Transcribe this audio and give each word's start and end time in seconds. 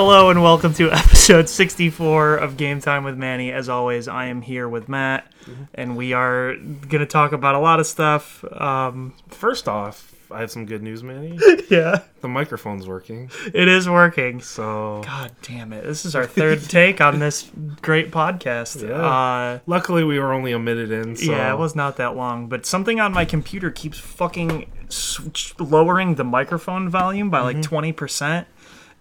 Hello 0.00 0.30
and 0.30 0.40
welcome 0.44 0.72
to 0.74 0.92
episode 0.92 1.48
64 1.48 2.36
of 2.36 2.56
Game 2.56 2.80
Time 2.80 3.02
with 3.02 3.16
Manny. 3.18 3.50
As 3.50 3.68
always, 3.68 4.06
I 4.06 4.26
am 4.26 4.42
here 4.42 4.68
with 4.68 4.88
Matt, 4.88 5.26
and 5.74 5.96
we 5.96 6.12
are 6.12 6.54
going 6.54 7.00
to 7.00 7.04
talk 7.06 7.32
about 7.32 7.56
a 7.56 7.58
lot 7.58 7.80
of 7.80 7.86
stuff. 7.88 8.44
Um, 8.44 9.12
First 9.26 9.66
off, 9.66 10.14
I 10.30 10.38
have 10.38 10.52
some 10.52 10.66
good 10.66 10.84
news, 10.84 11.02
Manny. 11.02 11.36
yeah, 11.68 12.02
The 12.20 12.28
microphone's 12.28 12.86
working. 12.86 13.28
it 13.52 13.66
is 13.66 13.88
working. 13.88 14.40
So 14.40 15.02
God 15.04 15.32
damn 15.42 15.72
it. 15.72 15.82
This 15.82 16.06
is 16.06 16.14
our 16.14 16.26
third 16.26 16.62
take 16.68 17.00
on 17.00 17.18
this 17.18 17.50
great 17.82 18.12
podcast. 18.12 18.88
Yeah. 18.88 18.94
Uh, 19.04 19.58
luckily 19.66 20.04
we 20.04 20.20
were 20.20 20.32
only 20.32 20.52
a 20.52 20.60
minute 20.60 20.92
in. 20.92 21.16
So 21.16 21.32
yeah, 21.32 21.52
it 21.52 21.58
was 21.58 21.74
not 21.74 21.96
that 21.96 22.14
long, 22.14 22.46
but 22.48 22.66
something 22.66 23.00
on 23.00 23.12
my 23.12 23.24
computer 23.24 23.72
keeps 23.72 23.98
fucking 23.98 24.70
switch- 24.90 25.58
lowering 25.58 26.14
the 26.14 26.24
microphone 26.24 26.88
volume 26.88 27.30
by 27.30 27.40
like 27.40 27.56
20%. 27.56 28.46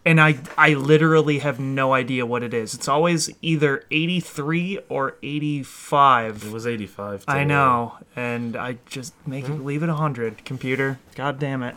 And 0.05 0.21
I, 0.21 0.39
I 0.57 0.73
literally 0.73 1.39
have 1.39 1.59
no 1.59 1.93
idea 1.93 2.25
what 2.25 2.41
it 2.41 2.53
is. 2.53 2.73
It's 2.73 2.87
always 2.87 3.29
either 3.41 3.83
83 3.91 4.79
or 4.87 5.15
85. 5.21 6.45
It 6.45 6.51
was 6.51 6.65
85. 6.65 7.25
I 7.27 7.43
know, 7.43 7.97
and 8.15 8.55
I 8.55 8.77
just 8.85 9.13
make 9.27 9.47
hmm. 9.47 9.53
it 9.53 9.65
leave 9.65 9.83
it 9.83 9.89
hundred. 9.89 10.45
Computer, 10.45 10.99
god 11.15 11.39
damn 11.39 11.61
it. 11.61 11.75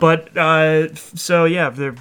But 0.00 0.36
uh, 0.36 0.94
so 0.94 1.44
yeah, 1.44 1.70
the 1.70 1.96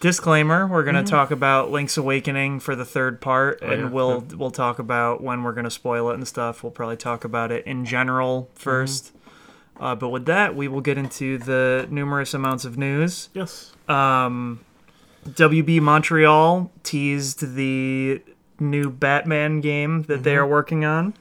disclaimer: 0.00 0.66
we're 0.66 0.84
gonna 0.84 1.00
hmm. 1.00 1.06
talk 1.06 1.30
about 1.30 1.70
Link's 1.70 1.96
Awakening 1.96 2.60
for 2.60 2.76
the 2.76 2.84
third 2.84 3.20
part, 3.20 3.60
oh, 3.62 3.70
and 3.70 3.82
yeah, 3.82 3.88
we'll 3.88 4.20
we'll 4.36 4.50
talk 4.50 4.78
about 4.78 5.22
when 5.22 5.42
we're 5.42 5.52
gonna 5.52 5.70
spoil 5.70 6.10
it 6.10 6.14
and 6.14 6.28
stuff. 6.28 6.62
We'll 6.62 6.72
probably 6.72 6.96
talk 6.98 7.24
about 7.24 7.50
it 7.50 7.64
in 7.66 7.84
general 7.84 8.50
hmm. 8.58 8.68
1st 8.68 9.10
Uh, 9.80 9.94
but 9.94 10.10
with 10.10 10.26
that, 10.26 10.54
we 10.54 10.68
will 10.68 10.82
get 10.82 10.98
into 10.98 11.38
the 11.38 11.88
numerous 11.90 12.34
amounts 12.34 12.64
of 12.66 12.76
news. 12.76 13.30
Yes. 13.34 13.72
Um, 13.88 14.60
WB 15.26 15.80
Montreal 15.80 16.70
teased 16.82 17.54
the 17.56 18.22
new 18.58 18.90
Batman 18.90 19.60
game 19.62 20.02
that 20.02 20.22
they 20.22 20.36
are 20.36 20.46
working 20.46 20.84
on. 20.84 21.14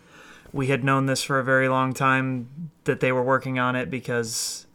We 0.52 0.68
had 0.68 0.84
known 0.84 1.06
this 1.06 1.24
for 1.24 1.40
a 1.40 1.44
very 1.44 1.70
long 1.70 1.94
time 1.94 2.72
that 2.84 3.00
they 3.00 3.12
were 3.14 3.24
working 3.24 3.60
on 3.60 3.76
it 3.78 3.90
because 3.90 4.66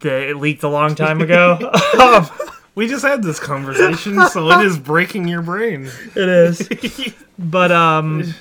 they, 0.00 0.28
it 0.30 0.36
leaked 0.36 0.62
a 0.64 0.68
long 0.68 0.94
time 0.94 1.20
ago. 1.20 1.58
Um, 2.00 2.28
We 2.74 2.88
just 2.88 3.04
had 3.06 3.22
this 3.22 3.40
conversation, 3.40 4.20
so 4.28 4.50
it 4.50 4.66
is 4.66 4.78
breaking 4.78 5.28
your 5.28 5.40
brain. 5.40 5.88
it 6.14 6.28
is. 6.28 7.14
But 7.38 7.72
um 7.72 8.34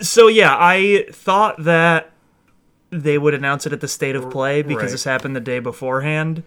so 0.00 0.26
yeah, 0.28 0.56
I 0.58 1.06
thought 1.12 1.62
that 1.64 2.10
they 3.02 3.18
would 3.18 3.34
announce 3.34 3.66
it 3.66 3.72
at 3.72 3.80
the 3.80 3.88
state 3.88 4.16
of 4.16 4.30
play 4.30 4.62
because 4.62 4.84
Right. 4.84 4.90
this 4.92 5.04
happened 5.04 5.36
the 5.36 5.40
day 5.40 5.58
beforehand. 5.58 6.42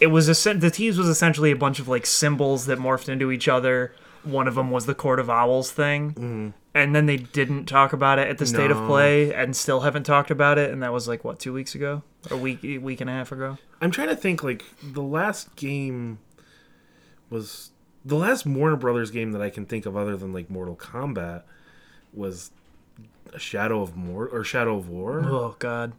It 0.00 0.06
was 0.08 0.28
a, 0.28 0.54
the 0.54 0.70
tease 0.70 0.98
was 0.98 1.08
essentially 1.08 1.50
a 1.50 1.56
bunch 1.56 1.78
of 1.78 1.88
like 1.88 2.06
symbols 2.06 2.66
that 2.66 2.78
morphed 2.78 3.08
into 3.08 3.30
each 3.30 3.46
other. 3.48 3.92
One 4.24 4.48
of 4.48 4.54
them 4.54 4.70
was 4.70 4.86
the 4.86 4.94
Court 4.94 5.18
of 5.20 5.28
Owls 5.28 5.70
thing. 5.70 6.10
Mm-hmm. 6.12 6.48
And 6.74 6.94
then 6.96 7.06
they 7.06 7.18
didn't 7.18 7.66
talk 7.66 7.92
about 7.92 8.18
it 8.18 8.28
at 8.28 8.38
the 8.38 8.46
state 8.46 8.70
of 8.70 8.78
play 8.86 9.34
and 9.34 9.54
still 9.54 9.80
haven't 9.80 10.04
talked 10.04 10.30
about 10.30 10.56
it 10.58 10.70
and 10.70 10.82
that 10.82 10.92
was 10.92 11.06
like 11.06 11.22
what, 11.24 11.38
2 11.38 11.52
weeks 11.52 11.74
ago? 11.74 12.02
A 12.30 12.36
week 12.36 12.64
a 12.64 12.78
week 12.78 13.00
and 13.00 13.10
a 13.10 13.12
half 13.12 13.30
ago. 13.32 13.58
I'm 13.80 13.90
trying 13.90 14.08
to 14.08 14.16
think 14.16 14.42
like 14.42 14.64
the 14.82 15.02
last 15.02 15.54
game 15.56 16.18
was 17.30 17.70
the 18.04 18.16
last 18.16 18.46
Warner 18.46 18.76
Brothers 18.76 19.10
game 19.10 19.32
that 19.32 19.42
I 19.42 19.50
can 19.50 19.66
think 19.66 19.86
of 19.86 19.96
other 19.96 20.16
than 20.16 20.32
like 20.32 20.50
Mortal 20.50 20.76
Kombat 20.76 21.42
was 22.12 22.50
Shadow 23.38 23.82
of 23.82 23.96
War 23.96 24.26
or 24.26 24.44
Shadow 24.44 24.76
of 24.76 24.88
War. 24.88 25.22
Oh 25.24 25.56
god. 25.58 25.92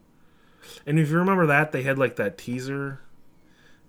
And 0.85 0.99
if 0.99 1.09
you 1.09 1.17
remember 1.17 1.45
that, 1.47 1.71
they 1.71 1.83
had 1.83 1.97
like 1.97 2.15
that 2.15 2.37
teaser 2.37 3.01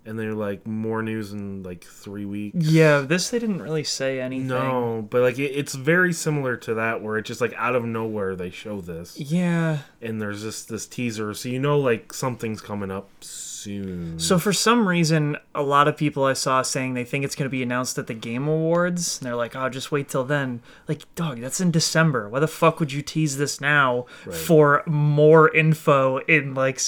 and 0.06 0.19
they're 0.19 0.34
like 0.34 0.66
more 0.66 1.03
news 1.03 1.32
in 1.32 1.62
like 1.62 1.84
3 1.84 2.25
weeks. 2.25 2.56
Yeah, 2.66 3.00
this 3.00 3.31
they 3.31 3.38
didn't 3.38 3.62
really 3.62 3.84
say 3.84 4.20
anything. 4.20 4.48
No, 4.48 5.06
but 5.09 5.22
like 5.22 5.38
it, 5.38 5.53
it's 5.53 5.75
very 5.75 6.12
similar 6.12 6.56
to 6.59 6.75
that 6.75 7.03
where 7.03 7.16
it's 7.19 7.28
just 7.28 7.41
like 7.41 7.54
out 7.56 7.75
of 7.75 7.84
nowhere 7.84 8.37
they 8.37 8.50
show 8.50 8.81
this 8.81 9.19
Yeah. 9.19 9.78
and 10.03 10.20
there's 10.20 10.43
just 10.43 10.69
this 10.69 10.87
teaser 10.87 11.32
so 11.34 11.48
you 11.48 11.59
know 11.59 11.78
like 11.78 12.12
something's 12.12 12.60
coming 12.60 12.91
up 12.91 13.09
soon. 13.20 14.19
So 14.19 14.38
for 14.38 14.53
some 14.53 14.87
reason, 14.87 15.38
a 15.54 15.62
lot 15.62 15.88
of 15.88 15.97
people 15.97 16.25
I 16.25 16.34
saw 16.34 16.60
saying 16.60 16.93
they 16.93 17.04
think 17.04 17.25
it's 17.25 17.34
going 17.34 17.47
to 17.47 17.50
be 17.50 17.62
announced 17.62 17.97
at 17.97 18.06
the 18.06 18.12
Game 18.14 18.47
Awards, 18.47 19.19
and 19.19 19.26
they're 19.26 19.37
like, 19.37 19.56
"Oh, 19.56 19.70
just 19.70 19.91
wait 19.91 20.06
till 20.10 20.22
then." 20.25 20.60
Like, 20.87 21.03
dog, 21.14 21.41
that's 21.41 21.62
in 21.62 21.70
December. 21.70 22.28
Why 22.28 22.41
the 22.41 22.47
fuck 22.47 22.78
would 22.78 22.93
you 22.93 23.00
tease 23.00 23.38
this 23.38 23.62
now 23.62 24.04
for 24.31 24.82
more 24.87 25.48
info 25.54 26.19
in 26.28 26.53
like 26.54 26.78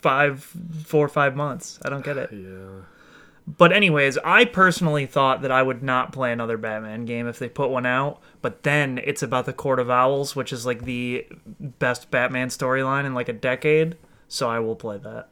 five, 0.00 0.42
four 0.84 1.04
or 1.04 1.08
five 1.08 1.36
months? 1.36 1.78
I 1.84 1.90
don't 1.90 2.04
get 2.04 2.16
it. 2.16 2.30
yeah. 2.32 2.84
But 3.56 3.72
anyways, 3.72 4.18
I 4.18 4.44
personally 4.44 5.06
thought 5.06 5.40
that 5.40 5.50
I 5.50 5.62
would 5.62 5.82
not 5.82 6.12
play 6.12 6.32
another 6.32 6.58
Batman 6.58 7.06
game 7.06 7.26
if 7.26 7.38
they 7.38 7.48
put 7.48 7.70
one 7.70 7.86
out. 7.86 8.20
But 8.42 8.62
then 8.62 9.00
it's 9.02 9.22
about 9.22 9.46
the 9.46 9.54
Court 9.54 9.78
of 9.78 9.88
Owls, 9.88 10.36
which 10.36 10.52
is 10.52 10.66
like 10.66 10.84
the 10.84 11.26
best 11.58 12.10
Batman 12.10 12.48
storyline 12.48 13.06
in 13.06 13.14
like 13.14 13.30
a 13.30 13.32
decade. 13.32 13.96
So 14.28 14.50
I 14.50 14.58
will 14.58 14.76
play 14.76 14.98
that. 14.98 15.30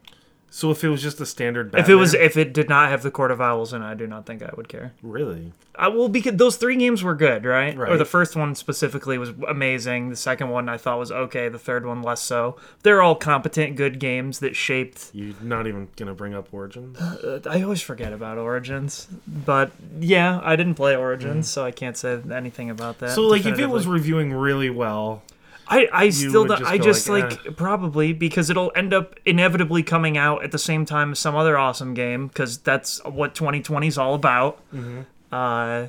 So 0.49 0.71
if 0.71 0.83
it 0.83 0.89
was 0.89 1.03
just 1.03 1.21
a 1.21 1.27
standard 1.27 1.71
Batman, 1.71 1.85
If 1.85 1.91
it 1.91 1.95
was, 1.97 2.15
if 2.15 2.37
it 2.39 2.55
did 2.55 2.69
not 2.69 2.89
have 2.89 3.03
the 3.03 3.11
Court 3.11 3.31
of 3.31 3.41
Owls 3.43 3.73
and 3.75 3.85
I 3.85 3.93
do 3.95 4.07
not 4.07 4.25
think 4.25 4.43
I 4.43 4.51
would 4.57 4.69
care. 4.69 4.93
really 5.03 5.53
I 5.79 5.89
will 5.89 6.09
because 6.09 6.37
those 6.37 6.57
three 6.57 6.77
games 6.77 7.03
were 7.03 7.15
good, 7.15 7.45
right? 7.45 7.77
Or 7.77 7.81
Right. 7.81 7.99
the 7.99 8.07
first 8.07 8.35
one 8.35 8.55
specifically 8.55 9.19
was 9.19 9.33
amazing. 9.47 10.09
The 10.09 10.17
second 10.17 10.49
one 10.49 10.71
I 10.71 10.79
thought 10.79 10.99
was 10.99 11.13
okay. 11.13 11.51
The 11.51 11.59
third 11.59 11.85
one 11.85 12.01
less 12.01 12.23
so. 12.23 12.57
They're 12.83 13.03
all 13.03 13.15
competent, 13.15 13.77
good 13.77 13.99
games 13.99 14.39
that 14.39 14.57
shaped. 14.57 15.11
you're 15.13 15.35
not 15.43 15.67
even 15.67 15.89
gonna 15.97 16.15
bring 16.15 16.33
up 16.33 16.49
Origins. 16.53 16.99
Uh, 16.99 17.41
I 17.51 17.63
always 17.63 17.83
forget 17.83 18.15
about 18.15 18.39
Origins, 18.39 19.09
but 19.27 19.73
yeah, 20.01 20.41
I 20.43 20.57
didn't 20.57 20.77
play 20.77 20.97
Origins, 20.97 21.49
so 21.51 21.65
I 21.67 21.71
can't 21.73 21.97
say 21.99 22.19
anything 22.33 22.71
about 22.71 23.01
that. 23.01 23.11
Mm. 23.11 23.15
so 23.15 23.23
like 23.27 23.41
if 23.41 23.47
it 23.49 23.51
definitively. 23.51 23.75
was 23.75 23.87
reviewing 23.87 24.33
really 24.33 24.71
well, 24.71 25.23
I, 25.69 25.89
I 25.93 26.11
still 26.11 26.45
don't, 26.45 26.59
just 26.61 26.71
I 26.71 26.79
just 26.79 27.09
like, 27.09 27.25
like, 27.25 27.47
eh. 27.47 27.51
probably 27.57 28.13
because 28.13 28.51
it'll 28.51 28.71
end 28.77 28.95
up 28.95 29.19
inevitably 29.25 29.83
coming 29.83 30.17
out 30.17 30.45
at 30.45 30.53
the 30.53 30.59
same 30.59 30.85
time 30.85 31.13
as 31.13 31.19
some 31.19 31.35
other 31.35 31.59
awesome 31.59 31.93
game 31.95 32.29
because 32.29 32.59
that's 32.59 33.03
what 33.05 33.35
2020 33.35 33.87
is 33.89 33.99
all 33.99 34.15
about. 34.15 34.59
Mm-hmm. 34.73 35.01
Uh, 35.33 35.89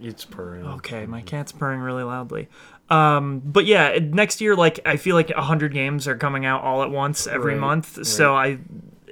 it's 0.00 0.24
purring. 0.24 0.64
okay, 0.66 1.06
my 1.06 1.22
cat's 1.22 1.52
purring 1.52 1.80
really 1.80 2.02
loudly. 2.02 2.48
Um, 2.90 3.40
but 3.44 3.64
yeah, 3.66 3.98
next 4.00 4.40
year, 4.40 4.54
like 4.54 4.78
I 4.84 4.96
feel 4.96 5.16
like 5.16 5.32
hundred 5.32 5.72
games 5.72 6.06
are 6.06 6.16
coming 6.16 6.46
out 6.46 6.62
all 6.62 6.82
at 6.82 6.90
once 6.90 7.26
every 7.26 7.54
Right, 7.54 7.60
month. 7.60 8.06
So 8.06 8.36
I, 8.36 8.58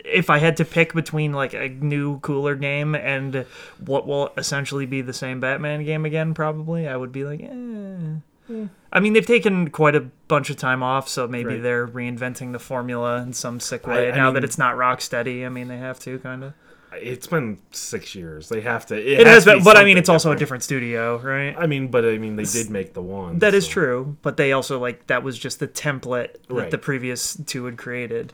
if 0.04 0.28
I 0.30 0.38
had 0.38 0.56
to 0.58 0.64
pick 0.64 0.92
between 0.92 1.32
like 1.32 1.54
a 1.54 1.68
new 1.68 2.18
cooler 2.20 2.54
game 2.54 2.94
and 2.94 3.46
what 3.84 4.06
will 4.06 4.32
essentially 4.36 4.86
be 4.86 5.00
the 5.02 5.12
same 5.14 5.40
Batman 5.40 5.84
game 5.84 6.04
again, 6.04 6.34
probably 6.34 6.86
I 6.86 6.96
would 6.96 7.10
be 7.12 7.24
like, 7.24 7.40
eh. 7.42 8.66
I 8.92 9.00
mean, 9.00 9.14
they've 9.14 9.26
taken 9.26 9.70
quite 9.70 9.96
a 9.96 10.02
bunch 10.28 10.50
of 10.50 10.56
time 10.58 10.82
off, 10.82 11.08
so 11.08 11.26
maybe 11.26 11.54
Right. 11.54 11.62
they're 11.62 11.86
reinventing 11.88 12.52
the 12.52 12.58
formula 12.58 13.22
in 13.22 13.32
some 13.32 13.58
sick 13.58 13.86
way. 13.86 14.12
I 14.12 14.16
now 14.16 14.30
that 14.32 14.44
it's 14.44 14.58
not 14.58 14.76
Rocksteady, 14.76 15.46
I 15.46 15.48
mean, 15.48 15.68
they 15.68 15.78
have 15.78 15.98
to 16.00 16.18
kind 16.18 16.44
of. 16.44 16.52
It's 17.00 17.26
been 17.26 17.58
six 17.72 18.14
years. 18.14 18.50
They 18.50 18.60
have 18.60 18.86
to. 18.86 18.94
It 18.96 19.26
has 19.26 19.36
has, 19.36 19.44
been, 19.46 19.58
be 19.58 19.64
but 19.64 19.76
I 19.78 19.84
mean, 19.84 19.96
it's 19.98 20.08
also 20.10 20.28
a 20.30 20.34
different. 20.34 20.38
different 20.40 20.62
studio, 20.64 21.18
right? 21.18 21.56
I 21.58 21.66
mean, 21.66 21.88
but 21.88 22.04
I 22.04 22.18
mean, 22.18 22.36
they 22.36 22.44
did 22.44 22.70
make 22.70 22.92
the 22.94 23.02
one. 23.02 23.38
That 23.40 23.52
is 23.54 23.64
so- 23.64 23.70
true, 23.72 24.16
but 24.22 24.36
they 24.36 24.52
also 24.52 24.78
like 24.78 25.06
that 25.08 25.22
was 25.24 25.36
just 25.38 25.58
the 25.58 25.66
template 25.66 26.34
that 26.46 26.50
Right. 26.54 26.70
the 26.70 26.78
previous 26.78 27.36
two 27.46 27.64
had 27.64 27.78
created. 27.78 28.32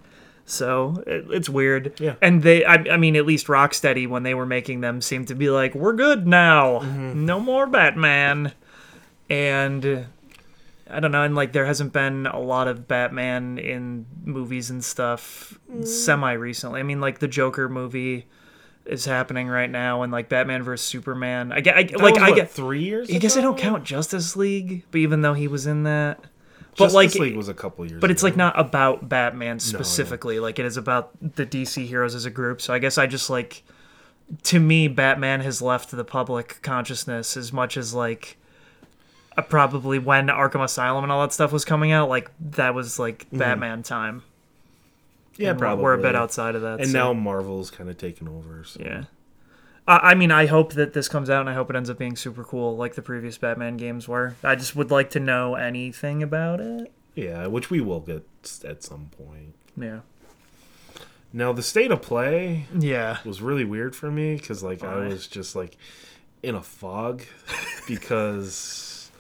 So 0.51 1.03
it, 1.07 1.27
it's 1.31 1.49
weird. 1.49 1.99
Yeah. 2.01 2.17
And 2.21 2.43
they, 2.43 2.65
I, 2.65 2.75
I 2.91 2.97
mean, 2.97 3.15
at 3.17 3.25
least 3.25 3.47
Rocksteady 3.47 4.09
when 4.09 4.25
they 4.25 4.35
were 4.35 4.47
making 4.47 4.81
them 4.81 5.01
seemed 5.01 5.29
to 5.29 5.35
be 5.35 5.49
like, 5.51 5.75
we're 5.75 5.93
good 5.95 6.27
now, 6.27 6.81
Mm-hmm. 6.81 7.25
no 7.25 7.39
more 7.41 7.67
Batman, 7.67 8.53
and 9.29 10.07
I 10.91 10.99
don't 11.01 11.13
know, 11.13 11.23
and 11.23 11.35
like 11.35 11.53
there 11.53 11.67
hasn't 11.67 11.93
been 11.93 12.27
a 12.27 12.41
lot 12.41 12.67
of 12.69 12.89
Batman 12.89 13.59
in 13.59 14.07
movies 14.25 14.71
and 14.71 14.85
stuff 14.85 15.59
Mm. 15.73 15.87
semi 15.87 16.33
recently. 16.33 16.81
I 16.81 16.83
mean, 16.83 17.01
like 17.01 17.21
the 17.21 17.29
Joker 17.29 17.69
movie 17.69 18.27
is 18.87 19.05
happening 19.05 19.47
right 19.47 19.71
now, 19.71 20.03
and 20.03 20.11
like 20.11 20.29
Batman 20.29 20.65
vs 20.65 20.85
Superman. 20.85 21.53
I 21.53 21.61
get, 21.61 21.77
I, 21.77 21.83
That 21.85 22.01
like 22.01 22.15
was, 22.15 22.23
I 22.25 22.31
what, 22.31 22.37
get. 22.37 22.51
three 22.51 22.83
years. 22.83 23.09
I 23.09 23.19
guess 23.19 23.37
I 23.37 23.41
don't 23.41 23.57
count 23.57 23.85
Justice 23.85 24.35
League, 24.35 24.85
but 24.91 24.99
even 24.99 25.21
though 25.23 25.35
he 25.35 25.47
was 25.47 25.67
in 25.69 25.85
that, 25.85 26.25
but 26.77 26.85
Justice 26.85 26.95
like, 26.95 27.15
League 27.17 27.37
was 27.37 27.49
a 27.49 27.55
couple 27.55 27.85
years. 27.87 28.01
but 28.01 28.11
it's 28.11 28.23
ago. 28.23 28.29
like 28.29 28.37
not 28.37 28.59
about 28.59 29.09
Batman 29.09 29.59
specifically. 29.61 30.41
Like 30.41 30.59
it 30.59 30.65
is 30.67 30.77
about 30.77 31.11
the 31.21 31.45
DC 31.47 31.87
heroes 31.87 32.15
as 32.15 32.25
a 32.25 32.31
group. 32.31 32.61
So 32.61 32.73
I 32.73 32.79
guess 32.79 32.97
I 32.99 33.07
just 33.07 33.29
like, 33.31 33.63
to 34.45 34.61
me, 34.61 34.87
Batman 34.89 35.41
has 35.41 35.61
left 35.61 35.91
the 35.91 36.05
public 36.05 36.61
consciousness 36.63 37.37
as 37.37 37.53
much 37.53 37.77
as 37.77 37.93
like, 37.95 38.37
uh, 39.37 39.43
probably 39.43 39.99
when 39.99 40.27
Arkham 40.29 40.63
Asylum 40.65 41.05
and 41.05 41.13
all 41.13 41.21
that 41.23 41.33
stuff 41.33 41.53
was 41.53 41.65
coming 41.65 41.93
out. 41.93 42.09
Like 42.09 42.31
that 42.53 42.75
was 42.75 42.99
like 42.99 43.27
Batman 43.33 43.83
time. 43.83 44.23
yeah, 45.37 45.51
And 45.51 45.59
we're- 45.59 45.67
probably. 45.69 45.83
we're 45.85 45.95
a 45.95 45.99
bit 46.03 46.15
outside 46.15 46.55
of 46.55 46.63
that. 46.63 46.81
And 46.81 46.89
so- 46.91 46.99
now 46.99 47.13
Marvel's 47.13 47.71
kind 47.71 47.91
of 47.91 47.97
taken 47.99 48.29
over. 48.29 48.65
So. 48.65 48.81
yeah. 48.81 49.05
I 49.91 50.11
I 50.11 50.15
mean, 50.15 50.31
I 50.31 50.47
hope 50.47 50.73
that 50.75 50.93
this 50.93 51.09
comes 51.09 51.29
out, 51.29 51.41
and 51.41 51.49
I 51.51 51.55
hope 51.55 51.69
it 51.71 51.77
ends 51.77 51.91
up 51.91 51.99
being 51.99 52.17
super 52.17 52.45
cool, 52.45 52.77
like 52.77 52.95
the 52.95 53.03
previous 53.03 53.37
Batman 53.39 53.77
games 53.77 54.07
were. 54.09 54.35
I 54.45 54.55
just 54.55 54.75
would 54.77 54.91
like 54.91 55.11
to 55.11 55.21
know 55.21 55.55
anything 55.57 56.23
about 56.23 56.61
it. 56.61 56.93
Yeah, 57.15 57.47
which 57.49 57.71
we 57.71 57.81
will 57.81 58.01
get 58.01 58.25
at 58.65 58.83
some 58.83 59.11
point. 59.17 59.55
Yeah. 59.77 60.01
Now 61.33 61.53
the 61.53 61.63
state 61.63 61.91
of 61.93 62.03
play 62.03 62.67
Yeah. 62.77 63.19
was 63.25 63.41
really 63.41 63.65
weird 63.65 63.95
for 63.95 64.11
me 64.11 64.35
because 64.37 64.63
like 64.63 64.83
I 64.83 64.97
was 65.07 65.27
just 65.29 65.55
like 65.55 65.77
in 66.43 66.55
a 66.55 66.63
fog 66.63 67.23
because 67.87 69.11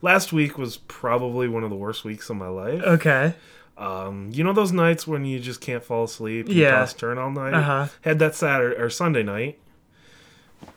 last 0.00 0.32
week 0.32 0.56
was 0.58 0.76
probably 0.76 1.48
one 1.48 1.64
of 1.64 1.70
the 1.70 1.76
worst 1.76 2.04
weeks 2.04 2.30
of 2.30 2.36
my 2.36 2.48
life. 2.48 2.82
Okay. 2.82 3.34
Um, 3.76 4.30
you 4.32 4.42
know 4.44 4.52
those 4.52 4.72
nights 4.72 5.06
when 5.06 5.24
you 5.24 5.38
just 5.40 5.60
can't 5.60 5.84
fall 5.84 6.04
asleep, 6.04 6.48
you 6.48 6.54
Yeah. 6.62 6.70
toss 6.80 6.94
turn 6.94 7.18
all 7.18 7.30
night. 7.30 7.54
Uh-huh. 7.54 7.86
Had 8.02 8.18
that 8.20 8.34
Saturday 8.34 8.76
or 8.80 8.90
Sunday 8.90 9.22
night, 9.22 9.58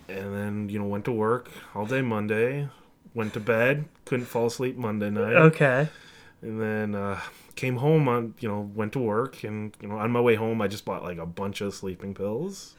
and 0.07 0.33
then 0.35 0.69
you 0.69 0.79
know 0.79 0.85
went 0.85 1.05
to 1.05 1.11
work 1.11 1.49
all 1.75 1.85
day 1.85 2.01
Monday, 2.01 2.67
went 3.13 3.33
to 3.33 3.39
bed, 3.39 3.85
couldn't 4.05 4.25
fall 4.25 4.47
asleep 4.47 4.77
Monday 4.77 5.09
night, 5.09 5.35
Okay. 5.35 5.89
and 6.41 6.59
then 6.61 6.95
uh, 6.95 7.19
came 7.55 7.77
home 7.77 8.07
on 8.07 8.33
you 8.39 8.47
know 8.49 8.71
went 8.75 8.93
to 8.93 8.99
work 8.99 9.43
and 9.43 9.75
you 9.81 9.87
know 9.87 9.97
on 9.97 10.11
my 10.11 10.21
way 10.21 10.35
home 10.35 10.61
I 10.61 10.67
just 10.67 10.85
bought 10.85 11.03
like 11.03 11.17
a 11.17 11.25
bunch 11.25 11.61
of 11.61 11.73
sleeping 11.73 12.13
pills, 12.13 12.75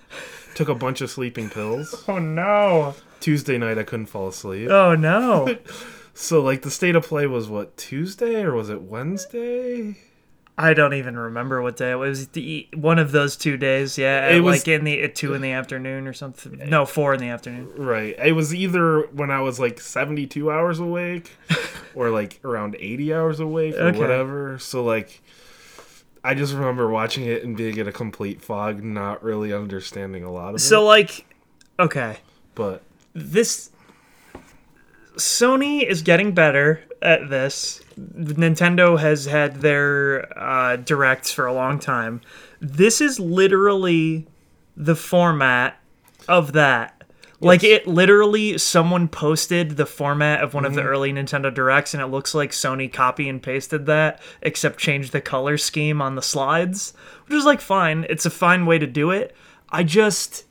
took 0.54 0.68
a 0.68 0.74
bunch 0.74 1.00
of 1.00 1.10
sleeping 1.10 1.48
pills. 1.50 2.04
Oh 2.08 2.18
no. 2.18 2.94
Tuesday 3.20 3.56
night 3.58 3.78
I 3.78 3.84
couldn't 3.84 4.06
fall 4.06 4.28
asleep. 4.28 4.68
Oh 4.70 4.94
no. 4.94 5.56
So 6.14 6.42
like 6.42 6.60
the 6.60 6.70
state 6.70 6.94
of 6.94 7.04
play 7.06 7.26
was 7.26 7.48
what 7.48 7.74
Tuesday 7.78 8.42
or 8.42 8.54
was 8.54 8.68
it 8.68 8.82
Wednesday? 8.82 9.96
I 10.58 10.74
don't 10.74 10.92
even 10.94 11.16
remember 11.16 11.62
what 11.62 11.76
day 11.76 11.92
it 11.92 11.96
was. 11.96 12.28
The 12.28 12.68
one 12.74 12.98
of 12.98 13.10
those 13.10 13.36
two 13.36 13.56
days. 13.56 13.96
Yeah. 13.98 14.28
It 14.28 14.40
was- 14.40 14.58
like 14.60 14.68
in 14.68 14.84
the 14.84 15.00
at 15.02 15.14
two 15.14 15.34
in 15.34 15.40
the 15.42 15.52
afternoon 15.52 16.06
or 16.06 16.12
something. 16.12 16.60
No, 16.68 16.84
four 16.84 17.14
in 17.14 17.20
the 17.20 17.28
afternoon. 17.28 17.70
Right. 17.76 18.14
It 18.22 18.32
was 18.32 18.54
either 18.54 19.02
when 19.12 19.30
I 19.30 19.40
was 19.40 19.58
like 19.58 19.80
72 19.80 20.50
hours 20.50 20.78
awake 20.78 21.30
or 21.94 22.10
like 22.10 22.38
around 22.44 22.76
80 22.78 23.14
hours 23.14 23.40
awake 23.40 23.74
or 23.76 23.88
Okay. 23.88 23.98
whatever. 23.98 24.58
So 24.58 24.84
like 24.84 25.22
I 26.22 26.34
just 26.34 26.54
remember 26.54 26.88
watching 26.88 27.24
it 27.24 27.42
and 27.42 27.56
being 27.56 27.76
in 27.78 27.88
a 27.88 27.92
complete 27.92 28.40
fog, 28.42 28.84
not 28.84 29.24
really 29.24 29.52
understanding 29.52 30.22
a 30.22 30.30
lot 30.30 30.54
of 30.54 30.60
So 30.60 30.66
it. 30.66 30.68
So 30.68 30.84
like, 30.84 31.24
okay, 31.80 32.18
But 32.54 32.82
this 33.14 33.70
Sony 35.16 35.84
is 35.86 36.02
getting 36.02 36.32
better 36.32 36.80
at 37.00 37.28
this. 37.30 37.80
Nintendo 37.98 38.98
has 38.98 39.26
had 39.26 39.56
their 39.60 40.38
uh, 40.38 40.76
directs 40.76 41.32
for 41.32 41.46
a 41.46 41.52
long 41.52 41.78
time. 41.78 42.20
This 42.60 43.00
is 43.00 43.20
literally 43.20 44.26
the 44.76 44.96
format 44.96 45.78
of 46.28 46.52
that. 46.52 46.98
Like 47.40 47.64
it 47.64 47.88
literally, 47.88 48.56
someone 48.56 49.08
posted 49.08 49.70
the 49.70 49.84
format 49.84 50.44
of 50.44 50.54
one 50.54 50.62
Mm-hmm. 50.62 50.78
of 50.78 50.84
the 50.84 50.88
early 50.88 51.12
Nintendo 51.12 51.52
Directs, 51.52 51.92
and 51.92 52.00
it 52.00 52.06
looks 52.06 52.34
like 52.36 52.52
Sony 52.52 52.90
copy 52.90 53.28
and 53.28 53.42
pasted 53.42 53.86
that, 53.86 54.22
except 54.42 54.78
changed 54.78 55.10
the 55.10 55.20
color 55.20 55.58
scheme 55.58 56.00
on 56.00 56.14
the 56.14 56.22
slides, 56.22 56.94
which 57.26 57.36
is 57.36 57.44
like 57.44 57.60
fine. 57.60 58.06
It's 58.08 58.24
a 58.24 58.30
fine 58.30 58.64
way 58.64 58.78
to 58.78 58.86
do 58.86 59.10
it. 59.10 59.34
I 59.70 59.82
just 59.82 60.44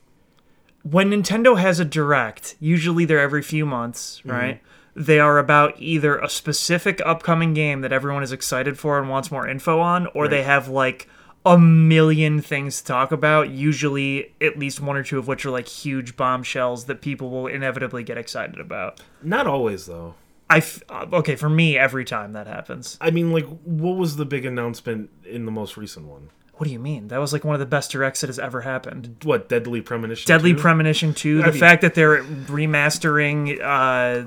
when 0.84 1.12
Nintendo 1.12 1.60
has 1.60 1.80
a 1.80 1.86
direct, 1.86 2.56
usually 2.60 3.06
they're 3.06 3.20
every 3.20 3.42
few 3.42 3.66
months, 3.66 4.22
right? 4.26 4.62
They 4.96 5.20
are 5.20 5.38
about 5.38 5.76
either 5.80 6.18
a 6.18 6.28
specific 6.28 7.02
upcoming 7.06 7.54
game 7.54 7.82
that 7.82 7.94
everyone 7.94 8.24
is 8.24 8.32
excited 8.32 8.78
for 8.78 9.00
and 9.00 9.10
wants 9.10 9.32
more 9.32 9.48
info 9.48 9.80
on, 9.80 10.08
or 10.08 10.28
they 10.28 10.44
have 10.44 10.68
like 10.68 11.08
a 11.46 11.58
million 11.58 12.42
things 12.42 12.82
to 12.82 12.88
talk 12.88 13.12
about, 13.12 13.50
usually 13.50 14.34
at 14.42 14.60
least 14.60 14.80
one 14.82 14.96
or 14.98 15.04
two 15.04 15.18
of 15.18 15.28
which 15.28 15.46
are 15.46 15.50
like 15.52 15.68
huge 15.68 16.16
bombshells 16.18 16.86
that 16.86 17.02
people 17.02 17.30
will 17.30 17.48
inevitably 17.48 18.04
get 18.04 18.18
excited 18.18 18.60
about. 18.60 19.02
not 19.24 19.48
always 19.48 19.86
though. 19.86 20.16
I 20.50 20.58
f- 20.58 20.84
uh, 20.90 21.06
okay, 21.14 21.38
for 21.38 21.48
me 21.50 21.78
every 21.78 22.04
time 22.04 22.34
that 22.34 22.46
happens. 22.46 22.98
I 23.00 23.10
mean 23.12 23.32
like 23.32 23.46
what 23.64 23.96
was 23.96 24.18
the 24.18 24.26
big 24.26 24.46
announcement 24.46 25.10
in 25.26 25.46
the 25.46 25.52
most 25.52 25.78
recent 25.78 26.06
one? 26.08 26.30
What 26.62 26.68
do 26.68 26.74
you 26.74 26.78
mean? 26.80 27.08
That 27.08 27.18
was 27.20 27.34
like 27.34 27.44
one 27.44 27.56
of 27.56 27.60
the 27.60 27.66
best 27.66 27.90
directs 27.90 28.22
that 28.22 28.28
has 28.28 28.38
ever 28.38 28.62
happened. 28.62 29.16
What, 29.24 29.50
Deadly 29.50 29.82
Premonition? 29.82 30.28
Deadly 30.28 30.54
2? 30.54 30.60
Premonition 30.60 31.12
2, 31.16 31.42
the 31.42 31.50
mean- 31.50 31.60
fact 31.60 31.82
that 31.82 31.96
they're 31.96 32.22
remastering 32.24 33.60
uh, 33.60 34.26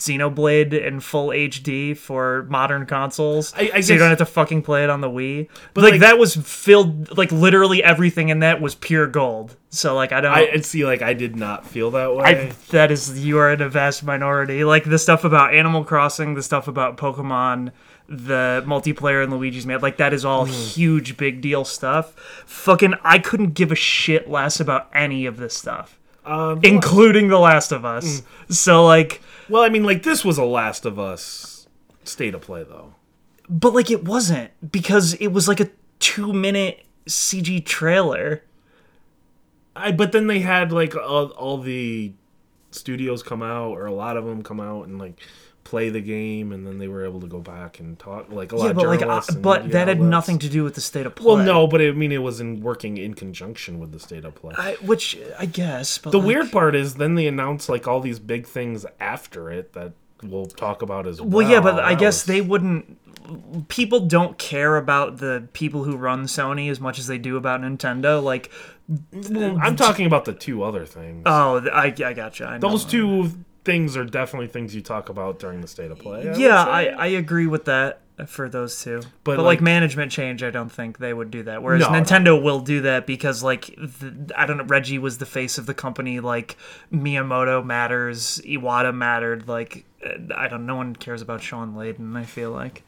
Xenoblade 0.00 0.72
in 0.84 0.98
full 0.98 1.28
HD 1.28 1.96
for 1.96 2.42
modern 2.50 2.86
consoles, 2.86 3.54
I- 3.56 3.70
I 3.72 3.80
so 3.82 3.92
you 3.92 4.00
don't 4.00 4.08
have 4.08 4.18
to 4.18 4.26
fucking 4.26 4.62
play 4.62 4.82
it 4.82 4.90
on 4.90 5.00
the 5.00 5.08
Wii. 5.08 5.46
But 5.46 5.74
But, 5.74 5.84
like, 5.84 5.90
like- 5.92 6.00
that 6.00 6.18
was 6.18 6.34
filled, 6.34 7.16
like 7.16 7.30
literally 7.30 7.84
everything 7.84 8.30
in 8.30 8.40
that 8.40 8.60
was 8.60 8.74
pure 8.74 9.06
gold. 9.06 9.54
So 9.70 9.94
like 9.94 10.10
I 10.10 10.20
don't. 10.20 10.32
I 10.32 10.56
see 10.60 10.86
like 10.86 11.02
I 11.02 11.12
did 11.12 11.36
not 11.36 11.66
feel 11.66 11.90
that 11.90 12.14
way. 12.14 12.24
I, 12.24 12.52
that 12.70 12.90
is 12.90 13.22
you 13.24 13.38
are 13.38 13.52
in 13.52 13.60
a 13.60 13.68
vast 13.68 14.02
minority. 14.04 14.64
Like 14.64 14.84
the 14.84 14.98
stuff 14.98 15.22
about 15.24 15.54
Animal 15.54 15.84
Crossing, 15.84 16.34
the 16.34 16.42
stuff 16.42 16.66
about 16.66 16.96
Pokemon, 16.96 17.72
the 18.08 18.62
multiplayer 18.66 19.24
in 19.24 19.30
Luigi's 19.30 19.66
Mansion, 19.66 19.82
like 19.82 19.96
that 19.96 20.12
is 20.12 20.24
all 20.24 20.44
huge 20.44 21.16
big 21.16 21.40
deal 21.40 21.64
stuff. 21.64 22.14
Fucking 22.46 22.94
I 23.02 23.18
couldn't 23.18 23.54
give 23.54 23.72
a 23.72 23.76
shit 23.76 24.28
less 24.30 24.60
about 24.60 24.88
any 24.94 25.26
of 25.26 25.36
this 25.36 25.54
stuff. 25.56 25.98
Um, 26.24 26.60
Including 26.62 27.28
The 27.28 27.38
Last 27.38 27.70
of 27.72 27.84
Us. 27.84 28.22
So 28.48 28.84
like 28.84 29.20
well, 29.48 29.62
I 29.62 29.68
mean 29.68 29.84
like 29.84 30.02
this 30.02 30.24
was 30.24 30.38
a 30.38 30.44
Last 30.44 30.84
of 30.84 30.98
Us 30.98 31.68
state 32.04 32.34
of 32.34 32.40
play 32.42 32.62
though. 32.62 32.94
but 33.48 33.74
like 33.74 33.90
it 33.90 34.04
wasn't 34.04 34.50
because 34.72 35.14
it 35.14 35.28
was 35.28 35.48
like 35.48 35.60
a 35.60 35.70
2 35.98 36.32
minute 36.32 36.84
CG 37.06 37.64
trailer. 37.64 38.42
I 39.74 39.92
but 39.92 40.12
then 40.12 40.26
they 40.26 40.40
had 40.40 40.72
like 40.72 40.96
all, 40.96 41.26
all 41.30 41.58
the 41.58 42.12
studios 42.70 43.22
come 43.22 43.42
out 43.42 43.72
or 43.72 43.86
a 43.86 43.92
lot 43.92 44.16
of 44.16 44.24
them 44.24 44.42
come 44.42 44.60
out 44.60 44.86
and 44.86 44.98
like 44.98 45.20
play 45.66 45.88
the 45.90 46.00
game 46.00 46.52
and 46.52 46.64
then 46.66 46.78
they 46.78 46.86
were 46.86 47.04
able 47.04 47.20
to 47.20 47.26
go 47.26 47.40
back 47.40 47.80
and 47.80 47.98
talk 47.98 48.30
like 48.30 48.52
a 48.52 48.56
lot 48.56 48.64
Yeah, 48.64 48.70
of 48.70 48.76
but 48.76 48.86
like 48.86 49.02
uh, 49.02 49.20
but 49.40 49.70
that 49.72 49.88
had 49.88 49.96
outlets. 49.98 50.10
nothing 50.10 50.38
to 50.38 50.48
do 50.48 50.62
with 50.62 50.76
the 50.76 50.80
state 50.80 51.06
of 51.06 51.16
play. 51.16 51.26
well 51.34 51.36
no 51.44 51.66
but 51.66 51.80
i 51.80 51.90
mean 51.90 52.12
it 52.12 52.22
was 52.22 52.38
in 52.40 52.60
working 52.60 52.96
in 52.98 53.14
conjunction 53.14 53.80
with 53.80 53.90
the 53.90 53.98
state 53.98 54.24
of 54.24 54.34
play 54.36 54.54
I, 54.56 54.74
which 54.74 55.18
I 55.38 55.46
guess 55.46 55.98
but 55.98 56.10
the 56.12 56.18
like- 56.18 56.26
weird 56.28 56.52
part 56.52 56.76
is 56.76 56.94
then 56.94 57.16
they 57.16 57.26
announce 57.26 57.68
like 57.68 57.88
all 57.88 57.98
these 58.00 58.20
big 58.20 58.46
things 58.46 58.86
after 59.00 59.50
it 59.50 59.72
that 59.72 59.92
we'll 60.22 60.46
talk 60.46 60.82
about 60.82 61.06
as 61.08 61.20
well 61.20 61.30
Well, 61.30 61.50
yeah, 61.50 61.60
but 61.60 61.80
I 61.80 61.94
That 61.94 62.00
guess 62.00 62.14
was- 62.22 62.24
they 62.26 62.40
wouldn't. 62.40 62.98
People 63.68 64.00
don't 64.06 64.38
care 64.38 64.76
about 64.76 65.18
the 65.18 65.48
people 65.52 65.82
who 65.84 65.96
run 65.96 66.24
Sony 66.26 66.70
as 66.70 66.78
much 66.80 66.98
as 67.00 67.06
they 67.08 67.18
do 67.18 67.36
about 67.36 67.60
Nintendo. 67.60 68.22
Like, 68.22 68.50
i'm 69.12 69.74
talking 69.76 70.06
about 70.06 70.24
the 70.26 70.32
two 70.32 70.62
other 70.62 70.86
things 70.86 71.22
oh, 71.26 71.66
I, 71.72 71.86
I 71.86 72.12
gotcha. 72.12 72.46
I 72.46 72.58
know. 72.58 72.68
those 72.70 72.84
two 72.84 73.30
things 73.66 73.96
are 73.96 74.04
definitely 74.04 74.46
things 74.46 74.74
you 74.74 74.80
talk 74.80 75.08
about 75.10 75.38
during 75.40 75.60
the 75.60 75.66
state 75.68 75.90
of 75.90 75.98
play 75.98 76.30
I 76.30 76.34
Yeah. 76.36 76.62
I, 76.64 76.84
I 76.84 77.06
agree 77.08 77.46
with 77.48 77.64
that 77.66 78.00
for 78.26 78.48
those 78.48 78.80
two. 78.82 79.00
But, 79.24 79.36
But, 79.36 79.38
like, 79.38 79.58
like- 79.58 79.60
management 79.60 80.10
change, 80.12 80.42
I 80.42 80.50
don't 80.50 80.70
think 80.70 80.98
they 80.98 81.12
would 81.12 81.30
do 81.30 81.42
that. 81.42 81.62
Whereas 81.62 81.82
No, 81.82 81.90
no. 81.90 82.00
Nintendo 82.00 82.42
will 82.42 82.60
do 82.60 82.80
that 82.82 83.06
because, 83.06 83.42
like, 83.42 83.66
the, 83.76 84.32
I 84.34 84.46
don't 84.46 84.56
know, 84.56 84.64
Reggie 84.64 84.98
was 84.98 85.18
the 85.18 85.26
face 85.26 85.58
of 85.58 85.66
the 85.66 85.74
company. 85.74 86.20
Like, 86.20 86.56
Miyamoto 86.90 87.62
matters, 87.66 88.40
Iwata 88.46 88.94
mattered. 88.94 89.48
Like, 89.48 89.84
uh, 90.02 90.32
I 90.34 90.48
don't. 90.48 90.64
No 90.64 90.76
one 90.76 90.96
cares 90.96 91.20
about 91.20 91.42
Shawn 91.42 91.74
Layden. 91.74 92.16
I 92.16 92.24
feel 92.24 92.52
like. 92.52 92.84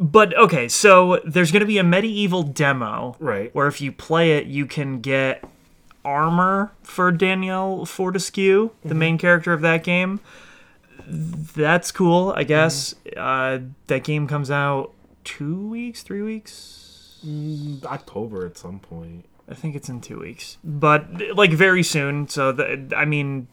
But 0.00 0.36
okay, 0.36 0.68
so 0.68 1.20
there's 1.24 1.52
going 1.52 1.60
to 1.60 1.66
be 1.66 1.78
a 1.78 1.84
MediEvil 1.84 2.52
demo, 2.54 3.14
Right. 3.20 3.54
Where 3.54 3.68
if 3.68 3.80
you 3.80 3.92
play 3.92 4.32
it, 4.32 4.46
you 4.46 4.66
can 4.66 5.00
get 5.00 5.44
armor 6.04 6.72
for 6.82 7.12
Danielle 7.12 7.84
Fortesque, 7.86 8.34
Mm-hmm. 8.36 8.88
the 8.88 8.94
main 8.94 9.18
character 9.18 9.52
of 9.52 9.60
that 9.62 9.84
game. 9.84 10.20
That's 11.06 11.90
cool, 11.92 12.32
I 12.36 12.44
guess. 12.44 12.94
Uh, 13.16 13.58
that 13.88 14.04
game 14.04 14.26
comes 14.28 14.50
out 14.50 14.92
two 15.24 15.68
weeks, 15.68 16.02
three 16.02 16.22
weeks. 16.22 17.18
october 17.84 18.46
at 18.46 18.56
some 18.58 18.78
point 18.80 19.24
I 19.48 19.54
think 19.54 19.74
it's 19.76 19.88
in 19.88 20.00
two 20.00 20.20
weeks, 20.20 20.56
but 20.64 21.06
like 21.34 21.50
very 21.52 21.82
soon. 21.82 22.28
So 22.28 22.52
the, 22.52 22.92
I 22.96 23.04
mean, 23.04 23.48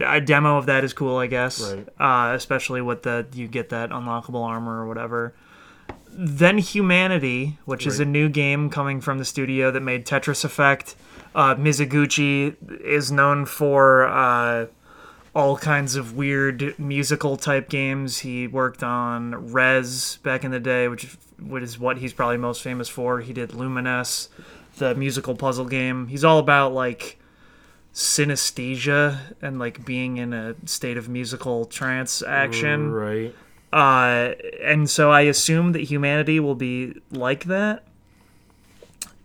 a 0.00 0.20
demo 0.20 0.56
of 0.56 0.66
that 0.66 0.84
is 0.84 0.92
cool, 0.92 1.16
I 1.18 1.26
guess. 1.26 1.60
Right. 1.60 1.88
Uh, 1.98 2.34
especially 2.34 2.80
with 2.80 3.02
the 3.02 3.26
you 3.34 3.48
get 3.48 3.68
that 3.70 3.90
unlockable 3.90 4.44
armor 4.44 4.80
or 4.82 4.86
whatever. 4.86 5.34
Then 6.12 6.58
Humanity, 6.58 7.58
which 7.64 7.86
is 7.86 8.00
a 8.00 8.04
new 8.04 8.28
game 8.28 8.70
coming 8.70 9.00
from 9.00 9.18
the 9.18 9.24
studio 9.24 9.70
that 9.72 9.80
made 9.80 10.06
Tetris 10.06 10.44
Effect. 10.44 10.94
Uh, 11.34 11.54
Mizuguchi 11.54 12.56
is 12.82 13.12
known 13.12 13.46
for 13.46 14.06
uh, 14.06 14.66
all 15.34 15.56
kinds 15.56 15.94
of 15.94 16.16
weird 16.16 16.76
musical 16.78 17.36
type 17.36 17.68
games. 17.68 18.18
He 18.18 18.46
worked 18.46 18.82
on 18.82 19.52
Rez 19.52 20.18
back 20.22 20.44
in 20.44 20.50
the 20.50 20.60
day, 20.60 20.88
which 20.88 21.16
which 21.38 21.62
is 21.62 21.78
what 21.78 21.98
he's 21.98 22.12
probably 22.12 22.36
most 22.36 22.62
famous 22.62 22.88
for. 22.88 23.20
He 23.20 23.32
did 23.32 23.50
Lumines, 23.50 24.28
the 24.76 24.94
musical 24.94 25.34
puzzle 25.34 25.64
game. 25.66 26.08
He's 26.08 26.24
all 26.24 26.38
about 26.38 26.72
like 26.72 27.18
synesthesia 27.94 29.18
and 29.40 29.58
like 29.58 29.84
being 29.84 30.16
in 30.18 30.32
a 30.32 30.54
state 30.66 30.96
of 30.96 31.08
musical 31.08 31.64
trance 31.64 32.22
action. 32.22 32.90
right 32.92 33.34
Uh, 33.72 34.34
and 34.62 34.90
so 34.90 35.10
I 35.10 35.22
assume 35.22 35.72
that 35.72 35.82
humanity 35.82 36.40
will 36.40 36.54
be 36.54 37.00
like 37.10 37.44
that. 37.44 37.84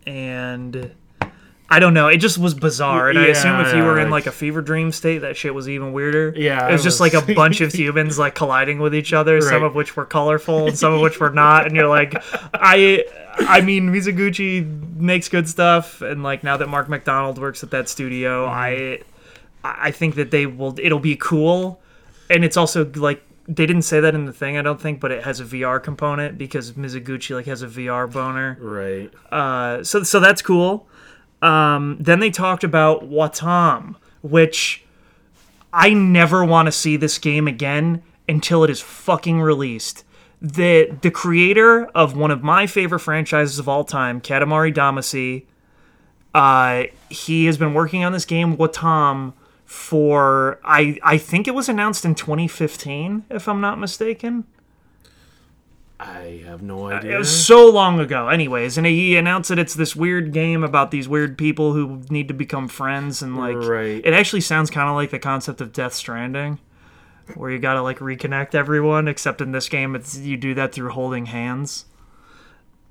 And 0.06 0.92
I 1.68 1.80
don't 1.80 1.94
know. 1.94 2.06
It 2.06 2.18
just 2.18 2.38
was 2.38 2.54
bizarre, 2.54 3.10
and 3.10 3.18
I 3.18 3.26
assume 3.26 3.60
if 3.60 3.74
you 3.74 3.82
were 3.82 3.98
in 3.98 4.08
like- 4.08 4.26
a 4.26 4.32
fever 4.32 4.62
dream 4.62 4.92
state, 4.92 5.18
that 5.18 5.36
shit 5.36 5.52
was 5.52 5.68
even 5.68 5.92
weirder. 5.92 6.32
Yeah, 6.36 6.68
it 6.68 6.72
was 6.72 6.82
it 6.82 6.84
just 6.84 7.00
like 7.00 7.12
a 7.14 7.22
bunch 7.34 7.60
of 7.60 7.72
humans 7.72 8.18
like 8.20 8.34
colliding 8.36 8.78
with 8.78 8.94
each 8.94 9.12
other, 9.12 9.40
some 9.40 9.64
of 9.64 9.74
which 9.74 9.96
were 9.96 10.04
colorful 10.04 10.68
and 10.68 10.78
some 10.78 10.92
of 10.92 11.00
which 11.00 11.18
were 11.18 11.30
not, 11.30 11.66
and 11.66 11.74
you're 11.74 11.88
like, 11.88 12.14
I, 12.54 13.04
I 13.38 13.62
mean, 13.62 13.90
Mizuguchi 13.90 14.64
makes 14.96 15.28
good 15.28 15.48
stuff, 15.48 16.02
and 16.02 16.22
like 16.22 16.44
now 16.44 16.56
that 16.56 16.68
Mark 16.68 16.88
MacDonald 16.88 17.38
works 17.38 17.62
at 17.64 17.70
that 17.72 17.88
studio, 17.88 18.46
Mm-hmm. 18.46 19.02
I, 19.64 19.86
I 19.88 19.90
think 19.90 20.14
that 20.14 20.30
they 20.30 20.46
will. 20.46 20.78
It'll 20.80 21.00
be 21.00 21.16
cool, 21.16 21.80
and 22.30 22.44
it's 22.44 22.56
also 22.56 22.84
like. 22.94 23.22
They 23.48 23.64
didn't 23.64 23.82
say 23.82 24.00
that 24.00 24.12
in 24.12 24.24
the 24.24 24.32
thing, 24.32 24.56
I 24.58 24.62
don't 24.62 24.80
think, 24.80 24.98
but 24.98 25.12
it 25.12 25.22
has 25.22 25.38
a 25.38 25.44
VR 25.44 25.80
component 25.80 26.36
because 26.36 26.72
Mizuguchi 26.72 27.32
like 27.32 27.46
has 27.46 27.62
a 27.62 27.68
VR 27.68 28.10
boner. 28.12 28.58
Right. 28.60 29.08
Uh, 29.32 29.84
so 29.84 30.02
so 30.02 30.18
that's 30.18 30.42
cool. 30.42 30.88
Um, 31.46 31.96
then 32.00 32.18
they 32.18 32.30
talked 32.30 32.64
about 32.64 33.08
Wattam, 33.08 33.94
which 34.20 34.84
I 35.72 35.92
never 35.92 36.44
want 36.44 36.66
to 36.66 36.72
see 36.72 36.96
this 36.96 37.18
game 37.18 37.46
again 37.46 38.02
until 38.28 38.64
it 38.64 38.70
is 38.70 38.80
fucking 38.80 39.40
released. 39.40 40.02
The 40.42 40.98
the 41.02 41.10
creator 41.10 41.86
of 41.94 42.16
one 42.16 42.32
of 42.32 42.42
my 42.42 42.66
favorite 42.66 42.98
franchises 42.98 43.60
of 43.60 43.68
all 43.68 43.84
time, 43.84 44.20
Katamari 44.20 44.74
Damacy, 44.74 45.44
uh, 46.34 46.90
he 47.08 47.46
has 47.46 47.56
been 47.56 47.74
working 47.74 48.02
on 48.02 48.10
this 48.12 48.24
game 48.24 48.56
Wattam 48.56 49.32
for 49.64 50.58
I 50.64 50.98
I 51.04 51.16
think 51.16 51.46
it 51.46 51.54
was 51.54 51.68
announced 51.68 52.04
in 52.04 52.16
2015, 52.16 53.24
if 53.30 53.48
I'm 53.48 53.60
not 53.60 53.78
mistaken. 53.78 54.46
I 55.98 56.42
have 56.44 56.60
no 56.62 56.88
idea. 56.88 57.14
It 57.14 57.18
was 57.18 57.46
so 57.46 57.70
long 57.70 57.98
ago, 58.00 58.28
anyways, 58.28 58.76
and 58.76 58.86
he 58.86 59.16
announced 59.16 59.48
that 59.48 59.58
it's 59.58 59.72
this 59.74 59.96
weird 59.96 60.30
game 60.32 60.62
about 60.62 60.90
these 60.90 61.08
weird 61.08 61.38
people 61.38 61.72
who 61.72 62.02
need 62.10 62.28
to 62.28 62.34
become 62.34 62.68
friends, 62.68 63.22
and 63.22 63.36
like, 63.36 63.56
Right. 63.56 64.02
it 64.04 64.12
actually 64.12 64.42
sounds 64.42 64.70
kind 64.70 64.90
of 64.90 64.94
like 64.94 65.10
the 65.10 65.18
concept 65.18 65.60
of 65.62 65.72
Death 65.72 65.94
Stranding, 65.94 66.58
where 67.34 67.50
you 67.50 67.58
gotta 67.58 67.80
like 67.80 67.98
reconnect 68.00 68.54
everyone. 68.54 69.08
Except 69.08 69.40
in 69.40 69.52
this 69.52 69.70
game, 69.70 69.96
it's 69.96 70.18
you 70.18 70.36
do 70.36 70.52
that 70.54 70.72
through 70.72 70.90
holding 70.90 71.26
hands. 71.26 71.86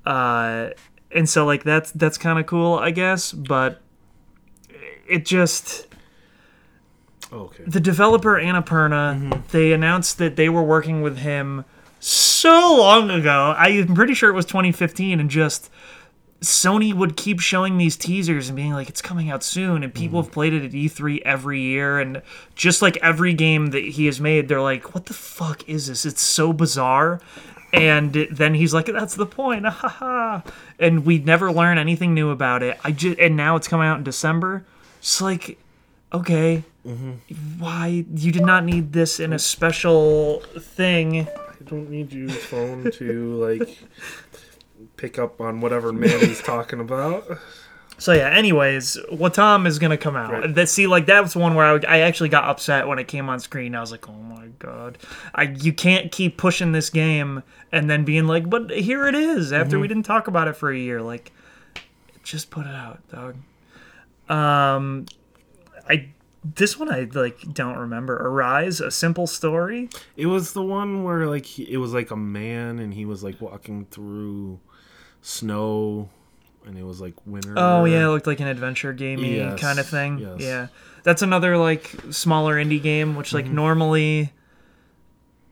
Uh, 0.04 0.70
and 1.12 1.28
so 1.28 1.46
like 1.46 1.62
that's 1.62 1.92
that's 1.92 2.18
kind 2.18 2.38
of 2.40 2.46
cool, 2.46 2.74
I 2.74 2.90
guess, 2.90 3.30
but 3.32 3.80
it 5.08 5.24
just 5.24 5.86
okay. 7.32 7.62
the 7.66 7.80
developer 7.80 8.34
Annapurna, 8.34 9.14
Mm-hmm. 9.16 9.40
they 9.52 9.72
announced 9.72 10.18
that 10.18 10.34
they 10.34 10.48
were 10.48 10.64
working 10.64 11.02
with 11.02 11.18
him 11.18 11.64
so 12.08 12.76
long 12.76 13.10
ago. 13.10 13.54
I'm 13.56 13.94
pretty 13.94 14.14
sure 14.14 14.30
it 14.30 14.34
was 14.34 14.46
2015, 14.46 15.18
and 15.20 15.28
just 15.30 15.70
Sony 16.40 16.92
would 16.94 17.16
keep 17.16 17.40
showing 17.40 17.78
these 17.78 17.96
teasers 17.96 18.48
and 18.48 18.56
being 18.56 18.72
like, 18.72 18.88
"It's 18.88 19.02
coming 19.02 19.30
out 19.30 19.42
soon," 19.42 19.82
and 19.82 19.92
people 19.92 20.20
Mm-hmm. 20.20 20.26
have 20.26 20.32
played 20.32 20.52
it 20.52 20.64
at 20.64 20.72
E3 20.72 21.22
every 21.24 21.60
year, 21.60 21.98
and 21.98 22.22
just 22.54 22.82
like 22.82 22.96
every 22.98 23.32
game 23.34 23.68
that 23.68 23.84
he 23.84 24.06
has 24.06 24.20
made, 24.20 24.48
they're 24.48 24.60
like, 24.60 24.94
"What 24.94 25.06
the 25.06 25.14
fuck 25.14 25.68
is 25.68 25.86
this? 25.88 26.04
It's 26.06 26.22
so 26.22 26.52
bizarre." 26.52 27.20
And 27.72 28.12
then 28.30 28.54
he's 28.54 28.72
like, 28.72 28.86
"That's 28.86 29.16
the 29.16 29.26
point," 29.26 29.66
ha 29.66 29.88
ha. 29.88 30.42
And 30.78 31.04
we 31.04 31.18
never 31.18 31.50
learn 31.50 31.78
anything 31.78 32.14
new 32.14 32.30
about 32.30 32.62
it. 32.62 32.78
I 32.84 32.92
just 32.92 33.18
and 33.18 33.36
now 33.36 33.56
it's 33.56 33.66
coming 33.66 33.88
out 33.88 33.98
in 33.98 34.04
December. 34.04 34.64
It's 34.98 35.20
like, 35.20 35.58
okay, 36.12 36.62
why 37.58 38.04
you 38.14 38.30
did 38.32 38.44
not 38.44 38.64
need 38.64 38.92
this 38.92 39.18
in 39.20 39.32
a 39.32 39.38
special 39.38 40.40
thing 40.60 41.26
don't 41.66 41.90
need 41.90 42.12
your 42.12 42.28
phone 42.28 42.90
to 42.92 43.34
like 43.34 43.78
pick 44.96 45.18
up 45.18 45.40
on 45.40 45.60
whatever 45.60 45.92
Manny's 45.92 46.42
talking 46.42 46.80
about. 46.80 47.26
so 47.98 48.12
yeah 48.12 48.30
anyways 48.30 48.98
Wattam 49.12 49.66
is 49.66 49.78
gonna 49.78 49.96
come 49.96 50.16
out. 50.16 50.32
Right. 50.32 50.54
that 50.54 50.68
see 50.68 50.86
like 50.86 51.06
that 51.06 51.22
was 51.22 51.34
one 51.34 51.54
where 51.54 51.66
I, 51.66 51.96
I 51.96 51.98
actually 52.00 52.28
got 52.28 52.44
upset 52.44 52.86
when 52.86 52.98
it 52.98 53.08
came 53.08 53.28
on 53.28 53.40
screen. 53.40 53.74
I 53.74 53.80
was 53.80 53.90
like 53.90 54.08
oh 54.08 54.12
my 54.12 54.46
god. 54.58 54.98
I 55.34 55.44
you 55.44 55.72
can't 55.72 56.12
keep 56.12 56.36
pushing 56.36 56.72
this 56.72 56.90
game 56.90 57.42
and 57.72 57.88
then 57.90 58.04
being 58.04 58.26
like 58.26 58.48
but 58.48 58.70
here 58.70 59.06
it 59.06 59.14
is 59.14 59.52
after 59.52 59.78
we 59.78 59.88
didn't 59.88 60.04
talk 60.04 60.28
about 60.28 60.48
it 60.48 60.54
for 60.54 60.70
a 60.70 60.78
year. 60.78 61.00
Like 61.02 61.32
just 62.22 62.50
put 62.50 62.66
it 62.66 62.74
out 62.74 63.00
dog. 63.08 63.36
Um 64.28 65.06
i 65.88 66.08
this 66.54 66.78
one 66.78 66.90
i 66.92 67.08
like 67.14 67.40
don't 67.54 67.76
remember 67.78 68.14
arise 68.16 68.80
a 68.80 68.90
simple 68.90 69.26
story 69.26 69.88
It 70.16 70.26
was 70.26 70.52
the 70.52 70.62
one 70.62 71.02
where 71.02 71.26
like 71.26 71.44
he, 71.46 71.64
it 71.72 71.78
was 71.78 71.92
like 71.92 72.10
a 72.10 72.16
man 72.16 72.78
and 72.78 72.92
he 72.94 73.04
was 73.04 73.24
like 73.24 73.40
walking 73.40 73.86
through 73.86 74.60
snow 75.22 76.08
and 76.66 76.76
it 76.76 76.82
was 76.82 77.00
like 77.00 77.14
winter. 77.24 77.54
Oh 77.56 77.84
yeah, 77.84 78.04
it 78.06 78.08
looked 78.08 78.26
like 78.26 78.40
an 78.40 78.48
adventure 78.48 78.92
gamey 78.92 79.36
Yes, 79.36 79.60
kind 79.60 79.78
of 79.78 79.86
thing. 79.86 80.18
yes. 80.18 80.40
Yeah, 80.40 80.66
that's 81.04 81.22
another 81.22 81.56
like 81.56 81.94
smaller 82.10 82.56
indie 82.56 82.82
game, 82.82 83.14
which 83.16 83.32
like 83.32 83.44
Mm-hmm. 83.44 83.54
normally 83.54 84.32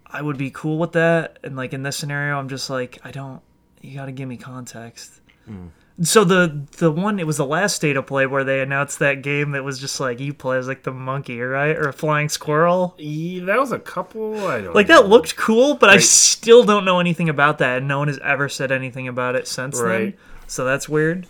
I 0.07 0.21
would 0.23 0.37
be 0.37 0.51
cool 0.51 0.79
with 0.79 0.93
that, 0.93 1.39
and 1.45 1.57
like 1.57 1.73
in 1.73 1.83
this 1.83 1.97
scenario, 1.97 2.39
I'm 2.39 2.49
just 2.49 2.69
like 2.71 2.99
I 3.05 3.11
don't. 3.11 3.41
You 3.81 3.95
got 3.97 4.07
to 4.07 4.13
give 4.13 4.29
me 4.29 4.37
context. 4.37 5.21
Mm. 5.49 5.69
So 6.03 6.25
the 6.25 6.63
the 6.79 6.91
one 6.91 7.21
it 7.21 7.27
was 7.27 7.37
the 7.37 7.47
last 7.47 7.77
state 7.77 7.97
of 7.97 8.07
play 8.07 8.27
where 8.27 8.43
they 8.43 8.61
announced 8.61 8.99
that 8.99 9.23
game 9.23 9.53
that 9.53 9.63
was 9.63 9.79
just 9.79 10.01
like 10.01 10.19
you 10.19 10.35
play 10.35 10.59
as 10.59 10.67
like 10.67 10.83
the 10.83 10.91
monkey, 10.91 11.41
right, 11.41 11.77
or 11.77 11.89
a 11.89 11.93
flying 11.93 12.29
squirrel. 12.29 12.95
Yeah, 12.99 13.45
that 13.45 13.59
was 13.61 13.71
a 13.71 13.79
couple. 13.79 14.45
I 14.49 14.61
don't 14.63 14.75
Like 14.75 14.89
know. 14.89 15.03
that 15.03 15.09
looked 15.09 15.37
cool, 15.37 15.77
but 15.77 15.91
I 15.91 15.99
still 15.99 16.65
don't 16.65 16.85
know 16.85 16.99
anything 16.99 17.29
about 17.29 17.59
that, 17.59 17.79
and 17.79 17.87
no 17.89 18.01
one 18.01 18.09
has 18.09 18.19
ever 18.25 18.49
said 18.49 18.73
anything 18.73 19.07
about 19.07 19.37
it 19.37 19.47
since 19.47 19.79
then. 19.81 20.15
So 20.49 20.65
that's 20.65 20.89
weird. 20.89 21.29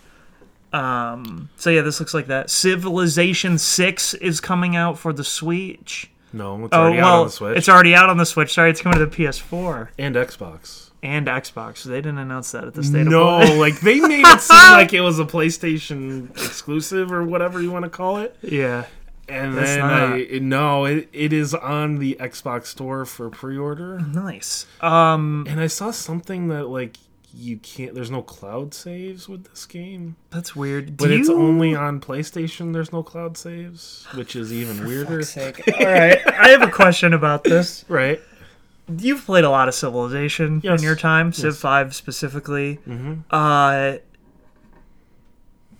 Um. 0.72 1.50
So 1.56 1.70
yeah, 1.70 1.82
this 1.82 2.00
looks 2.00 2.14
like 2.14 2.26
that. 2.28 2.48
Civilization 2.50 3.58
Six 3.58 4.14
is 4.14 4.40
coming 4.40 4.74
out 4.76 4.98
for 4.98 5.12
the 5.12 5.24
Switch. 5.24 6.10
No, 6.32 6.64
it's 6.64 6.74
Oh 6.74 6.80
already 6.80 6.98
out 6.98 7.04
well, 7.04 7.20
on 7.20 7.26
the 7.26 7.32
Switch 7.32 7.56
it's 7.58 7.68
already 7.68 7.94
out 7.94 8.08
on 8.10 8.16
the 8.16 8.26
Switch. 8.26 8.52
Sorry, 8.54 8.70
it's 8.70 8.80
coming 8.80 8.98
to 8.98 9.06
the 9.06 9.14
PS4 9.14 9.88
and 9.98 10.16
Xbox. 10.16 10.90
And 11.04 11.26
Xbox. 11.28 11.84
They 11.84 11.96
didn't 11.96 12.18
announce 12.18 12.50
that 12.52 12.64
at 12.64 12.74
the 12.74 12.82
state 12.82 13.06
No, 13.06 13.40
of 13.42 13.50
like 13.58 13.78
they 13.80 14.00
made 14.00 14.24
it 14.26 14.40
seem 14.40 14.56
like 14.72 14.92
it 14.92 15.02
was 15.02 15.18
a 15.20 15.24
PlayStation 15.24 16.30
exclusive 16.32 17.12
or 17.12 17.22
whatever 17.24 17.60
you 17.62 17.70
want 17.70 17.84
to 17.84 17.90
call 17.90 18.16
it. 18.18 18.36
yeah. 18.42 18.86
And 19.26 19.56
That's 19.56 19.70
then. 19.70 19.80
I 19.84 20.16
it- 20.18 20.42
no, 20.42 20.84
it, 20.84 21.08
it 21.14 21.32
is 21.32 21.54
on 21.54 21.96
the 21.98 22.16
Xbox 22.20 22.66
store 22.66 23.06
for 23.06 23.30
pre-order. 23.30 24.00
Nice. 24.00 24.66
Um. 24.82 25.46
And 25.48 25.60
I 25.60 25.66
saw 25.66 25.92
something 25.92 26.48
that 26.48 26.68
like 26.68 26.98
you 27.36 27.56
can't. 27.56 27.94
There's 27.94 28.10
no 28.10 28.20
cloud 28.22 28.74
saves 28.74 29.26
with 29.28 29.44
this 29.50 29.64
game, 29.66 30.14
That's 30.30 30.54
weird. 30.54 30.96
but 30.98 31.08
Do 31.08 31.14
it's 31.18 31.28
you- 31.28 31.36
only 31.36 31.74
on 31.74 32.00
PlayStation. 32.00 32.72
There's 32.74 32.92
no 32.92 33.02
cloud 33.02 33.36
saves, 33.38 34.06
which 34.14 34.36
is 34.36 34.52
even 34.52 34.86
weirder. 34.86 35.22
Fuck's 35.22 35.30
sake. 35.30 35.62
All 35.80 35.86
right. 35.86 36.18
I 36.28 36.48
have 36.50 36.62
a 36.62 36.70
question 36.70 37.12
about 37.14 37.44
this. 37.44 37.84
Right? 37.88 38.20
You've 38.98 39.24
played 39.24 39.44
a 39.44 39.50
lot 39.50 39.68
of 39.68 39.74
Civilization 39.74 40.60
Yes. 40.62 40.80
in 40.80 40.84
your 40.84 40.96
time, 40.96 41.32
Civ 41.32 41.44
Yes. 41.54 41.60
5 41.60 41.94
specifically. 41.94 42.80
Mm-hmm. 42.86 43.14
Uh, 43.30 43.94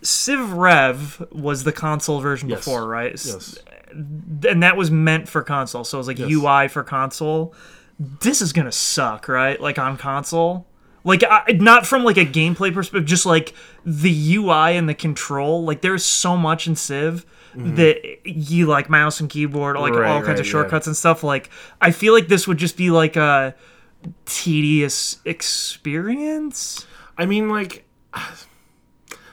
Civ 0.03 0.53
Rev 0.53 1.27
was 1.33 1.65
the 1.65 1.73
console 1.73 2.21
version 2.21 2.49
Yes. 2.49 2.61
before, 2.61 2.87
right? 2.87 3.13
Yes. 3.13 3.59
And 3.93 4.63
that 4.63 4.77
was 4.77 4.91
meant 4.91 5.29
for 5.29 5.43
console, 5.43 5.85
so 5.85 5.99
it 5.99 6.01
was 6.01 6.09
like. 6.09 6.19
UI 6.19 6.69
for 6.69 6.83
console. 6.83 7.55
This 7.99 8.43
is 8.43 8.53
gonna 8.53 8.73
suck, 8.73 9.29
right? 9.29 9.61
Like 9.61 9.79
on 9.79 9.97
console. 9.97 10.67
Like 11.05 11.23
I, 11.23 11.53
not 11.53 11.87
from 11.87 12.03
like 12.05 12.17
a 12.17 12.25
gameplay 12.27 12.73
perspective, 12.73 13.05
just 13.07 13.25
like 13.27 13.55
the 13.85 14.35
UI 14.37 14.77
and 14.77 14.89
the 14.89 14.95
control. 14.95 15.65
Like 15.65 15.81
there's 15.83 16.05
so 16.05 16.37
much 16.37 16.67
in 16.67 16.75
Civ 16.77 17.25
that 17.57 18.19
you 18.27 18.67
like 18.67 18.89
mouse 18.91 19.21
and 19.21 19.31
keyboard, 19.31 19.77
like 19.77 19.93
Mm-hmm. 19.93 20.01
Right, 20.03 20.11
all 20.11 20.19
kinds 20.21 20.29
right, 20.29 20.41
of 20.41 20.47
yeah. 20.47 20.53
shortcuts 20.53 20.87
and 20.87 20.97
stuff. 20.97 21.23
Like 21.23 21.51
I 21.81 21.91
feel 21.91 22.13
like 22.15 22.29
this 22.29 22.47
would 22.49 22.59
just 22.59 22.77
be 22.77 22.91
like 22.91 23.17
a 23.17 23.55
tedious 24.27 25.19
experience. 25.25 26.87
I 27.17 27.27
mean, 27.27 27.49
like, 27.49 27.85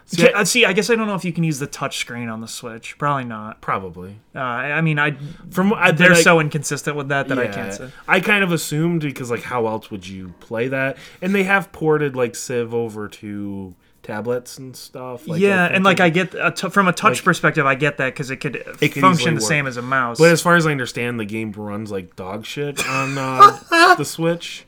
See, 0.06 0.30
I, 0.30 0.44
see, 0.44 0.66
I 0.66 0.74
guess 0.74 0.90
I 0.90 0.96
don't 0.96 1.08
know 1.08 1.16
if 1.16 1.24
you 1.24 1.32
can 1.32 1.46
use 1.46 1.60
the 1.60 1.68
touch 1.68 1.98
screen 2.00 2.28
on 2.28 2.42
the 2.42 2.48
Switch. 2.48 2.98
Probably 2.98 3.24
not. 3.24 3.62
probably 3.62 4.18
Uh, 4.36 4.40
I 4.40 4.82
mean, 4.82 5.00
I 5.00 5.16
from 5.52 5.72
I, 5.74 5.92
they're 5.92 6.12
I- 6.12 6.22
so 6.22 6.42
inconsistent 6.42 6.98
with 6.98 7.08
that 7.08 7.30
that 7.30 7.40
I 7.40 7.48
can't 7.48 7.74
say. 7.74 7.90
I 8.10 8.20
kind 8.20 8.44
of 8.44 8.52
assumed 8.52 9.02
because 9.04 9.32
like 9.32 9.44
how 9.44 9.68
else 9.68 9.90
would 9.90 10.06
you 10.06 10.34
play 10.42 10.68
that? 10.68 10.98
And 11.22 11.34
they 11.34 11.44
have 11.44 11.72
ported 11.72 12.18
like 12.18 12.36
Civ 12.36 12.74
over 12.74 13.08
to 13.08 13.74
tablets 14.04 14.58
and 14.58 14.76
stuff. 14.76 15.28
Like, 15.28 15.40
yeah, 15.42 15.66
and 15.66 15.84
like 15.84 16.00
I 16.00 16.10
get 16.10 16.34
a 16.34 16.52
t- 16.52 16.70
from 16.70 16.88
a 16.88 16.94
touch 16.94 17.20
Like- 17.20 17.24
perspective, 17.26 17.66
I 17.66 17.76
get 17.76 17.98
that 17.98 18.14
because 18.14 18.32
it 18.32 18.38
could 18.38 18.56
It 18.82 18.94
function 18.96 19.36
the 19.36 19.42
work. 19.42 19.48
same 19.48 19.68
as 19.68 19.78
a 19.78 19.82
mouse. 19.82 20.18
But 20.20 20.32
as 20.32 20.42
far 20.42 20.56
as 20.56 20.66
I 20.66 20.72
understand, 20.72 21.20
the 21.20 21.26
game 21.26 21.52
runs 21.52 21.92
like 21.92 22.16
dog 22.16 22.46
shit 22.46 22.86
on 22.88 23.18
uh, 23.18 23.96
the 23.98 24.06
Switch. 24.06 24.66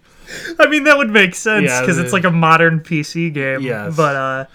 I 0.60 0.68
mean, 0.68 0.86
that 0.86 0.98
would 0.98 1.10
make 1.10 1.36
sense 1.36 1.66
Yeah, 1.66 1.82
because 1.82 1.98
it's 1.98 2.14
like 2.14 2.24
a 2.24 2.32
modern 2.32 2.80
PC 2.80 3.34
game. 3.34 3.62
Yes. 3.62 3.96
But 3.96 4.16
uh, 4.16 4.46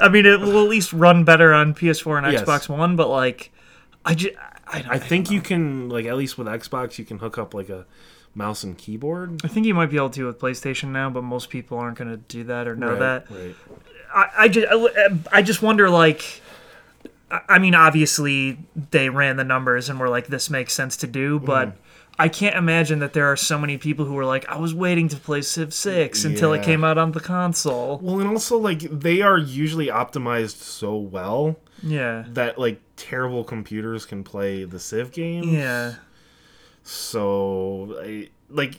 I 0.00 0.08
mean, 0.08 0.26
it 0.26 0.40
will 0.40 0.62
at 0.62 0.68
least 0.68 0.92
run 0.92 1.24
better 1.24 1.54
on 1.54 1.72
PS4 1.74 2.22
and 2.24 2.32
Yes. 2.32 2.42
Xbox 2.42 2.68
One. 2.68 2.96
But 2.96 3.08
like, 3.08 3.50
I 4.04 4.14
just 4.14 4.34
I, 4.66 4.82
don't, 4.82 4.90
I 4.92 4.98
think 4.98 5.30
you 5.30 5.40
can 5.40 5.88
like 5.88 6.04
at 6.06 6.16
least 6.16 6.36
with 6.36 6.46
Xbox, 6.48 6.98
you 6.98 7.04
can 7.04 7.18
hook 7.18 7.38
up 7.38 7.54
like 7.54 7.68
a 7.70 7.86
mouse 8.34 8.62
and 8.62 8.76
keyboard. 8.76 9.40
I 9.42 9.48
think 9.48 9.64
you 9.64 9.72
might 9.74 9.90
be 9.90 9.96
able 9.96 10.10
to 10.10 10.26
with 10.26 10.38
PlayStation 10.38 10.88
now, 10.90 11.08
but 11.08 11.22
most 11.24 11.48
people 11.48 11.78
aren't 11.78 11.96
going 11.96 12.10
to 12.10 12.18
do 12.18 12.44
that 12.44 12.68
or 12.68 12.76
know 12.76 12.90
right, 12.90 12.98
that. 12.98 13.30
right. 13.30 13.54
I, 14.16 14.28
I 14.38 14.48
just 14.48 14.66
I 15.30 15.42
just 15.42 15.62
wonder 15.62 15.88
like 15.88 16.42
I- 17.30 17.42
I 17.50 17.58
mean, 17.60 17.74
obviously 17.76 18.58
they 18.90 19.08
ran 19.10 19.36
the 19.36 19.44
numbers 19.44 19.88
and 19.88 20.00
were 20.00 20.08
like, 20.08 20.26
"This 20.28 20.50
makes 20.50 20.72
sense 20.72 20.96
to 20.98 21.06
do," 21.06 21.38
but. 21.38 21.68
Mm-hmm. 21.68 21.80
I 22.18 22.28
can't 22.30 22.56
imagine 22.56 23.00
that 23.00 23.12
there 23.12 23.26
are 23.30 23.36
so 23.36 23.58
many 23.58 23.76
people 23.76 24.06
who 24.06 24.14
were 24.14 24.24
like, 24.24 24.48
I 24.48 24.56
was 24.56 24.72
waiting 24.72 25.06
to 25.08 25.18
play 25.18 25.42
Civ 25.42 25.74
6 25.74 26.24
until 26.24 26.54
it 26.54 26.62
came 26.62 26.82
out 26.82 26.96
on 26.96 27.12
the 27.12 27.20
console. 27.20 27.98
Well, 28.02 28.20
and 28.20 28.30
also 28.30 28.56
like 28.56 28.78
they 28.78 29.20
are 29.20 29.36
usually 29.36 29.88
optimized 29.88 30.62
so 30.62 30.96
well 30.96 31.56
Yeah. 31.82 32.24
that 32.28 32.58
like 32.58 32.80
terrible 32.96 33.44
computers 33.44 34.06
can 34.06 34.24
play 34.24 34.64
the 34.64 34.80
Civ 34.80 35.12
games. 35.12 35.46
Yeah. 35.48 35.96
So 36.84 37.98
I 38.02 38.30
like 38.48 38.76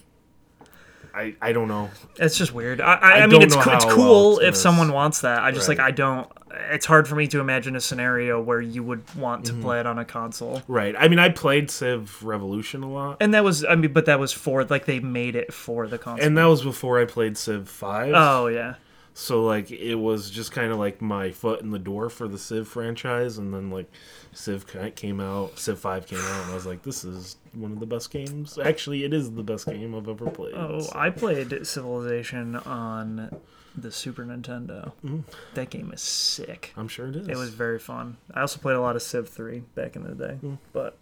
I 1.17 1.35
I 1.41 1.51
don't 1.51 1.67
know. 1.67 1.89
It's 2.17 2.37
just 2.37 2.53
weird. 2.53 2.79
I, 2.81 2.93
I, 2.93 3.11
I 3.19 3.21
I 3.23 3.27
mean, 3.27 3.41
it's 3.41 3.55
it's 3.55 3.85
cool 3.85 4.05
well 4.31 4.31
it's 4.39 4.39
if 4.39 4.45
gonna 4.53 4.55
someone 4.55 4.91
wants 4.93 5.21
that. 5.21 5.39
I 5.41 5.51
just 5.51 5.67
like 5.67 5.79
I 5.79 5.91
don't. 5.91 6.29
It's 6.71 6.85
hard 6.87 7.07
for 7.07 7.15
me 7.15 7.27
to 7.27 7.39
imagine 7.39 7.75
a 7.75 7.81
scenario 7.81 8.41
where 8.41 8.59
you 8.61 8.81
would 8.83 9.03
want 9.15 9.43
Mm-hmm. 9.45 9.57
to 9.59 9.63
play 9.63 9.79
it 9.79 9.85
on 9.85 9.99
a 9.99 10.05
console. 10.05 10.61
Right. 10.67 10.95
I 10.97 11.07
mean, 11.07 11.19
I 11.19 11.29
played 11.29 11.69
Civ 11.69 12.23
Revolution 12.23 12.81
a 12.83 12.89
lot, 12.91 13.17
And 13.19 13.33
that 13.35 13.43
was, 13.43 13.63
I 13.63 13.75
mean, 13.75 13.93
but 13.93 14.05
that 14.05 14.19
was 14.19 14.31
for 14.33 14.63
like 14.63 14.85
they 14.85 14.99
made 14.99 15.35
it 15.35 15.53
for 15.53 15.87
the 15.87 15.97
console. 15.99 16.25
and 16.25 16.37
that 16.37 16.45
was 16.45 16.63
before 16.63 16.99
I 16.99 17.05
played 17.05 17.37
Civ 17.37 17.69
Five. 17.69 18.13
oh 18.15 18.47
yeah, 18.47 18.75
So 19.19 19.43
like 19.43 19.71
it 19.71 19.95
was 19.95 20.29
just 20.29 20.51
kind 20.51 20.71
of 20.71 20.77
like 20.77 21.01
my 21.01 21.31
foot 21.31 21.61
in 21.61 21.71
the 21.71 21.79
door 21.79 22.07
for 22.07 22.27
the 22.27 22.37
Civ 22.37 22.67
franchise, 22.67 23.39
and 23.39 23.51
then 23.51 23.71
like 23.71 23.91
Civ 24.31 24.67
came 24.95 25.19
out, 25.19 25.57
Civ 25.57 25.79
Five 25.79 26.05
came 26.05 26.19
out, 26.19 26.43
and 26.43 26.51
I 26.51 26.53
was 26.53 26.67
like, 26.67 26.83
this 26.83 27.03
is 27.03 27.37
one 27.53 27.71
of 27.71 27.79
the 27.79 27.87
best 27.87 28.11
games. 28.11 28.59
Actually, 28.59 29.05
it 29.05 29.15
is 29.15 29.31
the 29.31 29.41
best 29.41 29.65
game 29.65 29.95
I've 29.95 30.07
ever 30.07 30.29
played. 30.29 30.53
oh 30.55 30.81
So- 30.81 30.91
I 30.93 31.09
played 31.09 31.65
Civilization 31.65 32.57
on 32.57 33.41
the 33.75 33.91
Super 33.91 34.23
Nintendo. 34.23 34.91
Mm. 35.03 35.23
That 35.55 35.71
game 35.71 35.91
is 35.91 36.01
sick. 36.01 36.71
I'm 36.77 36.87
sure 36.87 37.07
it 37.07 37.15
is. 37.15 37.27
It 37.27 37.37
was 37.37 37.49
very 37.49 37.79
fun. 37.79 38.17
I 38.35 38.41
also 38.41 38.59
played 38.59 38.75
a 38.75 38.81
lot 38.81 38.95
of 38.95 39.01
Civ 39.01 39.29
3 39.29 39.63
back 39.73 39.95
in 39.95 40.03
the 40.03 40.13
day, 40.13 40.37
Mm. 40.43 40.59
but 40.73 40.95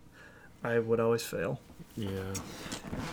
I 0.64 0.80
would 0.80 1.02
always 1.02 1.24
fail. 1.24 1.60
Yeah. 1.96 2.34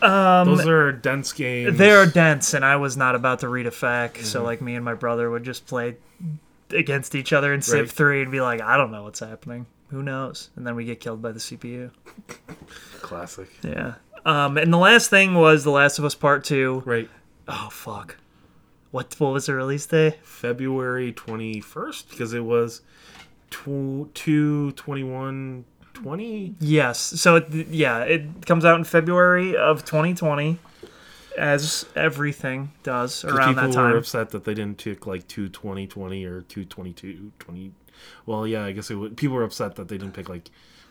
Um, 0.03 0.49
Those 0.49 0.67
are 0.67 0.93
dense 0.93 1.33
games. 1.33 1.79
They 1.79 1.91
are 1.91 2.07
dense, 2.07 2.55
and 2.55 2.65
I 2.65 2.77
was 2.77 2.97
not 2.97 3.15
about 3.15 3.41
to 3.41 3.49
read 3.49 3.67
a 3.67 3.71
fac, 3.71 4.15
Mm-hmm. 4.15 4.25
so 4.25 4.43
like 4.43 4.61
me 4.61 4.75
and 4.75 4.85
my 4.85 4.95
brother 4.95 5.31
would 5.31 5.45
just 5.45 5.67
play 5.67 5.97
against 6.71 7.15
each 7.15 7.33
other 7.33 7.53
in 7.53 7.63
Civ 7.63 7.81
Right. 7.81 7.91
3 7.91 8.23
and 8.23 8.31
be 8.33 8.41
like, 8.41 8.61
I 8.61 8.77
don't 8.77 8.91
know 8.91 9.03
what's 9.05 9.21
happening. 9.21 9.67
Who 9.91 10.03
knows? 10.03 10.51
And 10.57 10.67
then 10.67 10.75
we 10.75 10.85
get 10.85 11.01
killed 11.01 11.21
by 11.23 11.33
the 11.33 11.39
CPU. 11.41 11.91
classic. 13.03 13.49
Yeah. 13.63 13.95
Um, 14.25 14.57
and 14.57 14.73
the 14.73 14.79
last 14.79 15.11
thing 15.11 15.35
was 15.35 15.65
The 15.65 15.71
Last 15.71 15.99
of 15.99 16.05
Us 16.05 16.15
Part 16.15 16.45
2. 16.45 16.83
Right. 16.87 17.11
Oh, 17.49 17.69
fuck. 17.71 18.17
What, 18.91 19.15
what 19.19 19.33
was 19.33 19.47
the 19.47 19.55
release 19.55 19.85
day? 19.87 20.17
February 20.23 21.13
21st 21.13 22.11
because 22.11 22.33
it 22.33 22.45
was 22.45 22.83
tw- 23.51 24.09
2 24.15 24.73
21 24.73 25.65
20 26.03 26.55
Yes. 26.61 26.99
So, 26.99 27.37
it, 27.37 27.49
yeah, 27.69 28.01
it 28.01 28.47
comes 28.47 28.65
out 28.65 28.77
in 28.79 28.85
February 28.85 29.57
of 29.57 29.85
2020, 29.85 30.59
as 31.39 31.87
everything 31.97 32.73
does 32.83 33.25
around 33.25 33.55
that 33.55 33.61
time. 33.61 33.69
people 33.71 33.83
that 33.85 33.93
were 33.93 33.97
upset 33.99 34.31
that 34.31 34.45
they 34.45 34.55
didn't 34.55 34.79
take 34.79 35.07
like 35.07 35.27
2 35.29 35.49
20 35.49 35.87
20 35.87 36.25
or 36.27 36.43
2 36.43 36.65
22 36.67 37.33
20 37.39 37.73
well 38.27 38.47
yeah 38.47 38.65
i 38.65 38.73
guess 38.73 38.91
it 38.91 38.97
would 38.97 39.17
people 39.17 39.35
were 39.37 39.43
upset 39.45 39.77
that 39.77 39.89
they 39.89 39.97
didn't 39.97 40.13
pick 40.13 40.29
like 40.29 40.51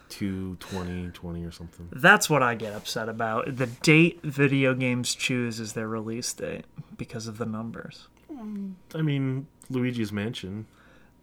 2 0.09 0.55
20 0.59 1.09
20 1.11 1.45
or 1.45 1.51
something 1.51 1.87
That's 1.91 2.27
what 2.29 2.41
I 2.43 2.55
get 2.55 2.73
upset 2.73 3.07
about. 3.07 3.55
The 3.55 3.67
date 3.67 4.19
video 4.23 4.73
games 4.73 5.15
choose 5.15 5.59
is 5.59 5.71
their 5.73 5.87
release 5.87 6.33
date 6.33 6.65
because 6.97 7.27
of 7.27 7.37
the 7.37 7.45
numbers. 7.45 8.07
i 8.95 9.01
mean 9.01 9.45
luigi's 9.69 10.11
mansion 10.11 10.65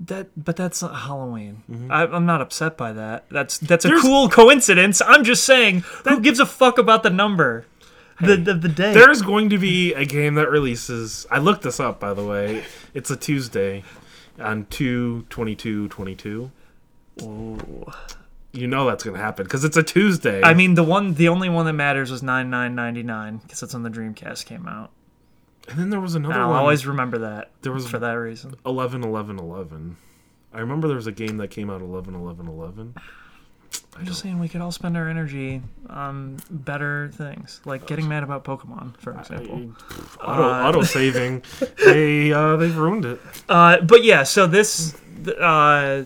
That, 0.01 0.29
but 0.37 0.55
that's 0.55 0.81
not 0.81 0.95
Halloween. 0.95 1.65
I, 1.91 2.05
I'm 2.07 2.25
not 2.25 2.41
upset 2.41 2.77
by 2.77 2.93
that. 2.93 3.29
That's 3.31 3.59
that's 3.59 3.85
a 3.85 3.89
Mm-hmm. 3.89 3.95
There's- 3.97 4.03
cool 4.03 4.29
coincidence. 4.29 5.03
I'm 5.05 5.25
just 5.25 5.45
saying, 5.45 5.81
who 6.05 6.21
gives 6.21 6.39
a 6.39 6.47
fuck 6.47 6.79
about 6.79 7.03
the 7.03 7.11
number, 7.11 7.67
the 8.21 8.37
the, 8.37 8.55
the 8.55 8.69
day? 8.69 8.95
there's 8.95 9.23
going 9.23 9.49
to 9.51 9.59
be 9.59 9.95
a 9.95 10.05
game 10.05 10.35
that 10.35 10.51
releases 10.51 11.25
i 11.31 11.39
looked 11.39 11.63
this 11.63 11.79
up 11.79 12.01
by 12.01 12.13
the 12.13 12.25
way 12.25 12.65
it's 12.93 13.11
a 13.13 13.17
tuesday 13.17 13.85
on 14.41 14.67
2 14.71 15.27
22 15.31 15.87
22 15.89 16.51
Ooh. 17.23 17.87
you 18.53 18.67
know 18.67 18.87
that's 18.87 19.05
gonna 19.05 19.19
happen 19.19 19.45
because 19.45 19.63
it's 19.65 19.77
a 19.77 19.83
tuesday 19.85 20.41
I 20.43 20.55
mean, 20.55 20.75
the 20.75 20.83
one, 20.83 21.15
the 21.15 21.29
only 21.29 21.49
one 21.49 21.67
that 21.67 21.75
matters 21.75 22.11
was 22.11 22.23
nine 22.23 22.51
nine 22.51 22.75
ninety 22.75 23.03
nine 23.05 23.37
because 23.39 23.61
that's 23.61 23.75
when 23.75 23.83
the 23.85 23.91
Dreamcast 23.91 24.47
came 24.47 24.67
out. 24.67 24.91
And 25.69 25.79
then 25.79 25.91
there 25.91 26.01
was 26.01 26.15
another 26.15 26.35
And 26.35 26.43
I'll 26.43 26.51
one 26.51 26.59
always 26.59 26.87
remember 26.87 27.19
that. 27.19 27.51
There 27.63 27.73
was- 27.73 27.89
for 27.89 27.99
that 27.99 28.13
reason. 28.15 28.55
11 28.67 29.03
11 29.05 29.39
11 29.39 29.97
i 30.55 30.61
remember 30.61 30.89
there 30.89 30.97
was 30.97 31.07
a 31.07 31.13
game 31.13 31.37
that 31.39 31.49
came 31.49 31.69
out 31.71 31.81
11 31.83 32.15
11 32.15 32.47
11 32.49 32.95
I'm 33.99 34.07
just 34.07 34.21
saying 34.23 34.39
we 34.39 34.49
could 34.49 34.61
all 34.63 34.71
spend 34.73 34.97
our 34.97 35.09
energy 35.09 35.61
on 35.91 36.39
better 36.51 37.11
things, 37.13 37.61
like 37.67 37.87
getting 37.87 38.09
mad 38.09 38.23
about 38.23 38.45
Pokemon, 38.45 38.97
for 38.99 39.19
example. 39.19 39.73
auto 40.23 40.43
Uh, 40.43 40.69
auto 40.69 40.83
saving 40.83 41.43
they 41.85 42.33
uh 42.33 42.57
they've 42.57 42.77
ruined 42.77 43.05
it 43.05 43.21
Uh, 43.49 43.81
but 43.83 44.05
yeah, 44.05 44.23
so 44.23 44.47
this, 44.47 44.95
uh, 45.39 46.05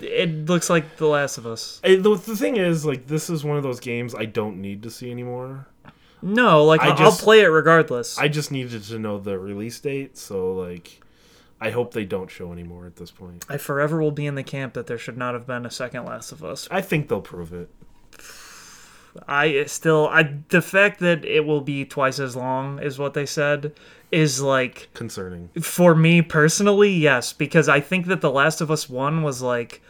it 0.00 0.46
looks 0.50 0.68
like 0.68 0.96
The 0.96 1.06
Last 1.06 1.38
of 1.38 1.46
Us. 1.46 1.80
Eh, 1.84 1.96
the, 1.96 2.14
the 2.16 2.36
thing 2.36 2.56
is 2.56 2.84
like 2.84 3.06
this 3.06 3.30
is 3.30 3.42
one 3.44 3.56
of 3.56 3.62
those 3.62 3.80
games 3.80 4.14
i 4.14 4.24
don't 4.26 4.60
need 4.60 4.82
to 4.82 4.90
see 4.90 5.10
anymore 5.10 5.66
No, 6.22 6.64
like 6.64 6.80
I 6.80 6.88
I'll, 6.90 6.96
just- 6.96 7.20
I'll 7.20 7.24
play 7.24 7.40
it 7.40 7.46
regardless. 7.48 8.16
i 8.18 8.28
just 8.28 8.50
needed 8.52 8.82
to 8.84 8.98
know 8.98 9.18
the 9.18 9.38
release 9.38 9.78
date 9.80 10.16
so 10.16 10.54
like 10.54 11.00
i 11.60 11.70
hope 11.70 11.92
they 11.94 12.04
don't 12.04 12.30
show 12.30 12.52
anymore 12.52 12.86
at 12.86 12.96
this 12.96 13.10
point 13.10 13.44
I 13.48 13.56
forever 13.56 14.00
will 14.00 14.10
be 14.12 14.26
in 14.26 14.34
the 14.36 14.42
camp 14.42 14.74
that 14.74 14.86
there 14.86 14.98
should 14.98 15.16
not 15.18 15.34
have 15.34 15.46
been 15.46 15.66
a 15.66 15.70
second 15.70 16.04
Last 16.04 16.32
of 16.32 16.42
Us. 16.44 16.68
i 16.70 16.80
think 16.80 17.08
they'll 17.08 17.20
prove 17.20 17.52
it 17.52 17.68
I 19.28 19.64
still, 19.64 20.08
I 20.08 20.38
the 20.48 20.62
fact 20.62 21.00
that 21.00 21.24
it 21.26 21.44
will 21.44 21.60
be 21.60 21.84
twice 21.84 22.18
as 22.18 22.34
long 22.34 22.78
is 22.78 22.98
what 22.98 23.12
they 23.12 23.26
said 23.26 23.74
is 24.10 24.40
like 24.40 24.88
concerning 24.94 25.50
for 25.60 25.94
me 25.94 26.22
personally, 26.22 26.90
yes, 26.90 27.32
because 27.34 27.68
I 27.68 27.80
think 27.80 28.06
that 28.06 28.22
The 28.22 28.30
Last 28.30 28.62
of 28.62 28.70
Us 28.70 28.88
One 28.88 29.22
was 29.22 29.42
like 29.42 29.82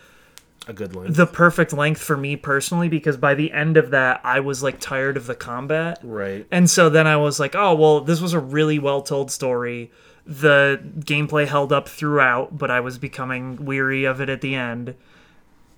a 0.69 0.73
good 0.73 0.95
length 0.95 1.17
the 1.17 1.27
perfect 1.27 1.73
length 1.73 2.01
for 2.01 2.17
me 2.17 2.37
personally 2.37 2.89
because 2.89 3.17
by 3.17 3.35
the 3.35 3.53
end 3.53 3.77
of 3.77 3.91
that 3.91 4.21
I 4.23 4.41
was 4.41 4.63
like 4.63 4.79
tired 4.79 5.17
of 5.17 5.27
the 5.27 5.35
combat. 5.35 5.99
right 6.03 6.47
And 6.51 6.71
so 6.71 6.89
then 6.89 7.07
I 7.07 7.17
was 7.17 7.41
like, 7.41 7.55
oh, 7.55 7.75
well, 7.75 8.01
this 8.01 8.21
was 8.21 8.33
a 8.33 8.39
really 8.39 8.79
well 8.79 9.03
told 9.03 9.31
story. 9.31 9.91
The 10.25 10.81
gameplay 11.01 11.47
held 11.49 11.73
up 11.73 11.89
throughout, 11.89 12.57
but 12.57 12.71
I 12.71 12.81
was 12.81 12.97
becoming 12.99 13.65
weary 13.65 14.05
of 14.05 14.21
it 14.21 14.29
at 14.29 14.41
the 14.41 14.55
end. 14.55 14.95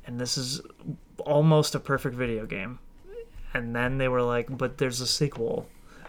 And 0.06 0.20
this 0.20 0.36
is 0.36 0.60
almost 1.18 1.74
a 1.74 1.80
perfect 1.80 2.14
video 2.14 2.44
game. 2.44 2.78
And 3.54 3.74
then 3.74 3.98
they 3.98 4.08
were 4.08 4.22
like, 4.22 4.54
but 4.54 4.78
there's 4.78 5.00
a 5.00 5.06
sequel. 5.06 5.66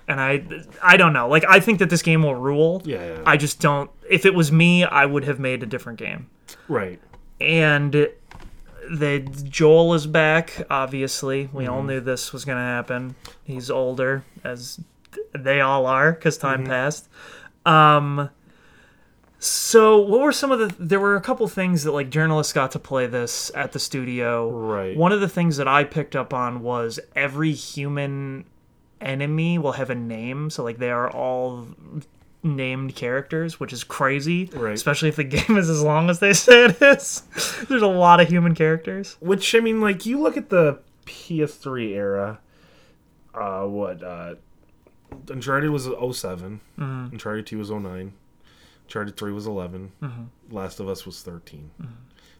And 0.07 0.19
I 0.19 0.43
I 0.83 0.97
don't 0.97 1.13
know. 1.13 1.29
Like 1.29 1.45
I 1.47 1.59
think 1.59 1.79
that 1.79 1.89
this 1.89 2.01
game 2.01 2.23
will 2.23 2.35
rule. 2.35 2.81
yeah, 2.85 3.05
yeah. 3.05 3.23
I 3.25 3.37
just 3.37 3.61
don't 3.61 3.89
if 4.09 4.25
it 4.25 4.35
was 4.35 4.51
me, 4.51 4.83
I 4.83 5.05
would 5.05 5.23
have 5.23 5.39
made 5.39 5.63
a 5.63 5.65
different 5.65 5.97
game. 5.97 6.29
right 6.67 6.99
And 7.39 8.09
the 8.89 9.19
Joel 9.49 9.93
is 9.93 10.07
back. 10.07 10.53
Obviously, 10.69 11.49
we 11.53 11.63
Mm-hmm. 11.65 11.73
all 11.73 11.83
knew 11.83 11.99
this 11.99 12.31
was 12.33 12.45
going 12.45 12.57
to 12.57 12.63
happen. 12.63 13.15
He's 13.43 13.69
older, 13.71 14.23
as 14.43 14.79
they 15.33 15.61
all 15.61 15.85
are, 15.85 16.11
because 16.13 16.37
time 16.37 16.61
Mm-hmm. 16.61 16.69
passed. 16.71 17.09
Um. 17.65 18.29
So, 19.37 19.99
what 19.99 20.21
were 20.21 20.31
some 20.31 20.51
of 20.51 20.59
the? 20.59 20.75
There 20.79 20.99
were 20.99 21.15
a 21.15 21.21
couple 21.21 21.47
things 21.47 21.83
that 21.83 21.91
like 21.91 22.09
journalists 22.09 22.53
got 22.53 22.71
to 22.71 22.79
play 22.79 23.05
this 23.05 23.51
at 23.53 23.73
the 23.73 23.79
studio. 23.79 24.49
Right. 24.49 24.97
One 24.97 25.11
of 25.11 25.19
the 25.21 25.29
things 25.29 25.57
that 25.57 25.67
I 25.67 25.83
picked 25.83 26.15
up 26.15 26.33
on 26.33 26.61
was 26.61 26.99
every 27.15 27.51
human 27.51 28.45
enemy 29.01 29.59
will 29.59 29.73
have 29.73 29.89
a 29.89 29.95
name. 29.95 30.49
So, 30.49 30.63
like, 30.63 30.77
they 30.79 30.89
are 30.89 31.09
all 31.11 31.67
named 32.45 32.95
characters, 32.95 33.59
which 33.59 33.73
is 33.73 33.83
crazy. 33.83 34.49
Right. 34.53 34.73
Especially 34.73 35.09
if 35.09 35.15
the 35.17 35.23
game 35.37 35.57
is 35.57 35.69
as 35.69 35.81
long 35.81 36.09
as 36.09 36.19
they 36.19 36.33
say 36.33 36.65
it 36.65 36.81
is. 36.81 37.23
There's 37.67 37.81
a 37.81 37.87
lot 37.87 38.21
of 38.21 38.29
human 38.29 38.55
characters. 38.55 39.17
Which 39.19 39.53
I 39.55 39.59
mean, 39.59 39.81
like 39.81 40.05
you 40.05 40.19
look 40.21 40.37
at 40.37 40.49
the 40.49 40.79
PS3 41.05 41.89
era. 41.89 42.39
Uh, 43.33 43.63
what? 43.65 44.01
Uh, 44.01 44.35
Uncharted 45.29 45.69
was 45.69 45.83
7 45.85 46.61
Mm-hmm. 46.79 47.13
Uncharted 47.13 47.45
2 47.47 47.57
was 47.57 47.71
09. 47.71 48.13
Uncharted 48.83 49.17
3 49.17 49.31
was 49.31 49.47
11. 49.47 49.91
Mm-hmm. 50.01 50.55
Last 50.55 50.79
of 50.79 50.87
Us 50.87 51.05
was 51.05 51.21
13. 51.21 51.71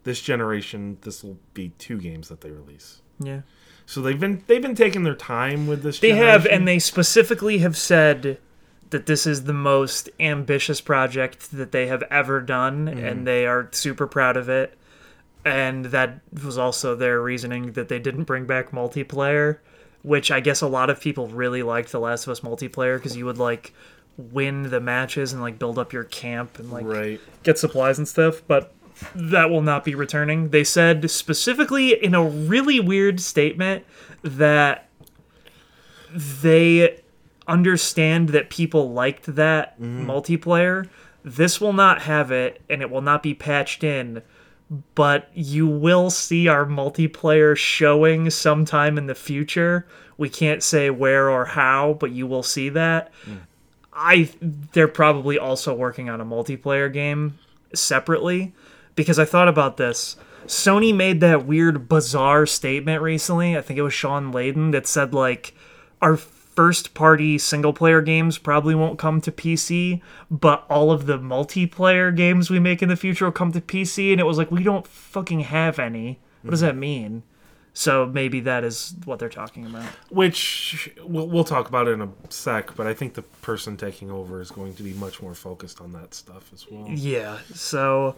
This 0.04 0.22
generation, 0.22 0.98
this 1.02 1.24
will 1.24 1.38
be 1.54 1.70
two 1.80 1.98
games 2.00 2.30
that 2.30 2.42
they 2.42 2.52
release. 2.52 3.02
Yeah. 3.20 3.42
So 3.88 4.02
they've 4.02 4.20
been 4.20 4.44
they've 4.48 4.62
been 4.62 4.76
taking 4.76 5.04
their 5.04 5.16
time 5.16 5.68
with 5.68 5.84
this. 5.84 6.00
They 6.00 6.12
have, 6.12 6.46
and 6.46 6.68
they 6.68 6.80
specifically 6.80 7.60
have 7.60 7.78
said 7.78 8.40
that 8.96 9.08
this 9.08 9.28
is 9.28 9.44
the 9.44 9.52
most 9.52 10.10
ambitious 10.22 10.80
project 10.80 11.52
that 11.52 11.74
they 11.74 11.88
have 11.88 12.02
ever 12.04 12.40
done, 12.40 12.86
mm-hmm. 12.86 13.06
and 13.06 13.28
they 13.28 13.46
are 13.46 13.68
super 13.74 14.08
proud 14.08 14.38
of 14.38 14.48
it. 14.48 14.78
And 15.44 15.84
that 15.88 16.22
was 16.46 16.58
also 16.58 16.96
their 16.96 17.22
reasoning 17.22 17.74
that 17.74 17.90
they 17.90 18.00
didn't 18.00 18.24
bring 18.24 18.46
back 18.46 18.72
multiplayer, 18.72 19.58
which 20.02 20.32
I 20.32 20.40
guess 20.40 20.62
a 20.62 20.68
lot 20.68 20.90
of 20.90 21.02
people 21.02 21.28
really 21.28 21.62
liked 21.62 21.92
The 21.92 22.00
Last 22.00 22.26
of 22.26 22.32
Us 22.32 22.40
multiplayer 22.40 22.96
because 22.96 23.18
you 23.18 23.26
would 23.26 23.38
like 23.38 23.74
win 24.16 24.70
the 24.70 24.80
matches 24.80 25.34
and 25.34 25.42
like 25.42 25.60
build 25.60 25.78
up 25.78 25.92
your 25.92 26.06
camp 26.06 26.58
and 26.58 26.72
like 26.72 26.86
right. 26.86 27.20
get 27.44 27.60
supplies 27.60 27.98
and 27.98 28.08
stuff. 28.08 28.44
But 28.48 28.74
that 29.14 29.50
will 29.50 29.62
not 29.62 29.84
be 29.84 29.94
returning. 29.94 30.52
They 30.52 30.64
said 30.64 31.12
specifically 31.12 32.02
in 32.02 32.16
a 32.16 32.24
really 32.24 32.80
weird 32.80 33.20
statement 33.20 33.84
that 34.24 34.88
they 36.14 37.02
understand 37.48 38.30
that 38.30 38.50
people 38.50 38.92
liked 38.92 39.36
that 39.36 39.80
mm-hmm. 39.80 40.10
multiplayer. 40.10 40.88
This 41.24 41.60
will 41.60 41.74
not 41.74 42.04
have 42.04 42.32
it, 42.32 42.62
and 42.70 42.82
it 42.82 42.90
will 42.90 43.02
not 43.02 43.24
be 43.24 43.34
patched 43.34 43.84
in. 43.84 44.22
But 44.96 45.30
you 45.34 45.68
will 45.68 46.10
see 46.10 46.48
our 46.48 46.66
multiplayer 46.66 47.56
showing 47.56 48.30
sometime 48.30 48.98
in 48.98 49.08
the 49.08 49.16
future. 49.16 49.88
We 50.18 50.30
can't 50.30 50.64
say 50.64 50.90
where 50.90 51.30
or 51.30 51.46
how, 51.46 51.98
but 52.00 52.12
you 52.12 52.26
will 52.26 52.44
see 52.44 52.70
that. 52.70 53.12
Mm. 53.26 53.40
I 53.94 54.30
they're 54.42 54.88
probably 54.88 55.40
also 55.40 55.74
working 55.74 56.10
on 56.10 56.20
a 56.20 56.26
multiplayer 56.26 56.92
game 56.92 57.38
separately 57.74 58.54
because 58.96 59.20
I 59.20 59.26
thought 59.26 59.48
about 59.48 59.78
this. 59.78 60.18
Sony 60.48 60.96
made 60.96 61.22
that 61.22 61.46
weird 61.46 61.88
bizarre 61.88 62.46
statement 62.46 63.02
recently. 63.02 63.58
I 63.58 63.62
think 63.62 63.80
it 63.80 63.84
was 63.84 63.94
Shawn 63.94 64.32
Layden 64.32 64.72
that 64.74 64.86
said 64.86 65.14
like 65.14 65.56
our 66.02 66.18
first 66.56 66.94
party 66.94 67.38
single 67.38 67.74
player 67.74 68.02
games 68.02 68.38
probably 68.38 68.76
won't 68.76 68.98
come 68.98 69.22
to 69.22 69.32
PC, 69.32 70.02
but 70.32 70.66
all 70.70 70.92
of 70.92 71.06
the 71.06 71.20
multiplayer 71.20 72.16
games 72.16 72.50
we 72.50 72.60
make 72.60 72.82
in 72.82 72.90
the 72.90 72.96
future 72.96 73.26
will 73.26 73.32
come 73.32 73.52
to 73.52 73.62
PC 73.62 74.12
and 74.12 74.20
it 74.20 74.26
was 74.26 74.38
like 74.38 74.52
we 74.52 74.64
don't 74.64 74.88
fucking 74.88 75.42
have 75.42 75.80
any. 75.80 76.20
What 76.42 76.52
does 76.52 76.62
mm-hmm. 76.62 76.68
that 76.68 76.76
mean? 76.76 77.24
So 77.78 78.06
maybe 78.06 78.40
that 78.42 78.64
is 78.64 78.96
what 79.04 79.20
they're 79.20 79.28
talking 79.28 79.66
about. 79.66 79.84
Which 80.10 80.94
we'll, 81.04 81.28
we'll 81.28 81.44
talk 81.44 81.68
about 81.68 81.90
in 81.90 82.02
a 82.02 82.10
sec, 82.30 82.74
but 82.78 82.88
I 82.88 82.94
think 82.94 83.16
the 83.16 83.22
person 83.22 83.76
taking 83.76 84.10
over 84.10 84.40
is 84.40 84.50
going 84.50 84.76
to 84.76 84.84
be 84.84 84.94
much 84.94 85.22
more 85.22 85.36
focused 85.36 85.82
on 85.82 85.92
that 85.92 86.14
stuff 86.14 86.52
as 86.54 86.66
well. 86.72 86.88
Yeah. 86.88 87.40
So 87.54 88.16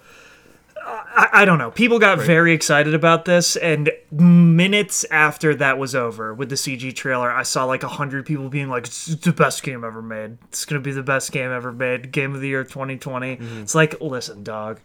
I, 0.86 1.30
I 1.34 1.46
don't 1.46 1.58
know. 1.58 1.72
People 1.72 2.00
got 2.00 2.20
very 2.20 2.54
excited 2.54 2.94
about 2.94 3.26
this, 3.26 3.56
and 3.56 3.92
minutes 4.12 5.06
after 5.12 5.54
that 5.56 5.78
was 5.78 5.96
over 5.96 6.34
with 6.34 6.50
the 6.50 6.56
CG 6.56 6.96
trailer, 6.96 7.32
I 7.32 7.44
saw 7.44 7.66
like 7.66 7.84
a 7.84 7.88
hundred 7.88 8.26
people 8.26 8.50
being 8.50 8.70
like, 8.70 8.86
"It's 8.88 9.08
the 9.08 9.34
best 9.34 9.64
game 9.64 9.84
ever 9.84 10.02
made. 10.02 10.38
It's 10.50 10.66
gonna 10.66 10.82
be 10.82 10.92
the 10.92 11.04
best 11.04 11.32
game 11.32 11.52
ever 11.52 11.72
made. 11.72 12.12
Game 12.12 12.34
of 12.36 12.42
the 12.42 12.48
year 12.48 12.64
2020." 12.64 13.34
It's 13.62 13.76
like, 13.76 14.00
listen, 14.02 14.44
dog. 14.44 14.80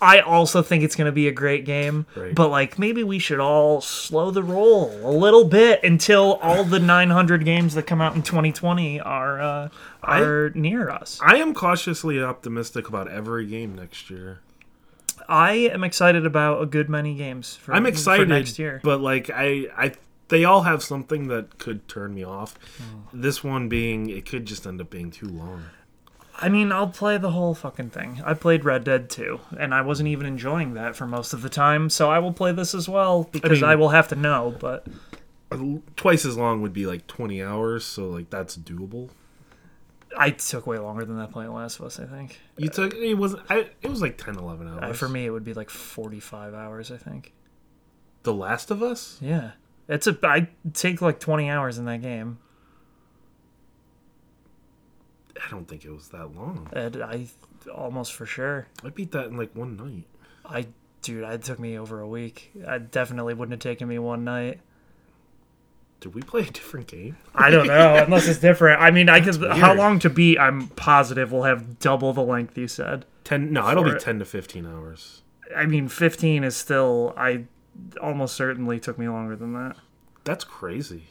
I 0.00 0.20
also 0.20 0.62
think 0.62 0.84
it's 0.84 0.94
going 0.94 1.06
to 1.06 1.12
be 1.12 1.26
a 1.26 1.32
great 1.32 1.64
game, 1.64 2.06
Right. 2.14 2.32
but 2.32 2.50
like 2.50 2.78
maybe 2.78 3.02
we 3.02 3.18
should 3.18 3.40
all 3.40 3.80
slow 3.80 4.30
the 4.30 4.44
roll 4.44 4.92
a 5.02 5.10
little 5.10 5.42
bit 5.44 5.82
until 5.82 6.34
all 6.40 6.62
the 6.62 6.78
900 6.78 7.44
games 7.44 7.74
that 7.74 7.82
come 7.88 8.00
out 8.00 8.14
in 8.14 8.22
2020 8.22 9.00
are 9.00 9.40
uh, 9.40 9.68
are 10.04 10.50
near 10.54 10.88
us. 10.88 11.18
I 11.20 11.38
am 11.38 11.52
cautiously 11.52 12.22
optimistic 12.22 12.86
about 12.88 13.08
every 13.10 13.44
game 13.46 13.74
next 13.74 14.08
year. 14.08 14.38
I 15.28 15.52
am 15.52 15.84
excited 15.84 16.24
about 16.24 16.62
a 16.62 16.66
good 16.66 16.88
many 16.88 17.14
games. 17.14 17.54
For, 17.56 17.74
I'm 17.74 17.86
excited 17.86 18.22
for 18.22 18.28
next 18.28 18.58
year. 18.58 18.80
but 18.82 19.00
like 19.00 19.30
I, 19.30 19.66
I, 19.76 19.92
they 20.28 20.44
all 20.44 20.62
have 20.62 20.82
something 20.82 21.28
that 21.28 21.58
could 21.58 21.86
turn 21.88 22.14
me 22.14 22.24
off. 22.24 22.58
Hmm. 22.78 23.20
This 23.20 23.44
one 23.44 23.68
being, 23.68 24.08
it 24.08 24.24
could 24.24 24.46
just 24.46 24.66
end 24.66 24.80
up 24.80 24.90
being 24.90 25.10
too 25.10 25.28
long. 25.28 25.64
I 26.40 26.48
mean, 26.48 26.70
I'll 26.70 26.88
play 26.88 27.18
the 27.18 27.32
whole 27.32 27.54
fucking 27.54 27.90
thing. 27.90 28.22
I 28.24 28.32
played 28.34 28.64
Red 28.64 28.84
Dead 28.84 29.10
2, 29.10 29.40
and 29.58 29.74
I 29.74 29.82
wasn't 29.82 30.08
even 30.08 30.24
enjoying 30.24 30.74
that 30.74 30.94
for 30.94 31.04
most 31.04 31.32
of 31.32 31.42
the 31.42 31.48
time, 31.48 31.90
so 31.90 32.10
I 32.10 32.20
will 32.20 32.32
play 32.32 32.52
this 32.52 32.74
as 32.76 32.88
well 32.88 33.24
because 33.24 33.62
I, 33.62 33.70
mean- 33.70 33.80
will 33.80 33.88
have 33.88 34.08
to 34.08 34.14
know, 34.14 34.54
but 34.60 34.86
Twice 35.96 36.26
as 36.26 36.36
long 36.36 36.60
would 36.62 36.74
be 36.74 36.86
like 36.86 37.06
20 37.06 37.42
hours, 37.42 37.84
so 37.84 38.08
like 38.08 38.30
that's 38.30 38.56
doable. 38.56 39.08
I 40.16 40.30
took 40.30 40.66
way 40.66 40.78
longer 40.78 41.04
than 41.04 41.18
that 41.18 41.30
playing 41.30 41.52
Last 41.52 41.78
of 41.78 41.86
Us, 41.86 42.00
I 42.00 42.06
think. 42.06 42.40
You 42.56 42.68
took 42.68 42.94
it 42.94 43.14
was 43.14 43.36
I, 43.48 43.70
it 43.82 43.88
was 43.88 44.00
like 44.00 44.16
10, 44.18 44.36
11 44.36 44.68
hours. 44.68 44.82
Uh, 44.82 44.92
for 44.92 45.08
me, 45.08 45.26
it 45.26 45.30
would 45.30 45.44
be 45.44 45.54
like 45.54 45.70
45 45.70 46.54
hours, 46.54 46.90
I 46.90 46.96
think. 46.96 47.32
The 48.22 48.34
Last 48.34 48.70
of 48.70 48.82
Us. 48.82 49.18
Yeah. 49.20 49.52
It's 49.88 50.06
a 50.06 50.18
I 50.22 50.48
take 50.72 51.00
like 51.00 51.20
20 51.20 51.48
hours 51.50 51.78
in 51.78 51.84
that 51.86 52.02
game. 52.02 52.38
I 55.44 55.50
don't 55.50 55.66
think 55.66 55.84
it 55.84 55.90
was 55.90 56.08
that 56.08 56.34
long. 56.34 56.68
And 56.72 57.02
I 57.02 57.26
almost 57.74 58.12
for 58.12 58.26
sure. 58.26 58.66
I 58.84 58.90
beat 58.90 59.12
that 59.12 59.26
in 59.26 59.36
like 59.36 59.54
one 59.54 59.76
night. 59.76 60.06
I 60.44 60.66
dude, 61.02 61.24
it 61.24 61.42
took 61.42 61.58
me 61.58 61.78
over 61.78 62.00
a 62.00 62.08
week. 62.08 62.52
I 62.66 62.78
definitely 62.78 63.34
wouldn't 63.34 63.52
have 63.52 63.60
taken 63.60 63.88
me 63.88 63.98
one 63.98 64.24
night. 64.24 64.60
Did 66.00 66.14
we 66.14 66.22
play 66.22 66.42
a 66.42 66.50
different 66.50 66.86
game? 66.86 67.16
I 67.34 67.50
don't 67.50 67.66
know, 67.66 67.96
unless 68.04 68.28
it's 68.28 68.38
different. 68.38 68.80
I 68.80 68.90
mean, 68.92 69.08
I 69.08 69.20
could. 69.20 69.42
How 69.50 69.74
long 69.74 69.98
to 70.00 70.10
beat? 70.10 70.38
I'm 70.38 70.68
positive 70.68 71.32
we'll 71.32 71.42
have 71.42 71.78
double 71.80 72.12
the 72.12 72.22
length 72.22 72.56
you 72.56 72.68
said. 72.68 73.04
Ten? 73.24 73.52
No, 73.52 73.68
it'll 73.70 73.82
be 73.84 73.90
it. 73.90 74.00
ten 74.00 74.18
to 74.20 74.24
fifteen 74.24 74.64
hours. 74.64 75.22
I 75.56 75.64
mean, 75.64 75.88
15 75.88 76.44
is 76.44 76.54
still. 76.56 77.14
I 77.16 77.44
almost 78.02 78.36
certainly 78.36 78.78
took 78.78 78.98
me 78.98 79.08
longer 79.08 79.34
than 79.34 79.54
that 79.54 79.76
That's 80.24 80.44
crazy. 80.44 81.04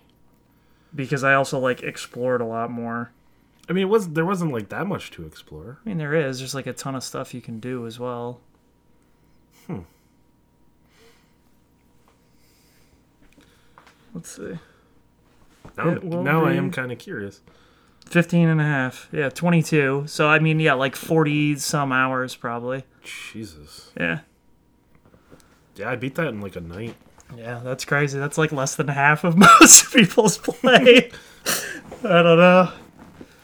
because 0.94 1.24
I 1.24 1.34
also 1.34 1.58
like 1.60 1.82
explored 1.82 2.40
a 2.42 2.46
lot 2.46 2.70
more. 2.70 3.12
I 3.70 3.74
mean, 3.74 3.82
it 3.84 3.90
was 3.90 4.10
there 4.10 4.26
wasn't 4.26 4.54
like 4.54 4.70
that 4.70 4.86
much 4.88 5.12
to 5.12 5.26
explore. 5.26 5.80
I 5.86 5.90
mean, 5.90 5.98
there 5.98 6.14
is. 6.14 6.40
There's 6.40 6.56
like 6.56 6.68
a 6.68 6.74
ton 6.74 6.96
of 6.96 7.04
stuff 7.04 7.34
you 7.34 7.42
can 7.42 7.60
do 7.60 7.86
as 7.88 8.00
well. 8.00 8.40
Hmm. 9.66 9.80
Let's 14.14 14.36
see. 14.36 14.58
Now, 15.78 15.94
now 15.94 16.46
I 16.46 16.54
am 16.54 16.72
kind 16.72 16.92
of 16.92 16.98
curious. 16.98 17.42
15 18.06 18.48
and 18.48 18.62
a 18.62 18.64
half. 18.64 19.10
Yeah, 19.12 19.30
22. 19.30 20.06
So, 20.08 20.28
I 20.28 20.40
mean, 20.40 20.60
yeah, 20.60 20.74
like 20.74 20.96
40 20.96 21.58
some 21.58 21.92
hours 21.92 22.36
probably. 22.36 22.84
Jesus. 23.04 23.92
Yeah. 24.00 24.20
Yeah, 25.76 25.92
I 25.92 25.96
beat 25.96 26.16
that 26.16 26.28
in 26.28 26.42
like 26.42 26.56
a 26.56 26.62
night. 26.62 26.96
Yeah, 27.36 27.60
that's 27.64 27.86
crazy. 27.86 28.18
That's 28.18 28.38
like 28.38 28.52
less 28.52 28.76
than 28.76 28.88
half 28.88 29.24
of 29.24 29.38
most 29.60 29.94
people's 29.94 30.38
play. 30.38 31.12
I 32.04 32.22
don't 32.22 32.38
know. 32.38 32.72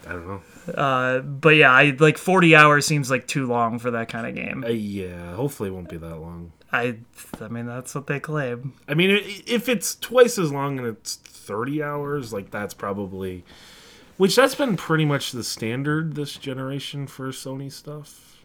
I 0.07 0.09
don't 0.09 0.27
know. 0.27 0.41
Uh, 0.73 1.19
but 1.19 1.55
yeah, 1.55 1.71
I 1.71 1.95
like 1.99 2.17
40 2.17 2.55
hours 2.55 2.85
seems 2.85 3.11
like 3.11 3.27
too 3.27 3.45
long 3.45 3.79
for 3.79 3.91
that 3.91 4.07
kind 4.07 4.25
of 4.25 4.35
game. 4.35 4.63
Uh, 4.63 4.69
yeah, 4.69 5.35
hopefully 5.35 5.69
it 5.69 5.73
won't 5.73 5.89
be 5.89 5.97
that 5.97 6.17
long. 6.17 6.53
I 6.71 6.97
I 7.39 7.49
mean, 7.49 7.65
that's 7.65 7.93
what 7.93 8.07
they 8.07 8.19
claim. 8.19 8.73
I 8.87 8.93
mean, 8.93 9.21
if 9.45 9.67
it's 9.67 9.95
twice 9.95 10.37
as 10.39 10.51
long 10.51 10.79
and 10.79 10.87
it's 10.87 11.17
thirty 11.43 11.81
hours, 11.83 12.31
like 12.33 12.51
that's 12.51 12.73
probably, 12.73 13.43
which 14.17 14.35
that's 14.35 14.55
been 14.55 14.75
pretty 14.77 15.05
much 15.05 15.31
the 15.31 15.43
standard 15.43 16.15
this 16.15 16.35
generation 16.37 17.07
for 17.07 17.27
Sony 17.29 17.71
stuff. 17.71 18.43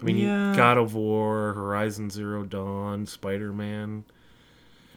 I 0.00 0.04
mean, 0.04 0.18
Yeah. 0.18 0.52
God 0.56 0.76
of 0.78 0.94
War, 0.94 1.52
Horizon 1.54 2.10
Zero 2.10 2.42
Dawn, 2.44 3.06
Spider 3.06 3.52
Man. 3.52 4.04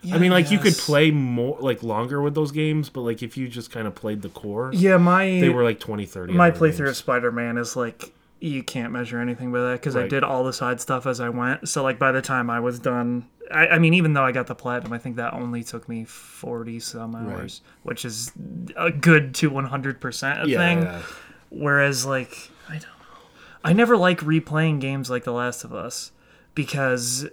Yeah, 0.04 0.16
I 0.16 0.20
mean, 0.20 0.32
like 0.32 0.52
you 0.52 0.60
could 0.60 0.74
play 0.76 1.12
more, 1.12 1.58
like 1.60 1.82
longer 1.84 2.22
with 2.22 2.36
those 2.36 2.52
games, 2.52 2.90
but 2.90 3.02
like 3.02 3.24
if 3.24 3.36
you 3.36 3.48
just 3.48 3.72
kind 3.72 3.88
of 3.88 3.96
played 3.96 4.22
the 4.22 4.30
core, 4.30 4.72
Yeah, 4.74 4.98
my 4.98 5.26
they 5.26 5.50
were 5.50 5.64
like 5.64 5.80
20, 5.80 6.06
30 6.06 6.34
my 6.34 6.52
playthrough 6.52 6.90
of. 6.90 6.96
Spider 6.98 7.32
Man 7.32 7.58
is 7.58 7.76
like 7.76 8.14
you 8.40 8.62
can't 8.64 8.92
measure 8.94 9.20
anything 9.20 9.52
by 9.52 9.60
that 9.62 9.74
because 9.74 9.96
I 9.96 10.08
did 10.08 10.24
all 10.24 10.44
the 10.44 10.54
side 10.54 10.80
stuff 10.80 11.06
as 11.06 11.20
I 11.20 11.30
went. 11.30 11.68
So 11.70 11.82
like 11.84 11.98
by 11.98 12.12
the 12.12 12.22
time 12.22 12.50
I 12.50 12.60
was 12.60 12.80
done, 12.80 13.28
I, 13.52 13.68
I 13.68 13.80
mean 13.80 13.94
even 13.94 14.14
though 14.14 14.24
I 14.24 14.32
got 14.32 14.48
the 14.48 14.56
platinum, 14.56 14.94
I 14.94 14.98
think 15.00 15.16
that 15.16 15.34
only 15.34 15.64
took 15.64 15.90
me 15.90 16.06
forty 16.06 16.80
some 16.80 17.16
hours, 17.16 17.62
which 17.84 18.06
is 18.06 18.32
a 18.76 18.92
good 18.92 19.34
to 19.36 19.50
one 19.50 19.66
hundred 19.66 20.00
percent 20.00 20.44
a 20.44 20.48
Yeah, 20.50 20.58
thing. 20.58 20.82
yeah. 20.84 21.02
Whereas 21.50 22.06
like 22.06 22.52
I 22.70 22.74
don't 22.74 22.82
know, 22.84 23.28
I 23.64 23.74
never 23.74 23.98
like 23.98 24.20
replaying 24.20 24.82
games 24.82 25.10
like 25.10 25.24
The 25.24 25.34
Last 25.34 25.64
of 25.64 25.74
Us 25.74 26.12
because. 26.54 27.28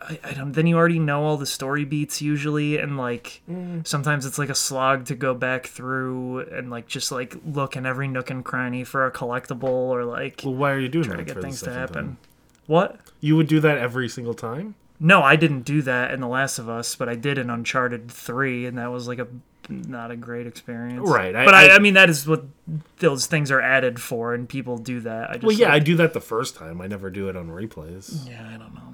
I, 0.00 0.18
I 0.22 0.32
don't. 0.32 0.52
Then 0.52 0.66
you 0.66 0.76
already 0.76 0.98
know 0.98 1.24
all 1.24 1.36
the 1.36 1.46
story 1.46 1.84
beats 1.84 2.20
usually, 2.20 2.78
and 2.78 2.96
like 2.96 3.42
mm. 3.50 3.86
sometimes 3.86 4.26
it's 4.26 4.38
like 4.38 4.50
a 4.50 4.54
slog 4.54 5.06
to 5.06 5.14
go 5.14 5.34
back 5.34 5.66
through 5.66 6.40
and 6.50 6.70
like 6.70 6.86
just 6.86 7.10
like 7.10 7.36
look 7.44 7.76
in 7.76 7.86
every 7.86 8.08
nook 8.08 8.30
and 8.30 8.44
cranny 8.44 8.84
for 8.84 9.06
a 9.06 9.10
collectible 9.10 9.64
or 9.64 10.04
like 10.04 10.42
Well, 10.44 10.54
why 10.54 10.72
are 10.72 10.78
you 10.78 10.88
doing 10.88 11.04
try 11.04 11.16
that 11.16 11.26
to 11.26 11.34
get 11.34 11.42
things 11.42 11.62
to 11.62 11.72
happen. 11.72 11.94
time? 11.94 12.18
What? 12.66 12.98
You 13.20 13.36
would 13.36 13.48
do 13.48 13.60
that 13.60 13.78
every 13.78 14.08
single 14.08 14.34
time. 14.34 14.74
No, 15.00 15.22
I 15.22 15.36
didn't 15.36 15.62
do 15.62 15.82
that 15.82 16.12
in 16.12 16.20
The 16.20 16.28
Last 16.28 16.58
of 16.58 16.68
Us, 16.68 16.94
but 16.94 17.08
I 17.08 17.14
did 17.14 17.36
in 17.36 17.50
Uncharted 17.50 18.10
Three, 18.10 18.64
and 18.66 18.78
that 18.78 18.90
was 18.90 19.08
like 19.08 19.18
a 19.18 19.26
not 19.68 20.10
a 20.10 20.16
great 20.16 20.46
experience. 20.46 21.08
Right, 21.08 21.34
I- 21.34 21.44
but 21.44 21.54
I, 21.54 21.68
I- 21.68 21.76
I 21.76 21.78
mean 21.78 21.94
that 21.94 22.10
is 22.10 22.26
what 22.26 22.44
those 22.98 23.26
things 23.26 23.50
are 23.50 23.60
added 23.60 24.00
for, 24.00 24.34
and 24.34 24.48
people 24.48 24.78
do 24.78 25.00
that. 25.00 25.30
I 25.30 25.32
just 25.34 25.44
Well, 25.44 25.56
yeah, 25.56 25.72
I 25.72 25.78
do 25.78 25.96
that 25.96 26.12
the 26.12 26.20
first 26.20 26.56
time. 26.56 26.80
I 26.80 26.86
never 26.86 27.10
do 27.10 27.28
it 27.28 27.36
on 27.36 27.48
replays. 27.48 28.28
Yeah, 28.28 28.46
I 28.46 28.56
don't 28.56 28.74
know, 28.74 28.80
man. 28.90 28.93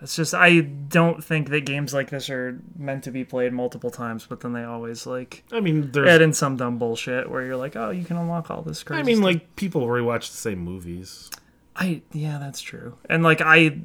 It's 0.00 0.14
just 0.14 0.32
I 0.32 0.60
don't 0.60 1.22
think 1.22 1.50
that 1.50 1.62
games 1.62 1.92
like 1.92 2.10
this 2.10 2.30
are 2.30 2.60
meant 2.76 3.04
to 3.04 3.10
be 3.10 3.24
played 3.24 3.52
multiple 3.52 3.90
times, 3.90 4.26
but 4.26 4.40
then 4.40 4.52
they 4.52 4.62
always 4.62 5.06
like 5.06 5.44
I 5.50 5.60
mean, 5.60 5.90
there's. 5.90 6.08
add 6.08 6.22
in 6.22 6.32
some 6.32 6.56
dumb 6.56 6.78
bullshit 6.78 7.28
where 7.28 7.44
you're 7.44 7.56
like, 7.56 7.74
oh, 7.74 7.90
you 7.90 8.04
can 8.04 8.16
unlock 8.16 8.50
all 8.50 8.62
this 8.62 8.82
crazy. 8.82 9.00
I 9.00 9.02
mean, 9.02 9.16
stuff. 9.16 9.24
like 9.24 9.56
people 9.56 9.86
rewatch 9.86 10.30
the 10.30 10.36
same 10.36 10.60
movies. 10.60 11.30
I 11.74 12.02
yeah, 12.12 12.38
that's 12.38 12.60
true. 12.60 12.96
And 13.08 13.24
like 13.24 13.40
I, 13.40 13.78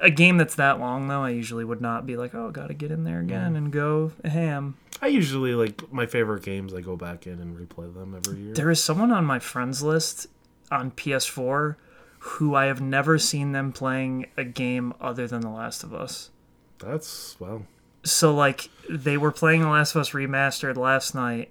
a 0.00 0.10
game 0.10 0.38
that's 0.38 0.54
that 0.54 0.80
long 0.80 1.08
though, 1.08 1.22
I 1.22 1.30
usually 1.30 1.64
would 1.64 1.82
not 1.82 2.06
be 2.06 2.16
like, 2.16 2.34
oh, 2.34 2.50
gotta 2.50 2.74
get 2.74 2.90
in 2.90 3.04
there 3.04 3.20
again 3.20 3.54
and 3.54 3.70
go 3.70 4.12
ham. 4.24 4.76
I 5.02 5.08
usually 5.08 5.54
like 5.54 5.92
my 5.92 6.06
favorite 6.06 6.44
games. 6.44 6.72
I 6.72 6.80
go 6.80 6.96
back 6.96 7.26
in 7.26 7.40
and 7.40 7.56
replay 7.56 7.92
them 7.92 8.14
every 8.14 8.40
year. 8.40 8.54
There 8.54 8.70
is 8.70 8.82
someone 8.82 9.12
on 9.12 9.26
my 9.26 9.38
friends 9.38 9.82
list 9.82 10.28
on 10.70 10.92
PS4 10.92 11.76
who 12.24 12.54
I 12.54 12.66
have 12.66 12.80
never 12.80 13.18
seen 13.18 13.50
them 13.50 13.72
playing 13.72 14.26
a 14.36 14.44
game 14.44 14.94
other 15.00 15.26
than 15.26 15.40
The 15.40 15.50
Last 15.50 15.82
of 15.82 15.92
Us. 15.92 16.30
That's 16.78 17.36
well. 17.40 17.66
So 18.04 18.32
like 18.32 18.70
they 18.88 19.16
were 19.16 19.32
playing 19.32 19.62
The 19.62 19.68
Last 19.68 19.96
of 19.96 20.02
Us 20.02 20.10
remastered 20.10 20.76
last 20.76 21.16
night, 21.16 21.50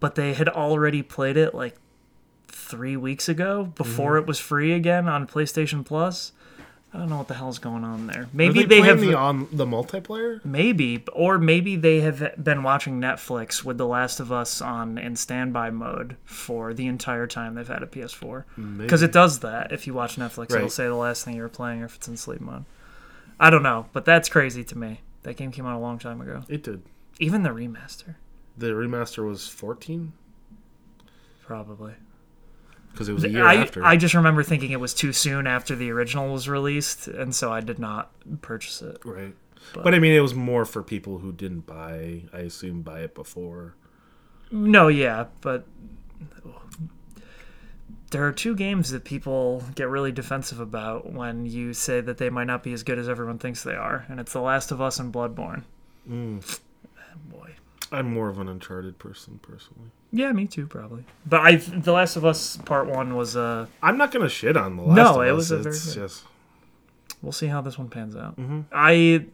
but 0.00 0.16
they 0.16 0.34
had 0.34 0.48
already 0.48 1.02
played 1.02 1.36
it 1.36 1.54
like 1.54 1.76
three 2.48 2.96
weeks 2.96 3.28
ago 3.28 3.72
before 3.76 4.14
mm-hmm. 4.14 4.24
it 4.24 4.26
was 4.26 4.40
free 4.40 4.72
again 4.72 5.08
on 5.08 5.24
PlayStation 5.24 5.84
Plus. 5.84 6.32
I 6.96 6.98
don't 6.98 7.10
know 7.10 7.18
what 7.18 7.28
the 7.28 7.34
hell's 7.34 7.58
going 7.58 7.84
on 7.84 8.06
there. 8.06 8.22
Are 8.22 8.28
Maybe 8.32 8.60
they, 8.62 8.80
they, 8.80 8.80
have 8.80 9.02
the 9.02 9.12
on 9.12 9.48
the 9.52 9.66
multiplayer. 9.66 10.42
maybe, 10.46 11.04
or 11.12 11.38
maybe 11.38 11.76
they 11.76 12.00
have 12.00 12.42
been 12.42 12.62
watching 12.62 12.98
Netflix 12.98 13.62
with 13.62 13.76
The 13.76 13.86
Last 13.86 14.18
of 14.18 14.32
Us 14.32 14.62
on 14.62 14.96
in 14.96 15.14
standby 15.14 15.72
mode 15.72 16.16
for 16.24 16.72
the 16.72 16.86
entire 16.86 17.26
time 17.26 17.54
they've 17.54 17.68
had 17.68 17.82
a 17.82 17.86
PS4. 17.86 18.44
Because 18.78 19.02
it 19.02 19.12
does 19.12 19.40
that. 19.40 19.72
If 19.72 19.86
you 19.86 19.92
watch 19.92 20.16
Netflix, 20.16 20.54
it'll 20.54 20.70
say 20.70 20.86
the 20.86 20.94
last 20.94 21.22
thing 21.22 21.36
you 21.36 21.42
were 21.42 21.50
playing, 21.50 21.82
or 21.82 21.84
if 21.84 21.96
it's 21.96 22.08
in 22.08 22.16
sleep 22.16 22.40
mode. 22.40 22.64
I 23.38 23.50
don't 23.50 23.62
know, 23.62 23.90
but 23.92 24.06
that's 24.06 24.30
crazy 24.30 24.64
to 24.64 24.78
me. 24.78 25.02
That 25.24 25.36
game 25.36 25.52
came 25.52 25.66
out 25.66 25.76
a 25.76 25.78
long 25.78 25.98
time 25.98 26.22
ago. 26.22 26.44
It 26.48 26.62
did. 26.62 26.82
Even 27.20 27.42
the 27.42 27.50
remaster, 27.50 28.14
The 28.56 28.68
remaster 28.68 29.28
was 29.28 29.48
14 29.48 30.14
probably. 31.44 31.92
Because 32.96 33.10
it 33.10 33.12
was 33.12 33.24
a 33.24 33.28
year 33.28 33.46
I, 33.46 33.56
after. 33.56 33.84
I 33.84 33.96
just 33.96 34.14
remember 34.14 34.42
thinking 34.42 34.70
it 34.70 34.80
was 34.80 34.94
too 34.94 35.12
soon 35.12 35.46
after 35.46 35.76
the 35.76 35.90
original 35.90 36.32
was 36.32 36.48
released, 36.48 37.08
and 37.08 37.34
so 37.34 37.52
I 37.52 37.60
did 37.60 37.78
not 37.78 38.10
purchase 38.40 38.80
it. 38.80 38.98
right. 39.04 39.34
But, 39.74 39.94
I 39.94 39.98
mean, 39.98 40.12
it 40.12 40.20
was 40.20 40.32
more 40.32 40.64
for 40.64 40.82
people 40.82 41.18
who 41.18 41.32
didn't 41.32 41.66
buy. 41.66 42.22
I 42.32 42.38
assume 42.38 42.82
buy 42.82 43.00
it 43.00 43.14
before. 43.14 43.74
No, 44.50 44.86
yeah, 44.86 45.26
but 45.40 45.66
there 48.12 48.24
are 48.24 48.32
two 48.32 48.54
games 48.54 48.92
that 48.92 49.04
people 49.04 49.64
get 49.74 49.88
really 49.88 50.12
defensive 50.12 50.60
about 50.60 51.12
when 51.12 51.46
you 51.46 51.74
say 51.74 52.00
that 52.00 52.18
they 52.18 52.30
might 52.30 52.46
not 52.46 52.62
be 52.62 52.72
as 52.72 52.84
good 52.84 52.98
as 52.98 53.08
everyone 53.08 53.38
thinks 53.38 53.64
they 53.64 53.74
are, 53.74 54.06
and 54.08 54.20
it's 54.20 54.32
The 54.32 54.40
Last 54.40 54.70
of 54.70 54.80
Us 54.80 55.00
and 55.00 55.12
Bloodborne. 55.12 55.64
Mm. 56.08 56.60
Boy. 57.28 57.56
I'm 57.90 58.12
more 58.12 58.28
of 58.28 58.38
an 58.38 58.48
Uncharted 58.48 58.98
person 58.98 59.40
personally. 59.42 59.90
Yeah, 60.16 60.32
me 60.32 60.46
too, 60.46 60.66
probably. 60.66 61.04
But 61.26 61.40
I, 61.42 61.56
The 61.56 61.92
Last 61.92 62.16
of 62.16 62.24
Us 62.24 62.56
Part 62.58 62.86
One 62.88 63.16
was 63.16 63.36
uh, 63.36 63.66
I'm 63.82 63.98
not 63.98 64.12
gonna 64.12 64.28
shit 64.28 64.56
on 64.56 64.76
the 64.76 64.82
last. 64.82 64.96
No, 64.96 65.20
of 65.20 65.26
it 65.26 65.30
Us. 65.30 65.36
was 65.36 65.50
a 65.50 65.58
very 65.58 65.74
It's 65.74 65.84
good- 65.94 65.94
just 66.08 66.24
we'll 67.22 67.32
see 67.32 67.46
how 67.48 67.60
this 67.60 67.76
one 67.78 67.88
pans 67.88 68.14
out. 68.16 68.36
Mm-hmm. 68.38 68.60
I, 68.72 69.26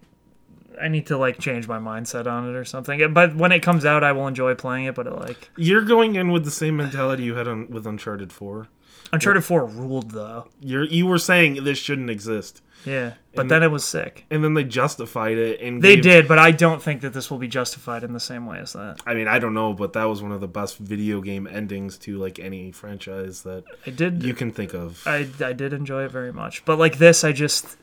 I 0.81 0.89
need 0.89 1.07
to 1.09 1.17
like 1.19 1.39
change 1.39 1.69
my 1.69 1.79
mindset 1.79 2.27
on 2.27 2.49
it 2.49 2.57
or 2.57 2.65
something. 2.65 3.13
But 3.13 3.37
when 3.37 3.53
it 3.53 3.61
comes 3.63 3.85
out, 3.85 4.03
I 4.03 4.13
will 4.13 4.27
enjoy 4.27 4.55
playing 4.55 4.87
it. 4.87 4.95
But 4.95 5.07
it, 5.07 5.13
like 5.15 5.51
you're 5.57 5.83
going 5.83 6.17
in 6.17 6.33
with 6.33 6.45
the 6.45 6.51
same 6.51 6.77
mentality 6.77 7.23
you 7.25 7.35
had 7.37 7.47
on 7.47 7.69
with 7.71 7.87
Uncharted 7.87 8.33
Four. 8.33 8.69
Uncharted 9.13 9.45
Four 9.45 9.67
ruled 9.67 10.13
though. 10.13 10.49
You're 10.61 10.85
you 10.85 11.07
were 11.07 11.19
saying 11.19 11.65
this 11.65 11.79
shouldn't 11.79 12.09
exist, 12.11 12.63
Yeah, 12.85 13.13
but 13.35 13.43
And- 13.43 13.51
then 13.51 13.63
it 13.63 13.71
was 13.71 13.85
sick. 13.85 14.25
and 14.31 14.43
then 14.43 14.55
they 14.55 14.65
justified 14.65 15.39
it 15.39 15.61
and 15.61 15.81
They 15.83 15.95
gave- 15.97 16.03
did, 16.03 16.29
but 16.29 16.39
I 16.39 16.51
don't 16.51 16.83
think 16.83 17.01
that 17.03 17.13
this 17.13 17.31
will 17.31 17.39
be 17.39 17.49
justified 17.49 18.03
in 18.05 18.13
the 18.13 18.21
same 18.21 18.45
way 18.47 18.59
as 18.59 18.73
that. 18.73 19.01
I 19.07 19.15
mean, 19.15 19.29
I 19.29 19.39
don't 19.39 19.55
know, 19.55 19.73
but 19.73 19.93
that 19.93 20.05
was 20.05 20.21
one 20.23 20.33
of 20.33 20.41
the 20.41 20.49
best 20.49 20.79
video 20.79 21.21
game 21.21 21.47
endings 21.47 21.97
to 21.99 22.19
like 22.19 22.39
any 22.39 22.73
franchise 22.73 23.43
that 23.43 23.65
I 23.87 23.91
did. 23.91 24.23
you 24.23 24.35
can 24.35 24.51
think 24.51 24.75
of. 24.75 25.03
I 25.07 25.27
I 25.45 25.53
did 25.53 25.73
enjoy 25.73 26.05
it 26.05 26.11
very 26.11 26.33
much, 26.33 26.65
but 26.65 26.79
like 26.79 26.99
this, 26.99 27.25
I 27.25 27.33
just. 27.33 27.77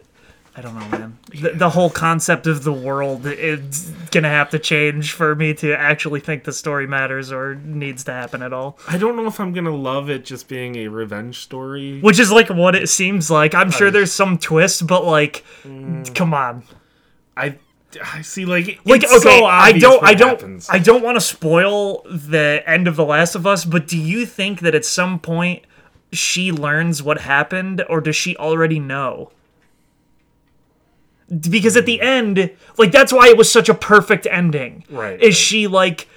I 0.56 0.62
don't 0.62 0.74
know, 0.74 0.88
man. 0.98 1.18
The, 1.34 1.52
the 1.52 1.70
whole 1.70 1.90
concept 1.90 2.48
of 2.48 2.64
the 2.64 2.74
world 2.74 3.26
is 3.26 3.92
gonna 4.12 4.30
have 4.30 4.50
to 4.50 4.60
change 4.60 5.14
for 5.14 5.36
me 5.36 5.54
to 5.56 5.74
actually 5.78 6.20
think 6.20 6.44
the 6.44 6.52
story 6.52 6.88
matters 6.88 7.32
or 7.32 7.56
needs 7.56 8.04
to 8.06 8.12
happen 8.12 8.42
at 8.42 8.52
all. 8.52 8.78
I 8.88 8.98
don't 8.98 9.16
know 9.16 9.28
if 9.28 9.40
I'm 9.40 9.54
gonna 9.54 9.76
love 9.76 10.10
it 10.10 10.26
just 10.26 10.48
being 10.48 10.76
a 10.78 10.88
revenge 10.88 11.40
story. 11.40 12.00
Which 12.02 12.20
is 12.20 12.32
like 12.32 12.50
what 12.50 12.76
it 12.76 12.90
seems 12.90 13.30
like. 13.30 13.54
I'm 13.54 13.72
sure 13.72 13.92
there's 13.92 14.12
some 14.12 14.38
twist, 14.38 14.88
but 14.88 15.06
like, 15.06 15.44
mm. 15.64 16.14
come 16.16 16.34
on. 16.34 16.64
I 17.38 17.58
I 18.04 18.22
see 18.22 18.46
like 18.46 18.80
Like, 18.86 19.04
it's 19.04 19.14
okay, 19.14 19.40
so 19.40 19.46
I 19.46 19.72
don't, 19.72 20.02
what 20.02 20.10
I 20.10 20.14
don't, 20.14 20.30
happens. 20.30 20.68
I 20.70 20.80
don't 20.80 21.04
want 21.04 21.16
to 21.16 21.22
spoil 21.22 22.04
the 22.04 22.64
end 22.66 22.88
of 22.88 22.96
The 22.96 23.06
Last 23.06 23.36
of 23.36 23.48
Us. 23.48 23.66
But 23.66 23.88
do 23.88 23.98
you 23.98 24.26
think 24.26 24.60
that 24.62 24.76
at 24.76 24.86
some 24.86 25.20
point 25.20 25.64
she 26.12 26.52
learns 26.52 27.02
what 27.02 27.22
happened, 27.22 27.84
or 27.90 28.02
does 28.02 28.16
she 28.16 28.36
already 28.38 28.80
know? 28.80 29.32
Because 31.30 31.78
at 31.78 31.86
the 31.86 32.02
end, 32.02 32.52
like 32.78 32.92
that's 32.92 33.14
why 33.14 33.28
it 33.28 33.38
was 33.38 33.52
such 33.52 33.70
a 33.70 33.74
perfect 33.74 34.26
ending. 34.30 34.84
Right, 34.90 35.22
Is 35.22 35.28
right. 35.28 35.34
she 35.36 35.68
like 35.68 36.08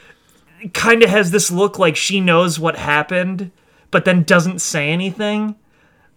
kind 0.75 1.03
of 1.03 1.11
has 1.11 1.31
this 1.31 1.51
look 1.51 1.79
like 1.79 1.97
she 1.97 2.21
knows 2.21 2.59
what 2.59 2.77
happened, 2.77 3.51
but 3.91 4.05
then 4.05 4.23
doesn't 4.23 4.61
say 4.61 4.91
anything? 4.91 5.57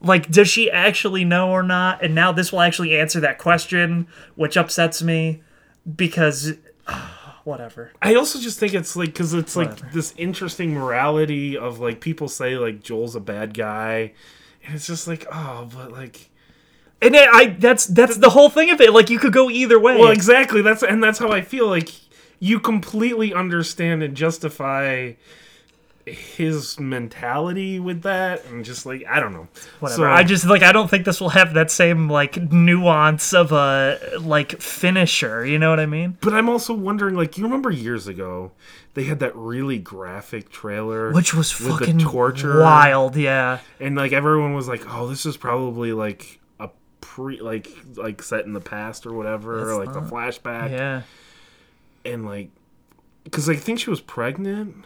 Like, 0.01 0.29
does 0.29 0.47
she 0.47 0.69
actually 0.69 1.25
know 1.25 1.49
or 1.49 1.63
not? 1.63 2.03
And 2.03 2.13
now 2.13 2.31
this 2.31 2.51
will 2.51 2.62
actually 2.62 2.95
answer 2.97 3.19
that 3.21 3.39
question, 3.39 4.08
which 4.36 4.55
upsets 4.55 5.01
me 5.01 5.41
because 5.95 6.53
whatever. 7.43 7.91
I 8.01 8.15
also 8.15 8.39
just 8.39 8.60
think 8.60 8.73
it's 8.73 8.95
like 8.95 9.10
because 9.10 9.34
it's 9.34 9.55
like 9.55 9.69
Whatever. 9.69 9.89
this 9.93 10.13
interesting 10.17 10.73
morality 10.73 11.58
of 11.58 11.79
like 11.79 12.01
people 12.01 12.27
say 12.27 12.55
like 12.58 12.84
Joel's 12.84 13.15
a 13.15 13.19
bad 13.19 13.53
guy, 13.53 14.13
and 14.65 14.75
it's 14.75 14.88
just 14.88 15.08
like 15.08 15.25
oh, 15.31 15.69
but 15.73 15.91
like 15.91 16.29
And 17.01 17.15
I 17.15 17.47
that's 17.60 17.86
that's 17.88 18.17
the 18.17 18.29
whole 18.31 18.49
thing 18.49 18.69
of 18.71 18.81
it. 18.81 18.93
Like 18.93 19.10
you 19.10 19.19
could 19.19 19.34
go 19.34 19.49
either 19.49 19.79
way. 19.79 19.97
well 19.99 20.12
exactly 20.12 20.62
that's 20.62 20.81
and 20.84 21.03
that's 21.03 21.19
how 21.19 21.31
I 21.31 21.41
feel 21.41 21.67
like 21.67 21.89
you 22.39 22.60
completely 22.60 23.34
understand 23.34 24.01
and 24.03 24.15
justify 24.15 25.13
his 26.05 26.79
mentality 26.79 27.79
with 27.79 28.03
that 28.03 28.45
and 28.45 28.63
just 28.63 28.86
like 28.86 29.03
I 29.10 29.19
don't 29.19 29.34
know 29.34 29.47
whatever. 29.79 30.03
So- 30.03 30.12
I 30.12 30.23
just 30.23 30.45
like 30.45 30.62
I 30.62 30.71
don't 30.71 30.89
think 30.89 31.05
this 31.05 31.19
will 31.19 31.29
have 31.29 31.53
that 31.55 31.71
same 31.71 32.10
like 32.10 32.38
nuance 32.51 33.34
of 33.34 33.51
a 33.51 33.99
like 34.19 34.62
finisher. 34.62 35.45
You 35.45 35.58
know 35.60 35.69
what 35.71 35.79
I 35.79 35.86
mean? 35.88 36.17
But 36.21 36.34
I'm 36.34 36.47
also 36.49 36.73
wondering, 36.73 37.15
like, 37.15 37.38
you 37.38 37.43
remember 37.43 37.71
years 37.71 38.08
ago, 38.08 38.51
they 38.93 39.03
had 39.05 39.19
that 39.19 39.36
really 39.36 39.79
graphic 39.79 40.49
trailer, 40.49 41.12
Which 41.12 41.34
was 41.34 41.51
fucking 41.51 41.99
torture, 41.99 42.62
wild. 42.62 43.15
Yeah. 43.15 43.60
and 43.79 43.95
like 43.95 44.12
everyone 44.13 44.53
was 44.53 44.67
like, 44.67 44.84
"Oh, 44.88 45.08
this 45.08 45.25
is 45.25 45.38
probably 45.38 45.91
like 45.91 46.39
pre, 47.05 47.39
like, 47.39 47.69
like 47.95 48.23
set 48.23 48.45
in 48.45 48.53
the 48.53 48.59
past 48.59 49.05
or 49.05 49.13
whatever, 49.13 49.69
or 49.69 49.83
like 49.85 49.93
the 49.93 50.01
flashback." 50.01 50.71
Yeah. 50.71 51.03
And 52.03 52.25
like, 52.25 52.49
because 53.23 53.47
I 53.47 53.55
think 53.55 53.79
she 53.79 53.89
was 53.91 54.01
pregnant. 54.01 54.85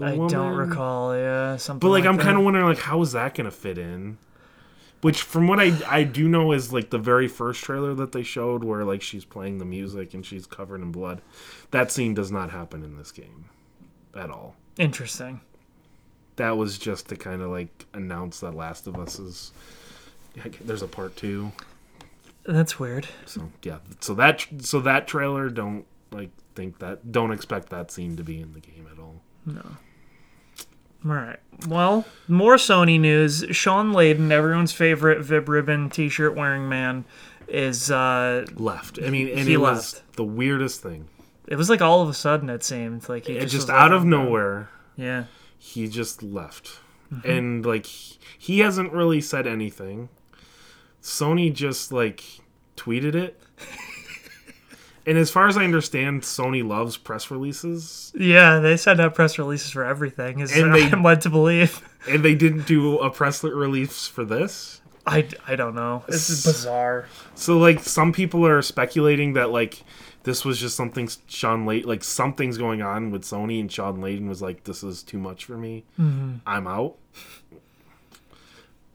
I 0.00 0.16
don't 0.16 0.56
recall. 0.56 1.14
Yeah. 1.16 1.56
Something. 1.56 1.80
But 1.80 1.90
like, 1.90 2.04
I'm 2.06 2.16
kind 2.16 2.38
of 2.38 2.44
wondering, 2.44 2.64
like, 2.66 2.78
how 2.78 3.02
is 3.02 3.12
that 3.12 3.34
gonna 3.34 3.50
fit 3.50 3.76
in? 3.76 4.18
Which, 5.02 5.22
from 5.22 5.48
what 5.48 5.60
I 5.60 5.72
I 5.88 6.04
do 6.04 6.28
know, 6.28 6.52
is 6.52 6.72
like 6.72 6.90
the 6.90 6.98
very 6.98 7.28
first 7.28 7.62
trailer 7.62 7.94
that 7.94 8.12
they 8.12 8.22
showed, 8.22 8.64
where 8.64 8.84
like 8.84 9.02
she's 9.02 9.24
playing 9.24 9.58
the 9.58 9.64
music 9.64 10.14
and 10.14 10.24
she's 10.24 10.46
covered 10.46 10.80
in 10.80 10.92
blood. 10.92 11.20
That 11.70 11.90
scene 11.92 12.14
does 12.14 12.30
not 12.32 12.50
happen 12.50 12.82
in 12.82 12.96
this 12.96 13.12
game, 13.12 13.46
at 14.14 14.30
all. 14.30 14.56
interesting. 14.78 15.40
That 16.36 16.56
was 16.56 16.78
just 16.78 17.08
to 17.08 17.16
kind 17.16 17.42
of 17.42 17.50
like 17.50 17.86
announce 17.92 18.40
that 18.40 18.54
Last 18.54 18.86
of 18.86 18.96
Us 18.96 19.18
is. 19.18 19.52
There's 20.64 20.82
a 20.82 20.88
part 20.88 21.16
two, 21.16 21.52
That's 22.44 22.78
weird. 22.78 23.06
so 23.26 23.50
yeah. 23.62 23.78
So 24.00 24.14
that 24.14 24.46
so 24.60 24.80
that 24.80 25.06
trailer 25.06 25.48
don't 25.48 25.84
like 26.10 26.30
think 26.54 26.78
that 26.80 27.12
don't 27.12 27.32
expect 27.32 27.70
that 27.70 27.90
scene 27.90 28.16
to 28.16 28.22
be 28.24 28.40
in 28.40 28.52
the 28.52 28.60
game 28.60 28.86
at 28.92 28.98
all. 28.98 29.20
No. 29.46 29.62
All 31.04 31.12
right. 31.12 31.38
Well, 31.66 32.04
more 32.28 32.56
Sony 32.56 33.00
news. 33.00 33.44
Shawn 33.52 33.92
Layden, 33.92 34.30
everyone's 34.30 34.72
favorite 34.72 35.20
Vib 35.20 35.48
Ribbon 35.48 35.88
T-shirt 35.88 36.34
wearing 36.36 36.68
man, 36.68 37.04
is. 37.48 37.90
uh 37.90 38.44
Left. 38.56 38.98
I 39.02 39.08
mean, 39.10 39.28
and 39.28 39.48
He 39.48 39.54
it 39.54 39.60
was 39.60 39.94
left. 39.94 40.16
the 40.16 40.24
weirdest 40.24 40.82
thing. 40.82 41.08
It 41.46 41.56
was 41.56 41.70
like 41.70 41.80
all 41.80 42.02
of 42.02 42.08
a 42.08 42.14
sudden 42.14 42.50
it 42.50 42.62
seemed 42.62 43.08
like 43.08 43.26
he 43.26 43.32
It 43.36 43.40
just, 43.42 43.52
just 43.54 43.68
was 43.68 43.70
out 43.70 43.92
of 43.92 44.02
"I'm 44.02 44.10
nowhere. 44.10 44.68
Yeah. 44.96 45.24
he 45.58 45.88
just 45.88 46.22
left 46.22 46.78
Mm-hmm. 47.12 47.28
and 47.28 47.66
like 47.66 47.86
he 47.86 48.60
hasn't 48.60 48.92
really 48.92 49.20
said 49.20 49.44
anything 49.44 50.10
sony 51.02 51.52
just 51.52 51.92
like 51.92 52.22
tweeted 52.76 53.14
it 53.14 53.40
and 55.06 55.16
as 55.18 55.30
far 55.30 55.48
as 55.48 55.56
i 55.56 55.64
understand 55.64 56.22
sony 56.22 56.66
loves 56.66 56.96
press 56.96 57.30
releases 57.30 58.12
Yeah, 58.14 58.58
they 58.58 58.76
send 58.76 59.00
out 59.00 59.14
press 59.14 59.38
releases 59.38 59.70
for 59.70 59.84
everything. 59.84 60.40
Is 60.40 60.52
And 60.56 60.74
they- 60.74 60.84
I'm 60.90 61.02
led 61.02 61.20
to 61.22 61.30
believe. 61.30 61.82
and 62.08 62.24
they 62.24 62.34
didn't 62.34 62.66
do 62.66 62.98
a 62.98 63.10
press 63.10 63.42
release 63.44 64.06
for 64.06 64.24
this 64.24 64.80
I, 65.06 65.26
I 65.48 65.56
don't 65.56 65.74
know. 65.74 66.04
This 66.06 66.28
is 66.28 66.44
bizarre. 66.44 67.06
so 67.34 67.58
like 67.58 67.80
some 67.80 68.12
people 68.12 68.46
are 68.46 68.60
speculating 68.62 69.32
that 69.32 69.50
like 69.50 69.82
this 70.24 70.44
was 70.44 70.60
just 70.60 70.76
something 70.76 71.08
Shawn 71.26 71.64
Layden 71.64 71.86
like 71.86 72.04
something's 72.04 72.58
going 72.58 72.82
on 72.82 73.10
with 73.10 73.22
Sony 73.24 73.58
and 73.60 73.72
Shawn 73.72 73.96
Layden 74.02 74.28
was 74.28 74.42
like 74.42 74.64
this 74.64 74.82
is 74.84 75.02
too 75.02 75.16
much 75.18 75.46
for 75.46 75.56
me. 75.56 75.84
Mm-hmm. 75.98 76.34
I'm 76.46 76.66
out. 76.66 76.96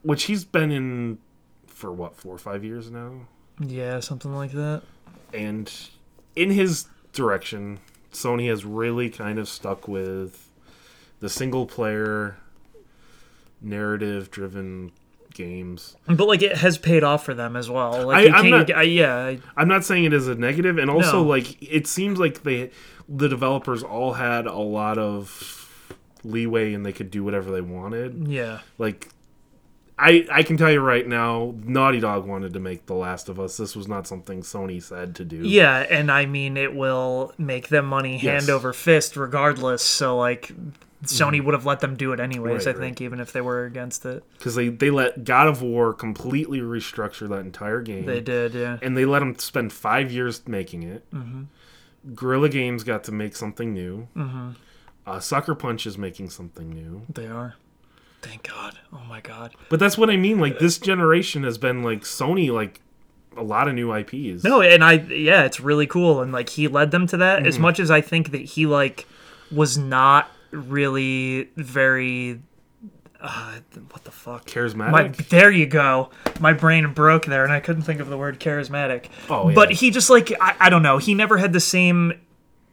Which 0.03 0.25
he's 0.25 0.45
been 0.45 0.71
in 0.71 1.17
for 1.75 1.91
what 1.91 2.15
four 2.15 2.33
or 2.33 2.37
five 2.39 2.63
years 2.63 2.89
now, 2.89 3.11
Yeah, 3.59 3.99
something 3.99 4.33
like 4.33 4.51
that. 4.53 4.81
and 5.33 5.71
in 6.35 6.49
his 6.49 6.87
direction, 7.13 7.79
Sony 8.11 8.49
has 8.49 8.65
really 8.65 9.09
kind 9.09 9.37
of 9.37 9.47
stuck 9.47 9.87
with 9.87 10.49
the 11.19 11.29
single 11.29 11.65
player 11.65 12.37
narrative 13.61 14.31
driven 14.31 14.91
games. 15.33 15.95
But 16.07 16.27
like 16.27 16.41
it 16.41 16.57
has 16.57 16.77
paid 16.77 17.03
off 17.03 17.25
for 17.25 17.33
them 17.33 17.55
as 17.55 17.69
well. 17.69 18.07
Like 18.07 18.27
I- 18.31 18.41
can't, 18.41 18.49
not- 18.69 18.71
I, 18.77 18.83
yeah, 18.83 19.15
I- 19.17 19.39
I'm 19.57 19.67
not 19.67 19.83
saying 19.83 20.05
it 20.05 20.13
is 20.13 20.27
a 20.27 20.35
negative, 20.35 20.77
and 20.77 20.89
also 20.89 21.23
No. 21.23 21.29
like 21.29 21.61
it 21.61 21.87
seems 21.87 22.19
like 22.19 22.43
they 22.43 22.71
the 23.09 23.27
developers 23.29 23.83
all 23.83 24.13
had 24.13 24.45
a 24.47 24.53
lot 24.57 24.97
of 24.97 25.61
leeway 26.23 26.73
and 26.73 26.85
they 26.85 26.91
could 26.93 27.11
do 27.11 27.23
whatever 27.23 27.51
they 27.51 27.61
wanted. 27.61 28.27
yeah. 28.27 28.59
Like 28.77 29.09
I 29.97 30.27
I 30.31 30.43
can 30.43 30.57
tell 30.57 30.71
you 30.71 30.81
right 30.81 31.07
now, 31.07 31.53
Naughty 31.63 31.99
Dog 31.99 32.25
wanted 32.27 32.53
to 32.53 32.59
make 32.59 32.85
The 32.85 32.95
Last 32.95 33.29
of 33.29 33.39
Us. 33.39 33.55
This 33.57 33.75
was 33.75 33.87
not 33.87 34.07
something 34.07 34.41
Sony 34.41 34.81
said 34.83 35.15
to 35.15 35.25
do. 35.25 35.37
Yeah, 35.37 35.77
and 35.89 36.11
I 36.11 36.25
mean 36.25 36.57
it 36.57 36.75
will 36.75 37.33
make 37.37 37.69
them 37.69 37.85
money 37.85 38.17
hand 38.17 38.43
Yes. 38.43 38.49
over 38.49 38.73
fist 38.73 39.15
regardless. 39.15 39.81
So 39.81 40.17
like 40.17 40.51
Sony 41.03 41.41
would 41.43 41.53
have 41.53 41.65
let 41.65 41.79
them 41.81 41.95
do 41.95 42.13
it 42.13 42.19
anyways, 42.19 42.65
Right, 42.65 42.75
I 42.75 42.79
think, 42.79 42.99
even 42.99 43.19
if 43.19 43.31
they 43.31 43.39
were 43.41 43.63
against 43.65 44.05
it. 44.05 44.23
because 44.37 44.55
they 44.55 44.67
they 44.69 44.89
let 44.89 45.23
God 45.23 45.47
of 45.47 45.61
War 45.61 45.93
completely 45.93 46.59
restructure 46.59 47.29
that 47.29 47.39
entire 47.41 47.81
game. 47.81 48.05
They 48.05 48.21
did, 48.21 48.53
yeah. 48.53 48.79
and 48.81 48.97
they 48.97 49.05
let 49.05 49.19
them 49.19 49.37
spend 49.37 49.71
five 49.71 50.11
years 50.11 50.45
making 50.47 50.83
it. 50.83 51.09
Mm-hmm. 51.11 51.43
Guerrilla 52.15 52.49
Games 52.49 52.83
got 52.83 53.03
to 53.05 53.11
make 53.11 53.35
something 53.35 53.73
new. 53.73 54.07
Mm-hmm. 54.15 54.49
Uh, 55.07 55.19
Sucker 55.19 55.55
Punch 55.55 55.85
is 55.87 55.97
making 55.97 56.31
something 56.31 56.69
new. 56.69 57.03
They 57.13 57.27
are. 57.27 57.55
Thank 58.25 58.43
God. 58.43 58.77
Oh 58.91 59.01
my 59.07 59.21
God. 59.21 59.55
But 59.69 59.79
that's 59.79 59.97
what 59.97 60.09
I 60.09 60.17
mean. 60.17 60.39
Like 60.39 60.59
this 60.59 60.77
generation 60.77 61.43
has 61.43 61.57
been 61.57 61.83
like 61.83 62.01
Sony, 62.01 62.51
like 62.51 62.81
a 63.37 63.43
lot 63.43 63.67
of 63.67 63.75
new 63.75 63.93
IPs. 63.93 64.43
No, 64.43 64.61
and 64.61 64.83
I 64.83 64.93
yeah, 64.93 65.43
it's 65.43 65.59
really 65.59 65.85
cool 65.87 66.21
and 66.21 66.31
like 66.31 66.49
he 66.49 66.67
led 66.67 66.91
them 66.91 67.05
to 67.07 67.17
that 67.17 67.39
Mm-hmm. 67.39 67.47
as 67.47 67.59
much 67.59 67.79
as 67.79 67.91
I 67.91 68.01
think 68.01 68.31
that 68.31 68.41
he 68.41 68.65
like 68.65 69.05
was 69.51 69.77
not 69.77 70.31
really 70.51 71.49
very 71.55 72.41
uh, 73.21 73.55
what 73.91 74.03
the 74.03 74.11
fuck? 74.11 74.45
charismatic. 74.45 74.91
My, 74.91 75.07
there 75.29 75.49
you 75.51 75.65
go. 75.65 76.09
My 76.39 76.53
brain 76.53 76.93
broke 76.93 77.25
there, 77.25 77.43
and 77.43 77.51
I 77.51 77.59
couldn't 77.59 77.81
think 77.81 77.99
of 77.99 78.07
the 78.09 78.17
word 78.17 78.39
charismatic. 78.39 79.05
Oh, 79.29 79.49
yeah. 79.49 79.55
But 79.55 79.71
he 79.71 79.89
just 79.89 80.09
like 80.11 80.31
I, 80.39 80.55
I 80.59 80.69
don't 80.69 80.83
know. 80.83 80.97
He 80.99 81.13
never 81.15 81.37
had 81.37 81.51
the 81.53 81.59
same 81.59 82.13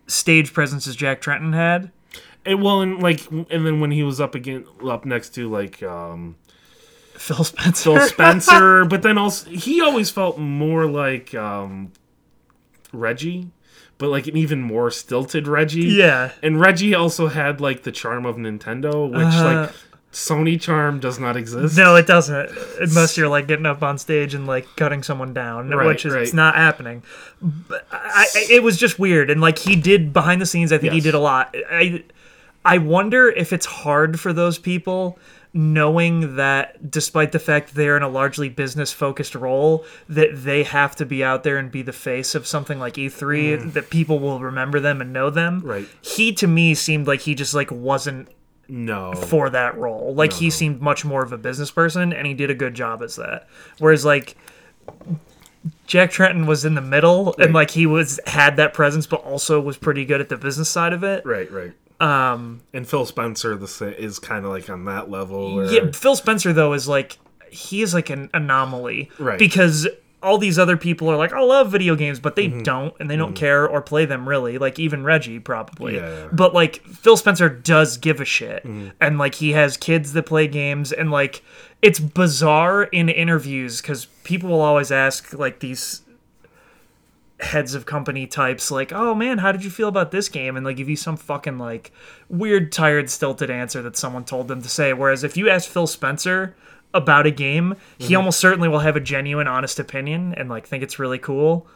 stage 0.09 0.53
presence 0.53 0.87
as 0.87 0.95
Jack 0.97 1.23
Tretton 1.23 1.55
had. 1.55 1.91
And 2.45 2.63
well, 2.63 2.81
and 2.81 3.03
like, 3.03 3.31
and 3.31 3.47
then 3.67 3.81
when 3.81 3.91
he 3.91 4.03
was 4.03 4.21
up 4.21 4.35
again, 4.35 4.65
up 4.87 5.05
next 5.05 5.31
to 5.35 5.49
like 5.51 5.83
um, 5.83 6.37
Phil 7.15 7.45
Spencer. 7.45 7.99
Phil 7.99 8.09
Spencer, 8.09 8.85
but 8.89 9.03
then 9.03 9.19
also 9.19 9.49
he 9.51 9.81
always 9.81 10.11
felt 10.11 10.39
more 10.39 10.87
like 10.87 11.35
um, 11.35 11.93
Reggie, 12.93 13.51
but 13.99 14.09
like 14.09 14.27
an 14.27 14.37
even 14.37 14.61
more 14.61 14.91
stilted 14.91 15.47
Reggie. 15.47 15.83
yeah. 15.87 16.33
And 16.43 16.61
Reggie 16.61 16.95
also 16.95 17.29
had 17.29 17.61
like 17.61 17.83
the 17.85 17.93
charm 17.93 18.27
of 18.27 18.37
Nintendo, 18.37 19.09
which 19.11 19.35
Uh, 19.35 19.63
like 19.63 19.71
Sony 20.13 20.61
charm 20.61 21.01
does 21.01 21.19
not 21.19 21.39
exist. 21.39 21.75
No, 21.77 21.97
it 21.97 22.07
doesn't. 22.07 22.51
Unless 22.81 23.17
you're 23.17 23.29
like 23.29 23.47
getting 23.47 23.65
up 23.65 23.83
on 23.83 23.97
stage 23.97 24.35
and 24.35 24.47
like 24.47 24.67
cutting 24.77 25.03
someone 25.03 25.33
down, 25.33 25.71
Right, 25.71 25.87
which 25.87 26.05
is 26.05 26.13
it's 26.13 26.35
not 26.35 26.55
happening. 26.55 27.03
But 27.41 27.87
I, 27.91 28.27
I, 28.35 28.47
it 28.51 28.63
was 28.63 28.77
just 28.77 28.99
weird, 28.99 29.31
and 29.31 29.41
like 29.41 29.59
he 29.59 29.75
did 29.75 30.13
behind 30.13 30.43
the 30.43 30.47
scenes. 30.47 30.71
I 30.71 30.77
think 30.79 30.93
he 30.93 31.01
did 31.01 31.15
a 31.15 31.19
lot. 31.19 31.55
I 31.71 32.05
I 32.65 32.79
wonder 32.79 33.29
if 33.29 33.53
it's 33.53 33.67
hard 33.67 34.21
for 34.21 34.33
those 34.33 34.59
people 34.59 35.19
knowing 35.55 36.37
that 36.37 36.91
despite 36.91 37.33
the 37.33 37.39
fact 37.39 37.75
they're 37.75 37.97
in 37.97 38.03
a 38.03 38.09
largely 38.09 38.49
business 38.49 38.91
focused 38.91 39.35
role 39.35 39.85
that 40.09 40.31
they 40.45 40.63
have 40.63 40.97
to 40.97 41.05
be 41.05 41.23
out 41.23 41.43
there 41.43 41.59
and 41.59 41.71
be 41.71 41.83
the 41.83 41.93
face 41.93 42.35
of 42.35 42.47
something 42.47 42.79
like 42.79 42.95
E3 42.95 43.75
that 43.75 43.91
people 43.91 44.19
will 44.19 44.41
remember 44.41 44.81
them 44.81 45.03
and 45.03 45.13
know 45.13 45.29
them. 45.29 45.61
Mm. 45.61 45.69
Right. 45.69 45.89
He 46.01 46.33
to 46.35 46.47
me 46.47 46.75
seemed 46.75 47.07
like 47.07 47.21
he 47.21 47.35
just 47.35 47.53
like 47.53 47.71
wasn't 47.71 48.29
No. 48.67 49.13
for 49.13 49.51
that 49.51 49.77
role. 49.77 50.15
Like 50.15 50.33
he 50.33 50.49
seemed 50.49 50.81
much 50.81 51.05
more 51.05 51.23
of 51.23 51.33
a 51.33 51.39
business 51.39 51.71
person, 51.71 52.15
and 52.15 52.27
he 52.27 52.33
did 52.33 52.49
a 52.49 52.55
good 52.55 52.73
job 52.73 53.03
as 53.03 53.17
that. 53.17 53.47
Whereas 53.79 54.07
like 54.07 54.37
Jack 55.87 56.11
Tretton 56.11 56.47
was 56.47 56.65
in 56.65 56.75
the 56.77 56.81
middle, 56.81 57.35
and 57.39 57.53
like 57.53 57.71
he 57.73 57.85
was 57.87 58.19
had 58.27 58.57
that 58.57 58.73
presence, 58.73 59.07
but 59.07 59.23
also 59.23 59.61
was 59.61 59.77
pretty 59.77 60.07
good 60.07 60.21
at 60.23 60.29
the 60.31 60.37
business 60.39 60.69
side 60.71 60.95
of 60.95 61.05
it. 61.05 61.27
Right, 61.27 61.51
right. 61.53 61.73
Um, 62.03 62.61
and 62.73 62.87
Phil 62.89 63.07
Spencer 63.07 63.57
the 63.57 63.95
is 63.99 64.19
kind 64.19 64.45
of 64.45 64.51
like 64.51 64.69
on 64.69 64.85
that 64.87 65.11
level. 65.11 65.55
Where, 65.55 65.67
Yeah, 65.73 65.91
Phil 65.93 66.17
Spencer 66.17 66.53
though 66.53 66.73
is 66.73 66.89
like 66.89 67.19
he 67.51 67.83
is 67.83 67.95
like 67.95 68.11
an 68.11 68.31
anomaly, 68.35 69.11
Right. 69.19 69.39
Because 69.39 69.87
all 70.23 70.39
these 70.39 70.57
other 70.59 70.77
people 70.77 71.11
are 71.11 71.17
like, 71.17 71.33
I 71.33 71.41
love 71.41 71.73
video 71.73 71.97
games, 71.97 72.21
but 72.21 72.37
they 72.37 72.47
Mm-hmm. 72.49 72.63
don't, 72.63 72.95
and 73.01 73.11
they 73.11 73.17
don't 73.17 73.35
care 73.35 73.67
or 73.69 73.83
play 73.83 74.05
them 74.05 74.29
really. 74.29 74.57
Like 74.59 74.79
even 74.79 75.03
Reggie 75.05 75.39
probably, 75.41 75.97
yeah. 75.97 76.29
but 76.33 76.55
like 76.55 76.81
Phil 76.87 77.17
Spencer 77.17 77.49
does 77.49 77.97
give 77.99 78.21
a 78.21 78.25
shit, 78.25 78.63
Mm-hmm. 78.65 78.89
and 79.01 79.19
like 79.19 79.35
he 79.37 79.53
has 79.53 79.77
kids 79.77 80.13
that 80.13 80.25
play 80.27 80.47
games, 80.49 80.93
and 80.93 81.11
like 81.11 81.43
it's 81.83 81.99
bizarre 82.01 82.85
in 82.85 83.09
interviews 83.09 83.81
because 83.81 84.07
people 84.25 84.51
will 84.51 84.61
always 84.61 84.93
ask 84.93 85.33
like 85.37 85.59
these 85.59 86.02
heads 87.43 87.75
of 87.75 87.85
company 87.87 88.27
types 88.27 88.71
like 88.71 88.93
oh 88.93 89.15
man 89.15 89.39
how 89.39 89.51
did 89.53 89.65
you 89.65 89.71
feel 89.71 89.89
about 89.89 90.11
this 90.13 90.29
game 90.29 90.57
and 90.57 90.65
they 90.65 90.73
give 90.73 90.89
you 90.89 90.97
some 90.97 91.17
fucking 91.17 91.59
like 91.59 91.91
weird 92.29 92.71
tired 92.73 93.11
stilted 93.11 93.51
answer 93.51 93.83
that 93.83 93.97
someone 93.97 94.25
told 94.25 94.47
them 94.49 94.63
to 94.63 94.69
say 94.69 94.93
whereas 94.93 95.25
if 95.25 95.37
you 95.37 95.51
ask 95.51 95.69
phil 95.69 95.87
spencer 95.87 96.55
about 96.95 97.27
a 97.27 97.31
game 97.31 97.75
he 97.99 98.15
mhm. 98.15 98.19
almost 98.19 98.39
certainly 98.39 98.69
will 98.69 98.79
have 98.81 98.95
a 98.97 99.01
genuine 99.01 99.49
honest 99.49 99.79
opinion 99.81 100.33
and 100.35 100.49
like 100.49 100.67
think 100.67 100.83
it's 100.85 100.99
really 100.99 101.19
cool 101.19 101.67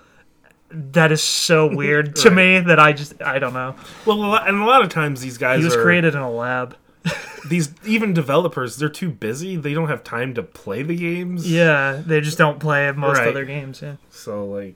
that 0.70 1.10
is 1.10 1.22
so 1.22 1.66
weird 1.74 2.14
to 2.14 2.30
me 2.30 2.60
that 2.60 2.78
i 2.78 2.92
just 2.92 3.20
i 3.22 3.38
don't 3.38 3.54
know 3.54 3.74
Well, 4.04 4.16
a 4.18 4.26
lot, 4.26 4.48
and 4.48 4.60
a 4.62 4.64
lot 4.64 4.82
of 4.82 4.88
times 4.88 5.20
these 5.20 5.36
guys 5.38 5.58
he 5.58 5.64
was 5.64 5.74
are 5.74 5.82
created 5.82 6.14
in 6.14 6.20
a 6.20 6.30
lab 6.30 6.76
these 7.48 7.72
even 7.84 8.12
developers. 8.12 8.78
They're 8.78 8.88
too 8.88 9.10
busy. 9.10 9.54
They 9.54 9.74
don't 9.74 9.86
have 9.86 10.02
time 10.02 10.34
to 10.34 10.42
play 10.42 10.82
the 10.82 10.96
games. 10.96 11.48
yeah 11.48 12.02
they 12.04 12.20
just 12.20 12.36
don't 12.36 12.58
play 12.58 12.90
most 12.90 13.18
Right. 13.18 13.28
other 13.28 13.44
games 13.44 13.80
yeah 13.80 13.94
So 14.10 14.44
like, 14.44 14.74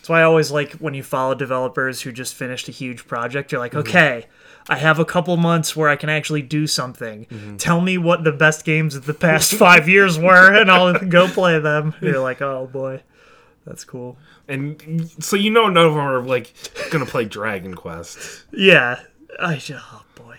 That's 0.00 0.08
why 0.08 0.20
I 0.20 0.22
always 0.22 0.50
like 0.50 0.72
when 0.74 0.94
you 0.94 1.02
follow 1.02 1.34
developers 1.34 2.00
who 2.00 2.10
just 2.10 2.34
finished 2.34 2.70
a 2.70 2.72
huge 2.72 3.06
project. 3.06 3.52
You're 3.52 3.60
like, 3.60 3.72
mm-hmm. 3.72 3.88
okay, 3.90 4.26
I 4.66 4.78
have 4.78 4.98
a 4.98 5.04
couple 5.04 5.36
months 5.36 5.76
where 5.76 5.90
I 5.90 5.96
can 5.96 6.08
actually 6.08 6.40
do 6.40 6.66
something. 6.66 7.26
Mm-hmm. 7.26 7.56
Tell 7.58 7.82
me 7.82 7.98
what 7.98 8.24
the 8.24 8.32
best 8.32 8.64
games 8.64 8.94
of 8.94 9.04
the 9.04 9.12
past 9.12 9.52
five 9.58 9.90
years 9.90 10.18
were, 10.18 10.54
and 10.54 10.70
I'll 10.70 10.98
go 11.08 11.28
play 11.28 11.58
them. 11.58 11.94
And 12.00 12.08
you're 12.08 12.20
like, 12.20 12.40
oh 12.40 12.66
boy, 12.72 13.02
that's 13.66 13.84
cool. 13.84 14.16
and 14.48 15.10
so 15.18 15.36
you 15.36 15.50
know 15.50 15.68
none 15.68 15.84
of 15.84 15.92
them 15.92 16.00
are 16.00 16.22
like 16.22 16.54
gonna 16.90 17.04
play 17.04 17.26
Dragon 17.26 17.74
Quest. 17.74 18.44
Yeah, 18.52 19.00
I 19.38 19.60
oh 19.70 20.04
boy, 20.14 20.38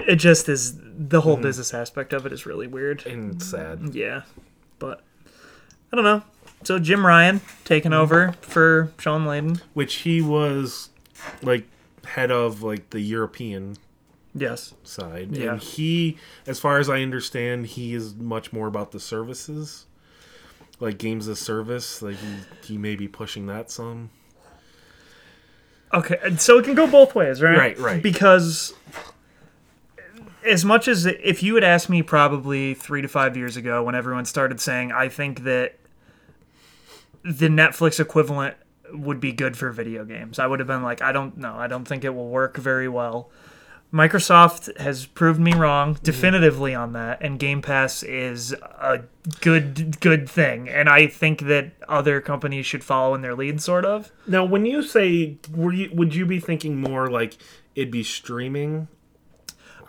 it 0.00 0.16
just 0.16 0.50
is 0.50 0.76
the 0.82 1.22
whole 1.22 1.36
mm-hmm. 1.36 1.44
business 1.44 1.72
aspect 1.72 2.12
of 2.12 2.26
it 2.26 2.32
is 2.32 2.44
really 2.44 2.66
weird. 2.66 3.06
And 3.06 3.42
sad. 3.42 3.94
Yeah, 3.94 4.24
but 4.78 5.00
I 5.90 5.96
don't 5.96 6.04
know. 6.04 6.22
So 6.64 6.78
Jim 6.78 7.06
Ryan 7.06 7.40
taking 7.64 7.92
mhm. 7.92 7.98
over 7.98 8.32
for 8.40 8.92
Shawn 8.98 9.24
Layden. 9.26 9.60
Which 9.74 9.96
he 9.96 10.20
was 10.20 10.90
like 11.42 11.64
head 12.04 12.30
of 12.30 12.62
like 12.62 12.90
the 12.90 13.00
European 13.00 13.76
Yes. 14.34 14.74
side. 14.82 15.36
Yeah. 15.36 15.52
And 15.52 15.62
he, 15.62 16.18
as 16.46 16.58
far 16.58 16.78
as 16.78 16.90
I 16.90 17.02
understand, 17.02 17.66
he 17.66 17.94
is 17.94 18.14
much 18.14 18.52
more 18.52 18.66
about 18.66 18.90
the 18.90 19.00
services. 19.00 19.86
Like 20.80 20.98
games 20.98 21.28
as 21.28 21.38
service. 21.38 22.02
Like 22.02 22.16
he, 22.16 22.72
he 22.72 22.78
may 22.78 22.96
be 22.96 23.06
pushing 23.06 23.46
that 23.46 23.70
some. 23.70 24.10
Okay, 25.92 26.18
so 26.38 26.58
it 26.58 26.64
can 26.64 26.74
go 26.74 26.88
both 26.88 27.14
ways, 27.14 27.40
right? 27.40 27.56
Right, 27.56 27.78
right. 27.78 28.02
Because 28.02 28.74
as 30.44 30.64
much 30.64 30.88
as 30.88 31.06
if 31.06 31.40
you 31.40 31.54
had 31.54 31.62
asked 31.62 31.88
me 31.88 32.02
probably 32.02 32.74
three 32.74 33.00
to 33.00 33.06
five 33.06 33.36
years 33.36 33.56
ago 33.56 33.84
when 33.84 33.94
everyone 33.94 34.24
started 34.24 34.60
saying, 34.60 34.90
I 34.90 35.08
think 35.08 35.44
that 35.44 35.78
the 37.24 37.48
Netflix 37.48 37.98
equivalent 37.98 38.56
would 38.92 39.18
be 39.18 39.32
good 39.32 39.56
for 39.56 39.70
video 39.70 40.04
games, 40.04 40.38
I 40.38 40.46
would 40.46 40.60
have 40.60 40.68
been 40.68 40.82
like, 40.82 41.02
I 41.02 41.10
don't 41.12 41.36
know. 41.36 41.54
I 41.54 41.66
don't 41.66 41.86
think 41.86 42.04
it 42.04 42.14
will 42.14 42.28
work 42.28 42.56
very 42.56 42.88
well. 42.88 43.30
Microsoft 43.92 44.76
has 44.78 45.06
proved 45.06 45.38
me 45.38 45.54
wrong 45.54 45.94
mhm. 45.94 46.02
definitively 46.02 46.74
on 46.74 46.94
that, 46.94 47.22
and 47.22 47.38
Game 47.38 47.62
Pass 47.62 48.02
is 48.02 48.52
a 48.52 49.02
good 49.40 50.00
good 50.00 50.28
thing, 50.28 50.68
and 50.68 50.88
I 50.88 51.06
think 51.06 51.42
that 51.42 51.72
other 51.88 52.20
companies 52.20 52.66
should 52.66 52.82
follow 52.82 53.14
in 53.14 53.22
their 53.22 53.36
lead, 53.36 53.62
sort 53.62 53.84
of. 53.84 54.10
Now, 54.26 54.44
when 54.44 54.66
you 54.66 54.82
say, 54.82 55.38
were 55.54 55.72
you 55.72 55.90
would 55.92 56.12
you 56.12 56.26
be 56.26 56.40
thinking 56.40 56.80
more 56.80 57.08
like 57.08 57.36
it'd 57.76 57.92
be 57.92 58.02
streaming? 58.02 58.88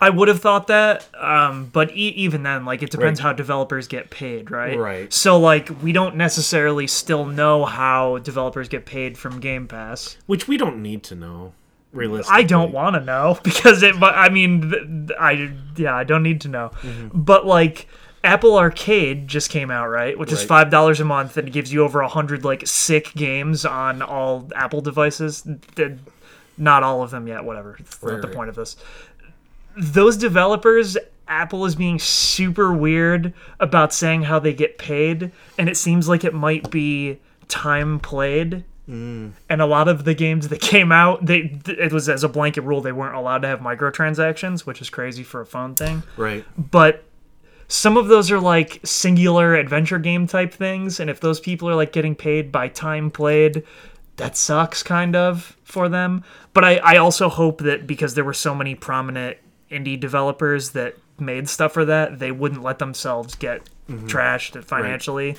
I 0.00 0.10
would 0.10 0.28
have 0.28 0.40
thought 0.40 0.66
that, 0.66 1.06
um, 1.18 1.70
but 1.72 1.90
e- 1.92 2.10
even 2.16 2.42
then, 2.42 2.64
like 2.64 2.82
it 2.82 2.90
depends 2.90 3.20
Right. 3.20 3.28
how 3.28 3.32
developers 3.32 3.88
get 3.88 4.10
paid, 4.10 4.50
right? 4.50 4.78
Right. 4.78 5.12
So 5.12 5.38
like 5.38 5.70
we 5.82 5.92
don't 5.92 6.16
necessarily 6.16 6.86
still 6.86 7.24
know 7.24 7.64
how 7.64 8.18
developers 8.18 8.68
get 8.68 8.84
paid 8.86 9.16
from 9.16 9.40
Game 9.40 9.66
Pass. 9.66 10.16
Which 10.26 10.46
we 10.46 10.56
don't 10.56 10.82
need 10.82 11.02
to 11.04 11.14
know, 11.14 11.52
realistically. 11.92 12.42
I 12.42 12.42
don't 12.44 12.72
want 12.72 12.94
to 12.96 13.00
know 13.00 13.38
because 13.44 13.82
it. 13.82 13.98
But 13.98 14.14
I 14.14 14.28
mean, 14.28 15.08
I 15.18 15.52
yeah, 15.76 15.94
I 15.94 16.04
don't 16.04 16.22
need 16.22 16.40
to 16.42 16.48
know. 16.48 16.70
Mm-hmm. 16.82 17.18
But 17.22 17.46
like 17.46 17.88
Apple 18.22 18.58
Arcade 18.58 19.28
just 19.28 19.50
came 19.50 19.70
out, 19.70 19.86
right? 19.88 20.18
Which 20.18 20.32
is 20.32 20.42
five 20.42 20.68
dollars 20.68 21.00
a 21.00 21.04
month 21.04 21.36
and 21.36 21.46
it 21.48 21.52
gives 21.52 21.72
you 21.72 21.84
over 21.84 22.00
a 22.00 22.08
hundred 22.08 22.44
like 22.44 22.66
sick 22.66 23.12
games 23.14 23.64
on 23.64 24.02
all 24.02 24.50
Apple 24.54 24.80
devices. 24.82 25.46
Not 26.58 26.82
all 26.82 27.02
of 27.02 27.10
them 27.10 27.26
yet. 27.28 27.44
Whatever. 27.44 27.76
It's 27.78 28.02
not 28.02 28.22
the 28.22 28.28
right. 28.28 28.36
point 28.36 28.48
of 28.48 28.54
this. 28.56 28.76
Those 29.76 30.16
developers 30.16 30.96
Apple 31.28 31.64
is 31.66 31.74
being 31.74 31.98
super 31.98 32.72
weird 32.72 33.32
about 33.58 33.92
saying 33.92 34.22
how 34.22 34.38
they 34.38 34.54
get 34.54 34.78
paid, 34.78 35.32
and 35.58 35.68
it 35.68 35.76
seems 35.76 36.08
like 36.08 36.24
it 36.24 36.34
might 36.34 36.70
be 36.70 37.18
time 37.48 37.98
played. 37.98 38.64
Mm. 38.88 39.32
And 39.48 39.60
a 39.60 39.66
lot 39.66 39.88
of 39.88 40.04
the 40.04 40.14
games 40.14 40.48
that 40.48 40.60
came 40.60 40.92
out, 40.92 41.26
they 41.26 41.58
it 41.66 41.92
was 41.92 42.08
as 42.08 42.22
a 42.22 42.28
blanket 42.28 42.62
rule 42.62 42.80
they 42.80 42.92
weren't 42.92 43.16
allowed 43.16 43.42
to 43.42 43.48
have 43.48 43.60
microtransactions, 43.60 44.60
which 44.60 44.80
is 44.80 44.90
crazy 44.90 45.24
for 45.24 45.40
a 45.40 45.46
phone 45.46 45.74
thing. 45.74 46.02
Right. 46.16 46.44
But 46.56 47.04
some 47.68 47.96
of 47.96 48.06
those 48.06 48.30
are 48.30 48.40
like 48.40 48.80
singular 48.84 49.56
adventure 49.56 49.98
game 49.98 50.28
type 50.28 50.52
things, 50.52 51.00
and 51.00 51.10
if 51.10 51.18
those 51.18 51.40
people 51.40 51.68
are 51.68 51.74
like 51.74 51.92
getting 51.92 52.14
paid 52.14 52.52
by 52.52 52.68
time 52.68 53.10
played, 53.10 53.64
that 54.16 54.36
sucks 54.36 54.84
kind 54.84 55.16
of 55.16 55.56
for 55.64 55.88
them. 55.88 56.22
But 56.52 56.64
I, 56.64 56.76
I 56.76 56.96
also 56.98 57.28
hope 57.28 57.58
that 57.62 57.88
because 57.88 58.14
there 58.14 58.24
were 58.24 58.32
so 58.32 58.54
many 58.54 58.76
prominent 58.76 59.38
indie 59.70 59.98
developers 59.98 60.70
that 60.70 60.96
made 61.18 61.48
stuff 61.48 61.72
for 61.72 61.84
that, 61.84 62.18
they 62.18 62.30
wouldn't 62.32 62.62
let 62.62 62.78
themselves 62.78 63.34
get 63.34 63.62
trashed 63.88 64.62
financially. 64.64 65.36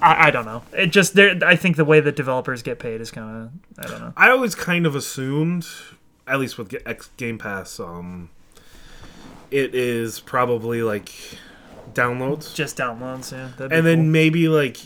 I, 0.00 0.28
I 0.28 0.30
don't 0.30 0.44
know. 0.44 0.62
It 0.72 0.86
just 0.88 1.14
there. 1.14 1.38
I 1.44 1.56
think 1.56 1.76
the 1.76 1.84
way 1.84 2.00
that 2.00 2.16
developers 2.16 2.62
get 2.62 2.78
paid 2.78 3.00
is 3.00 3.10
kind 3.10 3.50
of 3.78 3.84
I 3.84 3.88
don't 3.88 4.00
know. 4.00 4.12
I 4.16 4.30
always 4.30 4.54
kind 4.54 4.86
of 4.86 4.94
assumed, 4.94 5.66
at 6.26 6.38
least 6.40 6.58
with 6.58 6.74
X 6.86 7.10
Game 7.16 7.38
Pass, 7.38 7.78
um, 7.80 8.30
it 9.50 9.74
is 9.74 10.20
probably 10.20 10.82
like 10.82 11.12
downloads, 11.92 12.54
Just 12.54 12.76
downloads, 12.76 13.32
yeah. 13.32 13.50
and 13.66 13.86
then 13.86 13.98
cool. 13.98 14.04
maybe 14.06 14.48
like 14.48 14.78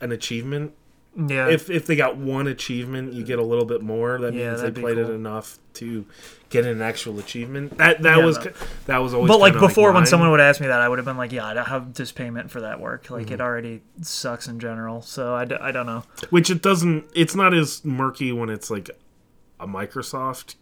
an 0.00 0.12
achievement. 0.12 0.72
Yeah, 1.16 1.48
If 1.48 1.68
if 1.70 1.86
they 1.86 1.96
got 1.96 2.16
one 2.16 2.46
achievement, 2.46 3.12
you 3.12 3.24
get 3.24 3.38
a 3.38 3.44
little 3.44 3.64
bit 3.64 3.82
more. 3.82 4.18
That 4.18 4.32
Yeah, 4.34 4.50
means 4.50 4.62
they 4.62 4.70
played 4.70 4.98
it 4.98 5.10
enough 5.10 5.58
to 5.74 6.04
get 6.48 6.64
an 6.66 6.80
actual 6.82 7.18
achievement. 7.18 7.76
That 7.78 8.02
that 8.02 8.18
Yeah, 8.18 8.24
was 8.24 8.38
no. 8.44 8.50
that 8.86 8.98
was 8.98 9.12
always. 9.14 9.28
But 9.28 9.38
like 9.40 9.54
before, 9.58 9.92
when 9.92 10.06
someone 10.06 10.30
would 10.30 10.40
ask 10.40 10.60
me 10.60 10.66
that, 10.68 10.80
I 10.80 10.88
would 10.88 10.98
have 10.98 11.04
been 11.06 11.16
like, 11.18 11.32
"Yeah, 11.32 11.46
I 11.46 11.54
don't 11.54 11.66
have 11.68 11.94
this 11.94 12.12
payment 12.12 12.50
for 12.50 12.60
that 12.62 12.80
work. 12.80 13.10
Like 13.10 13.26
Mm-hmm. 13.26 13.34
it 13.34 13.40
already 13.40 13.82
sucks 14.00 14.48
in 14.48 14.58
general." 14.58 15.02
So 15.02 15.34
I, 15.34 15.44
d- 15.44 15.56
I 15.60 15.70
don't 15.70 15.86
know. 15.86 16.04
which 16.30 16.48
it 16.50 16.62
doesn't. 16.62 17.04
It's 17.14 17.34
not 17.34 17.52
as 17.54 17.84
murky 17.84 18.32
when 18.32 18.48
it's 18.48 18.70
like 18.70 18.90
a 19.60 19.66
Microsoft 19.66 20.54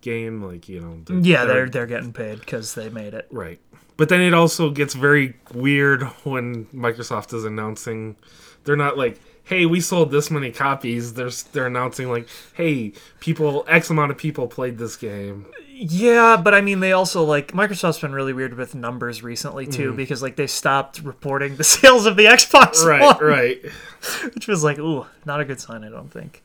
game. 0.00 0.42
Like 0.42 0.68
you 0.68 0.80
know. 0.80 1.00
they're- 1.06 1.18
Yeah, 1.20 1.44
they're 1.46 1.68
they're 1.68 1.86
getting 1.86 2.12
paid 2.12 2.40
because 2.40 2.74
they 2.74 2.88
made 2.90 3.14
it. 3.14 3.28
Right. 3.30 3.60
But 3.96 4.10
then 4.10 4.20
it 4.20 4.34
also 4.34 4.68
gets 4.70 4.92
very 4.94 5.36
weird 5.54 6.02
when 6.24 6.66
Microsoft 6.66 7.32
is 7.32 7.44
announcing 7.46 8.16
they're 8.64 8.76
not 8.76 8.98
like, 8.98 9.18
"Hey, 9.46 9.64
we 9.66 9.80
sold 9.80 10.10
this 10.10 10.30
many 10.30 10.50
copies." 10.52 11.14
They're 11.14 11.30
they're 11.52 11.66
announcing 11.66 12.10
like, 12.10 12.28
"Hey, 12.54 12.92
people 13.20 13.64
X 13.66 13.88
amount 13.90 14.10
of 14.10 14.18
people 14.18 14.46
played 14.46 14.76
this 14.78 14.96
game." 14.96 15.46
Yeah, 15.78 16.38
but 16.42 16.54
I 16.54 16.62
mean, 16.62 16.80
they 16.80 16.92
also 16.92 17.22
like 17.22 17.52
Microsoft's 17.52 18.00
been 18.00 18.12
really 18.12 18.32
weird 18.32 18.54
with 18.54 18.74
numbers 18.74 19.22
recently 19.22 19.66
too, 19.66 19.92
Mm. 19.92 19.96
because 19.96 20.22
like 20.22 20.36
they 20.36 20.46
stopped 20.46 21.00
reporting 21.02 21.56
the 21.56 21.64
sales 21.76 22.06
of 22.06 22.16
the 22.16 22.24
Xbox 22.26 22.82
Right, 22.84 23.02
One, 23.02 23.18
right. 23.22 23.60
which 24.34 24.48
was 24.48 24.64
like, 24.64 24.78
ooh, 24.78 25.04
not 25.26 25.40
a 25.40 25.44
good 25.44 25.60
sign. 25.60 25.84
I 25.84 25.90
don't 25.90 26.10
think. 26.10 26.42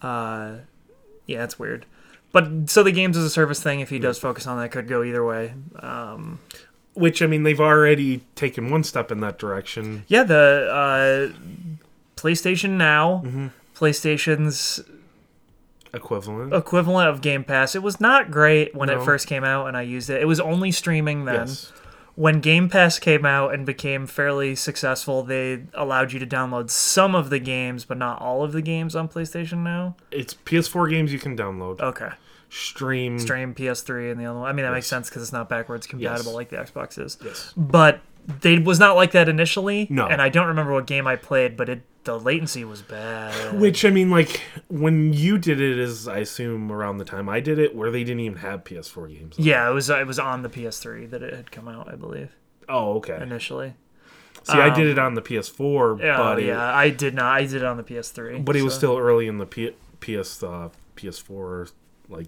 Uh, 0.00 0.56
yeah, 1.26 1.42
it's 1.44 1.58
weird. 1.58 1.86
But 2.32 2.70
so 2.70 2.82
the 2.82 2.92
games 2.92 3.16
as 3.16 3.24
a 3.24 3.30
service 3.30 3.62
thing, 3.62 3.80
if 3.80 3.90
he 3.90 3.98
does 3.98 4.18
focus 4.18 4.46
on 4.46 4.58
that, 4.58 4.70
could 4.70 4.88
go 4.88 5.02
either 5.02 5.24
way. 5.24 5.54
Um, 5.80 6.38
Which 6.94 7.20
I 7.20 7.26
mean, 7.26 7.42
they've 7.42 7.60
already 7.60 8.22
taken 8.36 8.70
one 8.70 8.84
step 8.84 9.10
in 9.10 9.20
that 9.20 9.38
direction. 9.38 10.04
Yeah, 10.08 10.22
the 10.22 11.32
uh, 11.34 11.71
PlayStation 12.22 12.70
Now, 12.70 13.22
Mm-hmm. 13.24 13.46
PlayStation's 13.74 14.80
Equivalent. 15.94 16.54
equivalent 16.54 17.08
of 17.10 17.20
Game 17.20 17.44
Pass. 17.44 17.74
It 17.74 17.82
was 17.82 18.00
not 18.00 18.30
great 18.30 18.74
when 18.74 18.88
No. 18.88 19.00
it 19.00 19.04
first 19.04 19.26
came 19.26 19.44
out, 19.44 19.66
and 19.66 19.76
I 19.76 19.82
used 19.82 20.08
it. 20.08 20.22
It 20.22 20.24
was 20.26 20.40
only 20.40 20.70
streaming 20.72 21.24
then. 21.26 21.48
yes. 21.48 21.72
When 22.14 22.40
Game 22.40 22.68
Pass 22.68 22.98
came 22.98 23.24
out 23.26 23.54
and 23.54 23.64
became 23.66 24.06
fairly 24.06 24.54
successful, 24.54 25.22
they 25.22 25.64
allowed 25.74 26.12
you 26.12 26.18
to 26.20 26.26
download 26.26 26.68
some 26.70 27.14
of 27.14 27.30
the 27.30 27.38
games, 27.38 27.84
but 27.86 27.96
not 27.98 28.20
all 28.20 28.44
of 28.44 28.52
the 28.52 28.62
games 28.62 28.94
on 28.94 29.08
PlayStation 29.08 29.58
Now. 29.58 29.96
It's 30.10 30.34
PS4 30.34 30.88
games 30.90 31.12
you 31.12 31.18
can 31.18 31.36
download. 31.36 31.80
Okay, 31.80 32.10
Stream. 32.50 33.18
stream 33.18 33.54
PS3 33.54 34.12
and 34.12 34.20
the 34.20 34.26
other 34.26 34.38
one. 34.40 34.48
I 34.48 34.52
mean, 34.52 34.64
that 34.64 34.72
makes 34.72 34.86
sense 34.86 35.08
because 35.08 35.22
it's 35.22 35.32
not 35.32 35.48
backwards 35.48 35.86
compatible 35.86 36.32
Yes. 36.32 36.34
like 36.36 36.48
the 36.50 36.56
Xbox 36.56 36.98
is. 37.02 37.18
Yes. 37.24 37.52
But 37.56 38.00
they 38.40 38.58
was 38.58 38.78
not 38.78 38.94
like 38.96 39.12
that 39.12 39.28
initially. 39.28 39.86
No. 39.90 40.06
And 40.06 40.20
I 40.22 40.28
don't 40.28 40.46
remember 40.48 40.72
what 40.72 40.86
game 40.86 41.06
I 41.06 41.16
played, 41.16 41.56
but 41.56 41.68
it 41.70 41.82
the 42.04 42.18
latency 42.18 42.64
was 42.64 42.82
bad. 42.82 43.58
Which 43.60 43.84
I 43.84 43.90
mean, 43.90 44.10
like 44.10 44.40
when 44.68 45.12
you 45.12 45.38
did 45.38 45.60
it, 45.60 45.78
is 45.78 46.08
I 46.08 46.18
assume 46.18 46.70
around 46.72 46.98
the 46.98 47.04
time 47.04 47.28
I 47.28 47.40
did 47.40 47.58
it, 47.58 47.74
where 47.74 47.90
they 47.90 48.04
didn't 48.04 48.20
even 48.20 48.38
have 48.38 48.64
PS4 48.64 49.08
games. 49.16 49.38
Yeah, 49.38 49.68
it 49.70 49.72
was 49.72 49.88
it 49.90 50.06
was 50.06 50.18
on 50.18 50.42
the 50.42 50.48
PS3 50.48 51.08
that 51.10 51.22
it 51.22 51.32
had 51.34 51.50
come 51.52 51.68
out, 51.68 51.92
I 51.92 51.96
believe, 51.96 52.30
Oh, 52.68 52.94
okay. 52.96 53.18
initially. 53.22 53.74
See, 54.44 54.54
I 54.54 54.74
did 54.74 54.88
it 54.88 54.98
on 54.98 55.14
the 55.14 55.22
PS4, 55.22 55.92
Um, 55.92 56.00
Yeah, 56.00 56.16
but 56.16 56.40
it, 56.40 56.46
yeah, 56.46 56.60
I 56.74 56.90
did 56.90 57.14
not. 57.14 57.32
I 57.32 57.42
did 57.42 57.54
it 57.62 57.64
on 57.64 57.76
the 57.76 57.84
PS3. 57.84 58.44
but 58.44 58.56
it 58.56 58.62
was 58.62 58.74
still 58.74 58.98
early 58.98 59.28
in 59.28 59.38
the 59.38 59.46
P- 59.46 59.74
PS 60.00 60.42
uh, 60.42 60.70
PS4, 60.96 61.70
like 62.08 62.26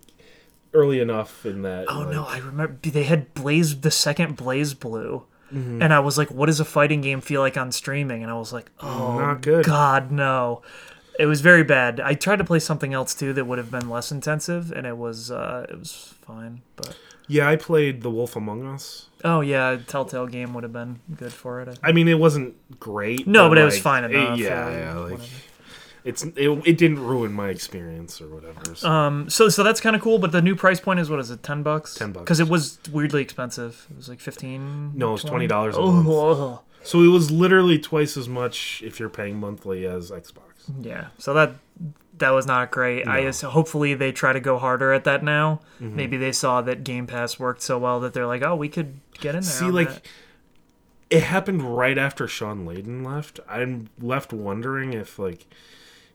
early 0.73 1.01
enough 1.01 1.45
in 1.45 1.63
that. 1.63 1.87
Oh 1.89 2.01
like, 2.01 2.09
no, 2.11 2.25
I 2.25 2.39
remember 2.39 2.79
they 2.83 3.03
had 3.05 3.35
Blaze 3.35 3.81
the 3.81 3.91
second 3.91 4.37
BlazBlue. 4.37 5.25
Mm-hmm. 5.53 5.83
And 5.83 5.93
I 5.93 6.01
was 6.01 6.17
like, 6.19 6.31
what 6.31 6.47
does 6.47 6.61
a 6.61 6.65
fighting 6.65 7.01
game 7.01 7.21
feel 7.21 7.41
like 7.41 7.57
on 7.57 7.71
streaming? 7.73 8.23
And 8.23 8.31
I 8.31 8.35
was 8.35 8.53
like, 8.53 8.71
oh, 8.81 9.19
Not 9.19 9.43
good. 9.43 9.65
God, 9.65 10.11
no. 10.11 10.63
It 11.19 11.27
was 11.27 11.41
very 11.43 11.63
bad. 11.63 12.01
I 12.01 12.15
tried 12.15 12.37
to 12.39 12.45
play 12.45 12.59
something 12.59 12.93
else 12.93 13.15
too 13.15 13.33
that 13.35 13.45
would 13.45 13.59
have 13.59 13.71
been 13.71 13.89
less 13.89 14.11
intensive, 14.11 14.73
and 14.73 14.85
it 14.85 14.97
was 14.97 15.31
uh, 15.31 15.65
it 15.69 15.79
was 15.79 16.13
fine. 16.23 16.63
But 16.75 16.97
Yeah, 17.29 17.49
I 17.49 17.55
played 17.55 18.03
The 18.03 18.11
Wolf 18.11 18.35
Among 18.35 18.67
Us. 18.67 19.07
oh 19.23 19.41
yeah, 19.41 19.71
a 19.71 19.79
Telltale 19.79 20.27
game 20.27 20.55
would 20.55 20.65
have 20.65 20.73
been 20.73 20.99
good 21.15 21.33
for 21.33 21.61
it. 21.61 21.79
I. 21.85 21.91
I 21.91 21.93
mean, 21.93 22.09
it 22.09 22.19
wasn't 22.19 22.57
great. 22.81 23.29
No, 23.29 23.49
but 23.49 23.59
it 23.59 23.65
was 23.65 23.79
fine 23.79 24.03
it- 24.03 24.11
enough, 24.11 24.39
yeah, 24.41 24.71
yeah, 24.71 24.95
like 24.95 25.13
whatever. 25.13 25.25
It's 26.05 26.23
it, 26.23 26.51
it 26.67 26.77
didn't 26.77 27.01
ruin 27.05 27.33
my 27.33 27.49
experience 27.49 28.21
or 28.21 28.29
whatever. 28.29 28.75
So. 28.75 28.89
Um, 28.91 29.31
so 29.31 29.49
so 29.49 29.63
that's 29.63 29.81
kind 29.81 29.97
of 29.97 30.03
cool, 30.03 30.19
but 30.19 30.33
the 30.33 30.43
new 30.43 30.55
price 30.55 30.79
point 30.79 31.01
is 31.01 31.09
what 31.09 31.19
is 31.19 31.31
it, 31.31 31.43
ten 31.43 31.63
bucks? 31.63 31.95
10 31.95 32.13
bucks. 32.13 32.25
Because 32.25 32.41
it 32.41 32.49
was 32.49 32.79
weirdly 32.93 33.23
expensive. 33.23 33.87
It 33.91 33.97
was 33.97 34.09
like 34.09 34.21
fifteen. 34.21 34.93
No, 34.97 35.11
it 35.11 35.13
was 35.13 35.25
$20 35.25 35.73
a 35.73 35.77
Oh, 35.79 35.93
month. 35.93 36.07
oh, 36.09 36.61
so 36.83 37.03
it 37.03 37.07
was 37.09 37.31
literally 37.31 37.79
twice 37.79 38.17
as 38.19 38.29
much 38.29 38.83
if 38.85 39.01
you're 39.01 39.09
paying 39.09 39.41
monthly 39.41 39.87
as 39.87 40.11
Xbox. 40.11 40.69
yeah. 40.83 41.07
So 41.19 41.33
that 41.33 41.53
that 42.19 42.31
was 42.31 42.47
not 42.47 42.71
great. 42.71 43.09
I 43.09 43.23
just, 43.23 43.43
hopefully 43.43 43.95
they 43.95 44.13
try 44.13 44.33
to 44.33 44.39
go 44.41 44.59
harder 44.59 44.93
at 44.93 45.03
that 45.05 45.25
now. 45.25 45.61
Mm-hmm. 45.81 45.97
Maybe 45.97 46.17
they 46.17 46.31
saw 46.31 46.61
that 46.61 46.85
Game 46.85 47.07
Pass 47.09 47.41
worked 47.41 47.61
so 47.63 47.77
well 47.79 47.99
that 48.01 48.13
they're 48.15 48.27
like, 48.27 48.43
oh, 48.43 48.55
we 48.55 48.69
could 48.69 49.01
get 49.19 49.35
in 49.35 49.41
there. 49.41 49.51
See, 49.51 49.65
like, 49.71 49.89
that. 49.89 50.07
it 51.11 51.23
happened 51.25 51.77
right 51.77 51.99
after 51.99 52.29
Shawn 52.29 52.67
Layden 52.67 53.05
left. 53.05 53.41
I'm 53.49 53.89
left 54.01 54.33
wondering 54.33 54.93
if 54.93 55.19
like 55.19 55.47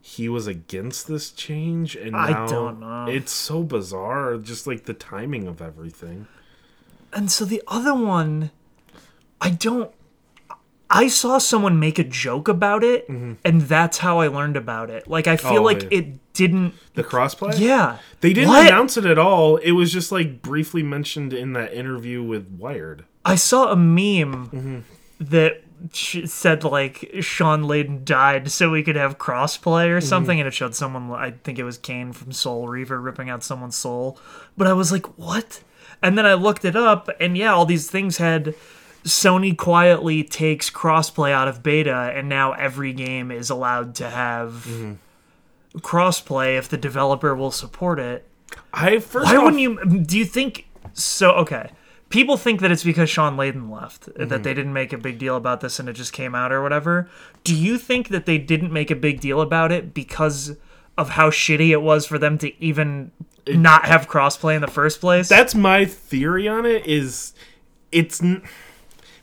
he 0.02 0.30
was 0.30 0.48
against 0.48 1.08
this 1.08 1.32
change, 1.32 1.96
and 1.96 2.16
I 2.16 2.48
don't 2.48 2.80
know. 2.80 3.06
It's 3.08 3.32
so 3.32 3.64
bizarre, 3.64 4.38
just 4.38 4.66
like 4.68 4.86
the 4.86 4.94
timing 4.94 5.48
of 5.48 5.62
everything. 5.62 6.28
and 7.14 7.30
so 7.32 7.46
the 7.46 7.62
other 7.68 7.94
one, 7.94 8.52
I 9.42 9.50
don't. 9.52 9.92
I 10.92 11.08
saw 11.08 11.38
someone 11.38 11.80
make 11.80 12.00
a 12.00 12.04
joke 12.04 12.48
about 12.48 12.84
it, 12.84 13.08
and 13.10 13.62
that's 13.62 14.00
how 14.00 14.20
I 14.20 14.28
learned 14.28 14.58
about 14.58 14.90
it. 14.90 15.08
Like 15.08 15.28
I 15.28 15.38
feel 15.38 15.50
Mm-hmm. 15.52 15.60
Oh, 15.60 15.64
like 15.64 15.82
yeah. 15.84 15.98
it 16.00 16.34
didn't. 16.34 16.74
The 16.96 17.04
crossplay, 17.04 17.60
Yeah, 17.60 17.98
they 18.22 18.34
didn't 18.34 18.50
What? 18.50 18.66
announce 18.68 18.98
it 18.98 19.06
at 19.06 19.20
all. 19.20 19.58
It 19.58 19.74
was 19.74 19.92
just 19.94 20.12
like 20.12 20.42
briefly 20.42 20.82
mentioned 20.82 21.32
in 21.34 21.54
that 21.54 21.74
interview 21.74 22.24
with 22.24 22.50
Wired. 22.58 23.06
I 23.24 23.36
saw 23.36 23.72
a 23.72 23.76
meme 23.76 24.50
Mm-hmm. 24.50 24.80
that 25.20 25.62
said 25.94 26.64
like 26.64 27.10
Shawn 27.22 27.64
Layden 27.64 28.04
died 28.06 28.52
so 28.52 28.70
we 28.70 28.84
could 28.84 28.96
have 28.96 29.18
crossplay 29.18 29.86
Mm-hmm. 29.88 29.98
or 29.98 30.02
something, 30.02 30.40
and 30.40 30.48
it 30.48 30.54
showed 30.54 30.76
someone. 30.76 31.12
I 31.12 31.32
think 31.44 31.60
it 31.60 31.64
was 31.64 31.78
Kain 31.78 32.14
from 32.14 32.32
Soul 32.32 32.68
Reaver 32.68 33.00
ripping 33.00 33.30
out 33.30 33.44
someone's 33.44 33.76
soul. 33.76 34.20
But 34.58 34.68
I 34.68 34.74
was 34.74 34.92
like, 34.92 35.06
what? 35.18 35.64
And 36.02 36.18
then 36.18 36.26
I 36.26 36.34
looked 36.34 36.64
it 36.66 36.76
up, 36.76 37.10
and 37.20 37.38
yeah, 37.38 37.54
all 37.54 37.66
these 37.66 37.90
things 37.90 38.18
had. 38.18 38.56
Sony 39.06 39.56
quietly 39.58 40.26
takes 40.26 40.70
crossplay 40.70 41.32
out 41.32 41.48
of 41.48 41.64
beta, 41.64 42.12
and 42.14 42.28
now 42.28 42.52
every 42.52 42.92
game 42.92 43.32
is 43.32 43.50
allowed 43.50 43.96
to 43.96 44.10
have 44.10 44.66
Mm-hmm. 44.68 44.94
crossplay 45.78 46.58
if 46.58 46.68
the 46.68 46.78
developer 46.78 47.34
will 47.34 47.52
support 47.52 47.98
it. 48.00 48.28
I 48.74 49.00
first 49.00 49.28
Why 49.32 49.38
off, 49.38 49.44
wouldn't 49.46 49.62
you? 49.62 50.02
Do 50.02 50.18
you 50.18 50.26
think 50.26 50.68
so? 50.94 51.32
Okay, 51.32 51.70
people 52.10 52.38
think 52.38 52.60
that 52.62 52.72
it's 52.72 52.84
because 52.84 53.10
Shawn 53.10 53.38
Layden 53.38 53.70
left 53.72 54.08
Mm-hmm. 54.08 54.28
that 54.30 54.44
they 54.44 54.54
didn't 54.54 54.74
make 54.74 54.94
a 54.94 54.98
big 54.98 55.18
deal 55.20 55.36
about 55.36 55.62
this 55.62 55.80
and 55.80 55.88
it 55.90 55.94
just 55.94 56.14
came 56.14 56.34
out 56.36 56.52
or 56.52 56.62
whatever. 56.62 57.10
Do 57.44 57.56
you 57.56 57.78
think 57.78 58.10
that 58.10 58.26
they 58.26 58.38
didn't 58.38 58.72
make 58.74 58.90
a 58.92 58.96
big 58.96 59.20
deal 59.20 59.42
about 59.42 59.72
it 59.72 59.94
because 59.94 60.56
of 60.98 61.10
how 61.12 61.30
shitty 61.30 61.70
it 61.70 61.82
was 61.82 62.06
for 62.06 62.18
them 62.18 62.38
to 62.40 62.64
even 62.64 63.12
not 63.48 63.86
have 63.86 64.08
crossplay 64.08 64.56
in 64.56 64.62
the 64.62 64.68
first 64.68 65.00
place? 65.00 65.30
that's 65.30 65.56
my 65.56 65.86
theory 65.86 66.48
on 66.48 66.66
it. 66.66 66.86
Is 66.86 67.34
it's. 67.92 68.22
N- 68.22 68.44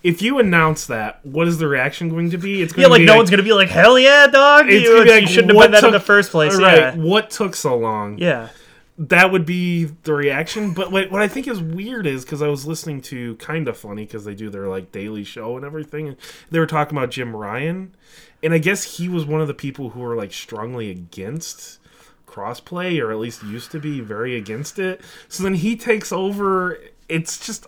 if 0.02 0.22
you 0.22 0.38
announce 0.38 0.86
that, 0.86 1.24
what 1.26 1.48
is 1.48 1.58
the 1.58 1.66
reaction 1.66 2.08
going 2.08 2.30
to 2.30 2.38
be? 2.38 2.62
It's 2.62 2.72
going 2.72 2.82
yeah, 2.82 2.86
to 2.86 2.92
like 2.92 3.00
be 3.00 3.06
no 3.06 3.16
one's 3.16 3.28
gonna 3.28 3.42
be 3.42 3.52
like, 3.52 3.68
hell 3.68 3.98
yeah, 3.98 4.28
dog. 4.28 4.66
It's 4.68 4.84
You, 4.84 5.04
gonna 5.04 5.20
you 5.20 5.26
shouldn't 5.26 5.52
have 5.52 5.62
been 5.62 5.72
that 5.72 5.82
in 5.84 5.90
the 5.90 5.98
first 5.98 6.30
place. 6.30 6.56
Right? 6.56 6.76
Yeah, 6.78 6.94
What 6.94 7.28
took 7.30 7.56
so 7.56 7.76
long? 7.76 8.16
yeah. 8.18 8.50
That 8.98 9.30
would 9.30 9.44
be 9.44 9.84
the 9.84 10.14
reaction. 10.14 10.72
But 10.72 10.90
what, 10.90 11.10
what 11.10 11.20
I 11.20 11.28
think 11.28 11.46
is 11.46 11.60
weird 11.60 12.06
is 12.06 12.24
because 12.24 12.40
I 12.40 12.48
was 12.48 12.66
listening 12.66 13.02
to 13.02 13.36
Kinda 13.36 13.74
Funny 13.74 14.06
because 14.06 14.24
they 14.24 14.34
do 14.34 14.48
their 14.48 14.68
like 14.68 14.90
daily 14.90 15.22
show 15.22 15.56
and 15.56 15.66
everything. 15.66 16.08
And 16.08 16.16
they 16.50 16.58
were 16.58 16.66
talking 16.66 16.96
about 16.96 17.10
Jim 17.10 17.36
Ryan, 17.36 17.94
and 18.42 18.54
I 18.54 18.58
guess 18.58 18.96
he 18.96 19.08
was 19.08 19.26
one 19.26 19.40
of 19.42 19.48
the 19.48 19.54
people 19.54 19.90
who 19.90 20.00
were 20.00 20.16
like 20.16 20.32
strongly 20.32 20.90
against 20.90 21.78
crossplay, 22.26 23.02
or 23.02 23.10
at 23.10 23.18
least 23.18 23.42
used 23.42 23.70
to 23.72 23.80
be 23.80 24.00
very 24.00 24.36
against 24.36 24.78
it. 24.78 25.00
So 25.28 25.42
then 25.42 25.54
he 25.54 25.76
takes 25.76 26.10
over. 26.12 26.78
It's 27.08 27.44
just, 27.44 27.66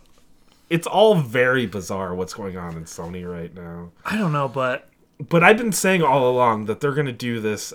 it's 0.70 0.86
all 0.86 1.14
very 1.16 1.66
bizarre 1.66 2.14
what's 2.14 2.34
going 2.34 2.56
on 2.56 2.76
in 2.76 2.84
Sony 2.84 3.30
right 3.30 3.54
now. 3.54 3.90
I 4.04 4.16
don't 4.16 4.32
know, 4.32 4.48
but 4.48 4.88
But 5.28 5.42
I've 5.42 5.58
been 5.58 5.72
saying 5.72 6.02
all 6.02 6.30
along 6.30 6.66
that 6.66 6.80
they're 6.80 6.92
going 6.92 7.06
to 7.06 7.12
do 7.12 7.40
this 7.40 7.72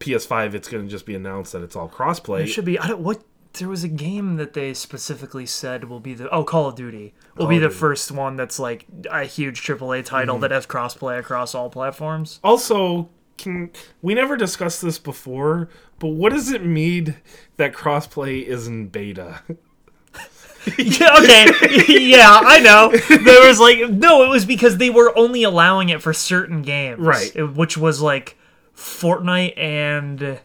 PS5. 0.00 0.54
It's 0.54 0.68
going 0.68 0.84
to 0.84 0.90
just 0.90 1.06
be 1.06 1.14
announced 1.14 1.52
that 1.52 1.62
it's 1.62 1.76
all 1.76 1.88
crossplay. 1.88 2.42
it 2.42 2.46
should 2.48 2.64
be. 2.64 2.78
I 2.78 2.88
don't 2.88 3.00
what. 3.00 3.22
There 3.58 3.68
was 3.68 3.84
a 3.84 3.88
game 3.88 4.36
that 4.36 4.54
they 4.54 4.72
specifically 4.72 5.44
said 5.44 5.84
will 5.84 6.00
be 6.00 6.14
the 6.14 6.30
oh 6.30 6.42
Call 6.42 6.68
of 6.68 6.74
Duty 6.74 7.12
will 7.34 7.44
Call 7.44 7.48
be 7.48 7.58
the 7.58 7.66
Duty. 7.66 7.78
first 7.78 8.10
one 8.10 8.34
that's 8.36 8.58
like 8.58 8.86
a 9.10 9.24
huge 9.24 9.60
AAA 9.62 10.06
title 10.06 10.36
mm-hmm. 10.36 10.40
that 10.40 10.50
has 10.52 10.66
crossplay 10.66 11.18
across 11.18 11.54
all 11.54 11.68
platforms. 11.68 12.40
Also, 12.42 13.10
can 13.36 13.70
we 14.00 14.14
never 14.14 14.36
discussed 14.36 14.80
this 14.80 14.98
before? 14.98 15.68
But 15.98 16.08
what 16.08 16.32
does 16.32 16.50
it 16.50 16.64
mean 16.64 17.16
that 17.56 17.74
crossplay 17.74 18.42
is 18.42 18.66
in 18.66 18.88
beta? 18.88 19.42
yeah, 20.78 21.16
okay. 21.18 21.46
yeah, 21.88 22.40
I 22.42 22.60
know. 22.60 22.92
There 22.92 23.46
was 23.46 23.58
like 23.58 23.90
no, 23.90 24.22
it 24.22 24.28
was 24.28 24.44
because 24.44 24.78
they 24.78 24.90
were 24.90 25.16
only 25.18 25.42
allowing 25.42 25.88
it 25.88 26.00
for 26.00 26.12
certain 26.12 26.62
games. 26.62 27.00
Right. 27.00 27.54
Which 27.54 27.76
was 27.76 28.00
like 28.00 28.36
Fortnite 28.76 29.56
and 29.58 30.40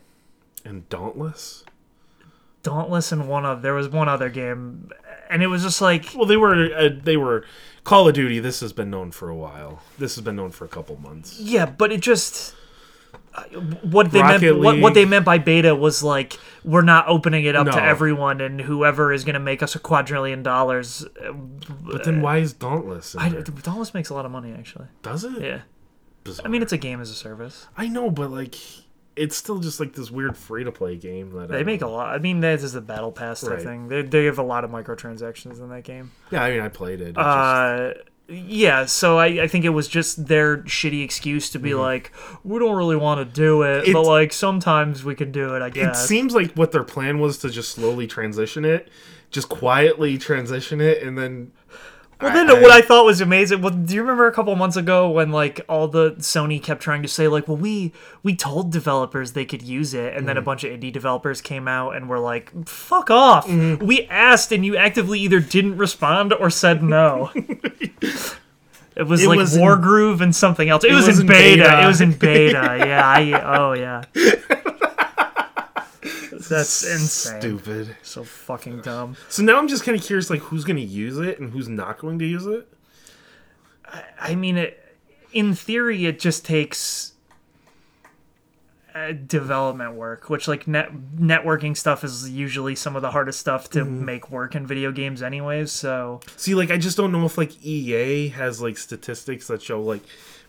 And 0.65 0.89
Dauntless. 0.89 1.63
Dauntless 2.63 3.11
and 3.11 3.27
one 3.29 3.45
of 3.45 3.61
there 3.61 3.73
was 3.73 3.87
one 3.89 4.09
other 4.09 4.29
game 4.29 4.91
and 5.29 5.41
it 5.43 5.47
was 5.47 5.63
just 5.63 5.81
like 5.81 6.11
Well, 6.15 6.25
they 6.25 6.37
were 6.37 6.73
uh, 6.75 6.89
they 7.01 7.17
were 7.17 7.45
Call 7.83 8.07
of 8.07 8.13
Duty. 8.13 8.39
This 8.39 8.59
has 8.59 8.73
been 8.73 8.89
known 8.89 9.11
for 9.11 9.29
a 9.29 9.35
while. 9.35 9.81
This 9.97 10.15
has 10.15 10.23
been 10.23 10.35
known 10.35 10.51
for 10.51 10.65
a 10.65 10.67
couple 10.67 10.97
months. 10.97 11.39
yeah, 11.39 11.65
but 11.65 11.91
it 11.93 12.01
just 12.01 12.53
uh, 13.33 13.43
what 13.83 14.11
they 14.11 14.19
Rocket 14.21 14.41
meant 14.41 14.59
what, 14.59 14.79
what 14.79 14.93
they 14.93 15.05
meant 15.05 15.23
by 15.23 15.37
beta 15.37 15.73
was 15.75 16.03
like 16.03 16.37
we're 16.65 16.81
not 16.81 17.07
opening 17.07 17.45
it 17.45 17.55
up 17.55 17.67
to 17.67 17.81
everyone 17.81 18.41
and 18.41 18.59
whoever 18.61 19.13
is 19.13 19.23
going 19.23 19.35
to 19.35 19.39
make 19.39 19.63
us 19.63 19.75
a 19.75 19.79
quadrillion 19.79 20.43
dollars 20.43 21.05
uh, 21.25 21.31
But 21.31 22.03
then 22.03 22.21
why 22.21 22.37
is 22.39 22.51
Dauntless? 22.51 23.15
I? 23.15 23.29
Dauntless 23.29 23.93
makes 23.93 24.09
a 24.09 24.13
lot 24.13 24.25
of 24.25 24.31
money 24.31 24.53
actually 24.57 24.87
Does 25.03 25.23
it? 25.23 25.41
yeah 25.41 25.61
Bizarre. 26.27 26.45
I 26.45 26.49
mean 26.49 26.61
it's 26.61 26.73
a 26.73 26.77
game 26.77 27.01
as 27.01 27.09
a 27.09 27.15
service 27.15 27.67
I 27.75 27.87
know, 27.87 28.11
but 28.11 28.29
like, 28.31 28.55
it's 29.15 29.35
still 29.35 29.57
just 29.57 29.79
like 29.79 29.93
this 29.93 30.11
weird 30.11 30.37
free 30.37 30.63
to 30.63 30.71
play 30.71 30.95
game 30.95 31.31
that 31.31 31.51
I 31.51 31.57
They 31.57 31.63
make 31.63 31.81
a 31.81 31.87
lot. 31.87 32.13
I 32.13 32.19
mean, 32.19 32.39
this 32.39 32.61
is 32.63 32.73
the 32.73 32.81
battle 32.81 33.11
pass 33.11 33.41
type 33.41 33.49
Right. 33.51 33.63
thing. 33.63 33.87
They, 33.87 34.03
they 34.03 34.25
have 34.25 34.37
a 34.37 34.43
lot 34.43 34.63
of 34.63 34.69
microtransactions 34.69 35.59
in 35.59 35.69
that 35.69 35.83
game. 35.83 36.11
Yeah, 36.29 36.43
I 36.43 36.51
mean, 36.51 36.59
I 36.61 36.67
played 36.69 37.01
it. 37.01 37.09
it 37.09 37.15
just- 37.15 37.25
Uh, 37.25 37.93
yeah. 38.29 38.85
So 38.85 39.17
I, 39.17 39.25
I 39.43 39.47
think 39.47 39.65
it 39.65 39.69
was 39.69 39.87
just 39.87 40.27
their 40.27 40.57
shitty 40.59 41.03
excuse 41.03 41.49
to 41.51 41.59
be 41.59 41.73
like, 41.73 42.11
we 42.43 42.59
don't 42.59 42.75
really 42.75 42.95
want 42.97 43.19
to 43.27 43.33
do 43.33 43.63
it, 43.63 43.85
but 43.85 43.95
Mm-hmm. 43.95 44.07
Like 44.07 44.33
sometimes 44.33 45.03
we 45.03 45.15
can 45.15 45.31
do 45.31 45.55
it. 45.55 45.61
I 45.63 45.69
guess 45.71 46.03
it 46.03 46.07
seems 46.07 46.35
like 46.35 46.51
what 46.53 46.71
their 46.71 46.83
plan 46.83 47.19
was 47.19 47.37
to 47.39 47.49
just 47.49 47.71
slowly 47.71 48.05
transition 48.05 48.65
it, 48.65 48.89
just 49.31 49.49
quietly 49.49 50.17
transition 50.19 50.79
it, 50.81 51.01
and 51.01 51.17
then. 51.17 51.53
Well, 52.21 52.33
then 52.33 52.61
what 52.61 52.71
I 52.71 52.81
thought 52.81 53.05
was 53.05 53.21
amazing. 53.21 53.61
Well, 53.61 53.73
do 53.73 53.93
you 53.93 54.01
remember 54.01 54.27
a 54.27 54.31
couple 54.31 54.55
months 54.55 54.75
ago 54.75 55.09
when 55.09 55.31
like 55.31 55.61
all 55.69 55.87
the 55.87 56.11
Sony 56.13 56.61
kept 56.61 56.81
trying 56.81 57.01
to 57.03 57.07
say 57.07 57.27
like, 57.27 57.47
well, 57.47 57.57
we 57.57 57.93
we 58.23 58.35
told 58.35 58.71
developers 58.71 59.33
they 59.33 59.45
could 59.45 59.61
use 59.61 59.93
it, 59.93 60.07
and 60.13 60.17
Mm-hmm. 60.17 60.25
then 60.27 60.37
a 60.37 60.41
bunch 60.41 60.63
of 60.63 60.71
indie 60.71 60.91
developers 60.91 61.41
came 61.41 61.67
out 61.67 61.95
and 61.95 62.09
were 62.09 62.19
like, 62.19 62.51
fuck 62.67 63.09
off. 63.11 63.47
Mm-hmm. 63.47 63.85
We 63.85 64.03
asked, 64.07 64.51
and 64.51 64.65
you 64.65 64.75
actively 64.77 65.19
either 65.19 65.39
didn't 65.39 65.77
respond 65.77 66.33
or 66.33 66.49
said 66.49 66.81
no. 66.83 67.31
It 68.95 69.03
was 69.05 69.21
It 69.23 69.27
like 69.27 69.37
was 69.37 69.55
in- 69.55 69.61
Wargroove 69.61 70.21
and 70.21 70.35
something 70.35 70.69
else. 70.69 70.83
It, 70.83 70.91
was, 70.91 71.05
was 71.05 71.19
in 71.19 71.27
in 71.27 71.31
beta. 71.31 71.61
beta. 71.65 71.83
It 71.83 71.85
was 71.85 72.01
in 72.01 72.13
beta. 72.13 72.77
yeah. 72.79 73.07
I, 73.07 73.57
oh 73.59 73.73
yeah. 73.73 74.01
That's 76.47 76.83
insane. 76.83 77.41
Stupid. 77.41 77.95
So 78.01 78.23
fucking 78.23 78.81
dumb. 78.81 79.15
So 79.29 79.43
now 79.43 79.57
I'm 79.57 79.67
just 79.67 79.83
kind 79.83 79.97
of 79.97 80.03
curious, 80.03 80.29
like 80.29 80.41
who's 80.41 80.63
going 80.63 80.77
to 80.77 80.83
use 80.83 81.17
it 81.17 81.39
and 81.39 81.51
who's 81.51 81.67
not 81.67 81.99
going 81.99 82.19
to 82.19 82.25
use 82.25 82.45
it. 82.45 82.67
I 84.19 84.35
mean, 84.35 84.57
it, 84.57 84.97
in 85.31 85.53
theory, 85.53 86.05
it 86.05 86.19
just 86.19 86.45
takes 86.45 87.13
uh, 88.93 89.11
development 89.11 89.93
work, 89.93 90.29
which 90.29 90.47
like 90.47 90.67
net 90.67 90.91
networking 91.15 91.75
stuff 91.77 92.03
is 92.03 92.29
usually 92.29 92.75
some 92.75 92.95
of 92.95 93.01
the 93.01 93.11
hardest 93.11 93.39
stuff 93.39 93.69
to 93.69 93.85
make 93.85 94.31
work 94.31 94.55
in 94.55 94.65
video 94.65 94.91
games, 94.91 95.21
anyways. 95.21 95.71
So 95.71 96.21
See, 96.35 96.55
like 96.55 96.71
I 96.71 96.77
just 96.77 96.97
don't 96.97 97.11
know 97.11 97.25
if 97.25 97.37
like 97.37 97.63
EA 97.63 98.29
has 98.29 98.61
like 98.61 98.77
statistics 98.77 99.47
that 99.47 99.61
show 99.61 99.81
like 99.81 100.01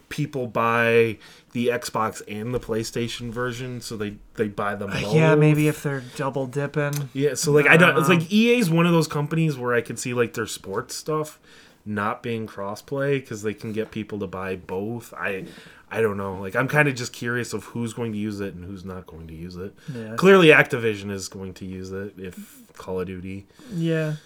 people 0.09 0.47
buy 0.47 1.19
the 1.53 1.69
Xbox 1.69 2.23
and 2.29 2.55
the 2.55 2.61
PlayStation 2.61 3.31
version, 3.31 3.81
so 3.81 3.97
they 3.97 4.17
they 4.35 4.49
buy 4.49 4.75
them. 4.75 4.91
Both. 4.91 5.05
Uh, 5.05 5.11
yeah, 5.17 5.35
maybe 5.35 5.69
if 5.69 5.83
they're 5.83 6.03
double 6.17 6.47
dipping. 6.47 7.09
Yeah, 7.13 7.35
so 7.35 7.53
like 7.53 7.67
I 7.67 7.77
don't. 7.77 7.99
It's 7.99 8.09
like 8.09 8.31
EA 8.33 8.59
is 8.59 8.71
one 8.71 8.87
of 8.87 8.93
those 8.93 9.09
companies 9.09 9.57
where 9.57 9.75
I 9.75 9.81
could 9.81 9.99
see 9.99 10.15
like 10.15 10.35
their 10.35 10.47
sports 10.47 10.95
stuff 10.95 11.39
not 11.85 12.23
being 12.23 12.47
crossplay 12.47 13.19
because 13.21 13.43
they 13.43 13.55
can 13.55 13.73
get 13.73 13.91
people 13.91 14.19
to 14.19 14.27
buy 14.27 14.57
both. 14.57 15.15
I 15.15 15.47
I 15.91 16.03
don't 16.03 16.17
know. 16.19 16.37
Like 16.39 16.55
I'm 16.55 16.69
kind 16.69 16.87
of 16.89 16.95
just 16.95 17.13
curious 17.13 17.53
of 17.53 17.65
who's 17.65 17.95
going 17.95 18.13
to 18.13 18.19
use 18.19 18.41
it 18.41 18.55
and 18.55 18.65
who's 18.65 18.85
not 18.85 19.07
going 19.07 19.27
to 19.29 19.35
use 19.35 19.57
it. 19.57 19.75
Yeah. 19.95 20.17
Clearly, 20.17 20.49
Activision 20.49 21.11
is 21.11 21.29
going 21.29 21.55
to 21.55 21.65
use 21.65 21.91
it 21.93 22.15
if 22.19 22.63
Call 22.75 23.01
of 23.01 23.07
Duty 23.07 23.47
Yeah. 23.75 24.17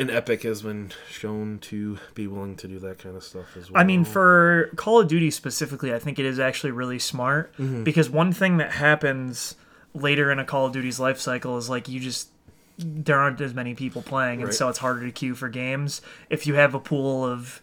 And 0.00 0.10
Epic 0.10 0.44
has 0.44 0.62
been 0.62 0.90
shown 1.10 1.58
to 1.58 1.98
be 2.14 2.26
willing 2.26 2.56
to 2.56 2.66
do 2.66 2.78
that 2.78 2.98
kind 2.98 3.16
of 3.16 3.22
stuff 3.22 3.54
as 3.58 3.70
well. 3.70 3.80
I 3.80 3.84
mean, 3.84 4.04
for 4.04 4.70
Call 4.74 4.98
of 4.98 5.08
Duty 5.08 5.30
specifically, 5.30 5.92
I 5.92 5.98
think 5.98 6.18
it 6.18 6.24
is 6.24 6.40
actually 6.40 6.70
really 6.70 6.98
smart 6.98 7.52
mm-hmm. 7.58 7.84
because 7.84 8.08
one 8.08 8.32
thing 8.32 8.56
that 8.56 8.72
happens 8.72 9.56
later 9.92 10.32
in 10.32 10.38
a 10.38 10.44
Call 10.44 10.66
of 10.66 10.72
Duty's 10.72 10.98
life 10.98 11.20
cycle 11.20 11.58
is 11.58 11.68
like 11.68 11.86
you 11.86 12.00
just 12.00 12.30
there 12.78 13.18
aren't 13.18 13.42
as 13.42 13.52
many 13.52 13.74
people 13.74 14.00
playing, 14.00 14.40
and 14.40 14.48
Right. 14.48 14.54
so 14.54 14.70
it's 14.70 14.78
harder 14.78 15.04
to 15.04 15.12
queue 15.12 15.34
for 15.34 15.50
games. 15.50 16.00
If 16.30 16.46
you 16.46 16.54
have 16.54 16.74
a 16.74 16.80
pool 16.80 17.22
of 17.26 17.60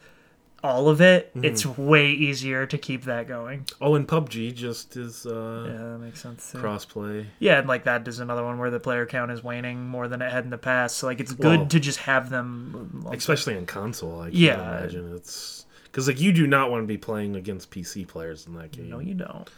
all 0.64 0.90
of 0.90 1.02
it, 1.02 1.32
it's 1.36 1.66
way 1.66 2.12
easier 2.12 2.66
to 2.66 2.78
keep 2.78 3.04
that 3.04 3.28
going. 3.28 3.66
oh, 3.80 3.96
and 3.96 4.08
PUBG 4.08 4.54
just 4.56 4.98
is 4.98 5.26
uh, 5.26 5.66
Yeah, 5.68 5.78
that 5.78 6.00
makes 6.00 6.22
sense. 6.22 6.52
Too. 6.52 6.58
crossplay. 6.58 7.26
Yeah, 7.40 7.60
and 7.60 7.68
like 7.68 7.84
that 7.84 8.08
is 8.08 8.20
another 8.20 8.44
one 8.44 8.58
where 8.58 8.72
the 8.72 8.80
player 8.80 9.06
count 9.06 9.32
is 9.32 9.44
waning 9.44 9.88
more 9.88 10.08
than 10.08 10.22
it 10.22 10.32
had 10.32 10.44
in 10.44 10.50
the 10.50 10.58
past. 10.58 10.98
So 10.98 11.08
like 11.08 11.20
it's 11.20 11.32
good 11.34 11.60
Well, 11.60 11.68
to 11.68 11.80
just 11.80 12.00
have 12.00 12.30
them. 12.30 13.06
especially 13.12 13.56
on 13.56 13.66
console. 13.66 14.22
I 14.22 14.30
can 14.32 14.38
Yeah. 14.40 14.78
imagine 14.80 15.14
it's 15.16 15.66
because 15.84 16.08
like 16.08 16.20
you 16.20 16.32
do 16.34 16.48
not 16.48 16.70
want 16.72 16.84
to 16.84 16.88
be 16.88 16.98
playing 16.98 17.36
against 17.36 17.70
PC 17.72 18.08
players 18.08 18.46
in 18.48 18.56
that 18.56 18.72
game. 18.72 18.90
No, 18.90 19.00
you 19.00 19.14
don't. 19.14 19.50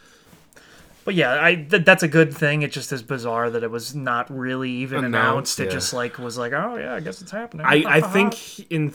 But 1.06 1.16
yeah, 1.16 1.40
I 1.44 1.56
th- 1.56 1.86
that's 1.86 2.04
a 2.04 2.08
good 2.08 2.34
thing. 2.34 2.62
It 2.62 2.72
just 2.72 2.92
is 2.92 3.02
bizarre 3.02 3.50
that 3.50 3.64
it 3.64 3.72
was 3.72 3.96
not 3.96 4.30
really 4.30 4.70
even 4.70 5.06
announced. 5.06 5.58
Announced, 5.58 5.60
It 5.62 5.64
yeah. 5.66 5.70
just 5.72 5.94
like 5.94 6.20
was 6.20 6.38
like, 6.38 6.52
oh 6.54 6.76
yeah, 6.78 6.94
I 6.94 7.00
guess 7.00 7.22
it's 7.22 7.32
happening. 7.32 7.66
I 7.66 7.84
I 7.88 8.02
think 8.02 8.70
in 8.70 8.94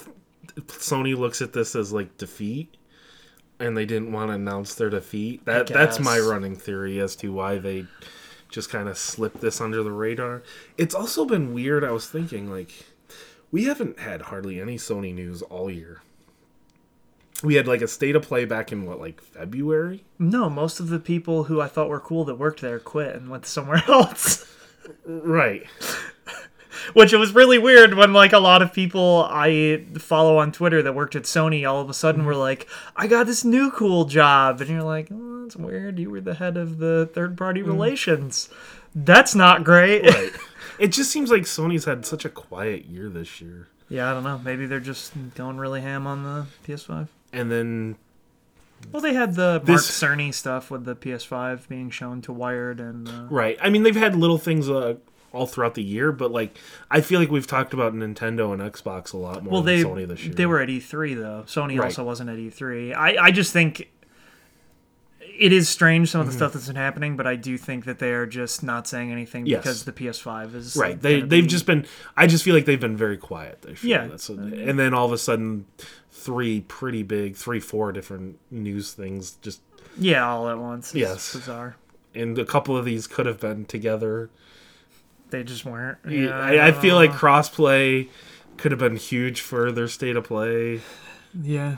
Sony 0.56 1.16
looks 1.16 1.42
at 1.42 1.52
this 1.52 1.74
as 1.74 1.92
like 1.92 2.16
defeat, 2.16 2.76
and 3.58 3.76
they 3.76 3.84
didn't 3.86 4.12
want 4.12 4.30
to 4.30 4.34
announce 4.34 4.74
their 4.74 4.90
defeat. 4.90 5.44
That 5.46 5.66
that's 5.66 5.98
my 6.00 6.18
running 6.18 6.56
theory 6.56 7.00
as 7.00 7.16
to 7.16 7.32
why 7.32 7.58
they 7.58 7.86
just 8.48 8.70
kind 8.70 8.88
of 8.88 8.96
slipped 8.96 9.40
this 9.40 9.60
under 9.60 9.82
the 9.82 9.90
radar. 9.90 10.42
It's 10.78 10.94
also 10.94 11.24
been 11.24 11.52
weird. 11.52 11.82
I 11.84 11.90
was 11.90 12.06
thinking 12.08 12.50
like 12.50 12.72
we 13.50 13.64
haven't 13.64 13.98
had 13.98 14.22
hardly 14.22 14.60
any 14.60 14.76
Sony 14.76 15.14
news 15.14 15.42
all 15.42 15.70
year. 15.70 16.02
We 17.42 17.56
had 17.56 17.66
like 17.66 17.82
a 17.82 17.88
state 17.88 18.16
of 18.16 18.22
play 18.22 18.44
back 18.44 18.72
in 18.72 18.86
what 18.86 19.00
like 19.00 19.20
February. 19.20 20.04
no. 20.18 20.48
Most 20.48 20.78
of 20.80 20.88
the 20.88 21.00
people 21.00 21.44
who 21.44 21.60
I 21.60 21.66
thought 21.68 21.88
were 21.88 22.00
cool 22.00 22.24
that 22.26 22.36
worked 22.36 22.60
there 22.60 22.78
quit 22.78 23.14
and 23.16 23.28
went 23.28 23.44
somewhere 23.44 23.82
else. 23.88 24.46
Right. 25.04 25.64
Which 26.94 27.12
it 27.12 27.16
was 27.18 27.34
really 27.34 27.58
weird 27.58 27.94
when 27.94 28.12
like 28.12 28.32
a 28.32 28.38
lot 28.38 28.62
of 28.62 28.72
people 28.72 29.26
I 29.30 29.84
follow 29.98 30.38
on 30.38 30.52
Twitter 30.52 30.82
that 30.82 30.94
worked 30.94 31.16
at 31.16 31.24
Sony 31.24 31.68
all 31.68 31.80
of 31.80 31.90
a 31.90 31.94
sudden 31.94 32.24
were 32.24 32.36
like, 32.36 32.66
I 32.96 33.06
got 33.06 33.26
this 33.26 33.44
new 33.44 33.70
cool 33.70 34.04
job, 34.04 34.60
and 34.60 34.70
you're 34.70 34.82
like, 34.82 35.08
oh, 35.12 35.42
that's 35.42 35.56
weird. 35.56 35.98
You 35.98 36.10
were 36.10 36.20
the 36.20 36.34
head 36.34 36.56
of 36.56 36.78
the 36.78 37.08
third 37.12 37.36
party 37.36 37.62
relations. 37.62 38.48
That's 38.94 39.34
not 39.34 39.64
great. 39.64 40.04
Right. 40.04 40.32
it 40.78 40.88
just 40.88 41.10
seems 41.10 41.30
like 41.30 41.42
Sony's 41.42 41.84
had 41.84 42.06
such 42.06 42.24
a 42.24 42.28
quiet 42.30 42.86
year 42.86 43.08
this 43.08 43.40
year. 43.40 43.68
Yeah, 43.88 44.10
I 44.10 44.14
don't 44.14 44.24
know. 44.24 44.38
Maybe 44.38 44.66
they're 44.66 44.80
just 44.80 45.12
going 45.34 45.58
really 45.58 45.80
ham 45.80 46.06
on 46.06 46.22
the 46.22 46.46
PS5. 46.66 47.08
And 47.32 47.50
then 47.50 47.96
Well, 48.92 49.02
they 49.02 49.12
had 49.14 49.34
the 49.34 49.54
Mark 49.54 49.64
This- 49.64 49.90
Cerny 49.90 50.32
stuff 50.32 50.70
with 50.70 50.84
the 50.84 50.94
PS5 50.96 51.68
being 51.68 51.90
shown 51.90 52.22
to 52.22 52.32
Wired, 52.32 52.80
and 52.80 53.08
uh, 53.08 53.26
Right. 53.28 53.58
I 53.60 53.68
mean, 53.68 53.82
they've 53.82 53.94
had 53.94 54.16
little 54.16 54.38
things 54.38 54.70
uh, 54.70 54.94
all 55.34 55.46
throughout 55.46 55.74
the 55.74 55.82
year, 55.82 56.12
but 56.12 56.30
like 56.30 56.56
I 56.90 57.00
feel 57.00 57.20
like 57.20 57.30
we've 57.30 57.46
talked 57.46 57.74
about 57.74 57.92
Nintendo 57.94 58.52
and 58.52 58.62
Xbox 58.62 59.12
a 59.12 59.16
lot 59.16 59.42
more 59.44 59.52
well, 59.54 59.62
than 59.62 59.76
they 59.76 59.82
Sony 59.82 60.06
this 60.06 60.24
year. 60.24 60.34
they 60.34 60.46
were 60.46 60.60
at 60.60 60.68
E3 60.68 61.16
though. 61.16 61.44
Sony 61.46 61.78
Right. 61.78 61.86
also 61.86 62.04
wasn't 62.04 62.30
at 62.30 62.36
E3. 62.38 62.94
I 62.94 63.16
I 63.26 63.30
just 63.30 63.52
think 63.52 63.90
it 65.36 65.52
is 65.52 65.68
strange 65.68 66.10
some 66.10 66.20
of 66.20 66.26
the 66.26 66.30
mm-hmm. 66.30 66.38
stuff 66.38 66.52
that's 66.52 66.68
been 66.68 66.76
happening, 66.76 67.16
but 67.16 67.26
I 67.26 67.34
do 67.34 67.58
think 67.58 67.86
that 67.86 67.98
they 67.98 68.12
are 68.12 68.26
just 68.26 68.62
not 68.62 68.86
saying 68.86 69.10
anything 69.10 69.46
Yes. 69.46 69.62
because 69.62 69.84
the 69.84 69.92
PS5 69.92 70.54
is 70.54 70.76
Right. 70.76 71.00
They 71.00 71.20
they've 71.20 71.42
be- 71.42 71.48
just 71.48 71.66
been. 71.66 71.86
I 72.16 72.26
just 72.26 72.44
feel 72.44 72.54
like 72.54 72.66
they've 72.66 72.80
been 72.80 72.96
very 72.96 73.16
quiet. 73.16 73.64
Yeah. 73.82 74.06
That's 74.06 74.28
what, 74.28 74.38
and 74.38 74.78
then 74.78 74.94
all 74.94 75.06
of 75.06 75.12
a 75.12 75.18
sudden, 75.18 75.66
three 76.10 76.60
pretty 76.60 77.02
big, 77.02 77.36
three 77.36 77.60
four 77.60 77.90
different 77.92 78.38
news 78.50 78.92
things 78.92 79.32
just. 79.42 79.60
yeah 79.98 80.26
all 80.26 80.48
at 80.48 80.58
once. 80.58 80.88
It's 80.90 80.96
Yes. 80.96 81.32
bizarre. 81.34 81.76
And 82.14 82.38
a 82.38 82.44
couple 82.44 82.76
of 82.76 82.84
these 82.84 83.08
could 83.08 83.26
have 83.26 83.40
been 83.40 83.64
together. 83.64 84.30
They 85.34 85.42
just 85.44 85.64
weren't. 85.64 85.98
Yeah, 86.08 86.30
I, 86.38 86.68
I 86.68 86.72
feel 86.72 86.94
like 86.94 87.10
crossplay 87.10 88.08
could 88.56 88.70
have 88.70 88.78
been 88.78 88.94
huge 88.96 89.40
for 89.40 89.72
their 89.72 89.88
state 89.88 90.14
of 90.16 90.22
play. 90.24 90.80
yeah, 91.38 91.76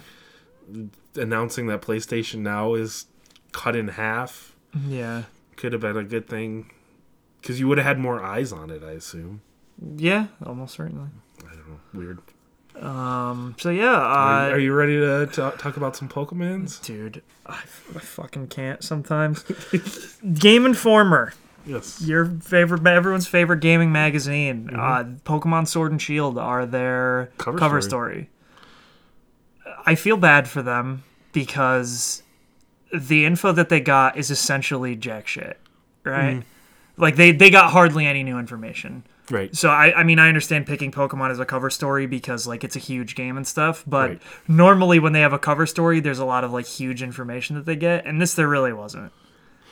Announcing 1.15 1.67
that 1.69 1.81
PlayStation 1.81 2.41
Now 2.41 2.75
is 2.75 3.07
cut 3.53 3.75
in 3.75 3.89
half 3.89 4.55
yeah, 4.87 5.23
could 5.57 5.73
have 5.73 5.81
been 5.81 5.97
a 5.97 6.05
good 6.05 6.29
thing 6.29 6.71
because 7.41 7.59
you 7.59 7.67
would 7.69 7.79
have 7.79 7.87
had 7.87 7.99
more 7.99 8.23
eyes 8.23 8.53
on 8.53 8.69
it. 8.71 8.83
I 8.85 8.91
assume. 8.93 9.41
yeah, 9.97 10.27
almost 10.45 10.75
certainly. 10.75 11.09
I 11.41 11.55
don't 11.55 11.69
know. 11.69 11.81
Weird. 11.95 12.19
Um. 12.85 13.55
So 13.59 13.71
yeah, 13.71 13.95
Are, 13.95 14.43
uh, 14.43 14.49
you- 14.49 14.55
are 14.55 14.59
you 14.59 14.73
ready 14.75 14.97
to 15.01 15.27
ta- 15.33 15.53
talk 15.53 15.79
about 15.79 15.97
some 15.97 16.11
Pokemons? 16.11 16.85
dude, 16.85 17.23
I, 17.47 17.55
I 17.95 18.01
fucking 18.01 18.49
can't 18.49 18.85
sometimes. 18.85 19.45
Game 20.39 20.67
Informer. 20.67 21.33
Yes. 21.67 22.01
your 22.03 22.27
favorite 22.27 22.87
everyone's 22.87 23.27
favorite 23.27 23.61
gaming 23.61 23.91
magazine 23.93 24.69
Mm-hmm. 24.73 24.81
uh 24.81 25.05
pokemon 25.25 25.67
sword 25.67 25.91
and 25.93 26.01
shield 26.01 26.39
are 26.39 26.65
their 26.65 27.31
Cover 27.39 27.59
cover, 27.59 27.81
story. 27.81 28.29
story. 29.65 29.77
i 29.85 29.95
feel 29.95 30.17
bad 30.17 30.49
for 30.49 30.63
them 30.63 31.03
because 31.33 32.23
the 32.95 33.25
info 33.25 33.53
that 33.53 33.69
they 33.69 33.81
got 33.81 34.17
is 34.17 34.31
essentially 34.31 34.97
jack 34.97 35.27
shit 35.27 35.59
right 36.05 36.37
Mm-hmm. 36.37 37.03
like 37.03 37.17
they 37.17 37.33
they 37.33 37.51
got 37.51 37.71
hardly 37.73 38.07
any 38.07 38.23
new 38.23 38.39
information 38.39 39.05
Right. 39.29 39.53
so 39.57 39.71
I, 39.71 39.93
I 39.93 40.03
mean 40.05 40.21
I 40.21 40.29
understand 40.29 40.69
picking 40.69 40.93
Pokemon 40.93 41.33
as 41.33 41.41
a 41.41 41.45
cover 41.45 41.69
story 41.69 42.07
because 42.07 42.47
like 42.47 42.63
it's 42.63 42.77
a 42.77 42.79
huge 42.79 43.17
game 43.17 43.37
and 43.37 43.45
stuff, 43.45 43.83
but 43.85 44.09
Right. 44.11 44.23
normally 44.47 45.01
when 45.01 45.15
they 45.15 45.21
have 45.23 45.33
a 45.33 45.39
cover 45.41 45.67
story, 45.67 45.99
there's 45.99 46.21
a 46.21 46.25
lot 46.25 46.45
of 46.45 46.53
like 46.53 46.65
huge 46.67 47.03
information 47.03 47.57
that 47.57 47.67
they 47.67 47.75
get, 47.75 48.07
and 48.07 48.23
this 48.23 48.35
there 48.35 48.47
really 48.47 48.73
wasn't. 48.73 49.11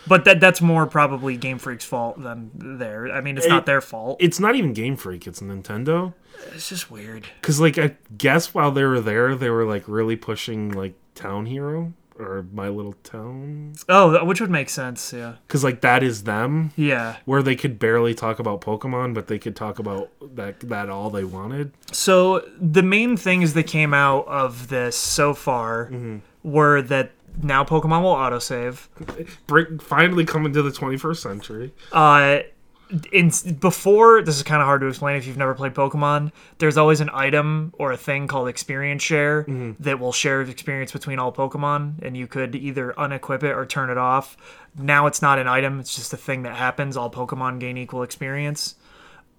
But 0.07 0.25
that 0.25 0.41
that's 0.41 0.61
more 0.61 0.87
probably 0.87 1.37
Game 1.37 1.59
Freak's 1.59 1.85
fault 1.85 2.23
than 2.23 2.51
their. 2.79 3.11
I 3.13 3.21
mean, 3.21 3.37
it's 3.37 3.47
It- 3.47 3.51
not 3.51 3.67
their 3.67 3.81
fault. 3.81 4.19
It's 4.21 4.39
not 4.39 4.55
even 4.55 4.73
Game 4.73 4.97
Freak. 4.97 5.27
It's 5.27 5.41
Nintendo. 5.41 6.15
It's 6.53 6.69
just 6.69 6.91
weird. 6.91 7.27
Because 7.41 7.61
like 7.61 7.79
I 7.79 7.97
guess 8.17 8.55
while 8.55 8.71
they 8.71 8.85
were 8.85 9.01
there, 9.01 9.35
they 9.35 9.51
were 9.51 9.65
like 9.65 9.85
really 9.87 10.17
pushing 10.17 10.71
like 10.71 10.95
Town 11.15 11.47
Hero 11.47 11.95
or 12.19 12.47
My 12.53 12.69
Little 12.69 12.95
Town. 13.03 13.75
Oh, 13.89 14.25
which 14.25 14.41
would 14.41 14.51
make 14.51 14.69
sense. 14.69 15.13
Yeah. 15.13 15.35
Because 15.47 15.65
like 15.65 15.81
that 15.81 16.03
is 16.03 16.25
them. 16.25 16.73
Yeah. 16.77 17.17
Where 17.25 17.43
they 17.43 17.57
could 17.57 17.79
barely 17.79 18.15
talk 18.15 18.39
about 18.39 18.61
Pokemon, 18.61 19.15
but 19.15 19.27
they 19.27 19.39
could 19.39 19.57
talk 19.57 19.79
about 19.79 20.11
that 20.35 20.61
that 20.61 20.89
all 20.89 21.11
they 21.11 21.25
wanted. 21.25 21.73
So 21.93 22.49
the 22.61 22.83
main 22.83 23.17
things 23.17 23.55
that 23.55 23.65
came 23.65 23.95
out 23.95 24.27
of 24.27 24.69
this 24.69 24.97
so 24.97 25.35
far 25.35 25.87
mm-hmm. 25.87 26.19
were 26.43 26.83
that 26.83 27.13
now 27.43 27.65
Pokemon 27.65 28.03
will 28.03 28.15
autosave. 28.15 28.89
Break, 29.47 29.83
finally 29.83 30.25
coming 30.25 30.53
to 30.53 30.63
the 30.63 30.71
21st 30.71 31.17
century. 31.17 31.73
Uh, 31.93 32.41
in 33.13 33.31
before 33.61 34.23
this 34.23 34.37
is 34.37 34.43
kind 34.43 34.61
of 34.61 34.67
hard 34.67 34.81
to 34.83 34.87
explain 34.87 35.17
if 35.17 35.27
you've 35.27 35.37
never 35.39 35.55
played 35.55 35.75
Pokemon. 35.75 36.33
There's 36.59 36.77
always 36.77 37.01
an 37.01 37.11
item 37.13 37.73
or 37.79 37.93
a 37.93 37.97
thing 37.97 38.29
called 38.29 38.49
Experience 38.49 39.03
Share 39.03 39.45
that 39.81 39.99
will 39.99 40.13
share 40.13 40.43
experience 40.43 40.93
between 40.93 41.19
all 41.19 41.33
Pokemon, 41.33 42.03
and 42.03 42.17
you 42.17 42.27
could 42.27 42.55
either 42.55 42.95
unequip 42.99 43.43
it 43.43 43.53
or 43.53 43.67
turn 43.67 43.91
it 43.91 43.99
off. 43.99 44.37
Now 44.77 45.07
it's 45.07 45.23
not 45.23 45.39
an 45.39 45.49
item; 45.49 45.81
it's 45.81 45.95
just 45.97 46.13
a 46.13 46.17
thing 46.17 46.43
that 46.43 46.57
happens. 46.57 46.97
All 46.97 47.11
Pokemon 47.11 47.59
gain 47.59 47.79
equal 47.79 48.03
experience. 48.03 48.77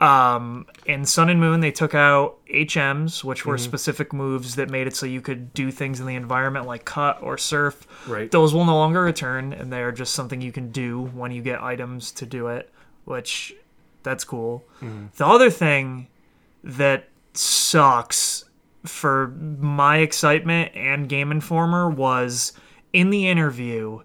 Um, 0.02 0.68
in 0.86 1.06
Sun 1.06 1.30
and 1.30 1.40
Moon, 1.40 1.62
they 1.62 1.72
took 1.72 1.96
out 1.96 2.38
HMs, 2.48 3.24
which 3.24 3.46
were 3.46 3.58
specific 3.58 4.12
moves 4.12 4.56
that 4.56 4.70
made 4.70 4.88
it 4.88 4.96
so 4.96 5.06
you 5.06 5.22
could 5.22 5.54
do 5.54 5.72
things 5.72 6.02
in 6.02 6.06
the 6.06 6.16
environment 6.16 6.68
like 6.68 6.84
cut 6.84 7.22
or 7.22 7.38
surf. 7.38 7.88
Right. 8.06 8.30
Those 8.30 8.54
will 8.54 8.66
no 8.66 8.76
longer 8.76 9.02
return, 9.02 9.54
and 9.54 9.72
they 9.72 9.82
are 9.82 9.94
just 9.94 10.14
something 10.14 10.42
you 10.42 10.52
can 10.52 10.72
do 10.72 11.02
when 11.14 11.32
you 11.32 11.42
get 11.42 11.62
items 11.62 12.12
to 12.14 12.26
do 12.26 12.48
it, 12.48 12.72
which 13.06 13.56
that's 14.04 14.24
cool. 14.24 14.66
The 15.16 15.26
other 15.26 15.50
thing 15.50 16.08
that 16.64 17.08
sucks 17.34 18.46
for 18.84 19.30
my 19.30 19.98
excitement 19.98 20.76
and 20.76 21.10
Game 21.10 21.32
Informer 21.32 21.90
was 21.90 22.54
in 22.94 23.10
the 23.10 23.28
interview 23.28 24.02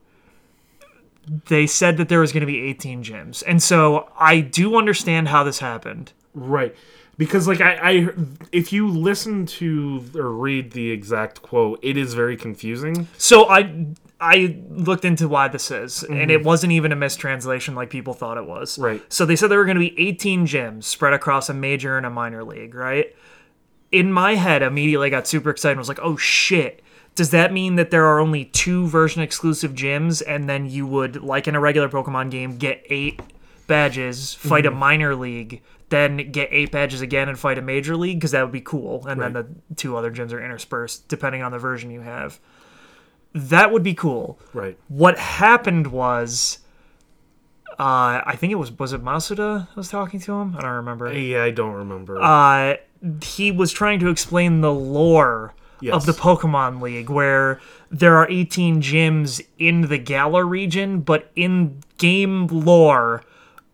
they 1.26 1.66
said 1.66 1.96
that 1.98 2.08
there 2.08 2.20
was 2.20 2.32
going 2.32 2.40
to 2.40 2.46
be 2.46 2.60
18 2.62 3.04
gyms. 3.04 3.42
And 3.46 3.62
so 3.62 4.10
I 4.18 4.40
do 4.40 4.76
understand 4.76 5.28
how 5.28 5.44
this 5.44 5.58
happened. 5.58 6.12
Right. 6.34 6.74
Because 7.16 7.46
like 7.46 7.60
I, 7.60 7.78
I 7.82 8.08
if 8.50 8.72
you 8.72 8.88
listen 8.88 9.44
to 9.46 10.04
or 10.14 10.30
read 10.30 10.72
the 10.72 10.90
exact 10.90 11.42
quote, 11.42 11.78
it 11.82 11.98
is 11.98 12.14
very 12.14 12.36
confusing. 12.36 13.08
So 13.18 13.46
I 13.46 13.86
I 14.20 14.58
looked 14.70 15.04
into 15.04 15.28
why 15.28 15.48
this 15.48 15.70
is, 15.70 16.02
and 16.02 16.30
it 16.30 16.40
mhm. 16.40 16.44
wasn't 16.44 16.72
even 16.72 16.92
a 16.92 16.96
mistranslation 16.96 17.74
like 17.74 17.90
people 17.90 18.14
thought 18.14 18.38
it 18.38 18.46
was. 18.46 18.78
Right. 18.78 19.02
So 19.12 19.26
they 19.26 19.36
said 19.36 19.50
there 19.50 19.58
were 19.58 19.66
going 19.66 19.76
to 19.76 19.80
be 19.80 19.98
18 20.08 20.46
gyms 20.46 20.84
spread 20.84 21.12
across 21.12 21.48
a 21.48 21.54
major 21.54 21.96
and 21.98 22.06
a 22.06 22.10
minor 22.10 22.42
league, 22.42 22.74
right? 22.74 23.14
In 23.92 24.12
my 24.12 24.36
head, 24.36 24.62
immediately 24.62 25.08
I 25.08 25.10
got 25.10 25.26
super 25.26 25.50
excited 25.50 25.72
and 25.72 25.78
was 25.78 25.88
like, 25.88 26.00
oh 26.02 26.16
shit. 26.16 26.82
Does 27.20 27.32
that 27.32 27.52
mean 27.52 27.74
that 27.74 27.90
there 27.90 28.06
are 28.06 28.18
only 28.18 28.46
two 28.46 28.86
version 28.86 29.20
exclusive 29.20 29.74
gyms, 29.74 30.22
and 30.26 30.48
then 30.48 30.64
you 30.64 30.86
would, 30.86 31.22
like 31.22 31.46
in 31.46 31.54
a 31.54 31.60
regular 31.60 31.86
Pokemon 31.86 32.30
game, 32.30 32.56
get 32.56 32.82
eight 32.88 33.20
badges, 33.66 34.32
fight 34.32 34.64
a 34.64 34.70
minor 34.70 35.14
league, 35.14 35.60
then 35.90 36.32
get 36.32 36.48
eight 36.50 36.72
badges 36.72 37.02
again 37.02 37.28
and 37.28 37.38
fight 37.38 37.58
a 37.58 37.60
major 37.60 37.94
league? 37.94 38.18
Because 38.18 38.30
that 38.30 38.40
would 38.40 38.52
be 38.52 38.62
cool. 38.62 39.06
And 39.06 39.20
then 39.20 39.34
the 39.34 39.46
two 39.76 39.98
other 39.98 40.10
gyms 40.10 40.32
are 40.32 40.42
interspersed 40.42 41.08
depending 41.08 41.42
on 41.42 41.52
the 41.52 41.58
version 41.58 41.90
you 41.90 42.00
have. 42.00 42.40
That 43.34 43.70
would 43.70 43.82
be 43.82 43.92
cool. 43.92 44.38
Right. 44.54 44.78
What 44.88 45.18
happened 45.18 45.88
was, 45.88 46.60
uh, 47.72 48.22
I 48.24 48.34
think 48.38 48.50
it 48.50 48.56
was 48.56 48.72
was 48.72 48.94
it 48.94 49.04
Masuda 49.04 49.68
I 49.70 49.74
was 49.76 49.90
talking 49.90 50.20
to 50.20 50.40
him. 50.40 50.56
I 50.56 50.62
don't 50.62 50.70
remember. 50.70 51.12
Yeah, 51.12 51.44
I 51.44 51.50
don't 51.50 51.74
remember. 51.74 52.18
Uh, 52.18 52.76
he 53.22 53.52
was 53.52 53.72
trying 53.72 53.98
to 54.00 54.08
explain 54.08 54.62
the 54.62 54.72
lore 54.72 55.52
Yes. 55.80 55.94
of 55.94 56.06
the 56.06 56.12
Pokemon 56.12 56.80
League, 56.80 57.08
where 57.10 57.60
there 57.90 58.16
are 58.16 58.28
18 58.30 58.82
gyms 58.82 59.44
in 59.58 59.82
the 59.82 59.98
Galar 59.98 60.44
region, 60.46 61.00
but 61.00 61.30
in 61.36 61.80
game 61.98 62.46
lore. 62.48 63.22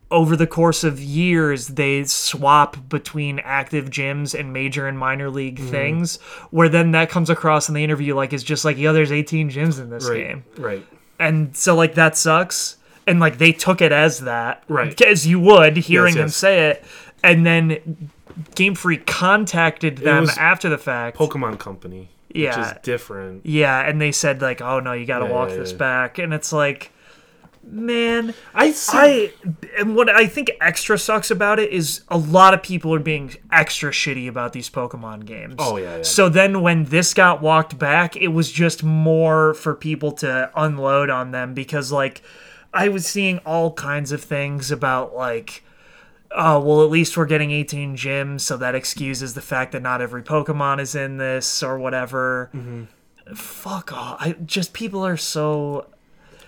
Over 0.09 0.37
the 0.37 0.47
course 0.47 0.85
of 0.85 1.01
years, 1.01 1.67
they 1.67 2.05
swap 2.05 2.89
between 2.89 3.41
active 3.41 3.91
gyms 3.91 4.39
and 4.39 4.53
major 4.53 4.87
and 4.87 4.97
minor 4.97 5.31
league 5.31 5.59
Mm-hmm. 5.59 5.69
things. 5.71 6.17
Where 6.53 6.69
then 6.69 6.93
that 6.93 7.11
comes 7.11 7.29
across 7.29 7.69
in 7.69 7.75
the 7.75 7.83
interview, 7.83 8.15
like 8.15 8.33
it's 8.33 8.45
just 8.45 8.65
like, 8.65 8.79
yeah, 8.79 8.93
there's 8.93 9.11
18 9.11 9.51
gyms 9.51 9.81
in 9.81 9.91
this 9.91 10.09
right. 10.09 10.17
game 10.29 10.45
Right. 10.59 10.87
and 11.19 11.57
so 11.57 11.75
like 11.75 11.95
that 11.95 12.17
sucks 12.17 12.77
and 13.09 13.19
like 13.19 13.39
they 13.39 13.51
took 13.51 13.81
it 13.83 13.91
as 13.91 14.21
that 14.21 14.63
Right. 14.69 14.99
as 15.03 15.27
you 15.27 15.41
would 15.41 15.77
hearing 15.77 16.15
Yes, 16.15 16.23
him 16.23 16.29
say 16.29 16.69
it 16.71 16.85
and 17.25 17.45
then 17.45 18.11
game 18.55 18.75
freak 18.75 19.07
contacted 19.07 19.99
them 19.99 20.27
after 20.39 20.69
the 20.69 20.79
fact 20.79 21.17
Pokemon 21.17 21.59
Company. 21.59 22.09
Which 22.29 22.43
Yeah. 22.43 22.73
is 22.73 22.79
different. 22.83 23.47
yeah 23.47 23.81
and 23.89 24.01
they 24.01 24.13
said 24.13 24.43
like 24.43 24.61
oh 24.61 24.79
no 24.81 24.93
you 24.93 25.07
gotta 25.07 25.25
Yeah, 25.27 25.33
walk 25.33 25.51
yeah, 25.51 25.57
this 25.57 25.73
yeah. 25.73 25.79
back 25.79 26.19
and 26.19 26.35
it's 26.35 26.53
like 26.53 26.93
man 27.63 28.33
I 28.55 28.71
see. 28.73 28.97
I 28.97 29.33
and 29.79 29.97
what 29.97 30.09
I 30.09 30.27
think 30.27 30.51
extra 30.61 30.99
sucks 30.99 31.31
about 31.31 31.59
it 31.59 31.73
is 31.73 32.03
a 32.09 32.17
lot 32.19 32.55
of 32.55 32.63
people 32.63 32.95
are 32.95 32.99
being 33.01 33.35
extra 33.51 33.91
shitty 33.91 34.29
about 34.29 34.53
these 34.53 34.71
Pokemon 34.71 35.25
games. 35.25 35.57
Oh, 35.59 35.77
yeah, 35.77 35.97
yeah. 35.97 36.03
So 36.03 36.29
then 36.29 36.63
when 36.63 36.85
this 36.85 37.13
got 37.13 37.43
walked 37.43 37.77
back, 37.77 38.17
it 38.17 38.29
was 38.29 38.53
just 38.53 38.85
more 38.85 39.53
for 39.55 39.75
people 39.75 40.13
to 40.13 40.51
unload 40.55 41.11
on 41.11 41.33
them 41.33 41.55
because 41.55 41.91
like 41.91 42.23
I 42.73 42.89
was 42.89 43.05
seeing 43.07 43.39
all 43.39 43.73
kinds 43.73 44.13
of 44.13 44.23
things 44.23 44.71
about 44.71 45.17
like 45.17 45.65
oh 46.33 46.61
well 46.61 46.83
at 46.83 46.91
least 46.91 47.17
we're 47.17 47.27
getting 47.27 47.51
18 47.51 47.97
gyms 47.97 48.41
so 48.43 48.57
that 48.57 48.75
excuses 48.75 49.35
the 49.35 49.41
fact 49.41 49.73
that 49.73 49.83
not 49.83 50.01
every 50.01 50.23
Pokemon 50.23 50.81
is 50.81 50.95
in 50.95 51.17
this 51.19 51.63
or 51.63 51.79
whatever. 51.79 52.51
Mm-hmm. 52.55 53.35
Fuck 53.35 53.93
off. 53.93 54.19
I 54.21 54.33
just 54.45 54.73
people 54.73 55.05
are 55.05 55.17
so 55.17 55.87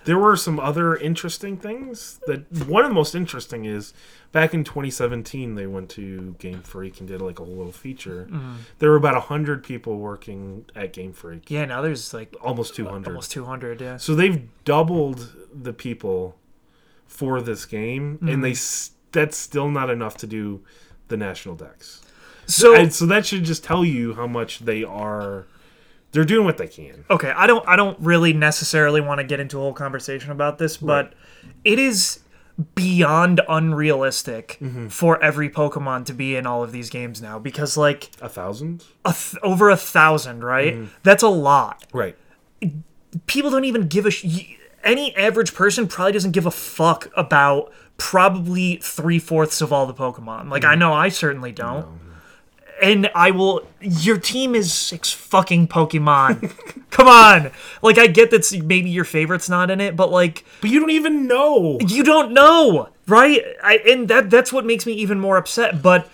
There 0.05 0.19
were 0.19 0.37
some 0.37 0.61
other 0.61 0.97
interesting 0.97 1.57
things. 1.57 2.21
That 2.27 2.51
one 2.69 2.85
of 2.85 2.91
the 2.91 2.95
most 2.95 3.15
interesting 3.15 3.65
is 3.65 3.93
back 4.31 4.53
in 4.55 4.63
2017 4.63 5.55
they 5.55 5.67
went 5.67 5.89
to 5.91 6.37
Game 6.39 6.63
Freak 6.63 7.01
and 7.01 7.09
did 7.09 7.21
like 7.21 7.41
a 7.41 7.45
whole 7.45 7.55
little 7.57 7.73
feature. 7.73 8.29
Mm-hmm. 8.31 8.55
There 8.79 8.91
were 8.91 8.97
about 8.97 9.21
hundred 9.25 9.65
people 9.65 9.99
working 9.99 10.67
at 10.77 10.93
Game 10.93 11.13
Freak, 11.13 11.51
yeah, 11.51 11.65
now 11.65 11.83
there's 11.83 12.13
like 12.15 12.35
almost 12.41 12.75
200. 12.75 13.09
almost 13.09 13.33
200, 13.33 13.81
yeah. 13.81 13.97
So 13.97 14.15
they've 14.15 14.47
doubled 14.65 15.35
the 15.53 15.73
people 15.73 16.37
for 17.07 17.41
this 17.41 17.65
game, 17.65 18.19
and 18.21 18.29
mm-hmm. 18.29 18.41
they 18.43 18.51
s- 18.53 18.93
that's 19.19 19.37
still 19.37 19.69
not 19.69 19.91
enough 19.91 20.17
to 20.19 20.27
do 20.27 20.61
the 21.09 21.17
national 21.17 21.57
Dex. 21.57 22.03
So 22.47 22.75
And 22.75 22.93
so 22.93 23.05
that 23.07 23.27
should 23.27 23.45
just 23.45 23.65
tell 23.65 23.85
you 23.85 24.15
how 24.15 24.27
much 24.27 24.61
they 24.61 24.85
are 24.85 25.47
They're 26.13 26.25
doing 26.25 26.45
what 26.47 26.57
they 26.57 26.69
can. 26.69 27.05
okay, 27.11 27.31
I 27.31 27.47
don't 27.47 27.67
I 27.69 27.77
don't 27.77 27.99
really 28.01 28.33
necessarily 28.33 29.01
want 29.01 29.19
to 29.19 29.25
get 29.25 29.41
into 29.41 29.59
a 29.59 29.61
whole 29.61 29.73
conversation 29.75 30.31
about 30.31 30.59
this, 30.59 30.77
but 30.77 31.15
it 31.65 31.79
is 31.79 32.21
beyond 32.75 33.41
unrealistic 33.49 34.59
mm-hmm. 34.61 34.89
for 34.89 35.23
every 35.23 35.49
Pokemon 35.51 36.05
to 36.07 36.13
be 36.13 36.35
in 36.37 36.47
all 36.47 36.63
of 36.63 36.73
these 36.73 36.91
games 36.91 37.21
now 37.23 37.39
because 37.39 37.77
like 37.77 38.11
A 38.21 38.29
thousand? 38.29 38.85
a 39.05 39.13
th- 39.13 39.41
over 39.43 39.69
a 39.71 39.77
thousand, 39.77 40.43
right? 40.45 40.75
Mm-hmm. 40.75 40.87
That's 41.03 41.23
a 41.23 41.29
lot. 41.29 41.85
Right. 41.93 42.17
People 43.27 43.51
don't 43.51 43.65
even 43.65 43.89
give 43.89 44.07
a 44.07 44.11
sh- 44.11 44.57
any 44.83 45.15
average 45.17 45.55
person 45.55 45.87
probably 45.87 46.13
doesn't 46.13 46.33
give 46.33 46.47
a 46.47 46.51
fuck 46.51 47.11
about 47.17 47.73
probably 47.99 48.77
three 48.77 49.19
fourths 49.19 49.61
of 49.61 49.73
all 49.73 49.87
the 49.87 49.93
Pokemon. 49.93 50.51
Like 50.51 50.65
I 50.65 50.73
hmm. 50.73 50.81
know 50.81 50.95
I 50.95 51.11
certainly 51.11 51.53
don't. 51.53 51.87
And 52.81 53.11
I 53.13 53.33
will. 53.33 53.67
Your 53.81 54.19
team 54.19 54.55
is 54.55 54.73
six 54.73 55.13
fucking 55.13 55.67
Pokemon. 55.67 56.55
Come 56.91 57.09
on. 57.09 57.51
Like 57.83 57.99
I 57.99 58.07
get 58.07 58.31
that 58.31 58.51
maybe 58.65 58.89
your 58.89 59.05
favorite's 59.05 59.51
not 59.51 59.69
in 59.71 59.81
it, 59.81 59.97
but 59.97 60.11
like 60.11 60.45
But 60.61 60.71
you 60.71 60.81
don't 60.81 60.93
even 60.93 61.27
know. 61.27 61.79
you 61.81 62.05
don't 62.05 62.33
know, 62.33 62.89
right? 63.09 63.43
I, 63.63 63.79
and 63.79 64.09
that 64.09 64.31
that's 64.31 64.53
what 64.53 64.65
makes 64.65 64.87
me 64.87 64.93
even 64.93 65.19
more 65.19 65.37
upset. 65.37 65.83
But 65.83 66.09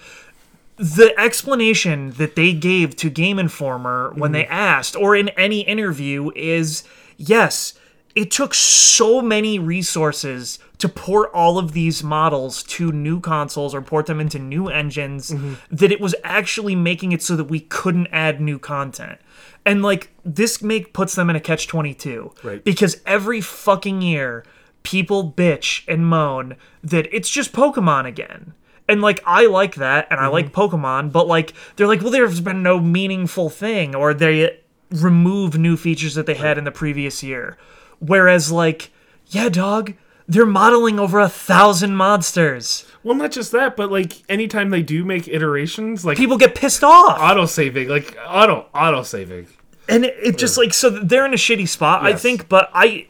the 0.76 1.14
explanation 1.18 2.12
that 2.12 2.34
they 2.34 2.52
gave 2.54 2.96
to 2.96 3.10
Game 3.10 3.38
Informer 3.38 4.12
when 4.14 4.30
hmm. 4.30 4.34
they 4.34 4.46
asked, 4.46 4.96
or 4.96 5.14
in 5.14 5.28
any 5.30 5.60
interview, 5.60 6.30
is 6.34 6.82
yes, 7.18 7.74
it 8.14 8.30
took 8.30 8.54
so 8.54 9.20
many 9.20 9.58
resources 9.58 10.58
to 10.78 10.88
port 10.88 11.30
all 11.32 11.58
of 11.58 11.72
these 11.72 12.02
models 12.02 12.62
to 12.64 12.92
new 12.92 13.20
consoles 13.20 13.74
or 13.74 13.82
port 13.82 14.06
them 14.06 14.20
into 14.20 14.38
new 14.38 14.68
engines 14.68 15.30
mm-hmm. 15.30 15.54
that 15.70 15.90
it 15.90 16.00
was 16.00 16.14
actually 16.22 16.76
making 16.76 17.12
it 17.12 17.22
so 17.22 17.36
that 17.36 17.44
we 17.44 17.60
couldn't 17.60 18.08
add 18.08 18.40
new 18.40 18.58
content. 18.58 19.18
And 19.66 19.82
like 19.82 20.10
this 20.24 20.62
make 20.62 20.92
puts 20.92 21.14
them 21.14 21.30
in 21.30 21.36
a 21.36 21.40
catch 21.40 21.66
22 21.66 22.32
Right. 22.42 22.64
because 22.64 23.00
every 23.06 23.40
fucking 23.40 24.02
year 24.02 24.44
people 24.82 25.32
bitch 25.32 25.82
and 25.88 26.06
moan 26.06 26.56
that 26.82 27.12
it's 27.14 27.30
just 27.30 27.52
Pokemon 27.52 28.06
again. 28.06 28.54
And 28.86 29.00
like 29.00 29.22
I 29.24 29.46
like 29.46 29.76
that 29.76 30.06
and 30.10 30.20
I 30.20 30.24
mm-hmm. 30.24 30.32
like 30.32 30.52
Pokemon, 30.52 31.10
but 31.10 31.26
like 31.26 31.54
they're 31.76 31.86
like, 31.86 32.02
well, 32.02 32.10
there's 32.10 32.40
been 32.40 32.62
no 32.62 32.78
meaningful 32.78 33.48
thing, 33.48 33.94
or 33.94 34.12
they 34.12 34.60
remove 34.90 35.56
new 35.58 35.76
features 35.76 36.14
that 36.14 36.26
they 36.26 36.34
had 36.34 36.58
in 36.58 36.64
the 36.64 36.70
previous 36.70 37.22
year. 37.22 37.56
Whereas 38.00 38.50
like, 38.52 38.90
yeah, 39.28 39.48
dog, 39.48 39.94
they're 40.28 40.46
modeling 40.46 40.98
over 40.98 41.20
a 41.20 41.28
thousand 41.28 41.96
monsters. 41.96 42.86
Well, 43.02 43.14
not 43.14 43.30
just 43.32 43.52
that, 43.52 43.76
but 43.76 43.90
like 43.90 44.22
anytime 44.28 44.70
they 44.70 44.82
do 44.82 45.04
make 45.04 45.28
iterations, 45.28 46.04
like 46.04 46.16
People 46.16 46.38
get 46.38 46.54
pissed 46.54 46.82
off. 46.84 47.18
auto 47.20 47.46
saving, 47.46 47.88
like 47.88 48.16
auto 48.26 48.66
auto 48.74 49.02
saving. 49.02 49.46
and 49.88 50.04
it, 50.06 50.16
it 50.22 50.38
just 50.38 50.56
like 50.56 50.72
so 50.72 50.88
they're 50.88 51.26
in 51.26 51.34
a 51.34 51.36
shitty 51.36 51.68
spot 51.68 52.02
i 52.02 52.08
Yes. 52.10 52.22
think 52.22 52.48
but 52.48 52.70
i 52.72 53.06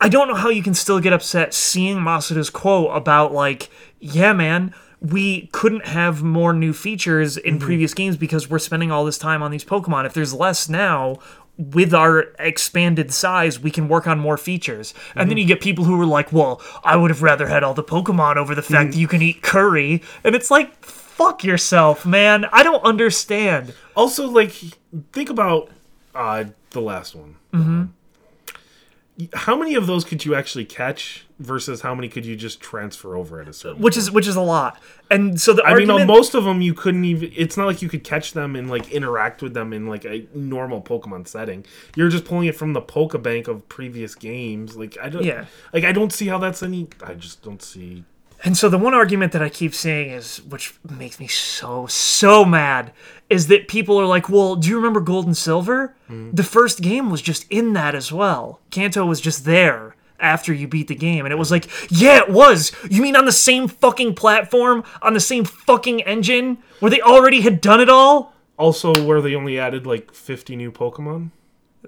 i 0.00 0.08
don't 0.08 0.26
know 0.26 0.34
how 0.34 0.48
you 0.48 0.60
can 0.60 0.74
still 0.74 0.98
get 0.98 1.12
upset 1.12 1.54
seeing 1.54 1.98
masuda's 1.98 2.50
quote 2.50 2.90
about 2.96 3.32
like 3.32 3.70
yeah 4.00 4.32
man 4.32 4.74
we 5.00 5.46
couldn't 5.52 5.86
have 5.86 6.24
more 6.24 6.52
new 6.52 6.72
features 6.72 7.36
in 7.36 7.58
mm-hmm. 7.58 7.64
previous 7.64 7.94
games 7.94 8.16
because 8.16 8.50
we're 8.50 8.58
spending 8.58 8.90
all 8.90 9.04
this 9.04 9.18
time 9.18 9.40
on 9.40 9.52
these 9.52 9.64
pokemon 9.64 10.04
if 10.04 10.14
there's 10.14 10.34
less 10.34 10.68
now 10.68 11.16
with 11.58 11.94
our 11.94 12.26
expanded 12.38 13.12
size, 13.12 13.58
we 13.58 13.70
can 13.70 13.88
work 13.88 14.06
on 14.06 14.18
more 14.18 14.36
features. 14.36 14.92
And 15.14 15.30
then 15.30 15.38
you 15.38 15.46
get 15.46 15.60
people 15.60 15.84
who 15.84 16.00
are 16.00 16.06
like, 16.06 16.32
well, 16.32 16.60
I 16.84 16.96
would 16.96 17.10
have 17.10 17.22
rather 17.22 17.46
had 17.46 17.62
all 17.62 17.74
the 17.74 17.84
Pokemon 17.84 18.36
over 18.36 18.54
the 18.54 18.62
fact 18.62 18.92
that 18.92 18.98
you 18.98 19.08
can 19.08 19.22
eat 19.22 19.42
curry. 19.42 20.02
And 20.22 20.34
it's 20.34 20.50
like, 20.50 20.84
fuck 20.84 21.42
yourself, 21.44 22.04
man. 22.04 22.44
I 22.52 22.62
don't 22.62 22.84
understand. 22.84 23.74
Also, 23.94 24.28
like 24.28 24.52
think 25.12 25.30
about 25.30 25.70
uh 26.14 26.44
the 26.70 26.80
last 26.80 27.14
one. 27.14 27.36
Mm-hmm. 27.52 27.84
How 29.32 29.56
many 29.56 29.74
of 29.74 29.86
those 29.86 30.04
could 30.04 30.24
you 30.24 30.34
actually 30.34 30.66
catch 30.66 31.26
versus 31.38 31.80
how 31.80 31.94
many 31.94 32.08
could 32.08 32.26
you 32.26 32.36
just 32.36 32.60
transfer 32.60 33.16
over 33.16 33.40
at 33.40 33.48
a 33.48 33.52
certain? 33.52 33.80
which 33.80 33.96
is 33.96 34.10
which 34.10 34.26
is 34.26 34.36
a 34.36 34.42
lot. 34.42 34.80
And 35.10 35.40
so 35.40 35.52
the 35.52 35.62
I 35.62 35.68
mean, 35.68 35.90
argument, 35.90 36.00
on 36.02 36.06
most 36.06 36.34
of 36.34 36.44
them 36.44 36.60
you 36.60 36.74
couldn't 36.74 37.04
even. 37.04 37.32
It's 37.34 37.56
not 37.56 37.66
like 37.66 37.80
you 37.80 37.88
could 37.88 38.04
catch 38.04 38.32
them 38.32 38.56
and 38.56 38.68
like 38.68 38.90
interact 38.90 39.42
with 39.42 39.54
them 39.54 39.72
in 39.72 39.86
like 39.86 40.04
a 40.04 40.26
normal 40.34 40.82
Pokemon 40.82 41.28
setting. 41.28 41.64
You're 41.94 42.08
just 42.08 42.24
pulling 42.24 42.46
it 42.46 42.56
from 42.56 42.72
the 42.72 42.82
Pokebank 42.82 43.48
of 43.48 43.68
previous 43.68 44.14
games. 44.14 44.76
Like 44.76 44.96
I 45.02 45.08
don't. 45.08 45.24
Yeah. 45.24 45.46
Like 45.72 45.84
I 45.84 45.92
don't 45.92 46.12
see 46.12 46.26
how 46.26 46.38
that's 46.38 46.62
any. 46.62 46.88
I 47.02 47.14
just 47.14 47.42
don't 47.42 47.62
see. 47.62 48.04
And 48.44 48.56
so 48.56 48.68
the 48.68 48.78
one 48.78 48.94
argument 48.94 49.32
that 49.32 49.42
I 49.42 49.48
keep 49.48 49.74
seeing 49.74 50.10
is, 50.10 50.42
which 50.42 50.74
makes 50.88 51.18
me 51.18 51.26
so 51.26 51.86
so 51.86 52.44
mad, 52.44 52.92
is 53.28 53.46
that 53.48 53.68
people 53.68 53.98
are 53.98 54.06
like, 54.06 54.28
"Well, 54.28 54.56
do 54.56 54.68
you 54.68 54.76
remember 54.76 55.00
Gold 55.00 55.26
and 55.26 55.36
Silver? 55.36 55.94
Hmm. 56.06 56.30
The 56.32 56.42
first 56.42 56.80
game 56.80 57.10
was 57.10 57.22
just 57.22 57.46
in 57.50 57.72
that 57.74 57.94
as 57.94 58.12
well. 58.12 58.60
Kanto 58.70 59.04
was 59.04 59.20
just 59.20 59.44
there." 59.44 59.94
After 60.18 60.50
you 60.50 60.66
beat 60.66 60.88
the 60.88 60.94
game, 60.94 61.26
and 61.26 61.32
it 61.32 61.36
was 61.36 61.50
like, 61.50 61.68
yeah, 61.90 62.16
it 62.22 62.30
was. 62.30 62.72
You 62.88 63.02
mean 63.02 63.16
on 63.16 63.26
the 63.26 63.32
same 63.32 63.68
fucking 63.68 64.14
platform, 64.14 64.82
on 65.02 65.12
the 65.12 65.20
same 65.20 65.44
fucking 65.44 66.00
engine, 66.04 66.56
where 66.80 66.88
they 66.88 67.02
already 67.02 67.42
had 67.42 67.60
done 67.60 67.82
it 67.82 67.90
all? 67.90 68.32
Also, 68.56 68.94
where 69.04 69.20
they 69.20 69.34
only 69.34 69.58
added 69.58 69.86
like 69.86 70.14
50 70.14 70.56
new 70.56 70.72
Pokemon. 70.72 71.32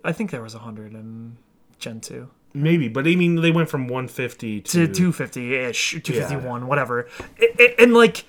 I 0.04 0.12
think 0.12 0.30
there 0.30 0.42
was 0.42 0.54
a 0.54 0.58
hundred 0.58 0.92
in 0.92 1.38
Gen 1.78 2.02
two. 2.02 2.28
Maybe, 2.62 2.88
but 2.88 3.06
I 3.06 3.14
mean, 3.16 3.36
they 3.40 3.50
went 3.50 3.68
from 3.68 3.88
150 3.88 4.60
to. 4.62 4.86
to 4.86 4.92
250 4.92 5.54
ish, 5.54 5.90
251, 6.02 6.66
whatever. 6.66 7.06
I- 7.40 7.50
I- 7.58 7.74
and 7.78 7.94
like, 7.94 8.24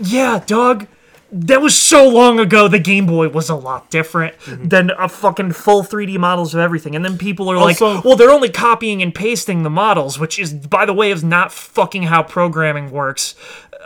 yeah, 0.00 0.42
dog, 0.46 0.86
that 1.30 1.60
was 1.60 1.78
so 1.78 2.08
long 2.08 2.40
ago. 2.40 2.68
The 2.68 2.78
Game 2.78 3.04
Boy 3.06 3.28
was 3.28 3.50
a 3.50 3.54
lot 3.54 3.90
different 3.90 4.34
than 4.46 4.90
a 4.98 5.08
fucking 5.08 5.52
full 5.52 5.82
3D 5.82 6.16
models 6.18 6.54
of 6.54 6.60
everything. 6.60 6.96
And 6.96 7.04
then 7.04 7.18
people 7.18 7.50
are 7.50 7.56
like, 7.56 7.76
well, 8.04 8.16
they're 8.16 8.30
only 8.30 8.48
copying 8.48 9.02
and 9.02 9.14
pasting 9.14 9.62
the 9.62 9.70
models, 9.70 10.18
which 10.18 10.38
is, 10.38 10.54
by 10.54 10.86
the 10.86 10.94
way, 10.94 11.10
is 11.10 11.22
not 11.22 11.52
fucking 11.52 12.04
how 12.04 12.22
programming 12.22 12.90
works. 12.90 13.34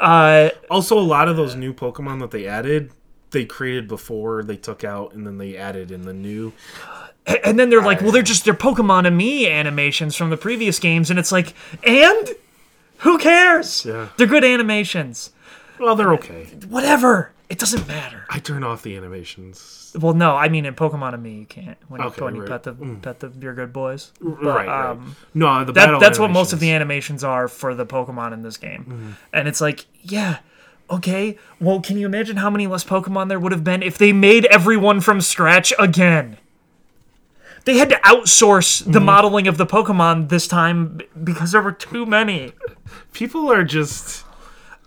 Uh, 0.00 0.50
Also, 0.70 0.96
a 0.98 1.00
lot 1.00 1.26
of 1.28 1.36
those 1.36 1.54
new 1.56 1.72
Pokemon 1.74 2.20
that 2.20 2.30
they 2.30 2.46
added, 2.46 2.90
they 3.32 3.44
created 3.44 3.88
before 3.88 4.42
they 4.44 4.56
took 4.56 4.84
out, 4.84 5.12
and 5.14 5.26
then 5.26 5.38
they 5.38 5.56
added 5.56 5.90
in 5.90 6.02
the 6.02 6.12
new. 6.14 6.52
and 7.44 7.58
then 7.58 7.70
they're 7.70 7.82
like, 7.82 8.00
well, 8.00 8.12
they're 8.12 8.22
just 8.22 8.44
they're 8.44 8.54
Pokemon-Amie 8.54 9.48
animations 9.48 10.16
from 10.16 10.30
the 10.30 10.36
previous 10.36 10.78
games, 10.78 11.10
and 11.10 11.18
it's 11.18 11.32
like, 11.32 11.54
and 11.84 12.30
who 12.98 13.18
cares? 13.18 13.84
Yeah. 13.84 14.08
They're 14.16 14.26
good 14.26 14.44
animations. 14.44 15.30
Well, 15.78 15.96
they're 15.96 16.12
okay. 16.14 16.44
Whatever. 16.68 17.32
It 17.48 17.58
doesn't 17.58 17.86
matter. 17.86 18.24
I 18.30 18.38
turn 18.38 18.64
off 18.64 18.82
the 18.82 18.96
animations. 18.96 19.92
Well, 20.00 20.14
no, 20.14 20.34
I 20.36 20.48
mean 20.48 20.64
in 20.64 20.74
Pokemon-Amie, 20.74 21.40
you 21.40 21.44
can't 21.44 21.76
when 21.88 22.00
you 22.00 22.06
Okay, 22.06 22.24
and 22.24 22.36
you 22.36 22.42
right. 22.42 22.50
pet 22.50 22.62
the 22.62 22.72
pet 23.02 23.20
the 23.20 23.30
your 23.40 23.52
good 23.54 23.74
boys. 23.74 24.10
But, 24.22 24.42
right, 24.42 24.66
right. 24.66 24.90
um, 24.92 25.16
No, 25.34 25.58
the 25.64 25.72
that 25.72 25.84
battle 25.86 26.00
that's 26.00 26.18
what 26.18 26.30
most 26.30 26.54
of 26.54 26.60
the 26.60 26.70
animations. 26.70 27.22
animations 27.22 27.24
are 27.24 27.48
for 27.48 27.74
the 27.74 27.84
Pokemon 27.84 28.32
in 28.32 28.42
this 28.42 28.56
game, 28.56 28.84
Mm-hmm. 28.88 29.10
and 29.34 29.48
it's 29.48 29.60
like, 29.60 29.84
yeah, 30.02 30.38
okay. 30.88 31.36
Well, 31.60 31.80
can 31.82 31.98
you 31.98 32.06
imagine 32.06 32.38
how 32.38 32.48
many 32.48 32.66
less 32.66 32.84
Pokemon 32.84 33.28
there 33.28 33.38
would 33.38 33.52
have 33.52 33.64
been 33.64 33.82
if 33.82 33.98
they 33.98 34.14
made 34.14 34.46
everyone 34.46 35.02
from 35.02 35.20
scratch 35.20 35.74
again? 35.78 36.38
They 37.64 37.76
had 37.78 37.88
to 37.90 37.96
outsource 37.96 38.84
the 38.84 38.90
Mm-hmm. 38.98 39.04
modeling 39.04 39.46
of 39.48 39.56
the 39.56 39.66
Pokemon 39.66 40.28
this 40.28 40.48
time 40.48 41.00
because 41.22 41.52
there 41.52 41.62
were 41.62 41.72
too 41.72 42.04
many. 42.06 42.52
People 43.12 43.50
are 43.52 43.62
just 43.64 44.24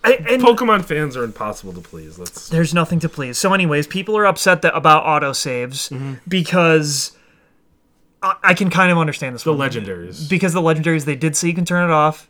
I, 0.04 0.14
and 0.30 0.42
Pokemon 0.42 0.86
fans 0.86 1.16
are 1.18 1.24
impossible 1.24 1.74
to 1.74 1.82
please. 1.82 2.20
Let's. 2.20 2.50
there's 2.50 2.74
nothing 2.74 3.00
to 3.00 3.10
please. 3.10 3.38
So, 3.38 3.54
anyways, 3.54 3.88
people 3.88 4.16
are 4.18 4.26
upset 4.26 4.62
that, 4.62 4.76
about 4.76 5.04
autosaves 5.06 5.90
Mm-hmm. 5.90 6.16
because 6.28 7.14
I, 8.22 8.36
I 8.44 8.54
can 8.54 8.70
kind 8.70 8.92
of 8.92 8.98
understand 8.98 9.36
this. 9.36 9.44
The 9.44 9.54
one. 9.54 9.70
legendaries, 9.70 10.30
because 10.30 10.54
the 10.54 10.62
legendaries 10.62 11.06
they 11.06 11.16
did 11.16 11.36
say 11.36 11.48
you 11.48 11.54
can 11.54 11.66
turn 11.66 11.90
it 11.90 11.94
off. 11.94 12.30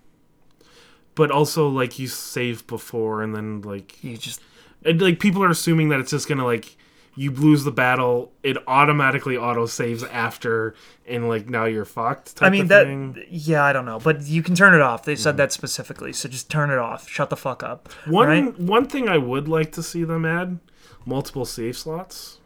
but 1.15 1.31
also 1.31 1.67
like 1.67 1.97
you 1.99 2.07
save 2.07 2.65
before, 2.67 3.21
and 3.23 3.35
then 3.35 3.61
like 3.61 4.01
You 4.03 4.15
just 4.17 4.41
and, 4.85 5.01
like 5.01 5.19
people 5.19 5.43
are 5.43 5.49
assuming 5.49 5.89
that 5.89 5.99
it's 5.99 6.11
just 6.11 6.27
gonna 6.29 6.45
like 6.45 6.77
you 7.15 7.31
lose 7.31 7.63
the 7.63 7.71
battle, 7.71 8.31
it 8.43 8.57
automatically 8.67 9.37
auto 9.37 9.65
saves 9.65 10.03
after, 10.03 10.75
and 11.07 11.27
like 11.29 11.47
now 11.49 11.65
you're 11.65 11.85
fucked. 11.85 12.35
Type 12.35 12.47
I 12.47 12.49
mean 12.51 12.61
of 12.63 12.67
that 12.69 12.85
thing. 12.87 13.23
yeah, 13.29 13.63
I 13.63 13.71
don't 13.73 13.85
know, 13.85 13.99
but 13.99 14.23
you 14.23 14.43
can 14.43 14.53
turn 14.55 14.73
it 14.73 14.81
off. 14.81 15.03
They 15.05 15.13
Mm-hmm. 15.13 15.21
said 15.21 15.37
that 15.37 15.51
specifically, 15.53 16.11
so 16.13 16.27
just 16.29 16.49
turn 16.51 16.69
it 16.69 16.77
off. 16.77 17.07
Shut 17.07 17.29
the 17.29 17.37
fuck 17.37 17.63
up. 17.63 17.89
One 18.05 18.27
right? 18.27 18.59
one 18.59 18.85
thing 18.87 19.07
I 19.09 19.17
would 19.17 19.47
like 19.47 19.71
to 19.73 19.83
see 19.83 20.03
them 20.03 20.25
add 20.25 20.59
multiple 21.05 21.45
save 21.45 21.77
slots. 21.77 22.39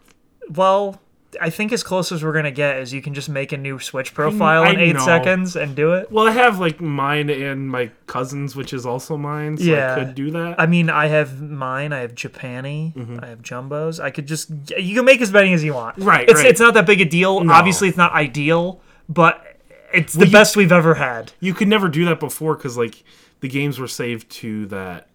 Well, 0.50 1.02
I 1.40 1.50
think 1.52 1.72
as 1.72 1.84
close 1.84 2.12
as 2.12 2.24
we're 2.24 2.34
gonna 2.34 2.50
get 2.52 2.78
is 2.78 2.92
you 2.94 3.02
can 3.02 3.14
just 3.14 3.30
make 3.30 3.52
a 3.52 3.58
new 3.58 3.78
Switch 3.78 4.14
profile 4.14 4.64
I 4.64 4.70
in 4.72 4.80
eight 4.80 4.96
know. 4.96 5.06
seconds 5.06 5.56
and 5.56 5.76
do 5.76 5.94
it. 5.94 6.12
Well, 6.12 6.28
I 6.28 6.32
have 6.32 6.60
like 6.60 6.82
mine 6.82 7.30
and 7.30 7.70
my 7.70 7.92
cousin's, 8.08 8.56
which 8.56 8.74
is 8.74 8.86
also 8.86 9.16
mine, 9.18 9.58
so 9.58 9.64
Yeah. 9.66 9.94
I 9.96 10.00
could 10.00 10.16
do 10.16 10.32
that. 10.32 10.56
I 10.60 10.66
mean, 10.66 10.90
I 10.90 11.08
have 11.08 11.40
mine. 11.42 11.94
I 11.94 12.00
have 12.00 12.16
Japani. 12.16 12.96
Mm-hmm. 12.96 13.20
I 13.22 13.28
have 13.28 13.42
jumbos. 13.44 14.00
I 14.00 14.10
could 14.10 14.26
just 14.28 14.50
you 14.78 14.96
can 14.96 15.06
make 15.06 15.22
as 15.22 15.32
many 15.32 15.54
as 15.54 15.64
you 15.64 15.74
want. 15.74 15.98
Right, 16.00 16.28
It's 16.28 16.40
right. 16.40 16.46
it's 16.48 16.60
not 16.60 16.74
that 16.74 16.86
big 16.88 17.02
a 17.02 17.06
deal. 17.06 17.44
No. 17.44 17.54
Obviously, 17.54 17.90
it's 17.90 17.98
not 17.98 18.12
ideal, 18.14 18.82
but 19.08 19.46
it's 19.94 20.14
the 20.14 20.26
you- 20.26 20.32
best 20.32 20.56
we've 20.58 20.72
ever 20.72 20.96
had. 20.96 21.32
you 21.40 21.54
could 21.54 21.68
never 21.68 21.90
do 21.90 22.06
that 22.06 22.20
before 22.20 22.56
because 22.56 22.78
like 22.78 23.04
the 23.42 23.48
games 23.50 23.78
were 23.78 23.88
saved 23.88 24.30
to 24.30 24.66
that 24.68 25.09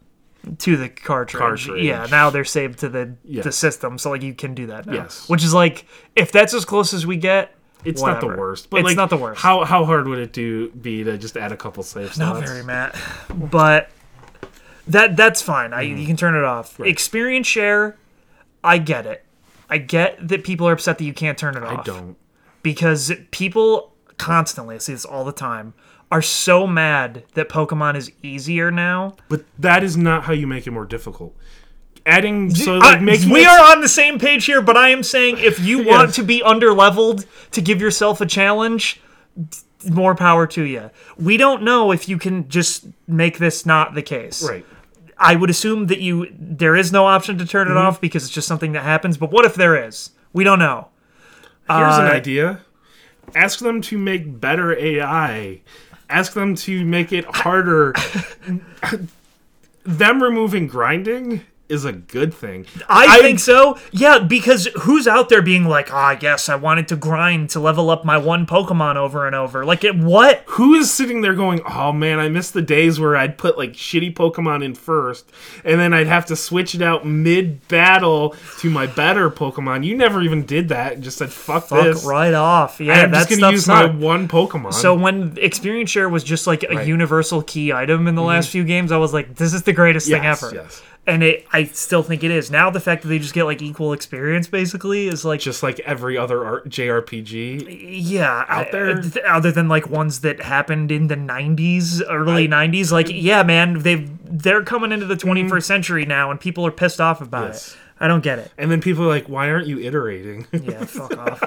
to 0.59 0.77
the 0.77 0.89
cartridge. 0.89 1.39
Cartridge. 1.41 1.83
Yeah, 1.85 2.07
now 2.11 2.31
they're 2.31 2.45
saved 2.45 2.79
to 2.81 2.89
the 2.89 3.15
Yes. 3.25 3.45
the 3.45 3.53
system, 3.53 3.99
so 3.99 4.11
like 4.11 4.23
you 4.23 4.35
can 4.35 4.55
do 4.55 4.67
that 4.67 4.87
now. 4.87 4.93
Yes. 4.95 5.29
Which 5.29 5.45
is 5.45 5.53
like 5.55 5.87
if 6.17 6.33
that's 6.33 6.55
as 6.55 6.65
close 6.65 6.93
as 6.95 7.07
we 7.07 7.17
get, 7.17 7.55
It's 7.85 8.03
not 8.03 8.21
the 8.21 8.27
worst. 8.29 8.71
But 8.71 8.79
it's 8.81 8.87
like, 8.87 8.97
not 8.97 9.11
the 9.11 9.17
worst. 9.17 9.41
How 9.41 9.65
how 9.65 9.85
hard 9.85 10.07
would 10.09 10.19
it 10.19 10.33
do 10.33 10.71
be 10.71 11.05
to 11.05 11.17
just 11.19 11.37
add 11.37 11.53
a 11.53 11.57
couple 11.57 11.83
saves? 11.83 12.19
Not 12.19 12.43
very, 12.45 12.63
Matt. 12.63 12.97
But 13.35 13.91
that 14.87 15.17
that's 15.17 15.41
fine. 15.43 15.73
I 15.73 15.85
Mm-hmm. 15.85 15.99
you 15.99 16.07
can 16.07 16.17
turn 16.17 16.35
it 16.35 16.45
off. 16.45 16.79
Experience 16.81 17.47
share, 17.47 17.97
I 18.63 18.79
get 18.79 19.07
it. 19.07 19.25
I 19.71 19.79
get 19.79 20.29
that 20.29 20.45
people 20.45 20.69
are 20.69 20.73
upset 20.73 20.99
that 20.99 21.05
you 21.05 21.15
can't 21.15 21.39
turn 21.39 21.57
it 21.57 21.63
off. 21.63 21.81
I 21.81 21.83
don't. 21.83 22.17
because 22.63 23.13
people 23.31 23.93
constantly 24.19 24.77
I 24.77 24.79
see 24.79 24.93
this 24.93 25.05
all 25.05 25.25
the 25.25 25.33
time 25.33 25.75
are 26.15 26.23
so 26.23 26.65
mad 26.65 27.25
that 27.35 27.49
Pokemon 27.49 27.97
is 27.97 28.13
easier 28.23 28.71
now. 28.71 29.17
But 29.29 29.45
that 29.59 29.83
is 29.83 29.97
not 29.97 30.23
how 30.25 30.33
you 30.33 30.47
make 30.47 30.65
it 30.65 30.71
more 30.71 30.85
difficult. 30.87 31.35
Adding 32.07 32.55
so 32.55 32.75
I- 32.77 32.93
like 32.93 33.03
making 33.03 33.31
we 33.31 33.41
it- 33.45 33.49
are 33.49 33.73
on 33.73 33.81
the 33.81 33.89
same 33.89 34.21
page 34.21 34.45
here, 34.45 34.63
but 34.63 34.77
I 34.77 34.91
am 34.91 35.03
saying 35.03 35.39
if 35.39 35.59
you 35.59 35.83
want 35.93 36.15
to 36.15 36.23
be 36.23 36.41
underleveled 36.41 37.27
to 37.51 37.61
give 37.61 37.81
yourself 37.81 38.21
a 38.21 38.27
challenge, 38.27 39.01
more 39.91 40.15
power 40.15 40.47
to 40.47 40.63
you. 40.63 40.91
We 41.19 41.37
don't 41.37 41.63
know 41.65 41.91
if 41.91 42.09
you 42.09 42.17
can 42.17 42.49
just 42.49 42.87
make 43.09 43.39
this 43.39 43.67
not 43.67 43.95
the 43.95 44.03
case. 44.03 44.49
right. 44.49 44.65
I 45.19 45.35
would 45.37 45.51
assume 45.51 45.87
that 45.89 46.01
you 46.01 46.29
there 46.39 46.77
is 46.77 46.93
no 46.93 47.07
option 47.07 47.39
to 47.39 47.47
turn 47.47 47.67
it 47.67 47.71
Mm-hmm. 47.71 47.87
off 47.87 48.01
because 48.01 48.25
it's 48.25 48.33
just 48.33 48.47
something 48.47 48.73
that 48.73 48.83
happens. 48.85 49.17
But 49.17 49.33
what 49.33 49.45
if 49.45 49.55
there 49.57 49.75
is? 49.89 50.11
We 50.33 50.45
don't 50.45 50.59
know. 50.61 50.89
Here's 51.69 51.99
an 51.99 52.07
Uh, 52.07 52.11
idea. 52.21 52.61
Ask 53.35 53.59
them 53.61 53.81
to 53.83 53.97
make 53.97 54.41
better 54.41 54.77
AI. 54.79 55.61
Ask 56.09 56.33
them 56.33 56.55
to 56.57 56.85
make 56.85 57.13
it 57.13 57.25
harder. 57.25 57.95
them 59.85 60.23
removing 60.23 60.67
grinding 60.67 61.43
is 61.69 61.85
a 61.85 61.93
good 61.93 62.33
thing. 62.35 62.67
I, 62.89 63.21
think 63.23 63.39
so. 63.41 63.79
Yeah, 63.91 64.19
because 64.19 64.67
who's 64.83 65.09
out 65.09 65.29
there 65.31 65.41
being 65.41 65.65
like, 65.65 65.89
oh, 65.91 66.17
yes, 66.21 66.49
I 66.49 66.57
wanted 66.57 66.89
to 66.89 66.97
grind 66.97 67.51
to 67.51 67.61
level 67.61 67.89
up 67.91 68.05
my 68.05 68.19
one 68.19 68.45
Pokemon 68.47 68.97
over 68.97 69.27
and 69.27 69.35
over. 69.35 69.65
Like, 69.65 69.83
it, 69.83 69.97
what? 69.97 70.43
Who 70.47 70.75
is 70.75 70.93
sitting 70.93 71.23
there 71.23 71.35
going, 71.35 71.61
"Oh 71.69 71.91
man, 71.93 72.19
I 72.21 72.29
miss 72.29 72.51
the 72.51 72.61
days 72.63 73.01
where 73.01 73.17
I'd 73.17 73.39
put 73.39 73.57
like 73.57 73.73
shitty 73.73 74.15
Pokemon 74.15 74.63
in 74.65 74.75
first, 74.75 75.31
and 75.65 75.81
then 75.81 75.95
I'd 75.95 76.07
have 76.07 76.27
to 76.27 76.37
switch 76.37 76.75
it 76.75 76.83
out 76.83 77.07
mid 77.07 77.67
battle 77.69 78.37
to 78.61 78.71
my 78.71 78.87
better 78.87 79.31
Pokemon." 79.31 79.85
You 79.85 79.97
never 79.97 80.21
even 80.23 80.45
did 80.45 80.69
that. 80.69 80.93
and 80.95 81.03
Just 81.03 81.19
said, 81.19 81.33
"Fuck, 81.33 81.69
this. 81.69 81.71
Fuck 81.71 81.85
this." 81.85 82.05
right 82.05 82.35
off. 82.35 82.81
Yeah, 82.81 83.03
I'm 83.03 83.13
just 83.13 83.31
gonna 83.31 83.51
use 83.53 83.67
my 83.67 83.87
one 83.87 84.29
Pokemon. 84.29 84.75
So 84.75 84.95
when 84.95 85.37
experience 85.41 85.91
share 85.91 86.09
was 86.09 86.23
just 86.25 86.47
like 86.47 86.63
a 86.63 86.67
Right. 86.69 86.79
Mm-hmm. 86.79 86.89
universal 86.89 87.43
key 87.43 87.73
item 87.73 88.07
in 88.07 88.15
the 88.15 88.23
last 88.23 88.51
few 88.51 88.65
games, 88.65 88.93
I 88.93 88.97
was 88.99 89.13
like, 89.15 89.37
this 89.37 89.55
is 89.55 89.63
the 89.63 89.73
greatest 89.73 90.09
thing 90.09 90.25
ever. 90.27 90.51
yes. 90.55 90.83
And 91.07 91.23
it, 91.23 91.47
I 91.53 91.65
still 91.65 92.03
think 92.03 92.25
it 92.25 92.31
is. 92.31 92.51
Now 92.51 92.71
the 92.71 92.81
fact 92.81 93.03
that 93.03 93.09
they 93.09 93.19
just 93.19 93.35
get 93.35 93.45
like 93.45 93.61
equal 93.61 93.93
experience 93.93 94.49
basically 94.49 95.07
is 95.07 95.23
like, 95.23 95.39
just 95.41 95.63
like 95.63 95.79
every 95.81 96.17
other 96.17 96.45
R- 96.47 96.63
JRPG, 96.63 97.99
yeah, 98.01 98.45
out 98.49 98.69
I- 98.69 98.71
there? 98.71 99.03
th- 99.03 99.25
other 99.27 99.53
than 99.53 99.69
like 99.69 99.89
ones 99.91 100.21
that 100.21 100.41
happened 100.41 100.91
in 100.91 101.09
the 101.09 101.15
'90s, 101.17 102.01
early 102.09 102.49
'90s, 102.49 102.91
like 102.91 103.09
yeah, 103.11 103.43
man, 103.43 103.81
they've 103.81 104.11
they're 104.25 104.63
coming 104.63 104.93
into 104.93 105.05
the 105.07 105.15
21st 105.17 105.63
century 105.65 106.07
now, 106.07 106.31
and 106.31 106.41
people 106.41 106.67
are 106.67 106.71
pissed 106.73 107.01
off 107.01 107.21
about 107.21 107.45
Mm-hmm. 107.45 107.53
Yes. 107.53 107.73
it. 107.73 107.77
I 108.01 108.09
don't 108.09 108.23
get 108.25 108.39
it. 108.39 108.51
and 108.59 108.71
then 108.71 108.81
people 108.81 109.05
are 109.05 109.09
like, 109.09 109.29
"Why 109.29 109.51
aren't 109.51 109.67
you 109.67 109.79
iterating?" 109.81 110.47
Yeah, 110.53 110.85
fuck 110.87 111.17
off. 111.19 111.43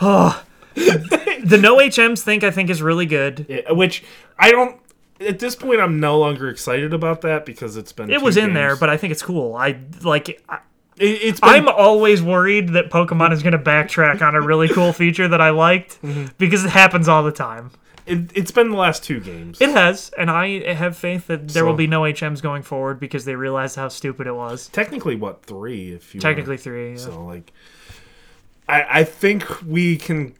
Oh, 0.00 0.42
the 0.74 1.58
no 1.60 1.76
HMs 1.76 2.20
think 2.22 2.42
I 2.44 2.50
think 2.50 2.70
is 2.70 2.80
really 2.82 3.06
good. 3.06 3.46
Yeah, 3.48 3.72
Which 3.72 4.02
I 4.38 4.50
don't. 4.50 4.80
At 5.26 5.38
this 5.38 5.56
point, 5.56 5.80
I'm 5.80 6.00
no 6.00 6.18
longer 6.18 6.48
excited 6.48 6.92
about 6.94 7.20
that 7.22 7.44
because 7.46 7.76
it's 7.76 7.92
been. 7.92 8.10
It 8.10 8.22
was 8.22 8.36
in 8.36 8.46
games. 8.46 8.54
there, 8.54 8.76
but 8.76 8.88
I 8.90 8.96
think 8.96 9.10
it's 9.12 9.22
cool. 9.22 9.54
I 9.56 9.78
like. 10.02 10.42
I, 10.48 10.58
it, 10.96 11.04
it's 11.06 11.40
been 11.40 11.48
I'm 11.50 11.68
always 11.68 12.22
worried 12.22 12.68
that 12.70 12.90
Pokemon 12.90 13.32
is 13.32 13.42
going 13.42 13.52
to 13.52 13.58
backtrack 13.58 14.22
on 14.22 14.34
a 14.36 14.40
really 14.40 14.68
cool 14.68 14.92
feature 15.02 15.26
that 15.28 15.40
I 15.40 15.50
liked 15.50 16.00
Mm-hmm. 16.02 16.26
because 16.38 16.64
it 16.64 16.70
happens 16.70 17.08
all 17.08 17.22
the 17.24 17.32
time. 17.32 17.72
it, 18.06 18.30
it's 18.36 18.50
been 18.52 18.70
the 18.70 18.76
last 18.76 19.02
two 19.02 19.18
games. 19.18 19.60
It 19.60 19.70
has, 19.70 20.10
and 20.18 20.30
I 20.30 20.72
have 20.74 20.96
faith 20.96 21.26
that 21.28 21.48
there 21.48 21.64
will 21.64 21.74
be 21.74 21.86
no 21.88 22.02
HMs 22.02 22.40
going 22.42 22.62
forward 22.62 23.00
because 23.00 23.24
they 23.24 23.34
realized 23.34 23.74
how 23.76 23.88
stupid 23.88 24.26
it 24.26 24.34
was. 24.34 24.68
Technically, 24.68 25.16
what 25.16 25.42
three? 25.44 25.92
If 25.92 26.14
you 26.14 26.20
Technically 26.20 26.58
three. 26.58 26.92
yeah. 26.92 26.96
So 26.98 27.24
like, 27.24 27.52
I 28.68 29.00
I 29.00 29.04
think 29.04 29.44
we 29.66 29.96
can 29.96 30.34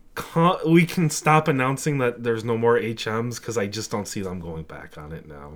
we 0.66 0.86
can 0.86 1.10
stop 1.10 1.48
announcing 1.48 1.98
that 1.98 2.22
there's 2.22 2.44
no 2.44 2.56
more 2.56 2.78
HMs 2.78 3.40
because 3.40 3.58
I 3.58 3.66
just 3.66 3.90
don't 3.90 4.06
see 4.06 4.20
them 4.20 4.40
going 4.40 4.64
back 4.64 4.96
on 4.96 5.12
it 5.12 5.26
now. 5.26 5.54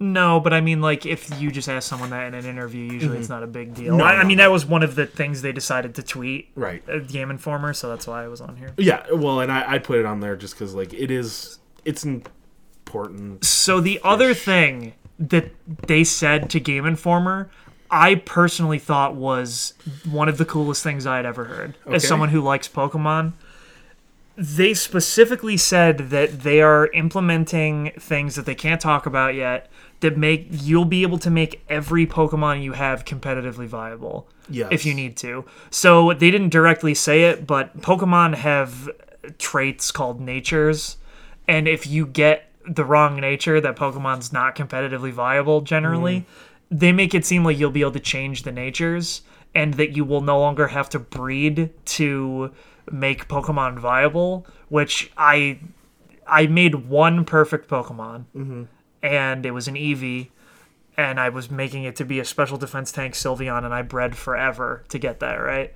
No, 0.00 0.38
but 0.38 0.52
I 0.52 0.60
mean, 0.60 0.80
like, 0.80 1.06
if 1.06 1.40
you 1.40 1.50
just 1.50 1.68
ask 1.68 1.88
someone 1.88 2.10
that 2.10 2.28
in 2.28 2.34
an 2.34 2.44
interview, 2.44 2.84
usually 2.84 3.18
it's 3.18 3.28
not 3.28 3.42
a 3.42 3.48
big 3.48 3.74
deal. 3.74 3.88
Mm-hmm. 3.88 3.98
No, 3.98 4.04
I, 4.04 4.20
I 4.20 4.24
mean, 4.24 4.38
that 4.38 4.52
was 4.52 4.64
one 4.64 4.84
of 4.84 4.94
the 4.94 5.06
things 5.06 5.42
they 5.42 5.50
decided 5.50 5.96
to 5.96 6.02
tweet 6.04 6.50
Right. 6.54 6.84
Game 7.08 7.30
Informer, 7.30 7.72
so 7.72 7.88
that's 7.88 8.06
why 8.06 8.22
I 8.24 8.28
was 8.28 8.40
on 8.40 8.56
here. 8.56 8.72
Yeah. 8.76 9.04
Well, 9.12 9.40
and 9.40 9.50
I 9.50 9.74
I 9.74 9.78
put 9.78 9.98
it 9.98 10.06
on 10.06 10.20
there 10.20 10.36
just 10.36 10.54
because 10.54 10.74
like 10.74 10.94
it 10.94 11.10
is 11.10 11.58
it's 11.84 12.04
important. 12.04 13.44
So 13.44 13.80
the 13.80 14.00
other 14.04 14.34
thing 14.34 14.94
that 15.18 15.50
they 15.88 16.04
said 16.04 16.48
to 16.50 16.60
Game 16.60 16.86
Informer, 16.86 17.50
I 17.90 18.16
personally 18.16 18.78
thought 18.78 19.16
was 19.16 19.74
one 20.08 20.28
of 20.28 20.38
the 20.38 20.44
coolest 20.44 20.84
things 20.84 21.06
I 21.06 21.16
had 21.16 21.26
ever 21.26 21.44
heard. 21.44 21.76
As 21.86 22.06
someone 22.06 22.28
who 22.28 22.40
likes 22.40 22.68
Pokemon, 22.68 23.32
they 24.40 24.72
specifically 24.72 25.56
said 25.56 26.10
that 26.10 26.42
they 26.42 26.62
are 26.62 26.86
implementing 26.92 27.90
things 27.98 28.36
that 28.36 28.46
they 28.46 28.54
can't 28.54 28.80
talk 28.80 29.04
about 29.04 29.34
yet 29.34 29.68
that 29.98 30.16
make 30.16 30.46
you'll 30.48 30.84
be 30.84 31.02
able 31.02 31.18
to 31.18 31.28
make 31.28 31.60
every 31.68 32.06
Pokemon 32.06 32.62
you 32.62 32.72
have 32.72 33.04
competitively 33.04 33.66
viable 33.66 34.28
Yes. 34.48 34.68
if 34.70 34.86
you 34.86 34.94
need 34.94 35.16
to. 35.18 35.44
So 35.70 36.12
they 36.12 36.30
didn't 36.30 36.50
directly 36.50 36.94
say 36.94 37.24
it, 37.24 37.48
but 37.48 37.80
Pokemon 37.80 38.36
have 38.36 38.88
traits 39.38 39.90
called 39.90 40.20
natures, 40.20 40.98
and 41.48 41.66
if 41.66 41.84
you 41.86 42.06
get 42.06 42.44
the 42.64 42.84
wrong 42.84 43.16
nature, 43.20 43.60
that 43.60 43.74
Pokemon's 43.74 44.32
not 44.32 44.54
competitively 44.54 45.10
viable 45.10 45.62
generally. 45.62 46.20
Mm-hmm. 46.20 46.78
They 46.78 46.92
make 46.92 47.14
it 47.14 47.26
seem 47.26 47.44
like 47.44 47.58
you'll 47.58 47.70
be 47.70 47.80
able 47.80 47.92
to 47.92 48.00
change 48.00 48.44
the 48.44 48.52
natures, 48.52 49.22
and 49.54 49.74
that 49.74 49.96
you 49.96 50.04
will 50.04 50.20
no 50.20 50.38
longer 50.38 50.68
have 50.68 50.88
to 50.90 50.98
breed 50.98 51.70
to 51.86 52.52
make 52.92 53.28
Pokemon 53.28 53.78
viable. 53.78 54.46
Which 54.68 55.10
I 55.16 55.60
I 56.26 56.46
made 56.46 56.74
one 56.88 57.24
perfect 57.24 57.68
Pokemon, 57.68 58.24
and 59.02 59.46
it 59.46 59.52
was 59.52 59.68
an 59.68 59.74
Eevee 59.74 60.28
and 60.98 61.20
I 61.20 61.28
was 61.28 61.48
making 61.48 61.84
it 61.84 61.94
to 61.96 62.04
be 62.04 62.18
a 62.18 62.24
special 62.24 62.58
defense 62.58 62.90
tank 62.90 63.14
Sylveon, 63.14 63.64
and 63.64 63.72
I 63.72 63.82
bred 63.82 64.16
forever 64.16 64.84
to 64.88 64.98
get 64.98 65.20
that 65.20 65.36
right. 65.36 65.72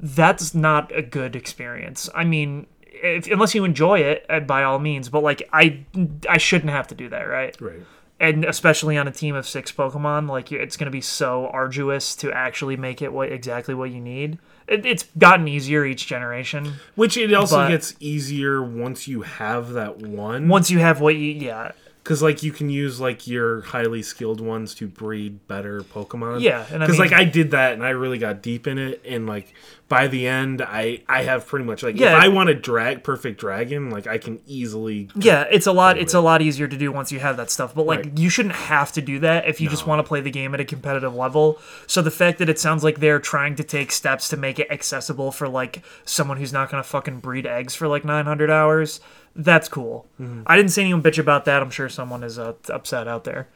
That's 0.00 0.52
not 0.52 0.94
a 0.94 1.00
good 1.00 1.36
experience. 1.36 2.10
I 2.12 2.24
mean, 2.24 2.66
if, 2.82 3.28
unless 3.28 3.54
you 3.54 3.64
enjoy 3.64 4.00
it, 4.00 4.26
uh, 4.28 4.40
by 4.40 4.64
all 4.64 4.80
means. 4.80 5.08
But 5.08 5.22
like, 5.22 5.48
I 5.52 5.84
I 6.28 6.38
shouldn't 6.38 6.72
have 6.72 6.88
to 6.88 6.96
do 6.96 7.08
that, 7.10 7.22
right? 7.22 7.58
Right. 7.60 7.82
And 8.18 8.44
especially 8.44 8.98
on 8.98 9.06
a 9.06 9.12
team 9.12 9.36
of 9.36 9.46
six 9.46 9.70
Pokemon, 9.70 10.28
like 10.28 10.50
it's 10.50 10.76
going 10.76 10.86
to 10.86 10.90
be 10.90 11.00
so 11.00 11.46
arduous 11.52 12.16
to 12.16 12.32
actually 12.32 12.76
make 12.76 13.00
it 13.00 13.12
what 13.12 13.30
exactly 13.30 13.74
what 13.74 13.92
you 13.92 14.00
need. 14.00 14.38
It, 14.66 14.86
it's 14.86 15.04
gotten 15.18 15.46
easier 15.46 15.84
each 15.84 16.06
generation. 16.06 16.74
Which 16.94 17.16
it 17.16 17.32
also 17.34 17.68
gets 17.68 17.94
easier 18.00 18.62
once 18.62 19.06
you 19.06 19.22
have 19.22 19.72
that 19.74 19.98
one. 19.98 20.48
Once 20.48 20.70
you 20.70 20.78
have 20.78 21.00
what 21.00 21.16
you, 21.16 21.32
yeah, 21.32 21.72
Because 22.04 22.22
like 22.22 22.42
you 22.42 22.52
can 22.52 22.68
use 22.68 23.00
like 23.00 23.26
your 23.26 23.62
highly 23.62 24.02
skilled 24.02 24.38
ones 24.38 24.74
to 24.74 24.86
breed 24.86 25.48
better 25.48 25.80
Pokemon. 25.80 26.42
Yeah, 26.42 26.66
and 26.70 26.82
I 26.82 26.86
because 26.86 27.00
mean- 27.00 27.10
like 27.10 27.18
I 27.18 27.24
did 27.24 27.52
that 27.52 27.72
and 27.72 27.82
I 27.82 27.90
really 27.90 28.18
got 28.18 28.42
deep 28.42 28.66
in 28.66 28.76
it, 28.76 29.00
and 29.06 29.26
like 29.26 29.54
by 29.88 30.06
the 30.08 30.26
end, 30.26 30.60
I 30.60 31.00
I 31.08 31.22
have 31.22 31.46
pretty 31.46 31.64
much 31.64 31.82
like 31.82 31.98
Yeah. 31.98 32.18
if 32.18 32.22
I 32.24 32.28
want 32.28 32.48
to 32.48 32.54
drag 32.54 33.04
perfect 33.04 33.40
dragon, 33.40 33.88
like 33.88 34.06
I 34.06 34.18
can 34.18 34.38
easily. 34.46 35.08
Yeah, 35.14 35.44
it's 35.50 35.66
a 35.66 35.72
lot. 35.72 35.96
It's 35.96 36.12
a 36.12 36.20
lot 36.20 36.42
easier 36.42 36.68
to 36.68 36.76
do 36.76 36.92
once 36.92 37.10
you 37.10 37.20
have 37.20 37.38
that 37.38 37.50
stuff. 37.50 37.74
But 37.74 37.86
like, 37.86 38.00
Right. 38.00 38.18
you 38.18 38.28
shouldn't 38.28 38.54
have 38.56 38.92
to 38.92 39.00
do 39.00 39.18
that 39.20 39.48
if 39.48 39.58
you 39.62 39.70
just 39.70 39.86
want 39.86 39.98
to 40.00 40.02
play 40.06 40.20
the 40.20 40.30
game 40.30 40.52
at 40.52 40.60
a 40.60 40.64
competitive 40.66 41.14
level. 41.14 41.58
So 41.86 42.02
the 42.02 42.10
fact 42.10 42.38
that 42.38 42.50
it 42.50 42.58
sounds 42.58 42.84
like 42.84 43.00
they're 43.00 43.18
trying 43.18 43.56
to 43.56 43.64
take 43.64 43.90
steps 43.92 44.28
to 44.28 44.36
make 44.36 44.58
it 44.58 44.66
accessible 44.70 45.32
for 45.32 45.48
like 45.48 45.82
someone 46.04 46.36
who's 46.36 46.52
not 46.52 46.70
gonna 46.70 46.82
fucking 46.82 47.20
breed 47.20 47.46
eggs 47.46 47.74
for 47.74 47.88
like 47.88 48.04
900 48.04 48.50
hours, 48.50 49.00
that's 49.36 49.68
cool. 49.68 50.06
I 50.46 50.56
didn't 50.56 50.70
see 50.72 50.82
anyone 50.82 51.02
bitch 51.02 51.18
about 51.18 51.44
that. 51.46 51.62
I'm 51.62 51.70
sure 51.70 51.88
someone 51.88 52.22
is 52.22 52.38
uh, 52.38 52.54
upset 52.68 53.08
out 53.08 53.24
there. 53.24 53.48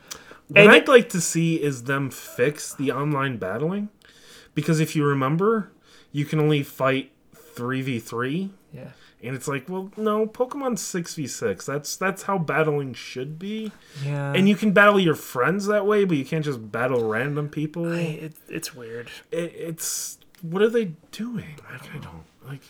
What 0.49 0.61
And 0.61 0.70
I'd 0.70 0.83
it- 0.83 0.89
like 0.89 1.09
to 1.11 1.20
see 1.20 1.62
is 1.62 1.85
them 1.85 2.11
fix 2.11 2.74
the 2.74 2.91
online 2.93 3.37
battling, 3.37 3.89
because 4.55 4.81
if 4.81 4.97
you 4.97 5.05
remember, 5.05 5.70
you 6.12 6.24
can 6.24 6.41
only 6.41 6.62
fight 6.62 7.12
three 7.35 7.83
v 7.83 7.99
three. 8.01 8.51
Yeah. 8.72 8.91
And 9.20 9.35
it's 9.35 9.49
like, 9.49 9.68
well, 9.68 9.91
no, 9.97 10.26
Pokemon 10.26 10.79
six 10.79 11.14
v 11.14 11.26
six. 11.26 11.66
That's 11.66 11.97
that's 11.97 12.22
how 12.24 12.39
battling 12.39 12.95
should 12.95 13.39
be. 13.39 13.72
Yeah. 14.05 14.33
And 14.33 14.49
you 14.49 14.55
can 14.57 14.72
battle 14.72 15.01
your 15.01 15.16
friends 15.16 15.66
that 15.66 15.87
way, 15.87 16.05
but 16.05 16.16
you 16.16 16.24
can't 16.24 16.45
just 16.45 16.70
battle 16.70 17.09
random 17.09 17.49
people. 17.49 17.93
It, 17.93 18.22
it, 18.22 18.33
it's 18.49 18.74
weird. 18.74 19.11
it's 19.33 20.18
what 20.41 20.62
are 20.62 20.68
they 20.70 20.93
doing? 21.11 21.57
Like 21.70 21.83
I 21.95 21.99
don't 21.99 22.24
like. 22.47 22.61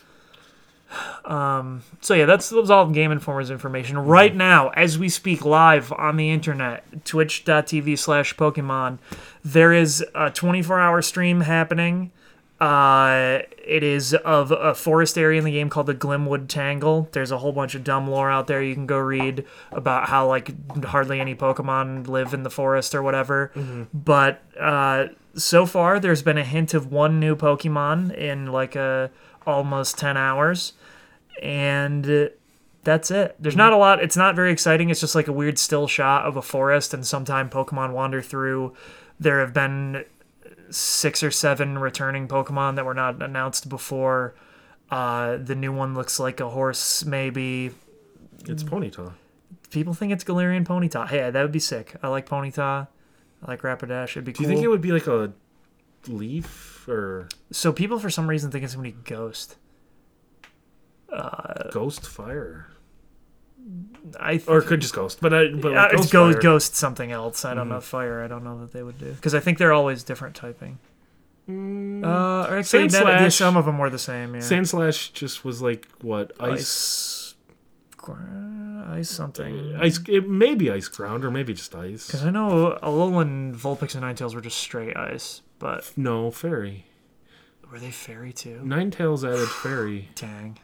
So 2.01 2.13
yeah, 2.13 2.25
that's, 2.25 2.49
that's 2.49 2.69
all 2.69 2.87
Game 2.89 3.11
Informer's 3.11 3.51
information. 3.51 3.97
Right 3.99 4.35
now, 4.35 4.69
as 4.69 4.97
we 4.97 5.09
speak 5.09 5.45
live 5.45 5.91
on 5.93 6.17
the 6.17 6.29
internet, 6.31 7.05
twitch.tv 7.05 7.97
slash 7.97 8.35
Pokemon, 8.35 8.99
there 9.43 9.73
is 9.73 10.01
a 10.15 10.31
24-hour 10.31 11.01
stream 11.01 11.41
happening. 11.41 12.11
Uh, 12.59 13.39
it 13.65 13.83
is 13.83 14.13
of 14.13 14.51
a 14.51 14.75
forest 14.75 15.17
area 15.17 15.39
in 15.39 15.45
the 15.45 15.51
game 15.51 15.69
called 15.69 15.85
the 15.85 15.93
Glimwood 15.95 16.49
Tangle. 16.49 17.07
There's 17.13 17.31
a 17.31 17.37
whole 17.37 17.53
bunch 17.53 17.73
of 17.73 17.85
dumb 17.85 18.09
lore 18.09 18.29
out 18.29 18.47
there 18.47 18.61
you 18.61 18.73
can 18.73 18.85
go 18.85 18.97
read 18.97 19.45
about 19.71 20.09
how 20.09 20.27
like 20.27 20.83
hardly 20.83 21.21
any 21.21 21.35
Pokemon 21.35 22.07
live 22.07 22.33
in 22.33 22.43
the 22.43 22.49
forest 22.49 22.93
or 22.93 23.01
whatever. 23.01 23.51
But 23.93 24.41
uh, 24.59 25.07
so 25.35 25.65
far, 25.65 26.01
there's 26.01 26.21
been 26.21 26.37
a 26.37 26.43
hint 26.43 26.73
of 26.73 26.91
one 26.91 27.17
new 27.21 27.33
Pokemon 27.35 28.13
in 28.17 28.47
like 28.47 28.75
a 28.75 29.09
almost 29.45 29.97
10 29.97 30.17
hours 30.17 30.73
and 31.41 32.31
that's 32.83 33.11
it. 33.11 33.35
There's 33.39 33.55
not 33.55 33.73
a 33.73 33.77
lot. 33.77 34.01
It's 34.01 34.17
not 34.17 34.35
very 34.35 34.51
exciting. 34.51 34.89
It's 34.89 34.99
just 34.99 35.15
like 35.15 35.27
a 35.27 35.33
weird 35.33 35.59
still 35.59 35.87
shot 35.87 36.25
of 36.25 36.37
a 36.37 36.41
forest, 36.41 36.93
and 36.93 37.05
sometime 37.05 37.49
Pokemon 37.49 37.93
wander 37.93 38.21
through. 38.21 38.73
There 39.19 39.39
have 39.41 39.53
been 39.53 40.05
six 40.69 41.23
or 41.23 41.31
seven 41.31 41.77
returning 41.77 42.27
Pokemon 42.27 42.75
that 42.75 42.85
were 42.85 42.93
not 42.93 43.21
announced 43.21 43.67
before. 43.67 44.35
Uh, 44.89 45.37
the 45.37 45.55
new 45.55 45.73
one 45.73 45.93
looks 45.93 46.19
like 46.19 46.39
a 46.39 46.49
horse, 46.49 47.03
maybe. 47.05 47.71
It's 48.45 48.63
Ponyta. 48.63 49.13
People 49.71 49.93
think 49.93 50.13
it's 50.13 50.23
Galarian 50.23 50.65
Ponyta. 50.65 51.07
Hey, 51.07 51.29
that 51.29 51.41
would 51.41 51.51
be 51.51 51.59
sick. 51.59 51.95
I 52.01 52.07
like 52.07 52.27
Ponyta. 52.27 52.87
I 53.43 53.47
like 53.47 53.61
Rapidash. 53.61 54.11
It'd 54.11 54.23
be 54.23 54.33
cool. 54.33 54.43
Do 54.43 54.43
cool. 54.43 54.51
you 54.51 54.55
think 54.55 54.63
it 54.65 54.69
would 54.69 54.81
be 54.81 54.91
like 54.91 55.07
a 55.07 55.33
leaf 56.07 56.87
or 56.87 57.27
so 57.51 57.71
people 57.73 57.99
for 57.99 58.09
some 58.09 58.29
reason 58.29 58.51
think 58.51 58.63
it's 58.63 58.73
gonna 58.75 58.87
be 58.89 58.95
Ghost. 59.03 59.57
ghost 61.71 62.07
fire? 62.07 62.67
I 64.19 64.37
th- 64.37 64.47
Or 64.47 64.59
it 64.59 64.65
could 64.65 64.81
just 64.81 64.93
ghost, 64.95 65.19
but 65.21 65.33
I 65.33 65.49
but 65.51 65.73
Uh, 65.73 65.75
like 65.75 65.91
ghost 65.97 66.11
ghost, 66.11 66.39
ghost 66.41 66.75
something 66.75 67.11
else. 67.11 67.45
I 67.45 67.53
don't 67.53 67.69
know 67.69 67.81
fire. 67.81 68.23
I 68.23 68.27
don't 68.27 68.43
know 68.43 68.59
that 68.61 68.71
they 68.71 68.81
would 68.83 68.97
do 68.97 69.11
because 69.11 69.35
I 69.35 69.39
think 69.39 69.57
they're 69.57 69.73
always 69.73 70.03
different 70.03 70.35
typing. 70.35 70.79
Uh, 71.47 71.51
or 72.47 72.57
actually, 72.59 72.63
Sand 72.63 72.89
that- 72.91 73.01
slash. 73.01 73.35
some 73.35 73.57
of 73.57 73.65
them 73.65 73.77
were 73.79 73.89
the 73.89 73.99
same. 73.99 74.35
Yeah, 74.35 74.41
Sandslash 74.41 75.13
just 75.13 75.43
was 75.43 75.61
like 75.61 75.87
what 76.01 76.31
ice. 76.39 77.35
ice, 77.97 78.15
ice 78.87 79.09
something. 79.09 79.75
Ice, 79.79 79.99
it 80.07 80.27
may 80.29 80.55
be 80.55 80.71
ice 80.71 80.87
ground 80.87 81.25
or 81.25 81.31
maybe 81.31 81.53
just 81.53 81.75
ice. 81.75 82.05
Because 82.07 82.23
I 82.23 82.29
know 82.29 82.77
Alolan, 82.81 83.55
Vulpix, 83.55 83.95
and 83.95 84.03
Ninetales 84.03 84.33
were 84.35 84.41
just 84.41 84.57
straight 84.57 84.95
ice, 84.95 85.41
but 85.59 85.91
No, 85.97 86.31
fairy. 86.31 86.85
were 87.71 87.79
they 87.79 87.91
fairy 87.91 88.33
too? 88.33 88.61
Ninetales 88.63 89.23
added 89.27 89.47
fairy. 89.49 90.09
Dang, 90.15 90.57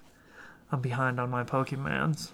I'm 0.72 0.82
behind 0.82 1.20
on 1.20 1.30
my 1.30 1.44
Pokemons. 1.44 2.32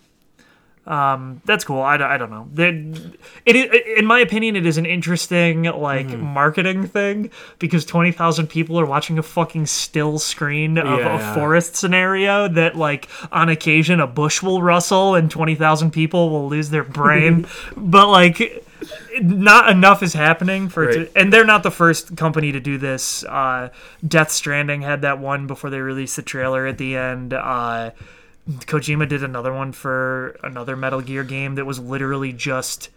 Um, 0.88 1.42
that's 1.46 1.64
cool. 1.64 1.80
I, 1.82 1.96
don't- 1.98 2.10
I 2.10 2.18
don't 2.18 2.32
know. 2.32 2.50
It, 2.58 3.16
it, 3.56 3.98
in 4.00 4.06
my 4.06 4.20
opinion, 4.20 4.56
it 4.56 4.66
is 4.66 4.78
an 4.80 4.86
interesting 4.88 5.64
like 5.64 6.08
Mm-hmm. 6.08 6.24
marketing 6.26 6.88
thing 6.88 7.30
because 7.60 7.86
twenty 7.86 8.12
thousand 8.12 8.48
people 8.48 8.80
are 8.80 8.86
watching 8.86 9.20
a 9.20 9.24
fucking 9.24 9.68
still 9.68 10.18
screen 10.18 10.80
of 10.80 11.00
Yeah. 11.00 11.32
a 11.32 11.36
forest 11.36 11.76
scenario 11.76 12.48
that 12.48 12.76
like 12.76 13.08
on 13.32 13.48
occasion 13.50 14.00
a 14.00 14.08
bush 14.08 14.42
will 14.42 14.64
rustle 14.64 15.14
and 15.14 15.30
twenty 15.30 15.54
thousand 15.54 15.92
people 15.92 16.32
will 16.32 16.50
lose 16.50 16.72
their 16.72 16.84
brain, 16.84 17.46
but 17.78 18.10
like 18.10 18.66
not 19.22 19.70
enough 19.70 20.02
is 20.02 20.14
happening 20.14 20.68
for 20.68 20.90
it 20.90 20.98
Right. 20.98 21.14
to, 21.14 21.20
and 21.22 21.32
they're 21.32 21.46
not 21.46 21.62
the 21.62 21.70
first 21.70 22.18
company 22.18 22.52
to 22.54 22.60
do 22.60 22.80
this. 22.80 23.24
Uh, 23.26 23.70
Death 24.06 24.32
Stranding 24.32 24.82
had 24.82 25.04
that 25.04 25.20
one 25.20 25.46
before 25.46 25.70
they 25.70 25.80
released 25.80 26.16
the 26.16 26.24
trailer 26.24 26.66
at 26.66 26.80
the 26.80 26.96
end. 26.98 27.34
Uh, 27.34 27.92
Kojima 28.50 29.08
did 29.08 29.24
another 29.24 29.54
one 29.54 29.72
for 29.72 30.38
another 30.44 30.76
Metal 30.76 31.02
Gear 31.02 31.24
game 31.24 31.56
that 31.56 31.66
was 31.66 31.80
literally 31.80 32.34
just 32.34 32.90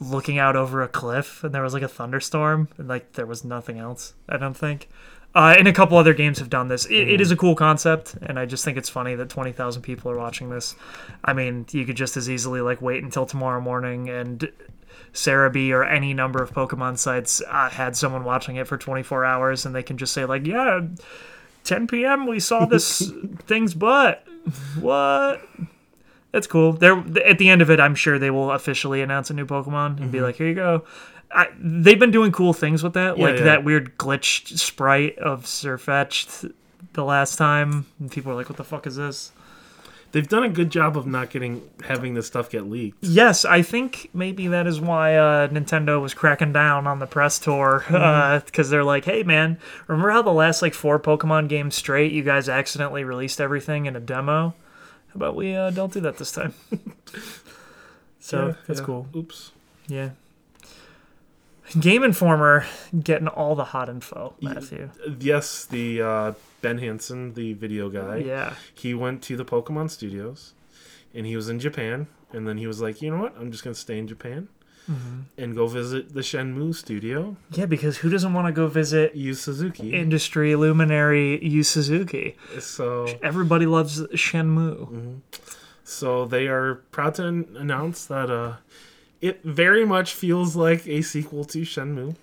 looking 0.00 0.38
out 0.38 0.56
over 0.56 0.82
a 0.82 0.88
cliff 0.88 1.44
and 1.44 1.54
there 1.54 1.62
was 1.62 1.72
like 1.72 1.82
a 1.82 1.88
thunderstorm 1.88 2.68
and 2.76 2.88
like 2.88 3.12
there 3.12 3.26
was 3.26 3.44
nothing 3.44 3.78
else. 3.78 4.14
I 4.28 4.36
don't 4.36 4.56
think. 4.56 4.88
Uh, 5.34 5.56
and 5.58 5.66
a 5.66 5.72
couple 5.72 5.98
other 5.98 6.14
games 6.14 6.38
have 6.38 6.48
done 6.48 6.68
this. 6.68 6.86
It, 6.86 7.08
it 7.08 7.20
is 7.20 7.32
a 7.32 7.36
cool 7.36 7.56
concept, 7.56 8.14
and 8.22 8.38
I 8.38 8.46
just 8.46 8.64
think 8.64 8.78
it's 8.78 8.88
funny 8.88 9.16
that 9.16 9.28
twenty 9.28 9.50
thousand 9.50 9.82
people 9.82 10.10
are 10.12 10.16
watching 10.16 10.48
this. 10.48 10.76
I 11.24 11.32
mean, 11.32 11.66
you 11.72 11.84
could 11.84 11.96
just 11.96 12.16
as 12.16 12.30
easily 12.30 12.60
like 12.60 12.80
wait 12.80 13.02
until 13.02 13.26
tomorrow 13.26 13.60
morning 13.60 14.08
and 14.08 14.48
Serebii 15.12 15.70
or 15.70 15.82
any 15.82 16.14
number 16.14 16.40
of 16.40 16.52
Pokemon 16.52 16.98
sites 16.98 17.42
uh, 17.48 17.68
had 17.68 17.96
someone 17.96 18.22
watching 18.22 18.56
it 18.56 18.68
for 18.68 18.78
24 18.78 19.24
hours, 19.24 19.66
and 19.66 19.74
they 19.74 19.82
can 19.82 19.98
just 19.98 20.12
say 20.12 20.24
like, 20.24 20.46
"Yeah, 20.46 20.82
10 21.64 21.86
p.m. 21.86 22.26
we 22.26 22.40
saw 22.40 22.64
this 22.66 23.10
thing's 23.46 23.74
butt." 23.74 24.26
What? 24.78 25.46
That's 26.32 26.46
cool. 26.46 26.72
They're 26.72 26.98
at 27.24 27.38
the 27.38 27.48
end 27.48 27.62
of 27.62 27.70
it. 27.70 27.80
I'm 27.80 27.94
sure 27.94 28.18
they 28.18 28.30
will 28.30 28.50
officially 28.50 29.00
announce 29.02 29.30
a 29.30 29.34
new 29.34 29.46
Pokemon 29.46 30.00
and 30.00 30.10
be 30.10 30.18
mm-hmm. 30.18 30.26
like, 30.26 30.36
"Here 30.36 30.48
you 30.48 30.54
go." 30.54 30.84
I, 31.30 31.48
they've 31.58 31.98
been 31.98 32.12
doing 32.12 32.30
cool 32.30 32.52
things 32.52 32.82
with 32.82 32.92
that, 32.94 33.18
Yeah, 33.18 33.24
like 33.24 33.38
yeah. 33.38 33.44
that 33.44 33.64
weird 33.64 33.98
glitched 33.98 34.56
sprite 34.58 35.18
of 35.18 35.44
Sirfetch'd 35.44 36.52
the 36.92 37.04
last 37.04 37.36
time. 37.36 37.86
And 37.98 38.10
people 38.10 38.30
were 38.30 38.36
like, 38.36 38.48
"What 38.48 38.56
the 38.56 38.64
fuck 38.64 38.86
is 38.86 38.96
this?" 38.96 39.32
They've 40.14 40.28
done 40.28 40.44
a 40.44 40.48
good 40.48 40.70
job 40.70 40.96
of 40.96 41.08
not 41.08 41.30
getting 41.30 41.68
having 41.82 42.14
this 42.14 42.28
stuff 42.28 42.48
get 42.48 42.70
leaked. 42.70 43.02
Yes, 43.02 43.44
I 43.44 43.62
think 43.62 44.10
maybe 44.14 44.46
that 44.46 44.64
is 44.64 44.80
why 44.80 45.16
uh, 45.16 45.48
Nintendo 45.48 46.00
was 46.00 46.14
cracking 46.14 46.52
down 46.52 46.86
on 46.86 47.00
the 47.00 47.06
press 47.06 47.40
tour 47.40 47.82
because 48.46 48.70
they're 48.70 48.84
like, 48.84 49.06
"Hey, 49.06 49.24
man, 49.24 49.58
remember 49.88 50.12
how 50.12 50.22
the 50.22 50.30
last 50.30 50.62
like 50.62 50.72
four 50.72 51.00
Pokemon 51.00 51.48
games 51.48 51.74
straight, 51.74 52.12
you 52.12 52.22
guys 52.22 52.48
accidentally 52.48 53.02
released 53.02 53.40
everything 53.40 53.86
in 53.86 53.96
a 53.96 54.00
demo? 54.00 54.54
How 55.08 55.14
about 55.16 55.34
we 55.34 55.52
uh, 55.56 55.70
don't 55.70 55.92
do 55.92 55.98
that 56.02 56.18
this 56.18 56.30
time?" 56.30 56.54
so 58.20 58.46
Yeah, 58.46 58.54
that's 58.68 58.78
yeah. 58.78 58.86
cool. 58.86 59.08
Oops. 59.16 59.50
Yeah. 59.88 60.10
Game 61.80 62.04
Informer 62.04 62.66
getting 63.02 63.26
all 63.28 63.54
the 63.54 63.64
hot 63.64 63.88
info, 63.88 64.34
Matthew. 64.40 64.90
Yes, 65.18 65.64
the 65.64 66.02
uh, 66.02 66.32
Ben 66.60 66.78
Hanson, 66.78 67.34
the 67.34 67.54
video 67.54 67.88
guy. 67.88 68.18
Yeah. 68.18 68.54
He 68.74 68.94
went 68.94 69.22
to 69.24 69.36
the 69.36 69.44
Pokemon 69.44 69.90
Studios, 69.90 70.52
and 71.14 71.26
he 71.26 71.36
was 71.36 71.48
in 71.48 71.58
Japan. 71.58 72.06
And 72.32 72.46
then 72.48 72.58
he 72.58 72.66
was 72.66 72.80
like, 72.82 73.00
you 73.00 73.10
know 73.10 73.18
what? 73.22 73.34
I'm 73.38 73.50
just 73.52 73.62
gonna 73.64 73.74
stay 73.74 73.98
in 73.98 74.06
Japan 74.08 74.48
Mm-hmm. 74.90 75.20
and 75.38 75.56
go 75.56 75.66
visit 75.66 76.12
the 76.12 76.20
Shenmue 76.20 76.74
studio. 76.74 77.38
Yeah, 77.52 77.64
because 77.64 77.96
who 77.96 78.10
doesn't 78.10 78.34
want 78.34 78.48
to 78.48 78.52
go 78.52 78.66
visit 78.66 79.14
Yu 79.16 79.32
Suzuki. 79.32 79.94
industry 79.94 80.54
luminary 80.56 81.42
Yu 81.42 81.62
Suzuki? 81.62 82.36
so 82.60 83.06
Everybody 83.22 83.64
loves 83.64 84.02
Shenmue. 84.08 85.20
So 85.84 86.26
they 86.26 86.48
are 86.48 86.74
proud 86.90 87.14
to 87.14 87.24
announce 87.26 88.04
that 88.06 88.30
uh, 88.30 88.56
it 89.28 89.42
very 89.42 89.84
much 89.86 90.12
feels 90.14 90.54
like 90.54 90.86
a 90.86 91.00
sequel 91.02 91.44
to 91.46 91.62
Shenmue. 91.62 92.14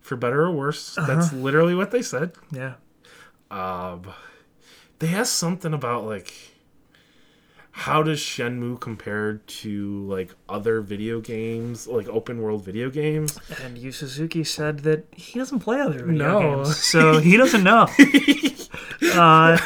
For 0.00 0.16
better 0.16 0.42
or 0.42 0.50
worse, 0.50 0.96
Uh-huh. 0.98 1.06
that's 1.06 1.32
literally 1.32 1.74
what 1.74 1.90
they 1.90 2.02
said. 2.02 2.32
Yeah. 2.50 2.74
Um, 3.50 4.02
they 4.98 5.14
asked 5.14 5.34
something 5.36 5.72
about 5.74 6.04
like 6.06 6.32
how 7.74 8.02
does 8.02 8.20
Shenmue 8.20 8.78
compare 8.80 9.40
to 9.46 10.04
like 10.06 10.30
other 10.48 10.80
video 10.82 11.20
games, 11.20 11.86
like 11.86 12.06
open 12.08 12.40
world 12.42 12.64
video 12.64 12.90
games? 12.90 13.38
And 13.64 13.78
Yu 13.78 13.90
Suzuki 13.92 14.44
said 14.44 14.80
that 14.80 15.04
he 15.10 15.38
doesn't 15.38 15.60
play 15.60 15.80
other 15.80 16.04
video 16.04 16.12
No. 16.40 16.56
games, 16.64 16.76
so 16.84 17.18
he 17.18 17.36
doesn't 17.36 17.64
know. 17.64 17.84
uh, 19.14 19.56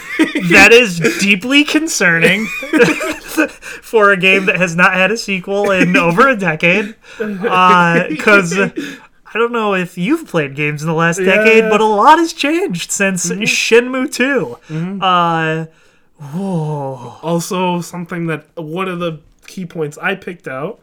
that 0.50 0.68
is 0.72 1.00
deeply 1.20 1.64
concerning 1.64 2.46
for 3.82 4.12
a 4.12 4.16
game 4.16 4.46
that 4.46 4.56
has 4.56 4.76
not 4.76 4.94
had 4.94 5.10
a 5.10 5.16
sequel 5.16 5.70
in 5.72 5.96
over 5.96 6.28
a 6.28 6.36
decade. 6.36 6.94
Because 7.18 8.56
I 8.58 9.38
don't 9.38 9.52
know 9.52 9.74
if 9.74 9.98
you've 9.98 10.26
played 10.26 10.54
games 10.54 10.80
in 10.82 10.88
the 10.88 10.94
last 10.94 11.18
decade, 11.18 11.64
Yeah. 11.64 11.70
but 11.70 11.80
a 11.80 11.84
lot 11.84 12.18
has 12.18 12.32
changed 12.32 12.90
since 12.92 13.28
Shenmue 13.30 14.12
2. 14.12 15.00
Uh, 15.02 15.66
whoa. 16.20 17.18
Also, 17.22 17.80
something 17.80 18.26
that 18.26 18.46
one 18.56 18.88
of 18.88 18.98
the 18.98 19.20
key 19.46 19.66
points 19.66 19.96
I 19.98 20.14
picked 20.14 20.48
out 20.48 20.80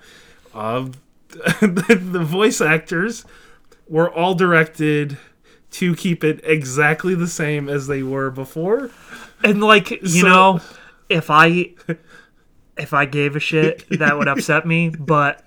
of 0.53 0.97
the, 1.29 1.99
the 2.11 2.23
voice 2.23 2.61
actors 2.61 3.25
were 3.87 4.11
all 4.11 4.35
directed 4.35 5.17
to 5.71 5.95
keep 5.95 6.23
it 6.23 6.39
exactly 6.43 7.15
the 7.15 7.27
same 7.27 7.67
as 7.67 7.87
they 7.87 8.03
were 8.03 8.29
before. 8.29 8.91
And 9.43 9.61
like, 9.63 9.89
you 9.91 10.07
So- 10.07 10.27
know, 10.27 10.61
if 11.09 11.29
I 11.29 11.73
if 12.77 12.93
I 12.93 13.05
gave 13.05 13.35
a 13.35 13.39
shit, 13.39 13.85
that 13.99 14.17
would 14.17 14.27
upset 14.27 14.65
me, 14.65 14.89
but 14.89 15.42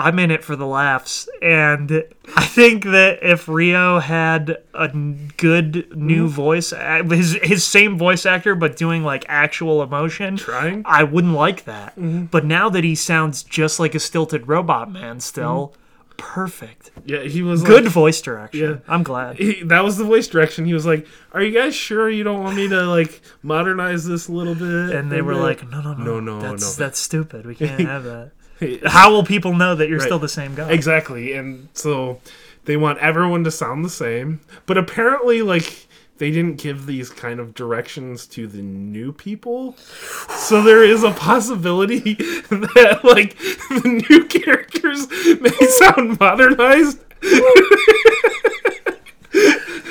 I'm 0.00 0.18
in 0.20 0.30
it 0.30 0.44
for 0.44 0.54
the 0.56 0.64
laughs. 0.66 1.28
And 1.42 2.04
I 2.36 2.44
think 2.46 2.84
that 2.84 3.18
if 3.22 3.48
Ryo 3.48 3.98
had 3.98 4.58
a 4.72 4.88
good 5.36 5.96
new 5.96 6.24
Mm-hmm. 6.26 6.34
voice, 6.34 6.70
his 6.70 7.38
his 7.42 7.64
same 7.64 7.98
voice 7.98 8.24
actor 8.24 8.54
but 8.54 8.76
doing 8.76 9.02
like 9.02 9.24
actual 9.28 9.82
emotion, 9.82 10.36
Trying. 10.36 10.82
I 10.86 11.02
wouldn't 11.02 11.34
like 11.34 11.64
that. 11.64 11.92
Mm-hmm. 11.96 12.24
But 12.26 12.44
now 12.44 12.68
that 12.70 12.84
he 12.84 12.94
sounds 12.94 13.42
just 13.42 13.80
like 13.80 13.94
a 13.94 14.00
stilted 14.00 14.46
robot 14.46 14.90
man 14.92 15.18
still, 15.20 15.74
perfect. 16.16 16.90
Yeah, 17.04 17.20
he 17.22 17.42
was 17.42 17.62
Good 17.62 17.84
Like, 17.84 17.92
voice 17.92 18.20
direction. 18.20 18.60
Yeah. 18.70 18.76
I'm 18.86 19.02
glad. 19.02 19.38
he, 19.38 19.62
that 19.64 19.82
was 19.84 19.96
the 19.96 20.04
voice 20.04 20.26
direction. 20.28 20.64
He 20.66 20.74
was 20.74 20.84
like, 20.86 21.06
"Are 21.32 21.42
you 21.42 21.52
guys 21.52 21.74
sure 21.74 22.10
you 22.10 22.22
don't 22.24 22.42
want 22.42 22.56
me 22.56 22.68
to 22.68 22.82
like 22.82 23.20
modernize 23.42 24.04
this 24.04 24.28
a 24.28 24.32
little 24.32 24.54
bit?" 24.54 24.94
And 24.94 25.10
they 25.10 25.22
were 25.22 25.34
then- 25.34 25.42
like, 25.42 25.68
no, 25.70 25.80
no, 25.80 25.94
no, 25.94 26.04
No, 26.04 26.20
no, 26.20 26.40
that's, 26.40 26.78
no. 26.78 26.84
That's 26.84 26.98
stupid. 26.98 27.46
We 27.46 27.54
can't 27.54 27.80
have 27.94 28.04
that. 28.04 28.32
How 28.86 29.10
will 29.10 29.24
people 29.24 29.54
know 29.54 29.74
that 29.74 29.88
you're 29.88 29.98
Right. 29.98 30.06
still 30.06 30.18
the 30.18 30.28
same 30.28 30.54
guy? 30.54 30.70
Exactly. 30.70 31.32
And 31.34 31.68
so 31.74 32.20
they 32.64 32.76
want 32.76 32.98
everyone 32.98 33.44
to 33.44 33.50
sound 33.50 33.84
the 33.84 33.88
same. 33.90 34.40
But 34.66 34.76
apparently, 34.78 35.42
like, 35.42 35.86
they 36.18 36.30
didn't 36.32 36.56
give 36.56 36.86
these 36.86 37.10
kind 37.10 37.38
of 37.40 37.54
directions 37.54 38.26
to 38.26 38.46
the 38.48 38.60
new 38.62 39.12
people. 39.12 39.76
So 40.30 40.62
there 40.62 40.82
is 40.82 41.04
a 41.04 41.12
possibility 41.12 42.14
that, 42.14 43.00
like, 43.04 43.38
the 43.38 44.04
new 44.10 44.24
characters 44.24 45.06
may 45.40 45.50
sound 45.68 46.18
modernized. 46.18 46.98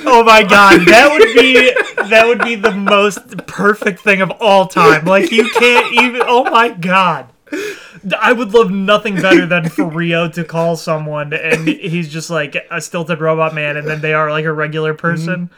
Oh 0.10 0.24
my 0.24 0.42
god, 0.44 0.82
that 0.88 1.10
would 1.12 1.36
be 1.36 1.72
that 2.10 2.26
would 2.28 2.40
be 2.40 2.56
the 2.56 2.72
most 2.72 3.46
perfect 3.46 4.00
thing 4.00 4.22
of 4.22 4.32
all 4.40 4.68
time. 4.68 5.06
Like 5.06 5.32
you 5.32 5.50
can't 5.50 5.94
even. 5.94 6.22
Oh 6.24 6.44
my 6.46 6.70
god. 6.70 7.30
I 8.20 8.34
would 8.34 8.54
love 8.54 8.72
nothing 8.72 9.16
better 9.16 9.46
than 9.46 9.70
for 9.70 9.86
Ryo 9.90 10.30
to 10.30 10.44
call 10.44 10.76
someone 10.76 11.34
and 11.34 11.68
he's 11.68 12.10
just 12.10 12.30
like 12.30 12.56
a 12.70 12.82
stilted 12.82 13.20
robot 13.20 13.54
man 13.54 13.78
and 13.78 13.88
then 13.88 14.02
they 14.02 14.14
are 14.14 14.32
like 14.32 14.46
a 14.46 14.54
regular 14.54 14.94
mm-hmm. 14.94 15.00
person. 15.00 15.50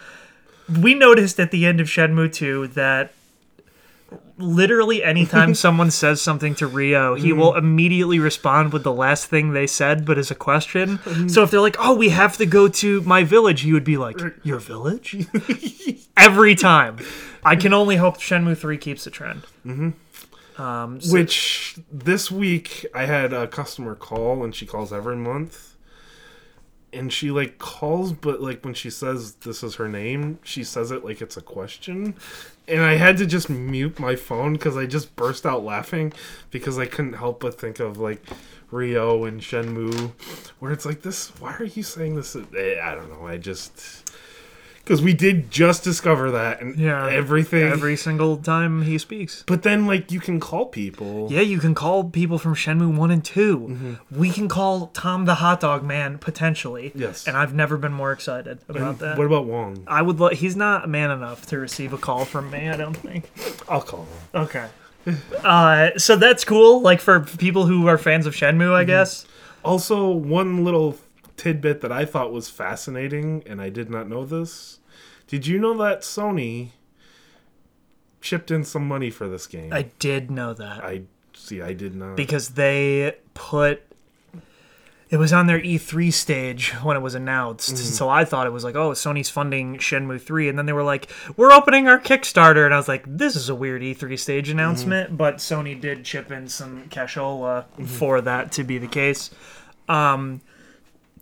We 0.81 0.93
noticed 0.93 1.39
at 1.39 1.51
the 1.51 1.65
end 1.65 1.79
of 1.79 1.87
Shenmue 1.87 2.31
2 2.31 2.67
that 2.67 3.11
literally 4.37 5.03
anytime 5.03 5.53
someone 5.65 5.91
says 5.91 6.21
something 6.21 6.55
to 6.55 6.67
Ryo, 6.67 7.15
he 7.15 7.29
mm-hmm. 7.29 7.39
will 7.39 7.55
immediately 7.55 8.19
respond 8.19 8.73
with 8.73 8.83
the 8.83 8.93
last 8.93 9.27
thing 9.27 9.51
they 9.51 9.67
said, 9.67 10.05
but 10.05 10.17
as 10.17 10.31
a 10.31 10.35
question. 10.35 10.99
Mm-hmm. 10.99 11.27
So 11.27 11.43
if 11.43 11.51
they're 11.51 11.61
like, 11.61 11.77
"Oh, 11.79 11.93
we 11.93 12.09
have 12.09 12.37
to 12.37 12.45
go 12.45 12.67
to 12.67 13.01
my 13.01 13.23
village," 13.23 13.61
he 13.61 13.73
would 13.73 13.83
be 13.83 13.97
like, 13.97 14.19
"Your 14.43 14.59
village?" 14.59 15.27
Every 16.17 16.55
time. 16.55 16.99
I 17.43 17.55
can 17.55 17.73
only 17.73 17.95
hope 17.95 18.17
Shenmue 18.17 18.57
3 18.57 18.77
keeps 18.77 19.05
the 19.05 19.11
trend. 19.11 19.43
Mm-hmm. 19.65 19.91
Um, 20.59 20.99
so- 21.01 21.13
Which 21.13 21.79
this 21.91 22.29
week 22.29 22.85
I 22.93 23.05
had 23.05 23.33
a 23.33 23.47
customer 23.47 23.95
call, 23.95 24.43
and 24.43 24.53
she 24.53 24.65
calls 24.65 24.91
every 24.93 25.15
month. 25.15 25.65
And 26.91 27.13
she 27.13 27.29
like 27.29 27.59
calls, 27.59 28.13
but 28.13 28.41
like 28.41 28.65
when 28.65 28.73
she 28.73 28.89
says 28.89 29.35
this 29.35 29.61
is 29.61 29.75
her 29.75 29.87
name, 29.87 30.39
she 30.43 30.63
says 30.63 30.89
it 30.89 31.05
like 31.05 31.21
it's 31.21 31.37
a 31.37 31.41
question. 31.41 32.15
And 32.67 32.81
I 32.81 32.95
had 32.95 33.17
to 33.17 33.27
just 33.27 33.47
mute 33.47 33.99
my 33.99 34.15
phone 34.15 34.53
because 34.53 34.75
I 34.75 34.87
just 34.87 35.15
burst 35.15 35.45
out 35.45 35.63
laughing 35.63 36.13
because 36.49 36.79
I 36.79 36.87
couldn't 36.87 37.13
help 37.13 37.41
but 37.41 37.59
think 37.61 37.79
of 37.79 37.99
like 37.99 38.23
Ryo 38.71 39.25
and 39.25 39.39
Shenmue, 39.39 40.13
where 40.57 40.71
it's 40.71 40.85
like 40.85 41.03
this. 41.03 41.29
Why 41.39 41.53
are 41.59 41.65
you 41.65 41.83
saying 41.83 42.15
this? 42.15 42.35
Eh, 42.35 42.79
I 42.83 42.95
don't 42.95 43.11
know. 43.11 43.27
I 43.27 43.37
just 43.37 44.09
because 44.89 45.03
we 45.03 45.13
did 45.13 45.51
just 45.51 45.83
discover 45.83 46.31
that 46.31 46.61
and 46.61 46.75
Yeah, 46.75 47.07
everything. 47.07 47.71
every 47.71 47.95
single 47.95 48.37
time 48.37 48.81
he 48.81 48.97
speaks. 48.97 49.43
but 49.45 49.61
then 49.61 49.85
like 49.85 50.11
you 50.11 50.19
can 50.19 50.39
call 50.39 50.65
people. 50.65 51.27
Yeah, 51.31 51.41
you 51.41 51.59
can 51.59 51.75
call 51.75 52.05
people 52.05 52.39
from 52.39 52.55
Shenmue 52.55 52.97
1 52.97 53.11
and 53.11 53.23
2. 53.23 53.57
Mm-hmm. 53.59 54.19
We 54.19 54.31
can 54.31 54.47
call 54.49 54.87
Tom 54.87 55.25
the 55.25 55.35
Hot 55.35 55.59
Dog 55.59 55.83
Man 55.83 56.17
potentially. 56.17 56.91
Yes. 56.95 57.27
And 57.27 57.37
I've 57.37 57.53
never 57.53 57.77
been 57.77 57.93
more 57.93 58.11
excited 58.11 58.57
about 58.67 58.97
that. 58.99 59.15
What 59.19 59.27
about 59.27 59.45
Wong? 59.45 59.83
I 59.87 60.01
would. 60.01 60.19
Lo- 60.19 60.29
he's 60.29 60.55
not 60.55 60.89
man 60.89 61.11
enough 61.11 61.45
to 61.47 61.59
receive 61.59 61.93
a 61.93 61.97
call 61.99 62.25
from 62.25 62.49
me. 62.49 62.67
I 62.67 62.75
don't 62.75 62.95
think. 62.97 63.29
I'll 63.69 63.81
call 63.83 64.05
him. 64.05 64.41
Okay. 64.41 64.67
Uh, 65.43 65.91
so 65.97 66.15
that's 66.15 66.43
cool. 66.43 66.81
Like 66.81 66.99
for 66.99 67.19
people 67.21 67.67
who 67.67 67.87
are 67.87 67.97
fans 67.99 68.25
of 68.25 68.33
Shenmue, 68.33 68.59
Mm-hmm. 68.59 68.73
I 68.73 68.83
guess. 68.85 69.25
Also, 69.63 70.09
one 70.09 70.63
little 70.63 70.97
tidbit 71.37 71.81
that 71.81 71.91
I 71.91 72.05
thought 72.05 72.31
was 72.31 72.49
fascinating, 72.49 73.43
and 73.45 73.61
I 73.61 73.69
did 73.69 73.89
not 73.89 74.09
know 74.09 74.25
this. 74.25 74.78
Did 75.29 75.47
you 75.47 75.57
know 75.59 75.77
that 75.77 76.01
Sony 76.01 76.69
chipped 78.21 78.51
in 78.51 78.63
some 78.63 78.87
money 78.87 79.09
for 79.09 79.27
this 79.29 79.47
game? 79.47 79.71
I 79.71 79.83
did 79.99 80.29
know 80.29 80.53
that 80.53 80.83
I 80.83 81.03
see. 81.33 81.61
I 81.61 81.73
did 81.73 81.95
not. 81.95 82.15
because 82.17 82.49
they 82.49 83.15
put. 83.33 83.83
It 85.11 85.17
was 85.17 85.33
on 85.33 85.47
their 85.47 85.59
E3 85.59 86.13
stage 86.13 86.69
when 86.83 86.95
it 86.95 86.99
was 86.99 87.15
announced. 87.15 87.69
Mm-hmm. 87.73 87.83
So 87.83 88.09
I 88.09 88.25
thought 88.25 88.45
it 88.45 88.51
was 88.53 88.63
like, 88.63 88.75
oh, 88.75 88.91
Sony's 88.91 89.27
funding 89.29 89.77
Shenmue 89.77 90.21
3. 90.21 90.49
And 90.49 90.55
then 90.57 90.67
they 90.67 90.73
were 90.73 90.83
like, 90.83 91.09
we're 91.35 91.51
opening 91.51 91.87
our 91.87 91.99
Kickstarter. 91.99 92.63
And 92.63 92.75
I 92.75 92.77
was 92.77 92.87
like, 92.87 93.05
this 93.07 93.35
is 93.35 93.49
a 93.49 93.55
weird 93.55 93.81
E3 93.81 94.19
stage 94.19 94.49
Mm-hmm. 94.49 94.59
announcement. 94.59 95.17
But 95.17 95.37
Sony 95.37 95.79
did 95.81 96.05
chip 96.05 96.31
in 96.31 96.47
some 96.47 96.83
cashola 96.89 97.65
for 97.87 98.21
that 98.21 98.51
to 98.51 98.63
be 98.63 98.77
the 98.77 98.87
case. 98.87 99.31
Um, 99.87 100.41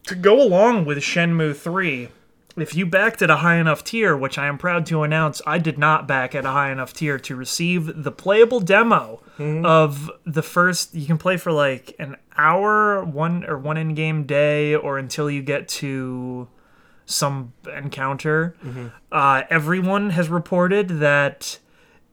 to 0.08 0.16
go 0.16 0.42
along 0.42 0.84
with 0.84 0.98
Shenmue 0.98 1.56
3, 1.56 2.10
if 2.58 2.76
you 2.76 2.86
backed 2.86 3.22
at 3.22 3.30
a 3.30 3.38
high 3.38 3.58
enough 3.58 3.84
tier, 3.84 4.18
which 4.18 4.38
I 4.38 4.48
am 4.48 4.58
proud 4.58 4.86
to 4.88 5.04
announce, 5.04 5.42
I 5.46 5.58
did 5.60 5.78
not 5.78 6.08
back 6.08 6.34
at 6.36 6.44
a 6.46 6.50
high 6.50 6.72
enough 6.72 6.94
tier 6.94 7.18
to 7.20 7.36
receive 7.36 8.04
the 8.04 8.12
playable 8.12 8.60
demo 8.60 9.22
of 9.66 10.10
the 10.26 10.42
first. 10.42 10.96
You 10.96 11.06
can 11.06 11.18
play 11.18 11.38
for 11.38 11.52
like 11.52 11.96
an 12.00 12.18
hour, 12.36 13.04
one 13.04 13.46
or 13.46 13.58
one 13.58 13.78
in-game 13.78 14.24
day, 14.26 14.76
or 14.76 14.98
until 14.98 15.30
you 15.30 15.42
get 15.44 15.68
to 15.70 16.48
some 17.06 17.54
encounter. 17.74 18.56
Uh, 19.12 19.44
everyone 19.50 20.10
has 20.10 20.28
reported 20.28 20.90
that 21.00 21.60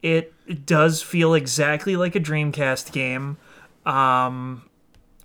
it 0.03 0.33
does 0.67 1.03
feel 1.03 1.33
exactly 1.35 1.97
like 1.97 2.15
a 2.15 2.21
Dreamcast 2.21 2.93
game. 2.93 3.39
Um, 3.87 4.69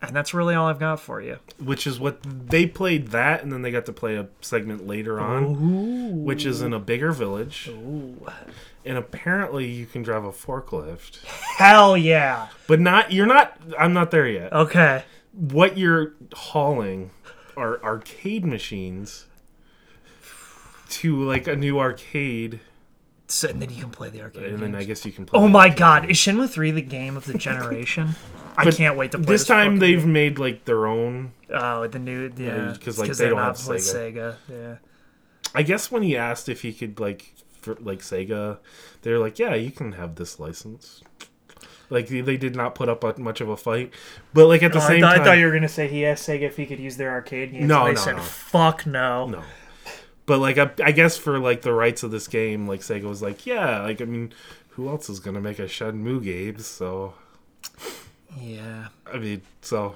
and 0.02 0.16
that's 0.16 0.34
really 0.34 0.56
all 0.56 0.68
I've 0.68 0.80
got 0.80 1.00
for 1.00 1.22
you. 1.22 1.38
which 1.60 1.86
is 1.86 2.00
what 2.00 2.20
they 2.24 2.66
played 2.66 3.10
that, 3.10 3.44
and 3.44 3.52
then 3.52 3.62
they 3.62 3.72
got 3.72 3.86
to 3.88 3.94
play 3.94 4.16
a 4.16 4.28
segment 4.42 4.88
later 4.88 5.20
on, 5.20 6.24
which 6.24 6.46
is 6.46 6.62
in 6.62 6.74
a 6.74 6.80
bigger 6.80 7.12
village. 7.12 7.70
And 8.86 8.98
apparently, 8.98 9.68
you 9.68 9.86
can 9.86 10.02
drive 10.04 10.24
a 10.24 10.32
forklift, 10.32 11.24
Hell 11.58 11.98
yeah. 11.98 12.48
but 12.68 12.80
not. 12.80 13.12
You're 13.12 13.26
not. 13.28 13.60
I'm 13.78 13.94
not 13.94 14.12
there 14.12 14.28
yet. 14.28 14.54
Okay. 14.54 15.04
what 15.34 15.78
you're 15.78 16.14
hauling 16.34 17.12
are 17.58 17.84
arcade 17.84 18.46
machines 18.46 19.26
to 20.90 21.22
like 21.24 21.48
a 21.48 21.56
new 21.56 21.78
arcade, 21.80 22.62
So, 23.28 23.50
and 23.50 23.62
then 23.62 23.70
you 23.70 23.82
can 23.82 23.92
play 23.92 24.10
the 24.10 24.22
arcade. 24.22 24.46
and 24.54 24.60
then. 24.64 24.76
I 24.76 24.86
guess 24.86 25.06
you 25.06 25.12
can 25.12 25.26
play. 25.26 25.40
Oh 25.40 25.48
my 25.48 25.70
god, 25.70 26.10
is 26.10 26.18
Shenmue 26.18 26.50
3 26.50 26.72
the 26.72 26.82
game 26.82 27.16
of 27.18 27.26
the 27.26 27.38
generation? 27.38 28.16
I 28.68 28.72
can't 28.72 28.98
wait 28.98 29.12
to 29.12 29.18
play 29.18 29.26
This 29.28 29.46
time 29.46 29.78
they've 29.80 30.06
made 30.06 30.40
like 30.40 30.66
their 30.66 30.88
own. 30.88 31.34
Oh, 31.54 31.88
the 31.88 32.00
new 32.00 32.32
yeah, 32.38 32.76
'cause, 32.84 33.00
like, 33.00 33.12
they 33.12 33.30
don't 33.30 33.38
have 33.40 33.56
Sega. 33.56 34.14
Sega. 34.14 34.36
Yeah. 34.50 34.76
I 35.56 35.64
guess 35.64 35.92
when 35.92 36.04
he 36.04 36.16
asked 36.16 36.48
if 36.50 36.62
he 36.62 36.74
could 36.74 37.00
like 37.00 37.34
for 37.62 37.76
like 37.80 38.00
Sega, 38.00 38.58
they're 39.02 39.20
like, 39.20 39.40
yeah, 39.40 39.56
you 39.56 39.72
can 39.72 39.94
have 39.94 40.16
this 40.16 40.40
license. 40.40 41.02
Like 41.92 42.08
they, 42.08 42.38
did 42.38 42.56
not 42.56 42.76
put 42.76 42.88
up 42.88 43.18
much 43.18 43.42
of 43.42 43.50
a 43.50 43.58
fight, 43.58 43.92
but 44.32 44.46
like 44.48 44.62
at 44.62 44.74
the 44.74 44.80
Oh, 44.80 44.84
I, 44.84 44.88
same 44.88 45.02
thought, 45.02 45.20
I 45.20 45.24
thought 45.24 45.38
you 45.40 45.46
were 45.48 45.52
gonna 45.52 45.68
say 45.68 45.88
he 45.88 46.06
asked 46.06 46.30
Sega 46.30 46.44
if 46.44 46.56
he 46.56 46.68
could 46.68 46.80
use 46.80 46.98
their 46.98 47.10
arcade 47.10 47.52
games. 47.52 47.66
No, 47.66 47.80
and 47.86 47.88
they 47.88 48.00
no, 48.00 48.06
said 48.06 48.18
no. 48.18 48.22
fuck 48.22 48.86
no. 48.86 49.26
no. 49.26 49.44
But 50.28 50.38
like 50.38 50.60
I, 50.60 50.70
I 50.84 50.92
guess 50.92 51.18
for 51.18 51.40
like 51.40 51.64
the 51.64 51.74
rights 51.74 52.04
of 52.04 52.12
this 52.12 52.28
game, 52.28 52.68
like 52.68 52.82
Sega 52.82 53.04
was 53.06 53.24
like, 53.24 53.48
yeah, 53.48 53.82
like 53.82 54.02
I 54.02 54.06
mean, 54.06 54.32
who 54.70 54.88
else 54.88 55.10
is 55.10 55.20
gonna 55.20 55.42
make 55.42 55.58
a 55.58 55.64
Shenmue 55.64 56.24
game? 56.24 56.60
So 56.60 57.16
Yeah. 58.38 58.88
I 59.12 59.18
mean, 59.18 59.42
so 59.62 59.96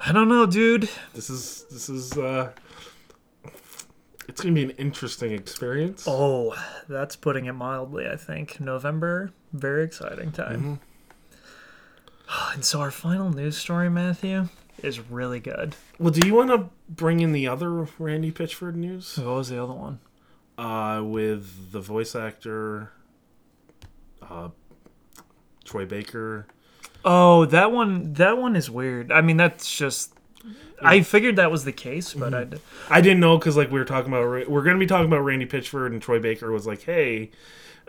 I 0.00 0.12
don't 0.12 0.28
know, 0.28 0.46
dude. 0.46 0.88
this 1.14 1.30
is 1.30 1.64
this 1.70 1.88
is 1.88 2.16
uh 2.18 2.50
it's 4.28 4.40
gonna 4.40 4.54
be 4.54 4.64
an 4.64 4.70
interesting 4.70 5.32
experience. 5.32 6.04
Oh, 6.06 6.54
that's 6.88 7.16
putting 7.16 7.46
it 7.46 7.52
mildly. 7.52 8.06
I 8.08 8.16
think 8.16 8.60
November, 8.60 9.30
very 9.52 9.84
exciting 9.84 10.32
time. 10.32 10.60
Mm-hmm. 10.60 10.74
And 12.54 12.64
so 12.64 12.80
our 12.80 12.90
final 12.90 13.30
news 13.30 13.56
story, 13.56 13.90
Matthew, 13.90 14.48
is 14.82 14.98
really 14.98 15.40
good. 15.40 15.76
Well, 15.98 16.10
do 16.10 16.26
you 16.26 16.34
want 16.34 16.50
to 16.50 16.70
bring 16.88 17.20
in 17.20 17.32
the 17.32 17.46
other 17.46 17.86
Randy 17.98 18.32
Pitchford 18.32 18.74
news? 18.74 19.18
What 19.18 19.26
was 19.26 19.48
the 19.50 19.62
other 19.62 19.74
one? 19.74 20.00
Uh, 20.56 21.02
with 21.04 21.72
the 21.72 21.80
voice 21.80 22.16
actor, 22.16 22.92
uh, 24.22 24.48
Troy 25.64 25.84
Baker. 25.84 26.46
Oh, 27.04 27.44
that 27.46 27.70
one. 27.72 28.12
That 28.14 28.38
one 28.38 28.56
is 28.56 28.70
weird. 28.70 29.12
I 29.12 29.20
mean, 29.20 29.36
that's 29.36 29.76
just. 29.76 30.12
I 30.82 31.00
figured 31.02 31.36
that 31.36 31.50
was 31.50 31.64
the 31.64 31.72
case, 31.72 32.12
but 32.14 32.32
Mm-hmm. 32.32 32.92
I. 32.92 32.98
I 32.98 33.00
didn't 33.00 33.20
know 33.20 33.38
because 33.38 33.56
like 33.56 33.70
we 33.70 33.78
were 33.78 33.84
talking 33.84 34.12
about 34.12 34.48
we're 34.50 34.62
gonna 34.62 34.78
be 34.78 34.86
talking 34.86 35.06
about 35.06 35.20
Randy 35.20 35.46
Pitchford 35.46 35.86
and 35.86 36.02
Troy 36.02 36.18
Baker 36.18 36.50
was 36.50 36.66
like, 36.66 36.82
hey, 36.82 37.30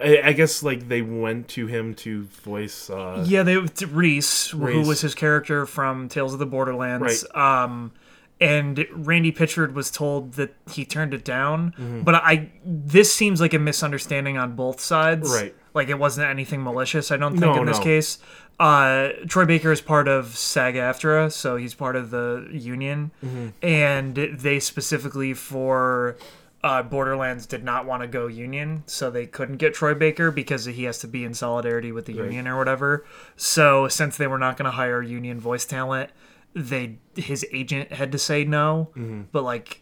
I, 0.01 0.21
I 0.25 0.33
guess 0.33 0.63
like 0.63 0.87
they 0.87 1.01
went 1.01 1.47
to 1.49 1.67
him 1.67 1.93
to 1.95 2.23
voice. 2.25 2.89
Uh, 2.89 3.23
Yeah, 3.27 3.43
they 3.43 3.57
Rhys, 3.57 4.49
who 4.49 4.81
was 4.81 5.01
his 5.01 5.15
character 5.15 5.65
from 5.65 6.07
Tales 6.09 6.33
of 6.33 6.39
the 6.39 6.45
Borderlands. 6.45 7.25
Um, 7.33 7.91
and 8.39 8.85
Randy 8.91 9.31
Pitchford 9.31 9.73
was 9.73 9.89
told 9.89 10.33
that 10.33 10.53
he 10.69 10.83
turned 10.85 11.13
it 11.13 11.23
down. 11.25 11.71
Mm-hmm. 11.71 12.01
But 12.03 12.15
I 12.15 12.51
this 12.65 13.13
seems 13.13 13.41
like 13.41 13.53
a 13.53 13.59
misunderstanding 13.59 14.37
on 14.37 14.55
both 14.55 14.79
sides. 14.79 15.29
Right. 15.29 15.55
Like 15.73 15.89
it 15.89 15.99
wasn't 15.99 16.27
anything 16.29 16.63
malicious. 16.63 17.11
I 17.11 17.17
don't 17.17 17.31
think 17.33 17.41
No, 17.41 17.59
in 17.59 17.65
this 17.65 17.77
no. 17.79 17.83
case. 17.83 18.19
Uh, 18.59 19.09
Troy 19.27 19.45
Baker 19.45 19.71
is 19.71 19.81
part 19.81 20.07
of 20.07 20.37
SAG-AFTRA, 20.37 21.31
so 21.31 21.57
he's 21.57 21.73
part 21.73 21.95
of 21.95 22.09
the 22.09 22.47
union, 22.51 23.11
Mm-hmm. 23.23 23.47
and 23.61 24.15
they 24.15 24.59
specifically 24.61 25.33
for 25.33 26.15
uh, 26.63 26.81
Borderlands 26.81 27.45
did 27.45 27.63
not 27.63 27.85
want 27.85 28.01
to 28.01 28.07
go 28.07 28.27
union, 28.27 28.83
so 28.87 29.11
they 29.11 29.25
couldn't 29.27 29.57
get 29.57 29.73
Troy 29.73 29.93
Baker 29.93 30.31
because 30.31 30.65
he 30.65 30.85
has 30.85 30.97
to 30.99 31.07
be 31.07 31.23
in 31.25 31.33
solidarity 31.33 31.91
with 31.91 32.05
the 32.05 32.13
union 32.13 32.47
or 32.47 32.57
whatever. 32.57 33.05
So 33.35 33.87
since 33.87 34.17
they 34.17 34.25
were 34.25 34.39
not 34.39 34.57
going 34.57 34.65
to 34.65 34.71
hire 34.71 35.01
union 35.01 35.39
voice 35.39 35.65
talent, 35.65 36.09
they 36.55 36.97
his 37.15 37.45
agent 37.51 37.91
had 37.91 38.11
to 38.13 38.17
say 38.17 38.45
no. 38.45 38.89
Mm-hmm. 38.95 39.23
But 39.31 39.43
like 39.43 39.81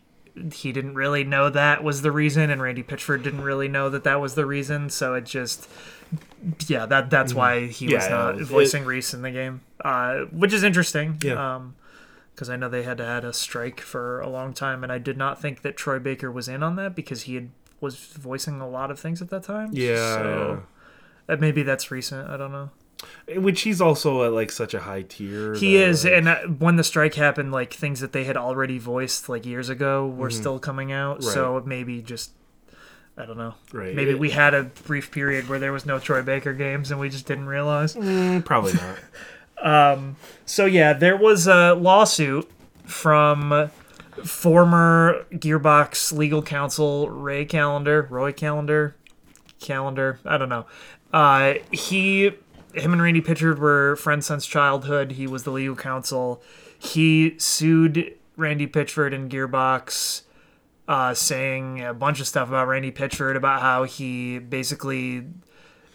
he 0.51 0.71
didn't 0.73 0.95
really 0.95 1.23
know 1.23 1.49
that 1.51 1.83
was 1.83 2.01
the 2.01 2.11
reason, 2.11 2.49
and 2.49 2.59
Randy 2.61 2.81
Pitchford 2.83 3.21
didn't 3.23 3.41
really 3.43 3.67
know 3.67 3.89
that 3.89 4.03
that 4.03 4.19
was 4.19 4.33
the 4.35 4.45
reason. 4.47 4.89
So 4.89 5.13
it 5.13 5.25
just 5.25 5.69
yeah 6.67 6.85
that 6.85 7.09
that's 7.09 7.33
why 7.33 7.67
he 7.67 7.87
was 7.93 8.03
Mm-hmm. 8.03 8.11
Yeah, 8.11 8.17
not 8.17 8.41
it- 8.41 8.45
voicing 8.45 8.85
Rhys 8.85 9.13
in 9.13 9.21
the 9.21 9.31
game, 9.31 9.61
uh, 9.83 10.19
which 10.31 10.53
is 10.53 10.63
interesting. 10.63 11.17
Yeah. 11.23 11.55
Um, 11.55 11.75
because 12.33 12.49
I 12.49 12.55
know 12.55 12.67
they 12.67 12.81
had 12.81 12.97
had 12.99 13.23
a 13.23 13.31
strike 13.31 13.79
for 13.79 14.19
a 14.19 14.27
long 14.27 14.53
time, 14.55 14.81
and 14.83 14.91
I 14.91 14.97
did 14.97 15.17
not 15.17 15.39
think 15.39 15.61
that 15.61 15.77
Troy 15.77 15.99
Baker 15.99 16.31
was 16.31 16.47
in 16.47 16.63
on 16.63 16.75
that 16.77 16.95
because 16.95 17.23
he 17.23 17.35
had 17.35 17.49
was 17.79 17.95
voicing 17.95 18.59
a 18.59 18.67
lot 18.67 18.89
of 18.89 18.99
things 18.99 19.21
at 19.21 19.29
that 19.29 19.43
time. 19.43 19.69
Yeah, 19.71 19.95
so 19.95 20.63
uh, 21.29 21.35
maybe 21.35 21.61
that's 21.61 21.91
recent. 21.91 22.27
I 22.27 22.37
don't 22.37 22.51
know. 22.51 22.71
Which 23.35 23.61
he's 23.61 23.79
also 23.81 24.23
at 24.23 24.31
like 24.33 24.49
such 24.51 24.73
a 24.73 24.79
high 24.79 25.03
tier. 25.03 25.53
He 25.53 25.77
that, 25.77 25.89
is, 25.89 26.05
like- 26.05 26.13
and 26.13 26.27
uh, 26.27 26.37
when 26.57 26.75
the 26.77 26.83
strike 26.83 27.13
happened, 27.13 27.51
like 27.51 27.71
things 27.71 27.99
that 27.99 28.13
they 28.13 28.23
had 28.23 28.35
already 28.35 28.79
voiced 28.79 29.29
like 29.29 29.45
years 29.45 29.69
ago 29.69 30.07
were 30.07 30.31
still 30.31 30.57
coming 30.57 30.91
out. 30.91 31.21
So 31.23 31.61
maybe 31.65 32.01
just 32.01 32.31
I 33.15 33.25
don't 33.25 33.37
know. 33.37 33.53
Right. 33.71 33.95
Maybe 33.95 34.15
we 34.15 34.31
had 34.31 34.53
a 34.53 34.63
brief 34.63 35.11
period 35.11 35.47
where 35.47 35.59
there 35.59 35.71
was 35.71 35.85
no 35.85 35.99
Troy 35.99 36.23
Baker 36.23 36.53
games, 36.53 36.89
and 36.89 36.99
we 36.99 37.09
just 37.09 37.27
didn't 37.27 37.45
realize. 37.45 37.95
Mm, 37.95 38.43
probably 38.43 38.73
not. 38.73 38.97
So 40.45 40.65
yeah, 40.65 40.91
there 40.93 41.15
was 41.15 41.47
a 41.47 41.73
lawsuit 41.73 42.51
from 42.85 43.71
former 44.23 45.25
Gearbox 45.31 46.11
legal 46.11 46.41
counsel 46.41 47.09
Ray 47.09 47.45
Callender, 47.45 48.07
Roy 48.09 48.33
Callender, 48.33 48.95
Callender. 49.61 50.19
I 50.25 50.37
don't 50.37 50.49
know. 50.49 50.65
Uh, 51.13 51.55
he, 51.71 52.31
him, 52.73 52.93
and 52.93 53.01
Randy 53.01 53.21
Pitchford 53.21 53.57
were 53.57 53.95
friends 53.95 54.25
since 54.25 54.45
childhood. 54.45 55.13
He 55.13 55.27
was 55.27 55.43
the 55.43 55.51
legal 55.51 55.75
counsel. 55.75 56.41
He 56.77 57.35
sued 57.37 58.13
Randy 58.35 58.67
Pitchford 58.67 59.13
and 59.13 59.31
Gearbox, 59.31 60.23
uh, 60.87 61.13
saying 61.13 61.83
a 61.83 61.93
bunch 61.93 62.19
of 62.19 62.27
stuff 62.27 62.49
about 62.49 62.67
Randy 62.67 62.91
Pitchford 62.91 63.35
about 63.35 63.61
how 63.61 63.83
he 63.83 64.39
basically 64.39 65.25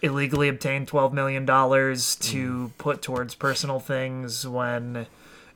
illegally 0.01 0.48
obtained 0.48 0.89
$12 0.89 1.12
million 1.12 1.47
to 1.47 2.73
put 2.78 3.02
towards 3.02 3.35
personal 3.35 3.81
things 3.81 4.47
when 4.47 5.06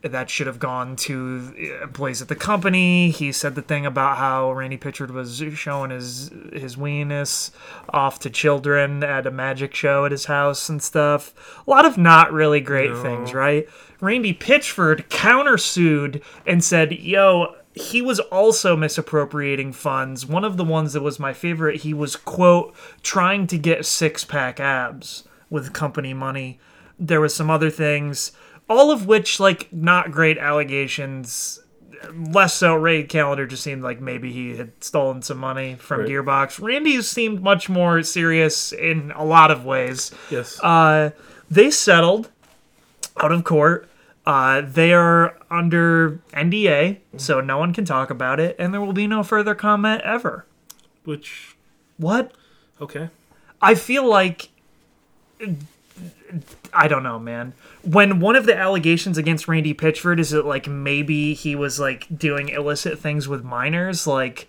that 0.03 0.29
should 0.29 0.49
have 0.49 0.59
gone 0.59 0.97
to 0.97 1.79
employees 1.83 2.21
at 2.21 2.29
the 2.29 2.35
company. 2.35 3.11
He 3.11 3.31
said 3.31 3.55
the 3.55 3.63
thing 3.63 3.87
about 3.87 4.19
how 4.19 4.53
Randy 4.53 4.77
Pitchford 4.77 5.11
was 5.11 5.43
showing 5.57 5.91
his 5.91 6.29
his 6.53 6.75
weenus 6.77 7.53
off 7.89 8.19
to 8.21 8.31
children 8.31 9.05
at 9.05 9.27
a 9.27 9.31
magic 9.31 9.75
show 9.75 10.05
at 10.05 10.11
his 10.11 10.25
house 10.25 10.69
and 10.69 10.83
stuff. 10.83 11.33
A 11.67 11.71
lot 11.71 11.87
of 11.87 11.97
not 11.97 12.33
really 12.33 12.61
great 12.61 12.97
things, 12.99 13.33
right? 13.33 13.69
Randy 14.01 14.35
Pitchford 14.35 15.09
countersued 15.09 16.21
and 16.47 16.65
said, 16.65 16.93
"Yo, 16.93 17.55
he 17.75 18.03
was 18.03 18.21
also 18.21 18.77
misappropriating 18.77 19.73
funds. 19.73 20.27
One 20.27 20.45
of 20.45 20.57
the 20.57 20.65
ones 20.65 20.93
that 20.93 21.03
was 21.03 21.19
my 21.19 21.33
favorite, 21.33 21.81
he 21.83 21.95
was 21.95 22.17
quote 22.17 22.75
trying 23.03 23.47
to 23.49 23.59
get 23.59 23.87
six 23.87 24.25
pack 24.25 24.61
abs 24.61 25.25
with 25.49 25.73
company 25.73 26.13
money. 26.15 26.59
There 26.99 27.21
was 27.21 27.35
some 27.35 27.51
other 27.51 27.71
things, 27.71 28.33
all 28.69 28.91
of 28.91 29.07
which 29.07 29.41
like 29.41 29.73
not 29.73 30.11
great 30.11 30.39
allegations. 30.39 31.61
Less 32.15 32.55
so, 32.55 32.75
Ray 32.75 33.05
Callender 33.05 33.47
just 33.47 33.63
seemed 33.63 33.83
like 33.83 34.01
maybe 34.01 34.33
he 34.33 34.57
had 34.57 34.73
stolen 34.83 35.23
some 35.23 35.39
money 35.39 35.77
from 35.77 36.01
Right. 36.01 36.09
Gearbox. 36.09 36.61
Randy 36.61 37.01
seemed 37.01 37.43
much 37.43 37.69
more 37.69 38.03
serious 38.03 38.73
in 38.73 39.13
a 39.15 39.25
lot 39.25 39.51
of 39.53 39.65
ways. 39.65 40.11
Yes. 40.29 40.61
Uh, 40.63 41.11
they 41.49 41.71
settled 41.71 42.31
out 43.23 43.31
of 43.31 43.45
court. 43.45 43.89
Uh, 44.25 44.61
they 44.61 44.93
are 44.93 45.37
under 45.51 46.21
NDA, 46.33 46.99
so 47.17 47.41
no 47.41 47.59
one 47.59 47.73
can 47.75 47.85
talk 47.85 48.09
about 48.11 48.39
it, 48.39 48.55
and 48.59 48.73
there 48.73 48.81
will 48.81 48.93
be 48.93 49.07
no 49.09 49.23
further 49.25 49.55
comment 49.55 50.01
ever. 50.03 50.47
Which 51.05 51.57
What? 51.97 52.33
okay. 52.81 53.09
I 53.61 53.75
feel 53.75 54.09
like. 54.09 54.49
I 56.73 56.89
don't 56.89 57.03
know, 57.03 57.19
man. 57.19 57.53
When 57.83 58.21
one 58.21 58.37
of 58.37 58.47
the 58.47 58.57
allegations 58.57 59.19
against 59.19 59.47
Randy 59.49 59.75
Pitchford 59.75 60.19
is 60.19 60.31
that, 60.31 60.47
like, 60.47 60.67
maybe 60.67 61.35
he 61.35 61.55
was, 61.55 61.79
like, 61.79 62.07
doing 62.17 62.49
illicit 62.49 62.99
things 62.99 63.29
with 63.29 63.45
minors, 63.45 64.07
like, 64.07 64.49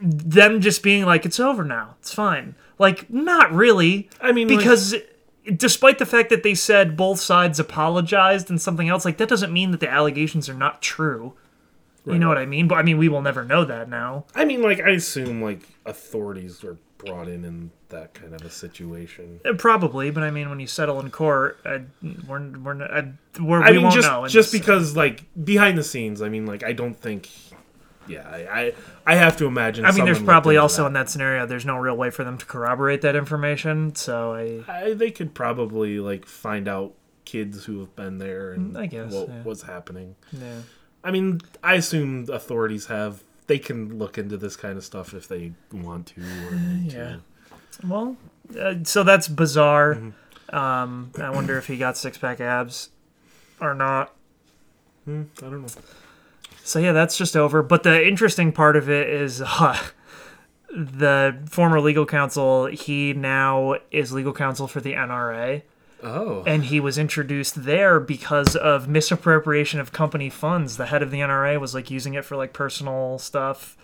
them 0.00 0.60
just 0.60 0.82
being 0.82 1.04
like, 1.04 1.26
it's 1.26 1.40
over 1.40 1.64
now, 1.64 1.96
it's 2.00 2.14
fine. 2.14 2.54
Like, 2.78 3.10
not 3.10 3.52
really. 3.52 4.08
I 4.20 4.32
mean, 4.32 4.48
like- 4.48 4.58
because 4.58 4.94
despite 5.56 5.98
the 5.98 6.06
fact 6.06 6.30
that 6.30 6.42
they 6.42 6.54
said 6.54 6.96
both 6.96 7.20
sides 7.20 7.58
apologized 7.58 8.50
and 8.50 8.60
something 8.60 8.88
else, 8.88 9.04
like, 9.04 9.16
that 9.18 9.28
doesn't 9.28 9.52
mean 9.52 9.70
that 9.70 9.80
the 9.80 9.88
allegations 9.88 10.48
are 10.48 10.54
not 10.54 10.82
true. 10.82 11.34
You 12.06 12.18
know 12.18 12.28
what 12.28 12.38
I 12.38 12.46
mean? 12.46 12.68
But 12.68 12.76
I 12.76 12.82
mean, 12.82 12.96
we 12.96 13.10
will 13.10 13.20
never 13.20 13.44
know 13.44 13.66
that 13.66 13.90
now. 13.90 14.24
I 14.34 14.46
mean, 14.46 14.62
like 14.62 14.80
I 14.80 14.90
assume 14.92 15.42
like 15.42 15.60
authorities 15.84 16.64
are 16.64 16.78
brought 16.96 17.28
in 17.28 17.44
in 17.44 17.70
that 17.90 18.14
kind 18.14 18.32
of 18.34 18.40
a 18.40 18.48
situation. 18.50 19.40
Uh, 19.44 19.52
Probably, 19.52 20.10
but 20.10 20.22
I 20.22 20.30
mean, 20.30 20.48
when 20.48 20.58
you 20.58 20.66
settle 20.66 21.00
in 21.00 21.10
court, 21.10 21.58
uh, 21.66 21.80
we're 22.26 22.48
we're, 22.60 22.72
not- 22.74 22.90
uh, 22.96 23.02
we're 23.38 23.62
I 23.62 23.68
we 23.68 23.74
mean, 23.74 23.82
won't 23.82 23.94
just 23.94 24.08
know. 24.08 24.26
just 24.26 24.52
this. 24.52 24.58
because 24.60 24.96
like 24.96 25.24
behind 25.44 25.76
the 25.76 25.84
scenes. 25.84 26.22
I 26.22 26.30
mean, 26.30 26.46
like 26.46 26.62
I 26.64 26.72
don't 26.72 26.94
think. 26.98 27.28
Yeah, 28.08 28.26
I 28.28 28.60
I, 28.60 28.72
I 29.06 29.14
have 29.16 29.36
to 29.38 29.46
imagine. 29.46 29.84
I 29.84 29.92
mean, 29.92 30.04
there's 30.04 30.22
probably 30.22 30.56
also 30.56 30.82
into 30.82 30.86
in 30.88 30.92
that 30.94 31.10
scenario, 31.10 31.46
there's 31.46 31.66
no 31.66 31.76
real 31.76 31.96
way 31.96 32.10
for 32.10 32.24
them 32.24 32.38
to 32.38 32.46
corroborate 32.46 33.02
that 33.02 33.14
information. 33.16 33.94
So 33.94 34.34
I, 34.34 34.64
I, 34.72 34.92
they 34.94 35.10
could 35.10 35.34
probably 35.34 36.00
like 36.00 36.26
find 36.26 36.66
out 36.68 36.94
kids 37.24 37.64
who 37.66 37.80
have 37.80 37.94
been 37.94 38.18
there 38.18 38.52
and 38.52 38.74
Mm, 38.74 38.78
I 38.80 38.86
guess, 38.86 39.12
what, 39.12 39.28
yeah. 39.28 39.42
what's 39.42 39.62
happening. 39.62 40.16
yeah. 40.32 40.60
I 41.04 41.10
mean, 41.10 41.40
I 41.62 41.74
assume 41.74 42.26
authorities 42.32 42.86
have 42.86 43.22
they 43.46 43.58
can 43.58 43.98
look 43.98 44.18
into 44.18 44.36
this 44.36 44.56
kind 44.56 44.76
of 44.76 44.84
stuff 44.84 45.14
if 45.14 45.28
they 45.28 45.52
want 45.72 46.06
to 46.08 46.20
or 46.20 46.54
need 46.56 46.92
Yeah. 46.92 47.16
to. 47.16 47.20
Well, 47.86 48.16
uh, 48.58 48.74
so 48.84 49.02
that's 49.04 49.28
bizarre. 49.28 49.94
Mm-hmm. 49.94 50.56
Um, 50.56 51.12
I 51.20 51.30
wonder 51.30 51.56
if 51.58 51.66
he 51.66 51.76
got 51.76 51.96
six 51.98 52.16
pack 52.18 52.40
abs 52.40 52.88
or 53.60 53.74
not. 53.74 54.14
Hmm, 55.04 55.24
I 55.38 55.42
don't 55.42 55.62
know. 55.62 55.68
So 56.68 56.78
yeah, 56.80 56.92
that's 56.92 57.16
just 57.16 57.34
over. 57.34 57.62
But 57.62 57.82
the 57.82 58.06
interesting 58.06 58.52
part 58.52 58.76
of 58.76 58.90
it 58.90 59.08
is 59.08 59.40
uh, 59.46 59.78
the 60.70 61.38
former 61.48 61.80
legal 61.80 62.04
counsel. 62.04 62.66
He 62.66 63.14
now 63.14 63.76
is 63.90 64.12
legal 64.12 64.34
counsel 64.34 64.68
for 64.68 64.82
the 64.82 64.92
NRA, 64.92 65.62
Oh, 66.02 66.44
and 66.46 66.64
he 66.64 66.78
was 66.78 66.98
introduced 66.98 67.64
there 67.64 67.98
because 67.98 68.54
of 68.54 68.86
misappropriation 68.86 69.80
of 69.80 69.92
company 69.92 70.28
funds. 70.28 70.76
The 70.76 70.86
head 70.86 71.02
of 71.02 71.10
the 71.10 71.20
NRA 71.20 71.58
was 71.58 71.72
like 71.74 71.90
using 71.90 72.12
it 72.12 72.24
for 72.26 72.36
like 72.36 72.52
personal 72.52 73.18
stuff. 73.18 73.76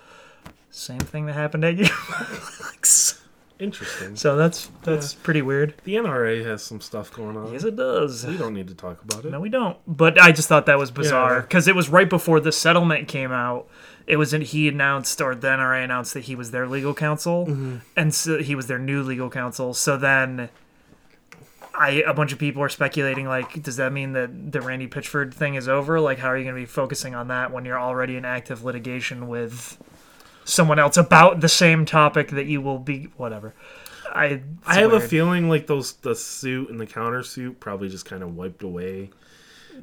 Same 0.71 1.01
thing 1.01 1.25
that 1.25 1.33
happened 1.33 1.65
at 1.65 1.77
Gearbox. 1.79 3.24
Interesting. 3.59 4.17
so 4.17 4.37
that's 4.37 4.71
that's 4.83 5.15
pretty 5.15 5.43
weird. 5.43 5.75
The 5.85 5.95
NRA 5.97 6.45
has 6.45 6.63
some 6.63 6.81
stuff 6.81 7.13
going 7.13 7.37
on. 7.37 7.53
Yes, 7.53 7.65
it 7.65 7.77
does. 7.77 8.25
We 8.27 8.37
don't 8.37 8.55
need 8.55 8.69
to 8.69 8.75
talk 8.75 9.03
about 9.03 9.25
it. 9.25 9.31
No, 9.31 9.41
we 9.41 9.49
don't. 9.49 9.77
But 9.87 10.21
I 10.21 10.33
just 10.33 10.49
thought 10.49 10.67
that 10.67 10.79
was 10.79 10.91
bizarre 10.91 11.37
Yeah. 11.37 11.41
because 11.43 11.69
it 11.69 11.75
was 11.75 11.89
right 11.89 12.09
before 12.09 12.41
the 12.41 12.53
settlement 12.53 13.09
came 13.09 13.33
out. 13.33 13.67
It 14.07 14.17
was 14.17 14.35
in, 14.35 14.43
he 14.43 14.69
announced 14.69 15.21
or 15.23 15.35
the 15.35 15.49
NRA 15.49 15.83
announced 15.83 16.13
that 16.15 16.25
he 16.25 16.35
was 16.37 16.51
their 16.51 16.67
legal 16.67 16.93
counsel, 16.95 17.47
Mm-hmm. 17.47 17.77
and 17.97 18.15
so 18.15 18.43
he 18.43 18.55
was 18.55 18.67
their 18.67 18.79
new 18.79 19.03
legal 19.03 19.31
counsel. 19.31 19.73
So 19.73 19.97
then, 19.97 20.51
I 21.75 22.03
a 22.07 22.13
bunch 22.15 22.33
of 22.33 22.39
people 22.39 22.63
are 22.63 22.69
speculating 22.69 23.27
like, 23.27 23.63
does 23.63 23.77
that 23.77 23.93
mean 23.93 24.13
that 24.13 24.53
the 24.53 24.61
Randy 24.61 24.87
Pitchford 24.89 25.33
thing 25.35 25.55
is 25.55 25.67
over? 25.69 25.99
Like, 26.01 26.19
how 26.19 26.29
are 26.29 26.37
you 26.37 26.45
going 26.45 26.55
to 26.55 26.61
be 26.61 26.67
focusing 26.67 27.15
on 27.15 27.29
that 27.29 27.51
when 27.51 27.65
you're 27.65 27.81
already 27.81 28.17
in 28.17 28.25
active 28.25 28.63
litigation 28.63 29.27
with 29.27 29.79
someone 30.45 30.79
else 30.79 30.97
about 30.97 31.41
the 31.41 31.49
same 31.49 31.85
topic 31.85 32.29
that 32.31 32.47
you 32.47 32.61
will 32.61 32.79
be 32.79 33.09
whatever? 33.17 33.55
I 34.13 34.43
I 34.67 34.81
have 34.81 34.93
a 34.93 35.01
feeling 35.01 35.49
like 35.49 35.67
those 35.67 35.95
the 35.95 36.15
suit 36.15 36.71
and 36.71 36.79
the 36.79 36.87
countersuit 36.87 37.59
probably 37.59 37.89
just 37.89 38.05
kind 38.05 38.23
of 38.23 38.37
wiped 38.37 38.63
away. 38.63 39.11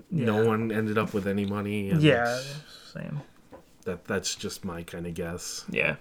No 0.10 0.46
one 0.46 0.72
ended 0.72 0.98
up 0.98 1.14
with 1.14 1.28
any 1.28 1.46
money. 1.46 1.90
And 1.90 2.02
yeah, 2.02 2.42
same. 2.94 3.22
that 3.84 4.06
that's 4.06 4.36
just 4.36 4.64
my 4.64 4.84
kind 4.84 5.06
of 5.06 5.14
guess. 5.14 5.66
Yeah. 5.70 5.96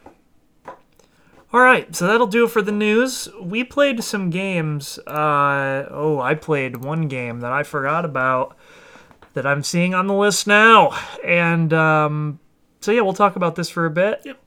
All 1.52 1.60
right, 1.60 1.92
so 1.96 2.06
that'll 2.06 2.28
do 2.28 2.44
it 2.44 2.50
for 2.52 2.62
the 2.62 2.70
news. 2.70 3.28
We 3.40 3.64
played 3.64 4.04
some 4.04 4.30
games. 4.30 5.00
Uh, 5.00 5.86
oh, 5.90 6.20
I 6.20 6.36
played 6.36 6.84
one 6.84 7.08
game 7.08 7.40
that 7.40 7.50
I 7.50 7.64
forgot 7.64 8.04
about. 8.04 8.56
that 9.34 9.46
I'm 9.46 9.62
seeing 9.62 9.94
on 9.94 10.06
the 10.06 10.14
list 10.14 10.46
now. 10.46 10.98
And 11.24 11.72
um, 11.72 12.38
so 12.80 12.92
yeah, 12.92 13.00
we'll 13.02 13.12
talk 13.12 13.36
about 13.36 13.56
this 13.56 13.70
for 13.70 13.86
a 13.86 13.90
bit. 13.90 14.20
Yep. 14.24 14.38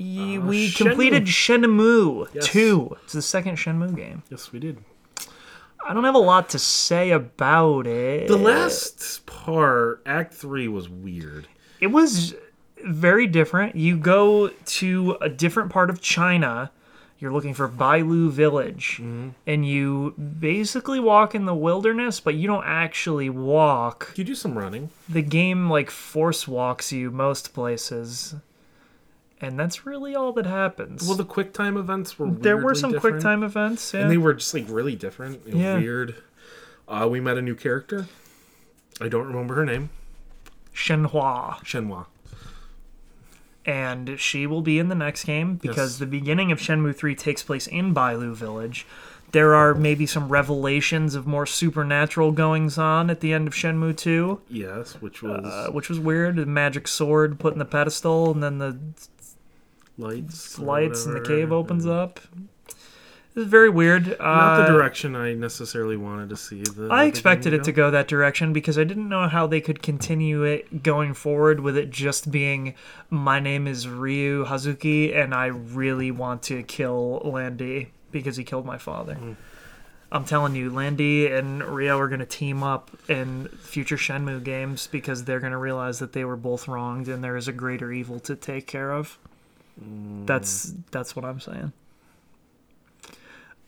Y- 0.00 0.36
Uh, 0.36 0.40
we 0.40 0.68
Shenmue. 0.70 0.76
completed 0.88 1.24
Shenmue 1.26 2.28
Yes. 2.32 2.46
2. 2.46 2.96
It's 3.04 3.12
the 3.12 3.22
second 3.22 3.56
Shenmue 3.56 3.94
game. 3.94 4.22
Yes, 4.30 4.50
we 4.52 4.58
did. 4.58 4.78
I 5.86 5.94
don't 5.94 6.04
have 6.04 6.14
a 6.14 6.18
lot 6.18 6.48
to 6.50 6.58
say 6.58 7.10
about 7.10 7.86
it. 7.86 8.28
The 8.28 8.36
last 8.36 9.24
part, 9.26 10.02
Act 10.06 10.34
Three, 10.34 10.68
was 10.68 10.88
weird. 10.88 11.46
it 11.80 11.88
was 11.88 12.34
very 12.84 13.26
different. 13.26 13.76
You 13.76 13.96
go 13.96 14.48
to 14.48 15.16
a 15.20 15.28
different 15.28 15.70
part 15.70 15.90
of 15.90 16.00
China. 16.00 16.70
You're 17.18 17.32
looking 17.32 17.52
for 17.52 17.68
Bailu 17.68 18.30
Village, 18.30 18.96
Mm-hmm. 19.02 19.28
and 19.46 19.66
you 19.68 20.14
basically 20.40 21.00
walk 21.00 21.34
in 21.34 21.44
the 21.44 21.54
wilderness, 21.54 22.20
but 22.20 22.34
you 22.34 22.46
don't 22.46 22.64
actually 22.64 23.28
walk. 23.28 24.12
You 24.16 24.24
do 24.24 24.34
some 24.34 24.56
running. 24.56 24.88
The 25.08 25.20
game 25.22 25.68
like 25.68 25.90
force 25.90 26.46
walks 26.48 26.92
you 26.92 27.10
most 27.10 27.52
places, 27.52 28.34
and 29.40 29.58
that's 29.58 29.86
really 29.86 30.14
all 30.14 30.32
that 30.32 30.46
happens. 30.46 31.06
Well, 31.06 31.16
the 31.16 31.24
QuickTime 31.24 31.78
events 31.78 32.18
were. 32.18 32.30
there 32.30 32.56
were 32.56 32.74
some 32.74 32.92
different, 32.92 33.22
quick 33.22 33.42
events, 33.42 33.94
yeah. 33.94 34.00
and 34.02 34.10
they 34.10 34.18
were 34.18 34.34
just 34.34 34.52
like 34.52 34.66
really 34.68 34.96
different. 34.96 35.42
Yeah. 35.46 35.76
Weird. 35.78 36.16
Uh, 36.88 37.08
we 37.10 37.20
met 37.20 37.38
a 37.38 37.42
new 37.42 37.54
character. 37.54 38.06
I 39.00 39.08
don't 39.08 39.26
remember 39.26 39.54
her 39.54 39.64
name. 39.64 39.90
Shenhua. 40.74 41.58
Shenhua. 41.64 42.06
and 43.66 44.18
she 44.18 44.46
will 44.46 44.62
be 44.62 44.78
in 44.78 44.88
the 44.88 44.94
next 44.94 45.24
game 45.24 45.56
because 45.56 45.92
Yes. 45.92 45.98
the 45.98 46.06
beginning 46.06 46.50
of 46.50 46.58
Shenmue 46.58 46.96
3 46.96 47.14
takes 47.14 47.42
place 47.42 47.66
in 47.66 47.94
Bailu 47.94 48.34
Village. 48.34 48.86
There 49.32 49.54
are 49.54 49.74
maybe 49.74 50.06
some 50.06 50.28
revelations 50.28 51.14
of 51.14 51.26
more 51.26 51.46
supernatural 51.46 52.32
goings 52.32 52.78
on 52.78 53.10
at 53.10 53.20
the 53.20 53.32
end 53.32 53.46
of 53.46 53.54
Shenmue 53.54 53.96
2, 53.96 54.40
Yes, 54.48 54.94
which 55.00 55.22
was 55.22 55.44
uh, 55.44 55.70
which 55.72 55.88
was 55.88 56.00
weird. 56.00 56.36
The 56.36 56.46
magic 56.46 56.88
sword 56.88 57.38
put 57.38 57.52
in 57.52 57.58
the 57.60 57.64
pedestal, 57.64 58.32
and 58.32 58.42
then 58.42 58.58
the 58.58 58.76
lights. 60.00 60.58
lights 60.58 61.06
in 61.06 61.14
the 61.14 61.20
cave 61.20 61.52
opens 61.52 61.86
up. 61.86 62.20
It's 63.36 63.46
very 63.48 63.70
weird. 63.70 64.06
Not 64.18 64.56
the 64.56 64.64
Uh, 64.64 64.66
direction 64.72 65.14
I 65.14 65.34
necessarily 65.34 65.96
wanted 65.96 66.30
to 66.30 66.36
see. 66.36 66.62
The, 66.62 66.88
I 66.90 67.04
expected 67.04 67.52
it 67.52 67.62
to 67.64 67.72
go 67.72 67.88
that 67.92 68.08
direction 68.08 68.52
because 68.52 68.76
I 68.76 68.82
didn't 68.82 69.08
know 69.08 69.28
how 69.28 69.46
they 69.46 69.60
could 69.60 69.82
continue 69.82 70.42
it 70.42 70.82
going 70.82 71.14
forward 71.14 71.60
with 71.60 71.76
it 71.76 71.90
just 71.90 72.32
being 72.32 72.74
my 73.08 73.38
name 73.38 73.68
is 73.68 73.86
Ryo 73.86 74.44
Hazuki 74.46 75.14
and 75.16 75.32
I 75.32 75.46
really 75.46 76.10
want 76.10 76.42
to 76.44 76.64
kill 76.64 77.20
Lan 77.24 77.56
Di 77.56 77.90
because 78.10 78.36
he 78.36 78.42
killed 78.42 78.66
my 78.66 78.78
father. 78.78 79.16
I'm 80.10 80.24
telling 80.24 80.56
you, 80.56 80.68
Lan 80.70 80.96
Di 80.96 81.28
and 81.28 81.62
Ryo 81.62 81.96
are 82.00 82.08
going 82.08 82.18
to 82.18 82.26
team 82.26 82.64
up 82.64 82.90
in 83.08 83.46
future 83.60 83.96
Shenmue 83.96 84.42
games 84.42 84.88
because 84.88 85.22
they're 85.22 85.38
going 85.38 85.52
to 85.52 85.56
realize 85.58 86.00
that 86.00 86.14
they 86.14 86.24
were 86.24 86.36
both 86.36 86.66
wronged 86.66 87.06
and 87.06 87.22
there 87.22 87.36
is 87.36 87.46
a 87.46 87.52
greater 87.52 87.92
evil 87.92 88.18
to 88.20 88.34
take 88.34 88.66
care 88.66 88.90
of. 88.92 89.18
That's 90.26 90.74
that's 90.90 91.16
what 91.16 91.24
I'm 91.24 91.40
saying. 91.40 91.72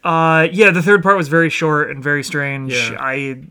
Uh, 0.04 0.48
yeah, 0.52 0.70
the 0.70 0.82
third 0.82 1.02
part 1.02 1.16
was 1.16 1.28
very 1.28 1.48
short 1.48 1.90
and 1.90 2.02
very 2.02 2.24
strange. 2.24 2.72
Yeah. 2.72 2.96
I, 2.98 3.42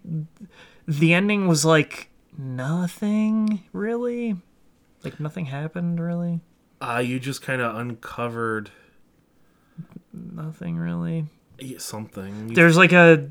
the 0.88 1.14
ending 1.14 1.48
was 1.48 1.64
like 1.64 2.10
nothing 2.38 3.64
really, 3.72 4.36
like 5.04 5.20
nothing 5.20 5.46
happened 5.46 6.00
really, 6.02 6.42
Uh, 6.82 7.02
you 7.06 7.20
just 7.20 7.42
kind 7.42 7.62
of 7.62 7.76
uncovered 7.78 8.70
nothing 10.14 10.76
really. 10.78 11.26
something. 11.78 12.50
You- 12.50 12.56
There's 12.56 12.76
like 12.78 12.92
a 12.92 13.30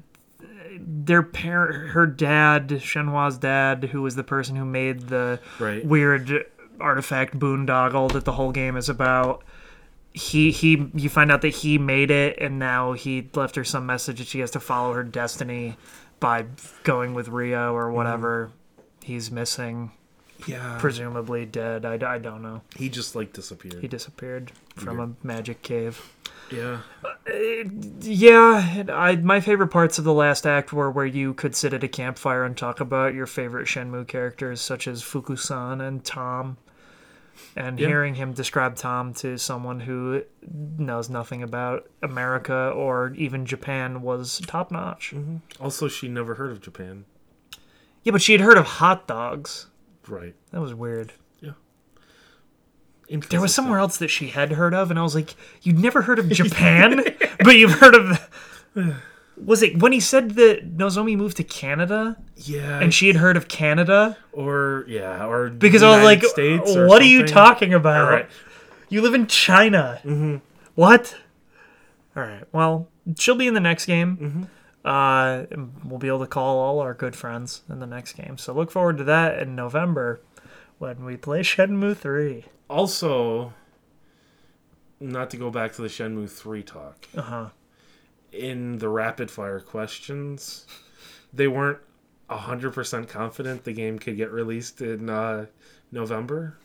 their 0.82 1.22
parent, 1.22 1.90
her 1.90 2.06
dad, 2.06 2.68
Shenhua's 2.80 3.36
dad, 3.36 3.84
who 3.84 4.00
was 4.00 4.14
the 4.14 4.24
person 4.24 4.56
who 4.56 4.64
made 4.64 5.00
the 5.08 5.40
right. 5.58 5.84
weird 5.84 6.46
artifact 6.80 7.38
boondoggle 7.38 8.12
that 8.12 8.24
the 8.24 8.32
whole 8.32 8.52
game 8.52 8.76
is 8.76 8.88
about. 8.88 9.44
He 10.12 10.50
he 10.50 10.90
you 10.94 11.08
find 11.08 11.30
out 11.30 11.42
that 11.42 11.50
he 11.54 11.78
made 11.78 12.10
it 12.10 12.38
and 12.40 12.58
now 12.58 12.92
he 12.92 13.28
left 13.34 13.54
her 13.54 13.62
some 13.62 13.86
message 13.86 14.18
that 14.18 14.26
she 14.26 14.40
has 14.40 14.50
to 14.52 14.60
follow 14.60 14.92
her 14.92 15.04
destiny 15.04 15.76
by 16.18 16.46
going 16.82 17.14
with 17.14 17.28
Ryo 17.28 17.72
or 17.74 17.84
mm-hmm. 17.84 17.96
whatever 17.96 18.52
he's 19.02 19.30
missing, 19.30 19.90
yeah. 20.46 20.78
presumably 20.78 21.46
dead. 21.46 21.84
I, 21.84 22.14
I 22.14 22.18
don't 22.18 22.42
know. 22.42 22.62
he 22.76 22.88
just 22.88 23.16
like 23.16 23.32
disappeared. 23.32 23.80
He 23.80 23.88
disappeared 23.88 24.52
from 24.76 25.00
a 25.00 25.26
magic 25.26 25.62
cave. 25.62 26.12
yeah. 26.50 26.80
Uh, 27.04 27.64
yeah, 28.00 28.84
I 28.88 29.16
my 29.16 29.40
favorite 29.40 29.68
parts 29.68 29.98
of 29.98 30.04
the 30.04 30.12
last 30.12 30.46
act 30.46 30.72
were 30.72 30.90
where 30.90 31.06
you 31.06 31.34
could 31.34 31.54
sit 31.54 31.72
at 31.72 31.84
a 31.84 31.88
campfire 31.88 32.44
and 32.44 32.56
talk 32.56 32.80
about 32.80 33.14
your 33.14 33.26
favorite 33.26 33.66
Shenmue 33.66 34.06
characters, 34.06 34.60
such 34.60 34.86
as 34.86 35.02
Fukusan 35.02 35.86
and 35.86 36.04
Tom. 36.04 36.56
And 37.56 37.78
Yeah. 37.80 37.88
hearing 37.88 38.14
him 38.14 38.32
describe 38.32 38.76
Tom 38.76 39.12
to 39.14 39.36
someone 39.36 39.80
who 39.80 40.22
knows 40.78 41.08
nothing 41.10 41.42
about 41.42 41.88
America 42.02 42.70
or 42.74 43.12
even 43.16 43.44
Japan 43.44 44.02
was 44.02 44.40
top 44.46 44.70
notch. 44.70 45.12
Mm-hmm. 45.14 45.36
Also, 45.62 45.88
she 45.88 46.08
never 46.08 46.36
heard 46.36 46.52
of 46.52 46.60
Japan. 46.60 47.04
Yeah, 48.04 48.12
but 48.12 48.22
she 48.22 48.32
had 48.32 48.40
heard 48.40 48.56
of 48.56 48.64
hot 48.66 49.06
dogs. 49.08 49.66
Right. 50.08 50.34
That 50.52 50.60
was 50.60 50.72
weird. 50.74 51.12
Yeah. 51.40 51.52
There 53.28 53.40
was 53.40 53.54
somewhere 53.54 53.78
else 53.80 53.96
that 53.98 54.08
she 54.08 54.28
had 54.28 54.52
heard 54.52 54.72
of, 54.72 54.90
and 54.90 54.98
I 54.98 55.02
was 55.02 55.14
like, 55.16 55.34
"You'd 55.62 55.78
never 55.78 56.02
heard 56.02 56.18
of 56.20 56.28
Japan, 56.30 57.02
but 57.44 57.56
you've 57.56 57.72
heard 57.80 57.94
of." 57.96 58.20
Was 59.36 59.62
it 59.62 59.80
when 59.80 59.92
he 59.92 60.00
said 60.00 60.32
that 60.32 60.76
Nozomi 60.76 61.16
moved 61.16 61.36
to 61.38 61.44
Canada 61.44 62.16
Yeah. 62.36 62.78
and 62.80 62.92
she 62.92 63.06
had 63.06 63.16
heard 63.16 63.36
of 63.36 63.48
Canada? 63.48 64.16
or 64.32 64.84
yeah, 64.88 65.26
or 65.26 65.48
Because 65.48 65.82
I 65.82 65.96
was 65.96 66.04
like, 66.04 66.22
States 66.24 66.74
"What 66.74 67.00
are 67.00 67.06
you 67.06 67.26
talking 67.26 67.72
about? 67.74 68.04
All 68.04 68.10
right. 68.10 68.28
You 68.88 69.00
live 69.02 69.14
in 69.14 69.26
China. 69.26 70.00
Mm-hmm. 70.04 70.36
What?" 70.74 71.16
All 72.16 72.22
right. 72.22 72.44
Well, 72.52 72.88
she'll 73.18 73.34
be 73.36 73.46
in 73.46 73.54
the 73.54 73.60
next 73.60 73.86
game. 73.86 74.16
Mm-hmm. 74.16 74.42
Uh, 74.84 75.44
we'll 75.84 75.98
be 75.98 76.08
able 76.08 76.20
to 76.20 76.26
call 76.26 76.58
all 76.58 76.80
our 76.80 76.94
good 76.94 77.14
friends 77.14 77.62
in 77.68 77.78
the 77.80 77.86
next 77.86 78.14
game. 78.14 78.36
So 78.38 78.52
look 78.52 78.70
forward 78.70 78.98
to 78.98 79.04
that 79.04 79.38
in 79.38 79.54
November 79.54 80.20
when 80.78 81.04
we 81.04 81.16
play 81.16 81.40
Shenmue 81.40 81.96
Three. 81.96 82.46
Also, 82.68 83.52
not 85.00 85.30
to 85.30 85.36
go 85.36 85.50
back 85.50 85.72
to 85.74 85.82
the 85.82 85.88
Shenmue 85.88 86.30
3 86.30 86.62
talk. 86.62 87.06
Uh 87.16 87.22
huh. 87.22 87.46
In 88.32 88.78
the 88.78 88.88
rapid 88.88 89.30
fire 89.30 89.60
questions, 89.60 90.66
they 91.32 91.48
weren't 91.48 91.80
100% 92.28 93.08
confident 93.08 93.64
the 93.64 93.72
game 93.72 93.98
could 93.98 94.16
get 94.16 94.30
released 94.30 94.80
in 94.80 95.10
uh, 95.10 95.46
November. 95.90 96.56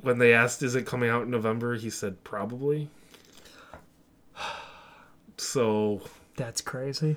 When 0.00 0.18
they 0.18 0.32
asked, 0.32 0.62
is 0.62 0.76
it 0.76 0.86
coming 0.86 1.10
out 1.10 1.22
in 1.22 1.30
November, 1.30 1.74
he 1.74 1.90
said, 1.90 2.22
probably. 2.24 2.88
So, 5.40 6.02
That's 6.34 6.60
crazy. 6.60 7.16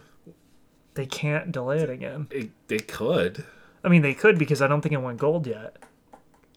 They 0.93 1.07
can't 1.07 1.51
delay 1.51 1.79
it 1.79 1.89
again. 1.89 2.27
it, 2.29 2.51
they 2.67 2.77
could. 2.77 3.45
I 3.83 3.89
mean, 3.89 4.03
they 4.03 4.13
could 4.13 4.37
because 4.37 4.61
I 4.61 4.67
don't 4.67 4.81
think 4.81 4.93
it 4.93 5.01
went 5.01 5.17
gold 5.17 5.47
yet. 5.47 5.77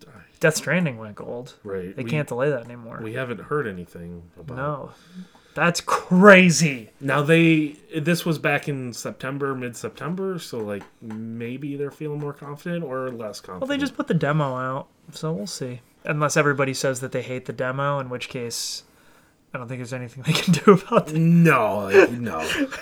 Death 0.41 0.57
Stranding 0.57 0.99
went 0.99 1.15
gold. 1.15 1.55
Right. 1.65 1.97
They 1.97 2.05
we, 2.05 2.11
can't 2.11 2.29
delay 2.29 2.51
that 2.51 2.65
anymore. 2.65 3.01
We 3.03 3.15
haven't 3.15 3.41
heard 3.41 3.67
anything 3.67 4.25
about 4.39 4.57
no. 4.57 4.93
That's 5.55 5.81
crazy. 5.81 6.91
Now 7.01 7.23
they 7.23 7.77
this 7.97 8.27
was 8.27 8.39
back 8.39 8.69
in 8.69 8.93
September, 8.93 9.55
mid 9.55 9.77
September, 9.77 10.39
so 10.39 10.59
like 10.59 10.83
maybe 11.01 11.77
they're 11.77 11.91
feeling 11.93 12.19
more 12.19 12.33
confident 12.33 12.85
or 12.85 13.11
less 13.11 13.41
confident. 13.41 13.61
Well, 13.63 13.69
they 13.69 13.81
just 13.81 13.97
put 13.97 14.09
the 14.09 14.15
demo 14.15 14.57
out, 14.57 14.89
so 15.13 15.33
we'll 15.33 15.47
see. 15.47 15.81
Unless 16.05 16.37
everybody 16.37 16.75
says 16.75 17.01
that 17.01 17.13
they 17.13 17.23
hate 17.23 17.47
the 17.47 17.53
demo, 17.53 17.99
in 18.01 18.11
which 18.11 18.29
case, 18.29 18.83
I 19.55 19.59
don't 19.59 19.69
think 19.69 19.79
there's 19.79 19.93
anything 19.95 20.25
they 20.25 20.33
can 20.33 20.53
do 20.65 20.73
about 20.73 21.09
it. 21.11 21.17
no, 21.17 21.89
no. 22.11 22.69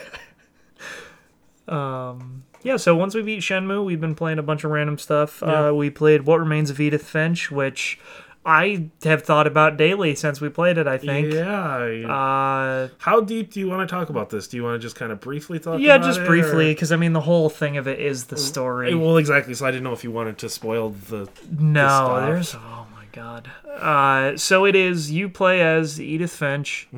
Um, 1.68 2.44
yeah, 2.62 2.76
so 2.76 2.94
once 2.96 3.14
we 3.14 3.22
beat 3.22 3.40
Shenmue, 3.40 3.84
we've 3.84 4.00
been 4.00 4.14
playing 4.14 4.38
a 4.38 4.42
bunch 4.42 4.64
of 4.64 4.70
random 4.70 4.98
stuff. 4.98 5.42
Yeah. 5.46 5.68
Uh, 5.68 5.72
we 5.72 5.90
played 5.90 6.22
What 6.22 6.40
Remains 6.40 6.70
of 6.70 6.80
Edith 6.80 7.04
Finch, 7.06 7.50
which 7.50 7.98
I 8.44 8.90
have 9.04 9.22
thought 9.22 9.46
about 9.46 9.76
daily 9.76 10.14
since 10.16 10.40
we 10.40 10.48
played 10.48 10.76
it, 10.78 10.86
I 10.88 10.98
think. 10.98 11.32
Yeah. 11.32 12.08
Uh, 12.12 12.88
How 12.98 13.20
deep 13.20 13.52
do 13.52 13.60
you 13.60 13.68
want 13.68 13.88
to 13.88 13.94
talk 13.94 14.08
about 14.10 14.30
this? 14.30 14.48
Do 14.48 14.56
you 14.56 14.64
want 14.64 14.74
to 14.80 14.84
just 14.84 14.96
kind 14.96 15.12
of 15.12 15.20
briefly 15.20 15.58
talk? 15.60 15.80
yeah, 15.80 15.98
just 15.98 16.20
it, 16.20 16.26
briefly, 16.26 16.72
because 16.74 16.90
I 16.90 16.96
mean, 16.96 17.12
the 17.12 17.20
whole 17.20 17.48
thing 17.48 17.76
of 17.76 17.86
it 17.86 18.00
is 18.00 18.24
the 18.24 18.36
story. 18.36 18.94
Well, 18.94 19.16
exactly. 19.16 19.54
So 19.54 19.64
I 19.66 19.70
didn't 19.70 19.84
know 19.84 19.92
if 19.92 20.02
you 20.02 20.10
wanted 20.10 20.38
to 20.38 20.48
spoil 20.48 20.90
the. 20.90 21.28
No, 21.56 21.86
stuff. 21.86 22.26
there's 22.26 22.54
oh 22.56 22.86
my 22.92 23.04
god. 23.12 23.48
Uh, 23.72 24.36
so 24.36 24.64
it 24.64 24.74
is 24.74 25.10
you 25.10 25.28
play 25.28 25.60
as 25.62 26.00
Edith 26.00 26.32
Finch, 26.32 26.88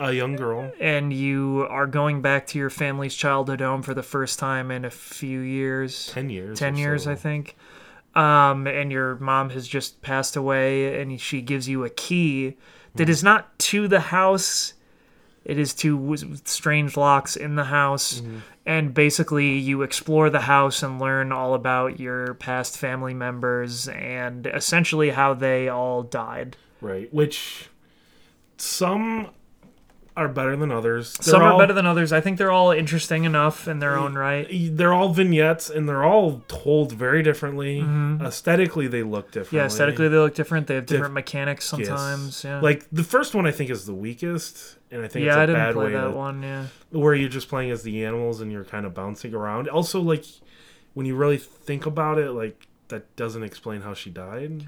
A 0.00 0.12
young 0.12 0.36
girl. 0.36 0.72
and 0.80 1.12
you 1.12 1.66
are 1.68 1.86
going 1.86 2.22
back 2.22 2.46
to 2.48 2.58
your 2.58 2.70
family's 2.70 3.14
childhood 3.14 3.60
home 3.60 3.82
for 3.82 3.92
the 3.92 4.02
first 4.02 4.38
time 4.38 4.70
in 4.70 4.84
a 4.84 4.90
few 4.90 5.40
years. 5.40 6.06
Ten 6.12 6.30
years. 6.30 6.58
Ten 6.58 6.76
years, 6.76 7.04
so. 7.04 7.10
I 7.12 7.14
think. 7.16 7.56
Um, 8.14 8.66
and 8.66 8.92
your 8.92 9.16
mom 9.16 9.50
has 9.50 9.66
just 9.66 10.02
passed 10.02 10.36
away, 10.36 11.00
and 11.00 11.18
she 11.20 11.40
gives 11.40 11.68
you 11.68 11.84
a 11.84 11.90
key 11.90 12.56
that 12.94 13.08
is 13.08 13.22
not 13.24 13.58
to 13.70 13.88
the 13.88 14.00
house 14.00 14.74
It 15.44 15.58
is 15.58 15.74
to 15.76 16.16
strange 16.44 16.96
locks 16.96 17.34
in 17.36 17.56
the 17.56 17.64
house, 17.64 18.20
Mm-hmm. 18.20 18.38
and 18.64 18.94
basically 18.94 19.58
you 19.58 19.82
explore 19.82 20.30
the 20.30 20.42
house 20.42 20.84
and 20.84 21.00
learn 21.00 21.32
all 21.32 21.54
about 21.54 21.98
your 21.98 22.34
past 22.34 22.78
family 22.78 23.12
members 23.14 23.88
and 23.88 24.46
essentially 24.46 25.10
how 25.10 25.34
they 25.34 25.68
all 25.68 26.02
died. 26.04 26.56
Right. 26.80 27.12
Which 27.12 27.70
some 28.56 29.30
are 30.16 30.28
better 30.28 30.56
than 30.56 30.70
others. 30.70 31.14
They're 31.14 31.32
Some 31.32 31.42
are 31.42 31.52
all- 31.52 31.58
better 31.58 31.72
than 31.72 31.86
others. 31.86 32.12
I 32.12 32.20
think 32.20 32.36
they're 32.36 32.50
all 32.50 32.70
interesting 32.70 33.24
enough 33.24 33.66
in 33.66 33.78
their 33.78 33.96
own 33.96 34.14
right. 34.14 34.46
They're 34.50 34.92
all 34.92 35.08
vignettes 35.12 35.70
and 35.70 35.88
they're 35.88 36.04
all 36.04 36.42
told 36.48 36.92
very 36.92 37.22
differently. 37.22 37.80
Aesthetically, 38.20 38.88
they 38.88 39.02
look 39.02 39.26
differently. 39.30 39.46
Mm-hmm. 39.46 39.56
Yeah, 39.56 39.66
aesthetically 39.66 40.08
they 40.08 40.16
look 40.18 40.34
different. 40.34 40.66
They 40.66 40.74
have 40.74 40.86
Diff- 40.86 40.96
different 40.98 41.14
mechanics 41.14 41.72
Yes. 41.76 41.88
sometimes. 41.88 42.44
Yeah. 42.44 42.60
Like 42.60 42.86
the 42.92 43.04
first 43.04 43.34
one, 43.34 43.46
I 43.46 43.52
think 43.52 43.70
is 43.70 43.86
the 43.86 43.94
weakest, 43.94 44.76
and 44.90 45.02
I 45.02 45.08
think 45.08 45.24
yeah, 45.24 45.30
it's 45.32 45.36
a 45.38 45.40
I 45.40 45.46
didn't 45.46 45.60
bad 45.60 45.74
play 45.74 45.86
way 45.86 45.92
that 45.92 46.04
to, 46.04 46.10
one. 46.10 46.42
Yeah. 46.42 46.66
where 46.90 47.14
you're 47.14 47.28
just 47.30 47.48
playing 47.48 47.70
as 47.70 47.82
the 47.82 48.04
animals 48.04 48.40
and 48.42 48.52
you're 48.52 48.64
kind 48.64 48.84
of 48.84 48.92
bouncing 48.94 49.34
around. 49.34 49.68
Also, 49.68 50.00
like 50.00 50.24
when 50.94 51.06
you 51.06 51.16
really 51.16 51.38
think 51.38 51.86
about 51.86 52.18
it, 52.18 52.32
like 52.32 52.66
that 52.88 53.16
doesn't 53.16 53.42
explain 53.44 53.80
how 53.80 53.94
she 53.94 54.10
died. 54.10 54.66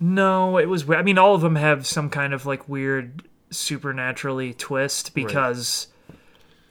No, 0.00 0.56
it 0.58 0.66
was. 0.66 0.88
I 0.90 1.02
mean, 1.02 1.18
all 1.18 1.34
of 1.34 1.42
them 1.42 1.56
have 1.56 1.86
some 1.86 2.08
kind 2.10 2.32
of 2.34 2.46
like 2.46 2.68
weird 2.68 3.22
supernaturally 3.50 4.54
twist 4.54 5.14
because 5.14 5.88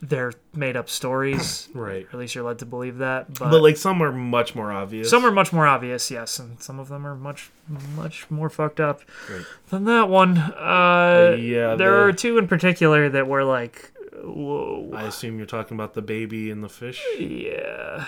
they're 0.02 0.32
made 0.54 0.76
up 0.76 0.88
stories. 0.88 1.68
Right. 1.74 2.04
Or 2.06 2.08
at 2.08 2.14
least 2.18 2.34
you're 2.34 2.44
led 2.44 2.58
to 2.60 2.66
believe 2.66 2.98
that. 2.98 3.38
But, 3.38 3.50
But 3.50 3.62
like 3.62 3.76
some 3.76 4.02
are 4.02 4.10
much 4.12 4.54
more 4.54 4.72
obvious. 4.72 5.08
some 5.10 5.24
are 5.24 5.30
much 5.30 5.52
more 5.52 5.66
obvious, 5.66 6.10
yes, 6.10 6.38
and 6.38 6.60
some 6.62 6.80
of 6.80 6.88
them 6.88 7.06
are 7.06 7.14
much, 7.14 7.50
much 7.94 8.28
more 8.30 8.48
fucked 8.50 8.80
up 8.80 9.02
Right. 9.30 9.44
than 9.68 9.84
that 9.84 10.08
one. 10.08 10.38
Uh, 10.38 11.36
yeah, 11.38 11.74
there 11.76 11.90
the- 11.90 12.02
are 12.04 12.12
two 12.12 12.38
in 12.38 12.48
particular 12.48 13.08
that 13.10 13.26
were 13.28 13.44
like, 13.44 13.92
whoa, 14.24 14.90
I 14.94 15.02
assume 15.04 15.36
you're 15.38 15.46
talking 15.46 15.76
about 15.76 15.94
the 15.94 16.02
baby 16.02 16.50
and 16.50 16.64
the 16.64 16.68
fish. 16.68 17.02
yeah, 17.18 18.06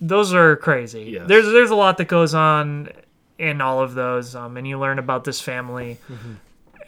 those 0.00 0.34
are 0.34 0.56
crazy. 0.56 1.04
Yes. 1.14 1.28
There's 1.28 1.46
there's 1.46 1.70
a 1.70 1.74
lot 1.76 1.96
that 1.98 2.08
goes 2.08 2.34
on 2.34 2.90
in 3.38 3.60
all 3.60 3.80
of 3.80 3.94
those, 3.94 4.34
um, 4.34 4.56
and 4.56 4.66
you 4.68 4.78
learn 4.78 4.98
about 4.98 5.24
this 5.24 5.40
family. 5.40 5.98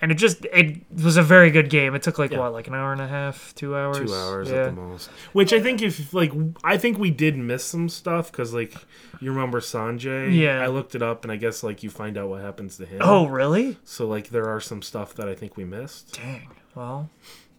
And 0.03 0.11
it 0.13 0.17
just 0.17 0.45
it 0.47 0.83
was 1.03 1.17
a 1.17 1.23
very 1.23 1.51
good 1.53 1.71
game. 1.71 1.95
It 1.95 2.03
took 2.03 2.19
like. 2.19 2.33
Yeah. 2.33 2.41
what, 2.41 2.53
like 2.53 2.67
an 2.67 2.75
hour 2.75 2.93
and 2.93 3.01
a 3.01 3.07
half, 3.07 3.55
two 3.55 3.77
hours, 3.77 3.99
Two 3.99 4.13
hours 4.13 4.51
yeah. 4.51 4.57
at 4.67 4.75
the 4.75 4.81
most. 4.81 5.09
Which 5.33 5.53
I 5.53 5.61
think 5.61 5.81
if 5.81 6.13
like 6.13 6.33
I 6.65 6.77
think 6.77 6.99
we 6.99 7.11
did 7.13 7.37
miss 7.39 7.65
some 7.65 7.89
stuff 7.89 8.31
because 8.33 8.53
like 8.53 8.75
you 9.21 9.31
remember 9.31 9.61
Sanjay. 9.61 10.37
Yeah. 10.37 10.61
I 10.61 10.67
looked 10.67 10.97
it 10.97 11.03
up 11.03 11.25
and 11.25 11.31
I 11.31 11.37
guess 11.37 11.63
like 11.63 11.85
you 11.85 11.89
find 11.91 12.19
out 12.19 12.29
what 12.29 12.41
happens 12.43 12.77
to 12.79 12.85
him. 12.85 13.01
Oh, 13.01 13.27
really? 13.29 13.79
So 13.85 14.09
like 14.09 14.31
there 14.31 14.49
are 14.49 14.61
some 14.61 14.83
stuff 14.83 15.15
that 15.15 15.29
I 15.29 15.37
think 15.37 15.57
we 15.57 15.65
missed. 15.65 16.15
Dang. 16.21 16.49
Well, 16.75 17.09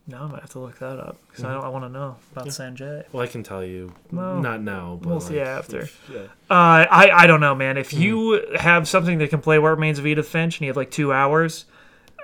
now 0.05 0.23
I'm 0.23 0.29
gonna 0.31 0.41
have 0.41 0.49
to 0.51 0.59
look 0.59 0.79
that 0.79 0.99
up 0.99 1.17
because 1.29 1.45
Mm-hmm. 1.45 1.51
I 1.51 1.53
don't. 1.53 1.63
I 1.63 1.69
want 1.69 1.85
to 1.85 1.89
know 1.89 2.17
about 2.33 2.47
Sanjay. 2.47 3.05
Well, 3.13 3.23
I 3.23 3.27
can 3.27 3.43
tell 3.43 3.63
you. 3.63 3.93
Well, 4.11 4.41
not 4.41 4.61
now, 4.61 4.99
but 5.01 5.09
we'll 5.09 5.21
see 5.21 5.39
after. 5.39 5.79
if- 5.83 6.09
yeah. 6.13 6.23
Uh, 6.49 6.83
I 6.91 7.09
I 7.13 7.25
don't 7.27 7.39
know, 7.39 7.55
man. 7.55 7.77
If 7.77 7.91
Hmm. 7.91 8.01
you 8.01 8.45
have 8.59 8.85
something 8.89 9.17
that 9.19 9.29
can 9.29 9.39
play 9.39 9.59
What 9.59 9.69
Remains 9.69 9.97
of 9.97 10.05
Edith 10.05 10.27
Finch 10.27 10.57
and 10.57 10.65
you 10.65 10.67
have 10.67 10.75
like 10.75 10.91
two 10.91 11.13
hours, 11.13 11.63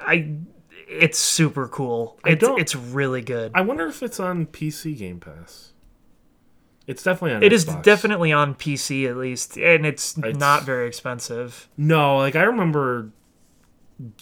I 0.01 0.35
it's 0.87 1.19
super 1.19 1.67
cool. 1.67 2.19
I 2.23 2.31
It's 2.31 2.41
don't- 2.41 2.59
it's 2.59 2.75
really 2.75 3.21
good. 3.21 3.51
I 3.53 3.61
wonder 3.61 3.85
if 3.87 4.01
it's 4.01 4.19
on 4.19 4.47
PC 4.47 4.97
Game 4.97 5.19
Pass. 5.19 5.73
It's 6.87 7.03
definitely 7.03 7.35
on. 7.35 7.43
It 7.43 7.53
is 7.53 7.65
Xbox. 7.65 7.83
definitely 7.83 8.31
on 8.31 8.55
PC 8.55 9.07
at 9.07 9.15
least, 9.15 9.57
and 9.57 9.85
it's, 9.85 10.17
It's- 10.17 10.35
not 10.37 10.63
very 10.63 10.87
expensive. 10.87 11.69
No, 11.77 12.17
like 12.17 12.35
I 12.35 12.41
remember, 12.43 13.11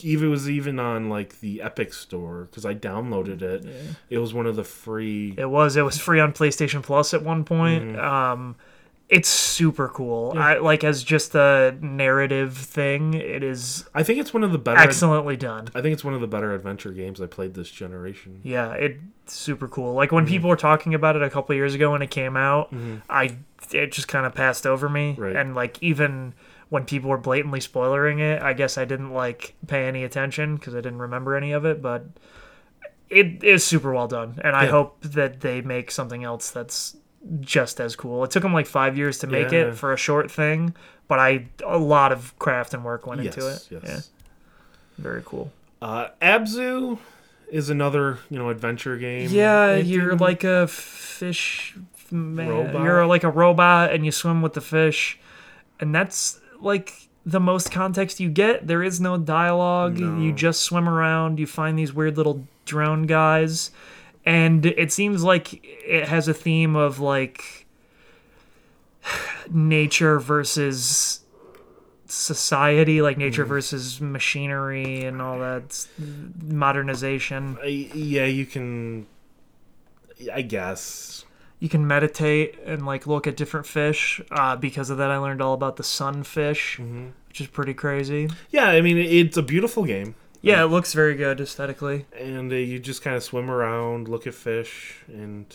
even 0.01 0.27
it 0.27 0.31
was 0.31 0.49
even 0.49 0.77
on 0.79 1.07
like 1.09 1.39
the 1.39 1.61
Epic 1.61 1.93
Store 1.93 2.47
because 2.51 2.65
I 2.65 2.73
downloaded 2.75 3.41
it. 3.41 3.65
It 4.09 4.17
was 4.17 4.33
one 4.33 4.45
of 4.45 4.57
the 4.57 4.65
free. 4.65 5.35
It 5.37 5.49
was 5.49 5.77
it 5.77 5.83
was 5.83 5.97
free 5.97 6.19
on 6.19 6.33
PlayStation 6.33 6.83
Plus 6.83 7.13
at 7.13 7.23
one 7.23 7.45
point. 7.45 7.93
Mm-hmm. 7.93 7.99
Um, 7.99 8.55
it's 9.09 9.29
super 9.29 9.87
cool. 9.87 10.33
I 10.35 10.57
like 10.57 10.83
as 10.83 11.01
just 11.03 11.33
a 11.33 11.77
narrative 11.81 12.57
thing. 12.57 13.13
It 13.13 13.41
is 13.43 13.85
I 13.95 14.03
think 14.03 14.19
it's 14.19 14.33
one 14.33 14.43
of 14.43 14.51
the 14.51 14.57
better. 14.57 14.79
excellently 14.79 15.37
done. 15.37 15.69
I 15.73 15.81
think 15.81 15.93
it's 15.93 16.03
one 16.03 16.13
of 16.13 16.19
the 16.21 16.27
better 16.27 16.53
adventure 16.53 16.91
games 16.91 17.21
I 17.21 17.27
played 17.27 17.53
this 17.53 17.69
generation. 17.71 18.41
Yeah, 18.43 18.73
it's 18.73 19.33
super 19.33 19.67
cool. 19.67 19.93
Like 19.93 20.11
when 20.11 20.25
Mm-hmm. 20.25 20.33
people 20.33 20.49
were 20.49 20.55
talking 20.57 20.93
about 20.93 21.15
it 21.15 21.23
a 21.23 21.29
couple 21.29 21.55
years 21.55 21.73
ago 21.73 21.91
when 21.91 22.01
it 22.01 22.11
came 22.11 22.35
out, 22.35 22.73
I 23.09 23.37
it 23.71 23.91
just 23.93 24.07
kind 24.09 24.25
of 24.25 24.35
passed 24.35 24.67
over 24.67 24.89
me. 24.89 25.15
Right. 25.17 25.35
And 25.35 25.55
like 25.55 25.81
even 25.81 26.33
when 26.69 26.83
people 26.83 27.09
were 27.09 27.17
blatantly 27.17 27.61
spoiling 27.61 28.19
it, 28.19 28.41
I 28.41 28.51
guess 28.51 28.77
I 28.77 28.83
didn't 28.83 29.13
like 29.13 29.55
pay 29.67 29.87
any 29.87 30.03
attention 30.03 30.57
because 30.57 30.75
I 30.75 30.81
didn't 30.81 30.99
remember 30.99 31.35
any 31.37 31.53
of 31.53 31.63
it. 31.65 31.81
But 31.81 32.07
it 33.09 33.41
is 33.41 33.63
super 33.63 33.93
well 33.93 34.09
done, 34.09 34.41
and 34.43 34.53
I 34.53 34.65
hope 34.65 35.01
that 35.01 35.39
they 35.39 35.61
make 35.61 35.91
something 35.91 36.25
else 36.25 36.51
that's 36.51 36.97
just 37.41 37.79
as 37.79 37.95
cool. 37.95 38.23
It 38.23 38.31
took 38.31 38.43
them 38.43 38.53
like 38.53 38.67
five 38.67 38.97
years 38.97 39.19
to 39.19 39.27
make 39.27 39.51
Yeah. 39.51 39.67
it 39.67 39.75
for 39.75 39.91
a 39.93 39.97
short 39.97 40.29
thing, 40.31 40.73
but 41.07 41.19
I 41.19 41.47
a 41.65 41.77
lot 41.77 42.11
of 42.11 42.37
craft 42.39 42.73
and 42.73 42.83
work 42.83 43.05
went 43.07 43.21
Yes, 43.23 43.35
into 43.35 43.47
it. 43.49 43.67
yes. 43.69 43.83
Yeah, 43.83 43.99
very 45.03 45.21
cool. 45.25 45.51
Uh, 45.81 46.07
Abzu 46.21 46.99
is 47.51 47.69
another 47.69 48.19
you 48.29 48.37
know 48.37 48.49
adventure 48.49 48.97
game. 48.97 49.29
Yeah, 49.31 49.71
It 49.71 49.85
you're 49.85 50.09
didn't- 50.11 50.21
like 50.21 50.43
a 50.43 50.67
fish 50.67 51.75
man. 52.11 52.47
Robot? 52.49 52.83
You're 52.83 53.05
like 53.05 53.23
a 53.23 53.29
robot 53.29 53.91
and 53.91 54.05
you 54.05 54.11
swim 54.11 54.41
with 54.41 54.53
the 54.53 54.61
fish. 54.61 55.19
And 55.79 55.93
that's 55.93 56.39
like 56.61 56.93
the 57.25 57.39
most 57.39 57.71
context 57.71 58.19
you 58.19 58.29
get. 58.29 58.67
There 58.67 58.81
is 58.81 58.99
no 59.01 59.17
dialogue. 59.17 59.99
No. 59.99 60.17
You 60.19 60.31
just 60.31 60.61
swim 60.61 60.87
around, 60.87 61.39
you 61.39 61.45
find 61.47 61.77
these 61.77 61.93
weird 61.93 62.15
little 62.17 62.47
drone 62.65 63.03
guys. 63.03 63.71
And 64.27 64.65
it 64.65 64.91
seems 64.91 65.23
like 65.23 65.63
it 65.63 66.07
has 66.09 66.27
a 66.27 66.33
theme 66.33 66.75
of 66.75 66.99
like 66.99 67.65
nature 69.49 70.19
versus 70.19 71.21
society, 72.05 73.01
like 73.01 73.17
nature 73.17 73.43
Mm-hmm. 73.43 73.49
versus 73.49 74.01
machinery 74.01 75.03
and 75.05 75.21
all 75.21 75.39
that 75.39 75.87
modernization. 76.43 77.57
I- 77.63 77.89
yeah, 77.93 78.25
you 78.25 78.45
can. 78.45 79.07
I 80.33 80.41
guess. 80.41 81.23
you 81.59 81.69
can 81.69 81.85
meditate 81.87 82.55
and 82.65 82.85
like 82.85 83.07
look 83.07 83.27
at 83.27 83.37
different 83.37 83.65
fish. 83.65 84.19
Uh, 84.31 84.55
because 84.55 84.89
of 84.89 84.97
that, 84.97 85.09
I 85.11 85.17
learned 85.17 85.41
all 85.41 85.53
about 85.53 85.75
the 85.77 85.83
sunfish, 85.83 86.77
Mm-hmm. 86.77 87.07
which 87.29 87.41
is 87.41 87.47
pretty 87.47 87.73
crazy. 87.73 88.29
Yeah, 88.49 88.65
I 88.69 88.81
mean 88.81 88.97
it's 88.97 89.37
a 89.37 89.43
beautiful 89.43 89.85
game. 89.85 90.15
Yeah, 90.47 90.63
it 90.63 90.67
looks 90.67 90.93
very 90.93 91.15
good 91.15 91.39
aesthetically. 91.41 92.05
and 92.17 92.51
uh, 92.51 92.55
you 92.55 92.79
just 92.79 93.01
kind 93.01 93.15
of 93.15 93.23
swim 93.23 93.49
around, 93.51 94.07
look 94.07 94.25
at 94.27 94.33
fish, 94.33 94.97
and 95.07 95.45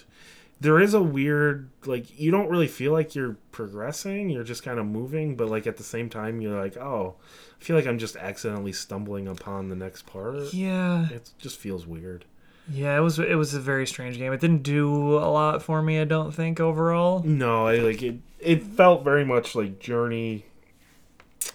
there 0.60 0.78
is 0.80 0.94
a 0.94 1.02
weird 1.02 1.68
like 1.86 2.18
you 2.18 2.30
don't 2.30 2.48
really 2.48 2.68
feel 2.68 2.92
like 2.92 3.14
you're 3.14 3.36
progressing. 3.50 4.30
You're 4.30 4.44
just 4.44 4.62
kind 4.62 4.78
of 4.78 4.86
moving, 4.86 5.36
but 5.36 5.48
like 5.48 5.66
at 5.66 5.76
the 5.76 5.82
same 5.84 6.08
time, 6.08 6.40
you're 6.40 6.60
like, 6.60 6.76
oh, 6.76 7.14
I 7.60 7.64
feel 7.64 7.74
like 7.76 7.86
I'm 7.86 7.98
just 7.98 8.16
accidentally 8.16 8.72
stumbling 8.72 9.26
upon 9.28 9.68
the 9.68 9.76
next 9.76 10.06
part. 10.06 10.52
Yeah, 10.52 11.08
It 11.10 11.30
just 11.38 11.58
feels 11.58 11.86
weird. 11.86 12.24
yeah, 12.70 12.96
it 12.96 13.00
was 13.00 13.18
it 13.18 13.34
was 13.36 13.54
a 13.54 13.60
very 13.60 13.86
strange 13.88 14.18
game. 14.18 14.32
It 14.32 14.40
didn't 14.40 14.62
do 14.62 15.14
a 15.18 15.26
lot 15.30 15.62
for 15.62 15.82
me, 15.82 15.98
I 16.00 16.04
don't 16.04 16.32
think 16.32 16.60
overall. 16.60 17.22
No, 17.24 17.66
I 17.66 17.78
like 17.78 18.02
it. 18.02 18.16
It 18.38 18.62
felt 18.62 19.02
very 19.04 19.24
much 19.24 19.54
like 19.56 19.80
Journey, 19.80 20.44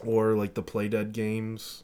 or 0.05 0.33
like 0.33 0.53
the 0.53 0.63
Playdead 0.63 1.11
games, 1.13 1.83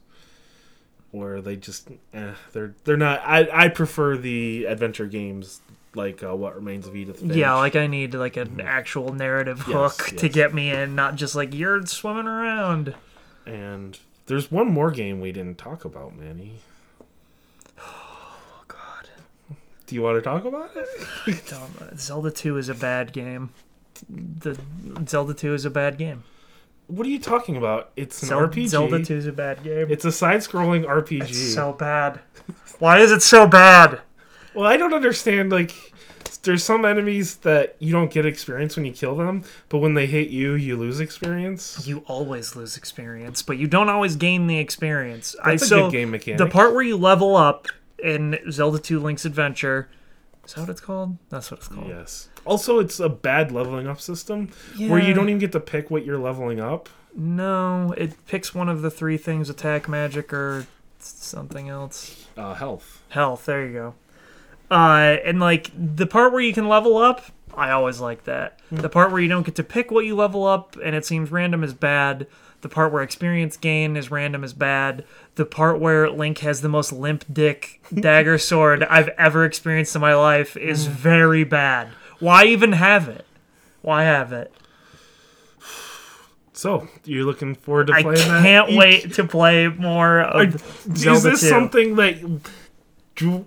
where 1.13 1.41
they 1.41 1.55
just 1.55 1.89
eh, 2.13 2.33
they're 2.51 2.73
they're 2.83 2.97
not. 2.97 3.21
I 3.23 3.47
I 3.65 3.67
prefer 3.69 4.17
the 4.17 4.65
adventure 4.65 5.05
games 5.05 5.61
like 5.95 6.23
uh, 6.23 6.35
What 6.35 6.55
Remains 6.55 6.87
of 6.87 6.95
Edith. 6.95 7.19
Finch. 7.19 7.35
Yeah, 7.35 7.53
like 7.55 7.75
I 7.75 7.87
need 7.87 8.13
like 8.15 8.35
an 8.35 8.59
actual 8.59 9.13
narrative 9.13 9.59
Mm-hmm. 9.59 9.71
Yes, 9.71 9.97
hook 10.09 10.17
to 10.17 10.27
get 10.29 10.53
me 10.53 10.71
in, 10.71 10.95
not 10.95 11.15
just 11.15 11.35
like 11.35 11.53
you're 11.53 11.85
swimming 11.85 12.27
around. 12.27 12.95
And 13.45 13.97
there's 14.25 14.51
one 14.51 14.67
more 14.71 14.89
game 14.89 15.21
we 15.21 15.31
didn't 15.31 15.57
talk 15.57 15.85
about, 15.85 16.15
Manny. 16.17 16.53
Oh 17.79 18.63
God, 18.67 19.07
Do 19.85 19.95
you 19.95 20.01
want 20.01 20.17
to 20.17 20.21
talk 20.21 20.45
about 20.45 20.71
it? 20.75 21.43
Zelda 21.99 22.31
Two 22.31 22.57
is 22.57 22.69
a 22.69 22.73
bad 22.75 23.13
game. 23.13 23.51
The 24.09 24.57
Zelda 25.07 25.33
Two 25.35 25.53
is 25.53 25.65
a 25.65 25.69
bad 25.69 25.97
game. 25.99 26.23
What 26.93 27.07
are 27.07 27.09
you 27.09 27.17
talking 27.19 27.57
about? 27.57 27.89
It's 27.95 28.21
an 28.21 28.29
RPG. 28.29 28.67
Zelda 28.67 29.03
Two 29.03 29.15
is 29.15 29.25
a 29.25 29.31
bad 29.31 29.63
game. 29.63 29.87
It's 29.89 30.05
a 30.05 30.11
side-scrolling 30.11 30.85
RPG. 30.85 31.21
It's 31.21 31.53
so 31.55 31.73
bad. 31.73 32.19
Why 32.77 32.99
is 32.99 33.11
it 33.11 33.23
so 33.23 33.47
bad? 33.47 34.01
well, 34.53 34.67
I 34.67 34.77
don't 34.77 34.93
understand. 34.93 35.51
Like, 35.51 35.73
there's 36.43 36.63
some 36.63 36.85
enemies 36.85 37.37
that 37.37 37.75
you 37.79 37.91
don't 37.91 38.11
get 38.11 38.27
experience 38.27 38.75
when 38.75 38.85
you 38.85 38.91
kill 38.91 39.15
them, 39.15 39.43
but 39.69 39.79
when 39.79 39.95
they 39.95 40.05
hit 40.05 40.29
you, 40.29 40.53
you 40.53 40.77
lose 40.77 40.99
experience. 40.99 41.87
You 41.87 42.03
always 42.05 42.55
lose 42.55 42.77
experience, 42.77 43.41
but 43.41 43.57
you 43.57 43.65
don't 43.65 43.89
always 43.89 44.15
gain 44.15 44.45
the 44.45 44.59
experience. 44.59 45.35
I 45.41 45.51
That's 45.51 45.63
a 45.63 45.67
so 45.67 45.81
good 45.85 45.93
game 45.93 46.11
mechanic. 46.11 46.37
the 46.37 46.47
part 46.47 46.73
where 46.73 46.83
you 46.83 46.95
level 46.95 47.35
up 47.35 47.69
in 48.03 48.37
Zelda 48.51 48.77
2 48.77 48.99
Link's 48.99 49.25
Adventure 49.25 49.89
is 50.45 50.53
that 50.53 50.61
what 50.61 50.69
it's 50.69 50.81
called? 50.81 51.17
That's 51.29 51.51
what 51.51 51.59
it's 51.59 51.67
called. 51.67 51.87
Yes. 51.87 52.29
Also, 52.45 52.79
it's 52.79 52.99
a 52.99 53.09
bad 53.09 53.51
leveling 53.51 53.87
up 53.87 54.01
system 54.01 54.49
where 54.77 54.99
you 54.99 55.13
don't 55.13 55.29
even 55.29 55.39
get 55.39 55.51
to 55.53 55.59
pick 55.59 55.89
what 55.89 56.05
you're 56.05 56.19
leveling 56.19 56.59
up. 56.59 56.89
No, 57.15 57.93
it 57.97 58.25
picks 58.27 58.53
one 58.53 58.69
of 58.69 58.81
the 58.81 58.91
three 58.91 59.17
things: 59.17 59.49
attack, 59.49 59.87
magic, 59.87 60.33
or 60.33 60.67
something 60.99 61.69
else. 61.69 62.27
Uh, 62.35 62.53
health. 62.55 63.03
Health. 63.09 63.45
There 63.45 63.65
you 63.65 63.73
go. 63.73 63.93
Uh, 64.71 65.17
and 65.23 65.39
like 65.39 65.71
the 65.75 66.07
part 66.07 66.33
where 66.33 66.41
you 66.41 66.53
can 66.53 66.67
level 66.67 66.97
up, 66.97 67.23
I 67.55 67.71
always 67.71 67.99
like 67.99 68.23
that. 68.23 68.59
The 68.71 68.89
part 68.89 69.11
where 69.11 69.21
you 69.21 69.27
don't 69.27 69.45
get 69.45 69.55
to 69.55 69.63
pick 69.63 69.91
what 69.91 70.05
you 70.05 70.15
level 70.15 70.45
up 70.45 70.75
and 70.83 70.95
it 70.95 71.05
seems 71.05 71.31
random 71.31 71.63
is 71.63 71.73
bad. 71.73 72.27
The 72.61 72.69
part 72.69 72.91
where 72.91 73.03
experience 73.03 73.57
gain 73.57 73.95
is 73.95 74.09
random 74.09 74.43
is 74.43 74.53
bad. 74.53 75.05
The 75.35 75.45
part 75.45 75.79
where 75.79 76.09
Link 76.09 76.39
has 76.39 76.61
the 76.61 76.69
most 76.69 76.91
limp 76.91 77.25
dick 77.31 77.81
dagger 77.93 78.37
sword 78.37 78.83
I've 78.83 79.09
ever 79.09 79.45
experienced 79.45 79.95
in 79.95 80.01
my 80.01 80.15
life 80.15 80.55
is 80.55 80.87
mm. 80.87 80.91
very 80.91 81.43
bad. 81.43 81.89
Why 82.19 82.45
even 82.45 82.73
have 82.73 83.09
it? 83.09 83.25
Why 83.81 84.03
have 84.03 84.31
it? 84.31 84.53
So 86.53 86.87
you're 87.03 87.25
looking 87.25 87.55
forward 87.55 87.87
to 87.87 87.93
I 87.93 88.03
playing 88.03 88.27
that? 88.27 88.39
I 88.39 88.41
can't 88.41 88.71
You- 88.71 88.77
wait 88.77 89.13
to 89.15 89.23
play 89.23 89.67
more 89.67 90.21
of 90.21 90.55
Is 90.55 91.01
Zelda 91.01 91.31
this 91.31 91.41
2. 91.41 91.47
something 91.49 91.95
that 91.95 92.21
do, 93.15 93.45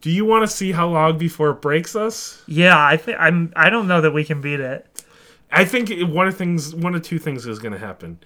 do 0.00 0.10
you 0.10 0.24
want 0.24 0.48
to 0.48 0.54
see 0.54 0.72
how 0.72 0.88
long 0.88 1.18
before 1.18 1.50
it 1.50 1.60
breaks 1.60 1.96
us? 1.96 2.42
Yeah, 2.46 2.78
I 2.78 2.96
think 2.96 3.16
I'm. 3.20 3.52
I 3.56 3.70
don't 3.70 3.88
know 3.88 4.00
that 4.00 4.12
we 4.12 4.24
can 4.24 4.40
beat 4.40 4.60
it. 4.60 4.86
I 5.50 5.64
think 5.64 5.90
one 6.10 6.26
of 6.26 6.36
things, 6.36 6.74
one 6.74 6.94
of 6.94 7.02
two 7.02 7.18
things 7.18 7.46
is 7.46 7.58
going 7.58 7.72
to 7.72 7.78
happen. 7.78 8.18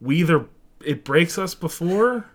We 0.00 0.16
either 0.18 0.46
it 0.86 1.04
breaks 1.04 1.36
us 1.38 1.54
before, 1.54 2.26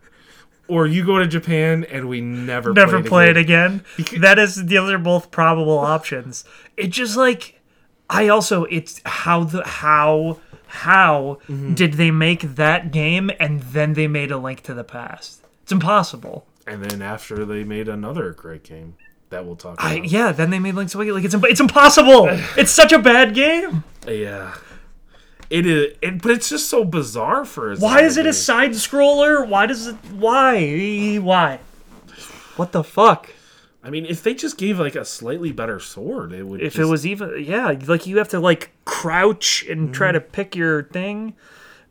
or 0.68 0.86
you 0.86 1.06
go 1.06 1.18
to 1.19 1.28
Japan 1.28 1.86
and 1.90 2.07
we 2.07 2.22
never 2.22 2.73
Never 2.73 3.02
play 3.02 3.30
it 3.30 3.38
again. 3.38 3.84
again. 3.98 4.22
That 4.22 4.38
is. 4.40 4.65
Those 4.65 4.91
are 4.91 4.98
both 4.99 5.32
probable 5.32 5.78
options. 5.80 6.44
It 6.78 6.88
just 6.88 7.18
like. 7.18 7.60
I 8.10 8.28
also. 8.28 8.65
It's 8.65 9.02
how 9.06 9.44
the 9.45 9.65
how 9.65 10.40
how 10.68 11.38
Mm-hmm. 11.49 11.73
did 11.73 11.94
they 11.94 12.11
make 12.11 12.41
that 12.56 12.91
game 12.91 13.32
and 13.40 13.61
then 13.61 13.94
they 13.94 14.07
made 14.07 14.32
a 14.32 14.38
Link 14.38 14.61
to 14.64 14.73
the 14.73 14.84
Past? 14.84 15.45
It's 15.64 15.72
impossible. 15.72 16.45
And 16.68 16.84
then 16.86 17.02
after 17.02 17.44
they 17.45 17.64
made 17.64 17.88
another 17.90 18.32
great 18.32 18.64
game 18.64 18.95
that 19.30 19.45
we'll 19.45 19.56
talk 19.56 19.78
I, 19.84 19.95
about. 19.95 20.10
yeah, 20.10 20.32
then 20.32 20.49
they 20.49 20.60
made 20.60 20.76
Link's 20.76 20.94
Awakening. 20.95 21.15
Like 21.15 21.26
it's 21.26 21.36
it's 21.36 21.60
impossible. 21.60 22.28
it's 22.57 22.72
such 22.72 22.91
a 22.91 22.99
bad 22.99 23.34
game. 23.34 23.84
yeah. 24.07 24.53
It 25.52 25.65
is, 25.65 25.98
it, 26.02 26.22
but 26.22 26.32
it's 26.32 26.48
just 26.48 26.69
so 26.69 26.86
bizarre 26.86 27.44
for. 27.44 27.73
A 27.73 27.76
Why 27.76 28.03
is 28.03 28.15
it 28.15 28.26
a 28.26 28.32
side 28.32 28.72
scroller? 28.72 29.45
Why 29.45 29.65
does 29.65 29.86
it? 29.86 29.95
Why? 30.14 31.18
Why? 31.18 31.60
What 32.56 32.72
the 32.72 32.86
fuck? 32.86 33.32
I 33.84 33.90
mean, 33.90 34.06
if 34.06 34.23
they 34.23 34.34
just 34.34 34.57
gave 34.57 34.80
like 34.80 34.95
a 34.95 35.03
slightly 35.03 35.52
better 35.52 35.78
sword, 35.82 36.32
it 36.32 36.44
would. 36.44 36.61
If 36.61 36.76
just, 36.76 36.84
it 36.84 36.86
was 36.86 37.06
even, 37.06 37.44
yeah, 37.44 37.76
like 37.86 38.07
you 38.07 38.18
have 38.19 38.30
to 38.30 38.40
like 38.40 38.72
crouch 38.86 39.65
and 39.69 39.94
try 39.94 40.14
to 40.14 40.22
pick 40.22 40.56
your 40.56 40.84
thing, 40.84 41.34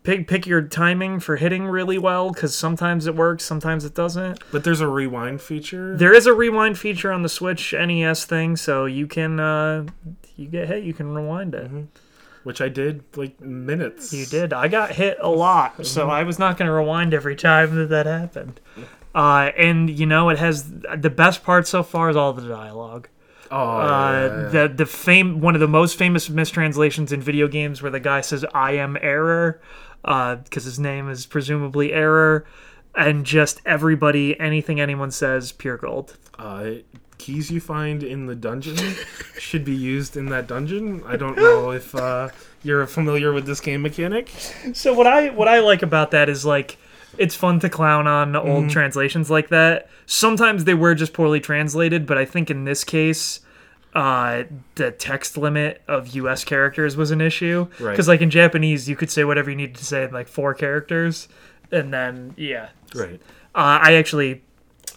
pick 0.04 0.26
pick 0.26 0.46
your 0.46 0.62
timing 0.62 1.20
for 1.20 1.36
hitting 1.36 1.66
really 1.66 1.98
well 1.98 2.30
because 2.30 2.56
sometimes 2.56 3.06
it 3.06 3.14
works, 3.14 3.44
sometimes 3.44 3.84
it 3.84 3.94
doesn't. 3.94 4.42
but 4.50 4.64
there's 4.64 4.80
a 4.80 4.88
rewind 4.88 5.42
feature. 5.42 5.94
There 5.98 6.14
is 6.14 6.26
a 6.26 6.32
rewind 6.32 6.78
feature 6.78 7.12
on 7.12 7.22
the 7.22 7.28
Switch 7.28 7.74
NES 7.74 8.24
thing, 8.24 8.56
so 8.56 8.86
you 8.86 9.06
can 9.06 9.38
uh, 9.38 9.84
you 10.36 10.48
get 10.48 10.68
hit, 10.68 10.84
you 10.84 10.94
can 10.94 11.12
rewind 11.12 11.54
it. 11.54 11.70
Which 12.44 12.60
I 12.60 12.68
did 12.68 13.02
like 13.16 13.40
minutes. 13.40 14.12
You 14.12 14.26
did. 14.26 14.52
I 14.52 14.68
got 14.68 14.92
hit 14.92 15.18
a 15.20 15.28
lot, 15.30 15.84
so. 15.86 16.08
I 16.10 16.22
was 16.22 16.38
not 16.38 16.56
going 16.56 16.66
to 16.66 16.72
rewind 16.72 17.12
every 17.14 17.36
time 17.36 17.74
that 17.76 17.88
that 17.90 18.06
happened. 18.06 18.60
Uh, 19.14 19.50
and 19.56 19.90
you 19.90 20.06
know, 20.06 20.28
it 20.30 20.38
has 20.38 20.70
the 20.96 21.10
best 21.10 21.42
part 21.42 21.66
so 21.66 21.82
far 21.82 22.10
is 22.10 22.16
all 22.16 22.32
the 22.32 22.46
dialogue. 22.48 23.08
Oh, 23.50 23.56
Uh, 23.56 23.82
yeah, 23.82 24.42
yeah, 24.42 24.48
the 24.68 24.74
the 24.74 24.86
fame 24.86 25.40
one 25.40 25.54
of 25.56 25.60
the 25.60 25.66
most 25.68 25.98
famous 25.98 26.30
mistranslations 26.30 27.10
in 27.12 27.20
video 27.20 27.48
games 27.48 27.82
where 27.82 27.90
the 27.90 27.98
guy 27.98 28.20
says 28.20 28.44
"I 28.54 28.72
am 28.72 28.96
error," 29.00 29.60
because 30.02 30.64
his 30.64 30.78
name 30.78 31.08
is 31.10 31.26
presumably 31.26 31.92
error, 31.92 32.44
and 32.94 33.26
just 33.26 33.60
everybody, 33.66 34.38
anything 34.38 34.80
anyone 34.80 35.10
says, 35.10 35.50
pure 35.50 35.76
gold. 35.76 36.16
uh, 36.38 36.70
keys 37.20 37.50
you 37.50 37.60
find 37.60 38.02
in 38.02 38.26
the 38.26 38.34
dungeon 38.34 38.76
should 39.38 39.64
be 39.64 39.74
used 39.74 40.16
in 40.16 40.26
that 40.30 40.46
dungeon. 40.46 41.02
I 41.06 41.16
don't 41.16 41.36
know 41.36 41.70
if 41.70 41.94
uh, 41.94 42.30
you're 42.62 42.86
familiar 42.86 43.32
with 43.32 43.44
this 43.46 43.60
game 43.60 43.82
mechanic. 43.82 44.30
So 44.72 44.92
what 44.94 45.06
I 45.06 45.28
what 45.30 45.46
I 45.48 45.60
like 45.60 45.82
about 45.82 46.10
that 46.12 46.28
is 46.28 46.44
like 46.44 46.78
it's 47.18 47.34
fun 47.34 47.60
to 47.60 47.68
clown 47.68 48.06
on 48.06 48.34
old 48.34 48.70
translations 48.70 49.30
like 49.30 49.48
that. 49.50 49.88
Sometimes 50.06 50.64
they 50.64 50.74
were 50.74 50.94
just 50.94 51.12
poorly 51.12 51.40
translated, 51.40 52.06
but 52.06 52.16
I 52.18 52.24
think 52.24 52.50
in 52.50 52.64
this 52.64 52.82
case 52.84 53.40
uh 53.92 54.44
the 54.76 54.92
text 54.92 55.36
limit 55.36 55.82
of 55.88 56.14
US 56.14 56.44
characters 56.44 56.96
was 56.96 57.10
an 57.10 57.20
issue 57.20 57.66
Right. 57.80 57.96
cuz 57.96 58.06
like 58.06 58.20
in 58.20 58.30
Japanese 58.30 58.88
you 58.88 58.94
could 58.94 59.10
say 59.10 59.24
whatever 59.24 59.50
you 59.50 59.56
needed 59.56 59.74
to 59.76 59.84
say 59.84 60.04
in 60.04 60.12
like 60.12 60.28
four 60.28 60.54
characters 60.54 61.26
and 61.72 61.92
then 61.92 62.32
yeah. 62.36 62.68
Right. 62.94 63.20
Uh, 63.52 63.78
I 63.82 63.94
actually 63.94 64.42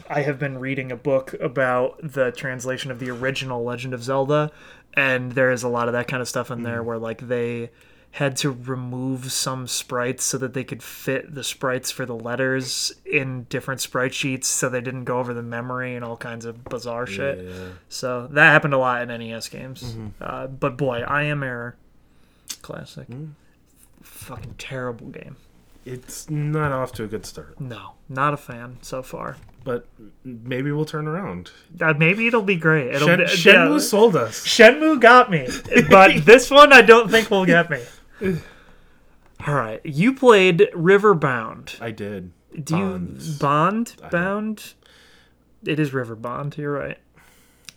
I 0.09 0.21
have 0.21 0.39
been 0.39 0.59
reading 0.59 0.91
a 0.91 0.95
book 0.95 1.33
about 1.39 1.99
the 2.01 2.31
translation 2.31 2.91
of 2.91 2.99
the 2.99 3.09
original 3.09 3.63
Legend 3.63 3.93
of 3.93 4.03
Zelda, 4.03 4.51
and 4.93 5.31
there 5.33 5.51
is 5.51 5.63
a 5.63 5.69
lot 5.69 5.87
of 5.87 5.93
that 5.93 6.07
kind 6.07 6.21
of 6.21 6.27
stuff 6.27 6.51
in 6.51 6.63
there 6.63 6.81
mm. 6.81 6.85
where 6.85 6.97
like 6.97 7.27
they 7.27 7.69
had 8.13 8.37
to 8.37 8.51
remove 8.51 9.31
some 9.31 9.65
sprites 9.65 10.23
so 10.23 10.37
that 10.37 10.53
they 10.53 10.63
could 10.63 10.83
fit 10.83 11.33
the 11.33 11.43
sprites 11.43 11.89
for 11.89 12.05
the 12.05 12.15
letters 12.15 12.93
in 13.05 13.43
different 13.45 13.81
sprite 13.81 14.13
sheets 14.13 14.47
so 14.47 14.69
they 14.69 14.81
didn't 14.81 15.05
go 15.05 15.17
over 15.17 15.33
the 15.33 15.41
memory 15.41 15.95
and 15.95 16.05
all 16.05 16.15
kinds 16.15 16.45
of 16.45 16.63
bizarre 16.65 17.07
shit. 17.07 17.43
Yeah. 17.43 17.69
So 17.89 18.27
that 18.27 18.51
happened 18.51 18.75
a 18.75 18.77
lot 18.77 19.01
in 19.01 19.07
NES 19.07 19.49
games. 19.49 19.81
Mm-hmm. 19.81 20.07
Uh, 20.21 20.45
but 20.45 20.77
boy, 20.77 21.01
I 21.01 21.23
am 21.23 21.41
error. 21.41 21.75
Classic. 22.61 23.07
Mm. 23.07 23.31
Fucking 24.03 24.55
terrible 24.59 25.07
game. 25.07 25.37
It's 25.83 26.29
not 26.29 26.71
off 26.71 26.91
to 26.93 27.03
a 27.03 27.07
good 27.07 27.25
start, 27.25 27.59
No, 27.59 27.93
not 28.07 28.33
a 28.33 28.37
fan 28.37 28.77
so 28.81 29.01
far. 29.01 29.37
But 29.63 29.87
maybe 30.23 30.71
we'll 30.71 30.85
turn 30.85 31.07
around. 31.07 31.51
Uh, 31.79 31.93
maybe 31.97 32.27
it'll 32.27 32.41
be 32.41 32.55
great. 32.55 32.93
It'll 32.93 33.07
Shen- 33.07 33.19
be, 33.19 33.25
Shenmue 33.25 33.73
yeah. 33.73 33.77
sold 33.79 34.15
us. 34.15 34.45
Shenmue 34.45 34.99
got 34.99 35.29
me, 35.31 35.47
but 35.89 36.25
this 36.25 36.49
one 36.49 36.73
I 36.73 36.81
don't 36.81 37.09
think 37.09 37.29
will 37.31 37.45
get 37.45 37.69
me. 37.69 37.81
All 39.47 39.55
right, 39.55 39.81
you 39.85 40.13
played 40.13 40.69
Riverbound. 40.73 41.81
I 41.81 41.91
did. 41.91 42.31
Do 42.63 42.77
you 42.77 43.17
Bond 43.39 43.95
Bound? 44.11 44.73
It 45.65 45.79
is 45.79 45.93
River 45.93 46.15
Bond. 46.15 46.57
You're 46.57 46.71
right. 46.71 46.97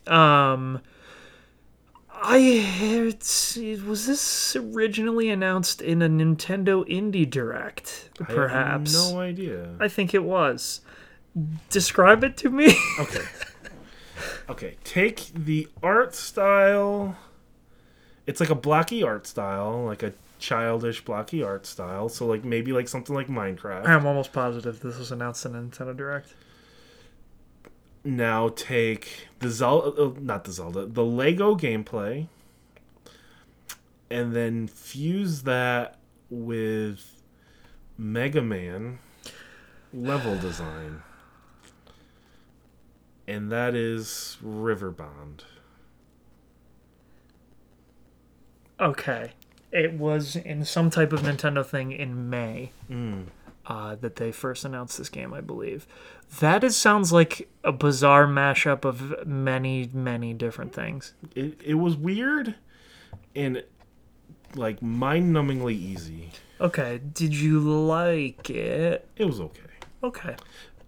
Um, 0.07 0.81
I 2.13 2.59
heard. 2.59 3.17
Was 3.87 4.07
this 4.07 4.57
originally 4.57 5.31
announced 5.31 5.81
in 5.83 6.03
a 6.03 6.09
Nintendo 6.09 6.87
Indie 6.89 7.29
Direct? 7.29 8.11
I 8.21 8.25
have 8.25 8.35
Perhaps. 8.37 8.95
no 9.11 9.19
idea. 9.21 9.75
I 9.81 9.89
think 9.89 10.15
it 10.15 10.23
was. 10.25 10.81
Describe 11.71 12.25
it 12.25 12.37
to 12.39 12.51
me. 12.51 12.75
Okay. 13.01 13.25
Okay. 14.49 14.77
Take 14.85 15.27
the 15.35 15.69
art 15.83 16.15
style. 16.15 17.17
It's 18.27 18.41
like 18.41 18.49
a 18.51 18.55
blocky 18.55 19.03
art 19.03 19.27
style, 19.27 19.85
like 19.85 20.03
a 20.03 20.13
childish 20.39 21.05
blocky 21.05 21.43
art 21.43 21.67
style. 21.67 22.09
So 22.09 22.27
like 22.27 22.45
maybe 22.45 22.73
like 22.73 22.89
something 22.89 23.15
like 23.15 23.29
Minecraft. 23.29 23.87
I'm 23.87 24.07
almost 24.07 24.33
positive 24.33 24.81
this 24.81 24.99
was 24.99 25.13
announced 25.13 25.45
in 25.45 25.55
a 25.55 25.59
Nintendo 25.61 25.97
Direct. 25.97 26.35
now 28.05 28.49
take 28.51 29.29
the 29.41 29.51
Zelda, 29.51 30.01
uh, 30.03 30.13
not 30.21 30.45
the 30.45 30.53
Zelda, 30.53 30.87
the 30.87 31.05
Lego 31.05 31.57
gameplay, 31.57 32.29
and 34.11 34.35
then 34.35 34.69
fuse 34.69 35.43
that 35.43 35.97
with 36.31 37.21
Mega 37.99 38.43
Man 38.43 38.99
level 39.93 40.39
design. 40.39 41.03
And 43.29 43.51
that 43.51 43.75
is 43.75 44.39
Riverbond. 44.45 45.41
Okay. 48.81 49.33
It 49.73 49.95
was 49.95 50.37
in 50.37 50.65
some 50.65 50.91
type 50.91 51.13
of 51.13 51.21
Nintendo 51.21 51.65
thing 51.67 51.93
in 51.93 52.31
May 52.31 52.71
uh, 53.67 53.97
that 53.97 54.17
they 54.17 54.31
first 54.33 54.65
announced 54.65 54.97
this 54.97 55.09
game, 55.09 55.35
I 55.35 55.41
believe. 55.41 55.87
That 56.41 56.63
is 56.63 56.77
sounds 56.77 57.13
like 57.13 57.49
a 57.65 57.73
bizarre 57.73 58.27
mashup 58.27 58.85
of 58.85 59.27
many, 59.27 59.91
many 59.93 60.35
different 60.35 60.73
things. 60.73 61.15
It, 61.35 61.61
it 61.65 61.75
was 61.75 61.97
weird 61.97 62.55
and 63.35 63.65
like 64.55 64.81
mind 64.83 65.35
numbingly 65.35 65.75
easy. 65.75 66.31
Okay. 66.61 67.01
Did 67.13 67.35
you 67.35 67.61
like 67.61 68.49
it? 68.51 69.09
It 69.17 69.25
was 69.25 69.41
okay. 69.41 69.61
Okay. 70.03 70.37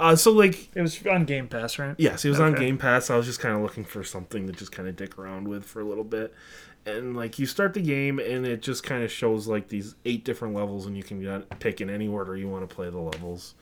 Uh, 0.01 0.15
so 0.15 0.31
like 0.33 0.75
It 0.75 0.83
was 0.83 1.05
on 1.07 1.25
Game 1.25 1.49
Pass, 1.49 1.79
right? 1.79 1.95
Yes, 1.99 2.25
it 2.25 2.29
was 2.29 2.41
on 2.41 2.55
Game 2.55 2.79
Pass. 2.79 3.11
I 3.11 3.17
was 3.17 3.27
just 3.27 3.41
kind 3.41 3.57
of 3.57 3.63
looking 3.63 3.85
for 3.85 4.05
something 4.05 4.47
to 4.47 4.53
just 4.53 4.73
kind 4.73 4.89
of 4.89 4.97
dick 4.97 5.19
around 5.19 5.49
with 5.49 5.65
for 5.65 5.81
a 5.81 5.85
little 5.85 6.05
bit. 6.05 6.33
And 6.87 7.17
like 7.17 7.39
you 7.39 7.47
start 7.47 7.75
the 7.75 7.83
game 7.83 8.19
and 8.19 8.47
it 8.47 8.63
just 8.63 8.83
kind 8.83 9.03
of 9.03 9.11
shows 9.11 9.47
like 9.47 9.69
these 9.69 9.95
eight 10.05 10.25
different 10.25 10.55
levels 10.55 10.87
and 10.87 10.97
you 10.97 11.03
can 11.03 11.43
pick 11.59 11.81
in 11.81 11.91
any 11.91 12.09
order 12.09 12.37
you 12.37 12.49
want 12.49 12.69
to 12.69 12.75
play 12.75 12.89
the 12.89 12.99
levels. 12.99 13.55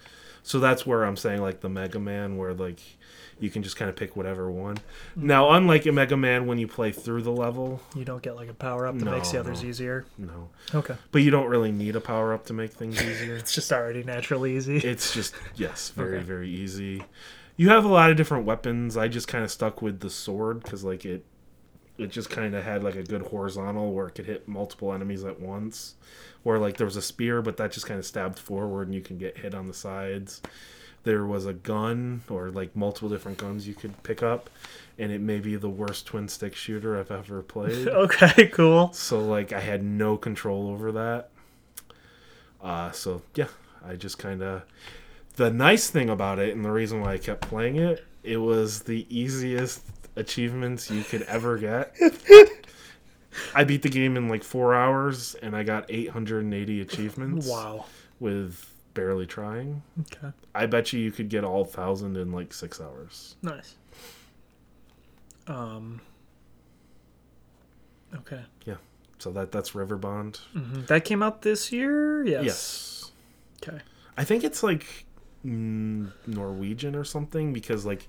So 0.42 0.60
that's 0.60 0.86
where 0.86 1.04
I'm 1.04 1.16
saying 1.16 1.40
like 1.40 1.60
the 1.60 1.68
Mega 1.68 1.98
Man 1.98 2.36
where 2.36 2.54
like 2.54 2.80
you 3.38 3.50
can 3.50 3.62
just 3.62 3.76
kind 3.76 3.88
of 3.88 3.96
pick 3.96 4.16
whatever 4.16 4.50
one. 4.50 4.78
Now, 5.14 5.50
unlike 5.52 5.84
a 5.86 5.92
Mega 5.92 6.16
Man 6.16 6.46
when 6.46 6.58
you 6.58 6.66
play 6.66 6.90
through 6.92 7.22
the 7.22 7.30
level, 7.32 7.82
You 7.94 8.04
don't 8.04 8.22
get 8.22 8.34
like 8.36 8.48
a 8.48 8.54
power 8.54 8.86
up 8.86 8.98
that 8.98 9.04
No, 9.04 9.10
makes 9.12 9.30
the 9.30 9.40
others 9.40 9.62
no. 9.62 9.68
easier. 9.68 10.06
no. 10.16 10.48
Okay. 10.74 10.96
But 11.12 11.22
you 11.22 11.30
don't 11.30 11.48
really 11.48 11.70
need 11.72 11.96
a 11.96 12.00
power 12.00 12.32
up 12.32 12.46
to 12.46 12.52
make 12.54 12.72
things 12.72 13.00
easier. 13.02 13.36
It's 13.42 13.54
just 13.54 13.70
already 13.72 14.02
naturally 14.04 14.56
easy. 14.56 14.76
It's 14.84 15.12
just 15.12 15.34
yes, 15.54 15.90
very 15.90 16.16
Okay. 16.16 16.24
very 16.24 16.48
easy. 16.50 17.02
you 17.56 17.68
have 17.68 17.84
a 17.84 17.88
lot 17.88 18.10
of 18.10 18.16
different 18.16 18.46
weapons. 18.46 18.96
I 18.96 19.08
just 19.08 19.28
kind 19.28 19.44
of 19.44 19.50
stuck 19.50 19.82
with 19.82 20.00
the 20.00 20.10
sword 20.10 20.62
because 20.62 20.82
like 20.84 21.04
it, 21.04 21.24
it 21.98 22.08
just 22.10 22.28
kind 22.30 22.54
of 22.54 22.64
had 22.64 22.82
like 22.84 22.94
a 22.96 23.02
good 23.02 23.22
horizontal 23.22 23.92
where 23.92 24.06
it 24.08 24.14
could 24.14 24.26
hit 24.26 24.46
multiple 24.48 24.92
enemies 24.92 25.24
at 25.24 25.40
once. 25.40 25.94
Where 26.42 26.58
like 26.58 26.76
there 26.76 26.86
was 26.86 26.96
a 26.96 27.02
spear, 27.02 27.42
but 27.42 27.56
that 27.58 27.72
just 27.72 27.86
kind 27.86 27.98
of 27.98 28.06
stabbed 28.06 28.38
forward 28.38 28.86
and 28.88 28.94
you 28.94 29.00
can 29.00 29.18
get 29.18 29.38
hit 29.38 29.54
on 29.54 29.66
the 29.68 29.74
sides. 29.74 30.40
There 31.06 31.24
was 31.24 31.46
a 31.46 31.52
gun 31.52 32.22
or 32.28 32.50
like 32.50 32.74
multiple 32.74 33.08
different 33.08 33.38
guns 33.38 33.68
you 33.68 33.74
could 33.74 34.02
pick 34.02 34.24
up, 34.24 34.50
and 34.98 35.12
it 35.12 35.20
may 35.20 35.38
be 35.38 35.54
the 35.54 35.68
worst 35.68 36.04
twin 36.06 36.26
stick 36.26 36.56
shooter 36.56 36.98
I've 36.98 37.12
ever 37.12 37.42
played. 37.42 37.86
Okay, 38.06 38.48
cool. 38.48 38.92
so 38.92 39.20
like 39.20 39.52
I 39.52 39.60
had 39.60 39.84
no 39.84 40.16
control 40.16 40.68
over 40.68 40.90
that. 40.90 41.28
Uh, 42.60 42.90
so 42.90 43.22
yeah, 43.36 43.46
I 43.86 43.94
just 43.94 44.18
kind 44.18 44.42
of. 44.42 44.62
The 45.36 45.48
nice 45.50 45.90
thing 45.90 46.10
about 46.10 46.40
it, 46.40 46.56
and 46.56 46.64
the 46.64 46.72
reason 46.72 47.00
why 47.02 47.12
I 47.12 47.18
kept 47.18 47.42
playing 47.42 47.76
it, 47.76 48.04
it 48.24 48.38
was 48.38 48.80
the 48.80 49.06
easiest 49.08 49.82
achievements 50.16 50.90
you 50.90 51.04
could 51.04 51.22
ever 51.22 51.56
get. 51.56 51.94
I 53.54 53.62
beat 53.62 53.82
the 53.82 53.90
game 53.90 54.16
in 54.16 54.28
like 54.28 54.42
four 54.42 54.74
hours, 54.74 55.36
and 55.36 55.54
I 55.54 55.62
got 55.62 55.84
880 55.88 56.80
achievements. 56.80 57.46
Wow. 57.46 57.84
With 58.18 58.72
barely 58.96 59.26
trying. 59.26 59.82
Okay. 60.00 60.32
I 60.56 60.66
bet 60.66 60.92
you 60.92 60.98
you 60.98 61.12
could 61.12 61.28
get 61.28 61.44
all 61.44 61.64
thousand 61.64 62.16
in 62.16 62.32
like 62.32 62.52
six 62.52 62.80
hours. 62.80 63.36
Nice. 63.42 63.76
Um. 65.46 66.00
Okay. 68.14 68.42
Yeah. 68.64 68.76
So 69.18 69.30
that 69.32 69.52
that's 69.52 69.74
River 69.74 69.96
Bond. 69.96 70.40
hmm 70.52 70.82
That 70.86 71.04
came 71.04 71.22
out 71.22 71.42
this 71.42 71.70
year. 71.70 72.24
Yes. 72.26 72.44
Yes. 72.44 73.12
Okay. 73.62 73.78
I 74.16 74.24
think 74.24 74.42
it's 74.44 74.62
like 74.62 75.04
mm, 75.44 76.10
Norwegian 76.26 76.96
or 76.96 77.04
something 77.04 77.52
because 77.52 77.86
like 77.86 78.08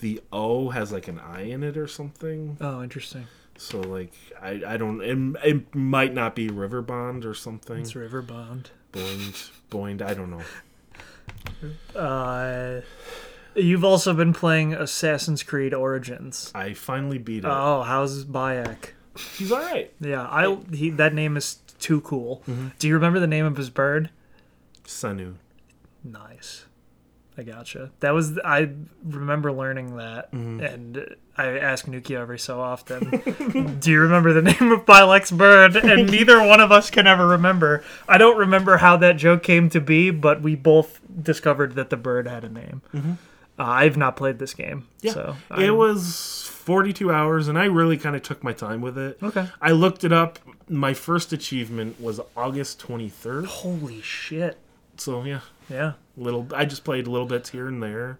the 0.00 0.20
O 0.32 0.70
has 0.70 0.92
like 0.92 1.08
an 1.08 1.18
I 1.18 1.42
in 1.42 1.62
it 1.62 1.76
or 1.76 1.86
something. 1.88 2.56
Oh, 2.60 2.82
interesting. 2.82 3.26
So 3.56 3.80
like 3.80 4.12
I 4.40 4.62
I 4.66 4.76
don't 4.76 5.00
it, 5.02 5.44
it 5.48 5.74
might 5.74 6.14
not 6.14 6.34
be 6.36 6.48
River 6.48 6.82
Bond 6.82 7.24
or 7.24 7.34
something. 7.34 7.78
It's 7.80 7.96
River 7.96 8.22
Bond. 8.22 8.70
Boinged 8.96 9.50
Boinged 9.70 10.02
I 10.02 10.14
don't 10.14 10.30
know. 10.30 10.42
Uh, 11.98 12.80
you've 13.54 13.84
also 13.84 14.14
been 14.14 14.32
playing 14.32 14.74
Assassin's 14.74 15.42
Creed 15.42 15.72
Origins. 15.72 16.50
I 16.54 16.74
finally 16.74 17.18
beat 17.18 17.44
it. 17.44 17.48
Oh, 17.48 17.82
how's 17.82 18.24
Bayek? 18.24 18.90
He's 19.38 19.50
all 19.50 19.60
right. 19.60 19.92
Yeah, 20.00 20.22
I 20.22 20.58
he 20.72 20.90
that 20.90 21.14
name 21.14 21.36
is 21.36 21.58
too 21.78 22.00
cool. 22.02 22.42
Mm-hmm. 22.48 22.68
Do 22.78 22.88
you 22.88 22.94
remember 22.94 23.18
the 23.18 23.26
name 23.26 23.46
of 23.46 23.56
his 23.56 23.70
bird? 23.70 24.10
Senu. 24.84 25.34
Nice. 26.04 26.65
I 27.38 27.42
gotcha. 27.42 27.90
That 28.00 28.14
was 28.14 28.38
I 28.38 28.70
remember 29.04 29.52
learning 29.52 29.96
that, 29.96 30.32
Mm-hmm. 30.32 30.60
and 30.60 31.16
I 31.36 31.58
ask 31.58 31.84
Nukia 31.86 32.18
every 32.18 32.38
so 32.38 32.60
often. 32.60 33.76
Do 33.80 33.90
you 33.90 34.00
remember 34.00 34.32
the 34.32 34.40
name 34.52 34.72
of 34.72 34.86
Bayek's 34.86 35.30
bird? 35.30 35.76
And 35.76 36.10
neither 36.10 36.42
one 36.46 36.60
of 36.60 36.72
us 36.72 36.88
can 36.90 37.06
ever 37.06 37.26
remember. 37.26 37.84
I 38.08 38.16
don't 38.16 38.38
remember 38.38 38.78
how 38.78 38.96
that 38.98 39.18
joke 39.18 39.42
came 39.42 39.68
to 39.70 39.80
be, 39.82 40.10
but 40.10 40.40
we 40.40 40.54
both 40.54 41.00
discovered 41.22 41.74
that 41.74 41.90
the 41.90 41.96
bird 41.98 42.26
had 42.26 42.42
a 42.44 42.48
name. 42.48 42.80
Uh, 42.94 43.62
I've 43.62 43.96
not 43.98 44.16
played 44.16 44.38
this 44.38 44.54
game, 44.54 44.86
Mm-hmm. 45.02 45.06
Yeah. 45.06 45.12
so 45.12 45.36
It 45.50 45.64
I'm- 45.66 45.76
was 45.76 46.50
42 46.64 47.12
hours 47.12 47.48
and 47.48 47.58
I 47.58 47.66
really 47.66 47.96
kind 47.98 48.16
of 48.16 48.22
took 48.22 48.42
my 48.42 48.52
time 48.52 48.80
with 48.80 48.96
it. 48.98 49.18
okay. 49.22 49.48
I 49.60 49.70
looked 49.72 50.04
it 50.04 50.12
up. 50.12 50.38
My 50.68 50.94
first 50.94 51.32
achievement 51.32 52.00
was 52.00 52.18
August 52.36 52.80
23rd. 52.86 53.46
Holy 53.46 54.00
shit! 54.02 54.58
So 55.00 55.24
yeah, 55.24 55.40
Yeah, 55.68 55.92
little 56.16 56.46
I 56.54 56.64
just 56.64 56.84
played 56.84 57.06
little 57.06 57.26
bits 57.26 57.50
here 57.50 57.68
and 57.68 57.82
there. 57.82 58.18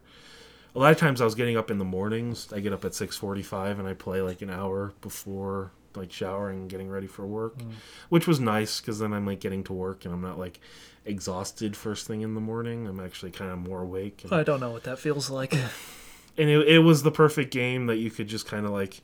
A 0.74 0.78
lot 0.78 0.92
of 0.92 0.98
times 0.98 1.20
I 1.20 1.24
was 1.24 1.34
getting 1.34 1.56
up 1.56 1.70
in 1.70 1.78
the 1.78 1.84
mornings. 1.84 2.52
I 2.52 2.60
get 2.60 2.72
up 2.72 2.84
at 2.84 2.92
6:45 2.92 3.78
and 3.78 3.88
I 3.88 3.94
play 3.94 4.20
like 4.20 4.42
an 4.42 4.50
hour 4.50 4.92
before 5.00 5.72
like 5.94 6.12
showering 6.12 6.60
and 6.60 6.70
getting 6.70 6.90
ready 6.90 7.06
for 7.06 7.26
work, 7.26 7.58
mm. 7.58 7.72
which 8.10 8.26
was 8.26 8.38
nice 8.38 8.78
cuz 8.80 8.98
then 8.98 9.14
I'm 9.14 9.26
like 9.26 9.40
getting 9.40 9.64
to 9.64 9.72
work 9.72 10.04
and 10.04 10.12
I'm 10.12 10.20
not 10.20 10.38
like 10.38 10.60
exhausted 11.06 11.76
first 11.76 12.06
thing 12.06 12.20
in 12.20 12.34
the 12.34 12.40
morning. 12.40 12.86
I'm 12.86 13.00
actually 13.00 13.30
kind 13.30 13.50
of 13.50 13.58
more 13.58 13.82
awake. 13.82 14.22
And, 14.24 14.32
I 14.32 14.42
don't 14.42 14.60
know 14.60 14.70
what 14.70 14.84
that 14.84 14.98
feels 14.98 15.30
like. 15.30 15.54
and 16.36 16.50
it, 16.50 16.68
it 16.68 16.78
was 16.80 17.02
the 17.02 17.10
perfect 17.10 17.52
game 17.52 17.86
that 17.86 17.96
you 17.96 18.10
could 18.10 18.28
just 18.28 18.46
kind 18.46 18.66
of 18.66 18.72
like 18.72 19.00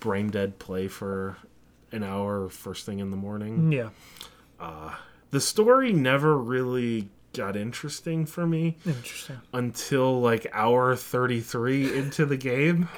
brain 0.00 0.28
dead 0.28 0.58
play 0.58 0.88
for 0.88 1.38
an 1.92 2.02
hour 2.02 2.48
first 2.48 2.84
thing 2.84 2.98
in 2.98 3.10
the 3.10 3.16
morning. 3.16 3.72
yeah, 3.72 3.90
uh, 4.60 4.94
The 5.30 5.40
story 5.40 5.92
never 5.92 6.36
really 6.36 7.08
got 7.34 7.56
interesting 7.56 8.24
for 8.26 8.46
me 8.46 8.76
interesting. 8.86 9.40
until 9.52 10.20
like 10.20 10.46
hour 10.52 10.96
33 10.96 11.96
into 11.98 12.24
the 12.26 12.36
game. 12.36 12.88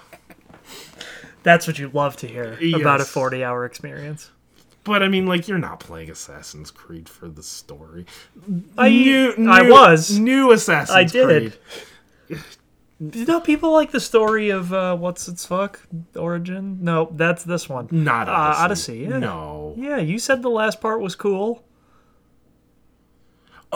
That's 1.43 1.67
what 1.67 1.79
you'd 1.79 1.95
love 1.95 2.17
to 2.19 2.27
hear 2.27 2.59
about 2.75 3.01
a 3.01 3.05
forty-hour 3.05 3.65
experience. 3.65 4.31
But 4.83 5.03
I 5.03 5.09
mean, 5.09 5.27
like, 5.27 5.47
you're 5.49 5.59
not 5.59 5.81
playing 5.81 6.11
Assassin's 6.11 6.71
Creed 6.71 7.09
for 7.09 7.29
the 7.29 7.43
story. 7.43 8.07
I 8.79 8.89
New- 8.89 9.35
I 9.49 9.63
new- 9.63 9.73
was. 9.73 10.19
new 10.19 10.51
Assassin's 10.53 10.97
I 10.97 11.05
did. 11.05 11.59
Creed. 12.29 12.41
You 12.99 13.27
know, 13.27 13.41
people 13.41 13.73
like 13.73 13.91
the 13.91 14.01
story 14.01 14.49
of 14.51 14.73
uh, 14.73 14.97
what's 14.97 15.29
its 15.29 15.45
fuck 15.45 15.81
origin. 16.17 16.79
No, 16.83 17.11
that's 17.13 17.45
this 17.45 17.69
one. 17.69 17.89
Not 17.91 18.27
Uh, 18.29 18.33
Odyssey. 18.33 18.63
Odyssey, 18.63 18.99
yeah. 19.11 19.19
No. 19.19 19.75
Yeah, 19.77 19.99
you 19.99 20.19
said 20.19 20.41
the 20.43 20.49
last 20.51 20.81
part 20.81 21.01
was 21.01 21.15
cool. 21.15 21.63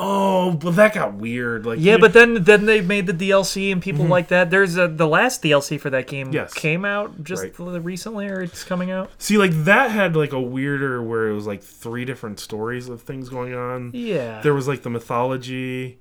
Oh, 0.02 0.52
but 0.52 0.72
that 0.76 0.94
got 0.94 1.14
weird. 1.14 1.66
Like, 1.66 1.78
Yeah, 1.78 1.94
you- 1.94 1.98
but 1.98 2.12
then 2.14 2.42
then 2.44 2.64
they 2.66 2.80
made 2.80 3.06
the 3.06 3.12
DLC 3.12 3.70
and 3.70 3.82
people 3.82 4.02
mm-hmm. 4.04 4.12
like 4.12 4.28
that. 4.28 4.50
There's 4.50 4.76
a 4.78 4.88
the 4.88 5.06
last 5.06 5.42
DLC 5.42 5.78
for 5.78 5.90
that 5.90 6.06
game 6.06 6.32
Yes. 6.32 6.54
came 6.54 6.84
out 6.84 7.22
just 7.22 7.42
Right. 7.42 7.82
recently, 7.84 8.28
or 8.28 8.40
it's 8.40 8.64
coming 8.64 8.90
out. 8.90 9.10
see, 9.18 9.36
like 9.36 9.52
that 9.64 9.90
had 9.90 10.16
like 10.16 10.32
a 10.32 10.40
weirder 10.40 11.02
where 11.02 11.28
it 11.28 11.34
was 11.34 11.46
like 11.46 11.62
three 11.62 12.04
different 12.04 12.40
stories 12.40 12.88
of 12.88 13.02
things 13.02 13.28
going 13.28 13.54
on. 13.54 13.90
Yeah, 13.92 14.40
There 14.40 14.54
was 14.54 14.66
like 14.66 14.82
the 14.82 14.90
mythology. 14.90 15.98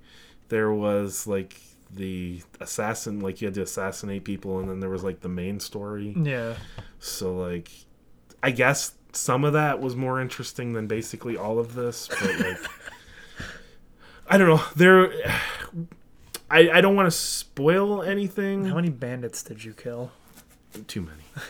There 0.48 0.72
was 0.72 1.28
like 1.28 1.60
the 1.92 2.42
assassin, 2.62 3.20
like 3.20 3.42
you 3.42 3.48
had 3.48 3.56
to 3.56 3.62
assassinate 3.64 4.24
people, 4.24 4.60
and 4.60 4.70
then 4.70 4.80
there 4.80 4.90
was 4.90 5.04
like 5.04 5.20
the 5.22 5.30
main 5.30 5.60
story. 5.60 6.16
yeah. 6.24 6.54
So 7.00 7.36
like, 7.36 7.70
I 8.42 8.52
guess 8.52 8.94
some 9.12 9.44
of 9.44 9.54
that 9.54 9.80
was 9.82 9.96
more 9.96 10.22
interesting 10.22 10.74
than 10.74 10.88
basically 10.88 11.36
all 11.38 11.60
of 11.60 11.74
this, 11.76 12.08
but 12.08 12.40
like, 12.40 12.58
I 14.30 14.38
don't 14.38 14.48
know. 14.48 14.64
There, 14.76 15.12
I 16.50 16.70
I 16.70 16.82
don't 16.82 16.96
want 16.96 17.08
to 17.08 17.12
spoil 17.12 18.04
anything. 18.04 18.66
How 18.66 18.76
many 18.76 18.90
bandits 18.90 19.44
did 19.44 19.64
you 19.64 19.74
kill? 19.74 20.12
Too 20.88 21.02
many. 21.02 21.24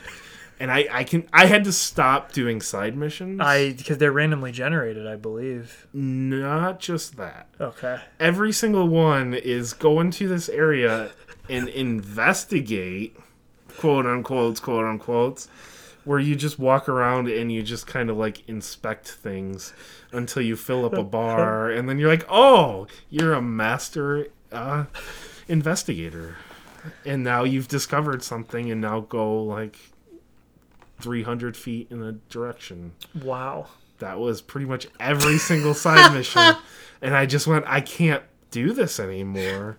And 0.62 0.70
I, 0.72 0.88
I 0.92 1.04
can 1.06 1.26
I 1.32 1.46
had 1.46 1.64
to 1.64 1.72
stop 1.72 2.34
doing 2.34 2.60
side 2.60 2.98
missions. 2.98 3.40
I 3.40 3.72
because 3.72 3.98
they're 3.98 4.12
randomly 4.12 4.52
generated, 4.52 5.08
I 5.08 5.16
believe. 5.16 5.88
not 5.94 6.82
just 6.82 7.16
that. 7.16 7.48
Okay. 7.62 8.02
Every 8.20 8.52
single 8.52 8.86
one 8.90 9.34
is 9.34 9.72
go 9.72 10.02
into 10.02 10.28
this 10.28 10.50
area 10.50 11.12
and 11.50 11.70
investigate, 11.70 13.18
quote 13.78 14.06
unquote, 14.06 14.62
quote 14.62 14.84
unquote, 14.84 15.48
where 16.10 16.18
you 16.18 16.36
just 16.36 16.58
walk 16.58 16.90
around 16.90 17.28
and 17.28 17.52
you 17.52 17.62
just 17.62 17.86
kind 17.86 18.10
of 18.10 18.18
like 18.18 18.42
inspect 18.50 19.08
things 19.08 19.74
until 20.12 20.42
you 20.42 20.56
fill 20.56 20.84
up 20.84 20.94
a 20.94 21.04
bar, 21.20 21.70
and 21.70 21.88
then 21.88 22.00
you're 22.00 22.10
like, 22.10 22.26
oh, 22.28 22.88
you're 23.12 23.34
a 23.34 23.42
master 23.44 24.26
uh, 24.52 24.86
investigator, 25.48 26.36
and 27.06 27.24
now 27.24 27.44
you've 27.44 27.68
discovered 27.68 28.24
something, 28.24 28.72
and 28.72 28.82
now 28.82 29.02
go 29.02 29.44
like 29.44 29.78
300 31.00 31.56
feet 31.56 31.92
in 31.92 32.02
a 32.02 32.14
direction. 32.14 32.94
Wow. 33.22 33.68
that 34.00 34.20
was 34.20 34.42
pretty 34.42 34.66
much 34.66 34.88
every 35.00 35.38
single 35.38 35.76
side 35.76 36.12
mission. 36.12 36.56
And 37.02 37.16
i 37.16 37.26
just 37.26 37.48
went 37.48 37.64
i 37.66 37.80
can't 37.80 38.24
do 38.52 38.74
this 38.74 39.00
anymore 39.00 39.78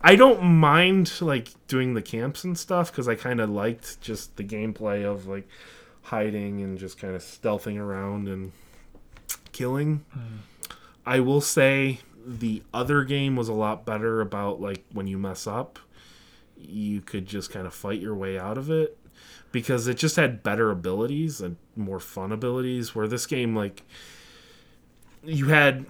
i 0.00 0.16
don't 0.16 0.42
mind 0.42 1.20
like 1.20 1.48
doing 1.66 1.94
the 1.94 2.02
camps 2.02 2.44
and 2.44 2.58
stuff 2.58 2.90
because 2.90 3.08
i 3.08 3.14
kind 3.14 3.40
of 3.40 3.50
liked 3.50 4.00
just 4.00 4.36
the 4.36 4.44
gameplay 4.44 5.04
of 5.04 5.26
like 5.26 5.48
hiding 6.02 6.60
and 6.62 6.78
just 6.78 6.98
kind 6.98 7.14
of 7.14 7.22
stealthing 7.22 7.78
around 7.78 8.26
and 8.26 8.52
killing. 9.52 10.04
Hmm. 10.12 10.36
I 11.06 11.20
will 11.20 11.40
say 11.40 12.00
the 12.26 12.62
other 12.74 13.04
game 13.04 13.36
was 13.36 13.48
a 13.48 13.52
lot 13.54 13.84
better 13.86 14.20
about 14.20 14.60
like 14.60 14.84
when 14.92 15.06
you 15.06 15.18
mess 15.18 15.46
up 15.46 15.78
you 16.56 17.00
could 17.00 17.24
just 17.24 17.50
kind 17.50 17.66
of 17.66 17.72
fight 17.72 17.98
your 17.98 18.14
way 18.14 18.38
out 18.38 18.58
of 18.58 18.70
it 18.70 18.98
because 19.50 19.86
it 19.86 19.94
just 19.96 20.16
had 20.16 20.42
better 20.42 20.70
abilities 20.70 21.40
and 21.40 21.56
more 21.74 21.98
fun 21.98 22.30
abilities 22.30 22.94
where 22.94 23.08
this 23.08 23.24
game 23.24 23.56
like 23.56 23.82
you 25.24 25.46
had 25.46 25.86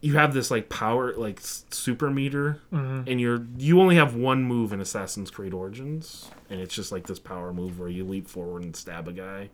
you 0.00 0.14
have 0.14 0.34
this 0.34 0.50
like 0.50 0.68
power 0.68 1.14
like 1.14 1.40
super 1.42 2.10
meter 2.10 2.60
mm-hmm. 2.72 3.08
and 3.10 3.20
you're 3.20 3.46
you 3.56 3.80
only 3.80 3.96
have 3.96 4.14
one 4.14 4.42
move 4.42 4.72
in 4.72 4.80
Assassin's 4.80 5.30
Creed 5.30 5.54
Origins 5.54 6.30
and 6.50 6.60
it's 6.60 6.74
just 6.74 6.92
like 6.92 7.06
this 7.06 7.18
power 7.18 7.52
move 7.52 7.78
where 7.78 7.88
you 7.88 8.04
leap 8.04 8.28
forward 8.28 8.62
and 8.62 8.76
stab 8.76 9.08
a 9.08 9.12
guy. 9.12 9.50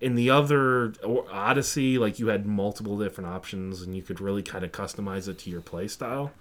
In 0.00 0.16
the 0.16 0.28
other 0.30 0.92
or 1.02 1.24
Odyssey 1.30 1.98
like 1.98 2.18
you 2.18 2.28
had 2.28 2.46
multiple 2.46 2.98
different 2.98 3.30
options 3.30 3.82
and 3.82 3.96
you 3.96 4.02
could 4.02 4.20
really 4.20 4.42
kind 4.42 4.64
of 4.64 4.72
customize 4.72 5.28
it 5.28 5.38
to 5.40 5.50
your 5.50 5.62
play 5.62 5.88
style 5.88 6.32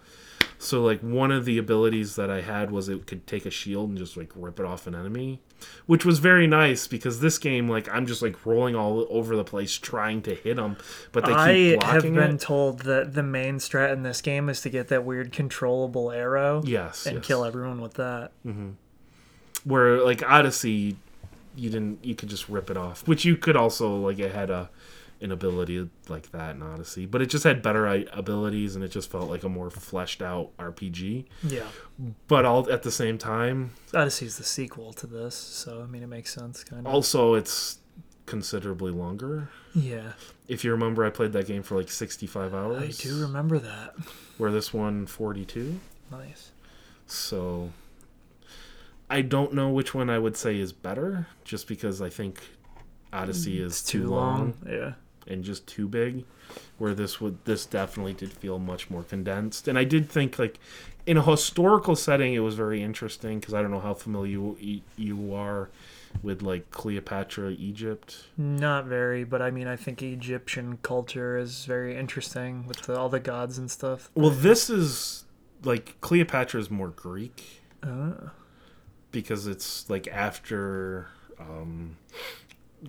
So 0.58 0.82
like 0.84 1.02
one 1.02 1.32
of 1.32 1.46
the 1.46 1.58
abilities 1.58 2.16
that 2.16 2.30
I 2.30 2.42
had 2.42 2.72
was 2.72 2.90
it 2.90 3.06
could 3.08 3.28
take 3.28 3.46
a 3.46 3.50
shield 3.52 3.90
and 3.90 3.98
just 3.98 4.16
like 4.18 4.32
rip 4.36 4.60
it 4.60 4.66
off 4.66 4.88
an 4.88 4.96
enemy, 4.96 5.42
which 5.86 6.06
was 6.06 6.20
very 6.20 6.48
nice 6.48 6.88
because 6.88 7.20
this 7.20 7.38
game 7.38 7.68
like 7.68 7.88
I'm 7.94 8.06
just 8.06 8.22
like 8.22 8.46
rolling 8.46 8.76
all 8.76 9.06
over 9.10 9.36
the 9.36 9.44
place 9.44 9.78
trying 9.78 10.22
to 10.24 10.36
hit 10.36 10.56
them, 10.56 10.78
but 11.12 11.26
they 11.26 11.32
keep 11.32 11.38
I 11.38 11.52
have 11.52 11.80
blocking 12.02 12.16
been 12.16 12.36
it. 12.36 12.40
told 12.42 12.80
that 12.80 13.14
the 13.14 13.24
main 13.24 13.58
strat 13.58 13.92
in 13.94 14.04
this 14.04 14.22
game 14.22 14.48
is 14.50 14.62
to 14.62 14.70
get 14.70 14.88
that 14.88 15.04
weird 15.04 15.32
controllable 15.34 16.12
arrow 16.12 16.62
Yes, 16.66 17.06
and 17.06 17.18
yes. 17.18 17.26
kill 17.26 17.44
everyone 17.44 17.82
with 17.82 17.96
that. 17.96 18.32
Mm-hmm. 18.46 18.70
Where 19.64 20.04
like 20.04 20.22
Odyssey, 20.30 20.98
you 21.56 21.70
didn't 21.70 22.04
you 22.04 22.16
could 22.16 22.30
just 22.30 22.50
rip 22.50 22.70
it 22.70 22.78
off, 22.78 23.08
which 23.08 23.24
you 23.26 23.38
could 23.38 23.56
also 23.56 23.96
like 23.98 24.20
it 24.20 24.34
had 24.34 24.50
a 24.50 24.70
an 25.24 25.32
ability 25.32 25.90
like 26.10 26.32
that 26.32 26.56
in 26.56 26.62
Odyssey, 26.62 27.06
but 27.06 27.22
it 27.22 27.28
just 27.28 27.44
had 27.44 27.62
better 27.62 27.88
abilities 28.12 28.76
and 28.76 28.84
it 28.84 28.90
just 28.90 29.10
felt 29.10 29.30
like 29.30 29.44
a 29.44 29.50
more 29.50 29.70
fleshed 29.70 30.22
out 30.22 30.56
RPG. 30.58 31.26
Yeah. 31.44 31.68
But 32.28 32.46
all 32.46 32.70
at 32.72 32.84
the 32.84 32.92
same 32.92 33.18
time, 33.18 33.72
Odyssey's 33.94 34.38
the 34.38 34.44
sequel 34.44 34.94
to 34.94 35.08
this, 35.08 35.36
so 35.36 35.82
I 35.82 35.88
mean 35.88 36.04
it 36.04 36.08
makes 36.08 36.34
sense 36.34 36.64
kind 36.64 36.86
of. 36.86 36.94
also 36.94 37.34
it's 37.34 37.80
considerably 38.26 38.92
longer. 38.92 39.50
Yeah. 39.74 40.14
If 40.48 40.64
you 40.64 40.72
remember, 40.72 41.06
I 41.06 41.10
played 41.10 41.34
that 41.34 41.48
game 41.48 41.64
for 41.64 41.76
like 41.76 41.90
65 41.90 42.54
hours. 42.54 42.84
I 42.84 43.02
do 43.02 43.22
remember 43.22 43.60
that. 43.60 43.96
Where 44.38 44.52
this 44.52 44.74
one 44.74 45.08
42. 45.08 45.80
Nice. 46.12 46.52
So 47.08 47.72
I 49.10 49.22
don't 49.22 49.54
know 49.54 49.70
which 49.70 49.94
one 49.94 50.10
I 50.10 50.20
would 50.20 50.38
say 50.38 50.60
is 50.60 50.72
better, 50.74 51.28
just 51.44 51.68
because 51.68 52.02
I 52.02 52.10
think 52.10 52.42
Odyssey 53.12 53.60
mm, 53.60 53.66
is 53.66 53.74
It's 53.74 53.84
too, 53.84 54.08
long, 54.08 54.56
Yeah. 54.68 54.94
And 55.28 55.44
just 55.44 55.68
too 55.68 55.88
big. 55.88 56.26
Where 56.78 56.94
this 56.94 57.20
would 57.20 57.44
this 57.46 57.66
definitely 57.66 58.14
did 58.14 58.32
feel 58.32 58.60
much 58.60 58.90
more 58.90 59.04
condensed, 59.04 59.68
and 59.68 59.78
I 59.78 59.84
did 59.84 60.10
think 60.10 60.38
like 60.38 60.60
in 61.06 61.18
a 61.18 61.22
historical 61.22 61.96
setting 61.96 62.34
it 62.34 62.40
was 62.40 62.56
very 62.56 62.82
interesting 62.82 63.40
because 63.40 63.54
I 63.54 63.62
don't 63.62 63.72
know 63.72 63.80
how 63.80 63.94
familiar 63.94 64.54
you, 64.60 64.82
you 64.96 65.34
are 65.34 65.70
with 66.22 66.42
like 66.42 66.70
Cleopatra, 66.72 67.52
Egypt. 67.52 68.26
Not 68.38 68.86
very, 68.86 69.24
but 69.24 69.42
I 69.42 69.52
mean 69.52 69.68
I 69.68 69.76
think 69.76 70.02
Egyptian 70.02 70.78
culture 70.82 71.38
is 71.38 71.66
very 71.66 71.98
interesting 71.98 72.68
with 72.68 72.82
the, 72.84 72.98
all 72.98 73.10
the 73.10 73.20
gods 73.20 73.58
and 73.58 73.70
stuff. 73.70 74.12
Well, 74.16 74.30
this 74.30 74.70
is 74.70 75.26
like 75.64 76.00
Cleopatra 76.02 76.60
is 76.60 76.70
more 76.70 76.90
Greek. 76.90 77.62
Uh, 77.82 78.30
because 79.12 79.48
it's 79.48 79.90
like 79.90 80.08
after 80.08 81.08
um 81.40 81.98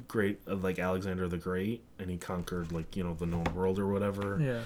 great 0.09 0.41
uh, 0.49 0.57
like 0.57 0.79
alexander 0.79 1.29
the 1.29 1.37
great 1.37 1.83
and 1.99 2.11
he 2.11 2.16
conquered 2.16 2.73
like 2.73 2.97
you 2.97 3.05
know 3.05 3.15
the 3.15 3.27
known 3.27 3.47
world 3.55 3.79
or 3.79 3.87
whatever. 3.87 4.39
Yeah. 4.41 4.62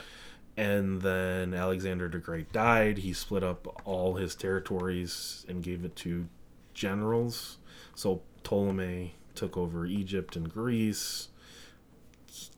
and 0.57 1.03
then 1.03 1.55
alexander 1.55 2.09
the 2.09 2.19
great 2.19 2.53
died. 2.53 2.99
He 2.99 3.13
split 3.13 3.43
up 3.43 3.83
all 3.85 4.15
his 4.15 4.35
territories 4.35 5.45
and 5.49 5.63
gave 5.63 5.85
it 5.85 5.95
to 5.97 6.29
generals. 6.75 7.59
So 7.95 8.23
ptolemy 8.43 9.15
took 9.35 9.57
over 9.57 9.87
egypt 9.87 10.35
and 10.37 10.51
greece. 10.53 11.29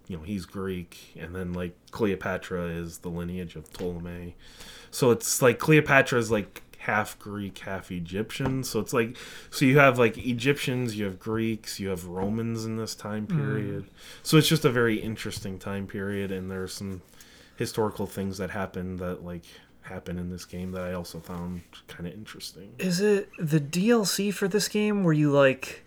You 0.06 0.16
know 0.18 0.22
he's 0.22 0.47
greek. 0.47 1.14
And 1.18 1.34
then 1.34 1.52
like 1.52 1.76
cleopatra 1.90 2.66
is 2.66 2.98
the 2.98 3.09
lineage 3.09 3.56
of 3.56 3.72
ptolemy. 3.72 4.36
So 4.90 5.10
it's 5.10 5.40
like 5.42 5.59
cleopatra 5.59 6.18
is 6.18 6.30
like 6.30 6.62
half 6.81 7.19
greek 7.19 7.59
half 7.59 7.93
egyptian. 7.93 8.65
So 8.65 8.81
it's 8.81 8.93
like 8.93 9.16
so 9.51 9.66
you 9.66 9.78
have 9.78 9.98
like 9.98 10.16
egyptians 10.16 10.97
you 10.97 11.05
have 11.05 11.19
greeks 11.19 11.78
you 11.78 11.90
have 11.90 12.07
romans 12.07 12.65
in 12.65 12.77
this 12.77 12.94
time 12.94 13.27
hmm. 13.27 13.36
period. 13.36 13.90
So 14.23 14.39
it's 14.39 14.48
just 14.48 14.65
a 14.65 14.70
very 14.70 14.97
interesting 14.97 15.59
time 15.59 15.86
period 15.86 16.32
and 16.32 16.51
there's 16.51 16.73
some 16.73 17.02
historical 17.57 18.07
things 18.07 18.39
that 18.39 18.51
happen 18.51 18.97
that 18.97 19.23
like 19.23 19.44
happen 19.82 20.19
in 20.19 20.31
this 20.31 20.44
game 20.44 20.73
that 20.73 20.82
i 20.82 20.93
also 20.93 21.20
found 21.20 21.62
kind 21.86 22.07
of 22.07 22.15
interesting. 22.15 22.73
Is 22.78 23.01
it 23.01 23.28
the 23.39 23.61
DLC 23.61 24.32
for 24.32 24.48
this 24.48 24.69
game 24.69 25.05
where 25.05 25.12
you 25.12 25.31
like 25.31 25.85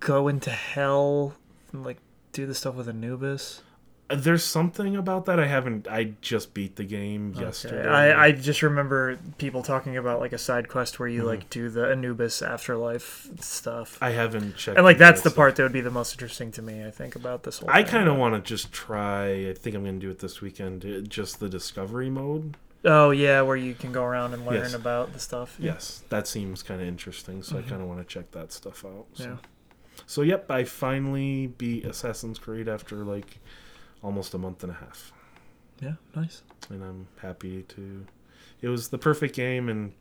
go 0.00 0.28
into 0.28 0.50
hell 0.50 1.34
and 1.72 1.84
like 1.84 1.98
do 2.32 2.46
the 2.46 2.54
stuff 2.54 2.76
with 2.76 2.88
Anubis? 2.88 3.62
There's 4.10 4.42
something 4.42 4.96
about 4.96 5.26
that 5.26 5.38
i 5.38 5.46
haven't 5.46 5.86
i 5.88 6.04
just 6.22 6.54
beat 6.54 6.76
the 6.76 6.84
game 6.84 7.34
yesterday 7.38 7.86
I, 7.86 8.26
I 8.26 8.32
just 8.32 8.62
remember 8.62 9.18
people 9.36 9.62
talking 9.62 9.96
about 9.98 10.18
like 10.20 10.32
a 10.32 10.38
side 10.38 10.68
quest 10.68 10.98
where 10.98 11.08
you 11.08 11.20
Mm-hmm. 11.20 11.28
like 11.28 11.50
do 11.50 11.68
the 11.68 11.90
Anubis 11.90 12.40
afterlife 12.40 13.28
stuff. 13.40 13.98
I 14.00 14.10
haven't 14.10 14.56
checked 14.56 14.78
And 14.78 14.84
like 14.84 14.96
that's 14.98 15.20
that 15.22 15.28
the 15.30 15.34
part 15.36 15.56
that 15.56 15.62
would 15.62 15.72
be 15.72 15.80
the 15.82 15.90
most 15.90 16.12
interesting 16.14 16.50
to 16.52 16.62
me, 16.62 16.86
I 16.86 16.90
think, 16.90 17.16
about 17.16 17.42
this 17.42 17.58
whole 17.58 17.68
I 17.70 17.82
kind 17.82 18.08
of 18.08 18.16
want 18.16 18.34
to 18.34 18.40
just 18.40 18.72
try. 18.72 19.48
I 19.50 19.54
think 19.54 19.76
I'm 19.76 19.82
going 19.82 20.00
to 20.00 20.06
do 20.06 20.10
it 20.10 20.20
this 20.20 20.40
weekend. 20.40 20.84
uh, 20.84 21.00
Just 21.00 21.40
the 21.40 21.48
discovery 21.48 22.08
mode. 22.08 22.56
Oh 22.84 23.10
yeah, 23.10 23.42
where 23.42 23.56
you 23.56 23.74
can 23.74 23.92
go 23.92 24.04
around 24.04 24.32
and 24.34 24.46
learn 24.46 24.54
Yes. 24.62 24.74
about 24.74 25.12
the 25.12 25.18
stuff. 25.18 25.56
Yes, 25.58 26.02
that 26.08 26.26
seems 26.26 26.62
kind 26.62 26.80
of 26.80 26.86
interesting. 26.88 27.42
So 27.42 27.58
I 27.58 27.62
kind 27.62 27.82
of 27.82 27.88
want 27.88 28.00
to 28.00 28.06
check 28.06 28.30
that 28.30 28.52
stuff 28.52 28.84
out. 28.84 29.06
So. 29.14 29.24
Yeah. 29.24 29.36
So 30.06 30.22
yep, 30.22 30.50
I 30.50 30.64
finally 30.64 31.48
beat 31.48 31.84
Assassin's 31.84 32.38
Creed 32.38 32.68
after 32.68 32.96
like 33.04 33.38
almost 34.02 34.34
a 34.34 34.38
month 34.38 34.62
and 34.62 34.72
a 34.72 34.76
half, 34.76 35.12
Yeah, 35.80 35.94
nice. 36.14 36.42
and 36.70 36.82
I'm 36.82 37.06
happy 37.22 37.62
to. 37.68 38.06
It 38.60 38.68
was 38.68 38.88
the 38.88 38.98
perfect 38.98 39.34
game, 39.36 39.68
and 39.68 39.92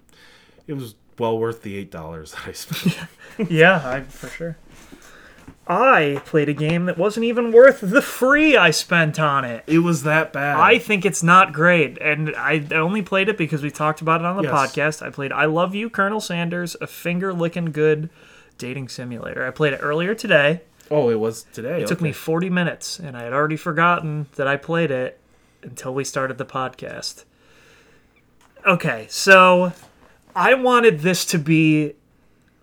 it 0.68 0.74
was 0.74 0.96
well 1.20 1.38
worth 1.40 1.62
the 1.64 1.76
eight 1.78 1.92
dollars 1.92 2.32
that 2.34 2.48
I 2.48 2.52
spent. 2.54 2.98
yeah, 3.52 3.82
I 3.88 4.02
for 4.02 4.28
sure. 4.28 4.58
I 5.70 6.22
played 6.26 6.48
a 6.48 6.54
game 6.54 6.86
that 6.86 6.98
wasn't 6.98 7.26
even 7.26 7.52
worth 7.52 7.82
the 7.82 8.02
free 8.02 8.56
I 8.56 8.72
spent 8.72 9.20
on 9.20 9.44
it. 9.44 9.66
it 9.68 9.80
was 9.80 10.04
that 10.04 10.32
bad. 10.32 10.56
I 10.58 10.78
think 10.80 11.06
it's 11.06 11.22
not 11.22 11.52
great, 11.52 11.98
and 11.98 12.34
I 12.38 12.66
only 12.72 13.02
played 13.02 13.28
it 13.28 13.38
because 13.38 13.62
we 13.62 13.70
talked 13.70 14.00
about 14.00 14.22
it 14.22 14.26
on 14.26 14.38
the 14.38 14.44
Yes. 14.44 14.54
podcast. 14.54 15.06
I 15.06 15.10
played 15.10 15.34
I 15.34 15.44
Love 15.46 15.76
You, 15.76 15.90
Colonel 15.90 16.22
Sanders, 16.22 16.78
a 16.80 16.88
finger 16.88 17.34
licking 17.34 17.72
good 17.74 18.10
dating 18.58 18.88
simulator. 18.88 19.46
I 19.46 19.52
played 19.52 19.74
it 19.74 19.80
earlier 19.84 20.16
today. 20.16 20.62
Oh, 20.92 21.10
it 21.10 21.20
was 21.20 21.44
today. 21.54 21.82
It 21.82 21.88
took 21.88 22.02
me 22.02 22.12
40 22.12 22.50
minutes, 22.50 23.00
and 23.00 23.18
I 23.18 23.24
had 23.24 23.34
already 23.34 23.58
forgotten 23.58 24.28
that 24.36 24.48
I 24.48 24.58
played 24.58 24.92
it 24.92 25.20
until 25.64 25.94
we 25.94 26.04
started 26.04 26.38
the 26.38 26.46
podcast. 26.46 27.24
Okay, 28.66 29.08
so 29.10 29.74
I 30.36 30.54
wanted 30.54 31.00
this 31.00 31.26
to 31.26 31.40
be 31.40 31.94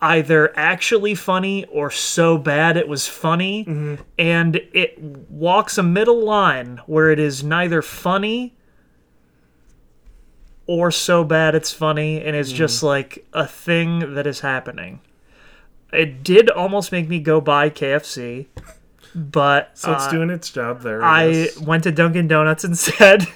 either 0.01 0.53
actually 0.55 1.15
funny 1.15 1.65
or 1.67 1.91
so 1.91 2.37
bad 2.37 2.77
it 2.77 2.89
was 2.89 3.09
funny, 3.09 3.65
mm-hmm. 3.65 4.03
and 4.19 4.57
it 4.73 4.99
walks 5.01 5.79
a 5.79 5.83
middle 5.83 6.23
line 6.25 6.81
where 6.87 7.11
it 7.11 7.19
is 7.19 7.43
neither 7.43 7.81
funny 7.81 8.55
or 10.67 10.91
so 10.91 11.25
bad 11.25 11.55
it's 11.55 11.73
funny, 11.73 12.23
and 12.23 12.37
it's 12.37 12.53
just 12.53 12.79
mm-hmm. 12.79 12.87
like 12.87 13.27
a 13.33 13.47
thing 13.47 14.15
that 14.15 14.27
is 14.27 14.41
happening. 14.41 15.01
It 15.95 16.23
did 16.23 16.51
almost 16.51 16.93
make 16.93 17.09
me 17.09 17.19
go 17.21 17.41
buy 17.41 17.71
KFC, 17.71 18.47
but 19.15 19.71
So 19.79 19.93
it's 19.93 20.05
uh, 20.05 20.11
doing 20.11 20.31
its 20.31 20.51
job 20.51 20.83
there. 20.83 21.03
I 21.03 21.33
guess. 21.33 21.59
went 21.61 21.85
to 21.85 21.93
Dunkin' 21.93 22.29
Donuts 22.29 22.65
instead. 22.71 23.27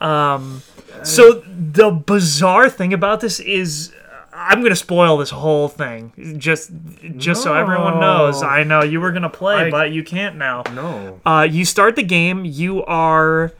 Um, 0.00 0.62
so 1.02 1.42
the 1.46 1.90
bizarre 1.90 2.68
thing 2.68 2.92
about 2.92 3.20
this 3.20 3.40
is, 3.40 3.92
I'm 4.32 4.62
gonna 4.62 4.76
spoil 4.76 5.16
this 5.16 5.30
whole 5.30 5.68
thing 5.68 6.36
just 6.38 6.70
just 7.16 7.42
so 7.42 7.54
everyone 7.54 8.00
knows. 8.00 8.42
I 8.42 8.64
know 8.64 8.82
you 8.82 9.00
were 9.00 9.12
gonna 9.12 9.30
play, 9.30 9.66
I- 9.66 9.70
but 9.70 9.92
you 9.92 10.04
can't 10.04 10.36
now. 10.36 10.62
no. 10.74 11.20
Uh, 11.24 11.48
you 11.50 11.64
start 11.64 11.96
the 11.96 12.02
game. 12.02 12.44
You 12.44 12.84
are 12.84 13.52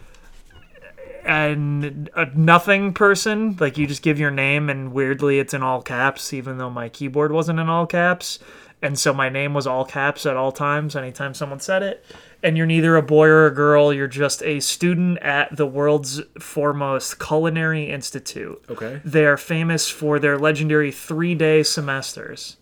an, 1.27 2.09
a 2.15 2.27
nothing 2.35 2.93
person. 2.93 3.57
Like 3.59 3.77
you 3.77 3.87
just 3.87 4.03
give 4.03 4.19
your 4.19 4.31
name, 4.31 4.71
and 4.71 4.93
weirdly, 4.93 5.39
it's 5.39 5.55
in 5.55 5.63
all 5.63 5.83
caps, 5.83 6.33
even 6.33 6.59
though 6.59 6.71
my 6.71 6.89
keyboard 6.89 7.33
wasn't 7.33 7.61
in 7.61 7.69
all 7.69 7.87
caps. 7.87 8.39
And 8.83 8.99
so 8.99 9.15
my 9.15 9.31
name 9.31 9.55
was 9.55 9.67
all 9.67 9.87
caps 9.87 10.27
at 10.27 10.37
all 10.37 10.53
times, 10.53 10.95
anytime 10.95 11.33
someone 11.33 11.61
said 11.61 11.83
it. 11.83 12.05
And 12.43 12.57
you're 12.57 12.67
neither 12.67 12.95
a 12.95 13.03
boy 13.03 13.27
or 13.27 13.47
a 13.47 13.55
girl. 13.55 13.93
You're 13.93 14.07
just 14.07 14.43
a 14.43 14.61
student 14.61 15.19
at 15.19 15.57
the 15.57 15.67
world's 15.67 16.21
foremost 16.39 17.19
culinary 17.19 17.91
institute. 17.91 18.63
Okay. 18.69 19.01
They 19.03 19.25
are 19.25 19.39
famous 19.39 19.89
for 19.89 20.19
their 20.19 20.39
legendary 20.39 20.93
three-day 20.93 21.63
semesters. 21.63 22.59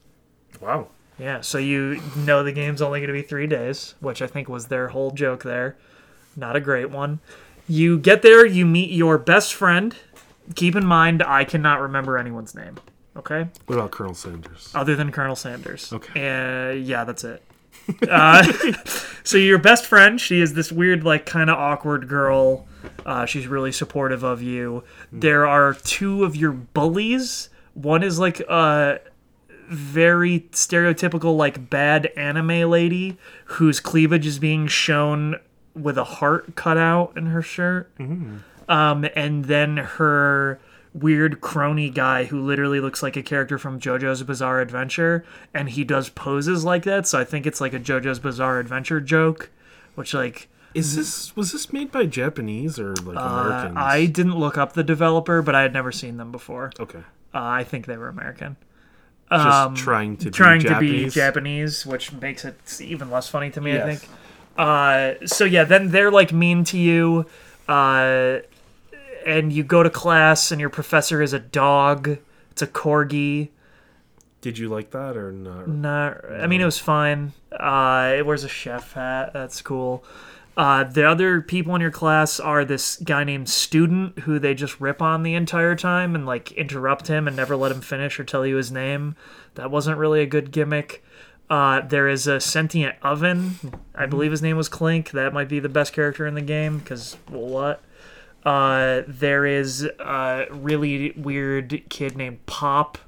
Wow. 0.61 0.89
Yeah, 1.19 1.41
so 1.43 1.59
you 1.59 2.01
know 2.17 2.43
the 2.43 2.53
game's 2.53 2.81
only 2.81 3.01
going 3.01 3.09
to 3.09 3.13
be 3.13 3.23
three 3.23 3.47
days, 3.47 3.95
which 4.01 4.23
I 4.23 4.27
think 4.27 4.49
was 4.49 4.67
their 4.67 4.89
whole 4.89 5.11
joke 5.11 5.43
there. 5.43 5.77
Not 6.37 6.57
a 6.57 6.61
great 6.61 6.91
one. 6.91 7.21
You 7.67 7.99
get 7.99 8.23
there, 8.23 8.45
you 8.45 8.67
meet 8.67 8.91
your 8.91 9.19
best 9.19 9.55
friend. 9.55 9.95
Keep 10.55 10.77
in 10.77 10.85
mind, 10.85 11.23
I 11.23 11.45
cannot 11.45 11.81
remember 11.81 12.19
anyone's 12.19 12.55
name. 12.55 12.77
Okay, 13.17 13.47
What 13.67 13.77
about 13.77 13.93
Colonel 13.93 14.13
Sanders? 14.15 14.73
other 14.75 14.97
than 14.97 15.13
Colonel 15.13 15.37
Sanders. 15.37 15.93
Okay. 15.93 16.13
Uh, 16.21 16.73
yeah, 16.73 17.05
that's 17.05 17.23
it. 17.23 17.43
uh, 18.11 18.43
so 19.25 19.39
your 19.39 19.59
best 19.59 19.87
friend, 19.87 20.21
she 20.21 20.41
is 20.41 20.55
this 20.55 20.73
weird, 20.73 21.05
like, 21.05 21.25
kind 21.25 21.49
of 21.49 21.57
awkward 21.57 22.09
girl. 22.09 22.67
Uh, 23.07 23.25
she's 23.25 23.47
really 23.47 23.71
supportive 23.71 24.25
of 24.25 24.43
you. 24.43 24.83
There 25.13 25.47
are 25.47 25.75
two 25.75 26.25
of 26.25 26.35
your 26.35 26.51
bullies. 26.53 27.51
One 27.75 28.03
is 28.03 28.19
like 28.19 28.41
a 28.41 29.01
very 29.69 30.41
stereotypical, 30.51 31.37
like, 31.37 31.71
bad 31.71 32.07
anime 32.17 32.69
lady 32.69 33.17
whose 33.45 33.79
cleavage 33.79 34.27
is 34.27 34.41
being 34.41 34.67
shown 34.67 35.37
with 35.75 35.99
a 35.99 36.05
heart 36.05 36.55
cut 36.55 36.77
out 36.77 37.13
in 37.17 37.27
her 37.27 37.43
shirt. 37.43 37.91
Um, 38.69 39.07
and 39.15 39.45
then 39.47 39.77
her 39.77 40.59
weird 40.95 41.41
crony 41.41 41.91
guy 41.91 42.25
who 42.25 42.41
literally 42.41 42.79
looks 42.81 43.03
like 43.03 43.17
a 43.17 43.23
character 43.23 43.59
from 43.59 43.81
JoJo's 43.81 44.23
Bizarre 44.23 44.61
Adventure, 44.61 45.25
and 45.53 45.69
he 45.71 45.85
does 45.85 46.09
poses 46.09 46.65
like 46.65 46.85
that. 46.85 47.07
So 47.07 47.19
I 47.19 47.25
think 47.25 47.47
it's 47.47 47.61
like 47.61 47.75
a 47.75 47.81
JoJo's 47.81 48.21
Bizarre 48.21 48.59
Adventure 48.61 49.01
joke, 49.01 49.51
which 49.97 50.15
like 50.15 50.49
Is 50.73 50.97
this 50.97 51.35
was 51.37 51.53
this 51.53 51.73
made 51.73 51.91
by 51.93 52.07
Japanese 52.07 52.79
or 52.79 52.95
like 53.03 53.17
uh, 53.17 53.21
Americans? 53.21 53.77
I 53.77 54.07
didn't 54.07 54.39
look 54.39 54.57
up 54.57 54.73
the 54.75 54.85
developer, 54.85 55.43
but 55.43 55.55
I 55.55 55.63
had 55.63 55.73
never 55.73 55.91
seen 55.93 56.17
them 56.17 56.31
before. 56.33 56.73
okay. 56.81 57.01
Uh, 57.35 57.41
I 57.43 57.65
think 57.65 57.87
they 57.87 57.97
were 57.97 58.09
American. 58.09 58.57
Just 59.31 59.45
Um, 59.47 59.75
trying 59.75 60.17
to 60.19 60.31
trying 60.31 60.61
be 60.63 60.69
to 60.69 60.79
be 60.79 60.87
Japanese. 60.87 61.15
Japanese, 61.15 61.87
which 61.87 62.13
makes 62.13 62.45
it 62.45 62.81
even 62.81 63.11
less 63.11 63.29
funny 63.29 63.51
to 63.51 63.61
me. 63.61 63.77
I 63.77 63.81
think. 63.97 64.09
Uh, 64.57 65.15
so 65.27 65.45
yeah, 65.45 65.65
then 65.65 65.91
they're 65.91 66.11
like 66.11 66.33
mean 66.33 66.65
to 66.65 66.79
you, 66.79 67.27
uh, 67.69 68.39
and 69.27 69.53
you 69.53 69.65
go 69.65 69.83
to 69.83 69.91
class, 69.91 70.51
and 70.51 70.61
your 70.61 70.71
professor 70.71 71.23
is 71.23 71.33
a 71.33 71.41
dog. 71.41 72.19
It's 72.51 72.63
a 72.63 72.67
corgi. 72.67 73.51
Did 74.41 74.59
you 74.59 74.69
like 74.69 74.91
that 74.91 75.17
or 75.17 75.33
not? 75.33 75.69
Not, 75.69 76.25
I 76.31 76.47
mean, 76.47 76.61
it 76.61 76.67
was 76.67 76.79
fine. 76.79 77.33
Uh, 77.51 78.15
it 78.19 78.27
wears 78.27 78.45
a 78.45 78.49
chef 78.49 78.93
hat. 78.93 79.33
That's 79.33 79.63
cool. 79.63 80.05
Uh, 80.57 80.85
the 80.85 81.09
other 81.09 81.41
people 81.41 81.75
in 81.75 81.81
your 81.81 81.91
class 81.91 82.39
are 82.39 82.65
this 82.65 82.97
guy 82.97 83.25
named 83.25 83.49
Student, 83.49 84.21
who 84.21 84.39
they 84.39 84.55
just 84.55 84.81
rip 84.81 85.03
on 85.03 85.23
the 85.23 85.35
entire 85.35 85.75
time 85.75 86.15
and 86.15 86.27
like 86.27 86.53
interrupt 86.53 87.09
him 87.09 87.27
and 87.27 87.37
never 87.37 87.57
let 87.57 87.73
him 87.73 87.81
finish 87.81 88.21
or 88.21 88.25
tell 88.25 88.47
you 88.47 88.57
his 88.57 88.71
name. 88.71 89.17
That 89.55 89.71
wasn't 89.71 89.99
really 89.99 90.21
a 90.21 90.27
good 90.27 90.53
gimmick. 90.53 91.04
Uh, 91.51 91.81
there 91.83 92.09
is 92.09 92.27
a 92.27 92.41
sentient 92.41 92.97
oven. 93.03 93.57
I 93.95 94.07
believe 94.07 94.31
his 94.31 94.43
name 94.43 94.57
was 94.57 94.69
Clink. 94.69 95.11
That 95.11 95.33
might 95.35 95.49
be 95.49 95.61
the 95.61 95.69
best 95.69 95.93
character 95.93 96.27
in 96.27 96.35
the 96.35 96.41
game 96.43 96.79
because 96.79 97.17
well, 97.31 97.47
what? 97.47 97.83
Uh, 98.45 99.03
there 99.07 99.47
is 99.47 99.85
a 99.99 100.47
really 100.51 101.13
weird 101.17 101.83
kid 101.89 102.17
named 102.17 102.45
Pop. 102.47 102.99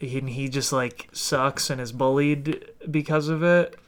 And 0.00 0.30
he 0.30 0.48
just 0.48 0.72
like 0.72 1.08
sucks 1.12 1.70
and 1.70 1.80
is 1.80 1.92
bullied 1.92 2.64
because 2.90 3.28
of 3.28 3.42
it. 3.42 3.78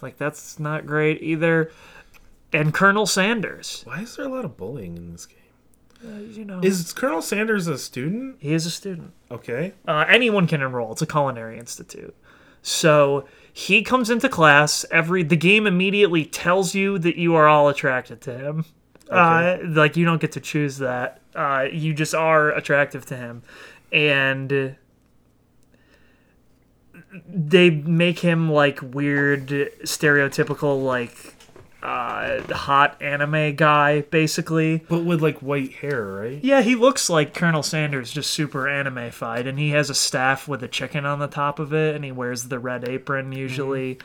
Like 0.00 0.16
that's 0.16 0.58
not 0.58 0.86
great 0.86 1.20
either. 1.22 1.70
And 2.52 2.72
Colonel 2.74 3.06
Sanders, 3.06 3.82
Why 3.84 4.00
is 4.02 4.16
there 4.16 4.26
a 4.26 4.28
lot 4.28 4.44
of 4.44 4.56
bullying 4.56 4.96
in 4.96 5.12
this 5.12 5.26
game? 5.26 5.38
uh, 6.06 6.18
you 6.20 6.44
know, 6.44 6.60
Is 6.62 6.92
Colonel 6.92 7.22
Sanders 7.22 7.66
a 7.66 7.78
student? 7.78 8.36
he 8.40 8.52
is 8.52 8.66
a 8.66 8.70
student. 8.70 9.12
Okay. 9.30 9.72
Uh, 9.88 10.04
anyone 10.08 10.46
can 10.46 10.60
enroll. 10.62 10.92
It's 10.92 11.02
a 11.02 11.06
culinary 11.06 11.58
institute. 11.58 12.14
So 12.62 13.26
he 13.52 13.82
comes 13.82 14.08
into 14.08 14.28
class. 14.28 14.86
Every 14.90 15.22
the 15.22 15.36
game 15.36 15.66
immediately 15.66 16.24
tells 16.24 16.74
you 16.74 16.98
that 17.00 17.16
you 17.16 17.34
are 17.34 17.46
all 17.46 17.68
attracted 17.68 18.20
to 18.22 18.38
him. 18.38 18.64
Uh, 19.10 19.58
like 19.64 19.96
you 19.96 20.06
don't 20.06 20.20
get 20.20 20.32
to 20.32 20.40
choose 20.40 20.78
that. 20.78 21.20
Uh, 21.34 21.66
you 21.70 21.92
just 21.92 22.14
are 22.14 22.50
attractive 22.50 23.04
to 23.06 23.16
him, 23.16 23.42
and 23.92 24.76
they 27.28 27.68
make 27.68 28.20
him 28.20 28.50
like 28.50 28.80
weird, 28.80 29.48
stereotypical 29.48 30.82
like 30.82 31.31
uh, 31.82 32.42
hot 32.54 33.00
anime 33.02 33.56
guy, 33.56 34.02
basically. 34.02 34.78
But 34.88 35.04
with 35.04 35.20
like 35.20 35.38
white 35.38 35.72
hair, 35.72 36.04
right? 36.04 36.42
Yeah, 36.42 36.62
he 36.62 36.74
looks 36.74 37.10
like 37.10 37.34
Colonel 37.34 37.62
Sanders, 37.62 38.12
just 38.12 38.30
super 38.30 38.68
anime-fied, 38.68 39.46
and 39.46 39.58
he 39.58 39.70
has 39.70 39.90
a 39.90 39.94
staff 39.94 40.46
with 40.46 40.62
a 40.62 40.68
chicken 40.68 41.04
on 41.04 41.18
the 41.18 41.26
top 41.26 41.58
of 41.58 41.72
it, 41.72 41.94
and 41.96 42.04
he 42.04 42.12
wears 42.12 42.44
the 42.44 42.58
red 42.58 42.88
apron 42.88 43.32
usually. 43.32 43.98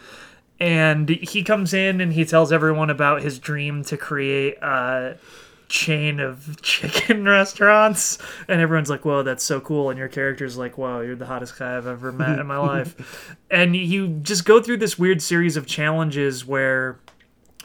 And 0.59 1.07
he 1.07 1.43
comes 1.43 1.73
in 1.73 2.01
and 2.01 2.13
he 2.13 2.25
tells 2.25 2.51
everyone 2.51 2.89
about 2.89 3.21
his 3.21 3.37
dream 3.37 3.83
to 3.85 3.97
create 3.97 4.57
a 4.63 5.17
chain 5.69 6.19
of 6.19 6.59
chicken 6.63 7.25
restaurants, 7.25 8.17
and 8.47 8.59
everyone's 8.59 8.89
like, 8.89 9.05
"Whoa, 9.05 9.21
that's 9.21 9.43
so 9.43 9.59
cool!" 9.61 9.91
And 9.91 9.99
your 9.99 10.07
character's 10.07 10.57
like, 10.57 10.79
"Whoa, 10.79 11.01
you're 11.01 11.15
the 11.15 11.27
hottest 11.27 11.59
guy 11.59 11.77
I've 11.77 11.85
ever 11.85 12.11
met 12.11 12.39
in 12.39 12.47
my 12.47 12.57
life." 12.73 13.35
And 13.51 13.75
you 13.75 14.07
just 14.07 14.45
go 14.45 14.59
through 14.59 14.77
this 14.77 14.97
weird 14.97 15.21
series 15.21 15.57
of 15.57 15.67
challenges 15.67 16.43
where 16.43 16.97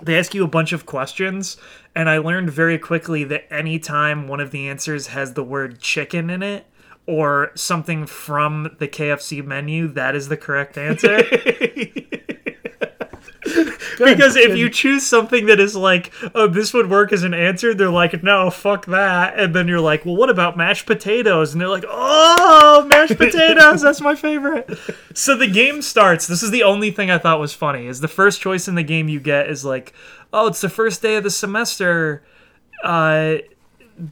they 0.03 0.19
ask 0.19 0.35
you 0.35 0.45
a 0.45 0.49
bunch 0.49 0.73
of 0.73 0.87
questions 0.87 1.57
and 1.95 2.09
i 2.09 2.19
learned 2.19 2.51
very 2.51 2.79
quickly 2.79 3.25
that 3.25 3.51
anytime 3.53 4.29
one 4.29 4.41
of 4.41 4.51
the 4.51 4.69
answers 4.69 5.09
has 5.09 5.35
the 5.35 5.45
word 5.45 5.81
chicken 5.81 6.29
in 6.31 6.43
it 6.43 6.67
or 7.07 7.51
something 7.55 8.07
from 8.07 8.75
the 8.79 8.89
kfc 8.89 9.45
menu 9.45 9.89
that 9.89 10.15
is 10.15 10.29
the 10.29 10.37
correct 10.37 10.77
answer 10.77 11.19
because 14.05 14.37
if 14.37 14.57
you 14.57 14.69
choose 14.69 15.07
something 15.07 15.47
that 15.47 15.61
is 15.61 15.75
like 15.77 16.13
oh 16.35 16.47
this 16.47 16.73
would 16.75 16.89
work 16.91 17.13
as 17.13 17.23
an 17.23 17.35
answer 17.35 17.75
they're 17.75 17.91
like 17.91 18.23
no 18.23 18.51
fuck 18.51 18.87
that. 18.87 19.39
And 19.39 19.55
then 19.55 19.69
you're 19.69 19.81
like 19.81 20.05
well 20.05 20.17
what 20.17 20.31
about 20.31 20.57
mashed 20.57 20.87
potatoes? 20.87 21.53
And 21.53 21.61
they're 21.61 21.69
like 21.69 21.85
oh 21.89 22.87
mashed 22.89 23.17
potatoes 23.19 23.83
that's 23.83 24.01
my 24.01 24.15
favorite. 24.15 24.71
So 25.15 25.37
the 25.37 25.49
game 25.49 25.83
starts 25.83 26.27
this 26.27 26.43
is 26.43 26.51
the 26.51 26.63
only 26.63 26.91
thing 26.91 27.11
i 27.11 27.19
thought 27.19 27.41
was 27.41 27.53
funny 27.55 27.87
is 27.87 28.01
the 28.01 28.09
first 28.09 28.41
choice 28.41 28.69
in 28.69 28.75
the 28.75 28.83
game 28.83 29.09
you 29.09 29.21
get 29.21 29.49
is 29.49 29.65
like 29.65 29.93
oh 30.33 30.47
it's 30.47 30.61
the 30.61 30.69
first 30.69 31.03
day 31.03 31.17
of 31.17 31.25
the 31.25 31.31
semester. 31.31 32.25
Uh 32.83 33.37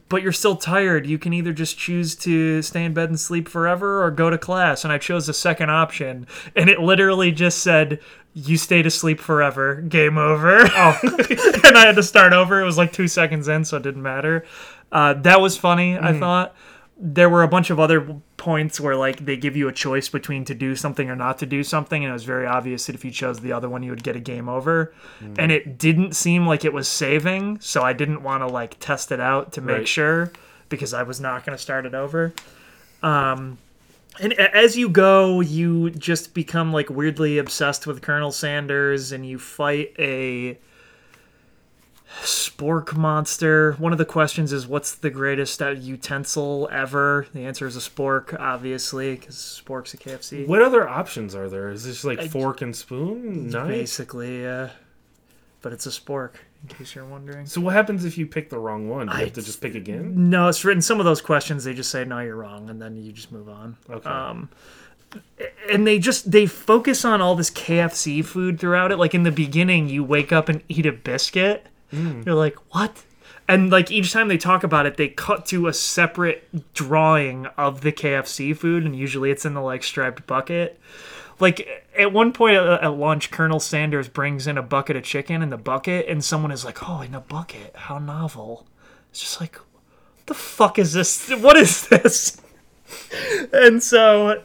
but 0.09 0.21
you're 0.21 0.31
still 0.31 0.55
tired. 0.55 1.05
You 1.05 1.17
can 1.17 1.33
either 1.33 1.53
just 1.53 1.77
choose 1.77 2.15
to 2.17 2.61
stay 2.61 2.85
in 2.85 2.93
bed 2.93 3.09
and 3.09 3.19
sleep 3.19 3.49
forever 3.49 4.03
or 4.03 4.11
go 4.11 4.29
to 4.29 4.37
class. 4.37 4.83
And 4.83 4.93
I 4.93 4.97
chose 4.97 5.27
the 5.27 5.33
second 5.33 5.69
option. 5.69 6.27
And 6.55 6.69
it 6.69 6.79
literally 6.79 7.31
just 7.31 7.59
said, 7.59 7.99
You 8.33 8.57
stay 8.57 8.81
to 8.81 8.89
sleep 8.89 9.19
forever. 9.19 9.75
Game 9.81 10.17
over. 10.17 10.59
Oh. 10.63 10.99
and 11.03 11.77
I 11.77 11.85
had 11.85 11.95
to 11.95 12.03
start 12.03 12.33
over. 12.33 12.61
It 12.61 12.65
was 12.65 12.77
like 12.77 12.93
two 12.93 13.07
seconds 13.07 13.47
in, 13.47 13.65
so 13.65 13.77
it 13.77 13.83
didn't 13.83 14.03
matter. 14.03 14.45
Uh, 14.91 15.13
that 15.13 15.41
was 15.41 15.57
funny, 15.57 15.97
I 15.97 16.17
thought. 16.17 16.55
There 16.97 17.29
were 17.29 17.43
a 17.43 17.47
bunch 17.47 17.69
of 17.69 17.79
other 17.79 18.21
points 18.41 18.79
where 18.79 18.95
like 18.95 19.23
they 19.25 19.37
give 19.37 19.55
you 19.55 19.67
a 19.67 19.71
choice 19.71 20.09
between 20.09 20.43
to 20.45 20.55
do 20.55 20.75
something 20.75 21.09
or 21.11 21.15
not 21.15 21.37
to 21.39 21.45
do 21.45 21.63
something, 21.63 22.03
and 22.03 22.09
it 22.09 22.13
was 22.13 22.23
very 22.23 22.47
obvious 22.47 22.87
that 22.87 22.95
if 22.95 23.05
you 23.05 23.11
chose 23.11 23.39
the 23.39 23.51
other 23.53 23.69
one, 23.69 23.83
you 23.83 23.91
would 23.91 24.03
get 24.03 24.15
a 24.15 24.19
game 24.19 24.49
over. 24.49 24.91
And 25.37 25.51
it 25.51 25.77
didn't 25.77 26.13
seem 26.15 26.47
like 26.47 26.65
it 26.65 26.73
was 26.73 26.87
saving, 26.87 27.59
so 27.61 27.83
I 27.83 27.93
didn't 27.93 28.23
want 28.23 28.41
to 28.41 28.47
like 28.47 28.77
test 28.79 29.11
it 29.11 29.19
out 29.19 29.53
to 29.53 29.61
make 29.61 29.77
Right. 29.77 29.87
sure 29.87 30.31
because 30.69 30.91
I 30.93 31.03
was 31.03 31.21
not 31.21 31.45
going 31.45 31.55
to 31.55 31.61
start 31.61 31.85
it 31.85 31.93
over. 31.93 32.33
Um, 33.03 33.59
and 34.19 34.33
as 34.33 34.77
you 34.77 34.89
go, 34.89 35.39
you 35.41 35.89
just 35.91 36.33
become 36.33 36.73
like 36.73 36.89
weirdly 36.89 37.37
obsessed 37.37 37.85
with 37.87 38.01
Colonel 38.01 38.31
Sanders, 38.31 39.11
and 39.11 39.25
you 39.25 39.37
fight 39.39 39.93
a 39.99 40.57
spork 42.21 42.95
monster. 42.95 43.73
One 43.73 43.91
of 43.91 43.97
the 43.97 44.05
questions 44.05 44.51
is, 44.53 44.67
"What's 44.67 44.93
the 44.95 45.09
greatest 45.09 45.61
uh, 45.61 45.69
utensil 45.69 46.67
ever?" 46.71 47.27
The 47.33 47.45
answer 47.45 47.65
is 47.67 47.75
a 47.75 47.79
spork, 47.79 48.37
obviously, 48.39 49.15
because 49.15 49.35
spork's 49.35 49.93
a 49.93 49.97
KFC. 49.97 50.47
What 50.47 50.61
other 50.61 50.87
options 50.87 51.33
are 51.35 51.49
there? 51.49 51.69
Is 51.69 51.83
this 51.85 52.03
like 52.03 52.21
fork 52.29 52.61
and 52.61 52.75
spoon? 52.75 53.49
Knife? 53.49 53.67
Basically, 53.67 54.41
yeah. 54.43 54.69
But 55.61 55.73
it's 55.73 55.85
a 55.85 55.89
spork, 55.91 56.31
in 56.63 56.75
case 56.75 56.95
you're 56.95 57.05
wondering. 57.05 57.45
So 57.45 57.61
what 57.61 57.73
happens 57.73 58.03
if 58.03 58.17
you 58.17 58.25
pick 58.25 58.49
the 58.49 58.57
wrong 58.57 58.89
one? 58.89 59.07
Do 59.07 59.13
you 59.13 59.19
I- 59.19 59.23
have 59.25 59.33
to 59.33 59.43
just 59.43 59.61
pick 59.61 59.75
again? 59.75 60.29
No, 60.31 60.47
it's 60.47 60.65
written. 60.65 60.81
Some 60.81 60.99
of 60.99 61.05
those 61.05 61.21
questions 61.21 61.63
they 61.63 61.73
just 61.75 61.91
say 61.91 62.03
no, 62.03 62.19
you're 62.19 62.35
wrong, 62.35 62.69
and 62.69 62.81
then 62.81 62.97
you 62.97 63.11
just 63.11 63.31
move 63.31 63.47
on. 63.47 63.77
Okay. 63.89 64.09
Um, 64.09 64.49
and 65.71 65.85
they 65.85 65.99
just 65.99 66.31
they 66.31 66.45
focus 66.45 67.03
on 67.05 67.21
all 67.21 67.35
this 67.35 67.51
KFC 67.51 68.23
food 68.25 68.59
throughout 68.59 68.91
it. 68.91 68.97
Like 68.97 69.13
in 69.13 69.23
the 69.23 69.31
beginning, 69.31 69.87
you 69.89 70.03
wake 70.03 70.31
up 70.31 70.49
and 70.49 70.63
eat 70.67 70.85
a 70.85 70.91
biscuit. 70.91 71.67
Mm. 71.91 72.25
You're 72.25 72.35
like, 72.35 72.55
what? 72.73 73.03
And 73.47 73.69
like 73.69 73.91
each 73.91 74.13
time 74.13 74.27
they 74.27 74.37
talk 74.37 74.63
about 74.63 74.85
it, 74.85 74.97
they 74.97 75.09
cut 75.09 75.45
to 75.47 75.67
a 75.67 75.73
separate 75.73 76.73
drawing 76.73 77.47
of 77.57 77.81
the 77.81 77.91
KFC 77.91 78.55
food, 78.55 78.85
and 78.85 78.95
usually 78.95 79.31
it's 79.31 79.45
in 79.45 79.53
the 79.53 79.61
like 79.61 79.83
striped 79.83 80.25
bucket. 80.25 80.79
Like 81.39 81.89
at 81.97 82.13
one 82.13 82.31
point 82.33 82.55
at 82.55 82.83
at 82.83 82.93
lunch, 82.93 83.31
Colonel 83.31 83.59
Sanders 83.59 84.07
brings 84.07 84.47
in 84.47 84.57
a 84.57 84.63
bucket 84.63 84.95
of 84.95 85.03
chicken 85.03 85.41
in 85.41 85.49
the 85.49 85.57
bucket, 85.57 86.07
and 86.07 86.23
someone 86.23 86.51
is 86.51 86.63
like, 86.63 86.87
"Oh, 86.87 87.01
in 87.01 87.13
a 87.13 87.19
bucket? 87.19 87.75
How 87.75 87.99
novel!" 87.99 88.67
It's 89.09 89.19
just 89.19 89.41
like, 89.41 89.59
the 90.27 90.33
fuck 90.33 90.79
is 90.79 90.93
this? 90.93 91.29
What 91.29 91.57
is 91.57 91.87
this? 91.87 92.37
and 93.53 93.83
so 93.83 94.41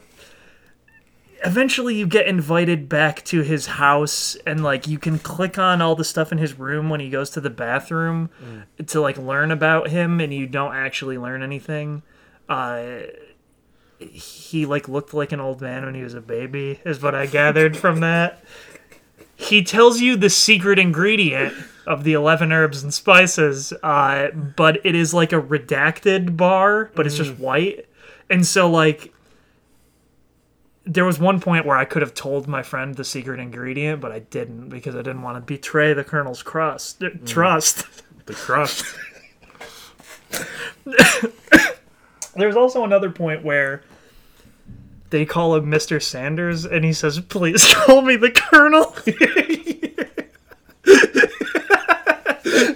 eventually 1.47 1.95
you 1.95 2.07
get 2.07 2.27
invited 2.27 2.89
back 2.89 3.25
to 3.27 3.43
his 3.43 3.67
house 3.67 4.35
and 4.47 4.63
like 4.65 4.87
you 4.87 4.99
can 4.99 5.19
click 5.19 5.59
on 5.59 5.81
all 5.81 5.95
the 5.95 6.05
stuff 6.05 6.33
in 6.33 6.39
his 6.39 6.59
room 6.59 6.91
when 6.91 6.99
he 7.01 7.09
goes 7.09 7.31
to 7.31 7.41
the 7.41 7.51
bathroom 7.51 8.31
to 8.87 9.01
like 9.01 9.17
learn 9.17 9.51
about 9.51 9.89
him 9.89 10.21
and 10.21 10.35
you 10.35 10.47
don't 10.47 10.75
actually 10.75 11.17
learn 11.19 11.43
anything. 11.43 12.03
Uh 12.49 13.03
he 13.99 14.67
like 14.67 14.89
looked 14.89 15.15
like 15.15 15.33
an 15.33 15.41
old 15.41 15.61
man 15.63 15.85
when 15.85 15.95
he 15.95 16.03
was 16.03 16.13
a 16.13 16.21
baby 16.21 16.81
is 16.85 17.01
what 17.01 17.15
i 17.15 17.25
gathered 17.27 17.77
from 17.83 18.01
that. 18.01 18.45
He 19.37 19.63
tells 19.63 20.01
you 20.01 20.17
the 20.17 20.31
secret 20.31 20.79
ingredient 20.79 21.55
of 21.87 22.05
the 22.05 22.13
11 22.13 22.53
herbs 22.53 22.83
and 22.83 22.93
spices 22.93 23.73
uh 23.83 24.29
but 24.33 24.85
it 24.85 24.95
is 24.95 25.15
like 25.15 25.33
a 25.33 25.41
redacted 25.41 26.37
bar 26.37 26.91
but 26.95 27.07
it's 27.07 27.17
just 27.17 27.39
white. 27.39 27.87
And 28.29 28.45
so 28.45 28.69
like 28.69 29.13
there 30.87 31.05
was 31.05 31.19
one 31.19 31.41
point 31.41 31.67
where 31.67 31.77
I 31.77 31.85
could 31.85 32.03
have 32.03 32.15
told 32.15 32.47
my 32.47 32.63
friend 32.63 32.95
the 32.95 33.05
secret 33.05 33.41
ingredient, 33.41 34.01
but 34.01 34.13
I 34.13 34.21
didn't 34.21 34.69
because 34.69 34.95
I 34.95 34.99
didn't 34.99 35.23
want 35.23 35.37
to 35.37 35.41
betray 35.41 35.93
the 35.93 36.05
colonel's 36.05 36.43
crust, 36.43 37.01
mm. 37.01 37.27
trust. 37.27 37.85
The 38.27 38.35
crust. 38.35 38.85
There's 42.35 42.57
also 42.57 42.85
another 42.85 43.11
point 43.11 43.45
where 43.45 43.83
they 45.11 45.25
call 45.25 45.57
him 45.57 45.67
Mr. 45.67 46.03
Sanders, 46.03 46.65
and 46.65 46.85
he 46.85 46.93
says, 46.93 47.19
"Please 47.21 47.65
call 47.75 48.03
me 48.03 48.17
the 48.17 48.31
Colonel." 48.31 48.95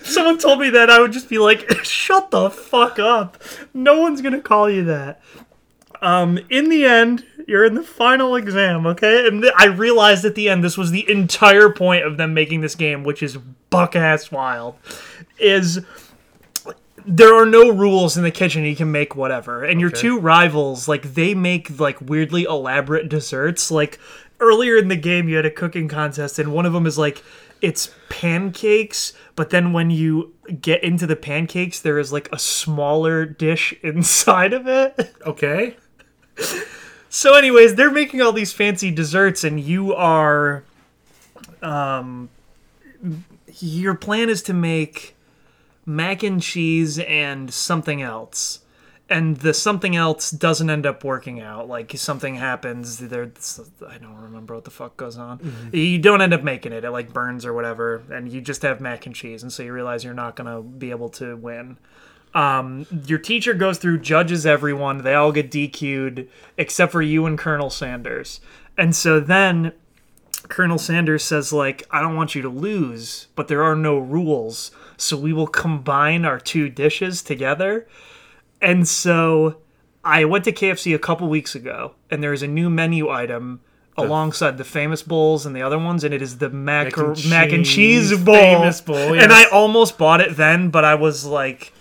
Someone 0.03 0.39
told 0.39 0.61
me 0.61 0.71
that 0.71 0.91
I 0.91 1.01
would 1.01 1.13
just 1.13 1.29
be 1.29 1.39
like, 1.39 1.85
"Shut 1.85 2.31
the 2.31 2.51
fuck 2.51 2.99
up! 2.99 3.41
No 3.73 4.01
one's 4.01 4.21
gonna 4.21 4.41
call 4.41 4.69
you 4.69 4.85
that." 4.85 5.21
Um, 6.03 6.39
in 6.49 6.71
the 6.71 6.85
end, 6.85 7.25
you're 7.47 7.65
in 7.65 7.75
the 7.75 7.83
final 7.83 8.35
exam, 8.37 8.87
okay? 8.87 9.27
And 9.27 9.43
th- 9.43 9.55
I 9.57 9.67
realized 9.67 10.25
at 10.25 10.35
the 10.35 10.49
end 10.49 10.65
this 10.65 10.79
was 10.79 10.91
the 10.91 11.09
entire 11.11 11.69
point 11.71 12.05
of 12.05 12.17
them 12.17 12.33
making 12.33 12.63
this 12.63 12.75
game, 12.75 13.05
which 13.05 13.23
is 13.23 13.37
buck 13.37 13.95
ass 13.95 14.31
wild. 14.31 14.77
Is 15.39 15.81
there 17.07 17.35
are 17.35 17.47
no 17.47 17.71
rules 17.71 18.17
in 18.17 18.23
the 18.23 18.31
kitchen 18.31 18.65
you 18.65 18.77
can 18.77 18.93
make 18.93 19.17
whatever 19.17 19.65
and 19.65 19.81
your 19.81 19.89
two 19.91 20.19
rivals 20.19 20.87
like 20.87 21.15
they 21.15 21.35
make 21.35 21.81
like 21.81 21.99
weirdly 22.03 22.43
elaborate 22.45 23.09
desserts 23.09 23.71
like 23.71 23.99
earlier 24.39 24.77
in 24.77 24.89
the 24.89 24.97
game 24.97 25.27
you 25.27 25.37
had 25.37 25.47
a 25.47 25.51
cooking 25.51 25.89
contest 25.89 26.39
and 26.39 26.53
one 26.53 26.67
of 26.67 26.75
them 26.75 26.87
is 26.87 26.99
like 26.99 27.25
it's 27.63 27.95
pancakes 28.11 29.15
but 29.35 29.49
then 29.49 29.73
when 29.73 29.89
you 29.91 30.35
get 30.61 30.85
into 30.85 31.07
the 31.07 31.17
pancakes 31.17 31.81
there 31.81 31.99
is 31.99 32.13
like 32.13 32.29
a 32.33 32.39
smaller 32.39 33.25
dish 33.25 33.73
inside 33.83 34.53
of 34.53 34.67
it 34.67 35.15
Okay. 35.27 35.77
So 37.09 37.35
anyways 37.35 37.75
they're 37.75 37.91
making 37.91 38.21
all 38.21 38.33
these 38.33 38.53
fancy 38.53 38.91
desserts 38.91 39.45
and 39.45 39.61
you 39.61 39.95
are 39.95 40.65
um 41.63 42.29
your 43.59 43.95
plan 43.95 44.29
is 44.29 44.43
to 44.43 44.55
make 44.55 45.17
mac 45.87 46.23
and 46.23 46.41
cheese 46.43 46.99
and 46.99 47.53
something 47.53 48.03
else. 48.03 48.61
And 49.09 49.39
the 49.39 49.53
something 49.53 49.97
else 49.97 50.31
doesn't 50.31 50.71
end 50.71 50.87
up 50.87 51.03
working 51.03 51.41
out. 51.41 51.69
Like 51.69 51.93
something 51.97 52.37
happens 52.37 52.99
there 52.99 53.33
i 53.89 53.99
don't 53.99 54.17
remember 54.17 54.55
what 54.55 54.65
the 54.65 54.71
fuck 54.71 54.97
goes 54.97 55.17
on. 55.19 55.71
You 55.73 55.99
don't 55.99 56.23
end 56.23 56.33
up 56.33 56.45
making 56.45 56.73
it. 56.73 56.85
It 56.85 56.91
like 56.91 57.13
burns 57.13 57.45
or 57.45 57.53
whatever. 57.53 58.05
And 58.11 58.31
you 58.31 58.41
just 58.41 58.63
have 58.63 58.81
mac 58.81 59.07
and 59.07 59.15
cheese. 59.15 59.43
And 59.43 59.53
so 59.53 59.65
you 59.65 59.73
realize 59.73 60.05
you're 60.05 60.15
not 60.15 60.37
going 60.37 60.55
to 60.55 60.63
be 60.63 60.91
able 60.91 61.09
to 61.11 61.37
win 61.37 61.77
um, 62.35 62.87
your 63.07 63.19
teacher 63.19 63.55
goes 63.55 63.79
through 63.79 63.99
judges 63.99 64.47
everyone. 64.47 64.99
They 64.99 65.15
all 65.15 65.33
get 65.33 65.51
dq'd 65.51 66.29
except 66.57 66.93
for 66.93 67.03
you 67.03 67.27
and 67.27 67.39
colonel 67.39 67.71
sanders. 67.71 68.41
And 68.79 68.95
so 68.95 69.21
then 69.21 69.73
colonel 70.49 70.79
sanders 70.79 71.23
says 71.23 71.53
like 71.53 71.87
i 71.91 72.01
don't 72.01 72.17
want 72.17 72.35
you 72.35 72.41
to 72.41 72.49
lose 72.49 73.29
but 73.37 73.47
there 73.49 73.63
are 73.63 73.77
no 73.77 73.99
rules. 73.99 74.71
So 74.97 75.17
we 75.17 75.33
will 75.33 75.47
combine 75.47 76.25
our 76.25 76.39
two 76.39 76.69
dishes 76.69 77.23
together. 77.23 77.87
And 78.61 78.87
so 78.87 79.57
i 80.03 80.25
went 80.25 80.45
to 80.45 80.53
kfc 80.53 80.95
a 80.95 80.99
couple 80.99 81.29
weeks 81.29 81.55
ago 81.55 81.95
and 82.11 82.23
there's 82.23 82.43
a 82.43 82.49
new 82.49 82.71
menu 82.71 83.11
item 83.11 83.61
alongside 83.99 84.57
the 84.57 84.65
famous 84.65 85.03
bowls 85.03 85.45
and 85.45 85.55
the 85.55 85.61
other 85.61 85.79
ones 85.79 86.05
and 86.05 86.15
it 86.15 86.23
is 86.23 86.39
the 86.39 86.49
mac, 86.49 86.97
Mac 86.97 86.97
and 86.97 87.29
mac 87.29 87.53
and 87.53 87.67
cheese 87.67 88.09
cheese, 88.09 88.19
bowl. 88.19 88.71
bowl, 88.87 89.15
and 89.15 89.31
i 89.31 89.45
almost 89.51 89.99
bought 89.99 90.23
it 90.23 90.37
then 90.39 90.71
but 90.71 90.87
i 90.87 90.95
was 90.95 91.27
like 91.27 91.75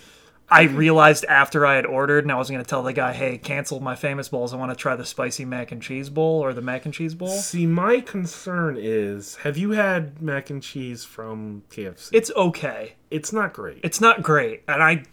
I 0.52 0.64
realized 0.64 1.26
after 1.26 1.66
I 1.66 1.76
had 1.76 1.86
ordered, 1.86 2.24
and 2.24 2.32
I 2.32 2.36
was 2.36 2.50
going 2.50 2.64
to 2.64 2.68
tell 2.68 2.84
the 2.84 2.94
guy, 2.94 3.14
"Hey, 3.14 3.38
cancel 3.38 3.80
my 3.80 3.96
famous 3.96 4.30
bowls. 4.30 4.54
I 4.54 4.58
want 4.58 4.72
to 4.72 4.76
try 4.76 4.96
the 4.96 5.06
spicy 5.06 5.46
mac 5.46 5.72
and 5.72 5.82
cheese 5.82 6.10
bowl 6.10 6.44
or 6.44 6.54
the 6.54 6.62
mac 6.62 6.86
and 6.86 6.94
cheese 6.94 7.14
bowl." 7.14 7.28
See, 7.28 7.66
my 7.66 8.00
concern 8.02 8.78
is 8.80 9.36
have 9.38 9.58
you 9.58 9.72
had 9.72 10.22
mac 10.22 10.50
and 10.50 10.62
cheese 10.62 11.04
from 11.04 11.64
KFC? 11.70 12.10
It's 12.14 12.32
okay. 12.36 12.94
It's 13.12 13.34
not 13.34 13.54
great. 13.54 13.80
It's 13.84 14.00
not 14.00 14.22
great, 14.22 14.62
and 14.68 14.84
I 14.84 15.04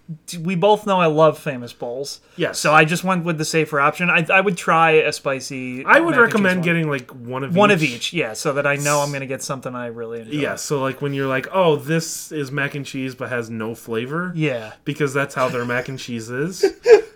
we 0.42 0.54
both 0.54 0.86
know 0.86 1.00
I 1.00 1.06
love 1.06 1.38
famous 1.38 1.72
bowls. 1.72 2.20
Yes. 2.36 2.58
So 2.58 2.74
I 2.74 2.84
just 2.84 3.04
went 3.04 3.24
with 3.24 3.38
the 3.38 3.44
safer 3.44 3.80
option. 3.80 4.10
I, 4.10 4.26
I 4.30 4.42
would 4.42 4.58
try 4.58 4.90
a 4.90 5.12
spicy. 5.12 5.82
I 5.84 6.00
would 6.00 6.10
mac 6.10 6.16
and 6.18 6.22
recommend 6.26 6.56
cheese 6.56 6.56
one. 6.58 6.62
getting 6.64 6.88
like 6.90 7.10
one 7.12 7.42
of 7.42 7.56
one 7.56 7.70
each. 7.70 7.74
of 7.76 7.82
each. 7.82 8.12
Yeah, 8.12 8.34
so 8.34 8.52
that 8.52 8.66
I 8.66 8.76
know 8.76 9.00
I'm 9.00 9.08
going 9.08 9.20
to 9.20 9.26
get 9.26 9.42
something 9.42 9.74
I 9.74 9.86
really 9.86 10.20
enjoy. 10.20 10.32
Yeah, 10.38 10.56
so 10.56 10.82
like 10.82 11.00
when 11.00 11.14
you're 11.14 11.26
like, 11.26 11.48
oh, 11.52 11.76
this 11.76 12.30
is 12.32 12.52
mac 12.52 12.74
and 12.74 12.84
cheese 12.84 13.14
but 13.14 13.30
has 13.30 13.48
no 13.48 13.74
flavor, 13.74 14.30
Yeah. 14.36 14.74
because 14.84 15.14
that's 15.14 15.34
how 15.34 15.48
their 15.48 15.64
mac 15.64 15.88
and 15.88 15.98
cheese 15.98 16.28
is. 16.30 16.64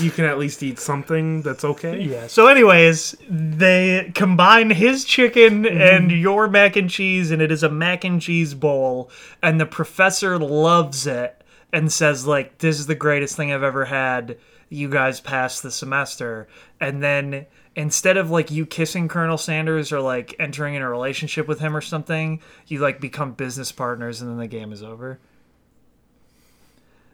you 0.00 0.10
can 0.10 0.24
at 0.24 0.38
least 0.38 0.62
eat 0.62 0.78
something 0.78 1.42
that's 1.42 1.64
okay. 1.64 2.00
Yeah. 2.00 2.26
So, 2.26 2.48
anyways, 2.48 3.16
they 3.28 4.10
combine 4.14 4.70
his 4.70 5.04
chicken 5.04 5.64
mm-hmm. 5.64 5.80
and 5.80 6.10
your 6.10 6.48
mac 6.48 6.76
and 6.76 6.90
cheese, 6.90 7.30
and 7.30 7.40
it 7.40 7.52
is 7.52 7.62
a 7.62 7.70
mac 7.70 8.04
and 8.04 8.20
cheese 8.20 8.54
bowl. 8.54 9.10
And 9.42 9.60
the 9.60 9.66
professor 9.66 10.38
loves 10.38 11.06
it 11.06 11.42
and 11.72 11.92
says, 11.92 12.26
like, 12.26 12.58
this 12.58 12.78
is 12.78 12.86
the 12.86 12.94
greatest 12.94 13.36
thing 13.36 13.52
I've 13.52 13.62
ever 13.62 13.84
had. 13.84 14.38
You 14.68 14.88
guys 14.88 15.20
passed 15.20 15.62
the 15.62 15.70
semester. 15.70 16.48
And 16.80 17.02
then 17.02 17.46
instead 17.76 18.16
of 18.16 18.30
like 18.30 18.50
you 18.50 18.66
kissing 18.66 19.06
Colonel 19.06 19.38
Sanders 19.38 19.92
or 19.92 20.00
like 20.00 20.34
entering 20.38 20.74
in 20.74 20.82
a 20.82 20.90
relationship 20.90 21.46
with 21.46 21.60
him 21.60 21.76
or 21.76 21.80
something, 21.80 22.40
you 22.66 22.80
like 22.80 23.00
become 23.00 23.32
business 23.32 23.70
partners, 23.70 24.20
and 24.20 24.30
then 24.30 24.38
the 24.38 24.48
game 24.48 24.72
is 24.72 24.82
over. 24.82 25.20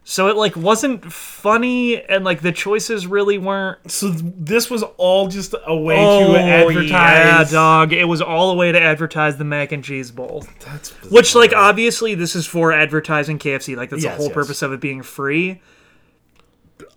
So 0.05 0.27
it 0.27 0.37
like 0.37 0.57
wasn't 0.57 1.13
funny, 1.13 2.03
and 2.03 2.25
like 2.25 2.41
the 2.41 2.51
choices 2.51 3.07
really 3.07 3.39
weren't 3.39 3.89
So 3.91 4.09
this 4.11 4.69
was 4.69 4.83
all 4.97 5.29
just 5.29 5.55
a 5.65 5.77
way 5.77 5.97
Oh, 5.97 6.33
to 6.33 6.39
advertise. 6.41 6.91
Yeah, 6.91 7.45
dog. 7.51 7.93
It 7.93 8.07
was 8.07 8.21
all 8.21 8.51
a 8.51 8.57
way 8.57 8.73
to 8.73 8.81
advertise 8.81 9.37
the 9.37 9.45
mac 9.45 9.71
and 9.71 9.85
cheese 9.85 10.11
bowl. 10.11 10.45
That's 10.65 10.91
Which, 11.09 11.37
like, 11.37 11.53
obviously, 11.53 12.17
this 12.17 12.35
is 12.35 12.47
for 12.49 12.73
advertising 12.73 13.39
KFC. 13.39 13.77
Like, 13.77 13.91
that's 13.91 14.03
Yes, 14.03 14.15
the 14.15 14.17
whole 14.17 14.27
yes. 14.27 14.35
purpose 14.35 14.63
of 14.63 14.73
it 14.73 14.81
being 14.81 15.03
free. 15.03 15.61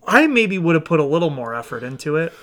I 0.08 0.26
maybe 0.28 0.58
would 0.58 0.74
have 0.76 0.86
put 0.86 1.00
a 1.00 1.04
little 1.06 1.30
more 1.30 1.54
effort 1.54 1.84
into 1.84 2.16
it. 2.16 2.34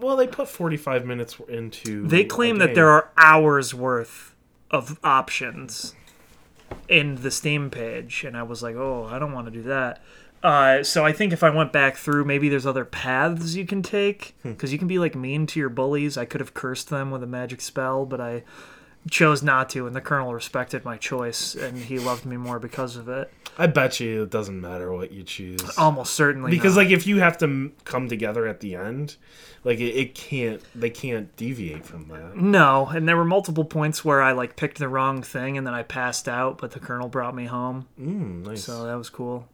well, 0.00 0.16
they 0.16 0.26
put 0.26 0.48
45 0.48 1.06
minutes 1.06 1.36
into. 1.48 2.06
They 2.08 2.24
claim 2.24 2.58
that 2.58 2.74
there 2.74 2.88
are 2.88 3.10
hours 3.16 3.72
worth 3.72 4.34
of 4.70 4.98
options 5.04 5.94
in 6.88 7.16
the 7.16 7.30
Steam 7.30 7.70
page, 7.70 8.24
and 8.24 8.36
I 8.36 8.42
was 8.42 8.62
like, 8.62 8.76
oh, 8.76 9.08
I 9.10 9.18
don't 9.18 9.32
want 9.32 9.46
to 9.46 9.50
do 9.52 9.62
that. 9.64 10.02
Uh, 10.42 10.82
so 10.82 11.04
I 11.04 11.12
think 11.12 11.32
if 11.32 11.44
I 11.44 11.50
went 11.50 11.72
back 11.72 11.96
through, 11.96 12.24
maybe 12.24 12.48
there's 12.48 12.66
other 12.66 12.84
paths 12.84 13.54
you 13.54 13.64
can 13.64 13.80
take 13.82 14.34
Hmm. 14.42 14.50
because 14.52 14.72
you 14.72 14.78
can 14.78 14.88
be 14.88 14.98
like 14.98 15.14
mean 15.14 15.46
to 15.46 15.60
your 15.60 15.68
bullies. 15.68 16.18
I 16.18 16.24
could 16.24 16.40
have 16.40 16.52
cursed 16.54 16.90
them 16.90 17.10
with 17.12 17.22
a 17.22 17.28
magic 17.28 17.60
spell, 17.60 18.04
but 18.06 18.20
I 18.20 18.42
chose 19.10 19.42
not 19.42 19.68
to, 19.70 19.86
and 19.86 19.94
the 19.96 20.00
colonel 20.00 20.32
respected 20.32 20.84
my 20.84 20.96
choice, 20.96 21.54
and 21.54 21.76
he 21.76 21.98
loved 21.98 22.24
me 22.24 22.36
more 22.36 22.58
because 22.58 22.96
of 22.96 23.08
it. 23.08 23.32
I 23.58 23.66
bet 23.66 24.00
you 24.00 24.22
it 24.22 24.30
doesn't 24.30 24.60
matter 24.60 24.92
what 24.92 25.12
you 25.12 25.22
choose. 25.22 25.76
Almost 25.76 26.14
certainly, 26.14 26.50
because 26.50 26.76
not. 26.76 26.84
like 26.84 26.90
if 26.90 27.06
you 27.06 27.18
have 27.18 27.36
to 27.38 27.44
m- 27.44 27.72
come 27.84 28.08
together 28.08 28.46
at 28.46 28.60
the 28.60 28.74
end, 28.76 29.16
like 29.64 29.78
it, 29.78 29.94
it 29.94 30.14
can't. 30.14 30.62
They 30.74 30.90
can't 30.90 31.34
deviate 31.36 31.84
from 31.84 32.08
that. 32.08 32.36
No, 32.36 32.86
and 32.86 33.08
there 33.08 33.16
were 33.16 33.24
multiple 33.24 33.64
points 33.64 34.04
where 34.04 34.22
I 34.22 34.32
like 34.32 34.56
picked 34.56 34.78
the 34.78 34.88
wrong 34.88 35.22
thing 35.22 35.58
and 35.58 35.66
then 35.66 35.74
I 35.74 35.82
passed 35.82 36.28
out, 36.28 36.58
but 36.58 36.70
the 36.70 36.80
colonel 36.80 37.08
brought 37.08 37.34
me 37.34 37.44
home. 37.46 37.88
Mm, 38.00 38.46
nice. 38.46 38.64
So 38.64 38.84
that 38.86 38.96
was 38.96 39.10
cool. 39.10 39.48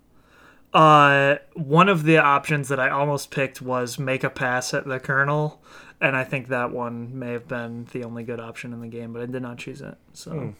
Uh, 0.72 1.36
one 1.54 1.88
of 1.88 2.04
the 2.04 2.18
options 2.18 2.68
that 2.68 2.78
I 2.78 2.90
almost 2.90 3.30
picked 3.30 3.62
was 3.62 3.98
make 3.98 4.22
a 4.22 4.30
pass 4.30 4.74
at 4.74 4.86
the 4.86 5.00
colonel, 5.00 5.62
and 6.00 6.16
I 6.16 6.24
think 6.24 6.48
that 6.48 6.70
one 6.72 7.18
may 7.18 7.32
have 7.32 7.48
been 7.48 7.86
the 7.92 8.04
only 8.04 8.22
good 8.22 8.40
option 8.40 8.72
in 8.72 8.80
the 8.80 8.88
game, 8.88 9.12
but 9.12 9.22
I 9.22 9.26
did 9.26 9.42
not 9.42 9.58
choose 9.58 9.80
it. 9.80 9.96
So. 10.12 10.54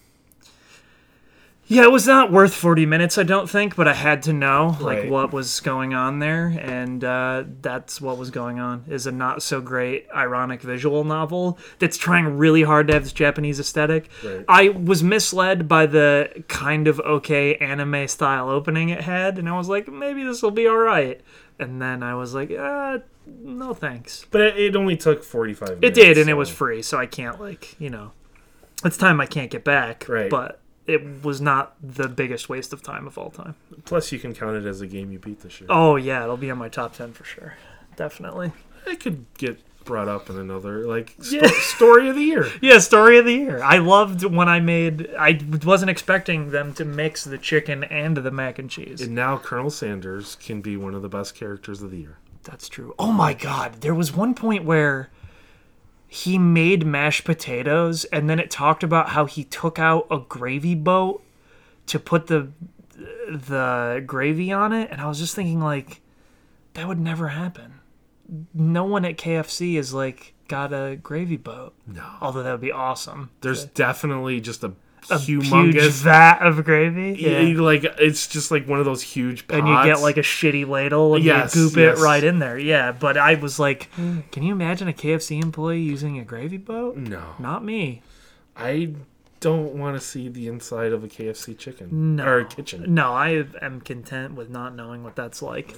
Yeah, 1.71 1.83
it 1.83 1.93
was 1.93 2.07
not 2.07 2.33
worth 2.33 2.55
40 2.55 2.87
minutes, 2.87 3.19
I 3.19 3.25
don't 3.25 3.49
think, 3.49 3.77
but 3.77 3.87
I 3.87 3.93
had 3.93 4.23
to 4.23 4.33
know 4.33 4.79
like 4.81 5.01
Right. 5.01 5.11
what 5.11 5.35
was 5.35 5.61
going 5.61 5.93
on 5.93 6.19
there, 6.19 6.47
and 6.59 7.05
uh, 7.05 7.45
that's 7.61 8.01
what 8.01 8.17
was 8.17 8.31
going 8.31 8.59
on. 8.59 8.85
Is 8.89 9.07
a 9.07 9.13
not 9.13 9.43
so 9.43 9.61
great 9.61 10.07
ironic 10.17 10.63
visual 10.63 11.05
novel 11.05 11.59
that's 11.79 11.99
trying 11.99 12.39
really 12.39 12.63
hard 12.63 12.87
to 12.87 12.95
have 12.95 13.03
this 13.03 13.13
Japanese 13.13 13.61
aesthetic. 13.61 14.09
Right. 14.25 14.47
I 14.49 14.69
was 14.71 15.03
misled 15.05 15.69
by 15.69 15.85
the 15.85 16.43
kind 16.49 16.89
of 16.89 17.01
okay 17.01 17.57
anime 17.57 18.09
style 18.09 18.49
opening 18.49 18.89
it 18.89 19.03
had, 19.03 19.39
and 19.39 19.47
I 19.47 19.55
was 19.55 19.69
like, 19.69 19.89
maybe 19.89 20.25
this 20.25 20.41
will 20.43 20.51
be 20.51 20.67
all 20.67 20.79
right. 20.79 21.21
And 21.59 21.83
then 21.83 22.03
I 22.03 22.15
was 22.15 22.35
like, 22.35 22.51
uh, 22.51 22.99
no 23.27 23.75
thanks. 23.75 24.25
but 24.31 24.41
it, 24.41 24.57
it 24.59 24.77
only 24.77 24.97
took 24.97 25.25
45 25.25 25.81
minutes. 25.81 25.83
It 25.83 25.95
did, 25.95 26.19
and 26.19 26.31
it 26.31 26.35
was 26.35 26.49
free, 26.49 26.83
so 26.83 26.99
I 26.99 27.07
can't 27.07 27.41
like 27.41 27.75
you 27.81 27.91
know, 27.91 28.13
it's 28.85 28.97
time 28.97 29.21
I 29.21 29.27
can't 29.27 29.51
get 29.51 29.65
back. 29.65 30.09
Right. 30.09 30.31
But 30.31 30.61
it 30.87 31.23
was 31.25 31.41
not 31.41 31.75
the 31.83 32.09
biggest 32.09 32.49
waste 32.49 32.73
of 32.73 32.83
time 32.83 33.07
of 33.07 33.19
all 33.19 33.31
time. 33.31 33.55
Plus, 33.85 34.11
you 34.13 34.19
can 34.19 34.35
count 34.35 34.57
it 34.57 34.65
as 34.67 34.81
a 34.81 34.87
game 34.87 35.13
you 35.13 35.19
beat 35.19 35.41
this 35.41 35.61
year. 35.61 35.67
Oh 35.71 35.97
yeah, 35.97 36.23
it'll 36.23 36.37
be 36.37 36.51
on 36.51 36.59
my 36.59 36.69
top 36.69 36.95
ten 36.95 37.13
for 37.13 37.25
sure. 37.25 37.55
Definitely. 37.97 38.53
It 38.87 39.01
could 39.01 39.27
get 39.37 39.59
brought 39.89 40.07
up 40.07 40.31
in 40.31 40.39
another 40.39 40.87
like 40.87 41.15
sto- 41.21 41.39
Yeah. 41.43 41.51
story 41.61 42.09
of 42.09 42.15
the 42.15 42.23
year. 42.23 42.47
Yeah, 42.61 42.79
story 42.79 43.19
of 43.19 43.25
the 43.25 43.33
year. 43.35 43.61
I 43.63 43.79
loved 43.79 44.23
when 44.25 44.49
I 44.49 44.61
made. 44.61 45.09
I 45.19 45.41
wasn't 45.65 45.91
expecting 45.91 46.51
them 46.51 46.73
to 46.75 46.85
mix 46.85 47.25
the 47.25 47.39
chicken 47.39 47.83
and 47.85 48.17
the 48.19 48.31
mac 48.31 48.59
and 48.61 48.69
cheese. 48.71 49.01
And 49.01 49.15
now 49.15 49.39
Colonel 49.39 49.71
Sanders 49.71 50.37
can 50.37 50.61
be 50.61 50.77
one 50.77 50.95
of 50.95 51.03
the 51.03 51.09
best 51.09 51.35
characters 51.35 51.83
of 51.83 51.91
the 51.91 51.97
year. 51.99 52.19
That's 52.45 52.69
true. 52.69 52.95
Oh 52.99 53.11
my 53.13 53.35
god, 53.35 53.81
there 53.81 53.95
was 53.95 54.15
one 54.15 54.35
point 54.35 54.65
where 54.65 55.11
he 56.07 56.39
made 56.39 56.87
mashed 56.87 57.25
potatoes 57.25 58.05
and 58.07 58.31
then 58.31 58.39
it 58.39 58.51
talked 58.51 58.83
about 58.83 59.11
how 59.11 59.25
he 59.27 59.45
took 59.45 59.79
out 59.79 60.07
a 60.11 60.19
gravy 60.19 60.75
boat 60.75 61.23
to 61.87 61.99
put 61.99 62.29
the 62.29 62.49
the 63.29 64.03
gravy 64.07 64.51
on 64.53 64.73
it, 64.73 64.91
and 64.91 65.01
I 65.01 65.07
was 65.09 65.19
just 65.19 65.35
thinking 65.35 65.61
like 65.61 66.01
that 66.75 66.87
would 66.89 66.99
never 67.01 67.29
happen. 67.29 67.78
No 68.55 68.85
one 68.85 69.05
at 69.05 69.17
KFC 69.17 69.75
is 69.77 69.95
like 69.95 70.35
got 70.49 70.73
a 70.73 70.97
gravy 71.03 71.37
boat. 71.37 71.75
No. 71.87 72.05
Although 72.21 72.43
that 72.43 72.53
would 72.53 72.61
be 72.61 72.73
awesome. 72.73 73.31
There's 73.41 73.65
definitely 73.65 74.41
just 74.41 74.63
a, 74.65 74.73
a 75.11 75.19
huge 75.19 75.49
humongous 75.51 76.03
vat 76.03 76.41
of 76.43 76.63
gravy. 76.65 77.17
Yeah. 77.19 77.41
Yeah. 77.41 77.61
like 77.61 77.85
it's 77.99 78.27
just 78.27 78.51
like 78.51 78.67
one 78.69 78.79
of 78.79 78.85
those 78.85 79.03
huge 79.03 79.47
pots. 79.49 79.61
and 79.61 79.69
you 79.69 79.85
get 79.85 80.01
like 80.01 80.17
a 80.17 80.23
shitty 80.23 80.67
ladle 80.69 81.15
and 81.15 81.25
Yes, 81.25 81.55
you 81.57 81.69
goop 81.69 81.77
yes. 81.77 81.99
it 81.99 82.03
right 82.03 82.23
in 82.23 82.39
there. 82.39 82.59
Yeah, 82.59 82.93
but 82.93 83.17
I 83.17 83.35
was 83.37 83.59
like, 83.59 83.85
hmm. 83.93 84.21
can 84.33 84.43
you 84.43 84.53
imagine 84.53 84.89
a 84.89 84.93
KFC 84.93 85.43
employee 85.43 85.81
using 85.83 86.19
a 86.19 86.25
gravy 86.25 86.59
boat? 86.59 86.97
no. 86.97 87.35
Not 87.39 87.65
me. 87.65 88.03
I 88.57 88.95
don't 89.41 89.75
want 89.75 89.97
to 89.97 90.05
see 90.05 90.29
the 90.29 90.49
inside 90.49 90.93
of 90.93 91.05
a 91.05 91.07
KFC 91.09 91.57
chicken 91.57 92.17
No. 92.17 92.27
or 92.27 92.45
kitchen. 92.45 92.93
No, 92.93 93.13
I 93.13 93.45
am 93.63 93.81
content 93.81 94.35
with 94.35 94.51
not 94.51 94.75
knowing 94.75 95.05
what 95.05 95.15
that's 95.15 95.41
like. 95.43 95.77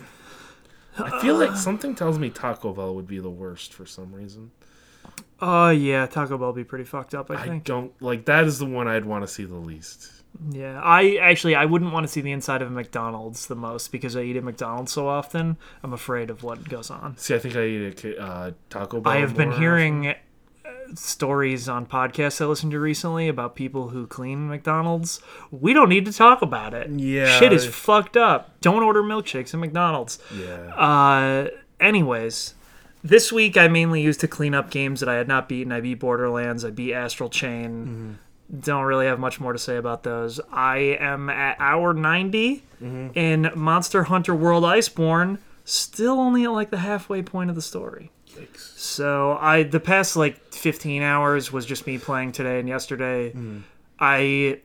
I 1.04 1.20
feel 1.20 1.36
like 1.36 1.56
something 1.56 1.94
tells 1.94 2.18
me 2.18 2.30
Taco 2.30 2.72
Bell 2.72 2.94
would 2.94 3.06
be 3.06 3.18
the 3.18 3.30
worst 3.30 3.72
for 3.74 3.86
some 3.86 4.12
reason. 4.12 4.50
Oh 5.40 5.70
yeah, 5.70 6.06
Taco 6.06 6.36
Bell 6.36 6.48
would 6.48 6.56
be 6.56 6.64
pretty 6.64 6.84
fucked 6.84 7.14
up. 7.14 7.30
I 7.30 7.34
I 7.34 7.46
think. 7.48 7.64
don't 7.64 7.92
like 8.02 8.26
that 8.26 8.44
is 8.44 8.58
the 8.58 8.66
one 8.66 8.86
I'd 8.88 9.04
want 9.04 9.24
to 9.24 9.28
see 9.28 9.44
the 9.44 9.56
least. 9.56 10.10
Yeah, 10.50 10.80
I 10.80 11.16
actually 11.16 11.54
I 11.56 11.64
wouldn't 11.64 11.92
want 11.92 12.06
to 12.06 12.12
see 12.12 12.20
the 12.20 12.30
inside 12.30 12.62
of 12.62 12.68
a 12.68 12.70
McDonald's 12.70 13.46
the 13.46 13.56
most 13.56 13.90
because 13.90 14.16
I 14.16 14.22
eat 14.22 14.36
at 14.36 14.44
McDonald's 14.44 14.92
so 14.92 15.08
often. 15.08 15.56
I'm 15.82 15.92
afraid 15.92 16.30
of 16.30 16.42
what 16.44 16.68
goes 16.68 16.90
on. 16.90 17.16
See, 17.16 17.34
I 17.34 17.38
think 17.38 17.56
I 17.56 17.64
eat 17.64 17.86
a 17.86 17.92
K- 17.92 18.16
uh, 18.16 18.52
Taco 18.68 19.00
Bell. 19.00 19.12
I 19.12 19.16
have 19.16 19.36
been 19.36 19.50
hearing 19.52 20.06
uh, 20.08 20.14
stories 20.94 21.68
on 21.68 21.86
podcasts 21.86 22.40
I 22.40 22.46
listened 22.46 22.72
to 22.72 22.80
recently 22.80 23.28
about 23.28 23.54
people 23.54 23.90
who 23.90 24.06
clean 24.06 24.48
McDonald's. 24.48 25.20
We 25.50 25.72
don't 25.72 25.88
need 25.88 26.06
to 26.06 26.12
talk 26.12 26.42
about 26.42 26.74
it. 26.74 26.90
Yeah. 26.90 27.38
Shit 27.38 27.52
is 27.52 27.66
fucked 27.66 28.16
up. 28.16 28.60
Don't 28.60 28.82
order 28.82 29.02
milkshakes 29.02 29.54
at 29.54 29.60
McDonald's. 29.60 30.18
Yeah. 30.34 30.74
Uh, 30.74 31.48
anyways, 31.80 32.54
this 33.02 33.32
week 33.32 33.56
I 33.56 33.68
mainly 33.68 34.02
used 34.02 34.20
to 34.20 34.28
clean 34.28 34.54
up 34.54 34.70
games 34.70 35.00
that 35.00 35.08
I 35.08 35.14
had 35.14 35.28
not 35.28 35.48
beaten. 35.48 35.72
I 35.72 35.80
beat 35.80 36.00
Borderlands. 36.00 36.64
I 36.64 36.70
beat 36.70 36.92
Astral 36.94 37.30
Chain. 37.30 38.18
Don't 38.60 38.84
really 38.84 39.06
have 39.06 39.20
much 39.20 39.38
more 39.38 39.52
to 39.52 39.58
say 39.58 39.76
about 39.76 40.02
those. 40.02 40.40
I 40.52 40.78
am 40.98 41.30
at 41.30 41.56
hour 41.60 41.94
90 41.94 42.62
in 43.14 43.50
Monster 43.54 44.04
Hunter 44.04 44.34
World 44.34 44.64
Iceborne. 44.64 45.38
Still 45.64 46.18
only 46.18 46.44
at 46.44 46.50
like 46.52 46.70
the 46.70 46.78
halfway 46.78 47.22
point 47.22 47.48
of 47.50 47.54
the 47.56 47.62
story. 47.62 48.10
So 48.56 49.38
I 49.40 49.62
the 49.62 49.80
past 49.80 50.16
like 50.16 50.52
15 50.52 51.02
hours 51.02 51.52
was 51.52 51.66
just 51.66 51.86
me 51.86 51.98
playing 51.98 52.32
today 52.32 52.58
and 52.58 52.68
yesterday. 52.68 53.32
Hmm. 53.32 53.58
I 53.98 54.60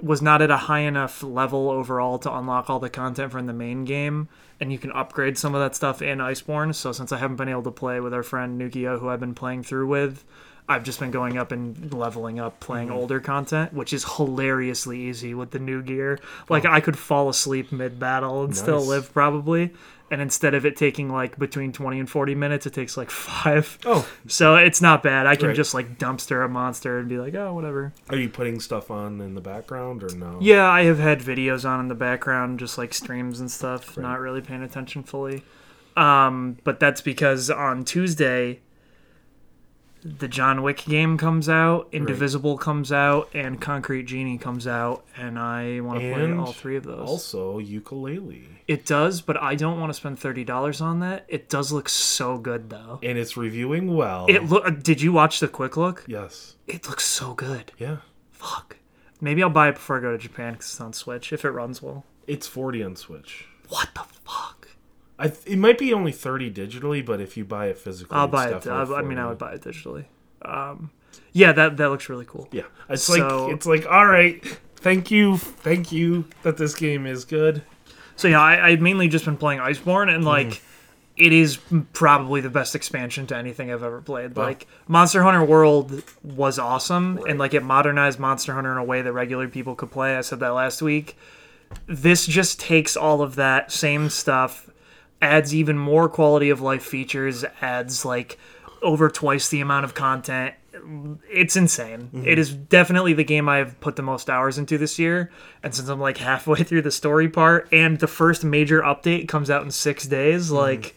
was 0.00 0.22
not 0.22 0.42
at 0.42 0.50
a 0.50 0.56
high 0.56 0.80
enough 0.80 1.22
level 1.22 1.70
overall 1.70 2.18
to 2.20 2.32
unlock 2.32 2.70
all 2.70 2.78
the 2.78 2.90
content 2.90 3.32
from 3.32 3.46
the 3.46 3.52
main 3.52 3.84
game, 3.84 4.28
and 4.60 4.72
you 4.72 4.78
can 4.78 4.92
upgrade 4.92 5.36
some 5.36 5.54
of 5.54 5.60
that 5.60 5.74
stuff 5.74 6.00
in 6.02 6.18
Iceborne. 6.18 6.74
So 6.74 6.92
since 6.92 7.12
I 7.12 7.18
haven't 7.18 7.36
been 7.36 7.48
able 7.48 7.64
to 7.64 7.70
play 7.70 8.00
with 8.00 8.14
our 8.14 8.22
friend 8.22 8.60
Nukio, 8.60 8.98
who 8.98 9.08
I've 9.08 9.20
been 9.20 9.34
playing 9.34 9.64
through 9.64 9.88
with, 9.88 10.24
I've 10.68 10.84
just 10.84 11.00
been 11.00 11.10
going 11.10 11.38
up 11.38 11.50
and 11.50 11.92
leveling 11.94 12.38
up, 12.38 12.60
playing 12.60 12.88
hmm. 12.88 12.94
older 12.94 13.20
content, 13.20 13.72
which 13.72 13.92
is 13.92 14.04
hilariously 14.16 15.00
easy 15.00 15.34
with 15.34 15.50
the 15.50 15.58
new 15.58 15.82
gear. 15.82 16.18
Oh. 16.22 16.44
Like 16.48 16.64
I 16.64 16.80
could 16.80 16.98
fall 16.98 17.28
asleep 17.28 17.72
mid 17.72 17.98
battle 17.98 18.44
and 18.44 18.56
still 18.56 18.80
live 18.80 19.12
probably. 19.12 19.72
And 20.10 20.22
instead 20.22 20.54
of 20.54 20.64
it 20.64 20.74
taking 20.76 21.10
like 21.10 21.38
between 21.38 21.70
20 21.72 21.98
and 22.00 22.08
40 22.08 22.34
minutes, 22.34 22.64
it 22.66 22.72
takes 22.72 22.96
like 22.96 23.10
five. 23.10 23.78
Oh, 23.84 24.08
So 24.26 24.56
it's 24.56 24.80
not 24.80 25.02
bad. 25.02 25.26
I 25.26 25.36
can 25.36 25.48
Right. 25.48 25.56
just 25.56 25.74
like 25.74 25.98
dumpster 25.98 26.44
a 26.44 26.48
monster 26.48 26.98
and 26.98 27.08
be 27.08 27.18
like, 27.18 27.34
oh, 27.34 27.52
whatever. 27.52 27.92
are 28.08 28.16
you 28.16 28.28
putting 28.30 28.58
stuff 28.60 28.90
on 28.90 29.20
in 29.20 29.34
the 29.34 29.40
background 29.42 30.02
or 30.02 30.14
no? 30.16 30.38
Yeah, 30.40 30.66
I 30.68 30.84
have 30.84 30.98
had 30.98 31.20
videos 31.20 31.68
on 31.68 31.80
in 31.80 31.88
the 31.88 31.94
background, 31.94 32.58
just 32.58 32.78
like 32.78 32.94
streams 32.94 33.38
and 33.40 33.50
stuff, 33.50 33.98
not 33.98 34.18
really 34.20 34.40
paying 34.40 34.62
attention 34.62 35.02
fully. 35.02 35.42
Um, 35.96 36.58
but 36.64 36.78
that's 36.80 37.00
because 37.00 37.50
on 37.50 37.84
Tuesday, 37.84 38.60
the 40.04 40.28
John 40.28 40.62
Wick 40.62 40.84
game 40.84 41.18
comes 41.18 41.48
out, 41.48 41.88
Indivisible 41.92 42.56
comes 42.58 42.92
out, 42.92 43.28
and 43.34 43.60
Concrete 43.60 44.04
Genie 44.04 44.38
comes 44.38 44.66
out, 44.66 45.04
and 45.16 45.38
I 45.38 45.80
want 45.80 46.00
to 46.00 46.12
play 46.14 46.32
all 46.32 46.52
three 46.52 46.76
of 46.76 46.84
those. 46.84 47.08
Also, 47.08 47.58
Yooka-Laylee, 47.60 48.44
It 48.66 48.86
does, 48.86 49.20
but 49.20 49.36
I 49.42 49.54
don't 49.54 49.80
want 49.80 49.90
to 49.90 49.94
spend 49.94 50.18
thirty 50.18 50.44
dollars 50.44 50.80
on 50.80 51.00
that. 51.00 51.24
It 51.28 51.48
does 51.48 51.72
look 51.72 51.88
so 51.88 52.38
good 52.38 52.70
though. 52.70 52.98
and 53.02 53.18
it's 53.18 53.36
reviewing 53.36 53.94
well. 53.96 54.26
It 54.28 54.44
look. 54.44 54.66
Uh, 54.66 54.70
did 54.70 55.00
you 55.02 55.12
watch 55.12 55.40
the 55.40 55.48
quick 55.48 55.76
look? 55.76 56.04
yes. 56.06 56.54
It 56.66 56.86
looks 56.88 57.04
so 57.06 57.34
good. 57.34 57.72
Yeah. 57.78 57.98
Fuck. 58.32 58.76
Maybe 59.20 59.42
I'll 59.42 59.50
buy 59.50 59.68
it 59.68 59.74
before 59.74 59.98
I 59.98 60.00
go 60.00 60.12
to 60.12 60.18
Japan 60.18 60.52
because 60.52 60.66
it's 60.66 60.80
on 60.80 60.92
Switch 60.92 61.32
if 61.32 61.44
it 61.44 61.50
runs 61.50 61.82
well. 61.82 62.04
It's 62.26 62.46
40 62.46 62.82
on 62.84 62.94
Switch. 62.96 63.46
What 63.68 63.88
the 63.94 64.02
fuck? 64.24 64.57
I 65.18 65.28
th- 65.28 65.46
it 65.46 65.58
might 65.58 65.78
be 65.78 65.92
only 65.92 66.12
30 66.12 66.50
digitally, 66.52 67.04
but 67.04 67.20
if 67.20 67.36
you 67.36 67.44
buy 67.44 67.66
it 67.66 67.78
physically, 67.78 68.16
I'll 68.16 68.28
buy 68.28 68.50
it. 68.50 68.66
I, 68.66 68.82
I 68.82 69.02
mean, 69.02 69.18
I 69.18 69.26
would 69.26 69.38
buy 69.38 69.52
it 69.54 69.62
digitally. 69.62 70.04
Um, 70.42 70.90
yeah, 71.32 71.52
that 71.52 71.76
that 71.76 71.88
looks 71.90 72.08
really 72.08 72.24
cool. 72.26 72.48
Yeah, 72.52 72.62
it's 72.88 73.02
So- 73.04 73.46
like 73.46 73.54
it's 73.54 73.66
like 73.66 73.86
all 73.86 74.06
right. 74.06 74.42
Thank 74.76 75.10
you, 75.10 75.36
thank 75.38 75.90
you 75.90 76.26
that 76.44 76.56
this 76.56 76.74
game 76.76 77.04
is 77.04 77.24
good. 77.24 77.62
So 78.14 78.28
yeah, 78.28 78.40
I, 78.40 78.68
I've 78.68 78.80
mainly 78.80 79.08
just 79.08 79.24
been 79.24 79.36
playing 79.36 79.58
Iceborne, 79.60 80.12
and 80.14 80.24
like, 80.24 80.46
Mm-hmm. 80.46 80.64
it 81.24 81.32
is 81.32 81.58
probably 81.92 82.40
the 82.40 82.48
best 82.50 82.76
expansion 82.76 83.26
to 83.26 83.36
anything 83.36 83.72
I've 83.72 83.82
ever 83.82 84.00
played. 84.00 84.36
Like, 84.36 84.68
Monster 84.86 85.24
Hunter 85.24 85.42
World 85.44 86.04
was 86.22 86.60
awesome, 86.60 87.18
and 87.28 87.40
like 87.40 87.54
it 87.54 87.64
modernized 87.64 88.20
Monster 88.20 88.54
Hunter 88.54 88.70
in 88.70 88.78
a 88.78 88.84
way 88.84 89.02
that 89.02 89.12
regular 89.12 89.48
people 89.48 89.74
could 89.74 89.90
play. 89.90 90.16
I 90.16 90.20
said 90.20 90.38
that 90.40 90.50
last 90.50 90.80
week. 90.80 91.16
This 91.88 92.24
just 92.24 92.60
takes 92.60 92.96
all 92.96 93.20
of 93.20 93.34
that 93.34 93.72
same 93.72 94.08
stuff, 94.10 94.70
adds 95.20 95.54
even 95.54 95.78
more 95.78 96.08
quality 96.08 96.50
of 96.50 96.60
life 96.60 96.82
features, 96.82 97.44
adds 97.60 98.04
like 98.04 98.38
over 98.82 99.08
twice 99.08 99.48
the 99.48 99.60
amount 99.60 99.84
of 99.84 99.94
content. 99.94 100.54
It's 101.30 101.56
insane. 101.56 102.10
Mm-hmm. 102.14 102.26
It 102.26 102.38
is 102.38 102.54
definitely 102.54 103.12
the 103.12 103.24
game 103.24 103.48
I've 103.48 103.78
put 103.80 103.96
the 103.96 104.02
most 104.02 104.30
hours 104.30 104.58
into 104.58 104.78
this 104.78 104.98
year. 104.98 105.30
And 105.62 105.74
since 105.74 105.88
I'm 105.88 106.00
like 106.00 106.16
halfway 106.18 106.62
through 106.62 106.82
the 106.82 106.90
story 106.90 107.28
part 107.28 107.68
and 107.72 107.98
the 107.98 108.06
first 108.06 108.44
major 108.44 108.80
update 108.82 109.28
comes 109.28 109.50
out 109.50 109.62
in 109.62 109.70
six 109.70 110.06
days, 110.06 110.46
mm-hmm. 110.46 110.56
like 110.56 110.96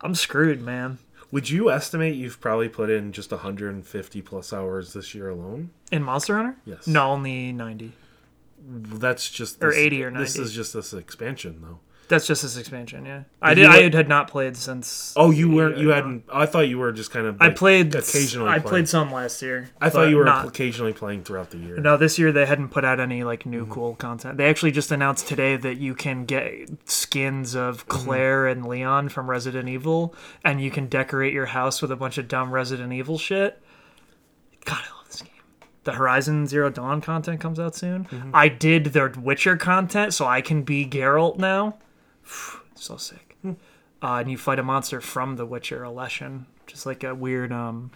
I'm 0.00 0.14
screwed, 0.14 0.60
man. 0.60 0.98
Would 1.30 1.50
you 1.50 1.70
estimate 1.70 2.14
you've 2.14 2.40
probably 2.40 2.68
put 2.68 2.90
in 2.90 3.10
just 3.10 3.32
150 3.32 4.22
plus 4.22 4.52
hours 4.52 4.92
this 4.92 5.14
year 5.14 5.28
alone? 5.30 5.70
In 5.90 6.02
Monster 6.02 6.36
Hunter? 6.36 6.56
Yes. 6.64 6.86
No, 6.86 7.10
only 7.10 7.50
90. 7.52 7.92
That's 8.66 9.28
just 9.30 9.62
Or 9.62 9.70
this- 9.70 9.78
80 9.78 10.04
or 10.04 10.10
90. 10.12 10.24
This 10.24 10.38
is 10.38 10.52
just 10.52 10.74
this 10.74 10.92
expansion, 10.92 11.60
though. 11.60 11.80
That's 12.08 12.26
just 12.26 12.42
this 12.42 12.56
expansion, 12.58 13.06
yeah. 13.06 13.22
I 13.40 13.54
did. 13.54 13.62
you 13.62 13.68
I 13.68 13.90
had 13.96 14.08
not 14.08 14.28
played 14.28 14.56
since. 14.56 15.14
Oh, 15.16 15.30
you 15.30 15.50
weren't. 15.50 15.78
You 15.78 15.88
hadn't. 15.88 16.24
I 16.32 16.44
thought 16.44 16.68
you 16.68 16.78
were 16.78 16.92
just 16.92 17.10
kind 17.10 17.26
of. 17.26 17.40
I 17.40 17.48
played 17.50 17.94
occasionally. 17.94 18.48
I 18.50 18.58
playing. 18.58 18.68
played 18.68 18.88
some 18.88 19.10
last 19.10 19.40
year. 19.40 19.70
I 19.80 19.88
thought 19.88 20.10
you 20.10 20.16
were 20.16 20.24
not. 20.24 20.46
occasionally 20.46 20.92
playing 20.92 21.24
throughout 21.24 21.50
the 21.50 21.56
year. 21.58 21.78
No, 21.78 21.96
this 21.96 22.18
year 22.18 22.30
they 22.30 22.44
hadn't 22.46 22.68
put 22.68 22.84
out 22.84 23.00
any 23.00 23.24
like 23.24 23.40
Mm-hmm. 23.40 23.50
new 23.50 23.66
cool 23.66 23.94
content. 23.94 24.36
They 24.36 24.48
actually 24.50 24.72
just 24.72 24.90
announced 24.92 25.26
today 25.26 25.56
that 25.56 25.78
you 25.78 25.94
can 25.94 26.24
get 26.24 26.68
skins 26.88 27.54
of 27.54 27.86
Mm-hmm. 27.86 28.04
Claire 28.04 28.46
and 28.48 28.66
Leon 28.66 29.08
from 29.08 29.30
Resident 29.30 29.68
Evil, 29.68 30.14
and 30.44 30.60
you 30.60 30.70
can 30.70 30.86
decorate 30.88 31.32
your 31.32 31.46
house 31.46 31.80
with 31.80 31.90
a 31.90 31.96
bunch 31.96 32.18
of 32.18 32.28
dumb 32.28 32.50
Resident 32.52 32.92
Evil 32.92 33.16
shit. 33.18 33.62
God, 34.64 34.78
I 34.78 34.96
love 34.96 35.06
this 35.08 35.22
game. 35.22 35.30
The 35.84 35.92
Horizon 35.92 36.46
Zero 36.46 36.70
Dawn 36.70 37.00
content 37.00 37.40
comes 37.40 37.58
out 37.58 37.74
soon. 37.74 38.04
Mm-hmm. 38.04 38.30
I 38.34 38.48
did 38.48 38.86
their 38.86 39.08
Witcher 39.10 39.56
content, 39.56 40.12
so 40.14 40.26
I 40.26 40.40
can 40.40 40.62
be 40.62 40.86
Geralt 40.86 41.38
now. 41.38 41.78
so 42.74 42.96
sick. 42.96 43.36
Hmm. 43.42 43.52
Uh, 44.02 44.18
and 44.18 44.30
you 44.30 44.36
fight 44.36 44.58
a 44.58 44.62
monster 44.62 45.00
from 45.00 45.36
The 45.36 45.46
Witcher, 45.46 45.82
a 45.82 45.88
Leshen, 45.88 46.44
just 46.66 46.84
like 46.84 47.02
a 47.02 47.14
weird 47.14 47.52
um, 47.52 47.90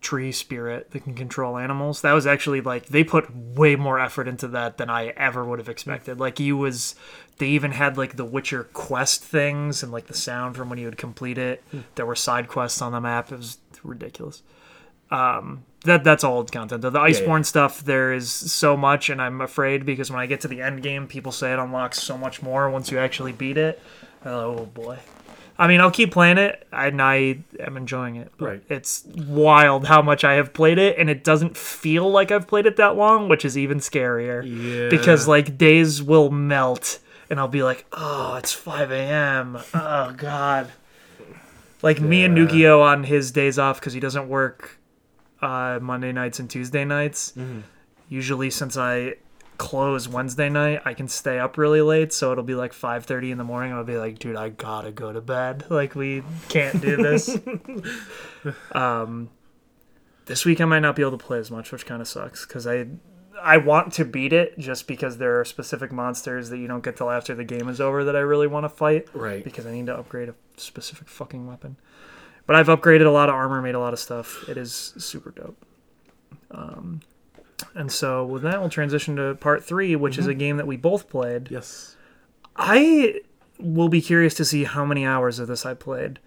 tree 0.00 0.32
spirit 0.32 0.90
that 0.90 1.04
can 1.04 1.14
control 1.14 1.56
animals. 1.56 2.02
That 2.02 2.12
was 2.12 2.26
actually 2.26 2.60
like 2.60 2.86
they 2.86 3.04
put 3.04 3.34
way 3.34 3.76
more 3.76 4.00
effort 4.00 4.28
into 4.28 4.48
that 4.48 4.76
than 4.76 4.90
I 4.90 5.08
ever 5.08 5.44
would 5.44 5.58
have 5.58 5.68
expected. 5.68 6.18
Like 6.18 6.40
you 6.40 6.56
was 6.56 6.94
they 7.38 7.48
even 7.48 7.72
had 7.72 7.96
like 7.96 8.16
the 8.16 8.24
Witcher 8.24 8.64
quest 8.72 9.22
things 9.22 9.82
and 9.82 9.92
like 9.92 10.06
the 10.06 10.14
sound 10.14 10.56
from 10.56 10.68
when 10.68 10.78
you 10.78 10.86
would 10.86 10.98
complete 10.98 11.38
it. 11.38 11.62
There 11.94 12.06
were 12.06 12.16
side 12.16 12.48
quests 12.48 12.82
on 12.82 12.92
the 12.92 13.00
map. 13.00 13.30
It 13.30 13.36
was 13.36 13.58
ridiculous. 13.82 14.42
Um 15.10 15.64
that 15.84 16.02
that's 16.02 16.24
all 16.24 16.38
old 16.38 16.50
content. 16.50 16.82
The, 16.82 16.90
the 16.90 16.98
Iceborne 16.98 17.44
stuff 17.46 17.84
there 17.84 18.12
is 18.12 18.28
so 18.30 18.76
much 18.76 19.08
and 19.08 19.22
I'm 19.22 19.40
afraid 19.40 19.86
because 19.86 20.10
when 20.10 20.18
I 20.18 20.26
get 20.26 20.40
to 20.40 20.48
the 20.48 20.60
end 20.60 20.82
game 20.82 21.06
people 21.06 21.30
say 21.32 21.52
it 21.52 21.58
unlocks 21.58 22.02
so 22.02 22.18
much 22.18 22.42
more 22.42 22.68
once 22.68 22.90
you 22.90 22.98
actually 22.98 23.32
beat 23.32 23.56
it. 23.56 23.80
Oh 24.24 24.66
boy. 24.66 24.98
I 25.58 25.68
mean, 25.68 25.80
I'll 25.80 25.90
keep 25.90 26.12
playing 26.12 26.36
it, 26.36 26.66
and 26.70 27.00
I 27.00 27.38
am 27.58 27.78
enjoying 27.78 28.16
it. 28.16 28.30
But 28.36 28.44
Right. 28.46 28.62
It's 28.68 29.06
wild 29.26 29.86
how 29.86 30.02
much 30.02 30.22
I 30.22 30.34
have 30.34 30.52
played 30.52 30.76
it, 30.76 30.98
and 30.98 31.08
it 31.08 31.24
doesn't 31.24 31.56
feel 31.56 32.10
like 32.10 32.30
I've 32.30 32.46
played 32.46 32.66
it 32.66 32.76
that 32.76 32.94
long, 32.96 33.26
which 33.30 33.42
is 33.42 33.56
even 33.56 33.78
scarier. 33.78 34.42
Yeah. 34.44 34.90
Because 34.90 35.26
like 35.26 35.56
days 35.56 36.02
will 36.02 36.30
melt, 36.30 36.98
and 37.30 37.40
I'll 37.40 37.48
be 37.48 37.62
like, 37.62 37.86
"Oh, 37.94 38.34
it's 38.34 38.52
5 38.52 38.90
a.m. 38.90 39.58
Oh 39.72 40.12
God." 40.14 40.72
Like 41.80 42.00
me 42.02 42.22
and 42.24 42.36
Yeah. 42.36 42.44
Nukio 42.44 42.82
on 42.82 43.04
his 43.04 43.30
days 43.30 43.58
off 43.58 43.80
because 43.80 43.94
he 43.94 44.00
doesn't 44.00 44.28
work 44.28 44.78
uh, 45.42 45.78
Monday 45.80 46.12
nights 46.12 46.38
and 46.38 46.48
Tuesday 46.48 46.84
nights. 46.84 47.32
Mm-hmm. 47.32 47.60
Usually, 48.08 48.50
since 48.50 48.76
I 48.76 49.14
close 49.58 50.08
Wednesday 50.08 50.48
night, 50.48 50.82
I 50.84 50.94
can 50.94 51.08
stay 51.08 51.38
up 51.38 51.58
really 51.58 51.80
late, 51.80 52.12
so 52.12 52.32
it'll 52.32 52.44
be 52.44 52.54
like 52.54 52.72
5:30 52.72 53.32
in 53.32 53.38
the 53.38 53.44
morning. 53.44 53.72
I'll 53.72 53.84
be 53.84 53.98
like, 53.98 54.18
dude, 54.18 54.36
I 54.36 54.50
gotta 54.50 54.92
go 54.92 55.12
to 55.12 55.20
bed. 55.20 55.64
Like 55.76 55.94
we 55.94 56.22
can't 56.48 56.80
do 56.80 56.96
this. 56.96 57.36
um, 58.72 59.30
this 60.26 60.44
week 60.44 60.60
I 60.60 60.64
might 60.64 60.80
not 60.80 60.96
be 60.96 61.02
able 61.02 61.18
to 61.18 61.24
play 61.24 61.38
as 61.38 61.50
much, 61.50 61.70
which 61.70 61.84
kind 61.84 62.00
of 62.00 62.08
sucks 62.08 62.46
because 62.46 62.66
I 62.66 62.86
I 63.42 63.58
want 63.58 63.92
to 63.94 64.04
beat 64.04 64.32
it 64.32 64.58
just 64.58 64.86
because 64.86 65.18
there 65.18 65.38
are 65.38 65.44
specific 65.44 65.92
monsters 65.92 66.48
that 66.50 66.58
you 66.58 66.66
don't 66.66 66.82
get 66.82 66.96
till 66.96 67.10
after 67.10 67.34
the 67.34 67.44
game 67.44 67.68
is 67.68 67.80
over 67.80 68.04
that 68.04 68.16
I 68.16 68.20
really 68.20 68.46
want 68.46 68.64
to 68.64 68.68
fight. 68.68 69.08
Right. 69.12 69.44
Because 69.44 69.66
I 69.66 69.72
need 69.72 69.86
to 69.86 69.96
upgrade 69.96 70.28
a 70.28 70.34
specific 70.56 71.08
fucking 71.08 71.46
weapon. 71.46 71.76
But 72.46 72.56
I've 72.56 72.68
upgraded 72.68 73.06
a 73.06 73.10
lot 73.10 73.28
of 73.28 73.34
armor, 73.34 73.60
made 73.60 73.74
a 73.74 73.80
lot 73.80 73.92
of 73.92 73.98
stuff. 73.98 74.48
It 74.48 74.56
is 74.56 74.94
super 74.98 75.30
dope. 75.30 75.56
Um, 76.50 77.00
and 77.74 77.90
so 77.90 78.24
with 78.24 78.42
that, 78.42 78.60
we'll 78.60 78.68
transition 78.70 79.16
to 79.16 79.34
part 79.34 79.64
three, 79.64 79.96
which 79.96 80.16
is 80.18 80.26
a 80.26 80.34
game 80.34 80.56
that 80.58 80.66
we 80.66 80.76
both 80.76 81.08
played. 81.08 81.50
Yes. 81.50 81.96
I 82.54 83.20
will 83.58 83.88
be 83.88 84.00
curious 84.00 84.34
to 84.34 84.44
see 84.44 84.64
how 84.64 84.84
many 84.84 85.04
hours 85.04 85.38
of 85.38 85.48
this 85.48 85.66
I 85.66 85.74
played 85.74 86.18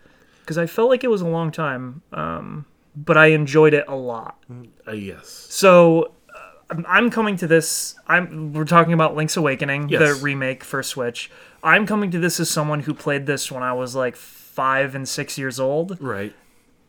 because 0.42 0.58
I 0.58 0.66
felt 0.66 0.90
like 0.90 1.04
it 1.04 1.10
was 1.10 1.22
a 1.22 1.28
long 1.28 1.52
time, 1.52 2.02
um, 2.12 2.66
but 2.96 3.18
I 3.18 3.28
enjoyed 3.28 3.74
it 3.74 3.86
a 3.88 3.96
lot. 3.96 4.44
Uh, 4.88 4.92
yes. 4.92 5.28
So 5.50 6.14
uh, 6.36 6.82
I'm 6.88 7.10
coming 7.10 7.36
to 7.38 7.48
this. 7.48 7.96
I'm 8.08 8.52
we're 8.54 8.66
talking 8.66 8.94
about 8.94 9.16
Link's 9.16 9.38
Awakening, 9.38 9.90
Yes. 9.90 10.00
the 10.18 10.24
remake 10.24 10.64
for 10.64 10.82
Switch. 10.84 11.32
I'm 11.64 11.86
coming 11.86 12.10
to 12.12 12.20
this 12.20 12.40
as 12.40 12.50
someone 12.50 12.82
who 12.82 12.94
played 12.94 13.26
this 13.26 13.52
when 13.52 13.64
I 13.64 13.74
was 13.74 13.96
like 13.96 14.16
five 14.60 14.94
and 14.96 15.08
six 15.08 15.38
years 15.38 15.60
old, 15.60 15.98
Right. 16.02 16.34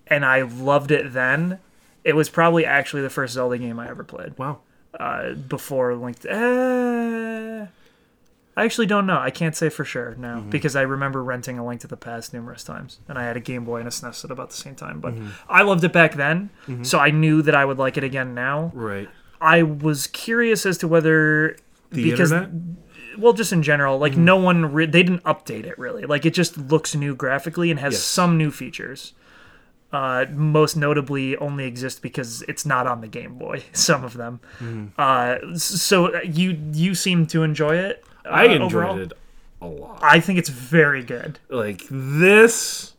and 0.09 0.25
I 0.25 0.43
loved 0.43 0.91
it 0.91 1.13
then. 1.13 1.59
It 2.03 2.17
was 2.17 2.29
probably 2.29 2.65
actually 2.67 3.03
the 3.03 3.11
first 3.11 3.35
Zelda 3.35 3.59
game 3.59 3.79
I 3.79 3.89
ever 3.89 4.03
played 4.05 4.37
Wow. 4.39 4.59
uh, 4.99 5.35
before 5.35 5.95
Link. 5.95 6.17
Uh, 6.29 7.67
I 8.57 8.65
actually 8.65 8.87
don't 8.87 9.07
know. 9.07 9.19
I 9.19 9.31
can't 9.31 9.55
say 9.55 9.69
for 9.69 9.85
sure 9.85 10.15
now 10.19 10.41
because 10.41 10.75
I 10.75 10.83
remember 10.83 11.23
renting 11.23 11.59
A 11.59 11.65
Link 11.67 11.81
to 11.83 11.87
the 11.87 11.97
Past 11.97 12.35
numerous 12.35 12.65
times, 12.65 12.99
and 13.09 13.17
I 13.17 13.23
had 13.25 13.37
a 13.37 13.41
Game 13.41 13.65
Boy 13.65 13.79
and 13.79 13.87
a 13.89 13.91
SNES 13.91 14.25
at 14.25 14.31
about 14.31 14.51
the 14.51 14.57
same 14.57 14.75
time. 14.75 15.01
But 15.01 15.15
I 15.49 15.63
loved 15.63 15.85
it 15.85 15.93
back 15.93 16.15
then, 16.15 16.51
so 16.83 16.99
I 16.99 17.11
knew 17.11 17.41
that 17.43 17.55
I 17.55 17.65
would 17.65 17.79
like 17.79 17.97
it 17.97 18.05
again 18.05 18.35
now. 18.35 18.73
Right. 18.75 19.09
I 19.41 19.63
was 19.63 20.07
curious 20.09 20.67
as 20.67 20.77
to 20.79 20.89
whether 20.89 21.57
The 21.91 22.11
because 22.11 22.33
internet. 22.33 22.51
Well, 23.19 23.33
just 23.33 23.53
in 23.53 23.63
general, 23.63 23.99
like 23.99 24.17
no 24.17 24.37
one 24.37 24.73
re- 24.73 24.87
they 24.87 25.03
didn't 25.03 25.25
update 25.25 25.65
it 25.65 25.79
really. 25.79 26.03
Like 26.05 26.25
it 26.27 26.35
just 26.35 26.57
looks 26.59 26.95
new 26.95 27.15
graphically 27.15 27.71
and 27.71 27.81
has 27.81 27.95
Yes. 27.95 28.03
some 28.03 28.37
new 28.39 28.51
features. 28.51 29.13
Uh, 29.93 30.25
most 30.33 30.77
notably, 30.77 31.37
only 31.39 31.65
exist 31.65 32.01
because 32.01 32.43
it's 32.43 32.65
not 32.65 32.87
on 32.87 33.01
the 33.01 33.09
Game 33.09 33.35
Boy. 33.39 33.65
Some 33.73 34.05
of 34.05 34.15
them. 34.15 34.39
Uh, 34.97 35.37
so 35.57 36.21
you 36.23 36.57
you 36.73 36.95
seem 36.95 37.27
to 37.27 37.43
enjoy 37.43 37.77
it. 37.77 38.05
Uh, 38.25 38.29
I 38.29 38.45
enjoyed 38.45 38.63
overall? 38.63 38.99
it 39.01 39.13
a 39.61 39.67
lot. 39.67 39.99
I 40.03 40.21
think 40.21 40.39
it's 40.39 40.49
very 40.49 41.03
good. 41.03 41.39
like 41.49 41.83
this 41.91 42.95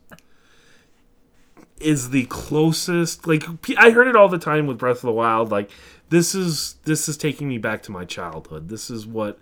is 1.80 2.10
the 2.10 2.26
closest 2.26 3.26
like 3.26 3.42
I 3.76 3.90
heard 3.90 4.06
it 4.06 4.14
all 4.14 4.28
the 4.28 4.38
time 4.38 4.66
with 4.68 4.78
breath 4.78 4.96
of 4.98 5.02
the 5.02 5.12
wild 5.12 5.50
like 5.50 5.68
this 6.10 6.32
is 6.34 6.76
this 6.84 7.08
is 7.08 7.16
taking 7.16 7.48
me 7.48 7.58
back 7.58 7.82
to 7.84 7.90
my 7.90 8.04
childhood 8.04 8.68
this 8.68 8.88
is 8.88 9.04
what 9.04 9.36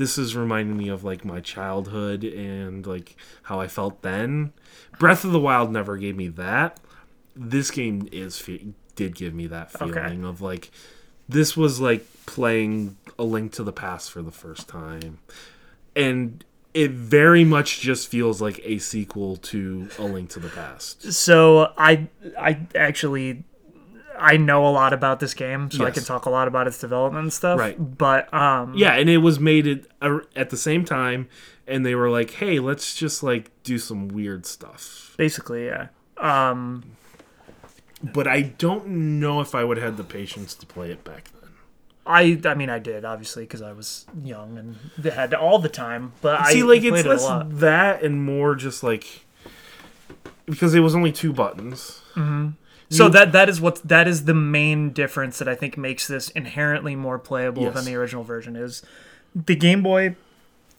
this 0.00 0.16
is 0.16 0.34
reminding 0.34 0.78
me 0.78 0.88
of 0.88 1.04
like 1.04 1.26
my 1.26 1.40
childhood 1.40 2.24
and 2.24 2.86
like 2.86 3.16
how 3.44 3.60
i 3.60 3.68
felt 3.68 4.00
then. 4.00 4.52
Breath 4.98 5.24
of 5.24 5.32
the 5.32 5.38
wild 5.40 5.70
never 5.70 5.98
gave 5.98 6.16
me 6.16 6.28
that. 6.28 6.80
This 7.36 7.70
game 7.70 8.08
is 8.10 8.38
fe- 8.38 8.68
did 8.96 9.14
give 9.14 9.34
me 9.34 9.46
that 9.48 9.74
Okay. 9.80 9.92
feeling 9.92 10.24
of 10.24 10.40
like 10.40 10.70
this 11.28 11.54
was 11.56 11.80
like 11.80 12.06
playing 12.26 12.96
a 13.18 13.24
link 13.24 13.52
to 13.52 13.62
the 13.62 13.72
past 13.72 14.10
for 14.10 14.22
the 14.22 14.32
first 14.32 14.66
time. 14.68 15.18
And 15.94 16.44
it 16.72 16.92
very 16.92 17.44
much 17.44 17.80
just 17.80 18.08
feels 18.08 18.40
like 18.40 18.60
a 18.64 18.78
sequel 18.78 19.36
to 19.36 19.88
a 19.98 20.04
link 20.04 20.30
to 20.30 20.40
the 20.40 20.48
past. 20.48 21.12
So 21.12 21.72
I 21.76 22.08
I 22.38 22.66
actually 22.74 23.44
I 24.20 24.36
know 24.36 24.66
a 24.66 24.70
lot 24.70 24.92
about 24.92 25.18
this 25.20 25.34
game, 25.34 25.70
so 25.70 25.84
I 25.84 25.90
can 25.90 26.04
talk 26.04 26.26
a 26.26 26.30
lot 26.30 26.46
about 26.46 26.66
its 26.66 26.78
development 26.78 27.22
and 27.24 27.32
stuff. 27.32 27.58
Right. 27.58 27.76
But 27.98 28.32
um, 28.32 28.74
yeah 28.74 28.92
and 28.94 29.08
it 29.08 29.18
was 29.18 29.40
made 29.40 29.66
it 29.66 29.86
uh, 30.00 30.20
at 30.36 30.50
the 30.50 30.56
same 30.56 30.84
time 30.84 31.28
and 31.66 31.86
they 31.86 31.94
were 31.94 32.10
like 32.10 32.32
hey 32.32 32.58
let's 32.58 32.94
just 32.94 33.22
like 33.22 33.50
do 33.62 33.78
some 33.78 34.08
weird 34.08 34.46
stuff 34.46 35.14
basically, 35.16 35.66
yeah. 35.66 35.88
Um, 36.18 36.96
but 38.02 38.26
i 38.26 38.40
don't 38.40 38.86
know 38.86 39.40
if 39.40 39.54
i 39.54 39.62
would 39.62 39.76
have 39.76 39.84
had 39.84 39.96
the 39.98 40.04
patience 40.04 40.54
to 40.54 40.66
play 40.66 40.90
it 40.90 41.04
back 41.04 41.30
then 41.40 41.50
I 42.06 42.40
I 42.44 42.54
mean 42.54 42.70
I 42.70 42.78
did 42.78 43.04
obviously 43.04 43.44
because 43.44 43.62
I 43.62 43.72
was 43.72 44.06
young 44.24 44.58
and 44.58 44.76
they 44.96 45.10
had 45.10 45.34
all 45.34 45.58
the 45.58 45.68
time. 45.68 46.12
But 46.22 46.46
see 46.46 46.62
I 46.62 46.64
like 46.64 46.82
it's 46.82 47.00
it 47.00 47.06
less 47.06 47.22
lot. 47.22 47.58
that 47.60 48.02
and 48.02 48.24
more 48.24 48.54
just 48.54 48.82
like 48.82 49.26
because 50.46 50.74
it 50.74 50.80
was 50.80 50.94
only 50.94 51.12
two 51.12 51.32
buttons 51.32 52.00
So 52.90 53.04
you- 53.06 53.10
that 53.12 53.32
that 53.32 53.48
is 53.48 53.60
what 53.60 53.80
that 53.88 54.06
is 54.08 54.24
the 54.24 54.34
main 54.34 54.90
difference 54.90 55.38
that 55.38 55.48
I 55.48 55.54
think 55.54 55.78
makes 55.78 56.06
this 56.08 56.28
inherently 56.30 56.96
more 56.96 57.18
playable 57.18 57.62
Yes. 57.62 57.74
than 57.74 57.84
the 57.84 57.94
original 57.94 58.24
version 58.24 58.56
is. 58.56 58.82
The 59.34 59.54
Game 59.56 59.82
Boy 59.82 60.16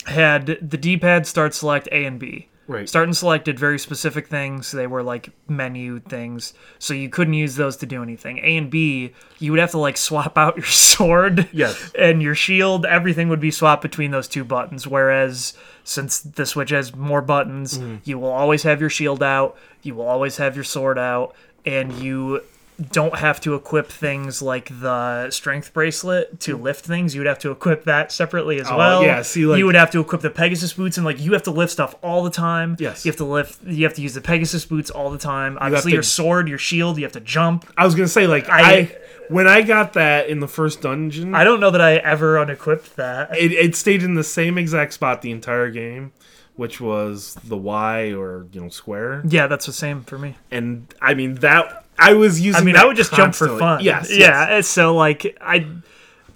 had 0.06 0.58
the 0.62 0.78
D-pad 0.78 1.28
start 1.28 1.54
select 1.54 1.88
A 1.92 2.06
and 2.06 2.20
B. 2.20 2.48
right 2.68 2.88
Start 2.90 3.06
and 3.08 3.16
select 3.16 3.46
did 3.46 3.60
very 3.60 3.78
specific 3.78 4.28
things. 4.28 4.72
They 4.72 4.88
were 4.88 5.04
like 5.04 5.30
menu 5.48 6.00
things, 6.00 6.54
so 6.80 6.94
you 6.94 7.08
couldn't 7.10 7.34
use 7.36 7.56
those 7.56 7.76
to 7.78 7.86
do 7.86 8.02
anything. 8.02 8.40
A 8.40 8.58
and 8.58 8.70
B, 8.70 9.14
you 9.40 9.52
would 9.52 9.60
have 9.60 9.72
to 9.72 9.78
like 9.78 9.98
swap 9.98 10.38
out 10.38 10.58
your 10.58 10.66
sword 10.96 11.48
Yes. 11.52 11.92
and 11.98 12.22
your 12.22 12.36
shield. 12.36 12.86
Everything 12.86 13.30
would 13.30 13.40
be 13.42 13.52
swapped 13.52 13.82
between 13.82 14.12
those 14.12 14.28
two 14.28 14.44
buttons. 14.44 14.88
Whereas 14.88 15.54
since 15.84 16.20
the 16.22 16.46
Switch 16.46 16.70
has 16.72 16.96
more 16.96 17.22
buttons, 17.22 17.78
Mm-hmm. 17.78 17.96
you 18.06 18.18
will 18.20 18.32
always 18.32 18.64
have 18.64 18.80
your 18.82 18.90
shield 18.90 19.22
out, 19.22 19.58
you 19.84 19.94
will 19.96 20.08
always 20.08 20.38
have 20.38 20.56
your 20.56 20.64
sword 20.64 20.98
out, 20.98 21.36
and 21.66 21.94
you 21.94 22.42
don't 22.90 23.16
have 23.18 23.40
to 23.42 23.54
equip 23.54 23.90
things 23.92 24.42
like 24.42 24.68
the 24.80 25.30
strength 25.30 25.72
bracelet 25.72 26.40
to 26.40 26.58
mm. 26.58 26.64
lift 26.64 26.84
things. 26.84 27.14
You 27.14 27.22
would 27.22 27.28
have 27.28 27.38
to 27.40 27.52
equip 27.52 27.84
that 27.84 28.12
separately 28.12 28.60
as 28.60 28.68
Oh, 28.72 28.78
well. 28.78 29.04
yeah, 29.04 29.22
see, 29.22 29.46
like- 29.46 29.60
you 29.60 29.68
would 29.68 29.76
have 29.76 29.92
to 29.92 30.00
equip 30.00 30.22
the 30.22 30.32
Pegasus 30.32 30.74
boots, 30.74 30.98
and 30.98 31.06
like 31.06 31.20
you 31.20 31.34
have 31.34 31.44
to 31.44 31.52
lift 31.52 31.72
stuff 31.72 31.94
all 32.02 32.24
the 32.24 32.32
time. 32.32 32.76
Yes. 32.80 33.06
you 33.06 33.12
have 33.12 33.18
to 33.18 33.26
lift. 33.26 33.64
You 33.66 33.84
have 33.86 33.94
to 33.96 34.02
use 34.02 34.16
the 34.16 34.22
Pegasus 34.22 34.66
boots 34.66 34.90
all 34.90 35.12
the 35.12 35.20
time. 35.20 35.58
Obviously, 35.62 35.92
to- 35.92 35.96
your 35.98 36.04
sword, 36.04 36.48
your 36.50 36.58
shield. 36.58 36.98
You 36.98 37.04
have 37.04 37.12
to 37.14 37.20
jump. 37.20 37.72
i 37.78 37.86
was 37.86 37.94
gonna 37.94 38.08
say 38.08 38.26
like 38.26 38.50
I- 38.50 38.72
I, 38.74 38.98
when 39.30 39.48
i 39.48 39.62
got 39.62 39.94
that 39.94 40.28
in 40.28 40.40
the 40.40 40.48
first 40.48 40.82
dungeon 40.82 41.34
I 41.36 41.44
don't 41.44 41.60
know 41.60 41.70
that 41.72 41.80
I 41.82 41.98
ever 41.98 42.38
unequipped 42.40 42.96
that. 42.98 43.38
it, 43.38 43.52
it 43.54 43.76
stayed 43.76 44.02
in 44.04 44.16
the 44.16 44.24
same 44.24 44.58
exact 44.58 44.94
spot 44.94 45.22
the 45.22 45.32
entire 45.32 45.70
game, 45.70 46.12
which 46.56 46.80
was 46.82 47.36
the 47.44 47.58
Y 47.58 48.14
or 48.14 48.48
you 48.52 48.62
know 48.62 48.70
square. 48.70 49.22
Yeah, 49.28 49.48
that's 49.48 49.66
the 49.66 49.74
same 49.74 50.04
for 50.04 50.18
me. 50.18 50.36
And 50.52 50.94
I 51.02 51.14
mean 51.14 51.36
that 51.36 51.86
I 51.98 52.14
was 52.14 52.40
using. 52.42 52.62
I 52.62 52.66
mean, 52.66 52.76
that 52.76 52.84
I 52.84 52.88
would 52.88 52.98
just 52.98 53.14
jump 53.14 53.36
for 53.36 53.58
fun. 53.60 53.84
Yes. 53.84 54.10
Yeah. 54.10 54.50
yes. 54.50 54.68
So 54.68 54.96
like 54.96 55.38
I, 55.40 55.68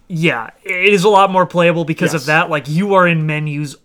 yeah, 0.07 0.51
it 0.63 0.93
is 0.93 1.03
a 1.03 1.09
lot 1.09 1.31
more 1.31 1.45
playable 1.45 1.85
because 1.85 2.13
of 2.13 2.25
that. 2.27 2.49
Like 2.49 2.67
you 2.69 2.93
are 2.93 3.07
in 3.07 3.25
menus 3.25 3.75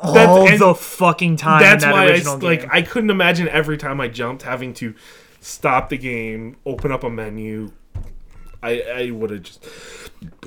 all 0.00 0.14
That's- 0.14 0.58
the 0.58 0.74
fucking 0.74 1.36
time. 1.36 1.60
That's 1.62 1.84
in 1.84 1.90
that 1.90 1.94
why 1.94 2.06
I 2.06 2.12
s- 2.12 2.42
like. 2.42 2.66
I 2.72 2.82
couldn't 2.82 3.10
imagine 3.10 3.48
every 3.48 3.76
time 3.78 4.00
I 4.00 4.08
jumped 4.08 4.42
having 4.42 4.74
to 4.74 4.94
stop 5.40 5.88
the 5.88 5.98
game, 5.98 6.56
open 6.66 6.90
up 6.92 7.04
a 7.04 7.10
menu. 7.10 7.72
I 8.62 8.82
I 8.82 9.10
would 9.10 9.30
have 9.30 9.42
just. 9.42 9.64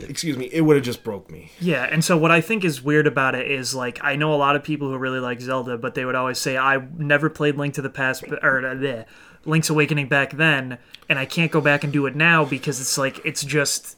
Excuse 0.01 0.38
me. 0.38 0.49
It 0.51 0.61
would 0.61 0.75
have 0.75 0.83
just 0.83 1.03
broke 1.03 1.31
me. 1.31 1.51
Yeah, 1.59 1.83
and 1.89 2.03
so 2.03 2.17
what 2.17 2.29
I 2.29 2.41
think 2.41 2.65
is 2.65 2.81
weird 2.81 3.07
about 3.07 3.35
it 3.35 3.49
is 3.49 3.73
like 3.73 4.03
I 4.03 4.15
know 4.15 4.33
a 4.33 4.35
lot 4.35 4.55
of 4.55 4.63
people 4.63 4.89
who 4.89 4.97
really 4.97 5.19
like 5.19 5.39
Zelda, 5.39 5.77
but 5.77 5.95
they 5.95 6.03
would 6.03 6.15
always 6.15 6.38
say 6.38 6.57
I 6.57 6.85
never 6.97 7.29
played 7.29 7.55
Link 7.55 7.73
to 7.75 7.81
the 7.81 7.89
Past 7.89 8.23
or 8.43 8.65
uh, 8.65 8.75
bleh, 8.75 9.05
Link's 9.45 9.69
Awakening 9.69 10.07
back 10.07 10.31
then, 10.33 10.77
and 11.07 11.17
I 11.17 11.25
can't 11.25 11.51
go 11.51 11.61
back 11.61 11.83
and 11.83 11.93
do 11.93 12.05
it 12.05 12.15
now 12.15 12.43
because 12.43 12.81
it's 12.81 12.97
like 12.97 13.21
it's 13.25 13.43
just 13.43 13.97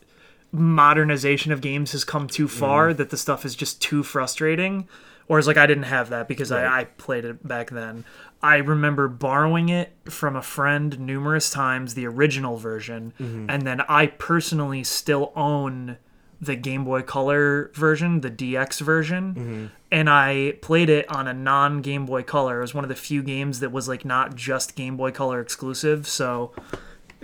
modernization 0.51 1.51
of 1.51 1.61
games 1.61 1.93
has 1.93 2.03
come 2.03 2.27
too 2.27 2.47
far 2.47 2.93
that 2.93 3.09
the 3.09 3.17
stuff 3.17 3.43
is 3.43 3.55
just 3.55 3.81
too 3.81 4.03
frustrating. 4.03 4.87
Whereas 5.25 5.47
like 5.47 5.57
I 5.57 5.65
didn't 5.65 5.83
have 5.83 6.09
that 6.09 6.27
because 6.27 6.51
I, 6.51 6.81
I 6.81 6.83
played 6.83 7.25
it 7.25 7.47
back 7.47 7.71
then. 7.71 8.05
I 8.43 8.57
remember 8.57 9.07
borrowing 9.07 9.69
it 9.69 9.93
from 10.03 10.35
a 10.35 10.41
friend 10.41 10.99
numerous 10.99 11.49
times, 11.49 11.93
the 11.93 12.05
original 12.05 12.57
version, 12.57 13.13
mm-hmm. 13.17 13.49
and 13.49 13.65
then 13.65 13.81
I 13.87 14.07
personally 14.07 14.83
still 14.83 15.31
own 15.33 15.97
the 16.41 16.57
Game 16.57 16.83
Boy 16.83 17.03
Color 17.03 17.71
version, 17.73 18.19
the 18.19 18.29
DX 18.29 18.81
version, 18.81 19.33
mm-hmm. 19.33 19.65
and 19.91 20.09
I 20.09 20.57
played 20.61 20.89
it 20.89 21.09
on 21.09 21.25
a 21.25 21.33
non 21.33 21.81
Game 21.81 22.05
Boy 22.05 22.23
Color. 22.23 22.57
It 22.57 22.61
was 22.61 22.73
one 22.73 22.83
of 22.83 22.89
the 22.89 22.95
few 22.95 23.23
games 23.23 23.61
that 23.61 23.71
was 23.71 23.87
like 23.87 24.03
not 24.03 24.35
just 24.35 24.75
Game 24.75 24.97
Boy 24.97 25.11
Color 25.11 25.39
exclusive. 25.39 26.05
So, 26.05 26.51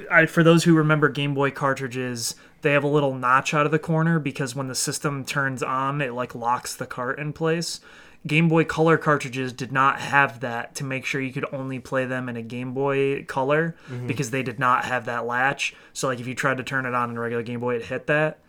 I, 0.10 0.26
for 0.26 0.42
those 0.42 0.64
who 0.64 0.74
remember 0.74 1.10
Game 1.10 1.34
Boy 1.34 1.52
cartridges, 1.52 2.36
they 2.62 2.72
have 2.72 2.86
a 2.86 2.88
little 2.88 3.14
notch 3.14 3.54
out 3.54 3.66
of 3.66 3.74
the 3.74 3.80
corner 3.80 4.20
because 4.20 4.56
when 4.56 4.70
the 4.70 4.76
system 4.76 5.26
turns 5.26 5.62
on, 5.62 6.00
it 6.00 6.14
like 6.14 6.34
locks 6.34 6.76
the 6.76 6.86
cart 6.86 7.20
in 7.20 7.34
place. 7.34 7.82
Game 8.28 8.50
Boy 8.50 8.66
Color 8.66 8.98
cartridges 8.98 9.54
did 9.54 9.72
not 9.72 10.02
have 10.02 10.42
that 10.42 10.76
to 10.76 10.84
make 10.84 11.06
sure 11.06 11.22
you 11.22 11.32
could 11.32 11.46
only 11.54 11.80
play 11.80 12.06
them 12.06 12.28
in 12.28 12.36
a 12.36 12.42
Game 12.42 12.74
Boy 12.74 13.24
Color 13.24 13.76
because 14.08 14.32
they 14.32 14.44
did 14.44 14.60
not 14.60 14.86
have 14.86 15.06
that 15.06 15.26
latch. 15.26 15.74
So 15.94 16.08
like 16.08 16.20
if 16.20 16.28
you 16.28 16.36
tried 16.36 16.58
to 16.58 16.64
turn 16.64 16.86
it 16.86 16.94
on 16.94 17.10
in 17.10 17.18
a 17.18 17.20
regular 17.20 17.44
Game 17.44 17.62
Boy, 17.62 17.76
it 17.76 17.86
hit 17.86 18.08
that. 18.08 18.40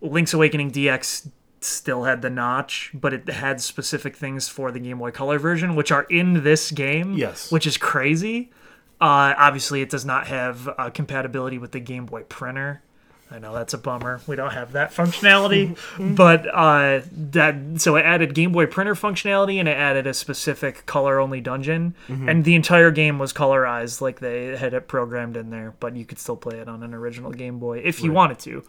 Link's 0.00 0.32
Awakening 0.32 0.70
DX 0.70 1.28
still 1.60 2.04
had 2.04 2.22
the 2.22 2.30
notch, 2.30 2.90
but 2.94 3.12
it 3.12 3.28
had 3.28 3.60
specific 3.60 4.16
things 4.16 4.48
for 4.48 4.72
the 4.72 4.80
Game 4.80 4.98
Boy 4.98 5.10
Color 5.10 5.38
version, 5.38 5.76
which 5.76 5.92
are 5.92 6.04
in 6.04 6.42
this 6.42 6.70
game. 6.70 7.12
Yes. 7.12 7.52
Which 7.52 7.66
is 7.66 7.76
crazy. 7.76 8.50
Uh, 9.00 9.34
obviously, 9.36 9.82
it 9.82 9.90
does 9.90 10.04
not 10.04 10.26
have 10.26 10.68
uh, 10.78 10.90
compatibility 10.90 11.58
with 11.58 11.72
the 11.72 11.80
Game 11.80 12.06
Boy 12.06 12.22
printer. 12.22 12.82
I 13.32 13.38
know 13.38 13.54
that's 13.54 13.74
a 13.74 13.78
bummer. 13.78 14.20
We 14.26 14.34
don't 14.34 14.52
have 14.52 14.72
that 14.72 14.92
functionality, 14.92 15.78
but 16.16 16.46
uh, 16.52 17.02
that 17.12 17.80
so 17.80 17.94
it 17.96 18.02
added 18.02 18.34
Game 18.34 18.50
Boy 18.52 18.66
printer 18.66 18.94
functionality 18.94 19.56
and 19.56 19.68
it 19.68 19.76
added 19.76 20.06
a 20.06 20.14
specific 20.14 20.84
color-only 20.86 21.40
dungeon, 21.40 21.94
and 22.08 22.44
the 22.44 22.54
entire 22.56 22.90
game 22.90 23.18
was 23.18 23.32
colorized 23.32 24.00
like 24.00 24.18
they 24.20 24.56
had 24.56 24.74
it 24.74 24.88
programmed 24.88 25.36
in 25.36 25.50
there. 25.50 25.74
But 25.78 25.94
you 25.96 26.04
could 26.04 26.18
still 26.18 26.36
play 26.36 26.58
it 26.58 26.68
on 26.68 26.82
an 26.82 26.92
original 26.92 27.30
Game 27.30 27.58
Boy 27.58 27.78
if 27.78 28.02
you 28.02 28.12
wanted 28.12 28.40
to. 28.40 28.64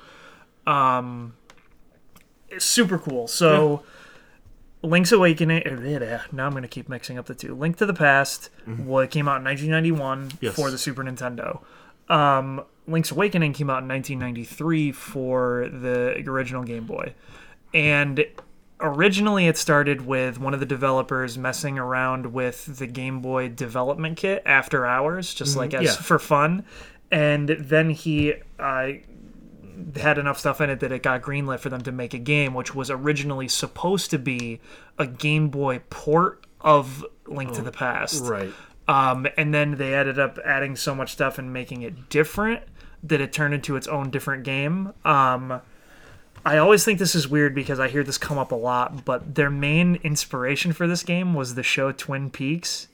Um, 0.72 1.34
it's 2.50 2.66
super 2.66 3.00
cool. 3.00 3.28
So. 3.28 3.84
Link's 4.84 5.12
Awakening. 5.12 5.62
er, 5.68 6.24
Now 6.32 6.48
I'm 6.48 6.54
going 6.54 6.64
to 6.64 6.68
keep 6.68 6.90
mixing 6.90 7.20
up 7.20 7.28
the 7.28 7.36
two. 7.36 7.54
Link 7.54 7.78
to 7.78 7.86
the 7.86 7.94
Past 7.94 8.50
what 8.66 9.12
came 9.12 9.28
out 9.28 9.38
in 9.38 9.44
1991 9.44 10.40
Yes. 10.42 10.56
for 10.56 10.72
the 10.72 10.78
Super 10.80 11.04
Nintendo. 11.04 11.62
Um, 12.10 12.64
Link's 12.92 13.12
Awakening 13.12 13.54
came 13.54 13.70
out 13.70 13.84
in 13.84 13.88
1993 13.88 14.92
for 14.92 15.70
the 15.72 16.24
original 16.28 16.64
Game 16.64 16.86
Boy. 16.86 17.14
And 17.74 18.26
originally 18.80 19.48
it 19.48 19.58
started 19.58 20.06
with 20.06 20.40
one 20.40 20.54
of 20.54 20.60
the 20.60 20.66
developers 20.66 21.38
messing 21.38 21.78
around 21.78 22.34
with 22.34 22.78
the 22.78 22.88
Game 22.88 23.22
Boy 23.22 23.50
development 23.50 24.18
kit 24.18 24.42
after 24.46 24.86
hours, 24.86 25.34
just 25.34 25.56
like 25.56 25.74
as 25.74 25.84
yeah. 25.84 25.94
for 25.94 26.20
fun. 26.20 26.66
And 27.12 27.50
then 27.50 27.90
he 27.90 28.34
uh, 28.60 28.94
had 29.96 30.18
enough 30.18 30.40
stuff 30.40 30.62
in 30.62 30.70
it 30.70 30.80
that 30.80 30.92
it 30.92 31.04
got 31.04 31.22
greenlit 31.22 31.60
for 31.60 31.70
them 31.70 31.82
to 31.82 31.92
make 31.92 32.14
a 32.14 32.20
game, 32.20 32.54
which 32.54 32.74
was 32.74 32.90
originally 32.90 33.48
supposed 33.48 34.10
to 34.12 34.20
be 34.20 34.60
a 34.98 35.08
Game 35.08 35.50
Boy 35.50 35.82
port 35.90 36.46
of 36.62 37.06
Link 37.28 37.54
to 37.54 37.62
the 37.62 37.72
Past. 37.72 38.24
Right. 38.26 38.52
Um, 38.88 39.28
and 39.38 39.54
then 39.54 39.78
they 39.78 39.94
ended 39.94 40.20
up 40.20 40.38
adding 40.44 40.76
so 40.76 40.94
much 40.94 41.12
stuff 41.14 41.38
and 41.38 41.54
making 41.54 41.82
it 41.84 42.10
different 42.10 42.64
that 43.04 43.22
it 43.22 43.34
turned 43.34 43.54
into 43.54 43.76
its 43.76 43.88
own 43.88 44.10
different 44.12 44.44
game. 44.44 44.94
Um, 45.06 45.62
I 46.46 46.58
always 46.58 46.84
think 46.84 46.98
this 47.00 47.14
is 47.16 47.28
weird 47.28 47.54
because 47.54 47.80
I 47.80 47.88
hear 47.88 48.04
this 48.04 48.18
come 48.18 48.38
up 48.38 48.52
a 48.52 48.56
lot, 48.56 49.06
but 49.06 49.36
their 49.36 49.50
main 49.50 49.98
inspiration 50.04 50.74
for 50.74 50.88
this 50.88 51.04
game 51.04 51.34
was 51.34 51.56
the 51.56 51.64
show 51.64 51.92
Twin 51.92 52.30
Peaks. 52.30 52.88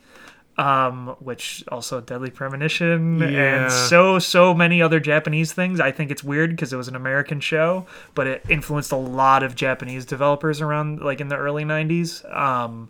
Um, 0.59 1.15
which 1.19 1.63
also 1.71 2.01
Deadly 2.01 2.31
Premonition 2.31 3.19
Yeah. 3.19 3.65
and 3.65 3.71
so 3.71 4.17
so 4.17 4.55
many 4.55 4.81
other 4.81 4.99
Japanese 4.99 5.53
things. 5.53 5.79
I 5.79 5.91
think 5.91 6.09
it's 6.09 6.23
weird 6.23 6.49
because 6.49 6.73
it 6.73 6.77
was 6.77 6.88
an 6.88 6.95
American 6.95 7.39
show, 7.39 7.85
but 8.15 8.25
it 8.25 8.43
influenced 8.49 8.91
a 8.91 8.95
lot 8.95 9.43
of 9.43 9.53
Japanese 9.53 10.03
developers 10.03 10.59
around 10.59 10.99
like 11.01 11.21
in 11.21 11.27
the 11.27 11.38
early 11.38 11.63
'90s. 11.63 12.25
Um, 12.35 12.89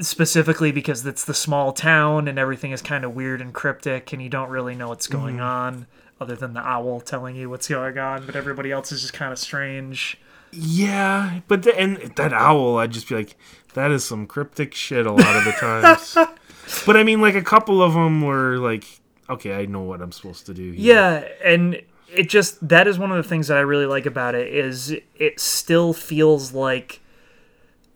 specifically 0.00 0.72
because 0.72 1.04
it's 1.06 1.24
the 1.24 1.34
small 1.34 1.72
town 1.72 2.28
and 2.28 2.38
everything 2.38 2.72
is 2.72 2.82
kind 2.82 3.04
of 3.04 3.14
weird 3.14 3.40
and 3.40 3.54
cryptic 3.54 4.12
and 4.12 4.22
you 4.22 4.28
don't 4.28 4.50
really 4.50 4.74
know 4.74 4.88
what's 4.88 5.06
going 5.06 5.36
mm-hmm. 5.36 5.44
on 5.44 5.86
other 6.20 6.36
than 6.36 6.54
the 6.54 6.60
owl 6.60 7.00
telling 7.00 7.36
you 7.36 7.48
what's 7.48 7.68
going 7.68 7.98
on 7.98 8.26
but 8.26 8.36
everybody 8.36 8.70
else 8.70 8.92
is 8.92 9.00
just 9.00 9.12
kind 9.12 9.32
of 9.32 9.38
strange 9.38 10.18
Yeah, 10.52 11.40
but 11.48 11.62
the, 11.62 11.78
and 11.78 11.96
that 12.16 12.32
owl, 12.32 12.78
I'd 12.78 12.92
just 12.92 13.08
be 13.08 13.14
like, 13.14 13.36
that 13.74 13.90
is 13.90 14.04
some 14.04 14.26
cryptic 14.26 14.74
shit 14.74 15.06
a 15.06 15.12
lot 15.12 15.36
of 15.36 15.44
the 15.44 15.52
times. 15.52 16.16
but 16.86 16.96
I 16.96 17.02
mean, 17.02 17.20
like 17.20 17.34
a 17.34 17.42
couple 17.42 17.82
of 17.82 17.94
them 17.94 18.22
were 18.22 18.58
like, 18.58 18.84
okay, 19.28 19.54
I 19.54 19.66
know 19.66 19.82
what 19.82 20.00
I'm 20.00 20.12
supposed 20.12 20.46
to 20.46 20.54
do. 20.54 20.72
here. 20.72 20.94
yeah 20.94 21.28
and 21.44 21.82
it 22.14 22.28
just 22.28 22.66
that 22.66 22.86
is 22.86 22.98
one 22.98 23.10
of 23.10 23.16
the 23.16 23.28
things 23.28 23.48
that 23.48 23.58
i 23.58 23.60
really 23.60 23.84
like 23.84 24.06
about 24.06 24.34
it 24.34 24.52
is 24.52 24.94
it 25.16 25.40
still 25.40 25.92
feels 25.92 26.52
like 26.52 27.00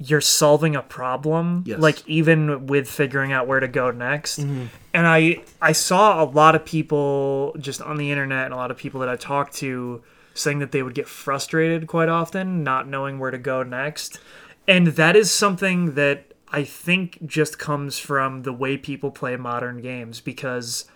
you're 0.03 0.21
solving 0.23 0.75
a 0.75 0.81
problem 0.83 1.63
Yes. 1.67 1.79
like 1.79 2.03
even 2.09 2.67
with 2.67 2.89
figuring 2.89 3.33
out 3.33 3.47
where 3.47 3.61
to 3.61 3.69
go 3.69 3.91
next. 3.91 4.41
Mm-hmm. 4.41 4.65
And 4.95 5.07
i 5.07 5.43
i 5.61 5.73
saw 5.73 6.23
a 6.23 6.27
lot 6.27 6.55
of 6.55 6.65
people 6.65 7.55
just 7.59 7.83
on 7.83 7.97
the 7.99 8.11
internet 8.11 8.47
and 8.47 8.55
a 8.55 8.57
lot 8.57 8.71
of 8.71 8.77
people 8.79 9.01
that 9.01 9.09
i 9.11 9.17
talked 9.17 9.55
to 9.57 10.03
saying 10.35 10.59
that 10.61 10.73
they 10.73 10.83
would 10.83 10.95
get 10.95 11.07
frustrated 11.07 11.87
quite 11.87 12.09
often 12.09 12.65
not 12.65 12.89
knowing 12.89 13.19
where 13.19 13.31
to 13.31 13.39
go 13.39 13.63
next. 13.63 14.19
And 14.67 14.87
that 14.89 15.17
is 15.17 15.31
something 15.31 15.95
that 15.95 16.33
i 16.51 16.65
think 16.65 17.19
just 17.27 17.59
comes 17.59 17.99
from 17.99 18.43
the 18.43 18.53
way 18.53 18.77
people 18.77 19.11
play 19.11 19.37
modern 19.37 19.81
games 19.83 20.21
because 20.21 20.87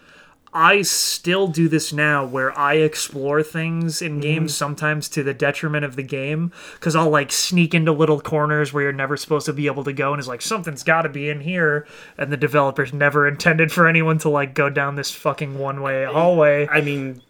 I 0.54 0.82
still 0.82 1.48
do 1.48 1.68
this 1.68 1.92
now 1.92 2.24
where 2.24 2.56
I 2.56 2.74
explore 2.74 3.42
things 3.42 4.00
in 4.00 4.12
mm-hmm. 4.12 4.20
games 4.20 4.54
sometimes 4.54 5.08
to 5.10 5.24
the 5.24 5.34
detriment 5.34 5.84
of 5.84 5.96
the 5.96 6.02
game 6.02 6.52
because 6.74 6.94
I'll 6.94 7.10
like 7.10 7.32
sneak 7.32 7.74
into 7.74 7.90
little 7.90 8.20
corners 8.20 8.72
where 8.72 8.84
you're 8.84 8.92
never 8.92 9.16
supposed 9.16 9.46
to 9.46 9.52
be 9.52 9.66
able 9.66 9.82
to 9.82 9.92
go 9.92 10.12
and 10.12 10.20
it's 10.20 10.28
like 10.28 10.42
something's 10.42 10.84
got 10.84 11.02
to 11.02 11.08
be 11.08 11.28
in 11.28 11.40
here 11.40 11.86
and 12.16 12.32
the 12.32 12.36
developers 12.36 12.92
never 12.92 13.26
intended 13.28 13.72
for 13.72 13.88
anyone 13.88 14.18
to 14.18 14.28
like 14.28 14.54
go 14.54 14.70
down 14.70 14.94
this 14.94 15.10
fucking 15.10 15.58
one 15.58 15.82
way 15.82 16.04
hallway. 16.04 16.68
I 16.68 16.80
mean, 16.80 17.20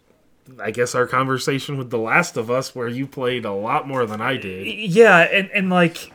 I 0.61 0.69
guess 0.69 0.93
our 0.93 1.07
conversation 1.07 1.77
with 1.77 1.89
The 1.89 1.97
Last 1.97 2.37
of 2.37 2.51
Us, 2.51 2.75
where 2.75 2.87
you 2.87 3.07
played 3.07 3.45
a 3.45 3.53
lot 3.53 3.87
more 3.87 4.05
than 4.05 4.21
I 4.21 4.37
did. 4.37 4.67
Yeah, 4.67 5.21
and, 5.21 5.49
and 5.51 5.71
like 5.71 6.11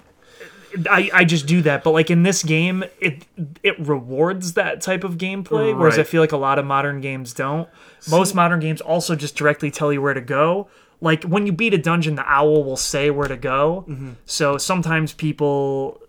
I, 0.90 1.10
I 1.12 1.24
just 1.24 1.46
do 1.46 1.62
that, 1.62 1.82
but 1.84 1.90
like 1.90 2.10
in 2.10 2.22
this 2.22 2.42
game, 2.42 2.84
it 3.00 3.24
it 3.62 3.78
rewards 3.80 4.54
that 4.54 4.80
type 4.80 5.04
of 5.04 5.18
gameplay, 5.18 5.76
whereas 5.76 5.98
I 5.98 6.02
feel 6.04 6.20
like 6.22 6.32
a 6.32 6.36
lot 6.36 6.58
of 6.58 6.64
modern 6.64 7.00
games 7.00 7.32
don't. 7.32 7.68
Most 8.10 8.34
modern 8.34 8.60
games 8.60 8.80
also 8.80 9.14
just 9.16 9.36
directly 9.36 9.70
tell 9.70 9.92
you 9.92 10.00
where 10.02 10.14
to 10.14 10.20
go. 10.20 10.68
Like 11.00 11.24
when 11.24 11.46
you 11.46 11.52
beat 11.52 11.72
a 11.74 11.78
dungeon, 11.78 12.14
the 12.14 12.24
owl 12.30 12.62
will 12.64 12.76
say 12.76 13.10
where 13.10 13.28
to 13.28 13.36
go. 13.36 13.84
Mm-hmm. 13.88 14.10
So 14.26 14.58
sometimes 14.58 15.12
people 15.14 16.00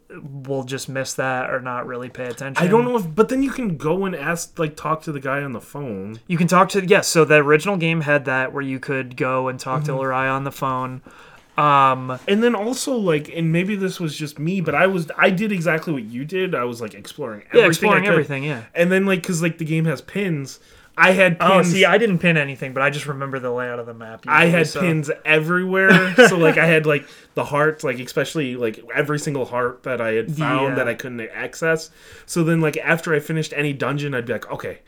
will 0.44 0.66
just 0.66 0.90
miss 0.90 1.14
that 1.14 1.50
or 1.50 1.62
not 1.62 1.88
really 1.88 2.10
pay 2.10 2.26
attention. 2.26 2.62
I 2.62 2.68
don't 2.70 2.84
know 2.84 2.98
if, 2.98 3.16
but 3.16 3.30
then 3.30 3.42
you 3.44 3.50
can 3.52 3.78
go 3.78 4.04
and 4.04 4.14
ask, 4.14 4.60
like, 4.60 4.76
talk 4.76 5.04
to 5.04 5.14
the 5.14 5.22
guy 5.22 5.42
on 5.42 5.54
the 5.54 5.62
phone. 5.62 6.20
You 6.28 6.38
can 6.38 6.48
talk 6.48 6.68
to 6.70 6.86
yes. 6.86 7.08
So 7.08 7.24
the 7.24 7.36
original 7.36 7.78
game 7.78 8.02
had 8.02 8.26
that 8.26 8.52
where 8.52 8.62
you 8.62 8.78
could 8.78 9.16
go 9.16 9.48
and 9.48 9.58
talk 9.58 9.84
Mm-hmm. 9.84 9.86
to 9.86 9.94
Ulrira 9.94 10.28
on 10.30 10.44
the 10.44 10.52
phone. 10.52 11.02
Um, 11.62 12.20
And 12.28 12.42
then 12.44 12.56
also, 12.56 12.96
like, 12.96 13.30
and 13.36 13.52
maybe 13.52 13.76
this 13.76 14.00
was 14.00 14.16
just 14.18 14.40
me, 14.40 14.62
but 14.62 14.76
I 14.76 14.88
was, 14.88 15.10
I 15.18 15.30
did 15.30 15.52
exactly 15.52 15.94
what 15.94 16.04
you 16.04 16.26
did. 16.26 16.56
I 16.56 16.64
was 16.64 16.82
like 16.82 16.94
exploring 16.94 17.42
everything. 17.42 17.60
yeah, 17.62 17.68
exploring 17.68 18.08
everything. 18.08 18.44
Yeah. 18.44 18.64
And 18.74 18.92
then, 18.92 19.06
like, 19.06 19.24
cause 19.24 19.42
like 19.42 19.58
the 19.58 19.66
game 19.66 19.86
has 19.86 20.02
pins, 20.02 20.60
I 20.98 21.12
had 21.12 21.40
pins. 21.40 21.52
Oh, 21.52 21.64
see, 21.64 21.86
I 21.86 21.98
didn't 21.98 22.20
pin 22.20 22.36
anything, 22.36 22.74
but 22.74 22.84
I 22.84 22.90
just 22.90 23.06
remember 23.06 23.40
the 23.40 23.50
layout 23.50 23.80
of 23.80 23.86
the 23.86 23.94
map. 23.94 24.26
I 24.28 24.48
had 24.48 24.68
so- 24.68 24.82
pins 24.82 25.10
everywhere. 25.24 26.14
so 26.28 26.38
like 26.38 26.58
I 26.58 26.66
had 26.66 26.86
like 26.86 27.08
the 27.34 27.46
hearts, 27.46 27.84
like 27.84 27.98
especially 28.00 28.56
like 28.58 28.84
every 28.94 29.18
single 29.18 29.46
heart 29.46 29.84
that 29.84 30.02
I 30.02 30.12
had 30.14 30.36
found 30.36 30.70
Yeah. 30.70 30.76
that 30.76 30.88
I 30.90 30.94
couldn't 30.94 31.22
access. 31.22 31.90
So 32.26 32.44
then 32.44 32.60
like 32.60 32.76
after 32.78 33.14
I 33.16 33.20
finished 33.20 33.54
any 33.56 33.72
dungeon, 33.72 34.14
I'd 34.14 34.26
be 34.26 34.34
like, 34.34 34.52
okay, 34.52 34.80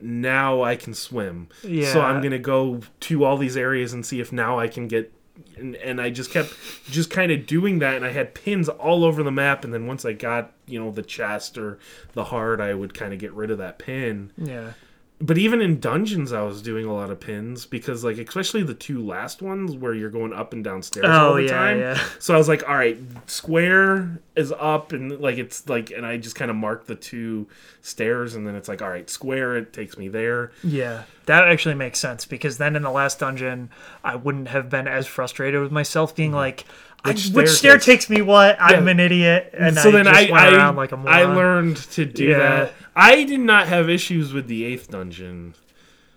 now 0.00 0.62
I 0.62 0.76
can 0.76 0.92
swim. 0.92 1.48
Yeah. 1.62 1.90
So 1.92 2.00
I'm 2.02 2.22
gonna 2.22 2.38
go 2.38 2.80
to 3.00 3.24
all 3.24 3.38
these 3.38 3.56
areas 3.56 3.92
and 3.94 4.04
see 4.04 4.20
if 4.20 4.32
now 4.32 4.58
I 4.58 4.68
can 4.68 4.88
get. 4.88 5.10
And, 5.56 5.74
and 5.76 6.00
I 6.00 6.10
just 6.10 6.30
kept 6.30 6.54
just 6.90 7.10
kind 7.10 7.32
of 7.32 7.46
doing 7.46 7.78
that, 7.78 7.96
and 7.96 8.04
I 8.04 8.12
had 8.12 8.34
pins 8.34 8.68
all 8.68 9.04
over 9.04 9.22
the 9.22 9.30
map. 9.30 9.64
And 9.64 9.72
then 9.72 9.86
once 9.86 10.04
I 10.04 10.12
got 10.12 10.52
you 10.66 10.78
know 10.78 10.90
the 10.90 11.02
chest 11.02 11.56
or 11.56 11.78
the 12.12 12.24
heart, 12.24 12.60
I 12.60 12.74
would 12.74 12.94
kind 12.94 13.12
of 13.12 13.18
get 13.18 13.32
rid 13.32 13.50
of 13.50 13.58
that 13.58 13.78
pin 13.78 14.32
Yeah. 14.36 14.72
But 15.20 15.38
even 15.38 15.60
in 15.62 15.80
dungeons 15.80 16.32
i 16.32 16.42
was 16.42 16.60
doing 16.60 16.84
a 16.84 16.92
lot 16.92 17.10
of 17.10 17.18
pins 17.18 17.64
because 17.64 18.04
like 18.04 18.18
especially 18.18 18.62
the 18.62 18.74
two 18.74 19.04
last 19.04 19.40
ones 19.40 19.74
where 19.74 19.94
you're 19.94 20.10
going 20.10 20.32
up 20.32 20.52
and 20.52 20.62
down 20.62 20.82
stairs 20.82 21.06
all 21.06 21.32
Oh 21.32 21.36
the 21.36 21.44
yeah, 21.44 21.48
time 21.50 21.78
yeah. 21.80 22.04
so 22.18 22.34
i 22.34 22.36
was 22.38 22.48
like 22.48 22.68
all 22.68 22.76
right 22.76 22.98
square 23.26 24.20
is 24.34 24.52
up 24.52 24.92
and 24.92 25.18
like 25.20 25.38
it's 25.38 25.66
like 25.68 25.90
and 25.90 26.04
i 26.04 26.16
just 26.18 26.36
kind 26.36 26.50
of 26.50 26.56
marked 26.56 26.86
the 26.86 26.94
two 26.94 27.46
stairs 27.80 28.34
and 28.34 28.46
then 28.46 28.54
it's 28.54 28.68
like 28.68 28.82
all 28.82 28.90
right 28.90 29.08
square 29.08 29.56
it 29.56 29.72
takes 29.72 29.96
me 29.96 30.08
there 30.08 30.52
Yeah. 30.62 31.04
That 31.26 31.48
actually 31.48 31.74
makes 31.74 31.98
sense 31.98 32.24
because 32.24 32.58
then 32.58 32.76
in 32.76 32.82
the 32.82 32.90
last 32.90 33.18
dungeon, 33.18 33.70
I 34.04 34.14
wouldn't 34.14 34.46
have 34.46 34.70
been 34.70 34.86
as 34.86 35.08
frustrated 35.08 35.60
with 35.60 35.72
myself 35.72 36.14
being 36.14 36.30
mm-hmm. 36.30 36.36
like, 36.36 36.60
I, 36.60 36.66
Which 37.08 37.28
which, 37.30 37.48
stair 37.48 37.78
takes- 37.78 38.08
me 38.10 38.22
what? 38.22 38.56
I'm 38.60 38.84
Yeah. 38.86 38.90
an 38.92 39.00
idiot. 39.00 39.54
And 39.56 39.76
so 39.76 39.88
I 39.88 39.92
then 39.92 40.06
I 40.08 40.28
I, 40.32 40.54
around 40.54 40.76
like 40.76 40.92
a 40.92 40.96
moron. 40.96 41.14
I 41.14 41.22
learned 41.24 41.76
to 41.92 42.04
do 42.04 42.24
Yeah. 42.24 42.38
that. 42.38 42.72
I 42.94 43.24
did 43.24 43.40
not 43.40 43.68
have 43.68 43.88
issues 43.90 44.32
with 44.32 44.46
the 44.48 44.64
eighth 44.64 44.90
dungeon. 44.90 45.54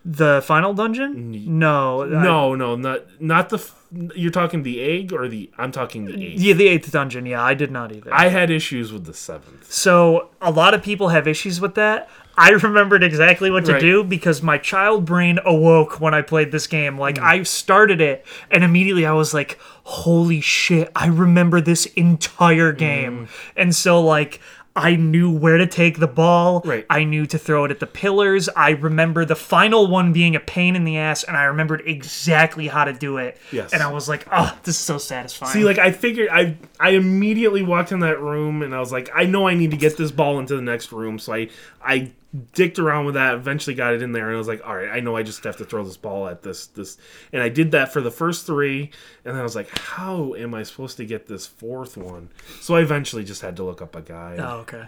the 0.05 0.41
final 0.45 0.73
dungeon? 0.73 1.59
No. 1.59 2.03
I- 2.03 2.07
No, 2.07 2.55
no, 2.55 2.75
not 2.75 3.01
not 3.19 3.49
the. 3.49 3.57
f- 3.57 3.75
You're 4.15 4.31
talking 4.31 4.63
the 4.63 4.81
egg 4.81 5.11
or 5.11 5.27
the? 5.27 5.49
I'm 5.57 5.71
talking 5.71 6.05
the 6.05 6.13
eighth. 6.25 6.39
yeah, 6.39 6.53
the 6.53 6.67
eighth 6.69 6.89
dungeon. 6.91 7.25
Yeah, 7.25 7.43
I 7.43 7.53
did 7.53 7.69
not 7.69 7.91
either. 7.91 8.09
I 8.13 8.29
had 8.29 8.49
issues 8.49 8.93
with 8.93 9.05
the 9.05 9.13
seventh. 9.13 9.71
So 9.71 10.29
a 10.41 10.51
lot 10.51 10.73
of 10.73 10.81
people 10.83 11.09
have 11.09 11.27
issues 11.27 11.59
with 11.59 11.75
that. 11.75 12.07
I 12.39 12.49
remembered 12.51 13.03
exactly 13.03 13.51
what 13.51 13.65
to 13.65 13.73
Right. 13.73 13.81
do 13.81 14.03
because 14.03 14.41
my 14.41 14.57
child 14.57 15.05
brain 15.05 15.39
awoke 15.45 15.99
when 15.99 16.13
I 16.13 16.21
played 16.21 16.51
this 16.51 16.67
game. 16.67 16.97
Like 16.97 17.17
Hmm. 17.17 17.25
I 17.25 17.43
started 17.43 17.99
it 18.01 18.25
and 18.49 18.63
immediately 18.63 19.05
I 19.05 19.11
was 19.13 19.33
like, 19.33 19.59
"Holy 19.83 20.39
shit, 20.41 20.89
I 20.95 21.07
remember 21.07 21.59
this 21.61 21.85
entire 21.87 22.71
game." 22.71 23.17
Hmm. 23.17 23.25
And 23.57 23.75
so 23.75 24.01
like 24.01 24.39
I 24.75 24.95
knew 24.95 25.29
where 25.29 25.57
to 25.57 25.67
take 25.67 25.99
the 25.99 26.07
ball. 26.07 26.61
Right. 26.63 26.85
I 26.89 27.03
knew 27.03 27.25
to 27.25 27.37
throw 27.37 27.65
it 27.65 27.71
at 27.71 27.79
the 27.81 27.87
pillars. 27.87 28.47
I 28.55 28.69
remember 28.69 29.25
the 29.25 29.35
final 29.35 29.87
one 29.87 30.13
being 30.13 30.37
a 30.37 30.39
pain 30.39 30.75
in 30.75 30.85
the 30.85 30.95
ass, 30.97 31.23
and 31.23 31.35
I 31.35 31.45
remembered 31.45 31.81
exactly 31.85 32.67
how 32.67 32.85
to 32.85 32.93
do 32.93 33.17
it. 33.17 33.37
Yes. 33.51 33.73
And 33.73 33.83
I 33.83 33.91
was 33.91 34.07
like, 34.07 34.25
oh, 34.31 34.55
this 34.63 34.75
is 34.75 34.81
so 34.81 34.97
satisfying. 34.97 35.51
See, 35.51 35.65
like 35.65 35.79
I 35.79 35.91
figured, 35.91 36.29
I 36.31 36.55
I 36.79 36.91
immediately 36.91 37.61
walked 37.63 37.91
in 37.91 37.99
that 38.01 38.21
room 38.21 38.61
and 38.61 38.73
I 38.73 38.79
was 38.79 38.91
like, 38.93 39.09
I 39.13 39.25
know 39.25 39.47
I 39.49 39.53
need 39.53 39.71
to 39.71 39.77
get 39.77 39.97
this 39.97 40.11
ball 40.11 40.39
into 40.39 40.55
the 40.55 40.61
next 40.61 40.93
room, 40.93 41.19
so 41.19 41.33
I 41.33 41.49
I 41.83 42.11
dicked 42.53 42.77
around 42.79 43.05
with 43.05 43.15
that. 43.15 43.33
Eventually, 43.35 43.75
got 43.75 43.93
it 43.93 44.01
in 44.01 44.11
there, 44.11 44.27
and 44.27 44.35
I 44.35 44.37
was 44.37 44.47
like, 44.47 44.61
all 44.67 44.75
right, 44.75 44.89
I 44.89 44.99
know 44.99 45.15
I 45.15 45.23
just 45.23 45.43
have 45.43 45.57
to 45.57 45.65
throw 45.65 45.83
this 45.83 45.97
ball 45.97 46.27
at 46.27 46.41
this 46.43 46.67
this, 46.67 46.97
and 47.33 47.41
I 47.41 47.49
did 47.49 47.71
that 47.71 47.91
for 47.91 48.01
the 48.01 48.11
first 48.11 48.45
three, 48.45 48.91
and 49.25 49.33
then 49.33 49.37
I 49.37 49.43
was 49.43 49.55
like, 49.55 49.69
how 49.77 50.33
am 50.35 50.53
I 50.53 50.63
supposed 50.63 50.97
to 50.97 51.05
get 51.05 51.27
this 51.27 51.47
fourth 51.47 51.97
one? 51.97 52.29
So 52.61 52.75
I 52.75 52.81
eventually 52.81 53.23
just 53.23 53.41
had 53.41 53.55
to 53.57 53.63
look 53.63 53.81
up 53.81 53.95
a 53.95 54.01
guide. 54.01 54.39
Oh, 54.39 54.57
okay. 54.59 54.85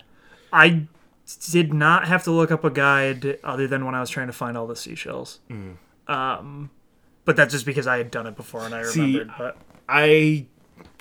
I 0.54 0.88
did 1.52 1.74
not 1.74 2.08
have 2.08 2.24
to 2.26 2.32
look 2.32 2.52
up 2.52 2.64
a 2.64 2.70
guide 2.70 3.40
other 3.44 3.66
than 3.68 3.86
when 3.86 3.96
I 3.96 4.02
was 4.02 4.10
trying 4.10 4.28
to 4.28 4.34
find 4.34 4.58
all 4.58 4.68
the 4.68 4.76
seashells. 4.76 5.40
Um, 6.08 6.70
but 7.26 7.36
that's 7.38 7.54
just 7.54 7.66
because 7.66 7.88
I 7.88 7.98
had 7.98 8.12
done 8.12 8.28
it 8.28 8.36
before 8.36 8.66
and 8.66 8.74
I 8.76 8.84
See, 8.84 9.20
remembered. 9.20 9.32
but 9.38 9.58
I 9.88 10.48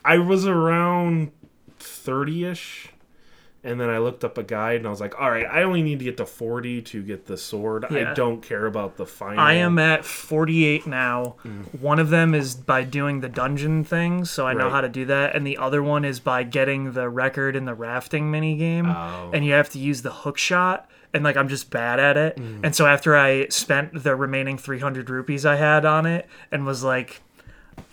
I 0.04 0.18
was 0.18 0.46
around 0.46 1.32
thirty 1.78 2.44
ish. 2.44 2.89
And 3.62 3.78
then 3.78 3.90
I 3.90 3.98
looked 3.98 4.24
up 4.24 4.38
a 4.38 4.42
guide 4.42 4.76
and 4.76 4.86
I 4.86 4.90
was 4.90 5.02
like, 5.02 5.20
all 5.20 5.30
right, 5.30 5.44
I 5.44 5.64
only 5.64 5.82
need 5.82 5.98
to 5.98 6.04
get 6.06 6.16
to 6.16 6.24
40 6.24 6.80
to 6.80 7.02
get 7.02 7.26
the 7.26 7.36
sword. 7.36 7.84
Yeah. 7.90 8.12
I 8.12 8.14
don't 8.14 8.40
care 8.42 8.64
about 8.64 8.96
the 8.96 9.04
final. 9.04 9.38
I 9.38 9.54
am 9.54 9.78
at 9.78 10.04
48 10.04 10.86
now. 10.86 11.36
Mm. 11.44 11.80
One 11.80 11.98
of 11.98 12.08
them 12.08 12.34
is 12.34 12.54
by 12.54 12.84
doing 12.84 13.20
the 13.20 13.28
dungeon 13.28 13.84
things, 13.84 14.30
so 14.30 14.46
I 14.46 14.54
know 14.54 14.70
how 14.70 14.80
to 14.80 14.88
do 14.88 15.04
that. 15.06 15.36
And 15.36 15.46
the 15.46 15.58
other 15.58 15.82
one 15.82 16.06
is 16.06 16.20
by 16.20 16.42
getting 16.42 16.92
the 16.92 17.10
record 17.10 17.54
in 17.54 17.66
the 17.66 17.74
rafting 17.74 18.30
mini 18.30 18.56
game. 18.56 18.86
Oh. 18.88 19.30
And 19.34 19.44
you 19.44 19.52
have 19.52 19.68
to 19.70 19.78
use 19.78 20.00
the 20.00 20.12
hook 20.12 20.38
shot. 20.38 20.88
And 21.12 21.24
like 21.24 21.36
I'm 21.36 21.48
just 21.48 21.70
bad 21.70 21.98
at 21.98 22.16
it. 22.16 22.36
Mm. 22.36 22.60
And 22.62 22.74
so 22.74 22.86
after 22.86 23.16
I 23.16 23.48
spent 23.48 24.04
the 24.04 24.14
remaining 24.14 24.56
300 24.56 25.10
rupees 25.10 25.44
I 25.44 25.56
had 25.56 25.84
on 25.84 26.06
it 26.06 26.26
and 26.52 26.64
was 26.64 26.84
like, 26.84 27.20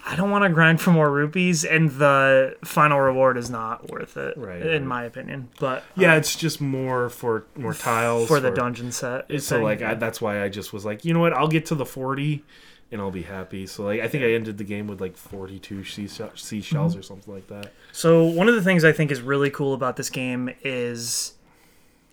I 0.09 0.15
don't 0.15 0.31
want 0.31 0.43
to 0.45 0.49
grind 0.49 0.79
for 0.79 0.91
more 0.91 1.11
rupees, 1.11 1.65
and 1.65 1.89
the 1.91 2.55
final 2.63 2.99
reward 2.99 3.35
is 3.37 3.49
not 3.49 3.89
worth 3.91 4.15
it, 4.15 4.37
Right, 4.37 4.61
in 4.61 4.67
right. 4.71 4.81
my 4.83 5.03
opinion. 5.03 5.49
But 5.59 5.83
Yeah, 5.97 6.15
it's 6.15 6.35
just 6.35 6.61
more 6.61 7.09
for 7.09 7.45
more 7.57 7.73
tiles 7.89 8.27
for 8.29 8.39
the 8.39 8.51
dungeon 8.51 8.91
set, 8.93 9.25
So 9.41 9.57
thing. 9.57 9.63
like 9.63 9.81
I, 9.81 9.95
that's 9.95 10.21
why 10.21 10.43
I 10.43 10.49
just 10.49 10.71
was 10.71 10.85
like, 10.85 11.03
you 11.03 11.13
know 11.13 11.19
what, 11.19 11.33
I'll 11.33 11.49
get 11.49 11.65
to 11.67 11.75
the 11.75 11.85
40 11.85 12.43
and 12.89 13.01
I'll 13.01 13.11
be 13.11 13.23
happy. 13.23 13.67
So 13.67 13.83
like 13.83 13.99
I 13.99 14.07
think 14.07 14.23
I 14.23 14.31
ended 14.31 14.57
the 14.57 14.63
game 14.63 14.87
with 14.87 15.01
like 15.01 15.17
42 15.17 15.83
seashell- 15.83 16.31
seashells 16.35 16.93
Mm-hmm. 16.93 16.99
or 16.99 17.03
something 17.03 17.33
like 17.33 17.47
that. 17.47 17.73
So 17.91 18.23
one 18.23 18.47
of 18.47 18.55
the 18.55 18.61
things 18.61 18.85
I 18.85 18.93
think 18.93 19.11
is 19.11 19.19
really 19.21 19.49
cool 19.49 19.73
about 19.73 19.97
this 19.97 20.09
game 20.09 20.49
is, 20.63 21.33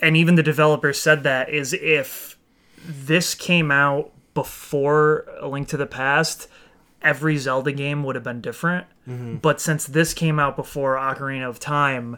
and 0.01 0.17
even 0.17 0.35
the 0.35 0.43
developer 0.43 0.93
said 0.93 1.23
that 1.23 1.49
is 1.49 1.73
if 1.75 2.37
this 2.85 3.37
came 3.37 3.71
out 3.71 4.11
before 4.35 5.27
A 5.41 5.47
Link 5.49 5.69
to 5.69 5.77
the 5.77 5.87
Past, 5.87 6.49
every 7.05 7.37
Zelda 7.37 7.71
game 7.73 8.03
would 8.03 8.15
have 8.17 8.25
been 8.25 8.41
different. 8.41 8.87
But 9.07 9.61
since 9.61 9.87
this 9.87 10.15
came 10.15 10.41
out 10.41 10.57
before 10.57 10.97
Ocarina 10.97 11.49
of 11.49 11.61
Time, 11.61 12.17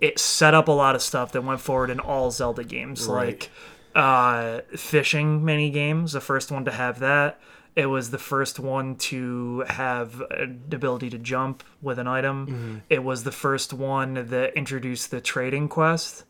it 0.00 0.18
set 0.18 0.54
up 0.54 0.66
a 0.66 0.72
lot 0.72 0.94
of 0.96 1.02
stuff 1.02 1.30
that 1.32 1.42
went 1.44 1.60
forward 1.60 1.90
in 1.90 2.00
all 2.00 2.30
Zelda 2.32 2.64
games, 2.64 3.06
Right. 3.06 3.26
like 3.26 3.50
uh, 3.94 4.60
fishing 4.76 5.44
mini 5.44 5.70
games. 5.70 6.12
The 6.12 6.20
first 6.20 6.50
one 6.50 6.64
to 6.64 6.70
have 6.72 6.98
that. 7.00 7.38
It 7.76 7.86
was 7.86 8.10
the 8.10 8.18
first 8.18 8.58
one 8.58 8.96
to 8.96 9.64
have 9.68 10.20
an 10.30 10.62
ability 10.72 11.08
to 11.10 11.18
jump 11.18 11.62
with 11.80 11.98
an 11.98 12.06
item. 12.06 12.82
It 12.90 13.02
was 13.04 13.24
the 13.24 13.32
first 13.32 13.72
one 13.72 14.14
that 14.28 14.54
introduced 14.54 15.10
the 15.10 15.20
trading 15.20 15.68
quest. 15.68 16.24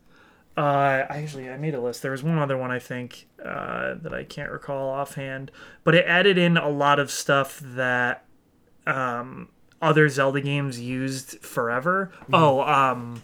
Uh, 0.56 1.04
actually, 1.08 1.48
I 1.48 1.56
made 1.56 1.74
a 1.74 1.80
list. 1.80 2.02
There 2.02 2.10
was 2.10 2.22
one 2.22 2.38
other 2.38 2.56
one 2.58 2.70
I 2.70 2.78
think 2.78 3.26
uh, 3.42 3.94
that 4.02 4.12
I 4.12 4.24
can't 4.24 4.50
recall 4.50 4.90
offhand, 4.90 5.50
but 5.84 5.94
it 5.94 6.04
added 6.06 6.36
in 6.38 6.56
a 6.56 6.68
lot 6.68 6.98
of 6.98 7.10
stuff 7.10 7.58
that 7.64 8.24
um, 8.86 9.48
other 9.80 10.08
Zelda 10.08 10.40
games 10.40 10.78
used 10.80 11.38
forever. 11.40 12.10
Oh, 12.32 12.60
um, 12.62 13.22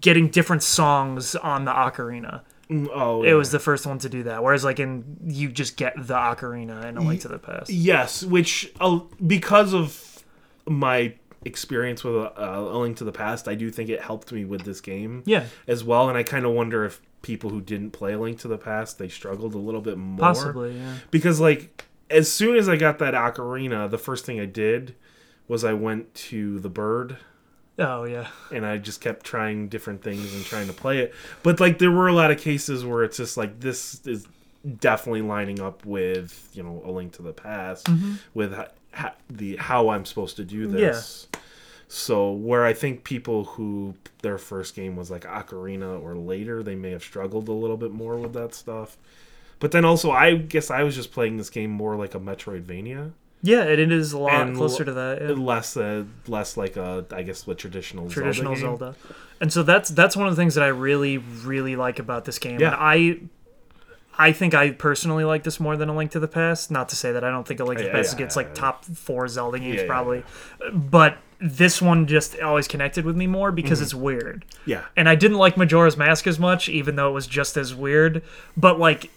getting 0.00 0.28
different 0.28 0.62
songs 0.62 1.34
on 1.34 1.64
the 1.64 1.72
ocarina. 1.72 2.42
Mm, 2.70 2.88
Oh, 2.92 3.22
It 3.22 3.34
was 3.34 3.50
the 3.50 3.58
first 3.58 3.86
one 3.86 3.98
to 4.00 4.08
do 4.08 4.22
that. 4.24 4.42
Whereas, 4.42 4.64
like 4.64 4.78
in 4.80 5.16
you 5.26 5.50
just 5.50 5.76
get 5.76 5.94
the 5.96 6.14
ocarina 6.14 6.84
in 6.84 6.96
A 6.96 7.00
Link 7.02 7.20
to 7.22 7.28
the 7.28 7.38
Past. 7.38 7.70
yes, 7.70 8.22
which 8.22 8.72
uh, 8.80 9.00
because 9.26 9.72
of 9.74 10.22
my 10.66 11.14
experience 11.44 12.02
with 12.04 12.14
uh, 12.16 12.30
A 12.36 12.78
Link 12.78 12.96
to 12.98 13.04
the 13.04 13.12
Past, 13.12 13.48
I 13.48 13.54
do 13.54 13.70
think 13.70 13.90
it 13.90 14.00
helped 14.00 14.32
me 14.32 14.44
with 14.44 14.62
this 14.62 14.80
game. 14.80 15.22
Yeah, 15.26 15.46
as 15.66 15.84
well. 15.84 16.08
And 16.08 16.16
I 16.18 16.22
kind 16.22 16.44
of 16.46 16.52
wonder 16.52 16.84
if 16.84 17.00
people 17.22 17.50
who 17.50 17.60
didn't 17.60 17.90
play 17.92 18.14
Link 18.16 18.38
to 18.40 18.48
the 18.48 18.58
Past 18.58 18.98
they 18.98 19.08
struggled 19.08 19.54
a 19.54 19.58
little 19.58 19.80
bit 19.80 19.96
more. 19.96 20.18
possibly. 20.18 20.76
Yeah. 20.78 20.94
because 21.10 21.40
like 21.40 21.84
as 22.10 22.30
soon 22.30 22.56
as 22.56 22.68
I 22.68 22.76
got 22.76 22.98
that 22.98 23.14
ocarina, 23.14 23.90
the 23.90 23.96
first 23.98 24.26
thing 24.26 24.38
I 24.38 24.44
did 24.46 24.94
was 25.48 25.64
I 25.64 25.72
went 25.72 26.12
to 26.14 26.58
the 26.60 26.68
bird 26.68 27.16
Oh 27.78 28.04
yeah. 28.04 28.28
and 28.52 28.64
I 28.66 28.76
just 28.78 29.00
kept 29.00 29.24
trying 29.24 29.68
different 29.68 30.02
things 30.02 30.34
and 30.34 30.44
trying 30.44 30.66
to 30.68 30.72
play 30.74 30.98
it. 30.98 31.14
But 31.42 31.60
like 31.60 31.78
there 31.78 31.90
were 31.90 32.08
a 32.08 32.12
lot 32.12 32.30
of 32.30 32.38
cases 32.38 32.84
where 32.84 33.02
it's 33.04 33.16
just 33.16 33.36
like 33.38 33.58
this 33.60 34.06
is 34.06 34.26
definitely 34.78 35.22
lining 35.22 35.60
up 35.60 35.84
with 35.84 36.48
you 36.54 36.62
know 36.62 36.82
a 36.84 36.90
link 36.90 37.12
to 37.14 37.22
the 37.22 37.32
past 37.32 37.88
with 38.32 38.54
ha- 38.94 39.14
the 39.30 39.56
how 39.56 39.88
I'm 39.90 40.04
supposed 40.04 40.36
to 40.36 40.44
do 40.44 40.66
this. 40.66 41.28
So 41.88 42.32
where 42.32 42.64
I 42.64 42.72
think 42.72 43.04
people 43.04 43.44
who 43.44 43.94
their 44.22 44.38
first 44.38 44.74
game 44.74 44.96
was 44.96 45.10
like 45.10 45.22
Ocarina 45.24 46.02
or 46.02 46.16
later, 46.16 46.62
they 46.62 46.74
may 46.74 46.90
have 46.90 47.02
struggled 47.04 47.48
a 47.48 47.52
little 47.52 47.76
bit 47.76 47.92
more 47.92 48.16
with 48.16 48.32
that 48.32 48.54
stuff. 48.54 48.96
But 49.60 49.70
then 49.70 49.84
also, 49.84 50.10
I 50.10 50.34
guess 50.34 50.70
I 50.70 50.82
was 50.82 50.94
just 50.96 51.12
playing 51.12 51.36
this 51.36 51.50
game 51.50 51.70
more 51.70 51.94
like 51.96 52.14
a 52.14 52.18
Metroidvania, 52.20 53.12
Yeah, 53.42 53.62
it, 53.64 53.78
it 53.78 53.92
is 53.92 54.12
a 54.12 54.18
lot 54.18 54.46
And 54.48 54.56
closer 54.56 54.84
to 54.84 54.92
that. 54.92 55.22
yeah. 55.22 55.28
less 55.30 55.76
uh, 55.76 56.04
less 56.26 56.56
like 56.56 56.76
a 56.76 57.06
I 57.12 57.22
guess 57.22 57.42
the 57.42 57.54
traditional 57.54 58.08
traditional 58.10 58.56
Zelda. 58.56 58.78
Zelda. 58.94 58.96
And 59.40 59.52
so 59.52 59.62
that's 59.62 59.90
that's 59.90 60.16
one 60.16 60.26
of 60.26 60.34
the 60.34 60.40
things 60.40 60.54
that 60.56 60.64
I 60.64 60.68
really 60.68 61.18
really 61.18 61.76
like 61.76 61.98
about 61.98 62.24
this 62.24 62.38
game. 62.38 62.58
Yeah. 62.60 62.72
And 62.72 62.76
I 62.78 63.18
I 64.16 64.32
think 64.32 64.54
I 64.54 64.70
personally 64.70 65.24
like 65.24 65.42
this 65.42 65.58
more 65.58 65.76
than 65.76 65.88
A 65.88 65.96
Link 65.96 66.12
to 66.12 66.20
the 66.20 66.28
Past. 66.28 66.70
Not 66.70 66.88
to 66.90 66.96
say 66.96 67.12
that 67.12 67.24
I 67.24 67.30
don't 67.30 67.46
think 67.46 67.60
A 67.60 67.64
Link 67.64 67.78
to 67.78 67.84
the 67.84 67.90
Yeah, 67.90 67.96
Past 67.96 68.12
yeah, 68.14 68.18
gets 68.20 68.36
yeah, 68.36 68.42
like 68.42 68.54
top 68.54 68.84
four 68.84 69.26
Zelda 69.28 69.58
games 69.58 69.82
probably, 69.84 70.22
but 70.72 71.18
this 71.40 71.82
one 71.82 72.06
just 72.06 72.38
always 72.40 72.68
connected 72.68 73.04
with 73.04 73.16
me 73.16 73.26
more 73.26 73.50
because 73.52 73.78
Mm-hmm. 73.78 73.84
it's 73.84 73.94
weird. 73.94 74.44
Yeah, 74.66 74.84
And 74.96 75.08
I 75.08 75.14
didn't 75.14 75.38
like 75.38 75.56
Majora's 75.56 75.96
Mask 75.96 76.26
as 76.26 76.38
much, 76.38 76.68
even 76.68 76.96
though 76.96 77.08
it 77.10 77.12
was 77.12 77.26
just 77.26 77.56
as 77.56 77.74
weird. 77.74 78.22
But 78.56 78.78
like 78.78 79.10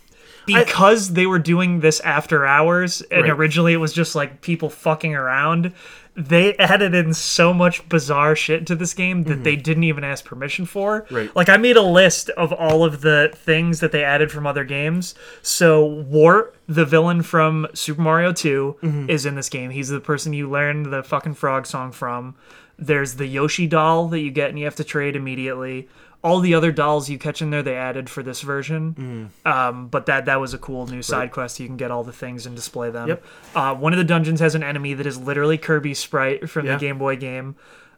because 0.46 1.14
they 1.14 1.26
were 1.26 1.40
doing 1.40 1.82
this 1.82 2.00
after 2.02 2.46
hours, 2.46 3.02
and 3.12 3.24
Right. 3.24 3.32
originally 3.32 3.74
it 3.74 3.78
was 3.78 3.92
just 3.94 4.16
like 4.16 4.42
people 4.42 4.70
fucking 4.70 5.14
around. 5.14 5.74
They 6.20 6.56
added 6.58 6.96
in 6.96 7.14
so 7.14 7.54
much 7.54 7.88
bizarre 7.88 8.36
shit 8.36 8.66
to 8.68 8.76
this 8.76 8.96
game 8.96 9.26
that 9.26 9.44
they 9.44 9.56
didn't 9.56 9.84
even 9.84 10.04
ask 10.04 10.26
permission 10.26 10.66
for. 10.66 11.04
Mm-hmm. 11.04 11.16
Right. 11.16 11.36
Like 11.36 11.48
I 11.48 11.58
made 11.58 11.78
a 11.78 11.82
list 11.84 12.30
of 12.32 12.52
all 12.52 12.84
of 12.84 13.02
the 13.02 13.32
things 13.36 13.82
that 13.82 13.92
they 13.92 14.04
added 14.04 14.32
from 14.32 14.48
other 14.48 14.64
games. 14.64 15.14
So 15.44 15.86
Wart, 15.86 16.56
the 16.68 16.86
villain 16.86 17.22
from 17.22 17.68
Super 17.76 18.02
Mario 18.02 18.34
2, 18.34 18.78
Mm-hmm. 18.82 19.10
is 19.12 19.26
in 19.28 19.36
this 19.36 19.48
game. 19.50 19.70
He's 19.70 19.90
the 19.90 20.00
person 20.00 20.34
you 20.34 20.50
learn 20.50 20.90
the 20.90 21.04
fucking 21.04 21.36
frog 21.36 21.68
song 21.68 21.92
from. 21.92 22.36
There's 22.80 23.16
the 23.16 23.28
Yoshi 23.28 23.68
doll 23.68 24.08
that 24.10 24.20
you 24.20 24.32
get 24.32 24.50
and 24.50 24.58
you 24.58 24.66
have 24.66 24.76
to 24.78 24.84
trade 24.84 25.16
immediately. 25.16 25.88
All 26.28 26.40
the 26.42 26.54
other 26.54 26.72
dolls 26.72 27.10
you 27.10 27.18
catch 27.18 27.42
in 27.42 27.50
there, 27.52 27.64
they 27.64 27.76
added 27.76 28.10
for 28.10 28.22
this 28.22 28.42
version. 28.42 29.32
Mm. 29.46 29.50
Um, 29.52 29.88
but 29.88 30.06
that 30.08 30.26
that 30.26 30.40
was 30.42 30.54
a 30.54 30.58
cool 30.58 30.86
new 30.88 31.02
side 31.02 31.32
quest. 31.32 31.60
You 31.60 31.68
can 31.68 31.78
get 31.78 31.90
all 31.92 32.04
the 32.04 32.12
things 32.12 32.46
and 32.46 32.56
display 32.56 32.90
them. 32.92 33.08
Yep. 33.08 33.24
Uh, 33.56 33.76
one 33.76 33.94
of 33.94 33.98
the 33.98 34.04
dungeons 34.04 34.40
has 34.42 34.54
an 34.56 34.64
enemy 34.64 34.94
that 34.94 35.06
is 35.06 35.18
literally 35.18 35.58
Kirby 35.58 35.94
sprite 35.94 36.50
from 36.50 36.66
Yeah. 36.66 36.74
the 36.74 36.80
Game 36.80 36.98
Boy 36.98 37.16
game. 37.16 37.56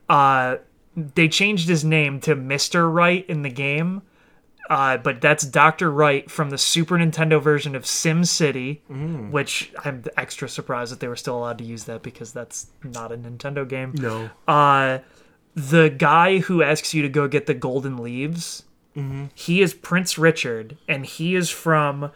Uh, 0.07 0.57
they 0.95 1.27
changed 1.27 1.67
his 1.67 1.83
name 1.83 2.19
to 2.21 2.35
Mister 2.35 2.89
Write 2.89 3.25
in 3.29 3.41
the 3.43 3.49
game, 3.49 4.01
uh, 4.69 4.97
but 4.97 5.21
that's 5.21 5.43
Doctor 5.45 5.89
Wright 5.91 6.29
from 6.29 6.49
the 6.49 6.57
Super 6.57 6.97
Nintendo 6.97 7.41
version 7.41 7.75
of 7.75 7.85
Sim 7.85 8.25
City, 8.25 8.81
Mm. 8.91 9.31
which 9.31 9.71
I'm 9.85 10.03
extra 10.17 10.49
surprised 10.49 10.91
that 10.91 10.99
they 10.99 11.07
were 11.07 11.15
still 11.15 11.37
allowed 11.37 11.57
to 11.59 11.63
use 11.63 11.85
that 11.85 12.03
because 12.03 12.31
that's 12.33 12.67
not 12.83 13.11
a 13.11 13.17
Nintendo 13.17 13.67
game. 13.67 13.93
no, 13.95 14.29
Uh, 14.47 14.99
the 15.69 15.89
guy 15.89 16.39
who 16.39 16.61
asks 16.63 16.93
you 16.93 17.01
to 17.01 17.09
go 17.09 17.27
get 17.27 17.45
the 17.45 17.53
golden 17.53 17.97
leaves, 17.97 18.63
Mm-hmm. 18.95 19.25
he 19.35 19.61
is 19.61 19.73
Prince 19.75 20.17
Richard, 20.17 20.75
and 20.87 21.05
he 21.05 21.35
is 21.35 21.49
from 21.51 22.11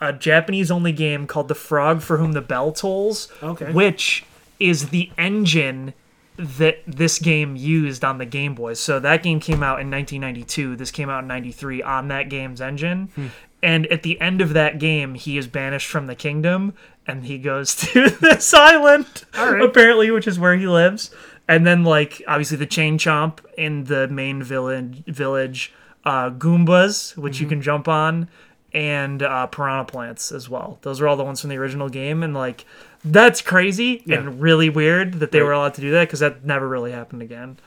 a 0.00 0.12
Japanese 0.12 0.70
only 0.70 0.92
game 0.92 1.26
called 1.26 1.48
The 1.48 1.54
Frog 1.54 2.00
for 2.00 2.16
Whom 2.18 2.32
the 2.32 2.40
Bell 2.40 2.72
Tolls, 2.72 3.28
Okay. 3.42 3.70
which 3.72 4.24
is 4.60 4.90
the 4.90 5.10
engine 5.18 5.94
that 6.36 6.78
this 6.86 7.18
game 7.18 7.56
used 7.56 8.04
on 8.04 8.18
the 8.18 8.24
Game 8.24 8.54
Boy. 8.54 8.74
So 8.74 8.98
that 9.00 9.22
game 9.22 9.40
came 9.40 9.62
out 9.62 9.80
in 9.80 9.90
1992. 9.90 10.76
This 10.76 10.90
came 10.90 11.10
out 11.10 11.22
in 11.24 11.28
93 11.28 11.82
on 11.82 12.08
that 12.08 12.28
game's 12.30 12.60
engine. 12.60 13.10
Hmm. 13.14 13.26
And 13.62 13.86
at 13.88 14.02
the 14.02 14.20
end 14.20 14.40
of 14.40 14.54
that 14.54 14.78
game, 14.78 15.14
he 15.14 15.36
is 15.36 15.46
banished 15.46 15.88
from 15.88 16.06
the 16.06 16.14
kingdom 16.16 16.72
and 17.06 17.24
he 17.26 17.36
goes 17.38 17.74
to 17.92 18.08
this 18.08 18.54
island, 18.54 19.24
right. 19.36 19.60
apparently, 19.60 20.10
which 20.10 20.26
is 20.26 20.38
where 20.38 20.56
he 20.56 20.66
lives. 20.66 21.14
And 21.52 21.66
then 21.66 21.84
like 21.84 22.22
obviously 22.26 22.56
the 22.56 22.66
chain 22.66 22.98
chomp 22.98 23.38
in 23.56 23.84
the 23.84 24.08
main 24.08 24.42
village 24.42 25.02
village 25.06 25.72
uh 26.04 26.30
goombas 26.30 27.16
which 27.16 27.34
Mm-hmm. 27.34 27.42
you 27.44 27.48
can 27.48 27.62
jump 27.62 27.88
on 27.88 28.28
and 28.74 29.22
uh 29.22 29.46
piranha 29.46 29.84
plants 29.84 30.32
as 30.32 30.48
well 30.48 30.78
those 30.82 31.00
are 31.00 31.06
all 31.08 31.16
the 31.16 31.24
ones 31.24 31.40
from 31.40 31.50
the 31.50 31.56
original 31.56 31.88
game 31.88 32.22
and 32.22 32.34
like 32.34 32.64
that's 33.04 33.40
crazy 33.42 34.02
Yeah. 34.06 34.18
and 34.18 34.40
really 34.40 34.68
weird 34.70 35.14
that 35.20 35.30
they 35.32 35.42
were 35.42 35.52
allowed 35.52 35.74
to 35.74 35.80
do 35.80 35.90
that 35.92 36.06
because 36.08 36.20
that 36.20 36.44
never 36.44 36.68
really 36.68 36.92
happened 36.92 37.22
again 37.22 37.58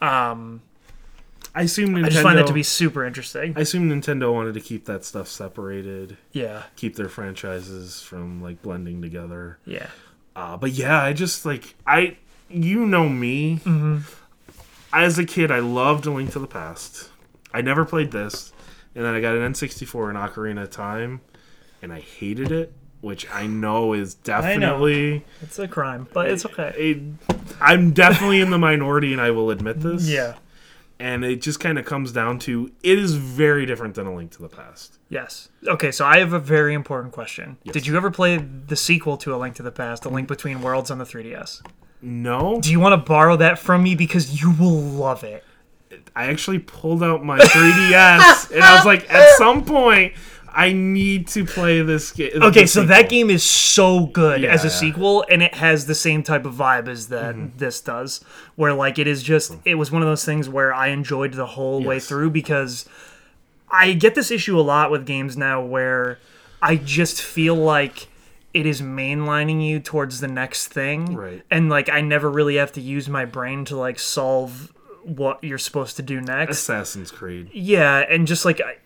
Um, 0.00 0.62
I 1.54 1.62
assume 1.62 1.90
Nintendo. 1.94 2.06
i 2.06 2.08
just 2.10 2.22
find 2.22 2.38
that 2.38 2.46
to 2.46 2.52
be 2.52 2.62
super 2.62 3.04
interesting 3.06 3.54
I 3.56 3.60
assume 3.60 3.88
Nintendo 3.88 4.32
wanted 4.32 4.54
to 4.54 4.60
keep 4.60 4.84
that 4.86 5.04
stuff 5.04 5.28
separated, 5.28 6.16
yeah 6.32 6.64
keep 6.76 6.96
their 6.96 7.08
franchises 7.08 8.00
from 8.02 8.42
like 8.42 8.62
blending 8.62 9.00
together. 9.02 9.58
yeah 9.64 9.88
Uh, 10.36 10.56
but 10.56 10.70
yeah, 10.70 11.02
I 11.02 11.12
just 11.14 11.44
like 11.46 11.74
I, 11.86 12.16
you 12.50 12.86
know 12.86 13.08
me. 13.08 13.56
Mm-hmm. 13.64 13.98
As 14.92 15.18
a 15.18 15.24
kid, 15.24 15.50
I 15.50 15.58
loved 15.58 16.06
A 16.06 16.10
Link 16.10 16.32
to 16.32 16.38
the 16.38 16.46
Past. 16.46 17.10
I 17.52 17.60
never 17.60 17.84
played 17.84 18.10
this, 18.10 18.52
and 18.94 19.04
then 19.04 19.14
I 19.14 19.20
got 19.20 19.34
an 19.36 19.52
N64 19.52 20.08
and 20.10 20.18
Ocarina 20.18 20.62
of 20.62 20.70
Time, 20.70 21.20
and 21.82 21.92
I 21.92 22.00
hated 22.00 22.50
it, 22.50 22.72
which 23.00 23.28
I 23.30 23.46
know 23.46 23.92
is 23.92 24.14
definitely. 24.14 25.24
it's 25.40 25.58
a 25.58 25.68
crime 25.68 26.08
but 26.12 26.28
it's 26.30 26.44
okay 26.44 26.72
It, 26.76 27.02
I'm 27.60 27.92
definitely 27.92 28.40
in 28.40 28.50
the 28.50 28.58
minority, 28.58 29.12
and 29.12 29.20
I 29.20 29.30
will 29.30 29.50
admit 29.50 29.80
this. 29.80 30.08
yeah 30.08 30.34
And 30.98 31.24
it 31.24 31.40
just 31.42 31.60
kind 31.60 31.78
of 31.78 31.84
comes 31.84 32.10
down 32.12 32.38
to 32.40 32.72
it 32.82 32.98
is 32.98 33.14
very 33.14 33.66
different 33.66 33.94
than 33.94 34.06
A 34.06 34.14
Link 34.14 34.30
to 34.32 34.42
the 34.42 34.48
Past. 34.48 34.98
Yes. 35.08 35.48
Okay, 35.66 35.90
so 35.92 36.04
I 36.04 36.18
have 36.18 36.32
a 36.32 36.40
very 36.40 36.74
important 36.74 37.12
question. 37.12 37.56
Did 37.64 37.86
you 37.86 37.96
ever 37.96 38.10
play 38.10 38.36
the 38.38 38.76
sequel 38.76 39.16
to 39.18 39.34
A 39.34 39.36
Link 39.36 39.54
to 39.56 39.62
the 39.62 39.70
Past, 39.72 40.04
A 40.04 40.08
Link 40.08 40.26
Between 40.28 40.60
Worlds 40.60 40.90
on 40.90 40.98
the 40.98 41.04
3DS? 41.04 41.62
No, 42.00 42.60
Do 42.60 42.70
you 42.70 42.78
want 42.80 42.92
to 42.92 43.08
borrow 43.08 43.36
that 43.36 43.58
from 43.58 43.82
me 43.82 43.94
because 43.94 44.40
you 44.40 44.52
will 44.52 44.80
love 44.80 45.24
it? 45.24 45.44
I 46.14 46.26
actually 46.26 46.58
pulled 46.60 47.02
out 47.02 47.24
my 47.24 47.38
3DS, 47.40 48.50
and 48.52 48.62
I 48.62 48.76
was 48.76 48.84
like, 48.84 49.12
at 49.12 49.36
some 49.36 49.64
point, 49.64 50.12
I 50.50 50.72
need 50.72 51.28
to 51.28 51.44
play 51.44 51.82
this 51.82 52.10
game. 52.12 52.30
Okay, 52.42 52.66
so 52.66 52.84
that 52.84 53.08
game 53.08 53.30
is 53.30 53.42
so 53.44 54.06
good 54.06 54.44
as 54.44 54.64
a 54.64 54.68
Yeah. 54.68 54.72
sequel, 54.72 55.24
and 55.30 55.42
it 55.42 55.54
has 55.54 55.86
the 55.86 55.94
same 55.94 56.22
type 56.22 56.44
of 56.46 56.54
vibe 56.54 56.88
as 56.88 57.08
that 57.08 57.34
Mm-hmm. 57.34 57.58
this 57.58 57.80
does, 57.80 58.20
where 58.56 58.72
like 58.74 58.98
it 58.98 59.06
is 59.06 59.22
just 59.22 59.56
it 59.64 59.74
was 59.76 59.90
one 59.90 60.02
of 60.02 60.08
those 60.08 60.24
things 60.24 60.48
where 60.48 60.72
I 60.74 60.88
enjoyed 60.88 61.34
the 61.34 61.46
whole 61.46 61.82
way 61.82 61.98
through 62.00 62.30
because 62.30 62.88
I 63.70 63.92
get 63.92 64.14
this 64.14 64.30
issue 64.30 64.58
a 64.58 64.62
lot 64.62 64.90
with 64.90 65.04
games 65.06 65.36
now 65.36 65.60
where 65.62 66.18
I 66.62 66.76
just 66.76 67.20
feel 67.22 67.54
like 67.54 68.08
it 68.54 68.66
is 68.66 68.80
mainlining 68.82 69.66
you 69.66 69.78
towards 69.80 70.20
the 70.20 70.28
next 70.28 70.68
thing, 70.68 71.14
Right. 71.14 71.42
And 71.50 71.68
like 71.68 71.88
I 71.88 72.00
never 72.00 72.30
really 72.30 72.56
have 72.56 72.72
to 72.72 72.80
use 72.80 73.08
my 73.08 73.24
brain 73.24 73.64
to 73.66 73.76
like 73.76 73.98
solve 73.98 74.72
what 75.04 75.42
you're 75.44 75.58
supposed 75.58 75.96
to 75.96 76.02
do 76.02 76.20
next. 76.20 76.58
Assassin's 76.58 77.10
Creed. 77.10 77.50
Yeah, 77.52 77.98
and 78.08 78.26
just 78.26 78.44
like 78.44 78.60
I, 78.60 78.76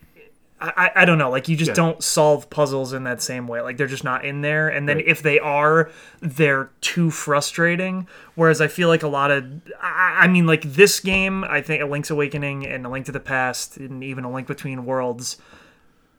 I, 0.61 0.91
I 0.97 1.05
don't 1.05 1.17
know, 1.17 1.29
like 1.29 1.49
you 1.49 1.57
just 1.57 1.69
Yeah. 1.69 1.73
don't 1.75 2.01
solve 2.01 2.49
puzzles 2.49 2.93
in 2.93 3.03
that 3.03 3.21
same 3.21 3.47
way. 3.47 3.59
Like 3.61 3.75
they're 3.75 3.87
just 3.87 4.05
not 4.05 4.23
in 4.23 4.39
there, 4.41 4.69
and 4.69 4.87
then 4.87 4.97
Right. 4.97 5.07
if 5.07 5.21
they 5.21 5.37
are, 5.39 5.89
they're 6.21 6.69
too 6.79 7.11
frustrating. 7.11 8.07
Whereas 8.35 8.61
I 8.61 8.67
feel 8.67 8.87
like 8.87 9.03
a 9.03 9.09
lot 9.09 9.29
of, 9.31 9.43
I, 9.81 10.19
I 10.21 10.27
mean, 10.27 10.45
like 10.47 10.61
this 10.61 11.01
game, 11.01 11.43
I 11.43 11.61
think 11.61 11.81
A 11.81 11.85
Link's 11.85 12.09
Awakening 12.09 12.65
and 12.65 12.85
A 12.85 12.89
Link 12.89 13.05
to 13.07 13.11
the 13.11 13.19
Past, 13.19 13.75
and 13.75 14.03
even 14.03 14.23
A 14.23 14.31
Link 14.31 14.47
Between 14.47 14.85
Worlds, 14.85 15.37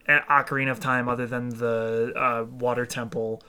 Ocarina 0.09 0.70
of 0.70 0.81
Time, 0.81 1.09
other 1.09 1.26
than 1.26 1.48
the 1.51 2.12
uh, 2.16 2.44
Water 2.44 2.85
Temple, 2.86 3.43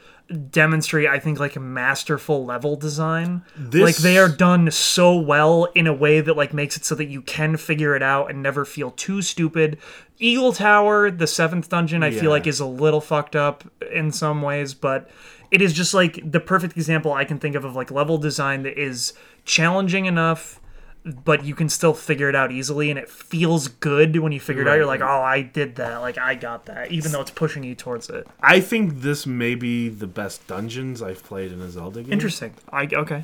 demonstrate 0.49 1.07
I 1.07 1.19
think 1.19 1.39
like 1.39 1.55
a 1.55 1.59
masterful 1.59 2.45
level 2.45 2.75
design. 2.75 3.43
This- 3.57 3.81
Like 3.81 3.97
they 3.97 4.17
are 4.17 4.29
done 4.29 4.71
so 4.71 5.15
well 5.17 5.65
in 5.75 5.85
a 5.87 5.93
way 5.93 6.21
that 6.21 6.35
like 6.35 6.53
makes 6.53 6.77
it 6.77 6.85
so 6.85 6.95
that 6.95 7.05
you 7.05 7.21
can 7.21 7.57
figure 7.57 7.95
it 7.95 8.01
out 8.03 8.29
and 8.31 8.41
never 8.41 8.65
feel 8.65 8.91
too 8.91 9.21
stupid. 9.21 9.77
Eagle 10.17 10.53
Tower, 10.53 11.11
the 11.11 11.27
seventh 11.27 11.69
dungeon, 11.69 12.01
I 12.03 12.07
Yeah. 12.07 12.21
feel 12.21 12.29
like 12.31 12.47
is 12.47 12.59
a 12.59 12.65
little 12.65 13.01
fucked 13.01 13.35
up 13.35 13.63
in 13.93 14.11
some 14.11 14.41
ways, 14.41 14.73
but 14.73 15.09
it 15.51 15.61
is 15.61 15.73
just 15.73 15.93
like 15.93 16.19
the 16.29 16.39
perfect 16.39 16.75
example 16.77 17.13
I 17.13 17.25
can 17.25 17.37
think 17.37 17.55
of 17.55 17.65
of 17.65 17.75
like 17.75 17.91
level 17.91 18.17
design 18.17 18.63
that 18.63 18.79
is 18.81 19.13
challenging 19.43 20.05
enough 20.05 20.59
but 21.05 21.45
you 21.45 21.53
can 21.53 21.69
still 21.69 21.93
figure 21.93 22.27
it 22.29 22.35
out 22.35 22.51
easily 22.51 22.89
and 22.89 22.97
it 22.97 23.07
feels 23.09 23.67
good 23.67 24.17
when 24.17 24.31
you 24.31 24.39
figure 24.39 24.63
it 24.63 24.67
out. 24.67 24.75
You're 24.75 24.85
like 24.87 25.01
oh 25.01 25.21
i 25.21 25.41
did 25.41 25.75
that. 25.75 25.97
Like 25.99 26.17
i 26.17 26.33
got 26.35 26.65
that 26.65 26.91
even 26.91 27.11
though 27.11 27.21
it's 27.21 27.31
pushing 27.31 27.63
you 27.63 27.75
towards 27.75 28.09
it. 28.09 28.27
I 28.41 28.59
think 28.59 29.01
this 29.01 29.25
may 29.27 29.53
be 29.55 29.87
the 29.89 30.07
best 30.07 30.47
dungeons 30.47 31.01
I've 31.03 31.23
played 31.23 31.51
in 31.51 31.61
a 31.61 31.69
Zelda 31.69 32.01
game. 32.01 32.11
interesting. 32.11 32.53
I 32.71 32.87
okay. 32.91 33.23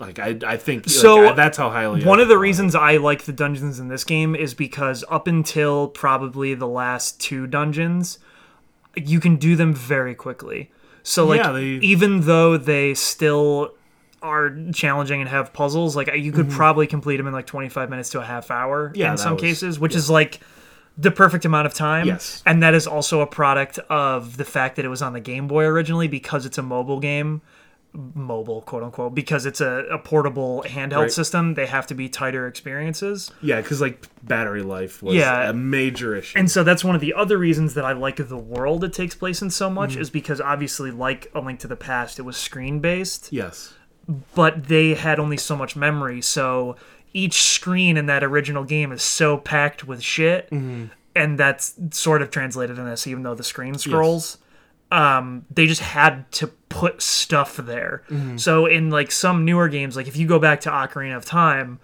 Like 0.00 0.18
I, 0.18 0.36
I 0.44 0.56
think 0.56 0.88
So, 0.88 1.14
like, 1.16 1.32
I- 1.32 1.34
that's 1.34 1.58
how 1.58 1.70
highly. 1.70 2.04
one 2.04 2.18
I 2.18 2.22
of 2.22 2.28
the 2.28 2.38
reasons 2.38 2.74
i 2.74 2.96
like 2.96 3.22
the 3.22 3.32
dungeons 3.32 3.78
in 3.78 3.86
this 3.86 4.02
game 4.02 4.34
is 4.34 4.52
because 4.52 5.04
up 5.08 5.28
until 5.28 5.86
probably 5.86 6.54
the 6.54 6.66
last 6.66 7.20
two 7.20 7.46
dungeons 7.46 8.18
you 8.96 9.20
can 9.20 9.36
do 9.36 9.54
them 9.54 9.72
very 9.72 10.14
quickly. 10.14 10.70
So 11.04 11.24
like 11.24 11.38
Yeah, 11.40 11.52
they- 11.52 11.62
even 11.86 12.22
though 12.22 12.56
they 12.56 12.94
still 12.94 13.74
are 14.22 14.56
challenging 14.72 15.20
and 15.20 15.28
have 15.28 15.52
puzzles 15.52 15.96
like 15.96 16.08
you 16.14 16.32
could 16.32 16.48
probably 16.50 16.86
complete 16.86 17.16
them 17.18 17.26
in 17.26 17.32
like 17.32 17.46
25 17.46 17.90
minutes 17.90 18.10
to 18.10 18.20
a 18.20 18.24
half 18.24 18.50
hour 18.50 18.88
Mm-hmm. 18.90 18.96
Yeah, 19.00 19.10
in 19.12 19.18
some 19.18 19.34
was- 19.34 19.42
cases 19.42 19.78
which 19.80 19.94
is 19.94 20.08
like 20.08 20.40
the 20.98 21.10
perfect 21.10 21.44
amount 21.44 21.66
of 21.66 21.74
time 21.74 22.06
Yes. 22.06 22.42
and 22.46 22.62
that 22.62 22.74
is 22.74 22.86
also 22.86 23.20
a 23.20 23.26
product 23.26 23.78
of 23.90 24.36
the 24.36 24.44
fact 24.44 24.76
that 24.76 24.84
it 24.84 24.88
was 24.88 25.02
on 25.02 25.12
the 25.12 25.20
game 25.20 25.48
boy 25.48 25.64
originally 25.64 26.06
because 26.08 26.46
it's 26.46 26.58
a 26.58 26.62
mobile 26.62 27.00
game 27.00 27.40
mobile 28.14 28.62
quote 28.62 28.82
unquote 28.82 29.14
because 29.14 29.44
it's 29.44 29.60
a, 29.60 29.84
a 29.90 29.98
portable 29.98 30.64
handheld 30.66 30.96
Right. 31.02 31.12
system 31.12 31.54
they 31.54 31.66
have 31.66 31.86
to 31.88 31.94
be 31.94 32.08
tighter 32.08 32.46
experiences 32.46 33.30
Yeah, 33.42 33.60
because 33.60 33.82
like 33.82 34.06
battery 34.22 34.62
life 34.62 35.02
was 35.02 35.14
Yeah. 35.14 35.50
a 35.50 35.52
major 35.52 36.14
issue. 36.16 36.38
and 36.38 36.50
so 36.50 36.64
that's 36.64 36.82
one 36.82 36.94
of 36.94 37.02
the 37.02 37.12
other 37.12 37.36
reasons 37.36 37.74
that 37.74 37.84
I 37.84 37.92
like 37.92 38.16
the 38.16 38.36
world 38.38 38.82
it 38.84 38.94
takes 38.94 39.14
place 39.14 39.42
in 39.42 39.50
so 39.50 39.68
much 39.68 39.90
Mm-hmm. 39.92 40.00
is 40.00 40.10
because 40.10 40.40
obviously, 40.40 40.90
like 40.90 41.30
A 41.34 41.40
Link 41.40 41.60
to 41.60 41.68
the 41.68 41.76
Past, 41.76 42.18
it 42.18 42.22
was 42.22 42.36
screen 42.38 42.80
based, 42.80 43.30
yes. 43.30 43.74
But 44.34 44.68
they 44.68 44.94
had 44.94 45.18
only 45.18 45.36
so 45.36 45.56
much 45.56 45.76
memory. 45.76 46.20
So 46.22 46.76
each 47.12 47.42
screen 47.42 47.96
in 47.96 48.06
that 48.06 48.24
original 48.24 48.64
game 48.64 48.92
is 48.92 49.02
so 49.02 49.36
packed 49.36 49.84
with 49.84 50.02
shit, 50.02 50.50
Mm-hmm. 50.50 50.86
and 51.14 51.38
that's 51.38 51.74
sort 51.90 52.22
of 52.22 52.30
translated 52.30 52.78
in 52.78 52.84
this, 52.86 53.06
even 53.06 53.22
though 53.22 53.34
the 53.34 53.44
screen 53.44 53.74
scrolls. 53.78 54.38
Um, 54.90 55.46
they 55.50 55.66
just 55.66 55.80
had 55.80 56.30
to 56.32 56.48
put 56.68 57.00
stuff 57.00 57.56
there. 57.56 58.02
Mm-hmm. 58.10 58.36
So 58.36 58.66
in 58.66 58.90
like 58.90 59.10
some 59.10 59.44
newer 59.46 59.68
games, 59.68 59.96
like 59.96 60.06
if 60.06 60.16
you 60.18 60.26
go 60.26 60.38
back 60.38 60.60
to 60.62 60.70
Ocarina 60.70 61.16
of 61.16 61.24
Time, 61.24 61.80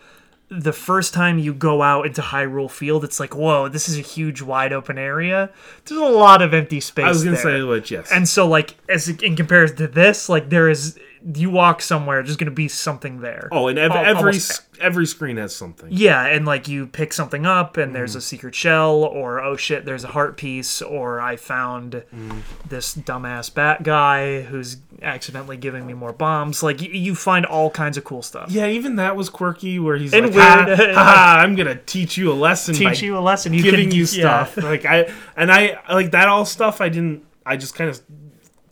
the 0.51 0.73
first 0.75 1.15
time 1.15 1.39
you 1.39 1.55
go 1.55 1.81
out 1.83 2.05
into 2.07 2.21
Hyrule 2.21 2.71
Field, 2.71 3.05
it's 3.05 3.19
like, 3.19 3.35
whoa, 3.35 3.69
this 3.69 3.89
is 3.89 3.97
a 3.99 4.03
huge 4.03 4.43
wide 4.43 4.75
open 4.75 4.99
area. 4.99 5.51
There's 5.87 6.01
a 6.01 6.05
lot 6.05 6.43
of 6.43 6.53
empty 6.53 6.81
space. 6.81 7.05
I 7.07 7.09
was 7.09 7.25
gonna 7.25 7.37
there. 7.37 7.43
say 7.61 7.63
which 7.63 7.91
yes. 7.91 8.11
And 8.13 8.29
so, 8.29 8.47
like, 8.47 8.75
as 8.91 9.09
in 9.09 9.37
comparison 9.37 9.77
to 9.79 9.89
this, 9.89 10.29
like, 10.29 10.49
there 10.51 10.69
is 10.69 10.99
you 11.35 11.51
walk 11.51 11.83
somewhere, 11.83 12.23
there's 12.23 12.37
gonna 12.37 12.51
be 12.51 12.69
something 12.69 13.21
there. 13.21 13.49
oh, 13.53 13.69
and 13.69 13.79
ev- 13.79 13.91
Al- 13.93 14.05
every 14.05 14.39
every 14.81 15.07
screen 15.07 15.37
has 15.39 15.55
something. 15.55 15.89
Yeah, 15.91 16.25
and 16.25 16.47
like 16.47 16.69
you 16.69 16.87
pick 16.87 17.13
something 17.13 17.45
up, 17.47 17.77
and 17.77 17.95
there's 17.95 18.11
Mm-hmm. 18.13 18.19
a 18.19 18.23
secret 18.23 18.55
shell, 18.55 18.95
or 19.05 19.41
oh 19.41 19.57
shit, 19.57 19.85
there's 19.85 20.05
a 20.05 20.09
heart 20.09 20.37
piece, 20.37 20.81
or 20.83 21.21
I 21.21 21.37
found 21.37 22.03
Mm. 22.15 22.43
this 22.69 22.95
dumbass 22.97 23.53
bat 23.53 23.83
guy 23.83 24.43
who's 24.43 24.77
accidentally 25.03 25.57
giving 25.57 25.87
me 25.87 25.95
more 25.95 26.13
bombs. 26.13 26.63
Like 26.63 26.81
y- 26.81 26.89
you 26.93 27.15
find 27.15 27.45
all 27.47 27.71
kinds 27.71 27.97
of 27.97 28.05
cool 28.05 28.23
stuff. 28.23 28.51
Yeah, 28.51 28.67
even 28.69 28.97
that 28.97 29.17
was 29.17 29.29
quirky. 29.31 29.79
Where 29.79 29.97
he's 29.97 30.13
And 30.15 30.27
like, 30.27 30.35
weird. 30.69 30.79
ha, 30.79 30.95
ha, 30.95 31.41
"I'm 31.43 31.55
gonna 31.57 31.75
teach 31.77 32.17
you 32.17 32.31
a 32.33 32.35
lesson 32.35 32.75
Teach 32.75 33.03
you 33.03 33.17
a 33.17 33.21
lesson. 33.21 33.53
You 33.55 33.63
giving 33.63 33.89
can, 33.91 33.97
you 33.99 34.07
yeah. 34.13 34.45
stuff." 34.45 34.57
Like 34.63 34.85
I 34.85 35.13
and 35.37 35.51
I 35.53 35.79
like 35.93 36.13
that 36.13 36.29
all 36.29 36.45
stuff. 36.45 36.81
I 36.81 36.89
didn't. 36.89 37.25
I 37.47 37.57
just 37.57 37.75
kind 37.75 37.89
of 37.89 38.01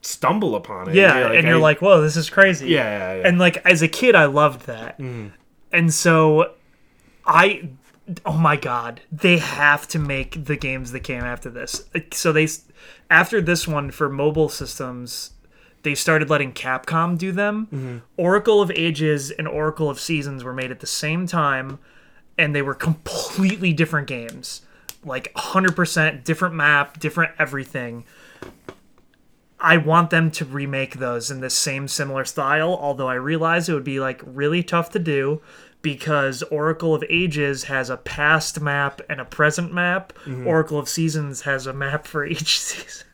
stumble 0.07 0.55
upon 0.55 0.89
it. 0.89 0.95
Yeah, 0.95 1.33
and 1.33 1.47
you're 1.47 1.57
I- 1.57 1.61
like, 1.61 1.83
whoa, 1.83 2.01
this 2.01 2.17
is 2.17 2.31
crazy. 2.31 2.69
yeah, 2.69 2.85
yeah, 2.85 3.15
yeah. 3.21 3.29
And 3.29 3.39
like 3.39 3.59
as 3.67 3.83
a 3.83 3.89
kid, 3.89 4.15
I 4.15 4.27
loved 4.27 4.67
that. 4.67 4.99
Mm. 4.99 5.33
And 5.73 5.93
so 5.93 6.53
I 7.27 7.69
oh 8.25 8.39
my 8.39 8.57
god, 8.57 9.01
they 9.11 9.39
have 9.39 9.89
to 9.89 9.99
make 9.99 10.45
the 10.45 10.57
games 10.57 10.93
that 10.93 11.01
came 11.01 11.25
after 11.25 11.51
this. 11.51 11.89
So 12.13 12.33
they 12.33 12.49
after 13.11 13.41
this 13.41 13.67
one 13.67 13.91
for 13.91 14.09
mobile 14.09 14.49
systems, 14.49 15.33
they 15.83 15.95
started 15.95 16.31
letting 16.31 16.53
Capcom 16.53 17.19
do 17.19 17.33
them. 17.33 17.67
Mm-hmm. 17.67 17.99
Oracle 18.17 18.63
of 18.63 18.71
Ages 18.73 19.31
and 19.31 19.49
Oracle 19.49 19.91
of 19.91 19.99
Seasons 20.01 20.45
were 20.45 20.53
made 20.53 20.71
at 20.71 20.81
the 20.81 20.87
same 20.87 21.27
time 21.27 21.79
and 22.39 22.55
they 22.55 22.63
were 22.63 22.75
completely 22.75 23.73
different 23.73 24.07
games. 24.07 24.63
Like 25.05 25.33
100% 25.35 26.25
different 26.25 26.55
map, 26.55 26.99
different 26.99 27.33
everything. 27.39 28.05
I 29.67 29.79
want 29.79 30.11
them 30.11 30.31
to 30.33 30.45
remake 30.45 30.95
those 30.95 31.31
in 31.31 31.41
the 31.41 31.51
same 31.51 31.89
similar 31.89 32.25
style, 32.25 32.79
although 32.81 33.09
I 33.09 33.15
realize 33.15 33.69
it 33.69 33.75
would 33.75 33.83
be 33.83 33.99
like 33.99 34.23
really 34.25 34.63
tough 34.63 34.91
to 34.91 34.99
do 35.01 35.43
because 35.83 36.43
Oracle 36.45 36.95
of 36.95 37.03
Ages 37.09 37.65
has 37.65 37.91
a 37.91 37.97
past 37.97 38.61
map 38.61 39.01
and 39.09 39.21
a 39.21 39.25
present 39.25 39.73
map. 39.73 40.13
Oracle 40.47 40.79
of 40.79 40.89
Seasons 40.89 41.43
has 41.43 41.67
a 41.67 41.73
map 41.73 42.07
for 42.07 42.25
each 42.35 42.61
season. 42.61 43.07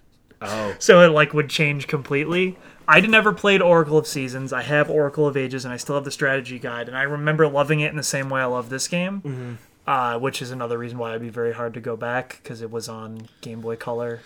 oh, 0.43 0.75
So 0.79 1.01
it 1.01 1.09
like 1.09 1.33
would 1.33 1.49
change 1.49 1.87
completely. 1.89 2.59
I 2.87 3.01
had 3.01 3.09
never 3.09 3.33
played 3.33 3.63
Oracle 3.63 3.97
of 3.97 4.07
Seasons. 4.07 4.53
I 4.53 4.63
have 4.63 4.91
Oracle 4.91 5.27
of 5.27 5.37
Ages, 5.37 5.65
and 5.65 5.73
I 5.73 5.77
still 5.79 5.95
have 5.95 6.05
the 6.05 6.11
strategy 6.11 6.59
guide. 6.59 6.89
And 6.89 6.97
I 6.99 7.03
remember 7.05 7.47
loving 7.49 7.81
it 7.81 7.91
in 7.91 7.97
the 7.97 8.03
same 8.03 8.29
way 8.29 8.41
I 8.43 8.47
love 8.47 8.69
this 8.69 8.89
game, 8.89 9.59
uh, 9.87 10.19
which 10.19 10.43
is 10.43 10.51
another 10.51 10.77
reason 10.77 10.99
why 10.99 11.11
it'd 11.11 11.23
be 11.23 11.29
very 11.29 11.53
hard 11.55 11.75
to 11.75 11.81
go 11.81 11.97
back 11.97 12.41
because 12.43 12.61
it 12.61 12.71
was 12.71 12.89
on 12.89 13.29
Game 13.41 13.61
Boy 13.61 13.77
Color. 13.77 14.21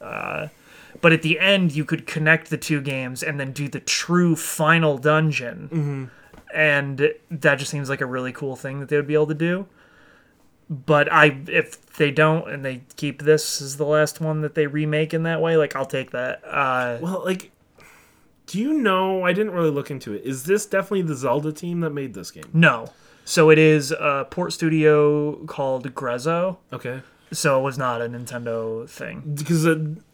Uh, 0.00 0.48
but 1.02 1.12
at 1.12 1.20
the 1.20 1.38
end, 1.38 1.72
you 1.72 1.84
could 1.84 2.06
connect 2.06 2.48
the 2.48 2.56
two 2.56 2.80
games 2.80 3.22
and 3.22 3.38
then 3.38 3.52
do 3.52 3.68
the 3.68 3.80
true 3.80 4.34
final 4.34 4.96
dungeon. 4.96 6.10
And 6.54 7.12
that 7.30 7.56
just 7.56 7.70
seems 7.70 7.88
like 7.90 8.00
a 8.00 8.06
really 8.06 8.32
cool 8.32 8.56
thing 8.56 8.80
that 8.80 8.88
they 8.88 8.96
would 8.96 9.06
be 9.06 9.14
able 9.14 9.26
to 9.26 9.34
do. 9.34 9.66
But 10.70 11.12
I, 11.12 11.38
if 11.48 11.84
they 11.96 12.10
don't 12.10 12.48
and 12.50 12.64
they 12.64 12.82
keep 12.96 13.22
this 13.22 13.60
as 13.60 13.76
the 13.76 13.84
last 13.84 14.20
one 14.22 14.40
that 14.40 14.54
they 14.54 14.66
remake 14.66 15.12
in 15.12 15.22
that 15.24 15.42
way, 15.42 15.56
like 15.58 15.76
I'll 15.76 15.84
take 15.84 16.12
that. 16.12 16.40
Uh, 16.46 16.96
Well, 17.02 17.22
like, 17.24 17.50
do 18.46 18.58
you 18.58 18.72
know? 18.74 19.22
I 19.24 19.32
didn't 19.34 19.52
really 19.52 19.70
look 19.70 19.90
into 19.90 20.14
it. 20.14 20.22
Is 20.24 20.44
this 20.44 20.64
definitely 20.64 21.02
the 21.02 21.14
Zelda 21.14 21.52
team 21.52 21.80
that 21.80 21.90
made 21.90 22.14
this 22.14 22.30
game? 22.30 22.48
No. 22.52 22.86
So 23.24 23.50
it 23.50 23.58
is 23.58 23.92
a 23.92 24.26
port 24.30 24.52
studio 24.52 25.44
called 25.46 25.94
Grezzo. 25.94 26.56
Okay. 26.72 27.02
So 27.32 27.58
it 27.58 27.62
was 27.62 27.78
not 27.78 28.00
a 28.02 28.08
Nintendo 28.08 28.88
thing. 28.88 29.22
Because, 29.34 29.66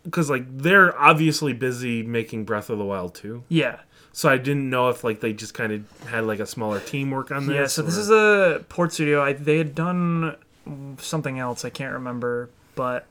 because 0.05 0.31
like 0.31 0.45
they're 0.49 0.97
obviously 0.99 1.53
busy 1.53 2.03
making 2.03 2.45
Breath 2.45 2.71
of 2.71 2.79
the 2.79 2.85
Wild 2.85 3.15
too. 3.15 3.45
Yeah. 3.49 3.81
So 4.13 4.29
I 4.29 4.37
didn't 4.37 4.69
know 4.69 4.89
if 4.89 5.05
like 5.05 5.21
they 5.21 5.33
just 5.33 5.55
kind 5.55 5.73
of 5.73 6.09
had 6.09 6.25
like 6.25 6.41
a 6.41 6.47
smaller 6.47 6.81
team 6.81 7.11
work 7.11 7.31
on 7.31 7.47
this. 7.47 7.55
Yeah, 7.55 7.67
so 7.67 7.83
this 7.83 7.97
is 7.97 8.11
a 8.11 8.65
port 8.69 8.93
studio. 8.93 9.23
I, 9.23 9.33
they 9.33 9.59
had 9.59 9.75
done 9.75 10.37
something 10.99 11.39
else. 11.39 11.65
I 11.65 11.71
can't 11.71 11.93
remember, 11.93 12.51
but 12.75 13.07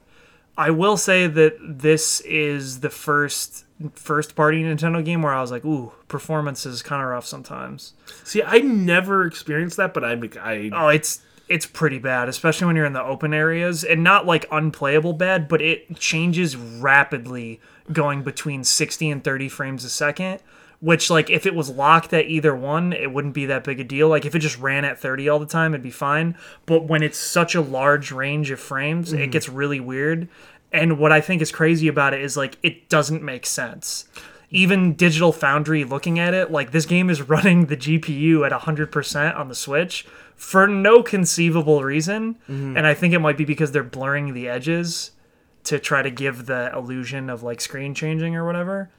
I 0.57 0.71
will 0.71 0.97
say 0.97 1.27
that 1.27 1.57
this 1.61 2.19
is 2.21 2.79
the 2.79 2.89
first 2.89 3.65
first 3.93 4.35
party 4.35 4.63
Nintendo 4.63 5.05
game 5.05 5.21
where 5.21 5.33
I 5.33 5.39
was 5.39 5.51
like, 5.51 5.63
"Ooh, 5.63 5.91
performance 6.07 6.65
is 6.65 6.81
kind 6.81 7.01
of 7.01 7.09
rough 7.09 7.25
sometimes." 7.25 7.93
See, 8.23 8.41
I 8.43 8.59
never 8.59 9.25
experienced 9.25 9.77
that, 9.77 9.93
but 9.93 10.03
I, 10.03 10.19
I 10.41 10.69
Oh, 10.73 10.87
it's 10.89 11.21
it's 11.49 11.65
pretty 11.65 11.99
bad, 11.99 12.29
especially 12.29 12.67
when 12.67 12.75
you're 12.75 12.85
in 12.85 12.93
the 12.93 13.03
open 13.03 13.33
areas, 13.33 13.83
and 13.83 14.03
not 14.03 14.25
like 14.25 14.45
unplayable 14.51 15.13
bad, 15.13 15.47
but 15.47 15.61
it 15.61 15.97
changes 15.97 16.55
rapidly, 16.55 17.59
going 17.91 18.23
between 18.23 18.63
60 18.63 19.09
and 19.09 19.23
30 19.23 19.49
frames 19.49 19.83
a 19.83 19.89
second. 19.89 20.41
Which, 20.79 21.09
like, 21.09 21.31
if 21.31 21.47
it 21.47 21.55
was 21.55 21.71
locked 21.71 22.13
at 22.13 22.25
either 22.25 22.55
one, 22.55 22.93
it 22.93 23.11
wouldn't 23.11 23.33
be 23.33 23.47
that 23.47 23.63
big 23.63 23.79
a 23.79 23.83
deal. 23.83 24.09
Like, 24.09 24.25
if 24.25 24.35
it 24.35 24.39
just 24.39 24.59
ran 24.59 24.85
at 24.85 24.99
30 24.99 25.27
all 25.27 25.39
the 25.39 25.47
time, 25.47 25.73
it'd 25.73 25.81
be 25.81 25.89
fine. 25.89 26.37
But 26.67 26.83
when 26.83 27.01
it's 27.01 27.17
such 27.17 27.55
a 27.55 27.61
large 27.61 28.11
range 28.11 28.51
of 28.51 28.59
frames, 28.59 29.11
it 29.11 29.17
mm-hmm. 29.17 29.31
gets 29.31 29.49
really 29.49 29.79
weird. 29.79 30.27
And 30.71 30.99
what 30.99 31.11
I 31.11 31.19
think 31.19 31.41
is 31.41 31.51
crazy 31.51 31.87
about 31.87 32.13
it 32.13 32.21
is, 32.21 32.37
like, 32.37 32.59
it 32.61 32.89
doesn't 32.89 33.23
make 33.23 33.47
sense 33.47 34.05
even 34.49 34.93
Digital 34.93 35.33
Foundry 35.33 35.83
looking 35.83 36.19
at 36.19 36.33
it, 36.33 36.51
like 36.51 36.71
this 36.71 36.85
game 36.85 37.09
is 37.09 37.21
running 37.29 37.65
the 37.65 37.75
GPU 37.75 38.45
at 38.45 38.53
100% 38.53 39.37
on 39.37 39.49
the 39.49 39.55
Switch 39.55 40.05
for 40.37 40.67
no 40.67 41.03
conceivable 41.03 41.83
reason. 41.83 42.35
Mm-hmm. 42.47 42.77
And 42.77 42.87
I 42.87 42.93
think 42.93 43.13
it 43.13 43.19
might 43.19 43.37
be 43.37 43.43
because 43.43 43.71
they're 43.73 43.83
blurring 43.83 44.33
the 44.33 44.47
edges 44.47 45.11
to 45.65 45.79
try 45.79 46.01
to 46.01 46.11
give 46.11 46.45
the 46.45 46.71
illusion 46.73 47.29
of 47.29 47.43
like 47.43 47.59
screen 47.59 47.93
changing 47.93 48.35
or 48.35 48.45
whatever. 48.45 48.89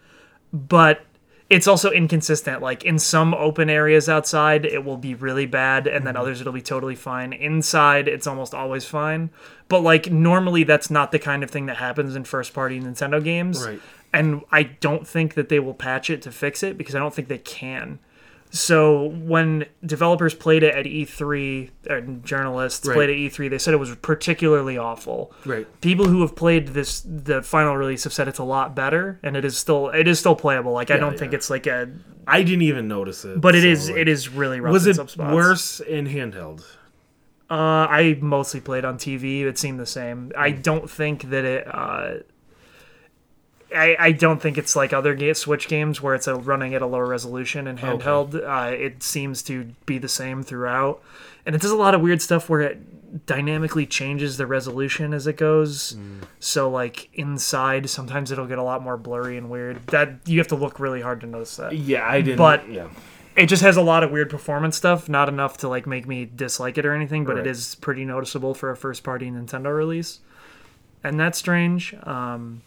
But 0.52 1.02
it's 1.48 1.66
also 1.66 1.90
inconsistent. 1.90 2.60
Like 2.60 2.84
in 2.84 2.98
some 2.98 3.32
open 3.34 3.70
areas 3.70 4.08
outside, 4.08 4.66
it 4.66 4.84
will 4.84 4.98
be 4.98 5.14
really 5.14 5.46
bad, 5.46 5.86
and 5.86 6.06
then 6.06 6.14
mm-hmm. 6.14 6.22
others 6.22 6.40
it'll 6.40 6.52
be 6.52 6.60
totally 6.60 6.96
fine. 6.96 7.32
Inside, 7.32 8.08
it's 8.08 8.26
almost 8.26 8.52
always 8.52 8.84
fine. 8.84 9.30
But 9.68 9.80
like 9.80 10.10
normally, 10.10 10.64
that's 10.64 10.90
not 10.90 11.12
the 11.12 11.18
kind 11.18 11.42
of 11.42 11.50
thing 11.50 11.66
that 11.66 11.78
happens 11.78 12.16
in 12.16 12.24
first 12.24 12.52
party 12.52 12.80
Nintendo 12.80 13.22
games 13.22 13.64
Right. 13.64 13.80
and 14.12 14.42
I 14.50 14.64
don't 14.64 15.06
think 15.06 15.34
that 15.34 15.48
they 15.48 15.60
will 15.60 15.74
patch 15.74 16.10
it 16.10 16.20
to 16.22 16.32
fix 16.32 16.62
it 16.62 16.76
because 16.76 16.94
I 16.94 16.98
don't 16.98 17.14
think 17.14 17.28
they 17.28 17.38
can. 17.38 17.98
So 18.50 19.10
when 19.10 19.66
developers 19.84 20.34
played 20.34 20.62
it 20.62 20.74
at 20.74 20.86
E3 20.86 21.70
and 21.88 22.24
journalists 22.24 22.86
Right. 22.86 22.94
played 22.94 23.10
at 23.10 23.16
E3, 23.16 23.48
they 23.48 23.58
said 23.58 23.74
it 23.74 23.78
was 23.78 23.94
particularly 23.96 24.78
awful. 24.78 25.32
right. 25.44 25.66
People 25.80 26.06
who 26.08 26.20
have 26.22 26.34
played 26.34 26.68
this 26.68 27.00
the 27.00 27.42
final 27.42 27.76
release 27.76 28.04
have 28.04 28.12
said 28.12 28.26
it's 28.28 28.38
a 28.38 28.44
lot 28.44 28.74
better 28.74 29.18
and 29.22 29.36
it 29.36 29.44
is 29.44 29.56
still 29.56 29.88
it 29.90 30.08
is 30.08 30.18
still 30.18 30.34
playable. 30.34 30.72
Like 30.72 30.90
I 30.90 30.96
don't 30.96 31.18
think 31.18 31.32
it's 31.32 31.50
like 31.50 31.66
a 31.66 31.88
I 32.26 32.42
didn't 32.42 32.62
even 32.62 32.88
notice 32.88 33.24
it. 33.24 33.40
but 33.40 33.54
it 33.54 33.62
so, 33.62 33.68
is 33.68 33.90
like- 33.90 33.98
it 34.00 34.08
is 34.08 34.28
really 34.28 34.60
rough 34.60 34.72
Was 34.72 34.86
it 34.86 35.16
worse 35.18 35.80
in 35.80 36.06
handheld? 36.06 36.62
Uh, 37.50 37.88
I 37.88 38.18
mostly 38.20 38.60
played 38.60 38.84
on 38.84 38.98
TV. 38.98 39.44
It 39.46 39.56
seemed 39.58 39.80
the 39.80 39.86
same. 39.86 40.32
I 40.36 40.50
don't 40.50 40.90
think 40.90 41.30
that 41.30 41.44
it. 41.46 41.66
Uh, 41.66 42.16
I, 43.74 43.96
I 43.98 44.12
don't 44.12 44.40
think 44.40 44.56
it's 44.58 44.74
like 44.74 44.92
other 44.92 45.14
ga- 45.14 45.34
Switch 45.34 45.68
games 45.68 46.00
where 46.00 46.14
it's 46.14 46.26
a, 46.26 46.34
running 46.34 46.74
at 46.74 46.82
a 46.82 46.86
lower 46.86 47.06
resolution 47.06 47.66
and 47.66 47.78
handheld. 47.78 48.34
Uh, 48.34 48.70
it 48.74 49.02
seems 49.02 49.42
to 49.44 49.64
be 49.86 49.98
the 49.98 50.08
same 50.08 50.42
throughout, 50.42 51.02
and 51.44 51.54
it 51.54 51.60
does 51.60 51.70
a 51.70 51.76
lot 51.76 51.94
of 51.94 52.00
weird 52.00 52.22
stuff 52.22 52.48
where 52.48 52.60
it 52.60 53.26
dynamically 53.26 53.86
changes 53.86 54.36
the 54.36 54.46
resolution 54.46 55.12
as 55.14 55.26
it 55.26 55.36
goes. 55.36 55.96
So 56.40 56.70
like 56.70 57.08
inside, 57.14 57.88
sometimes 57.90 58.30
it'll 58.30 58.46
get 58.46 58.58
a 58.58 58.62
lot 58.62 58.82
more 58.82 58.96
blurry 58.96 59.36
and 59.38 59.48
weird. 59.50 59.86
That 59.88 60.14
you 60.26 60.38
have 60.38 60.48
to 60.48 60.56
look 60.56 60.78
really 60.80 61.00
hard 61.00 61.20
to 61.22 61.26
notice 61.26 61.56
that 61.56 61.74
Yeah, 61.76 62.06
I 62.06 62.20
didn't. 62.20 62.38
But- 62.38 62.68
yeah, 62.70 62.88
it 63.36 63.46
just 63.46 63.62
has 63.62 63.76
a 63.76 63.82
lot 63.82 64.02
of 64.02 64.10
weird 64.10 64.28
performance 64.30 64.76
stuff 64.76 65.08
not 65.08 65.28
enough 65.28 65.58
to 65.58 65.68
like 65.68 65.86
make 65.86 66.06
me 66.08 66.24
dislike 66.26 66.76
it 66.76 66.84
or 66.84 66.92
anything 66.92 67.24
but 67.24 67.36
Right. 67.36 67.46
it 67.46 67.50
is 67.50 67.76
pretty 67.76 68.04
noticeable 68.04 68.52
for 68.52 68.70
a 68.72 68.76
first 68.76 69.04
party 69.04 69.30
nintendo 69.30 69.72
release 69.76 70.18
and 71.04 71.20
that's 71.20 71.38
strange 71.38 71.94
um 72.02 72.62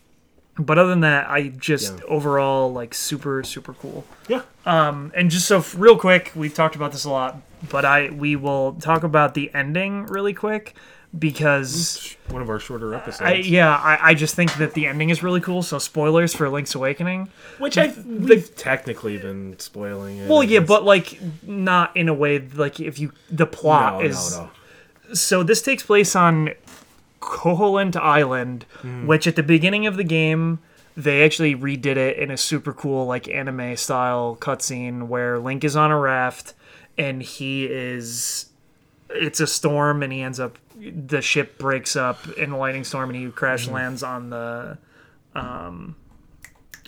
but 0.63 0.77
other 0.77 0.89
than 0.89 1.01
that 1.01 1.29
i 1.29 1.49
just 1.49 1.93
Yeah. 1.97 2.03
overall 2.07 2.71
like 2.71 2.93
super 2.93 3.43
super 3.43 3.73
cool 3.73 4.05
yeah. 4.27 4.41
um 4.65 5.11
and 5.15 5.29
just 5.29 5.47
so 5.47 5.57
f- 5.59 5.75
real 5.77 5.97
quick 5.97 6.31
we've 6.35 6.53
talked 6.53 6.75
about 6.75 6.91
this 6.91 7.03
a 7.05 7.09
lot 7.09 7.37
but 7.69 7.83
i 7.85 8.09
we 8.09 8.35
will 8.35 8.73
talk 8.73 9.03
about 9.03 9.33
the 9.33 9.49
ending 9.53 10.05
really 10.07 10.33
quick 10.33 10.75
because 11.19 12.15
One 12.29 12.41
of 12.41 12.49
our 12.49 12.57
shorter 12.59 12.93
episodes, 12.93 13.21
I, 13.21 13.33
yeah, 13.33 13.75
I, 13.75 14.11
I 14.11 14.13
just 14.13 14.33
think 14.35 14.53
that 14.55 14.73
the 14.73 14.87
ending 14.87 15.09
is 15.09 15.21
really 15.21 15.41
cool. 15.41 15.61
So 15.61 15.77
spoilers 15.77 16.33
for 16.33 16.47
Link's 16.49 16.73
Awakening. 16.73 17.29
which 17.59 17.77
I 17.77 17.93
we've 18.05 18.55
technically 18.55 19.17
been 19.17 19.59
spoiling 19.59 20.19
it. 20.19 20.29
Well, 20.29 20.41
yeah, 20.41 20.59
It's- 20.59 20.67
but 20.69 20.85
like 20.85 21.19
not 21.43 21.95
in 21.97 22.07
a 22.07 22.13
way 22.13 22.39
like 22.39 22.79
if 22.79 22.97
you 22.97 23.11
the 23.29 23.45
plot 23.45 23.95
no, 23.95 24.07
is 24.07 24.37
no, 24.37 24.49
no. 25.09 25.13
so 25.13 25.43
this 25.43 25.61
takes 25.61 25.83
place 25.83 26.15
on 26.15 26.51
Koholint 27.21 27.95
Island, 27.95 28.65
which 29.05 29.27
at 29.27 29.35
the 29.35 29.43
beginning 29.43 29.87
of 29.87 29.95
the 29.95 30.03
game 30.03 30.59
they 30.97 31.23
actually 31.23 31.55
redid 31.55 31.95
it 31.95 32.17
in 32.17 32.29
a 32.29 32.37
super 32.37 32.73
cool 32.73 33.05
like 33.05 33.29
anime 33.29 33.77
style 33.77 34.37
cutscene 34.41 35.07
where 35.07 35.39
Link 35.39 35.63
is 35.63 35.75
on 35.75 35.89
a 35.89 35.97
raft 35.97 36.53
and 36.97 37.21
he 37.23 37.65
is 37.65 38.47
it's 39.09 39.39
a 39.39 39.47
storm 39.47 40.03
and 40.03 40.11
he 40.11 40.21
ends 40.21 40.39
up 40.39 40.57
the 40.77 41.21
ship 41.21 41.57
breaks 41.57 41.95
up 41.95 42.27
in 42.37 42.51
a 42.51 42.57
lightning 42.57 42.83
storm 42.83 43.09
and 43.09 43.17
he 43.17 43.31
crash 43.31 43.67
lands 43.67 44.03
on 44.03 44.29
the 44.31 44.77
um 45.35 45.95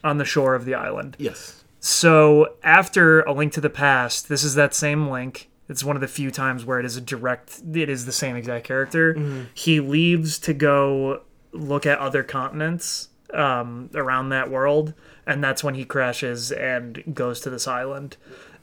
on 0.03 0.18
the 0.18 0.26
shore 0.26 0.53
of 0.56 0.66
the 0.66 0.76
island. 0.76 1.16
Yes. 1.18 1.64
So 1.80 2.56
after 2.64 3.22
A 3.22 3.34
Link 3.34 3.53
to 3.53 3.62
the 3.62 3.70
Past, 3.70 4.30
this 4.30 4.44
is 4.44 4.56
that 4.56 4.74
same 4.74 5.10
Link. 5.10 5.50
It's 5.74 5.84
one 5.84 5.98
of 5.98 6.02
the 6.02 6.08
few 6.08 6.30
times 6.32 6.64
where 6.66 6.80
it 6.80 6.85
is 6.85 6.95
a 6.98 7.02
direct. 7.02 7.61
It 7.74 7.90
is 7.90 8.06
the 8.06 8.11
same 8.11 8.35
exact 8.35 8.64
character. 8.66 9.48
He 9.53 9.80
leaves 9.80 10.38
to 10.40 10.53
go 10.53 11.22
look 11.52 11.85
at 11.85 11.98
other 12.00 12.24
continents 12.24 13.10
um, 13.34 13.90
around 13.95 14.30
that 14.30 14.50
world, 14.50 14.93
and 15.26 15.43
that's 15.43 15.64
when 15.64 15.74
he 15.76 15.84
crashes 15.84 16.52
and 16.52 17.03
goes 17.14 17.40
to 17.42 17.50
this 17.50 17.68
island. 17.68 18.18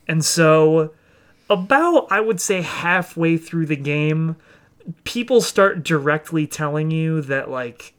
And 0.07 0.25
so, 0.25 0.93
about 1.49 2.07
I 2.11 2.21
would 2.21 2.41
say 2.41 2.63
halfway 2.63 3.37
through 3.37 3.67
the 3.67 3.77
game, 3.77 4.37
people 5.05 5.41
start 5.41 5.83
directly 5.83 6.47
telling 6.47 6.91
you 6.93 7.21
that 7.23 7.51
like 7.51 7.95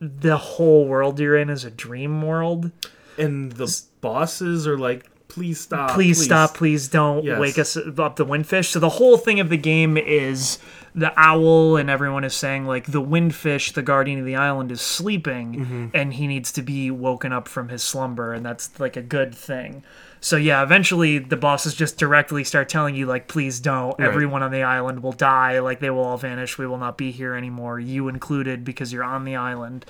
the 0.00 0.36
whole 0.36 0.86
world 0.86 1.18
you're 1.20 1.36
in 1.36 1.50
is 1.50 1.64
a 1.64 1.70
dream 1.70 2.22
world 2.22 2.70
And 3.16 3.52
the 3.52 3.82
bosses 4.00 4.66
are 4.66 4.78
like, 4.78 5.10
"Please 5.38 5.60
stop! 5.60 5.90
please, 5.94 6.22
stop 6.24 6.54
please 6.54 6.88
don't 6.88 7.24
Yes. 7.24 7.38
wake 7.40 7.58
us 7.58 7.76
up 7.76 8.16
the 8.16 8.26
windfish 8.26 8.66
so 8.70 8.78
the 8.78 8.88
whole 8.90 9.16
thing 9.16 9.40
of 9.40 9.48
the 9.48 9.56
game 9.56 9.96
is 9.96 10.58
the 10.94 11.12
owl 11.16 11.76
and 11.76 11.88
everyone 11.88 12.24
is 12.24 12.34
saying 12.34 12.66
like 12.66 12.86
the 12.86 13.00
windfish 13.02 13.72
the 13.72 13.82
guardian 13.82 14.18
of 14.18 14.24
the 14.26 14.34
island 14.36 14.72
is 14.72 14.80
sleeping 14.80 15.54
Mm-hmm. 15.54 15.86
and 15.94 16.14
he 16.14 16.26
needs 16.26 16.50
to 16.52 16.62
be 16.62 16.90
woken 16.90 17.32
up 17.32 17.46
from 17.46 17.68
his 17.68 17.82
slumber 17.82 18.32
and 18.32 18.44
that's 18.44 18.78
like 18.80 18.96
a 18.96 19.02
good 19.02 19.34
thing. 19.34 19.82
So 20.20 20.36
yeah 20.36 20.62
eventually 20.64 21.18
the 21.18 21.36
bosses 21.36 21.74
just 21.74 21.96
directly 21.98 22.42
start 22.42 22.68
telling 22.68 22.96
you 22.96 23.06
like 23.06 23.28
please 23.28 23.60
don't. 23.60 23.98
Everyone 24.00 24.42
on 24.42 24.50
the 24.50 24.64
island 24.64 25.02
will 25.02 25.12
die. 25.12 25.60
Like 25.60 25.78
they 25.78 25.90
will 25.90 26.02
all 26.02 26.16
vanish. 26.16 26.58
We 26.58 26.66
will 26.66 26.78
not 26.78 26.98
be 26.98 27.12
here 27.12 27.34
anymore 27.34 27.78
you 27.78 28.08
included 28.08 28.64
because 28.64 28.92
you're 28.92 29.04
on 29.04 29.24
the 29.24 29.36
island. 29.36 29.84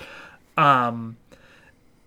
Um 0.59 1.17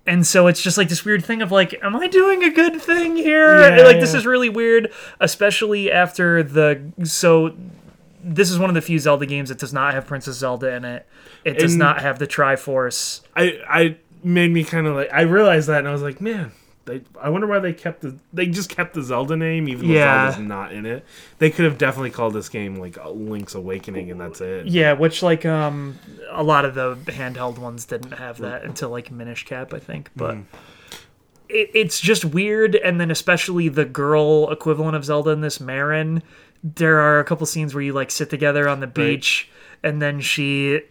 and 0.07 0.25
so 0.25 0.47
it's 0.47 0.61
just 0.61 0.77
like 0.77 0.89
this 0.89 1.05
weird 1.05 1.23
thing 1.23 1.41
of 1.41 1.51
like 1.51 1.75
am 1.83 1.95
i 1.95 2.07
doing 2.07 2.43
a 2.43 2.49
good 2.51 2.81
thing 2.81 3.15
here? 3.15 3.59
Yeah, 3.77 3.83
like 3.83 3.99
this 3.99 4.13
is 4.13 4.25
really 4.25 4.49
weird 4.49 4.91
especially 5.19 5.91
after 5.91 6.41
the 6.43 6.81
so 7.03 7.55
this 8.23 8.49
is 8.51 8.59
one 8.59 8.69
of 8.69 8.73
the 8.73 8.81
few 8.81 8.99
zelda 8.99 9.25
games 9.25 9.49
that 9.49 9.57
does 9.59 9.73
not 9.73 9.93
have 9.93 10.05
princess 10.07 10.37
zelda 10.37 10.73
in 10.75 10.85
it. 10.85 11.07
It 11.43 11.57
does 11.57 11.73
And- 11.73 11.79
not 11.79 12.01
have 12.01 12.19
the 12.19 12.27
triforce. 12.27 13.21
I 13.35 13.59
I 13.67 13.97
made 14.23 14.51
me 14.51 14.63
kind 14.63 14.85
of 14.87 14.95
like 14.95 15.09
I 15.11 15.21
realized 15.21 15.67
that 15.69 15.79
and 15.79 15.87
I 15.87 15.91
was 15.91 16.03
like, 16.03 16.21
man, 16.21 16.51
They, 16.85 17.01
I 17.21 17.29
wonder 17.29 17.45
why 17.45 17.59
they 17.59 17.73
kept 17.73 18.01
the 18.01 18.17
they 18.33 18.47
just 18.47 18.69
kept 18.69 18.95
the 18.95 19.03
Zelda 19.03 19.35
name 19.35 19.69
even 19.69 19.87
though 19.87 19.93
Yeah. 19.93 20.31
Zelda's 20.31 20.47
not 20.47 20.71
in 20.73 20.85
it. 20.87 21.05
They 21.37 21.51
could 21.51 21.65
have 21.65 21.77
definitely 21.77 22.09
called 22.09 22.33
this 22.33 22.49
game 22.49 22.75
like 22.75 22.97
Link's 23.05 23.53
Awakening 23.53 24.09
and 24.09 24.19
that's 24.19 24.41
it. 24.41 24.65
Yeah, 24.65 24.93
which 24.93 25.21
like 25.21 25.45
um 25.45 25.99
a 26.31 26.41
lot 26.41 26.65
of 26.65 26.73
the 26.73 26.95
handheld 27.11 27.59
ones 27.59 27.85
didn't 27.85 28.13
have 28.13 28.39
that 28.39 28.63
until 28.63 28.89
like 28.89 29.11
Minish 29.11 29.45
Cap, 29.45 29.73
I 29.73 29.79
think. 29.79 30.09
But 30.15 30.37
it, 31.49 31.69
it's 31.73 31.99
just 31.99 32.25
weird, 32.25 32.75
and 32.75 32.99
then 32.99 33.11
especially 33.11 33.67
the 33.69 33.85
girl 33.85 34.49
equivalent 34.49 34.95
of 34.95 35.05
Zelda 35.05 35.31
in 35.31 35.41
this 35.41 35.59
Marin. 35.59 36.23
There 36.63 36.99
are 36.99 37.19
a 37.19 37.23
couple 37.23 37.45
scenes 37.45 37.73
where 37.73 37.83
you 37.83 37.93
like 37.93 38.09
sit 38.11 38.29
together 38.29 38.67
on 38.69 38.79
the 38.79 38.87
beach, 38.87 39.49
and 39.83 40.01
then 40.01 40.19
she 40.21 40.81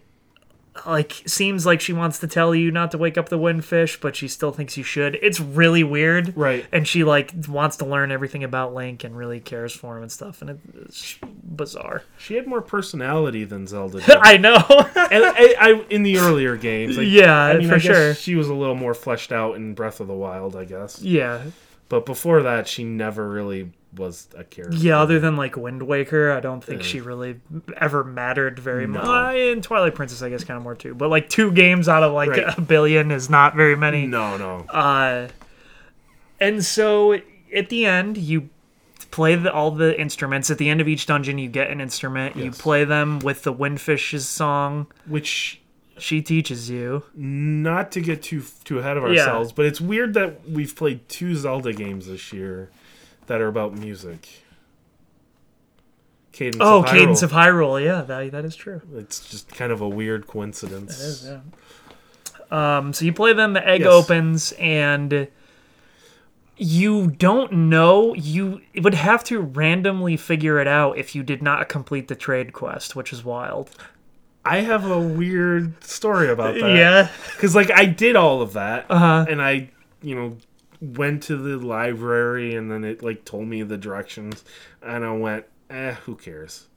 like 0.86 1.22
seems 1.26 1.66
like 1.66 1.80
she 1.80 1.92
wants 1.92 2.20
to 2.20 2.26
tell 2.26 2.54
you 2.54 2.70
not 2.70 2.90
to 2.92 2.98
wake 2.98 3.18
up 3.18 3.28
the 3.28 3.38
windfish, 3.38 4.00
but 4.00 4.14
she 4.14 4.28
still 4.28 4.52
thinks 4.52 4.76
you 4.76 4.84
should. 4.84 5.18
It's 5.20 5.40
really 5.40 5.82
weird, 5.84 6.36
Right. 6.36 6.64
And 6.72 6.86
she 6.86 7.04
like 7.04 7.32
wants 7.48 7.76
to 7.78 7.84
learn 7.84 8.12
everything 8.12 8.44
about 8.44 8.72
Link 8.74 9.02
and 9.04 9.16
really 9.16 9.40
cares 9.40 9.72
for 9.72 9.96
him 9.96 10.02
and 10.02 10.12
stuff, 10.12 10.42
and 10.42 10.60
it's 10.84 11.18
bizarre. 11.22 12.04
She 12.18 12.34
had 12.36 12.46
more 12.46 12.62
personality 12.62 13.44
than 13.44 13.66
Zelda 13.66 14.00
did. 14.06 14.16
I 14.20 14.36
know. 14.36 14.56
and 14.58 15.24
I, 15.24 15.54
I 15.58 15.84
in 15.90 16.02
the 16.02 16.18
earlier 16.18 16.56
games, 16.56 16.96
like, 16.96 17.08
Yeah, 17.08 17.34
I 17.34 17.58
mean, 17.58 17.68
for 17.68 17.74
I 17.74 17.78
guess 17.78 17.96
sure. 17.96 18.14
She 18.14 18.36
was 18.36 18.48
a 18.48 18.54
little 18.54 18.76
more 18.76 18.94
fleshed 18.94 19.32
out 19.32 19.56
in 19.56 19.74
Breath 19.74 20.00
of 20.00 20.06
the 20.06 20.14
Wild, 20.14 20.56
I 20.56 20.64
guess. 20.64 21.02
Yeah. 21.02 21.42
But 21.88 22.06
before 22.06 22.42
that, 22.44 22.68
she 22.68 22.84
never 22.84 23.28
really 23.28 23.72
was 23.96 24.28
a 24.36 24.44
character. 24.44 24.76
Yeah, 24.76 25.00
other 25.00 25.18
than 25.18 25.36
like 25.36 25.56
Wind 25.56 25.82
Waker, 25.82 26.32
I 26.32 26.40
don't 26.40 26.62
think 26.62 26.82
she 26.82 27.00
really 27.00 27.40
ever 27.76 28.04
mattered 28.04 28.58
very 28.58 28.86
much. 28.86 29.04
Uh, 29.04 29.36
in 29.36 29.62
Twilight 29.62 29.94
Princess, 29.94 30.22
I 30.22 30.28
guess 30.30 30.44
kind 30.44 30.56
of 30.56 30.62
more 30.62 30.74
too. 30.74 30.94
But 30.94 31.08
like 31.10 31.28
two 31.28 31.50
games 31.52 31.88
out 31.88 32.02
of 32.02 32.12
like 32.12 32.30
Right. 32.30 32.56
a 32.56 32.60
billion 32.60 33.10
is 33.10 33.28
not 33.28 33.56
very 33.56 33.76
many. 33.76 34.06
No, 34.06 34.36
no. 34.36 34.58
Uh, 34.68 35.28
and 36.40 36.64
so 36.64 37.14
at 37.54 37.68
the 37.68 37.84
end, 37.84 38.16
you 38.16 38.48
play 39.10 39.34
the, 39.34 39.52
all 39.52 39.70
the 39.72 39.98
instruments. 40.00 40.50
At 40.50 40.58
the 40.58 40.68
end 40.68 40.80
of 40.80 40.88
each 40.88 41.06
dungeon, 41.06 41.38
you 41.38 41.48
get 41.48 41.68
an 41.70 41.80
instrument. 41.80 42.36
You 42.36 42.50
play 42.52 42.84
them 42.84 43.18
with 43.18 43.42
the 43.42 43.52
Windfish's 43.52 44.28
song. 44.28 44.86
Which 45.06 45.60
She 45.98 46.22
teaches 46.22 46.70
you. 46.70 47.02
not 47.14 47.90
to 47.92 48.00
get 48.00 48.22
too 48.22 48.42
too 48.64 48.78
ahead 48.78 48.96
of 48.96 49.04
ourselves, 49.04 49.52
but 49.52 49.66
it's 49.66 49.80
weird 49.80 50.14
that 50.14 50.48
we've 50.48 50.74
played 50.74 51.08
two 51.08 51.34
Zelda 51.34 51.72
games 51.72 52.06
this 52.06 52.32
year 52.32 52.70
that 53.30 53.40
are 53.40 53.46
about 53.46 53.74
music. 53.74 54.28
Cadence 56.32 56.56
Oh, 56.60 56.80
of 56.80 56.86
Cadence 56.86 57.22
of 57.22 57.30
Hyrule. 57.30 57.82
Yeah, 57.82 58.02
that, 58.02 58.32
that 58.32 58.44
is 58.44 58.56
true. 58.56 58.82
It's 58.96 59.28
just 59.30 59.48
kind 59.54 59.70
of 59.70 59.80
a 59.80 59.88
weird 59.88 60.26
coincidence. 60.26 61.00
It 61.00 61.04
is, 61.04 61.30
yeah. 62.50 62.76
Um, 62.78 62.92
so 62.92 63.04
you 63.04 63.12
play 63.12 63.32
them, 63.32 63.52
the 63.52 63.64
egg 63.66 63.82
Yes. 63.82 63.88
opens, 63.88 64.52
and 64.58 65.28
you 66.56 67.06
don't 67.12 67.52
know. 67.52 68.14
You 68.14 68.62
would 68.82 68.94
have 68.94 69.22
to 69.24 69.38
randomly 69.40 70.16
figure 70.16 70.58
it 70.58 70.66
out 70.66 70.98
if 70.98 71.14
you 71.14 71.22
did 71.22 71.40
not 71.40 71.68
complete 71.68 72.08
the 72.08 72.16
trade 72.16 72.52
quest, 72.52 72.96
which 72.96 73.12
is 73.12 73.24
wild. 73.24 73.70
I 74.44 74.58
have 74.62 74.90
a 74.90 74.98
weird 74.98 75.84
story 75.84 76.30
about 76.30 76.54
that. 76.54 76.74
Yeah. 76.74 77.08
Because, 77.36 77.54
like, 77.54 77.70
I 77.70 77.84
did 77.84 78.16
all 78.16 78.42
of 78.42 78.54
that. 78.54 78.86
Uh-huh. 78.90 79.26
And 79.28 79.40
I, 79.40 79.70
you 80.02 80.16
know, 80.16 80.36
went 80.80 81.22
to 81.24 81.36
the 81.36 81.56
library 81.58 82.54
and 82.54 82.70
then 82.70 82.84
it, 82.84 83.02
like, 83.02 83.24
told 83.24 83.46
me 83.46 83.62
the 83.62 83.76
directions. 83.76 84.44
And 84.82 85.04
I 85.04 85.12
went, 85.12 85.46
eh, 85.68 85.94
who 86.04 86.16
cares? 86.16 86.68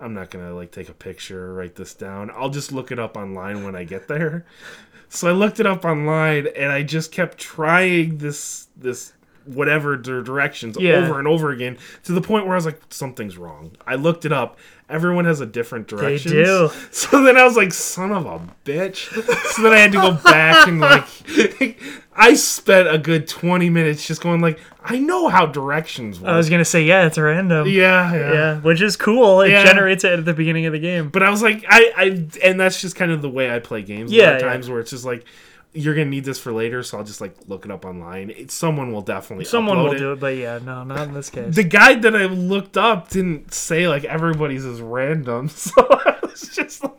I'm 0.00 0.14
not 0.14 0.30
to, 0.44 0.54
like, 0.54 0.70
take 0.70 0.88
a 0.88 0.94
picture 0.94 1.46
or 1.46 1.54
write 1.54 1.74
this 1.74 1.94
down. 1.94 2.30
I'll 2.30 2.50
just 2.50 2.72
look 2.72 2.92
it 2.92 2.98
up 2.98 3.16
online 3.16 3.64
when 3.64 3.74
I 3.74 3.84
get 3.84 4.06
there. 4.08 4.46
So 5.08 5.28
I 5.28 5.32
looked 5.32 5.58
it 5.58 5.66
up 5.66 5.84
online 5.84 6.48
and 6.54 6.70
I 6.70 6.82
just 6.82 7.10
kept 7.12 7.38
trying 7.38 8.18
this, 8.18 8.68
this, 8.76 9.12
whatever 9.54 9.96
directions 9.96 10.76
Yeah. 10.78 10.94
over 10.94 11.18
and 11.18 11.26
over 11.28 11.50
again 11.50 11.78
to 12.04 12.12
the 12.12 12.20
point 12.20 12.44
where 12.46 12.54
I 12.54 12.56
was 12.56 12.66
like, 12.66 12.80
something's 12.90 13.36
wrong. 13.38 13.72
I 13.86 13.94
looked 13.96 14.24
it 14.24 14.32
up. 14.32 14.58
Everyone 14.88 15.26
has 15.26 15.40
a 15.40 15.46
different 15.46 15.86
directions. 15.86 16.32
do. 16.32 16.70
So 16.92 17.22
then 17.22 17.36
I 17.36 17.44
was 17.44 17.56
like, 17.56 17.72
son 17.72 18.10
of 18.12 18.24
a 18.26 18.40
bitch. 18.64 19.10
so 19.52 19.62
then 19.62 19.72
I 19.72 19.78
had 19.78 19.92
to 19.92 19.98
go 19.98 20.12
back 20.12 20.66
and 20.66 20.80
like 20.80 21.04
I 22.20 22.34
spent 22.34 22.88
a 22.88 22.98
good 22.98 23.28
twenty 23.28 23.70
minutes 23.70 24.06
just 24.06 24.22
going 24.22 24.40
like, 24.40 24.58
I 24.82 24.98
know 24.98 25.28
how 25.28 25.46
directions 25.46 26.18
work. 26.18 26.30
I 26.30 26.36
was 26.36 26.48
gonna 26.50 26.64
say, 26.64 26.82
yeah, 26.84 27.06
it's 27.06 27.18
random. 27.18 27.68
yeah, 27.68 28.12
yeah, 28.14 28.32
Yeah, 28.32 28.60
which 28.60 28.80
is 28.80 28.96
cool. 28.96 29.42
It 29.42 29.50
Yeah. 29.50 29.64
generates 29.64 30.04
it 30.04 30.12
at 30.18 30.24
the 30.24 30.34
beginning 30.34 30.66
of 30.66 30.72
the 30.72 30.78
game. 30.80 31.10
But 31.10 31.22
I 31.22 31.30
was 31.30 31.42
like, 31.42 31.64
I, 31.68 31.92
I 31.96 32.26
and 32.42 32.58
that's 32.58 32.80
just 32.80 32.96
kind 32.96 33.12
of 33.12 33.22
the 33.22 33.30
way 33.30 33.54
I 33.54 33.58
play 33.60 33.82
games. 33.82 34.10
a 34.10 34.14
Yeah, 34.14 34.24
lot 34.24 34.34
of 34.36 34.40
yeah. 34.42 34.48
times 34.48 34.70
where 34.70 34.80
it's 34.80 34.90
just 34.90 35.04
like 35.04 35.24
you're 35.78 35.94
gonna 35.94 36.06
need 36.10 36.24
this 36.24 36.38
for 36.38 36.52
later, 36.52 36.82
so 36.82 36.98
I'll 36.98 37.04
just 37.04 37.20
like 37.20 37.34
look 37.46 37.64
it 37.64 37.70
up 37.70 37.84
online. 37.84 38.30
It, 38.30 38.50
someone 38.50 38.92
will 38.92 39.02
definitely 39.02 39.44
Someone 39.44 39.78
will 39.78 39.92
it. 39.92 39.98
do 39.98 40.12
it, 40.12 40.20
but 40.20 40.36
yeah, 40.36 40.58
no, 40.64 40.84
not 40.84 41.08
in 41.08 41.14
this 41.14 41.30
case. 41.30 41.54
The 41.54 41.64
guide 41.64 42.02
that 42.02 42.14
I 42.16 42.24
looked 42.26 42.76
up 42.76 43.08
didn't 43.08 43.52
say 43.54 43.88
like 43.88 44.04
everybody's 44.04 44.64
is 44.64 44.80
random, 44.80 45.48
so 45.48 45.72
I 45.90 46.16
was 46.22 46.42
just 46.54 46.82
like, 46.84 46.92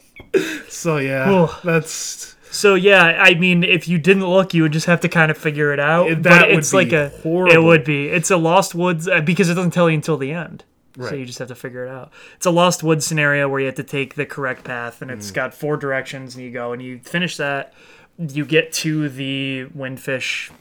so 0.70 0.98
yeah, 0.98 1.30
Ooh. 1.30 1.50
that's 1.64 2.36
So 2.52 2.76
yeah, 2.76 3.04
I 3.24 3.36
mean, 3.36 3.64
if 3.64 3.88
you 3.88 3.98
didn't 3.98 4.28
look, 4.28 4.54
you 4.54 4.64
would 4.64 4.72
just 4.74 4.88
have 4.88 5.02
to 5.02 5.10
kind 5.10 5.30
of 5.32 5.38
figure 5.38 5.72
it 5.74 5.80
out. 5.80 6.10
It- 6.10 6.24
but 6.24 6.30
that 6.30 6.50
would 6.50 6.60
it's 6.60 6.72
be 6.72 6.78
like 6.78 6.94
a 6.94 7.10
horrible. 7.22 7.54
It 7.56 7.62
would 7.64 7.84
be. 7.84 8.08
It's 8.08 8.32
a 8.32 8.38
Lost 8.38 8.74
Woods 8.76 9.08
uh, 9.08 9.22
because 9.22 9.50
it 9.50 9.56
doesn't 9.56 9.72
tell 9.72 9.90
you 9.90 9.96
until 9.96 10.18
the 10.18 10.32
end. 10.32 10.64
So 10.98 11.16
you 11.16 11.26
just 11.26 11.40
have 11.40 11.48
to 11.48 11.56
figure 11.56 11.86
it 11.86 11.90
out. 11.90 12.12
It's 12.36 12.46
a 12.46 12.52
Lost 12.52 12.84
Woods 12.84 13.06
scenario 13.06 13.48
where 13.48 13.62
you 13.62 13.68
have 13.68 13.76
to 13.76 13.84
take 13.84 14.16
the 14.16 14.26
correct 14.26 14.66
path, 14.66 15.02
and 15.02 15.10
Mm. 15.10 15.14
it's 15.14 15.32
got 15.32 15.54
four 15.54 15.78
directions, 15.78 16.36
and 16.36 16.44
you 16.44 16.52
go 16.52 16.74
and 16.74 16.82
you 16.82 17.00
finish 17.00 17.38
that. 17.38 17.74
You 18.20 18.46
get 18.46 18.74
to 18.74 19.08
the 19.10 19.68
Windfish 19.76 20.52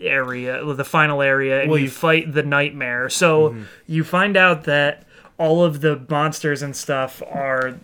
area, 0.00 0.62
the 0.64 0.84
final 0.84 1.22
area, 1.22 1.62
and 1.62 1.70
Well, 1.70 1.78
you 1.78 1.84
you- 1.84 1.90
Mm-hmm. 1.90 1.98
fight 1.98 2.34
the 2.34 2.42
nightmare. 2.42 3.08
So 3.08 3.56
you 3.86 4.04
find 4.04 4.36
out 4.36 4.64
that 4.64 5.04
all 5.38 5.62
of 5.64 5.80
the 5.82 6.00
monsters 6.08 6.62
and 6.62 6.74
stuff 6.74 7.22
are 7.30 7.74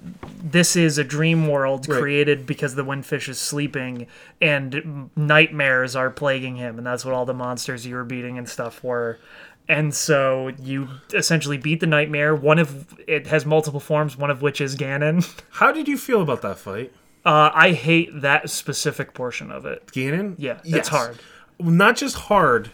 this 0.42 0.74
is 0.74 0.96
a 0.98 1.04
dream 1.04 1.46
world 1.48 1.86
Right. 1.88 2.00
created 2.00 2.46
because 2.46 2.74
the 2.76 2.82
windfish 2.84 3.28
is 3.28 3.38
sleeping 3.38 4.06
and 4.40 5.10
nightmares 5.16 5.94
are 5.94 6.08
plaguing 6.10 6.56
him 6.56 6.78
and 6.78 6.86
that's 6.86 7.04
what 7.04 7.12
all 7.14 7.26
the 7.26 7.34
monsters 7.34 7.86
you 7.86 7.94
were 7.94 8.04
beating 8.04 8.38
and 8.38 8.48
stuff 8.48 8.82
were 8.82 9.18
and 9.68 9.94
so 9.94 10.50
you 10.62 10.88
essentially 11.12 11.58
beat 11.58 11.80
the 11.80 11.86
nightmare 11.86 12.34
one 12.34 12.58
of 12.58 12.98
it 13.06 13.26
has 13.26 13.44
multiple 13.44 13.80
forms 13.80 14.16
one 14.16 14.30
of 14.30 14.40
which 14.40 14.58
is 14.60 14.74
ganon 14.74 15.22
How 15.50 15.72
did 15.72 15.86
you 15.88 15.98
feel 15.98 16.22
about 16.22 16.40
that 16.42 16.58
fight? 16.58 16.90
Uh, 17.24 17.50
i 17.54 17.72
hate 17.72 18.08
that 18.22 18.50
specific 18.50 19.14
portion 19.14 19.50
of 19.50 19.64
it 19.66 19.86
Ganon? 19.88 20.34
yeah 20.38 20.58
Yes. 20.64 20.78
it's 20.78 20.88
hard 20.88 21.18
Not 21.60 21.96
just 21.96 22.16
hard. 22.16 22.70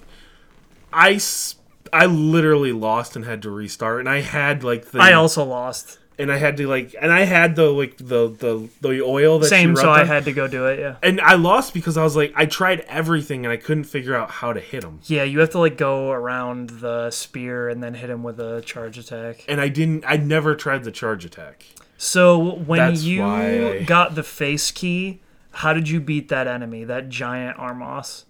I, 0.92 1.12
s- 1.14 1.56
I 1.92 2.06
literally 2.06 2.72
lost 2.72 3.16
and 3.16 3.24
had 3.24 3.42
to 3.42 3.50
restart, 3.50 4.00
and 4.00 4.08
I 4.08 4.20
had 4.22 4.64
like 4.64 4.86
the 4.92 5.00
i 5.00 5.12
also 5.12 5.44
lost 5.44 5.98
and 6.18 6.32
I 6.32 6.36
had 6.38 6.56
to 6.56 6.66
like 6.66 6.94
and 7.00 7.12
I 7.12 7.24
had 7.24 7.54
the 7.54 7.70
like 7.70 7.96
the 7.98 8.28
the 8.28 8.68
the 8.80 9.02
oil 9.02 9.38
that 9.40 9.46
same 9.48 9.76
so 9.76 9.88
i 9.90 10.00
on. 10.00 10.06
had 10.06 10.24
to 10.24 10.32
go 10.32 10.48
do 10.48 10.66
it 10.66 10.78
yeah 10.80 10.96
and 11.02 11.20
I 11.20 11.34
lost 11.34 11.72
because 11.74 11.96
I 11.96 12.02
was 12.02 12.16
like 12.16 12.32
I 12.34 12.46
tried 12.46 12.80
everything 12.88 13.44
and 13.46 13.52
I 13.52 13.56
couldn't 13.56 13.84
figure 13.84 14.16
out 14.16 14.30
how 14.30 14.52
to 14.52 14.58
hit 14.60 14.82
him. 14.82 14.98
yeah 15.04 15.22
you 15.24 15.38
have 15.40 15.50
to 15.50 15.58
like 15.60 15.76
go 15.76 16.10
around 16.10 16.70
the 16.70 17.10
spear 17.10 17.68
and 17.68 17.82
then 17.82 17.94
hit 17.94 18.10
him 18.10 18.22
with 18.24 18.40
a 18.40 18.62
charge 18.62 18.96
attack 18.98 19.44
And 19.46 19.60
I 19.60 19.68
didn't 19.68 20.04
I 20.06 20.16
never 20.16 20.56
tried 20.56 20.82
the 20.84 20.90
charge 20.92 21.24
attack. 21.24 21.64
So 21.98 22.54
when 22.54 22.78
That's 22.78 23.02
you 23.02 23.20
why 23.22 23.82
got 23.82 24.14
the 24.14 24.22
face 24.22 24.70
key, 24.70 25.20
how 25.50 25.72
did 25.74 25.88
you 25.88 26.00
beat 26.00 26.28
that 26.28 26.46
enemy, 26.46 26.84
that 26.84 27.08
giant 27.08 27.58
Armos 27.58 28.24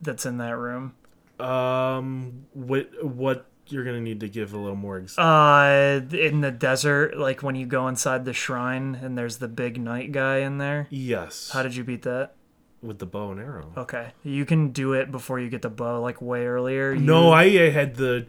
that's 0.00 0.26
in 0.26 0.38
that 0.38 0.56
room? 0.56 0.94
Um 1.38 2.46
what 2.54 2.88
what 3.04 3.46
you're 3.66 3.84
going 3.84 3.94
to 3.94 4.02
need 4.02 4.18
to 4.18 4.28
give 4.28 4.52
a 4.52 4.58
little 4.58 4.74
more 4.74 4.98
ex- 4.98 5.16
Uh, 5.16 6.00
in 6.10 6.40
the 6.40 6.50
desert, 6.50 7.16
like 7.16 7.40
when 7.40 7.54
you 7.54 7.66
go 7.66 7.86
inside 7.86 8.24
the 8.24 8.32
shrine 8.32 8.98
and 9.00 9.16
there's 9.16 9.36
the 9.36 9.46
big 9.46 9.80
knight 9.80 10.10
guy 10.10 10.38
in 10.38 10.58
there. 10.58 10.88
Yes. 10.90 11.50
How 11.52 11.62
did 11.62 11.76
you 11.76 11.84
beat 11.84 12.02
that? 12.02 12.34
with 12.82 12.98
the 12.98 13.04
bow 13.04 13.30
and 13.30 13.38
arrow. 13.38 13.70
Okay, 13.76 14.12
you 14.24 14.46
can 14.46 14.70
do 14.70 14.94
it 14.94 15.10
before 15.12 15.38
you 15.38 15.50
get 15.50 15.60
the 15.60 15.68
bow, 15.68 16.00
like 16.00 16.22
way 16.22 16.46
earlier. 16.46 16.92
You, 16.92 17.00
No, 17.00 17.30
I 17.30 17.42
I 17.44 17.68
had 17.68 17.96
the 17.96 18.26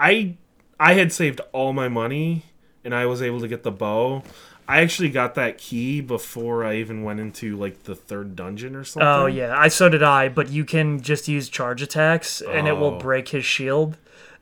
I 0.00 0.36
I 0.80 0.94
had 0.94 1.12
saved 1.12 1.40
all 1.52 1.72
my 1.72 1.88
money 1.88 2.44
and 2.84 2.94
I 2.94 3.06
was 3.06 3.22
able 3.22 3.40
to 3.40 3.48
get 3.48 3.62
the 3.62 3.70
bow. 3.72 4.22
I 4.66 4.80
actually 4.80 5.10
got 5.10 5.34
that 5.34 5.58
key 5.58 6.00
before 6.00 6.64
I 6.64 6.76
even 6.76 7.02
went 7.02 7.20
into 7.20 7.56
like 7.56 7.82
the 7.84 7.94
third 7.94 8.34
dungeon 8.34 8.74
or 8.74 8.84
something. 8.84 9.06
Oh 9.06 9.26
yeah, 9.26 9.54
I 9.56 9.68
so 9.68 9.88
did 9.88 10.02
I. 10.02 10.28
But 10.28 10.48
you 10.50 10.64
can 10.64 11.00
just 11.02 11.28
use 11.28 11.48
charge 11.48 11.82
attacks, 11.82 12.40
and 12.40 12.66
it 12.66 12.72
will 12.74 12.94
Oh. 12.94 12.98
break 12.98 13.28
his 13.28 13.44
shield, 13.44 13.96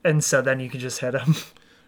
and 0.05 0.23
so 0.23 0.41
then 0.41 0.61
you 0.61 0.71
can 0.71 0.79
just 0.81 1.01
hit 1.01 1.15
him. 1.15 1.35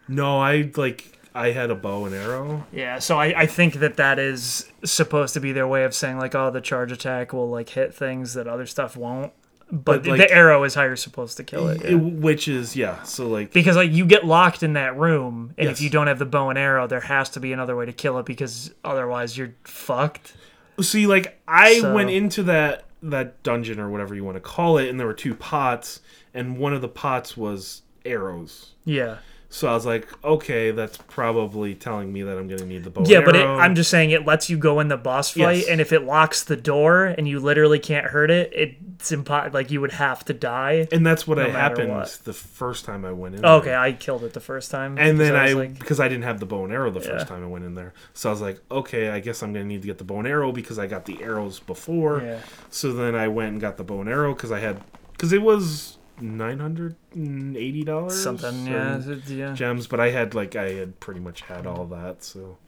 No, 0.07 0.39
I 0.39 0.70
like 0.76 1.18
I 1.34 1.52
had 1.52 1.70
a 1.70 1.74
bow 1.74 2.05
and 2.05 2.15
arrow. 2.15 2.66
Yeah, 2.70 2.99
so 2.99 3.18
I, 3.18 3.26
I 3.42 3.47
think 3.47 3.74
that 3.76 3.97
that 3.97 4.18
is 4.18 4.70
supposed 4.84 5.33
to 5.33 5.41
be 5.41 5.50
their 5.50 5.66
way 5.66 5.84
of 5.84 5.94
saying 5.94 6.18
like, 6.18 6.34
oh, 6.34 6.50
the 6.50 6.60
charge 6.60 6.92
attack 6.92 7.33
will 7.33 7.49
like 7.49 7.70
hit 7.70 7.94
things 7.94 8.34
that 8.34 8.47
other 8.47 8.66
stuff 8.66 8.99
won't. 8.99 9.33
But, 9.73 10.05
But, 10.05 10.07
like- 10.07 10.18
the 10.18 10.31
arrow 10.31 10.62
is 10.65 10.75
how 10.75 10.83
you're 10.84 10.94
supposed 10.97 11.36
to 11.39 11.44
kill 11.44 11.68
it. 11.68 11.83
yeah. 11.84 11.97
Which 11.97 12.49
is 12.49 12.76
yeah, 12.76 13.02
so 13.02 13.28
like 13.28 13.52
because 13.52 13.76
like 13.76 13.91
you 13.91 14.05
get 14.07 14.25
locked 14.25 14.62
in 14.62 14.75
that 14.75 14.97
room, 14.97 15.55
and 15.59 15.68
if 15.68 15.81
you 15.81 15.91
don't 15.91 16.07
have 16.07 16.18
the 16.18 16.26
bow 16.26 16.51
and 16.51 16.59
arrow, 16.59 16.86
there 16.86 17.01
has 17.01 17.31
to 17.31 17.41
be 17.41 17.52
another 17.52 17.75
way 17.75 17.86
to 17.86 17.93
kill 17.93 18.18
it 18.18 18.26
because 18.26 18.73
otherwise 18.84 19.36
you're 19.39 19.55
fucked. 19.65 20.34
see 20.81 21.07
like 21.07 21.41
I 21.49 21.81
So- 21.81 21.94
went 21.94 22.10
into 22.10 22.43
that 22.44 22.84
that 23.02 23.43
dungeon 23.43 23.78
or 23.81 23.91
whatever 23.91 24.15
you 24.15 24.25
want 24.25 24.36
to 24.36 24.41
call 24.41 24.78
it, 24.78 24.89
and 24.89 24.99
there 25.01 25.07
were 25.07 25.12
two 25.12 25.34
pots, 25.34 26.01
and 26.33 26.57
one 26.59 26.73
of 26.73 26.81
the 26.81 26.89
pots 26.89 27.36
was 27.36 27.83
arrows. 28.05 28.73
Yeah. 28.84 29.17
So 29.51 29.68
I 29.68 29.75
was 29.75 29.86
like, 29.86 30.09
okay, 30.25 30.73
that's 30.73 30.97
probably 31.07 31.75
telling 31.76 32.12
me 32.12 32.23
that 32.23 32.36
I'm 32.36 32.49
gonna 32.49 32.67
need 32.67 32.83
the 32.83 32.91
bow. 32.91 33.05
Yeah, 33.07 33.20
but 33.25 33.36
it. 33.36 33.47
I'm 33.47 33.76
just 33.76 33.89
saying 33.89 34.10
it 34.10 34.26
lets 34.26 34.51
you 34.51 34.57
go 34.59 34.81
in 34.81 34.89
the 34.89 34.97
boss 34.97 35.31
fight, 35.31 35.59
Yes. 35.59 35.68
and 35.68 35.81
if 35.81 35.93
it 35.93 36.02
locks 36.02 36.43
the 36.43 36.57
door 36.57 37.05
and 37.05 37.28
you 37.28 37.39
literally 37.39 37.78
can't 37.78 38.07
hurt 38.07 38.33
it, 38.33 38.52
it, 38.52 38.83
it's 38.94 39.10
impo- 39.12 39.52
like 39.52 39.70
you 39.70 39.81
would 39.81 39.92
have 39.92 40.24
to 40.26 40.34
die. 40.34 40.86
and 40.92 41.06
that's 41.06 41.26
what 41.26 41.39
no 41.39 41.50
happened 41.50 41.90
what. 41.90 42.20
the 42.24 42.32
first 42.32 42.84
time 42.84 43.05
I 43.05 43.12
went 43.12 43.34
in. 43.34 43.44
Oh, 43.44 43.56
okay, 43.56 43.70
there. 43.70 43.78
I 43.78 43.92
killed 43.92 44.24
it 44.24 44.32
the 44.32 44.40
first 44.40 44.70
time. 44.70 44.97
And 44.98 45.18
then 45.18 45.32
because 45.32 45.50
I, 45.50 45.52
like, 45.55 45.78
because 45.78 46.00
I 46.00 46.08
didn't 46.08 46.24
have 46.24 46.40
the 46.40 46.47
bow 46.47 46.64
and 46.64 46.73
arrow 46.73 46.90
the 46.90 47.00
first 47.00 47.26
time 47.26 47.42
I 47.42 47.47
went 47.47 47.64
in 47.64 47.74
there, 47.74 47.92
so 48.12 48.28
I 48.28 48.32
was 48.32 48.40
like, 48.40 48.60
okay, 48.70 49.10
I 49.10 49.20
guess 49.20 49.42
I'm 49.42 49.52
gonna 49.52 49.64
need 49.64 49.82
to 49.82 49.86
get 49.86 49.98
the 49.98 50.05
bow 50.05 50.18
and 50.18 50.28
arrow 50.28 50.52
because 50.52 50.78
I 50.78 50.86
got 50.86 51.05
the 51.06 51.23
arrows 51.23 51.60
before. 51.60 52.20
yeah, 52.23 52.40
So 52.70 52.92
then 52.92 53.14
I 53.14 53.28
went 53.28 53.52
and 53.52 53.60
got 53.60 53.76
the 53.76 53.84
bow 53.84 54.00
and 54.00 54.08
arrow 54.08 54.34
because 54.34 54.52
I 54.52 54.60
had 54.60 54.82
because 55.12 55.32
it 55.32 55.42
was 55.42 55.98
nine 56.20 56.60
hundred 56.60 56.94
and 57.12 57.56
eighty 57.56 57.82
dollars 57.82 58.20
something. 58.23 58.66
Yeah, 58.66 59.02
yeah. 59.26 59.52
gems, 59.55 59.86
but 59.86 60.00
I 60.00 60.10
had 60.10 60.34
like 60.34 60.56
I 60.56 60.70
had 60.73 61.00
pretty 61.00 61.20
much 61.20 61.42
had 61.42 61.66
all 61.66 61.86
that. 61.86 62.23
So, 62.23 62.58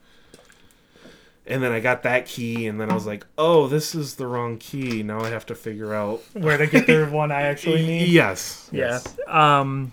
and 1.47 1.63
then 1.63 1.73
I 1.73 1.81
got 1.81 2.03
that 2.05 2.27
key, 2.27 2.67
and 2.67 2.81
then 2.81 2.91
I 2.91 2.95
was 2.95 3.07
like, 3.07 3.27
oh, 3.39 3.67
this 3.69 3.95
is 3.95 4.17
the 4.17 4.27
wrong 4.27 4.59
key. 4.59 5.03
Now 5.03 5.21
I 5.21 5.29
have 5.31 5.47
to 5.47 5.55
figure 5.55 5.95
out. 5.95 6.23
Where 6.33 6.57
to 6.59 6.67
get 6.67 6.87
the 6.87 7.05
one 7.07 7.31
I 7.33 7.43
actually 7.43 7.87
need? 7.87 8.09
Yes. 8.09 8.69
Yeah. 8.73 9.01
yes. 9.01 9.17
Um. 9.27 9.93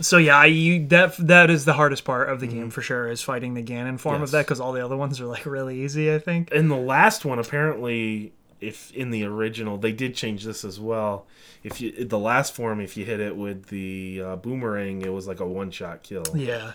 So 0.00 0.16
yeah, 0.16 0.36
I, 0.38 0.46
you 0.46 0.86
that 0.88 1.16
that 1.18 1.50
is 1.50 1.64
the 1.64 1.72
hardest 1.74 2.04
part 2.04 2.28
of 2.28 2.40
the 2.40 2.46
Mm-hmm. 2.46 2.56
game 2.56 2.70
for 2.70 2.82
sure 2.82 3.08
is 3.08 3.20
fighting 3.22 3.54
the 3.54 3.62
Ganon 3.62 3.98
form 3.98 4.20
Yes. 4.20 4.28
of 4.28 4.30
that 4.32 4.46
because 4.46 4.60
all 4.60 4.72
the 4.72 4.84
other 4.84 4.96
ones 4.96 5.20
are 5.20 5.26
like 5.26 5.44
really 5.44 5.82
easy. 5.82 6.12
I 6.14 6.18
think. 6.18 6.50
And 6.52 6.70
the 6.70 6.76
last 6.76 7.24
one, 7.24 7.38
apparently, 7.38 8.32
if 8.60 8.92
in 8.92 9.10
the 9.10 9.24
original, 9.24 9.76
they 9.78 9.92
did 9.92 10.14
change 10.14 10.44
this 10.44 10.64
as 10.64 10.78
well. 10.78 11.26
If 11.64 11.80
you 11.80 12.04
the 12.04 12.18
last 12.18 12.54
form, 12.54 12.80
if 12.80 12.96
you 12.96 13.04
hit 13.04 13.20
it 13.20 13.36
with 13.36 13.66
the 13.66 14.22
uh, 14.24 14.36
boomerang, 14.36 15.02
it 15.02 15.12
was 15.12 15.26
like 15.26 15.40
a 15.40 15.46
one 15.46 15.70
shot 15.70 16.02
kill. 16.02 16.24
Yeah, 16.34 16.72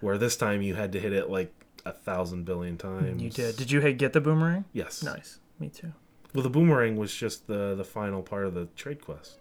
Where 0.00 0.18
this 0.18 0.36
time 0.36 0.62
you 0.62 0.74
had 0.74 0.92
to 0.92 1.00
hit 1.00 1.12
it 1.12 1.30
like 1.30 1.52
a 1.86 1.92
thousand 1.92 2.44
billion 2.44 2.76
times. 2.76 3.22
you 3.22 3.30
did. 3.30 3.56
Did 3.56 3.70
you 3.70 3.80
get 3.92 4.12
the 4.12 4.20
boomerang? 4.20 4.64
Yes. 4.72 5.02
Nice. 5.02 5.38
Me 5.58 5.68
too. 5.68 5.92
Well, 6.34 6.42
the 6.42 6.50
boomerang 6.50 6.96
was 6.96 7.14
just 7.14 7.46
the 7.46 7.74
the 7.74 7.84
final 7.84 8.22
part 8.22 8.44
of 8.46 8.54
the 8.54 8.66
trade 8.76 9.02
quest. 9.02 9.38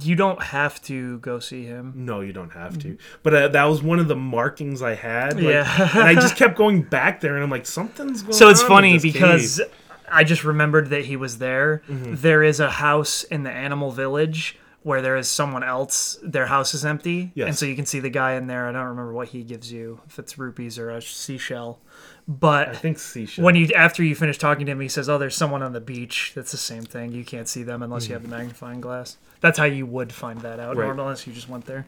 You 0.00 0.16
don't 0.16 0.42
have 0.42 0.80
to 0.82 1.18
go 1.18 1.38
see 1.40 1.64
him. 1.66 1.92
No, 1.94 2.20
you 2.22 2.32
don't 2.32 2.52
have 2.52 2.78
to. 2.78 2.96
But 3.22 3.34
uh, 3.34 3.48
that 3.48 3.64
was 3.64 3.82
one 3.82 3.98
of 3.98 4.08
the 4.08 4.16
markings 4.16 4.80
I 4.80 4.94
had. 4.94 5.34
like- 5.34 5.44
Yeah. 5.44 5.90
and 5.94 6.02
I 6.04 6.14
just 6.14 6.36
kept 6.42 6.56
going 6.56 6.82
back 6.82 7.20
there, 7.20 7.34
and 7.34 7.42
I'm 7.44 7.50
like, 7.50 7.66
something's 7.66 8.22
going. 8.22 8.32
So 8.32 8.48
it's 8.48 8.62
funny 8.62 8.98
because 8.98 9.58
cave. 9.58 9.72
I 10.10 10.24
just 10.24 10.42
remembered 10.44 10.88
that 10.90 11.04
he 11.06 11.16
was 11.16 11.36
there. 11.38 11.82
Mm-hmm. 11.88 12.14
There 12.16 12.42
is 12.42 12.60
a 12.60 12.70
house 12.70 13.24
in 13.24 13.42
the 13.42 13.50
animal 13.50 13.90
village 13.90 14.58
where 14.84 15.02
there 15.02 15.16
is 15.16 15.26
someone 15.28 15.64
else. 15.64 16.16
Their 16.22 16.46
house 16.46 16.72
is 16.74 16.84
empty, 16.84 17.32
Yes. 17.34 17.48
and 17.48 17.56
so 17.58 17.66
you 17.66 17.74
can 17.74 17.86
see 17.86 17.98
the 18.00 18.10
guy 18.10 18.34
in 18.34 18.46
there. 18.46 18.68
I 18.68 18.72
don't 18.72 18.84
remember 18.86 19.12
what 19.12 19.28
he 19.28 19.42
gives 19.42 19.72
you, 19.72 20.00
if 20.06 20.18
it's 20.20 20.38
rupees 20.38 20.78
or 20.78 20.90
a 20.90 21.02
seashell. 21.02 21.80
But 22.28 22.68
I 22.68 22.74
think 22.74 22.98
seashell. 22.98 23.44
when 23.44 23.54
you 23.56 23.66
after 23.74 24.02
you 24.04 24.14
finish 24.14 24.38
talking 24.38 24.64
to 24.66 24.72
him, 24.72 24.80
he 24.80 24.88
says, 24.88 25.08
"Oh, 25.08 25.18
there's 25.18 25.36
someone 25.36 25.62
on 25.62 25.72
the 25.72 25.80
beach." 25.80 26.32
That's 26.34 26.52
the 26.52 26.56
same 26.58 26.84
thing. 26.84 27.12
You 27.12 27.24
can't 27.24 27.48
see 27.48 27.62
them 27.64 27.82
unless 27.82 28.06
you 28.08 28.14
have 28.14 28.22
the 28.22 28.28
magnifying 28.28 28.80
glass. 28.80 29.16
That's 29.40 29.58
how 29.58 29.64
you 29.64 29.84
would 29.86 30.12
find 30.12 30.40
that 30.42 30.60
out, 30.60 30.70
Mm-hmm. 30.70 30.78
Right. 30.80 30.88
or 30.88 30.92
unless 30.92 31.26
you 31.26 31.32
just 31.32 31.48
went 31.48 31.66
there. 31.66 31.84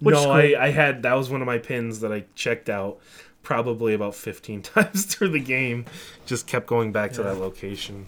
Which 0.00 0.14
no. 0.14 0.30
I, 0.30 0.54
I 0.66 0.70
had 0.70 1.02
that 1.04 1.14
was 1.14 1.30
one 1.30 1.40
of 1.42 1.46
my 1.46 1.58
pins 1.58 2.00
that 2.00 2.12
I 2.12 2.24
checked 2.34 2.68
out 2.68 2.98
probably 3.42 3.92
about 3.94 4.14
15 4.14 4.62
times 4.74 5.04
through 5.06 5.30
the 5.30 5.40
game. 5.40 5.84
Just 6.26 6.46
kept 6.46 6.66
going 6.66 6.90
back 6.92 7.12
to 7.14 7.22
that 7.24 7.38
location. 7.38 8.06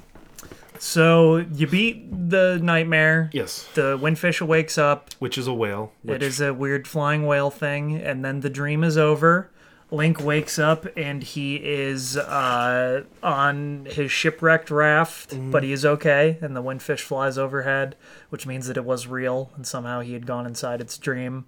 So 0.79 1.39
you 1.53 1.67
beat 1.67 2.07
the 2.31 2.59
nightmare. 2.63 3.31
Yes, 3.33 3.69
The 3.75 3.97
windfish 3.99 4.41
wakes 4.47 4.77
up. 4.79 5.11
which 5.19 5.39
is 5.39 5.47
a 5.47 5.55
whale. 5.55 5.93
Which, 6.03 6.17
It 6.17 6.23
is 6.23 6.41
a 6.41 6.53
weird 6.53 6.87
flying 6.89 7.27
whale 7.27 7.51
thing, 7.51 7.97
and 7.97 8.25
then 8.25 8.41
the 8.41 8.51
dream 8.51 8.83
is 8.85 8.97
over. 8.99 9.51
Link 9.91 10.19
wakes 10.21 10.59
up 10.59 10.87
and 10.97 11.23
he 11.23 11.57
is 11.57 12.17
uh, 12.17 13.05
on 13.23 13.87
his 13.89 14.11
shipwrecked 14.11 14.71
raft, 14.71 15.31
Mm-hmm. 15.31 15.51
but 15.53 15.63
he 15.63 15.73
is 15.73 15.85
okay. 15.85 16.39
And 16.41 16.57
the 16.57 16.63
windfish 16.63 17.01
flies 17.03 17.39
overhead, 17.39 17.95
which 18.31 18.45
means 18.47 18.67
that 18.67 18.77
it 18.77 18.85
was 18.85 19.07
real, 19.07 19.53
and 19.57 19.65
somehow 19.67 20.01
he 20.01 20.15
had 20.15 20.27
gone 20.27 20.47
inside 20.47 20.81
its 20.81 20.99
dream. 20.99 21.45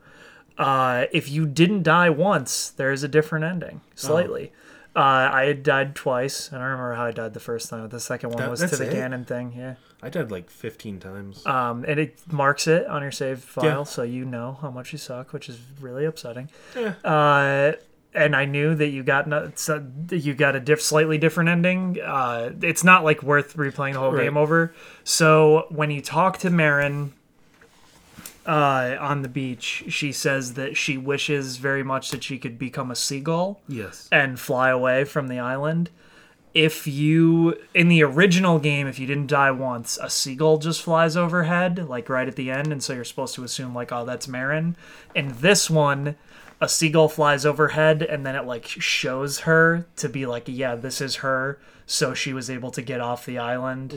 Uh, 0.59 1.07
if 1.13 1.29
you 1.29 1.45
didn't 1.47 1.83
die 1.83 2.09
once, 2.09 2.71
there 2.71 2.93
is 2.93 3.03
a 3.03 3.09
different 3.09 3.45
ending, 3.45 3.81
slightly. 3.95 4.53
Oh. 4.55 4.59
Uh, 4.97 5.29
I 5.33 5.45
had 5.45 5.63
died 5.63 5.95
twice. 5.95 6.51
I 6.53 6.57
don't 6.57 6.65
remember 6.65 6.95
how 6.95 7.05
I 7.05 7.11
died 7.11 7.35
the 7.35 7.41
first 7.41 7.69
time. 7.69 7.87
The 7.89 8.01
second 8.01 8.31
one 8.31 8.39
That- 8.39 8.51
was 8.51 8.61
to 8.61 8.67
that's 8.67 8.79
the 8.79 8.87
it? 8.91 8.95
Ganon 8.95 9.27
thing. 9.27 9.53
Yeah. 9.55 9.75
I 10.03 10.09
died 10.09 10.31
like 10.31 10.49
15 10.51 10.99
times. 11.01 11.45
Um, 11.47 11.85
and 11.87 12.01
it 12.01 12.19
marks 12.33 12.67
it 12.67 12.87
on 12.87 13.03
your 13.03 13.11
save 13.13 13.41
file, 13.41 13.65
Yeah. 13.65 13.83
so 13.85 14.03
you 14.03 14.25
know 14.25 14.59
how 14.63 14.71
much 14.71 14.93
you 14.93 14.99
suck, 14.99 15.33
which 15.33 15.49
is 15.49 15.59
really 15.81 16.05
upsetting. 16.07 16.49
Yeah. 16.75 16.95
Uh, 17.05 17.73
and 18.15 18.35
I 18.35 18.47
knew 18.47 18.75
that 18.75 18.89
you 18.89 19.03
got 19.03 19.27
no, 19.27 19.53
so 19.57 19.85
you 20.11 20.33
got 20.33 20.57
a 20.57 20.61
diff, 20.61 20.81
slightly 20.81 21.19
different 21.19 21.51
ending. 21.51 21.99
Uh, 22.03 22.53
it's 22.63 22.83
not 22.85 23.05
like 23.05 23.23
worth 23.23 23.55
replaying 23.57 23.93
the 23.95 23.99
whole 23.99 24.13
Right. 24.13 24.25
game 24.25 24.39
over. 24.39 24.73
So 25.05 25.67
when 25.69 25.91
you 25.91 26.01
talk 26.01 26.39
to 26.39 26.49
Marin 26.51 27.13
uh, 28.47 28.97
on 29.01 29.23
the 29.23 29.29
beach, 29.29 29.85
she 29.89 30.13
says 30.13 30.55
that 30.55 30.77
she 30.77 30.97
wishes 30.97 31.57
very 31.57 31.83
much 31.83 32.11
that 32.11 32.23
she 32.23 32.39
could 32.39 32.59
become 32.59 32.91
a 32.91 32.97
seagull 32.97 33.61
yes. 33.69 34.09
and 34.13 34.39
fly 34.39 34.71
away 34.71 35.05
from 35.05 35.29
the 35.29 35.39
island. 35.39 35.91
If 36.55 36.87
you 36.87 37.57
in 37.75 37.89
the 37.89 38.03
original 38.03 38.59
game, 38.59 38.87
if 38.87 38.99
you 38.99 39.07
didn't 39.07 39.27
die 39.27 39.51
once, 39.51 39.99
a 40.01 40.09
seagull 40.09 40.57
just 40.57 40.81
flies 40.81 41.15
overhead, 41.15 41.87
like 41.89 42.09
right 42.09 42.27
at 42.27 42.37
the 42.37 42.51
end, 42.51 42.73
and 42.73 42.83
so 42.83 42.95
you're 42.95 43.05
supposed 43.05 43.35
to 43.35 43.45
assume 43.45 43.75
like, 43.75 43.93
oh, 43.93 44.07
that's 44.07 44.27
Marin. 44.27 44.75
In 45.15 45.35
this 45.41 45.69
one, 45.69 46.17
a 46.61 46.69
seagull 46.69 47.09
flies 47.09 47.45
overhead, 47.45 48.03
and 48.03 48.25
then 48.25 48.35
it 48.35 48.45
like 48.47 48.67
shows 48.67 49.41
her 49.41 49.87
to 49.97 50.09
be 50.09 50.27
like, 50.27 50.45
yeah, 50.47 50.75
this 50.75 51.01
is 51.01 51.17
her. 51.17 51.59
So 51.89 52.15
she 52.15 52.33
was 52.33 52.51
able 52.51 52.73
to 52.73 52.83
get 52.83 53.01
off 53.01 53.27
the 53.27 53.39
island, 53.39 53.93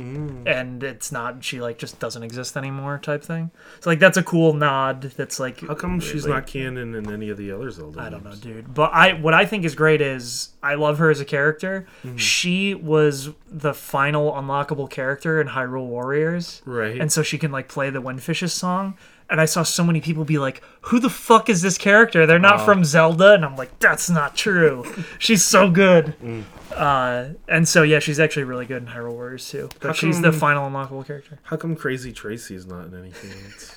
and 0.46 0.84
it's 0.84 1.12
not 1.12 1.44
she 1.44 1.60
like 1.60 1.80
just 1.80 1.98
doesn't 2.00 2.22
exist 2.22 2.56
anymore 2.56 3.00
type 3.02 3.24
thing. 3.24 3.50
So 3.80 3.90
like 3.90 3.98
that's 3.98 4.16
a 4.18 4.22
cool 4.22 4.54
nod. 4.54 5.02
That's 5.18 5.40
like 5.40 5.62
How 5.62 5.74
come 5.74 6.00
she's 6.00 6.24
like- 6.28 6.36
not 6.36 6.46
canon 6.46 6.94
in 6.94 7.12
any 7.12 7.30
of 7.30 7.38
the 7.38 7.52
other 7.52 7.72
Zelda? 7.72 8.00
I 8.00 8.10
don't 8.10 8.24
know, 8.24 8.36
dude. 8.36 8.76
But 8.76 8.94
I 8.94 9.14
what 9.14 9.34
I 9.34 9.48
think 9.48 9.66
is 9.66 9.74
great 9.74 10.02
is 10.02 10.50
I 10.62 10.76
love 10.76 11.00
her 11.00 11.10
as 11.10 11.20
a 11.20 11.26
character. 11.26 11.88
Mm-hmm. 12.04 12.18
She 12.18 12.76
was 12.76 13.30
the 13.50 13.74
final 13.74 14.34
unlockable 14.34 14.88
character 14.88 15.42
in 15.42 15.48
Hyrule 15.48 15.88
Warriors. 15.88 16.62
Right. 16.66 17.02
And 17.02 17.12
so 17.12 17.24
she 17.24 17.40
can 17.40 17.52
like 17.52 17.68
play 17.68 17.90
the 17.90 18.04
Windfishes 18.04 18.52
song. 18.52 18.98
And 19.32 19.40
I 19.40 19.46
saw 19.46 19.62
so 19.64 19.84
many 19.84 20.02
people 20.02 20.26
be 20.26 20.40
like, 20.40 20.64
"Who 20.82 21.00
the 21.00 21.10
fuck 21.10 21.50
is 21.50 21.62
this 21.62 21.78
character? 21.78 22.26
They're 22.26 22.40
not 22.40 22.66
from 22.66 22.84
Zelda." 22.84 23.34
And 23.34 23.46
I'm 23.46 23.56
like, 23.56 23.78
"That's 23.80 24.10
not 24.10 24.36
true. 24.36 24.84
she's 25.20 25.46
so 25.46 25.70
good." 25.70 26.16
Mm. 26.24 26.44
Uh, 26.76 27.34
and 27.48 27.68
so 27.68 27.84
yeah, 27.84 28.00
she's 28.00 28.20
actually 28.20 28.44
really 28.46 28.66
good 28.66 28.82
in 28.84 28.88
Hyrule 28.90 29.12
Warriors 29.14 29.48
too. 29.50 29.70
But 29.80 29.90
How 29.90 29.94
she's 29.94 30.22
the 30.22 30.32
final 30.32 30.68
unlockable 30.70 31.06
character. 31.06 31.40
How 31.44 31.58
come 31.58 31.76
Crazy 31.76 32.12
Tracy 32.12 32.56
is 32.56 32.66
not 32.66 32.86
in 32.88 32.96
anything 33.00 33.32
else? 33.46 33.76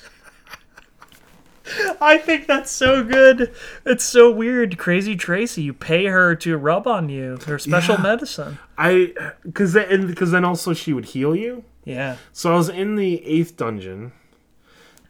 I 2.01 2.17
think 2.17 2.45
that's 2.45 2.69
so 2.69 3.03
good. 3.03 3.53
It's 3.85 4.03
so 4.03 4.29
weird. 4.29 4.77
Crazy 4.77 5.15
Tracy, 5.15 5.61
you 5.63 5.73
pay 5.73 6.05
her 6.07 6.35
to 6.35 6.57
rub 6.57 6.87
on 6.87 7.07
you. 7.09 7.37
Her 7.47 7.57
special 7.57 7.95
Yeah. 7.95 8.01
medicine. 8.01 8.59
I 8.77 9.13
because 9.43 9.71
then 9.73 10.07
because 10.07 10.31
then 10.31 10.43
also 10.43 10.73
she 10.73 10.91
would 10.93 11.05
heal 11.05 11.35
you. 11.35 11.63
Yeah. 11.85 12.17
So 12.33 12.53
I 12.53 12.57
was 12.57 12.69
in 12.69 12.95
the 12.95 13.25
eighth 13.25 13.55
dungeon, 13.55 14.11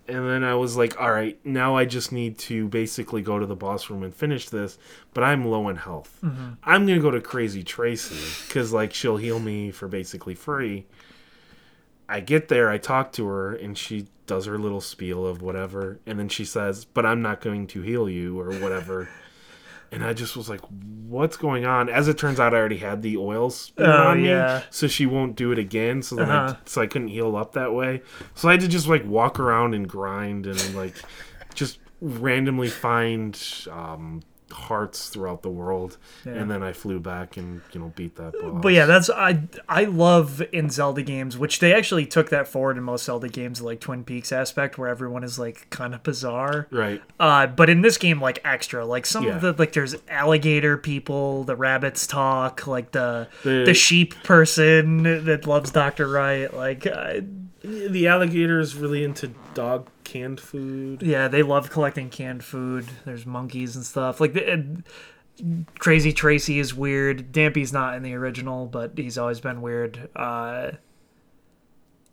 and 0.08 0.28
then 0.28 0.44
I 0.44 0.56
was 0.56 0.76
like, 0.76 1.00
all 1.00 1.12
right, 1.12 1.38
now 1.46 1.78
I 1.78 1.86
just 1.86 2.12
need 2.12 2.38
to 2.40 2.68
basically 2.68 3.22
go 3.22 3.40
to 3.40 3.46
the 3.46 3.56
boss 3.56 3.90
room 3.90 4.04
and 4.04 4.14
finish 4.14 4.50
this, 4.50 4.78
but 5.14 5.24
I'm 5.24 5.46
low 5.46 5.70
in 5.70 5.78
health. 5.78 6.20
Mm-hmm. 6.24 6.54
I'm 6.64 6.86
gonna 6.86 7.00
go 7.00 7.12
to 7.12 7.22
Crazy 7.22 7.64
Tracy 7.64 8.46
because 8.48 8.74
like 8.74 8.94
she'll 8.94 9.18
heal 9.18 9.40
me 9.40 9.72
for 9.72 9.88
basically 9.88 10.36
free. 10.36 10.86
I 12.10 12.20
get 12.20 12.50
there, 12.50 12.70
I 12.70 12.78
talk 12.78 13.14
to 13.14 13.26
her, 13.28 13.56
and 13.56 13.78
she 13.78 14.08
does 14.28 14.46
her 14.46 14.58
little 14.58 14.82
spiel 14.82 15.26
of 15.26 15.42
whatever, 15.42 16.00
and 16.06 16.20
then 16.20 16.30
she 16.30 16.44
says, 16.46 16.86
"But 16.86 17.06
I'm 17.06 17.22
not 17.22 17.40
going 17.42 17.68
to 17.68 17.82
heal 17.82 18.10
you 18.10 18.40
or 18.40 18.52
whatever." 18.60 19.10
And 19.94 20.04
I 20.04 20.14
just 20.14 20.36
was 20.36 20.50
like, 20.50 20.62
"What's 21.08 21.38
going 21.38 21.66
on?" 21.66 21.88
As 21.88 22.08
it 22.08 22.18
turns 22.18 22.40
out, 22.40 22.54
I 22.54 22.58
already 22.58 22.78
had 22.78 23.02
the 23.04 23.16
oils 23.18 23.72
Oh, 23.78 23.84
on 23.86 24.24
yeah. 24.24 24.60
me, 24.60 24.66
so 24.72 24.88
she 24.88 25.06
won't 25.06 25.36
do 25.36 25.52
it 25.52 25.60
again. 25.60 26.02
So 26.02 26.16
then, 26.16 26.30
Uh-huh. 26.30 26.56
I, 26.56 26.70
so 26.70 26.82
I 26.82 26.88
couldn't 26.88 27.10
heal 27.10 27.36
up 27.36 27.54
that 27.54 27.74
way. 27.74 28.02
So 28.36 28.50
I 28.50 28.54
had 28.54 28.62
to 28.62 28.68
just 28.68 28.88
like 28.88 29.06
walk 29.06 29.40
around 29.40 29.76
and 29.76 29.88
grind 29.88 30.48
and 30.48 30.76
like 30.76 30.96
just 31.54 31.80
randomly 32.02 32.70
find 32.70 33.40
um, 33.72 34.22
hearts 34.54 35.10
throughout 35.10 35.42
the 35.42 35.50
world, 35.50 35.98
and 36.26 36.50
then 36.50 36.64
I 36.64 36.72
flew 36.74 37.00
back 37.00 37.36
and 37.38 37.62
you 37.74 37.80
know 37.80 37.92
beat 37.96 38.16
that 38.16 38.34
boss. 38.34 38.62
But 38.62 38.74
yeah, 38.74 38.86
that's 38.86 39.10
I 39.10 39.42
I 39.68 39.86
love 39.86 40.42
in 40.54 40.70
Zelda 40.70 41.02
games, 41.02 41.38
which 41.38 41.60
they 41.60 41.74
actually 41.74 42.06
took 42.06 42.30
that 42.30 42.48
forward 42.48 42.78
in 42.78 42.84
most 42.84 43.04
Zelda 43.06 43.28
games, 43.28 43.62
like 43.62 43.80
Twin 43.80 44.04
Peaks 44.04 44.32
aspect, 44.32 44.78
where 44.78 44.88
everyone 44.90 45.24
is 45.24 45.38
like 45.40 45.70
kind 45.70 45.94
of 45.94 46.04
bizarre. 46.04 46.68
right. 46.72 47.02
Uh, 47.20 47.48
but 47.48 47.70
in 47.70 47.82
this 47.82 47.98
game, 47.98 48.22
like 48.22 48.40
extra, 48.46 48.86
like 48.86 49.06
some 49.06 49.26
Yeah. 49.26 49.36
of 49.36 49.42
the 49.42 49.54
like 49.58 49.74
there's 49.74 49.96
alligator 50.08 50.78
people, 50.78 51.44
the 51.44 51.56
rabbits 51.56 52.08
talk, 52.08 52.68
like 52.68 52.92
the 52.92 53.28
the, 53.44 53.64
The- 53.66 53.74
sheep 53.74 54.16
person 54.24 55.04
that 55.26 55.46
loves 55.48 55.72
Doctor 55.72 56.08
Wright, 56.08 56.54
like 56.54 56.86
uh, 56.88 57.22
The 57.64 58.08
alligator 58.08 58.60
is 58.60 58.76
really 58.76 59.04
into 59.04 59.30
dog 59.54 59.88
canned 60.14 60.40
food. 60.40 61.02
yeah, 61.02 61.28
they 61.28 61.42
love 61.44 61.70
collecting 61.70 62.10
canned 62.10 62.44
food. 62.44 62.86
There's 63.06 63.26
monkeys 63.26 63.76
and 63.76 63.84
stuff. 63.86 64.22
Like 64.22 64.34
the, 64.34 64.84
Crazy 65.80 66.14
Tracy 66.14 66.60
is 66.60 66.74
weird. 66.76 67.32
Dampé's 67.34 67.74
not 67.74 67.96
in 67.96 68.04
the 68.04 68.14
original, 68.14 68.68
but 68.68 68.92
he's 68.96 69.18
always 69.18 69.40
been 69.40 69.62
weird. 69.62 70.10
Uh, 70.16 70.72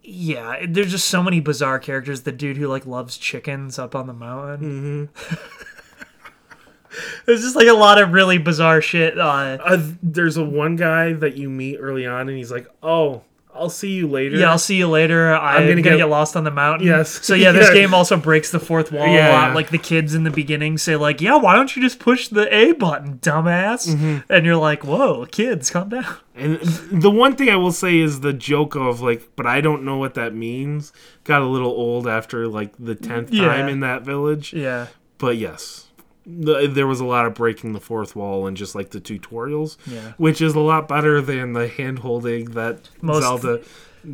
yeah, 0.02 0.64
there's 0.66 0.90
just 0.90 1.08
so 1.08 1.22
many 1.22 1.40
bizarre 1.40 1.78
characters. 1.78 2.22
The 2.22 2.32
dude 2.32 2.56
who 2.56 2.66
like 2.66 2.86
loves 2.86 3.18
chickens 3.18 3.78
up 3.78 3.94
on 3.94 4.06
the 4.06 4.14
mountain. 4.14 5.08
Mm-hmm. 5.12 5.34
There's 7.26 7.42
just 7.42 7.54
like 7.54 7.68
a 7.68 7.72
lot 7.72 8.00
of 8.02 8.12
really 8.12 8.38
bizarre 8.38 8.82
shit. 8.82 9.16
Uh, 9.16 9.58
Uh, 9.64 9.90
there's 10.02 10.36
a 10.36 10.44
one 10.44 10.74
guy 10.74 11.12
that 11.12 11.36
you 11.36 11.48
meet 11.48 11.76
early 11.76 12.04
on, 12.04 12.28
and 12.28 12.36
he's 12.36 12.50
like, 12.50 12.66
"Oh, 12.82 13.22
I'll 13.54 13.68
see 13.70 13.90
you 13.92 14.06
later." 14.08 14.36
yeah, 14.36 14.50
I'll 14.50 14.58
see 14.58 14.76
you 14.76 14.88
later. 14.88 15.34
I'm, 15.34 15.62
gonna, 15.62 15.68
gonna 15.70 15.82
get, 15.82 15.96
get- 15.98 16.04
lost 16.08 16.36
on 16.36 16.44
the 16.44 16.50
mountain. 16.50 16.86
Yes. 16.86 17.24
So 17.24 17.34
yeah, 17.34 17.52
this 17.52 17.68
Yeah. 17.74 17.74
game 17.82 17.94
also 17.94 18.16
breaks 18.16 18.50
the 18.50 18.60
fourth 18.60 18.92
wall 18.92 19.06
a 19.06 19.28
lot. 19.30 19.54
Like 19.54 19.70
the 19.70 19.78
kids 19.78 20.14
in 20.14 20.24
the 20.24 20.30
beginning 20.30 20.78
say, 20.78 20.96
like, 20.96 21.20
"Yeah, 21.20 21.36
why 21.36 21.54
don't 21.56 21.74
you 21.76 21.82
just 21.82 21.98
push 21.98 22.28
the 22.28 22.52
A 22.54 22.72
button, 22.72 23.18
dumbass?" 23.18 23.88
Mm-hmm. 23.94 24.32
And 24.32 24.46
you're 24.46 24.56
like, 24.56 24.84
"Whoa, 24.84 25.26
kids, 25.26 25.70
calm 25.70 25.88
down." 25.90 26.16
And 26.34 26.58
the 26.60 27.10
one 27.10 27.36
thing 27.36 27.50
I 27.50 27.56
will 27.56 27.72
say 27.72 27.98
is 27.98 28.20
the 28.20 28.32
joke 28.32 28.74
of 28.74 29.00
like, 29.02 29.28
but 29.36 29.46
I 29.46 29.60
don't 29.60 29.84
know 29.84 29.98
what 29.98 30.14
that 30.14 30.34
means. 30.34 30.92
Got 31.24 31.42
a 31.42 31.46
little 31.46 31.70
old 31.70 32.08
after 32.08 32.48
like 32.48 32.72
the 32.78 32.94
tenth 32.94 33.30
Yeah. 33.32 33.46
time 33.46 33.68
in 33.68 33.80
that 33.80 34.02
village. 34.02 34.52
Yeah, 34.54 34.86
But 35.18 35.36
yes, 35.36 35.88
the, 36.38 36.66
there 36.68 36.86
was 36.86 37.00
a 37.00 37.04
lot 37.04 37.26
of 37.26 37.34
breaking 37.34 37.72
the 37.72 37.80
fourth 37.80 38.14
wall 38.14 38.46
and 38.46 38.56
just 38.56 38.74
like 38.74 38.90
the 38.90 39.00
tutorials, 39.00 39.76
Yeah. 39.86 40.12
which 40.16 40.40
is 40.40 40.54
a 40.54 40.60
lot 40.60 40.86
better 40.88 41.20
than 41.20 41.52
the 41.54 41.68
hand 41.68 41.98
holding 42.00 42.50
that 42.52 42.88
Most- 43.02 43.22
Zelda 43.22 43.60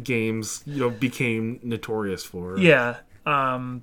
games 0.03 0.63
you 0.67 0.81
know 0.81 0.91
became 0.91 1.61
notorious 1.63 2.25
for. 2.25 2.59
yeah. 2.59 2.97
Um, 3.25 3.83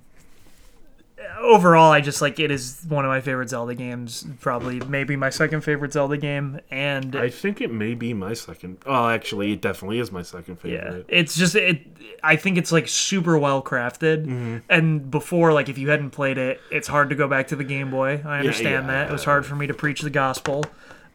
overall, 1.40 1.92
I 1.92 2.02
just 2.02 2.22
like 2.22 2.40
it 2.40 2.52
is 2.52 2.86
one 2.88 3.06
of 3.06 3.10
my 3.10 3.22
favorite 3.22 3.50
Zelda 3.50 3.76
games. 3.76 4.26
Probably, 4.40 4.80
maybe 4.82 5.16
my 5.16 5.30
second 5.30 5.62
favorite 5.62 5.94
Zelda 5.94 6.18
game, 6.18 6.60
and 6.72 7.16
I 7.16 7.30
think 7.30 7.62
it 7.62 7.72
may 7.72 7.94
be 7.94 8.14
my 8.14 8.34
second. 8.34 8.78
Oh, 8.86 9.10
actually, 9.10 9.54
it 9.54 9.62
definitely 9.62 10.00
is 10.00 10.12
my 10.12 10.22
second 10.22 10.60
favorite. 10.60 11.06
Yeah, 11.10 11.18
it's 11.20 11.36
just 11.36 11.56
it. 11.56 11.82
I 12.24 12.36
think 12.36 12.58
it's 12.58 12.72
like 12.72 12.88
super 12.88 13.38
well 13.38 13.62
crafted. 13.62 14.26
Mm-hmm. 14.26 14.58
And 14.70 15.12
before, 15.12 15.54
like 15.54 15.70
if 15.70 15.78
you 15.78 15.90
hadn't 15.90 16.12
played 16.12 16.38
it, 16.38 16.60
it's 16.72 16.88
hard 16.88 17.10
to 17.10 17.16
go 17.16 17.28
back 17.28 17.48
to 17.48 17.56
the 17.56 17.64
Game 17.64 17.92
Boy. 17.92 18.22
I 18.26 18.40
understand 18.40 18.86
yeah. 18.86 18.92
that 18.92 19.10
it 19.10 19.12
was 19.12 19.24
hard 19.26 19.46
for 19.46 19.56
me 19.56 19.68
to 19.68 19.74
preach 19.74 20.02
the 20.02 20.10
gospel, 20.10 20.66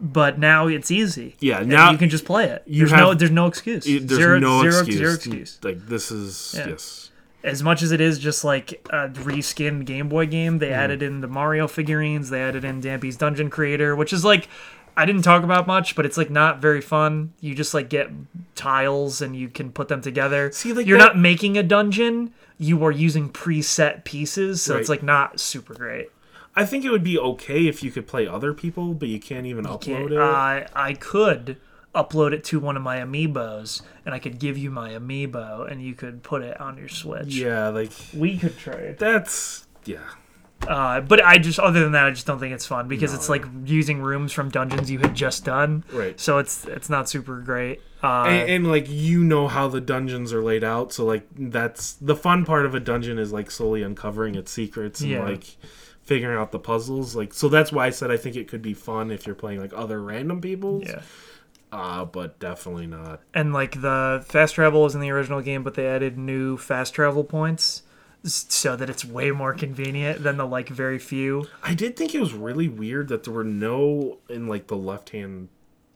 but 0.00 0.38
now 0.38 0.66
it's 0.68 0.90
easy. 0.90 1.36
Yeah, 1.40 1.60
now- 1.60 1.90
you 1.90 1.98
can 1.98 2.08
just 2.08 2.24
play 2.24 2.46
it. 2.46 2.62
you 2.66 2.80
There's 2.86 2.92
no 2.92 3.08
have- 3.10 3.18
there's 3.18 3.30
no 3.30 3.46
excuse. 3.46 3.86
It- 3.86 4.06
there's 4.08 4.20
zero, 4.20 4.38
no 4.38 4.62
zero- 4.62 4.78
excuse. 4.78 4.96
zero 4.98 5.14
excuse. 5.14 5.58
Like 5.62 5.86
this 5.86 6.10
is 6.10 6.54
Yeah. 6.56 6.68
yes. 6.68 7.07
As 7.44 7.62
much 7.62 7.82
as 7.82 7.92
it 7.92 8.00
is 8.00 8.18
just 8.18 8.44
like 8.44 8.84
a 8.90 9.08
reskinned 9.08 9.84
Game 9.84 10.08
Boy 10.08 10.26
game, 10.26 10.58
they 10.58 10.68
hmm. 10.68 10.74
added 10.74 11.02
in 11.02 11.20
the 11.20 11.28
Mario 11.28 11.68
figurines. 11.68 12.30
They 12.30 12.42
added 12.42 12.64
in 12.64 12.82
Dampé's 12.82 13.16
Dungeon 13.16 13.50
Creator, 13.50 13.96
which 13.96 14.12
is 14.12 14.24
like. 14.24 14.48
I 14.96 15.04
didn't 15.06 15.22
talk 15.22 15.44
about 15.44 15.68
much, 15.68 15.94
but 15.94 16.04
it's 16.04 16.16
like 16.16 16.28
not 16.28 16.60
very 16.60 16.80
fun. 16.80 17.32
You 17.40 17.54
just 17.54 17.72
like 17.72 17.88
get 17.88 18.10
tiles 18.56 19.22
and 19.22 19.36
you 19.36 19.48
can 19.48 19.70
put 19.70 19.86
them 19.86 20.02
together. 20.02 20.50
See, 20.50 20.72
like 20.72 20.88
you're 20.88 20.98
that- 20.98 21.14
not 21.14 21.16
making 21.16 21.56
a 21.56 21.62
dungeon. 21.62 22.34
You 22.58 22.82
are 22.84 22.90
using 22.90 23.30
preset 23.30 24.02
pieces, 24.02 24.60
so 24.60 24.76
it's 24.76 24.88
like 24.88 25.04
not 25.04 25.38
super 25.38 25.72
great. 25.72 26.10
I 26.56 26.66
think 26.66 26.84
it 26.84 26.90
would 26.90 27.04
be 27.04 27.16
okay 27.16 27.68
if 27.68 27.84
you 27.84 27.92
could 27.92 28.08
play 28.08 28.26
other 28.26 28.52
people, 28.52 28.92
but 28.92 29.08
you 29.08 29.20
can't 29.20 29.46
even 29.46 29.64
upload 29.64 30.10
it. 30.10 30.18
I 30.18 30.66
I 30.74 30.94
could 30.94 31.58
upload 32.02 32.32
it 32.32 32.44
to 32.44 32.60
one 32.60 32.76
of 32.76 32.82
my 32.82 32.98
amiibos, 32.98 33.82
and 34.06 34.14
I 34.14 34.18
could 34.18 34.38
give 34.38 34.56
you 34.56 34.70
my 34.70 34.90
amiibo, 34.90 35.70
and 35.70 35.82
you 35.82 35.94
could 35.94 36.22
put 36.22 36.42
it 36.42 36.60
on 36.60 36.78
your 36.78 36.88
Switch. 36.88 37.34
yeah, 37.34 37.68
like 37.68 37.92
we 38.14 38.38
could 38.38 38.56
trade. 38.56 38.98
that's 38.98 39.66
yeah. 39.84 39.98
Uh, 40.66 41.00
but 41.00 41.24
I 41.24 41.38
just, 41.38 41.60
other 41.60 41.80
than 41.80 41.92
that, 41.92 42.04
I 42.06 42.10
just 42.10 42.26
don't 42.26 42.40
think 42.40 42.52
it's 42.52 42.66
fun 42.66 42.88
because 42.88 43.14
it's 43.14 43.28
like 43.28 43.44
using 43.64 44.00
rooms 44.02 44.32
from 44.32 44.48
dungeons 44.50 44.90
you 44.90 44.98
had 44.98 45.14
just 45.14 45.44
done. 45.44 45.84
Right. 45.92 46.18
So 46.18 46.38
it's 46.38 46.64
it's 46.66 46.90
not 46.90 47.08
super 47.08 47.40
great. 47.40 47.80
Uh, 48.02 48.24
and, 48.24 48.50
and 48.50 48.66
like 48.68 48.86
you 48.88 49.22
know 49.22 49.46
how 49.46 49.68
the 49.68 49.80
dungeons 49.80 50.32
are 50.32 50.42
laid 50.42 50.64
out, 50.64 50.92
so 50.92 51.04
like 51.04 51.26
that's 51.36 51.92
the 51.94 52.16
fun 52.16 52.44
part 52.44 52.66
of 52.66 52.74
a 52.74 52.80
dungeon 52.80 53.18
is 53.18 53.32
like 53.32 53.50
slowly 53.52 53.82
uncovering 53.84 54.34
its 54.34 54.50
secrets 54.50 55.00
and 55.00 55.10
Yeah. 55.10 55.22
like 55.22 55.44
figuring 56.02 56.36
out 56.36 56.50
the 56.50 56.58
puzzles. 56.58 57.14
Like 57.14 57.32
so 57.34 57.48
that's 57.48 57.70
why 57.70 57.86
I 57.86 57.90
said 57.90 58.10
I 58.10 58.16
think 58.16 58.34
it 58.34 58.48
could 58.48 58.60
be 58.62 58.74
fun 58.74 59.12
if 59.12 59.26
you're 59.26 59.36
playing 59.36 59.60
like 59.60 59.72
other 59.76 60.02
random 60.02 60.40
people. 60.40 60.82
yeah. 60.84 61.02
Uh, 61.70 62.04
but 62.04 62.38
definitely 62.38 62.86
not. 62.86 63.20
And 63.34 63.52
like 63.52 63.80
the 63.82 64.24
fast 64.26 64.54
travel 64.54 64.86
is 64.86 64.94
in 64.94 65.00
the 65.00 65.10
original 65.10 65.40
game, 65.42 65.62
but 65.62 65.74
they 65.74 65.86
added 65.86 66.16
new 66.16 66.56
fast 66.56 66.94
travel 66.94 67.24
points 67.24 67.82
so 68.24 68.74
that 68.76 68.88
it's 68.90 69.04
way 69.04 69.30
more 69.30 69.54
convenient 69.54 70.22
than 70.22 70.36
the 70.38 70.46
like 70.46 70.68
very 70.68 70.98
few. 70.98 71.46
I 71.62 71.74
did 71.74 71.96
think 71.96 72.14
it 72.14 72.20
was 72.20 72.32
really 72.32 72.68
weird 72.68 73.08
that 73.08 73.24
there 73.24 73.34
were 73.34 73.44
no 73.44 74.18
in 74.28 74.46
like 74.48 74.66
the 74.68 74.76
left 74.76 75.10
hand 75.10 75.48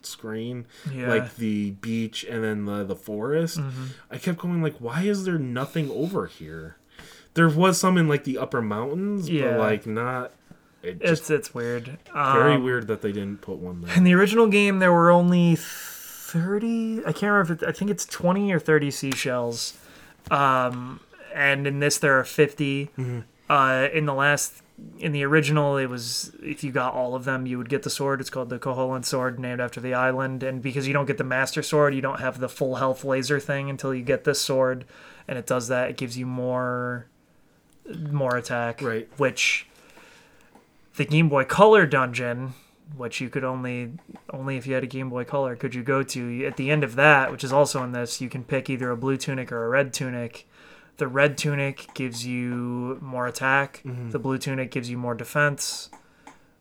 screen 0.02 0.66
Yeah. 0.92 1.08
like 1.08 1.36
the 1.36 1.70
beach 1.72 2.24
and 2.24 2.42
then 2.42 2.64
the 2.64 2.82
the 2.82 2.96
forest 2.96 3.60
Mm-hmm. 3.60 3.84
i 4.10 4.18
kept 4.18 4.38
going 4.38 4.60
like 4.60 4.74
why 4.78 5.02
is 5.02 5.24
there 5.24 5.38
nothing 5.38 5.88
over 5.92 6.26
here 6.26 6.74
there 7.34 7.48
was 7.48 7.78
some 7.78 7.96
in 7.96 8.08
like 8.08 8.24
the 8.24 8.36
upper 8.36 8.60
mountains 8.60 9.30
Yeah. 9.30 9.52
but 9.52 9.58
like 9.60 9.86
not 9.86 10.32
it 10.82 11.00
just 11.00 11.22
It's 11.22 11.30
it's 11.30 11.54
weird. 11.54 11.98
Um, 12.12 12.38
very 12.38 12.58
weird 12.58 12.86
that 12.88 13.02
they 13.02 13.12
didn't 13.12 13.40
put 13.40 13.58
one 13.58 13.82
there 13.82 13.96
In 13.96 14.04
the 14.04 14.14
original 14.14 14.46
game, 14.48 14.78
there 14.78 14.92
were 14.92 15.10
only 15.10 15.56
thirty. 15.56 17.00
I 17.00 17.12
can't 17.12 17.32
remember. 17.32 17.52
If 17.54 17.62
it, 17.62 17.68
I 17.68 17.72
think 17.72 17.90
it's 17.90 18.04
twenty 18.04 18.52
or 18.52 18.58
thirty 18.58 18.90
seashells. 18.90 19.78
Um, 20.30 21.00
and 21.34 21.66
in 21.66 21.80
this, 21.80 21.98
there 21.98 22.18
are 22.18 22.24
50 22.24 22.90
Uh, 23.50 23.88
in 23.92 24.06
the 24.06 24.14
last, 24.14 24.62
in 24.98 25.12
the 25.12 25.24
original, 25.24 25.76
it 25.76 25.86
was 25.86 26.32
if 26.42 26.62
you 26.64 26.70
got 26.70 26.94
all 26.94 27.14
of 27.14 27.24
them, 27.24 27.44
you 27.46 27.58
would 27.58 27.68
get 27.68 27.82
the 27.82 27.90
sword. 27.90 28.20
It's 28.20 28.30
called 28.30 28.48
the 28.48 28.58
Koholint 28.58 29.04
sword, 29.04 29.38
named 29.38 29.60
after 29.60 29.80
the 29.80 29.94
island. 29.94 30.42
And 30.42 30.62
because 30.62 30.86
you 30.86 30.92
don't 30.92 31.06
get 31.06 31.18
the 31.18 31.24
master 31.24 31.62
sword, 31.62 31.94
you 31.94 32.00
don't 32.00 32.20
have 32.20 32.38
the 32.38 32.48
full 32.48 32.76
health 32.76 33.04
laser 33.04 33.40
thing 33.40 33.68
until 33.68 33.94
you 33.94 34.02
get 34.02 34.24
this 34.24 34.40
sword. 34.40 34.84
And 35.28 35.38
it 35.38 35.46
does 35.46 35.68
that. 35.68 35.90
It 35.90 35.96
gives 35.96 36.16
you 36.16 36.24
more, 36.26 37.06
more 38.10 38.36
attack. 38.36 38.80
Right. 38.80 39.08
Which 39.18 39.66
the 40.96 41.04
Game 41.04 41.28
Boy 41.28 41.44
Color 41.44 41.86
dungeon, 41.86 42.54
which 42.96 43.20
you 43.20 43.28
could 43.30 43.44
only 43.44 43.92
only 44.30 44.56
if 44.56 44.66
you 44.66 44.74
had 44.74 44.84
a 44.84 44.88
Game 44.88 45.10
Boy 45.10 45.24
Color 45.24 45.56
could 45.56 45.74
you 45.74 45.82
go 45.82 46.02
to. 46.02 46.44
At 46.44 46.56
the 46.56 46.70
end 46.70 46.84
of 46.84 46.94
that, 46.96 47.30
which 47.30 47.44
is 47.44 47.52
also 47.52 47.82
in 47.82 47.92
this, 47.92 48.20
you 48.20 48.28
can 48.28 48.44
pick 48.44 48.68
either 48.68 48.90
a 48.90 48.96
blue 48.96 49.16
tunic 49.16 49.50
or 49.50 49.64
a 49.64 49.68
red 49.68 49.92
tunic. 49.92 50.48
The 50.98 51.08
red 51.08 51.38
tunic 51.38 51.88
gives 51.94 52.26
you 52.26 52.98
more 53.00 53.26
attack. 53.26 53.82
Mm-hmm. 53.84 54.10
The 54.10 54.18
blue 54.18 54.38
tunic 54.38 54.70
gives 54.70 54.90
you 54.90 54.98
more 54.98 55.14
defense. 55.14 55.90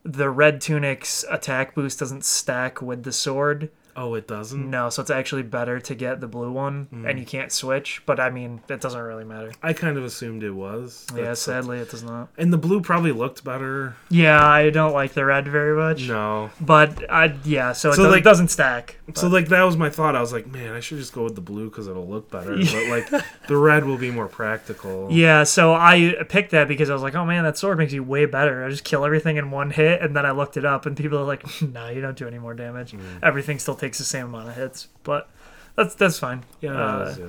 The 0.04 0.30
red 0.30 0.62
tunic's 0.62 1.26
attack 1.30 1.76
boost 1.76 2.00
doesn't 2.00 2.26
stack 2.26 2.82
with 2.82 3.04
the 3.04 3.12
sword. 3.12 3.70
Oh 3.96 4.14
it 4.16 4.28
doesn't 4.28 4.70
No, 4.70 4.90
so 4.90 5.02
it's 5.02 5.12
actually 5.12 5.44
better 5.44 5.80
to 5.80 5.96
get 5.96 6.20
the 6.22 6.28
blue 6.28 6.52
one, 6.52 6.88
and 7.06 7.20
you 7.20 7.26
can't 7.26 7.52
switch. 7.52 8.02
But 8.06 8.20
I 8.20 8.30
mean, 8.30 8.62
it 8.70 8.82
doesn't 8.82 9.00
really 9.02 9.24
matter. 9.26 9.52
i 9.64 9.74
kind 9.74 9.98
of 9.98 10.04
assumed 10.04 10.44
it 10.44 10.52
was 10.52 11.06
Yeah, 11.12 11.18
That's- 11.22 11.40
sadly, 11.40 11.80
it 11.80 11.90
does 11.92 12.04
not. 12.04 12.30
and 12.38 12.52
the 12.54 12.58
blue 12.58 12.82
probably 12.82 13.12
looked 13.12 13.44
better 13.44 13.96
Yeah, 14.10 14.44
I 14.46 14.70
don't 14.70 14.94
like 14.94 15.14
the 15.14 15.26
red 15.26 15.48
very 15.48 15.76
much. 15.76 16.08
no 16.08 16.52
But 16.60 17.10
I 17.12 17.36
yeah, 17.44 17.72
so 17.74 17.90
it, 17.92 17.96
So, 17.96 18.04
does, 18.04 18.12
like- 18.12 18.22
it 18.22 18.24
doesn't 18.24 18.50
stack. 18.50 18.98
so 19.14 19.28
like 19.28 19.50
that 19.50 19.64
was 19.64 19.76
my 19.76 19.90
thought 19.90 20.16
i 20.16 20.22
was 20.22 20.32
like 20.32 20.48
man 20.48 20.72
i 20.74 20.80
should 20.80 20.98
just 20.98 21.12
go 21.12 21.24
with 21.26 21.36
the 21.36 21.42
blue 21.42 21.70
because 21.70 21.86
it'll 21.90 22.08
look 22.08 22.32
better 22.32 22.56
but 22.74 22.88
like 22.88 23.24
the 23.48 23.58
red 23.58 23.84
will 23.84 23.98
be 23.98 24.10
more 24.10 24.28
practical 24.30 25.10
Yeah, 25.12 25.44
so 25.44 25.74
I 25.74 26.16
picked 26.30 26.52
that 26.52 26.68
because 26.68 26.90
I 26.90 26.94
was 26.94 27.02
like, 27.04 27.16
oh 27.16 27.26
man, 27.26 27.44
that 27.44 27.58
sword 27.58 27.78
makes 27.78 27.92
you 27.94 28.04
way 28.04 28.26
better. 28.26 28.64
I 28.64 28.70
just 28.70 28.84
kill 28.84 29.04
everything 29.06 29.38
in 29.38 29.52
one 29.52 29.72
hit, 29.72 30.02
and 30.02 30.16
then 30.16 30.26
I 30.26 30.32
looked 30.32 30.56
it 30.58 30.64
up, 30.66 30.86
and 30.86 30.96
people 30.96 31.18
are 31.20 31.24
like, 31.26 31.44
no, 31.62 31.90
you 31.90 32.02
don't 32.02 32.18
do 32.18 32.28
any 32.28 32.40
more 32.40 32.54
damage. 32.54 32.94
Mm. 32.94 33.00
Everything 33.24 33.60
still 33.60 33.76
takes 33.82 33.98
the 33.98 34.06
same 34.06 34.28
amount 34.28 34.48
of 34.48 34.56
hits, 34.56 34.88
but 35.04 35.30
that's 35.76 35.96
that's 35.96 36.18
fine. 36.20 36.44
Yeah, 36.62 36.72
Uh, 36.74 37.16
yeah. 37.20 37.26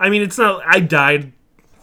I 0.00 0.10
mean, 0.10 0.22
it's 0.22 0.38
not. 0.38 0.62
I 0.66 0.80
died 0.80 1.32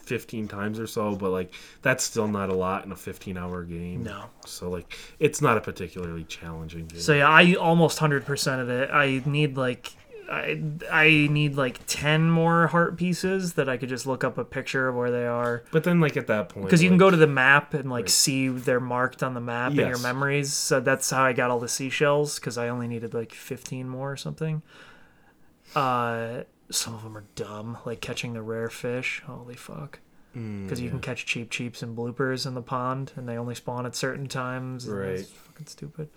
fifteen 0.03 0.47
times 0.47 0.79
or 0.79 0.87
so, 0.87 1.15
but 1.15 1.29
like 1.29 1.53
that's 1.81 2.03
still 2.03 2.27
not 2.27 2.49
a 2.49 2.53
lot 2.53 2.83
in 2.83 2.91
a 2.91 2.95
fifteen-hour 2.95 3.63
game. 3.63 4.03
No. 4.03 4.25
So 4.45 4.69
like, 4.69 4.93
it's 5.19 5.41
not 5.41 5.55
a 5.57 5.61
particularly 5.61 6.23
challenging 6.25 6.87
game. 6.87 6.99
So 6.99 7.13
yeah, 7.13 7.29
I 7.29 7.53
almost 7.53 7.99
hundred 7.99 8.25
percent 8.25 8.59
of 8.61 8.69
it. 8.69 8.89
I 8.91 9.21
need 9.25 9.55
like 9.55 9.93
I 10.31 10.61
I 10.91 11.27
need 11.31 11.55
like 11.55 11.79
ten 11.87 12.29
more 12.29 12.67
heart 12.67 12.97
pieces 12.97 13.53
that 13.53 13.67
I 13.67 13.77
could 13.77 13.89
just 13.89 14.05
look 14.05 14.23
up 14.23 14.37
a 14.37 14.45
picture 14.45 14.87
of 14.87 14.95
where 14.95 15.09
they 15.09 15.25
are. 15.25 15.63
But 15.71 15.83
then, 15.85 15.99
like 15.99 16.15
at 16.17 16.27
that 16.27 16.49
point, 16.49 16.65
Because 16.65 16.83
you 16.83 16.89
can 16.89 16.97
go 16.99 17.09
to 17.09 17.17
the 17.17 17.25
map 17.27 17.73
and 17.73 17.89
like 17.89 18.09
see 18.09 18.47
they're 18.49 18.79
marked 18.79 19.23
on 19.23 19.33
the 19.33 19.41
map 19.41 19.71
in 19.71 19.77
your 19.87 19.97
memories. 19.99 20.53
So 20.53 20.79
that's 20.79 21.09
how 21.09 21.23
I 21.23 21.33
got 21.33 21.49
all 21.49 21.59
the 21.59 21.67
seashells 21.67 22.37
because 22.39 22.57
I 22.57 22.69
only 22.69 22.87
needed 22.87 23.13
like 23.13 23.33
15 23.33 23.89
more 23.89 24.11
or 24.11 24.17
something. 24.17 24.61
Uh, 25.75 26.43
some 26.71 26.93
of 26.95 27.03
them 27.03 27.15
are 27.17 27.25
dumb, 27.35 27.77
like 27.85 28.01
catching 28.01 28.33
the 28.33 28.41
rare 28.41 28.69
fish. 28.69 29.21
Holy 29.25 29.55
fuck! 29.55 29.99
Mm, 30.35 30.65
Because 30.65 30.79
you 30.81 30.89
can 30.89 30.99
catch 30.99 31.25
Cheep 31.25 31.49
Cheeps 31.49 31.81
and 31.83 31.97
bloopers 31.97 32.45
in 32.45 32.53
the 32.53 32.61
pond, 32.61 33.11
and 33.15 33.27
they 33.27 33.37
only 33.37 33.55
spawn 33.55 33.85
at 33.85 33.95
certain 33.95 34.27
times. 34.27 34.85
and 34.87 34.97
Right. 34.97 35.25
Fucking 35.25 35.67
stupid. 35.67 36.09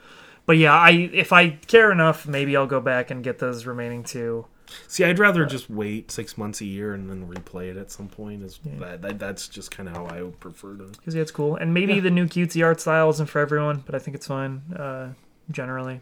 But 0.47 0.57
yeah, 0.59 0.73
I 0.75 0.91
if 1.13 1.33
I 1.33 1.51
care 1.51 1.93
enough, 1.93 2.27
maybe 2.27 2.57
I'll 2.57 2.67
go 2.67 2.81
back 2.81 3.11
and 3.11 3.23
get 3.23 3.39
those 3.39 3.65
remaining 3.67 4.03
two. 4.03 4.47
See, 4.89 5.05
I'd 5.05 5.19
rather 5.19 5.45
just 5.45 5.69
wait 5.69 6.11
six 6.11 6.39
months 6.39 6.63
a 6.63 6.65
year 6.65 6.95
and 6.95 7.09
then 7.11 7.29
replay 7.29 7.71
it 7.71 7.77
at 7.77 7.91
some 7.91 8.09
point. 8.09 8.43
Is 8.43 8.59
Yeah. 8.65 8.73
that, 8.81 9.03
that 9.03 9.19
that's 9.19 9.47
just 9.49 9.71
kind 9.71 9.89
of 9.89 9.95
how 9.97 10.07
I 10.07 10.23
would 10.23 10.41
prefer 10.41 10.75
to. 10.77 10.85
Because 10.85 11.15
yeah, 11.15 11.21
it's 11.23 11.31
cool. 11.31 11.57
And 11.57 11.75
maybe 11.75 12.01
the 12.01 12.11
new 12.11 12.27
cutesy 12.27 12.65
art 12.65 12.81
style 12.81 13.11
isn't 13.11 13.29
for 13.29 13.41
everyone, 13.41 13.83
but 13.85 13.95
I 13.95 13.99
think 13.99 14.15
it's 14.15 14.27
fine. 14.27 14.63
Uh, 14.75 15.13
generally. 15.51 16.01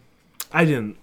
I 0.53 0.65
didn't. 0.65 0.97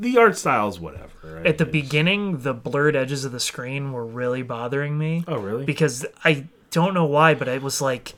The 0.00 0.18
art 0.18 0.36
style's 0.36 0.78
whatever. 0.78 1.08
Right? 1.24 1.46
At 1.46 1.58
the 1.58 1.66
beginning, 1.66 2.38
the 2.38 2.54
blurred 2.54 2.94
edges 2.96 3.24
of 3.24 3.32
the 3.32 3.40
screen 3.40 3.92
were 3.92 4.06
really 4.06 4.42
bothering 4.42 4.96
me 4.98 5.24
Oh 5.26 5.38
really? 5.38 5.64
because 5.64 6.04
I 6.24 6.46
don't 6.70 6.94
know 6.94 7.04
why, 7.06 7.34
but 7.34 7.48
it 7.48 7.62
was 7.62 7.80
like 7.80 8.14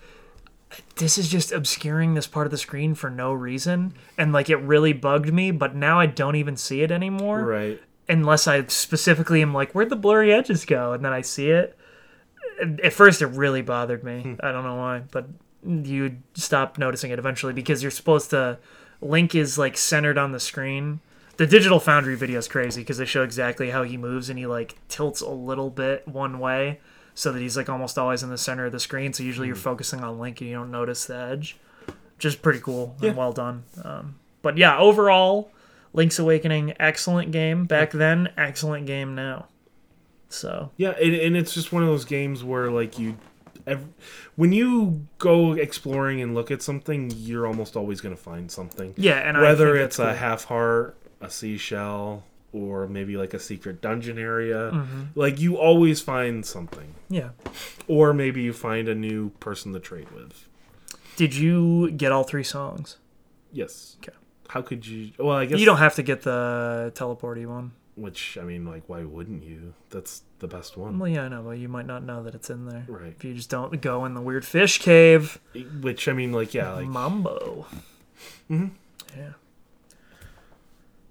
this 0.97 1.19
is 1.19 1.29
just 1.29 1.53
obscuring 1.53 2.15
this 2.15 2.27
part 2.27 2.47
of 2.47 2.51
the 2.51 2.59
screen 2.59 2.95
for 2.95 3.11
no 3.11 3.33
reason, 3.33 3.95
and 4.19 4.33
like 4.33 4.49
it 4.51 4.57
really 4.57 4.93
bugged 4.93 5.33
me. 5.33 5.51
But 5.51 5.75
now 5.75 6.01
I 6.01 6.07
don't 6.07 6.37
even 6.37 6.57
see 6.57 6.83
it 6.83 6.91
anymore 6.91 7.45
right. 7.45 7.81
unless 8.09 8.47
I 8.47 8.65
specifically 8.67 9.43
am 9.43 9.53
like, 9.55 9.73
where'd 9.73 9.91
the 9.91 9.97
blurry 9.97 10.33
edges 10.33 10.65
go? 10.65 10.93
And 10.93 11.05
then 11.05 11.13
I 11.13 11.21
see 11.23 11.51
it. 11.51 11.77
At 12.83 12.93
first, 12.93 13.21
it 13.23 13.27
really 13.29 13.63
bothered 13.63 14.01
Hmm. 14.03 14.07
me. 14.07 14.37
I 14.41 14.53
don't 14.53 14.65
know 14.65 14.77
why, 14.77 15.03
but 15.11 15.27
you 15.67 16.17
stop 16.35 16.79
noticing 16.79 17.11
it 17.11 17.19
eventually 17.19 17.53
because 17.53 17.83
you're 17.83 17.91
supposed 17.91 18.31
to. 18.31 18.59
Link 19.01 19.35
is 19.35 19.59
like 19.59 19.77
centered 19.77 20.17
on 20.17 20.33
the 20.33 20.41
screen. 20.41 21.01
The 21.37 21.47
Digital 21.47 21.81
Foundry 21.81 22.15
video 22.15 22.39
is 22.39 22.47
crazy 22.49 22.81
because 22.83 22.97
they 22.99 23.05
show 23.05 23.23
exactly 23.25 23.71
how 23.71 23.83
he 23.83 23.97
moves 23.97 24.31
and 24.31 24.39
he 24.39 24.47
like 24.47 24.77
tilts 24.89 25.21
a 25.21 25.29
little 25.29 25.69
bit 25.69 26.07
one 26.07 26.39
way 26.39 26.81
so 27.15 27.31
that 27.33 27.41
he's 27.41 27.57
like 27.57 27.69
almost 27.69 27.97
always 27.99 28.23
in 28.23 28.31
the 28.31 28.39
center 28.39 28.67
of 28.67 28.73
the 28.73 28.81
screen. 28.81 29.13
So 29.13 29.23
usually 29.23 29.47
Hmm. 29.47 29.51
you're 29.51 29.57
focusing 29.57 30.03
on 30.03 30.19
Link 30.19 30.41
and 30.41 30.51
you 30.51 30.57
don't 30.57 30.71
notice 30.71 31.05
the 31.07 31.17
edge. 31.17 31.57
Just 32.19 32.43
pretty 32.43 32.61
cool 32.61 32.97
Yeah. 33.01 33.09
and 33.11 33.17
well 33.19 33.33
done. 33.33 33.65
Um, 33.85 34.17
but 34.43 34.57
yeah, 34.59 34.79
overall, 34.79 35.51
Link's 35.93 36.19
Awakening, 36.19 36.75
excellent 36.81 37.31
game 37.33 37.67
back 37.67 37.93
then, 37.93 38.31
excellent 38.37 38.87
game 38.87 39.15
now. 39.15 39.47
So 40.29 40.71
Yeah, 40.77 40.91
and, 40.91 41.15
and 41.15 41.37
it's 41.37 41.55
just 41.55 41.73
one 41.73 41.83
of 41.83 41.89
those 41.89 42.05
games 42.05 42.43
where 42.43 42.71
like 42.71 42.99
you, 42.99 43.17
ev- 43.67 43.87
when 44.37 44.53
you 44.53 45.07
go 45.19 45.53
exploring 45.53 46.21
and 46.21 46.35
look 46.35 46.51
at 46.51 46.63
something, 46.63 47.13
you're 47.17 47.47
almost 47.47 47.77
always 47.77 48.01
going 48.01 48.15
to 48.15 48.21
find 48.21 48.51
something. 48.51 48.95
yeah, 48.97 49.19
and 49.19 49.37
I 49.37 49.43
Whether 49.43 49.77
it's 49.77 49.99
a 50.01 50.15
half 50.15 50.45
heart, 50.45 50.97
a 51.21 51.31
seashell, 51.31 52.25
or 52.55 52.87
maybe 52.87 53.17
like 53.17 53.35
a 53.35 53.39
secret 53.39 53.81
dungeon 53.83 54.19
area, 54.19 54.71
Mm-hmm. 54.73 55.03
like 55.15 55.39
you 55.41 55.57
always 55.57 56.01
find 56.01 56.47
something. 56.47 56.95
yeah. 57.11 57.31
Or 57.89 58.15
maybe 58.15 58.41
you 58.43 58.53
find 58.55 58.89
a 58.89 58.95
new 58.95 59.31
person 59.41 59.73
to 59.75 59.81
trade 59.81 60.11
with. 60.13 60.49
Did 61.17 61.35
you 61.35 61.91
get 61.91 62.13
all 62.13 62.25
three 62.25 62.45
songs? 62.45 62.97
Yes. 63.53 63.97
Okay. 64.03 64.17
How 64.49 64.63
could 64.63 64.87
you? 64.87 65.13
Well, 65.19 65.37
I 65.37 65.47
guess 65.47 65.59
You 65.61 65.67
don't 65.67 65.79
have 65.79 65.95
to 65.97 66.03
get 66.03 66.23
the 66.23 66.93
teleporty 66.95 67.47
one. 67.47 67.73
Which 67.97 68.37
I 68.41 68.43
mean, 68.43 68.65
like, 68.67 68.83
why 68.89 69.05
wouldn't 69.05 69.45
you? 69.45 69.75
That's 69.91 70.23
the 70.41 70.49
best 70.49 70.77
one. 70.77 70.99
Well, 70.99 71.09
yeah, 71.09 71.23
I 71.25 71.29
know, 71.29 71.43
but 71.43 71.59
you 71.59 71.69
might 71.69 71.87
not 71.87 72.03
know 72.03 72.23
that 72.25 72.35
it's 72.35 72.51
in 72.51 72.67
there. 72.67 72.85
Right. 72.89 73.15
If 73.17 73.25
you 73.25 73.35
just 73.35 73.51
don't 73.51 73.81
go 73.81 74.05
in 74.05 74.15
the 74.15 74.21
weird 74.21 74.45
fish 74.45 74.79
cave. 74.79 75.39
Which 75.81 76.09
I 76.09 76.13
mean, 76.13 76.33
like, 76.33 76.53
yeah, 76.55 76.73
like 76.73 76.89
Mambo. 76.89 77.67
Mhm. 78.51 78.71
Yeah. 79.17 79.33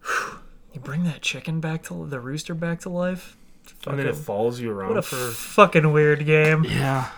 bring 0.84 1.04
that 1.06 1.22
chicken 1.22 1.60
back 1.60 1.84
to 1.84 2.06
the 2.08 2.20
rooster 2.20 2.54
back 2.54 2.80
to 2.82 2.90
life. 2.90 3.36
and 3.88 3.98
then 3.98 4.06
it 4.08 4.12
Fucking- 4.12 4.24
follows 4.26 4.60
you 4.60 4.72
around 4.72 4.90
what 4.90 4.98
a 4.98 5.02
for. 5.02 5.16
fucking 5.16 5.92
weird 5.94 6.26
game. 6.26 6.66
yeah. 6.66 7.10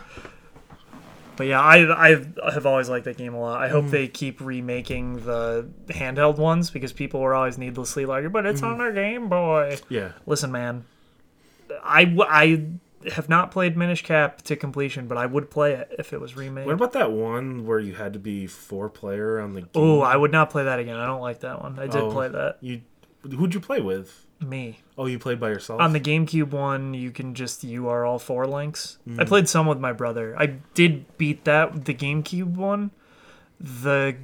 But 1.38 1.48
yeah, 1.48 1.60
I 1.60 2.08
I 2.46 2.52
have 2.54 2.66
always 2.66 2.88
liked 2.90 3.06
that 3.06 3.18
game 3.18 3.34
a 3.34 3.40
lot. 3.42 3.62
I 3.62 3.68
Mm. 3.68 3.72
hope 3.72 3.86
they 3.88 4.08
keep 4.08 4.40
remaking 4.40 5.26
the 5.26 5.68
handheld 5.88 6.38
ones 6.38 6.70
because 6.70 6.94
people 6.94 7.20
were 7.20 7.34
always 7.34 7.58
needlessly 7.58 8.06
like, 8.06 8.32
"But 8.32 8.46
it's 8.46 8.62
Mm. 8.62 8.74
on 8.74 8.82
our 8.82 8.92
Game 8.94 9.28
Boy." 9.28 9.78
Yeah. 9.90 10.10
Listen, 10.26 10.52
man, 10.52 10.86
I 11.84 12.16
I 12.30 12.64
have 13.12 13.28
not 13.28 13.52
played 13.52 13.76
Minish 13.76 14.02
Cap 14.04 14.42
to 14.44 14.56
completion, 14.56 15.08
but 15.08 15.18
I 15.18 15.26
would 15.26 15.52
play 15.52 15.74
it 15.74 15.94
if 16.00 16.14
it 16.14 16.22
was 16.22 16.38
remade. 16.38 16.66
What 16.68 16.74
about 16.76 16.94
that 16.94 17.12
one 17.12 17.66
where 17.66 17.80
you 17.80 17.96
had 17.96 18.14
to 18.14 18.20
be 18.20 18.48
four 18.48 18.88
player 18.90 19.40
on 19.40 19.54
the? 19.54 19.68
Oh, 19.76 20.00
I 20.02 20.16
would 20.16 20.32
not 20.32 20.50
play 20.50 20.64
that 20.64 20.80
again. 20.80 20.96
I 20.96 21.06
don't 21.06 21.22
like 21.22 21.42
that 21.42 21.62
one. 21.62 21.78
I 21.80 21.88
did 21.88 22.02
Oh. 22.02 22.12
play 22.12 22.30
that. 22.30 22.58
You, 22.62 22.82
who'd 23.34 23.54
you 23.54 23.60
play 23.60 23.82
with? 23.82 24.26
Me. 24.42 24.80
Oh, 24.98 25.06
you 25.06 25.18
played 25.18 25.40
by 25.40 25.50
yourself. 25.50 25.80
On 25.80 25.94
the 25.94 26.00
GameCube 26.00 26.52
one, 26.52 26.94
you 26.94 27.12
can 27.12 27.34
just 27.36 27.64
you 27.64 27.88
are 27.88 28.06
all 28.06 28.20
four 28.20 28.46
links. 28.46 28.98
Hmm. 29.06 29.20
I 29.20 29.24
played 29.26 29.48
some 29.48 29.66
with 29.66 29.80
my 29.80 29.94
brother. 29.94 30.36
I 30.38 30.48
did 30.74 31.18
beat 31.18 31.46
that 31.46 31.86
the 31.86 31.94
GameCube 31.94 32.56
one. 32.56 32.92
The 33.60 34.16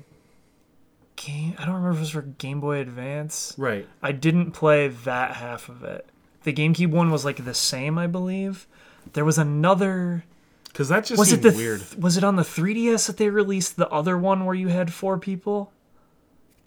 game 1.16 1.56
I 1.60 1.66
don't 1.66 1.76
remember 1.76 1.92
if 1.92 1.98
it 1.98 2.00
was 2.02 2.10
for 2.10 2.22
Game 2.24 2.60
Boy 2.60 2.78
Advance. 2.80 3.56
right. 3.58 3.88
I 4.02 4.12
didn't 4.12 4.52
play 4.52 4.88
that 4.90 5.36
half 5.36 5.70
of 5.70 5.84
it. 5.84 6.06
The 6.44 6.54
GameCube 6.54 6.90
one 6.90 7.12
was 7.12 7.24
like 7.24 7.44
the 7.46 7.54
same, 7.54 7.98
I 7.98 8.08
believe. 8.08 8.68
There 9.14 9.26
was 9.26 9.38
another 9.38 10.24
Because 10.66 10.90
that 10.90 11.06
just 11.06 11.20
was 11.20 11.32
it 11.32 11.42
the 11.42 11.52
weird. 11.52 11.82
was 11.98 12.18
it 12.18 12.24
on 12.24 12.36
the 12.36 12.44
3DS 12.44 13.08
that 13.08 13.18
they 13.18 13.30
released 13.30 13.78
the 13.78 13.90
other 13.90 14.18
one 14.18 14.46
where 14.46 14.56
you 14.56 14.68
had 14.70 14.92
four 14.94 15.18
people? 15.18 15.72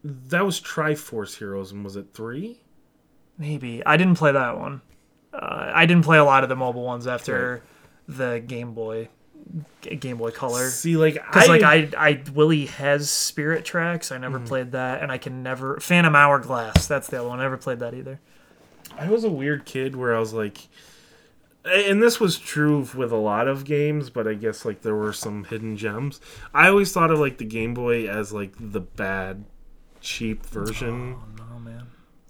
That 0.04 0.44
was 0.44 0.60
Triforce 0.60 1.38
Heroes, 1.38 1.72
and 1.72 1.82
was 1.82 1.96
it 1.96 2.08
three? 2.12 2.60
Maybe 3.38 3.84
I 3.84 3.96
didn't 3.96 4.16
play 4.16 4.32
that 4.32 4.58
one. 4.58 4.82
Uh, 5.32 5.72
I 5.74 5.86
didn't 5.86 6.04
play 6.04 6.18
a 6.18 6.24
lot 6.24 6.42
of 6.42 6.48
the 6.48 6.56
mobile 6.56 6.84
ones 6.84 7.06
after 7.06 7.62
the 8.06 8.42
Game 8.46 8.74
Boy, 8.74 9.08
Game 9.80 10.18
Boy 10.18 10.30
Color. 10.30 10.68
See, 10.68 10.96
like 10.96 11.14
Because 11.14 11.48
I, 11.48 11.52
like 11.58 11.62
I, 11.62 11.88
I 11.96 12.22
Willie 12.32 12.66
has 12.66 13.10
Spirit 13.10 13.64
Tracks. 13.64 14.12
I 14.12 14.18
never 14.18 14.38
played 14.38 14.72
that, 14.72 15.02
and 15.02 15.10
I 15.10 15.18
can 15.18 15.42
never 15.42 15.80
Phantom 15.80 16.14
Hourglass. 16.14 16.86
That's 16.86 17.08
the 17.08 17.20
other 17.20 17.28
one. 17.28 17.40
I 17.40 17.42
never 17.42 17.56
played 17.56 17.80
that 17.80 17.94
either. 17.94 18.20
I 18.96 19.08
was 19.08 19.24
a 19.24 19.30
weird 19.30 19.64
kid 19.64 19.96
where 19.96 20.14
I 20.14 20.20
was 20.20 20.32
like, 20.32 20.68
and 21.64 22.02
this 22.02 22.20
was 22.20 22.38
true 22.38 22.86
with 22.94 23.10
a 23.10 23.16
lot 23.16 23.48
of 23.48 23.64
games, 23.64 24.10
but 24.10 24.28
I 24.28 24.34
guess 24.34 24.64
like 24.64 24.82
there 24.82 24.94
were 24.94 25.12
some 25.12 25.44
hidden 25.44 25.76
gems. 25.76 26.20
I 26.52 26.68
always 26.68 26.92
thought 26.92 27.10
of 27.10 27.18
like 27.18 27.38
the 27.38 27.44
Game 27.44 27.74
Boy 27.74 28.08
as 28.08 28.32
like 28.32 28.54
the 28.60 28.80
bad, 28.80 29.44
cheap 30.04 30.44
version, 30.46 31.16
Oh 31.54 31.58
man. 31.58 31.86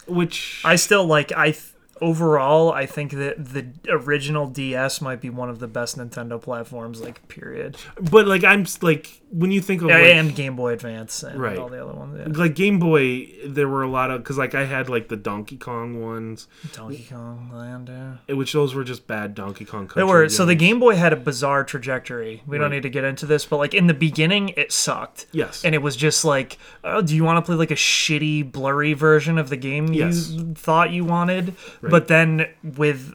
which 0.07 0.61
I 0.65 0.75
still 0.77 1.05
like 1.05 1.31
I. 1.33 1.51
Th- 1.51 1.71
overall, 2.01 2.73
I 2.73 2.85
think 2.85 3.11
that 3.11 3.53
the 3.53 3.67
original 3.89 4.47
DS 4.47 4.99
might 5.01 5.21
be 5.21 5.29
one 5.29 5.49
of 5.49 5.59
the 5.59 5.67
best 5.67 5.97
Nintendo 5.97 6.41
platforms. 6.41 7.01
Like 7.01 7.27
period. 7.27 7.77
but 8.11 8.27
like 8.27 8.43
I'm 8.43 8.65
like 8.81 9.21
when 9.37 9.51
you 9.51 9.59
think 9.61 9.81
of 9.81 9.89
Yeah, 9.89 9.95
like, 9.97 10.05
and 10.05 10.33
Game 10.35 10.55
Boy 10.55 10.71
Advance 10.73 11.21
and 11.23 11.39
Right. 11.39 11.57
all 11.57 11.67
the 11.67 11.83
other 11.83 11.93
ones. 11.93 12.17
Yeah. 12.17 12.39
like 12.41 12.55
Game 12.55 12.79
Boy, 12.79 13.27
there 13.45 13.67
were 13.67 13.83
a 13.83 13.89
lot 13.89 14.09
of 14.09 14.23
because 14.23 14.37
like 14.37 14.55
I 14.55 14.65
had 14.65 14.87
like 14.89 15.09
the 15.09 15.17
Donkey 15.17 15.57
Kong 15.57 16.01
ones, 16.01 16.47
Donkey 16.73 17.05
Kong 17.09 17.49
Land. 17.53 17.89
Yeah. 18.27 18.35
which 18.35 18.53
those 18.53 18.73
were 18.73 18.83
just 18.83 19.07
bad 19.07 19.35
Donkey 19.35 19.65
Kong. 19.65 19.87
They 19.87 20.01
Country 20.01 20.03
were 20.05 20.29
so 20.29 20.45
the. 20.45 20.55
Game 20.55 20.79
Boy 20.79 20.95
had 20.95 21.11
a 21.11 21.17
bizarre 21.17 21.63
trajectory. 21.65 22.41
We 22.47 22.57
don't 22.57 22.71
need 22.71 22.83
to 22.83 22.89
get 22.89 23.03
into 23.03 23.25
this, 23.25 23.45
but 23.45 23.57
like 23.57 23.73
in 23.73 23.87
the 23.87 23.93
beginning, 23.93 24.49
it 24.55 24.71
sucked. 24.71 25.25
Yes. 25.31 25.65
and 25.65 25.75
it 25.75 25.79
was 25.79 25.95
just 25.97 26.23
like, 26.23 26.57
oh, 26.83 27.01
do 27.01 27.13
you 27.15 27.23
want 27.25 27.37
to 27.43 27.47
play 27.47 27.55
like 27.57 27.71
a 27.71 27.75
shitty, 27.75 28.51
blurry 28.51 28.93
version 28.93 29.37
of 29.37 29.49
the 29.49 29.57
game 29.57 29.93
Yes. 29.93 30.29
you 30.29 30.53
thought 30.55 30.91
you 30.91 31.03
wanted? 31.03 31.55
But 31.81 32.07
then 32.07 32.47
with 32.63 33.13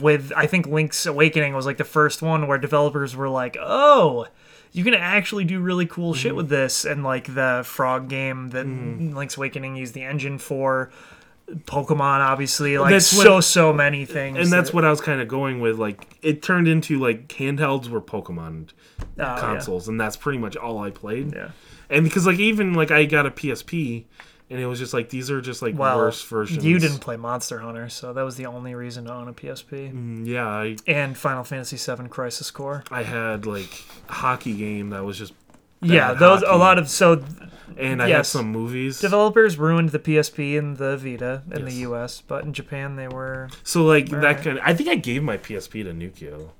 with 0.00 0.32
I 0.36 0.46
think 0.46 0.66
Link's 0.66 1.06
Awakening 1.06 1.54
was 1.54 1.64
like 1.64 1.76
the 1.76 1.84
first 1.84 2.22
one 2.22 2.48
where 2.48 2.58
developers 2.58 3.14
were 3.14 3.28
like, 3.28 3.56
oh. 3.60 4.26
You 4.72 4.84
can 4.84 4.94
actually 4.94 5.44
do 5.44 5.60
really 5.60 5.86
cool 5.86 6.12
Mm-hmm. 6.12 6.20
shit 6.20 6.36
with 6.36 6.48
this, 6.48 6.84
and 6.84 7.02
like 7.02 7.34
the 7.34 7.62
Frog 7.64 8.08
game 8.08 8.50
that 8.50 8.66
Link's 8.66 9.36
Awakening 9.36 9.76
used 9.76 9.94
the 9.94 10.02
engine 10.02 10.38
for, 10.38 10.90
Pokemon 11.64 12.20
obviously, 12.20 12.78
like 12.78 12.92
That's 12.92 13.12
what- 13.16 13.24
so 13.24 13.40
so 13.40 13.72
many 13.72 14.04
things, 14.04 14.38
and 14.38 14.52
that's 14.52 14.70
that- 14.70 14.74
what 14.74 14.84
I 14.84 14.90
was 14.90 15.00
kind 15.00 15.20
of 15.20 15.26
going 15.28 15.60
with. 15.60 15.78
Like 15.78 16.18
it 16.22 16.42
turned 16.42 16.68
into 16.68 17.00
like 17.00 17.26
handhelds 17.28 17.88
were 17.88 18.00
Pokemon 18.00 18.68
oh, 19.00 19.04
yeah. 19.16 19.36
consoles, 19.40 19.88
and 19.88 20.00
that's 20.00 20.16
pretty 20.16 20.38
much 20.38 20.56
all 20.56 20.78
I 20.78 20.90
played. 20.90 21.34
Yeah. 21.34 21.50
And 21.88 22.04
because 22.04 22.24
like 22.26 22.38
even 22.38 22.72
like 22.74 22.92
I 22.92 23.04
got 23.04 23.26
a 23.26 23.30
PSP, 23.32 24.04
and 24.50 24.58
it 24.60 24.66
was 24.66 24.78
just 24.78 24.92
like 24.92 25.08
these 25.10 25.30
are 25.30 25.40
just 25.40 25.62
like 25.62 25.78
Well, 25.78 25.96
worse 25.96 26.22
versions. 26.24 26.64
You 26.64 26.78
didn't 26.78 26.98
play 26.98 27.16
Monster 27.16 27.60
Hunter, 27.60 27.88
so 27.88 28.12
that 28.12 28.22
was 28.22 28.36
the 28.36 28.46
only 28.46 28.74
reason 28.74 29.04
to 29.06 29.12
own 29.14 29.28
a 29.28 29.32
PSP. 29.32 29.92
Mm, 29.92 30.26
Yeah, 30.26 30.46
I 30.46 30.76
And 30.86 31.16
Final 31.16 31.44
Fantasy 31.44 31.76
VII 31.76 32.08
Crisis 32.08 32.50
Core. 32.50 32.84
I 32.90 33.02
had 33.04 33.46
like 33.46 33.84
a 34.08 34.12
hockey 34.12 34.56
game 34.56 34.90
that 34.90 35.04
was 35.04 35.16
just 35.18 35.32
yeah, 35.82 36.12
those 36.12 36.42
a 36.42 36.56
lot 36.56 36.78
of 36.78 36.90
so 36.90 37.24
and 37.78 38.02
I 38.02 38.08
yes. 38.08 38.16
have 38.16 38.26
some 38.26 38.50
movies. 38.52 39.00
developers 39.00 39.56
ruined 39.56 39.90
the 39.90 39.98
PSP 39.98 40.58
and 40.58 40.76
the 40.76 40.96
Vita 40.98 41.42
in 41.52 41.64
the 41.64 41.72
US, 41.88 42.20
but 42.20 42.44
in 42.44 42.52
Japan 42.52 42.96
they 42.96 43.08
were 43.08 43.48
so 43.62 43.84
like 43.84 44.08
that 44.10 44.16
Right. 44.22 44.36
kind. 44.36 44.58
Of, 44.58 44.64
I 44.66 44.74
think 44.74 44.88
I 44.90 44.96
gave 44.96 45.22
my 45.22 45.38
PSP 45.38 45.84
to 45.84 45.92
Nukio. 45.94 46.50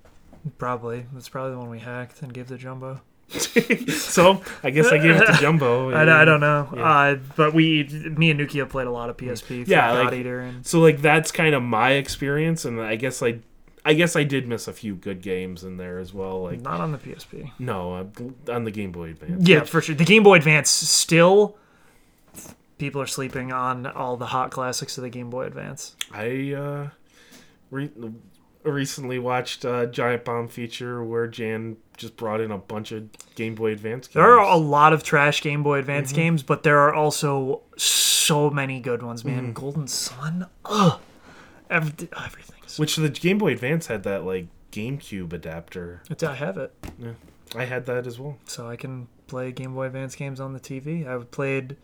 probably 0.57 1.05
that's 1.13 1.29
probably 1.29 1.53
the 1.53 1.59
one 1.59 1.69
we 1.69 1.81
hacked 1.81 2.23
and 2.23 2.33
gave 2.33 2.47
to 2.49 2.57
Jumbo. 2.57 3.01
so 3.91 4.43
I 4.63 4.71
guess 4.71 4.87
I 4.89 4.99
gave 4.99 5.17
it 5.17 5.27
to 5.27 5.33
Jumbo. 5.41 5.91
I, 5.93 6.03
I 6.23 6.25
don't 6.25 6.41
know, 6.41 6.69
Yeah. 6.75 6.83
uh, 6.83 7.19
but 7.37 7.55
we, 7.55 7.85
me 8.17 8.31
and 8.31 8.41
Nukia 8.41 8.69
played 8.69 8.87
a 8.87 8.91
lot 8.91 9.09
of 9.11 9.17
PSP. 9.17 9.65
For 9.65 9.71
Yeah, 9.71 9.93
God 9.93 10.05
like- 10.07 10.15
Eater 10.15 10.41
and 10.41 10.67
So 10.67 10.81
like 10.81 11.01
that's 11.01 11.31
kind 11.33 11.55
of 11.55 11.63
my 11.63 11.93
experience, 11.93 12.65
and 12.65 12.81
I 12.81 12.97
guess 12.97 13.23
I, 13.23 13.39
I 13.85 13.95
guess 13.95 14.17
I 14.17 14.25
did 14.25 14.47
miss 14.49 14.67
a 14.69 14.73
few 14.73 14.95
good 14.95 15.23
games 15.23 15.65
in 15.65 15.77
there 15.77 15.99
as 15.99 16.13
well. 16.13 16.43
Like 16.43 16.61
not 16.61 16.81
on 16.81 16.93
the 16.93 16.99
PSP. 16.99 17.53
no, 17.59 17.95
uh, 17.95 18.53
on 18.53 18.65
the 18.65 18.71
Game 18.71 18.93
Boy 18.93 19.11
Advance. 19.11 19.47
Yeah, 19.49 19.63
for 19.65 19.81
sure. 19.81 19.95
The 19.95 20.05
Game 20.05 20.23
Boy 20.23 20.37
Advance 20.37 20.69
still. 20.71 21.57
People 22.79 23.03
are 23.03 23.07
sleeping 23.07 23.53
on 23.53 23.87
all 23.87 24.17
the 24.17 24.27
hot 24.27 24.51
classics 24.51 24.97
of 24.97 25.03
the 25.03 25.11
Game 25.11 25.29
Boy 25.29 25.45
Advance. 25.45 25.97
I 26.13 26.55
uh, 26.55 26.89
re- 27.71 27.91
recently 28.63 29.19
watched 29.19 29.65
a 29.67 29.87
Giant 29.87 30.25
Bomb 30.25 30.49
feature 30.49 31.05
where 31.05 31.27
Jan 31.27 31.77
just 32.01 32.17
brought 32.17 32.41
in 32.41 32.51
a 32.51 32.59
bunch 32.59 32.91
of 32.93 33.09
Game 33.37 33.55
Boy 33.55 33.73
Advance 33.73 34.09
games. 34.09 34.15
There 34.15 34.25
are 34.39 34.39
a 34.41 34.57
lot 34.57 34.93
of 34.93 35.03
trash 35.03 35.43
Game 35.43 35.63
Boy 35.63 35.79
Advance 35.79 36.09
Mm-hmm. 36.11 36.17
games, 36.21 36.43
but 36.43 36.63
there 36.65 36.79
are 36.81 36.93
also 36.95 37.61
so 37.77 38.51
many 38.51 38.81
good 38.81 39.03
ones, 39.03 39.25
man. 39.25 39.43
Mm-hmm. 39.45 39.53
Golden 39.53 39.87
Sun, 39.87 40.47
ugh, 40.65 40.99
Every, 41.69 42.09
everything's. 42.17 42.79
Which 42.79 42.97
the 42.97 43.09
Game 43.09 43.39
Boy 43.39 43.53
Advance 43.53 43.87
had 43.87 44.03
that 44.05 44.25
like 44.25 44.47
GameCube 44.73 45.33
adapter. 45.33 46.03
I 46.27 46.35
have 46.35 46.57
it, 46.57 46.73
Yeah, 46.99 47.13
I 47.55 47.65
had 47.65 47.87
that 47.87 48.07
as 48.07 48.19
well. 48.19 48.39
so 48.47 48.69
I 48.69 48.77
can 48.77 49.07
play 49.27 49.53
Game 49.53 49.75
Boy 49.75 49.87
Advance 49.87 50.17
games 50.17 50.41
on 50.41 50.53
the 50.53 50.61
TV. 50.61 51.07
I've 51.07 51.31
played 51.31 51.77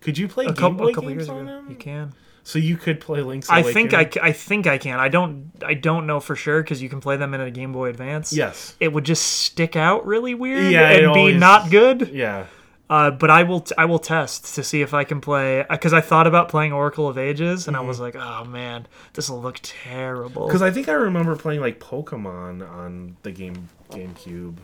Could 0.00 0.18
you 0.18 0.28
play 0.28 0.44
a 0.44 0.48
Game 0.48 0.56
couple, 0.56 0.78
Boy 0.78 0.88
a 0.90 0.94
couple 0.94 1.08
games 1.10 1.20
years 1.20 1.28
ago. 1.28 1.44
them? 1.44 1.66
You 1.70 1.76
can. 1.76 2.12
So 2.46 2.58
you 2.58 2.76
could 2.76 3.00
play 3.00 3.22
Link's 3.22 3.48
I 3.48 3.60
Awakening. 3.60 3.88
think 3.90 4.18
I, 4.18 4.28
I 4.28 4.32
think 4.32 4.66
I 4.66 4.76
can. 4.78 5.00
I 5.00 5.08
don't 5.08 5.50
I 5.64 5.74
don't 5.74 6.06
know 6.06 6.20
for 6.20 6.36
sure 6.36 6.62
because 6.62 6.82
you 6.82 6.88
can 6.90 7.00
play 7.00 7.16
them 7.16 7.32
in 7.34 7.40
a 7.40 7.50
Game 7.50 7.72
Boy 7.72 7.88
Advance. 7.88 8.32
Yes. 8.34 8.76
It 8.80 8.92
would 8.92 9.04
just 9.04 9.24
stick 9.26 9.76
out 9.76 10.06
really 10.06 10.34
weird 10.34 10.70
Yeah, 10.72 10.90
and 10.90 11.00
be 11.14 11.20
always- 11.20 11.40
not 11.40 11.70
good. 11.70 12.08
Yeah. 12.12 12.46
Uh, 12.90 13.10
but 13.10 13.30
I 13.30 13.44
will 13.44 13.60
t- 13.60 13.74
I 13.78 13.86
will 13.86 13.98
test 13.98 14.54
to 14.56 14.62
see 14.62 14.82
if 14.82 14.92
I 14.92 15.04
can 15.04 15.22
play 15.22 15.64
because 15.70 15.94
I 15.94 16.02
thought 16.02 16.26
about 16.26 16.50
playing 16.50 16.74
Oracle 16.74 17.08
of 17.08 17.16
Ages 17.16 17.66
and 17.66 17.78
I 17.78 17.80
was 17.80 17.98
like, 17.98 18.14
oh 18.14 18.44
man, 18.44 18.86
this 19.14 19.30
will 19.30 19.40
look 19.40 19.58
terrible. 19.62 20.46
Because 20.46 20.60
I 20.60 20.70
think 20.70 20.90
I 20.90 20.92
remember 20.92 21.34
playing 21.36 21.62
like 21.62 21.80
Pokemon 21.80 22.68
on 22.70 23.16
the 23.22 23.32
game 23.32 23.70
GameCube, 23.90 24.56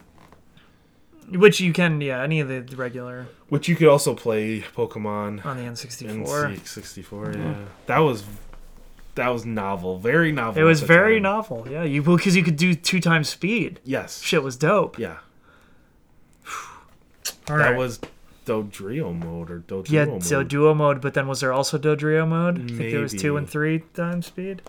Which 1.30 1.60
you 1.60 1.72
can, 1.72 2.00
yeah, 2.00 2.22
any 2.22 2.40
of 2.40 2.48
the 2.48 2.62
regular 2.76 3.26
which 3.48 3.68
you 3.68 3.76
could 3.76 3.88
also 3.88 4.14
play 4.14 4.60
Pokemon 4.60 5.44
on 5.44 5.56
the 5.56 5.62
N64. 5.64 6.66
sixty-four. 6.66 7.32
Yeah, 7.36 7.54
that 7.86 7.98
was 7.98 8.24
that 9.16 9.28
was 9.28 9.44
novel, 9.44 9.98
very 9.98 10.32
novel. 10.32 10.60
It 10.60 10.64
was 10.64 10.82
very 10.82 11.16
time. 11.16 11.22
novel, 11.24 11.66
yeah. 11.70 11.82
You 11.84 12.02
because 12.02 12.36
you 12.36 12.42
could 12.42 12.56
do 12.56 12.74
two 12.74 13.00
times 13.00 13.28
speed. 13.28 13.80
Yes. 13.84 14.22
Shit 14.22 14.42
was 14.42 14.56
dope. 14.56 14.98
Yeah, 14.98 15.18
All 17.48 17.56
that 17.56 17.70
right. 17.70 17.76
was 17.76 18.00
Dodrio 18.46 19.12
mode 19.16 19.50
or 19.50 19.60
Dodrio 19.60 19.90
yeah, 19.90 20.04
mode. 20.06 20.24
so 20.24 20.42
duo 20.42 20.74
mode, 20.74 21.00
but 21.00 21.14
then 21.14 21.26
was 21.28 21.40
there 21.40 21.52
also 21.52 21.78
Dodrio 21.78 22.26
mode? 22.26 22.56
I 22.58 22.66
think 22.76 22.90
there 22.92 23.00
was 23.00 23.12
two 23.12 23.36
and 23.36 23.48
three 23.48 23.80
times 23.94 24.26
speed. 24.26 24.62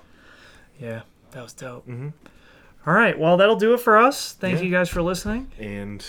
Yeah, 0.80 1.02
that 1.32 1.44
was 1.44 1.54
dope. 1.54 1.88
Mm-hmm. 1.88 2.10
All 2.88 2.94
right, 2.94 3.18
well 3.18 3.38
that'll 3.38 3.56
do 3.58 3.74
it 3.74 3.80
for 3.80 3.98
us. 3.98 4.34
Thank 4.34 4.58
Yeah. 4.60 4.66
you 4.66 4.72
guys 4.72 4.90
for 4.90 5.02
listening. 5.04 5.52
and 5.60 6.04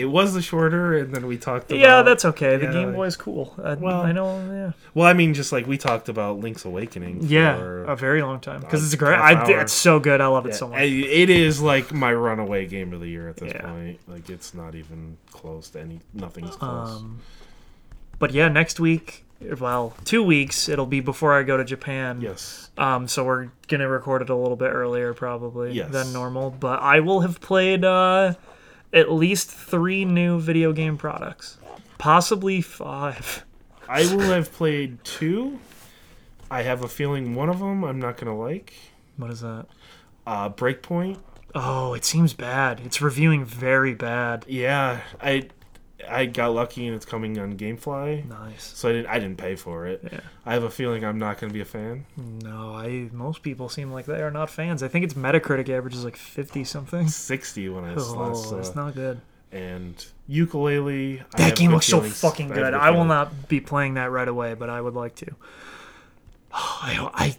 it 0.00 0.06
was 0.06 0.34
the 0.34 0.42
shorter, 0.42 0.96
and 0.96 1.14
then 1.14 1.26
we 1.26 1.36
talked. 1.36 1.70
About, 1.70 1.78
yeah, 1.80 2.02
that's 2.02 2.24
okay. 2.24 2.56
The 2.56 2.64
yeah, 2.66 2.72
Game 2.72 2.92
Boy 2.92 3.06
is 3.06 3.16
cool. 3.16 3.54
I, 3.62 3.74
Well, 3.74 4.00
I 4.00 4.12
know. 4.12 4.36
Yeah, 4.52 4.72
Well, 4.94 5.06
I 5.06 5.12
mean, 5.12 5.34
just 5.34 5.52
like 5.52 5.66
we 5.66 5.78
talked 5.78 6.08
about 6.08 6.38
Link's 6.40 6.64
Awakening. 6.64 7.18
yeah, 7.22 7.56
a 7.86 7.96
very 7.96 8.22
long 8.22 8.40
time 8.40 8.60
because 8.60 8.82
a 8.82 8.86
it's 8.86 8.94
great. 8.94 9.18
I, 9.18 9.60
it's 9.60 9.72
so 9.72 10.00
good. 10.00 10.20
I 10.20 10.26
love 10.26 10.46
it 10.46 10.50
Yeah, 10.50 10.54
so 10.56 10.68
much. 10.68 10.80
It 10.82 11.30
is 11.30 11.60
like 11.60 11.92
my 11.92 12.12
runaway 12.12 12.66
game 12.66 12.92
of 12.92 13.00
the 13.00 13.08
year 13.08 13.28
at 13.28 13.36
this 13.36 13.52
Yeah. 13.52 13.62
point. 13.62 14.00
Like 14.08 14.28
it's 14.30 14.54
not 14.54 14.74
even 14.74 15.16
close 15.30 15.68
to 15.70 15.80
any. 15.80 16.00
Nothing's 16.14 16.56
close. 16.56 16.90
Um, 16.90 17.20
but 18.18 18.32
yeah, 18.32 18.48
next 18.48 18.78
week, 18.80 19.24
well, 19.58 19.94
two 20.04 20.22
weeks, 20.22 20.68
it'll 20.68 20.84
be 20.86 21.00
before 21.00 21.32
I 21.38 21.42
go 21.42 21.56
to 21.56 21.64
Japan. 21.64 22.20
yes. 22.20 22.70
Um, 22.76 23.08
so 23.08 23.24
we're 23.24 23.48
gonna 23.68 23.88
record 23.88 24.22
it 24.22 24.30
a 24.30 24.34
little 24.34 24.56
bit 24.56 24.68
earlier 24.72 25.12
probably 25.14 25.72
Yes. 25.72 25.90
than 25.90 26.12
normal. 26.12 26.50
But 26.50 26.80
I 26.82 27.00
will 27.00 27.20
have 27.20 27.40
played 27.40 27.84
uh, 27.84 28.34
at 28.92 29.10
least 29.12 29.50
three 29.50 30.04
new 30.04 30.40
video 30.40 30.72
game 30.72 30.96
products, 30.96 31.58
possibly 31.98 32.60
five. 32.60 33.44
I 33.88 34.02
will 34.14 34.20
have 34.20 34.52
played 34.52 35.02
two. 35.04 35.58
I 36.50 36.62
have 36.62 36.82
a 36.82 36.88
feeling 36.88 37.34
one 37.34 37.48
of 37.48 37.58
them 37.58 37.84
I'm 37.84 37.98
not 37.98 38.16
gonna 38.16 38.36
like. 38.36 38.72
What 39.16 39.30
is 39.30 39.40
that? 39.40 39.66
Uh, 40.26 40.50
Breakpoint. 40.50 41.18
Oh, 41.54 41.94
it 41.94 42.04
seems 42.04 42.32
bad. 42.32 42.80
It's 42.84 43.02
reviewing 43.02 43.44
very 43.44 43.94
bad. 43.94 44.44
Yeah, 44.48 45.00
I 45.20 45.48
I 46.08 46.26
got 46.26 46.52
lucky 46.54 46.86
and 46.86 46.96
it's 46.96 47.04
coming 47.04 47.38
on 47.38 47.56
GameFly, 47.56 48.26
Nice. 48.28 48.62
so 48.76 48.88
I 48.88 48.92
didn't 48.92 49.06
I 49.08 49.18
didn't 49.18 49.36
pay 49.38 49.56
for 49.56 49.86
it. 49.86 50.00
Yeah. 50.12 50.20
I 50.46 50.54
have 50.54 50.62
a 50.62 50.70
feeling 50.70 51.04
I'm 51.04 51.18
not 51.18 51.38
gonna 51.38 51.52
be 51.52 51.60
a 51.60 51.64
fan. 51.64 52.06
No, 52.16 52.74
I 52.74 53.08
most 53.12 53.42
people 53.42 53.68
seem 53.68 53.92
like 53.92 54.06
they 54.06 54.22
are 54.22 54.30
not 54.30 54.50
fans. 54.50 54.82
I 54.82 54.88
think 54.88 55.04
its 55.04 55.14
Metacritic 55.14 55.68
average 55.68 55.94
is 55.94 56.04
like 56.04 56.16
fifty 56.16 56.64
something. 56.64 57.08
Sixty 57.08 57.68
when 57.68 57.84
I 57.84 57.94
oh, 57.96 57.96
last 57.96 58.16
Oh, 58.18 58.34
saw. 58.50 58.58
it's 58.58 58.74
not 58.74 58.94
good. 58.94 59.20
And 59.52 59.96
Yooka-Laylee. 60.28 61.22
I 61.34 61.38
That 61.38 61.56
game 61.56 61.72
looks 61.72 61.86
so 61.86 62.00
fucking 62.00 62.48
good. 62.48 62.56
good 62.56 62.74
I 62.74 62.90
will 62.92 63.04
not 63.04 63.48
be 63.48 63.60
playing 63.60 63.94
that 63.94 64.10
right 64.12 64.28
away, 64.28 64.54
but 64.54 64.70
I 64.70 64.80
would 64.80 64.94
like 64.94 65.16
to. 65.16 65.26
I, 66.52 67.10
I 67.14 67.36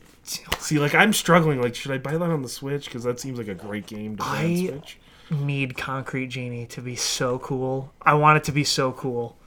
See, 0.59 0.77
like 0.79 0.93
I'm 0.93 1.13
struggling. 1.13 1.61
Like, 1.61 1.75
should 1.75 1.91
I 1.91 1.97
buy 1.97 2.13
that 2.13 2.21
on 2.29 2.41
the 2.43 2.49
Switch? 2.49 2.85
Because 2.85 3.03
that 3.03 3.19
seems 3.19 3.37
like 3.37 3.47
a 3.47 3.55
great 3.55 3.87
game 3.87 4.15
to 4.17 4.23
play 4.23 4.69
on 4.69 4.79
Switch. 4.79 4.97
Need 5.31 5.77
Concrete 5.77 6.27
Genie 6.27 6.65
to 6.67 6.81
be 6.81 6.95
so 6.95 7.39
cool. 7.39 7.93
I 8.01 8.13
want 8.15 8.37
it 8.37 8.43
to 8.45 8.51
be 8.51 8.63
so 8.63 8.91
cool. 8.91 9.37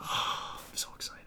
I'm 0.00 0.58
so 0.74 0.88
excited. 0.94 1.22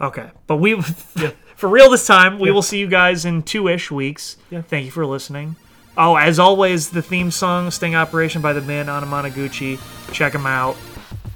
Okay, 0.00 0.30
but 0.46 0.56
we 0.56 0.80
for 1.56 1.68
real 1.68 1.90
this 1.90 2.06
time. 2.06 2.38
We 2.38 2.50
will 2.50 2.62
see 2.62 2.78
you 2.78 2.88
guys 2.88 3.24
in 3.24 3.42
two 3.42 3.68
ish 3.68 3.90
weeks. 3.90 4.36
Yeah. 4.50 4.62
Thank 4.62 4.86
you 4.86 4.90
for 4.90 5.06
listening. 5.06 5.56
Oh, 5.96 6.16
as 6.16 6.38
always, 6.38 6.90
the 6.90 7.02
theme 7.02 7.30
song 7.30 7.70
"Sting 7.70 7.94
Operation" 7.94 8.42
by 8.42 8.52
the 8.52 8.60
band 8.60 8.88
Anamanaguchi. 8.88 9.78
Check 10.12 10.32
them 10.32 10.46
out. 10.46 10.76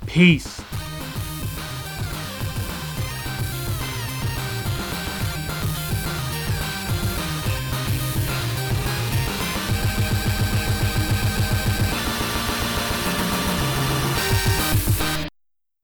Peace. 0.06 0.62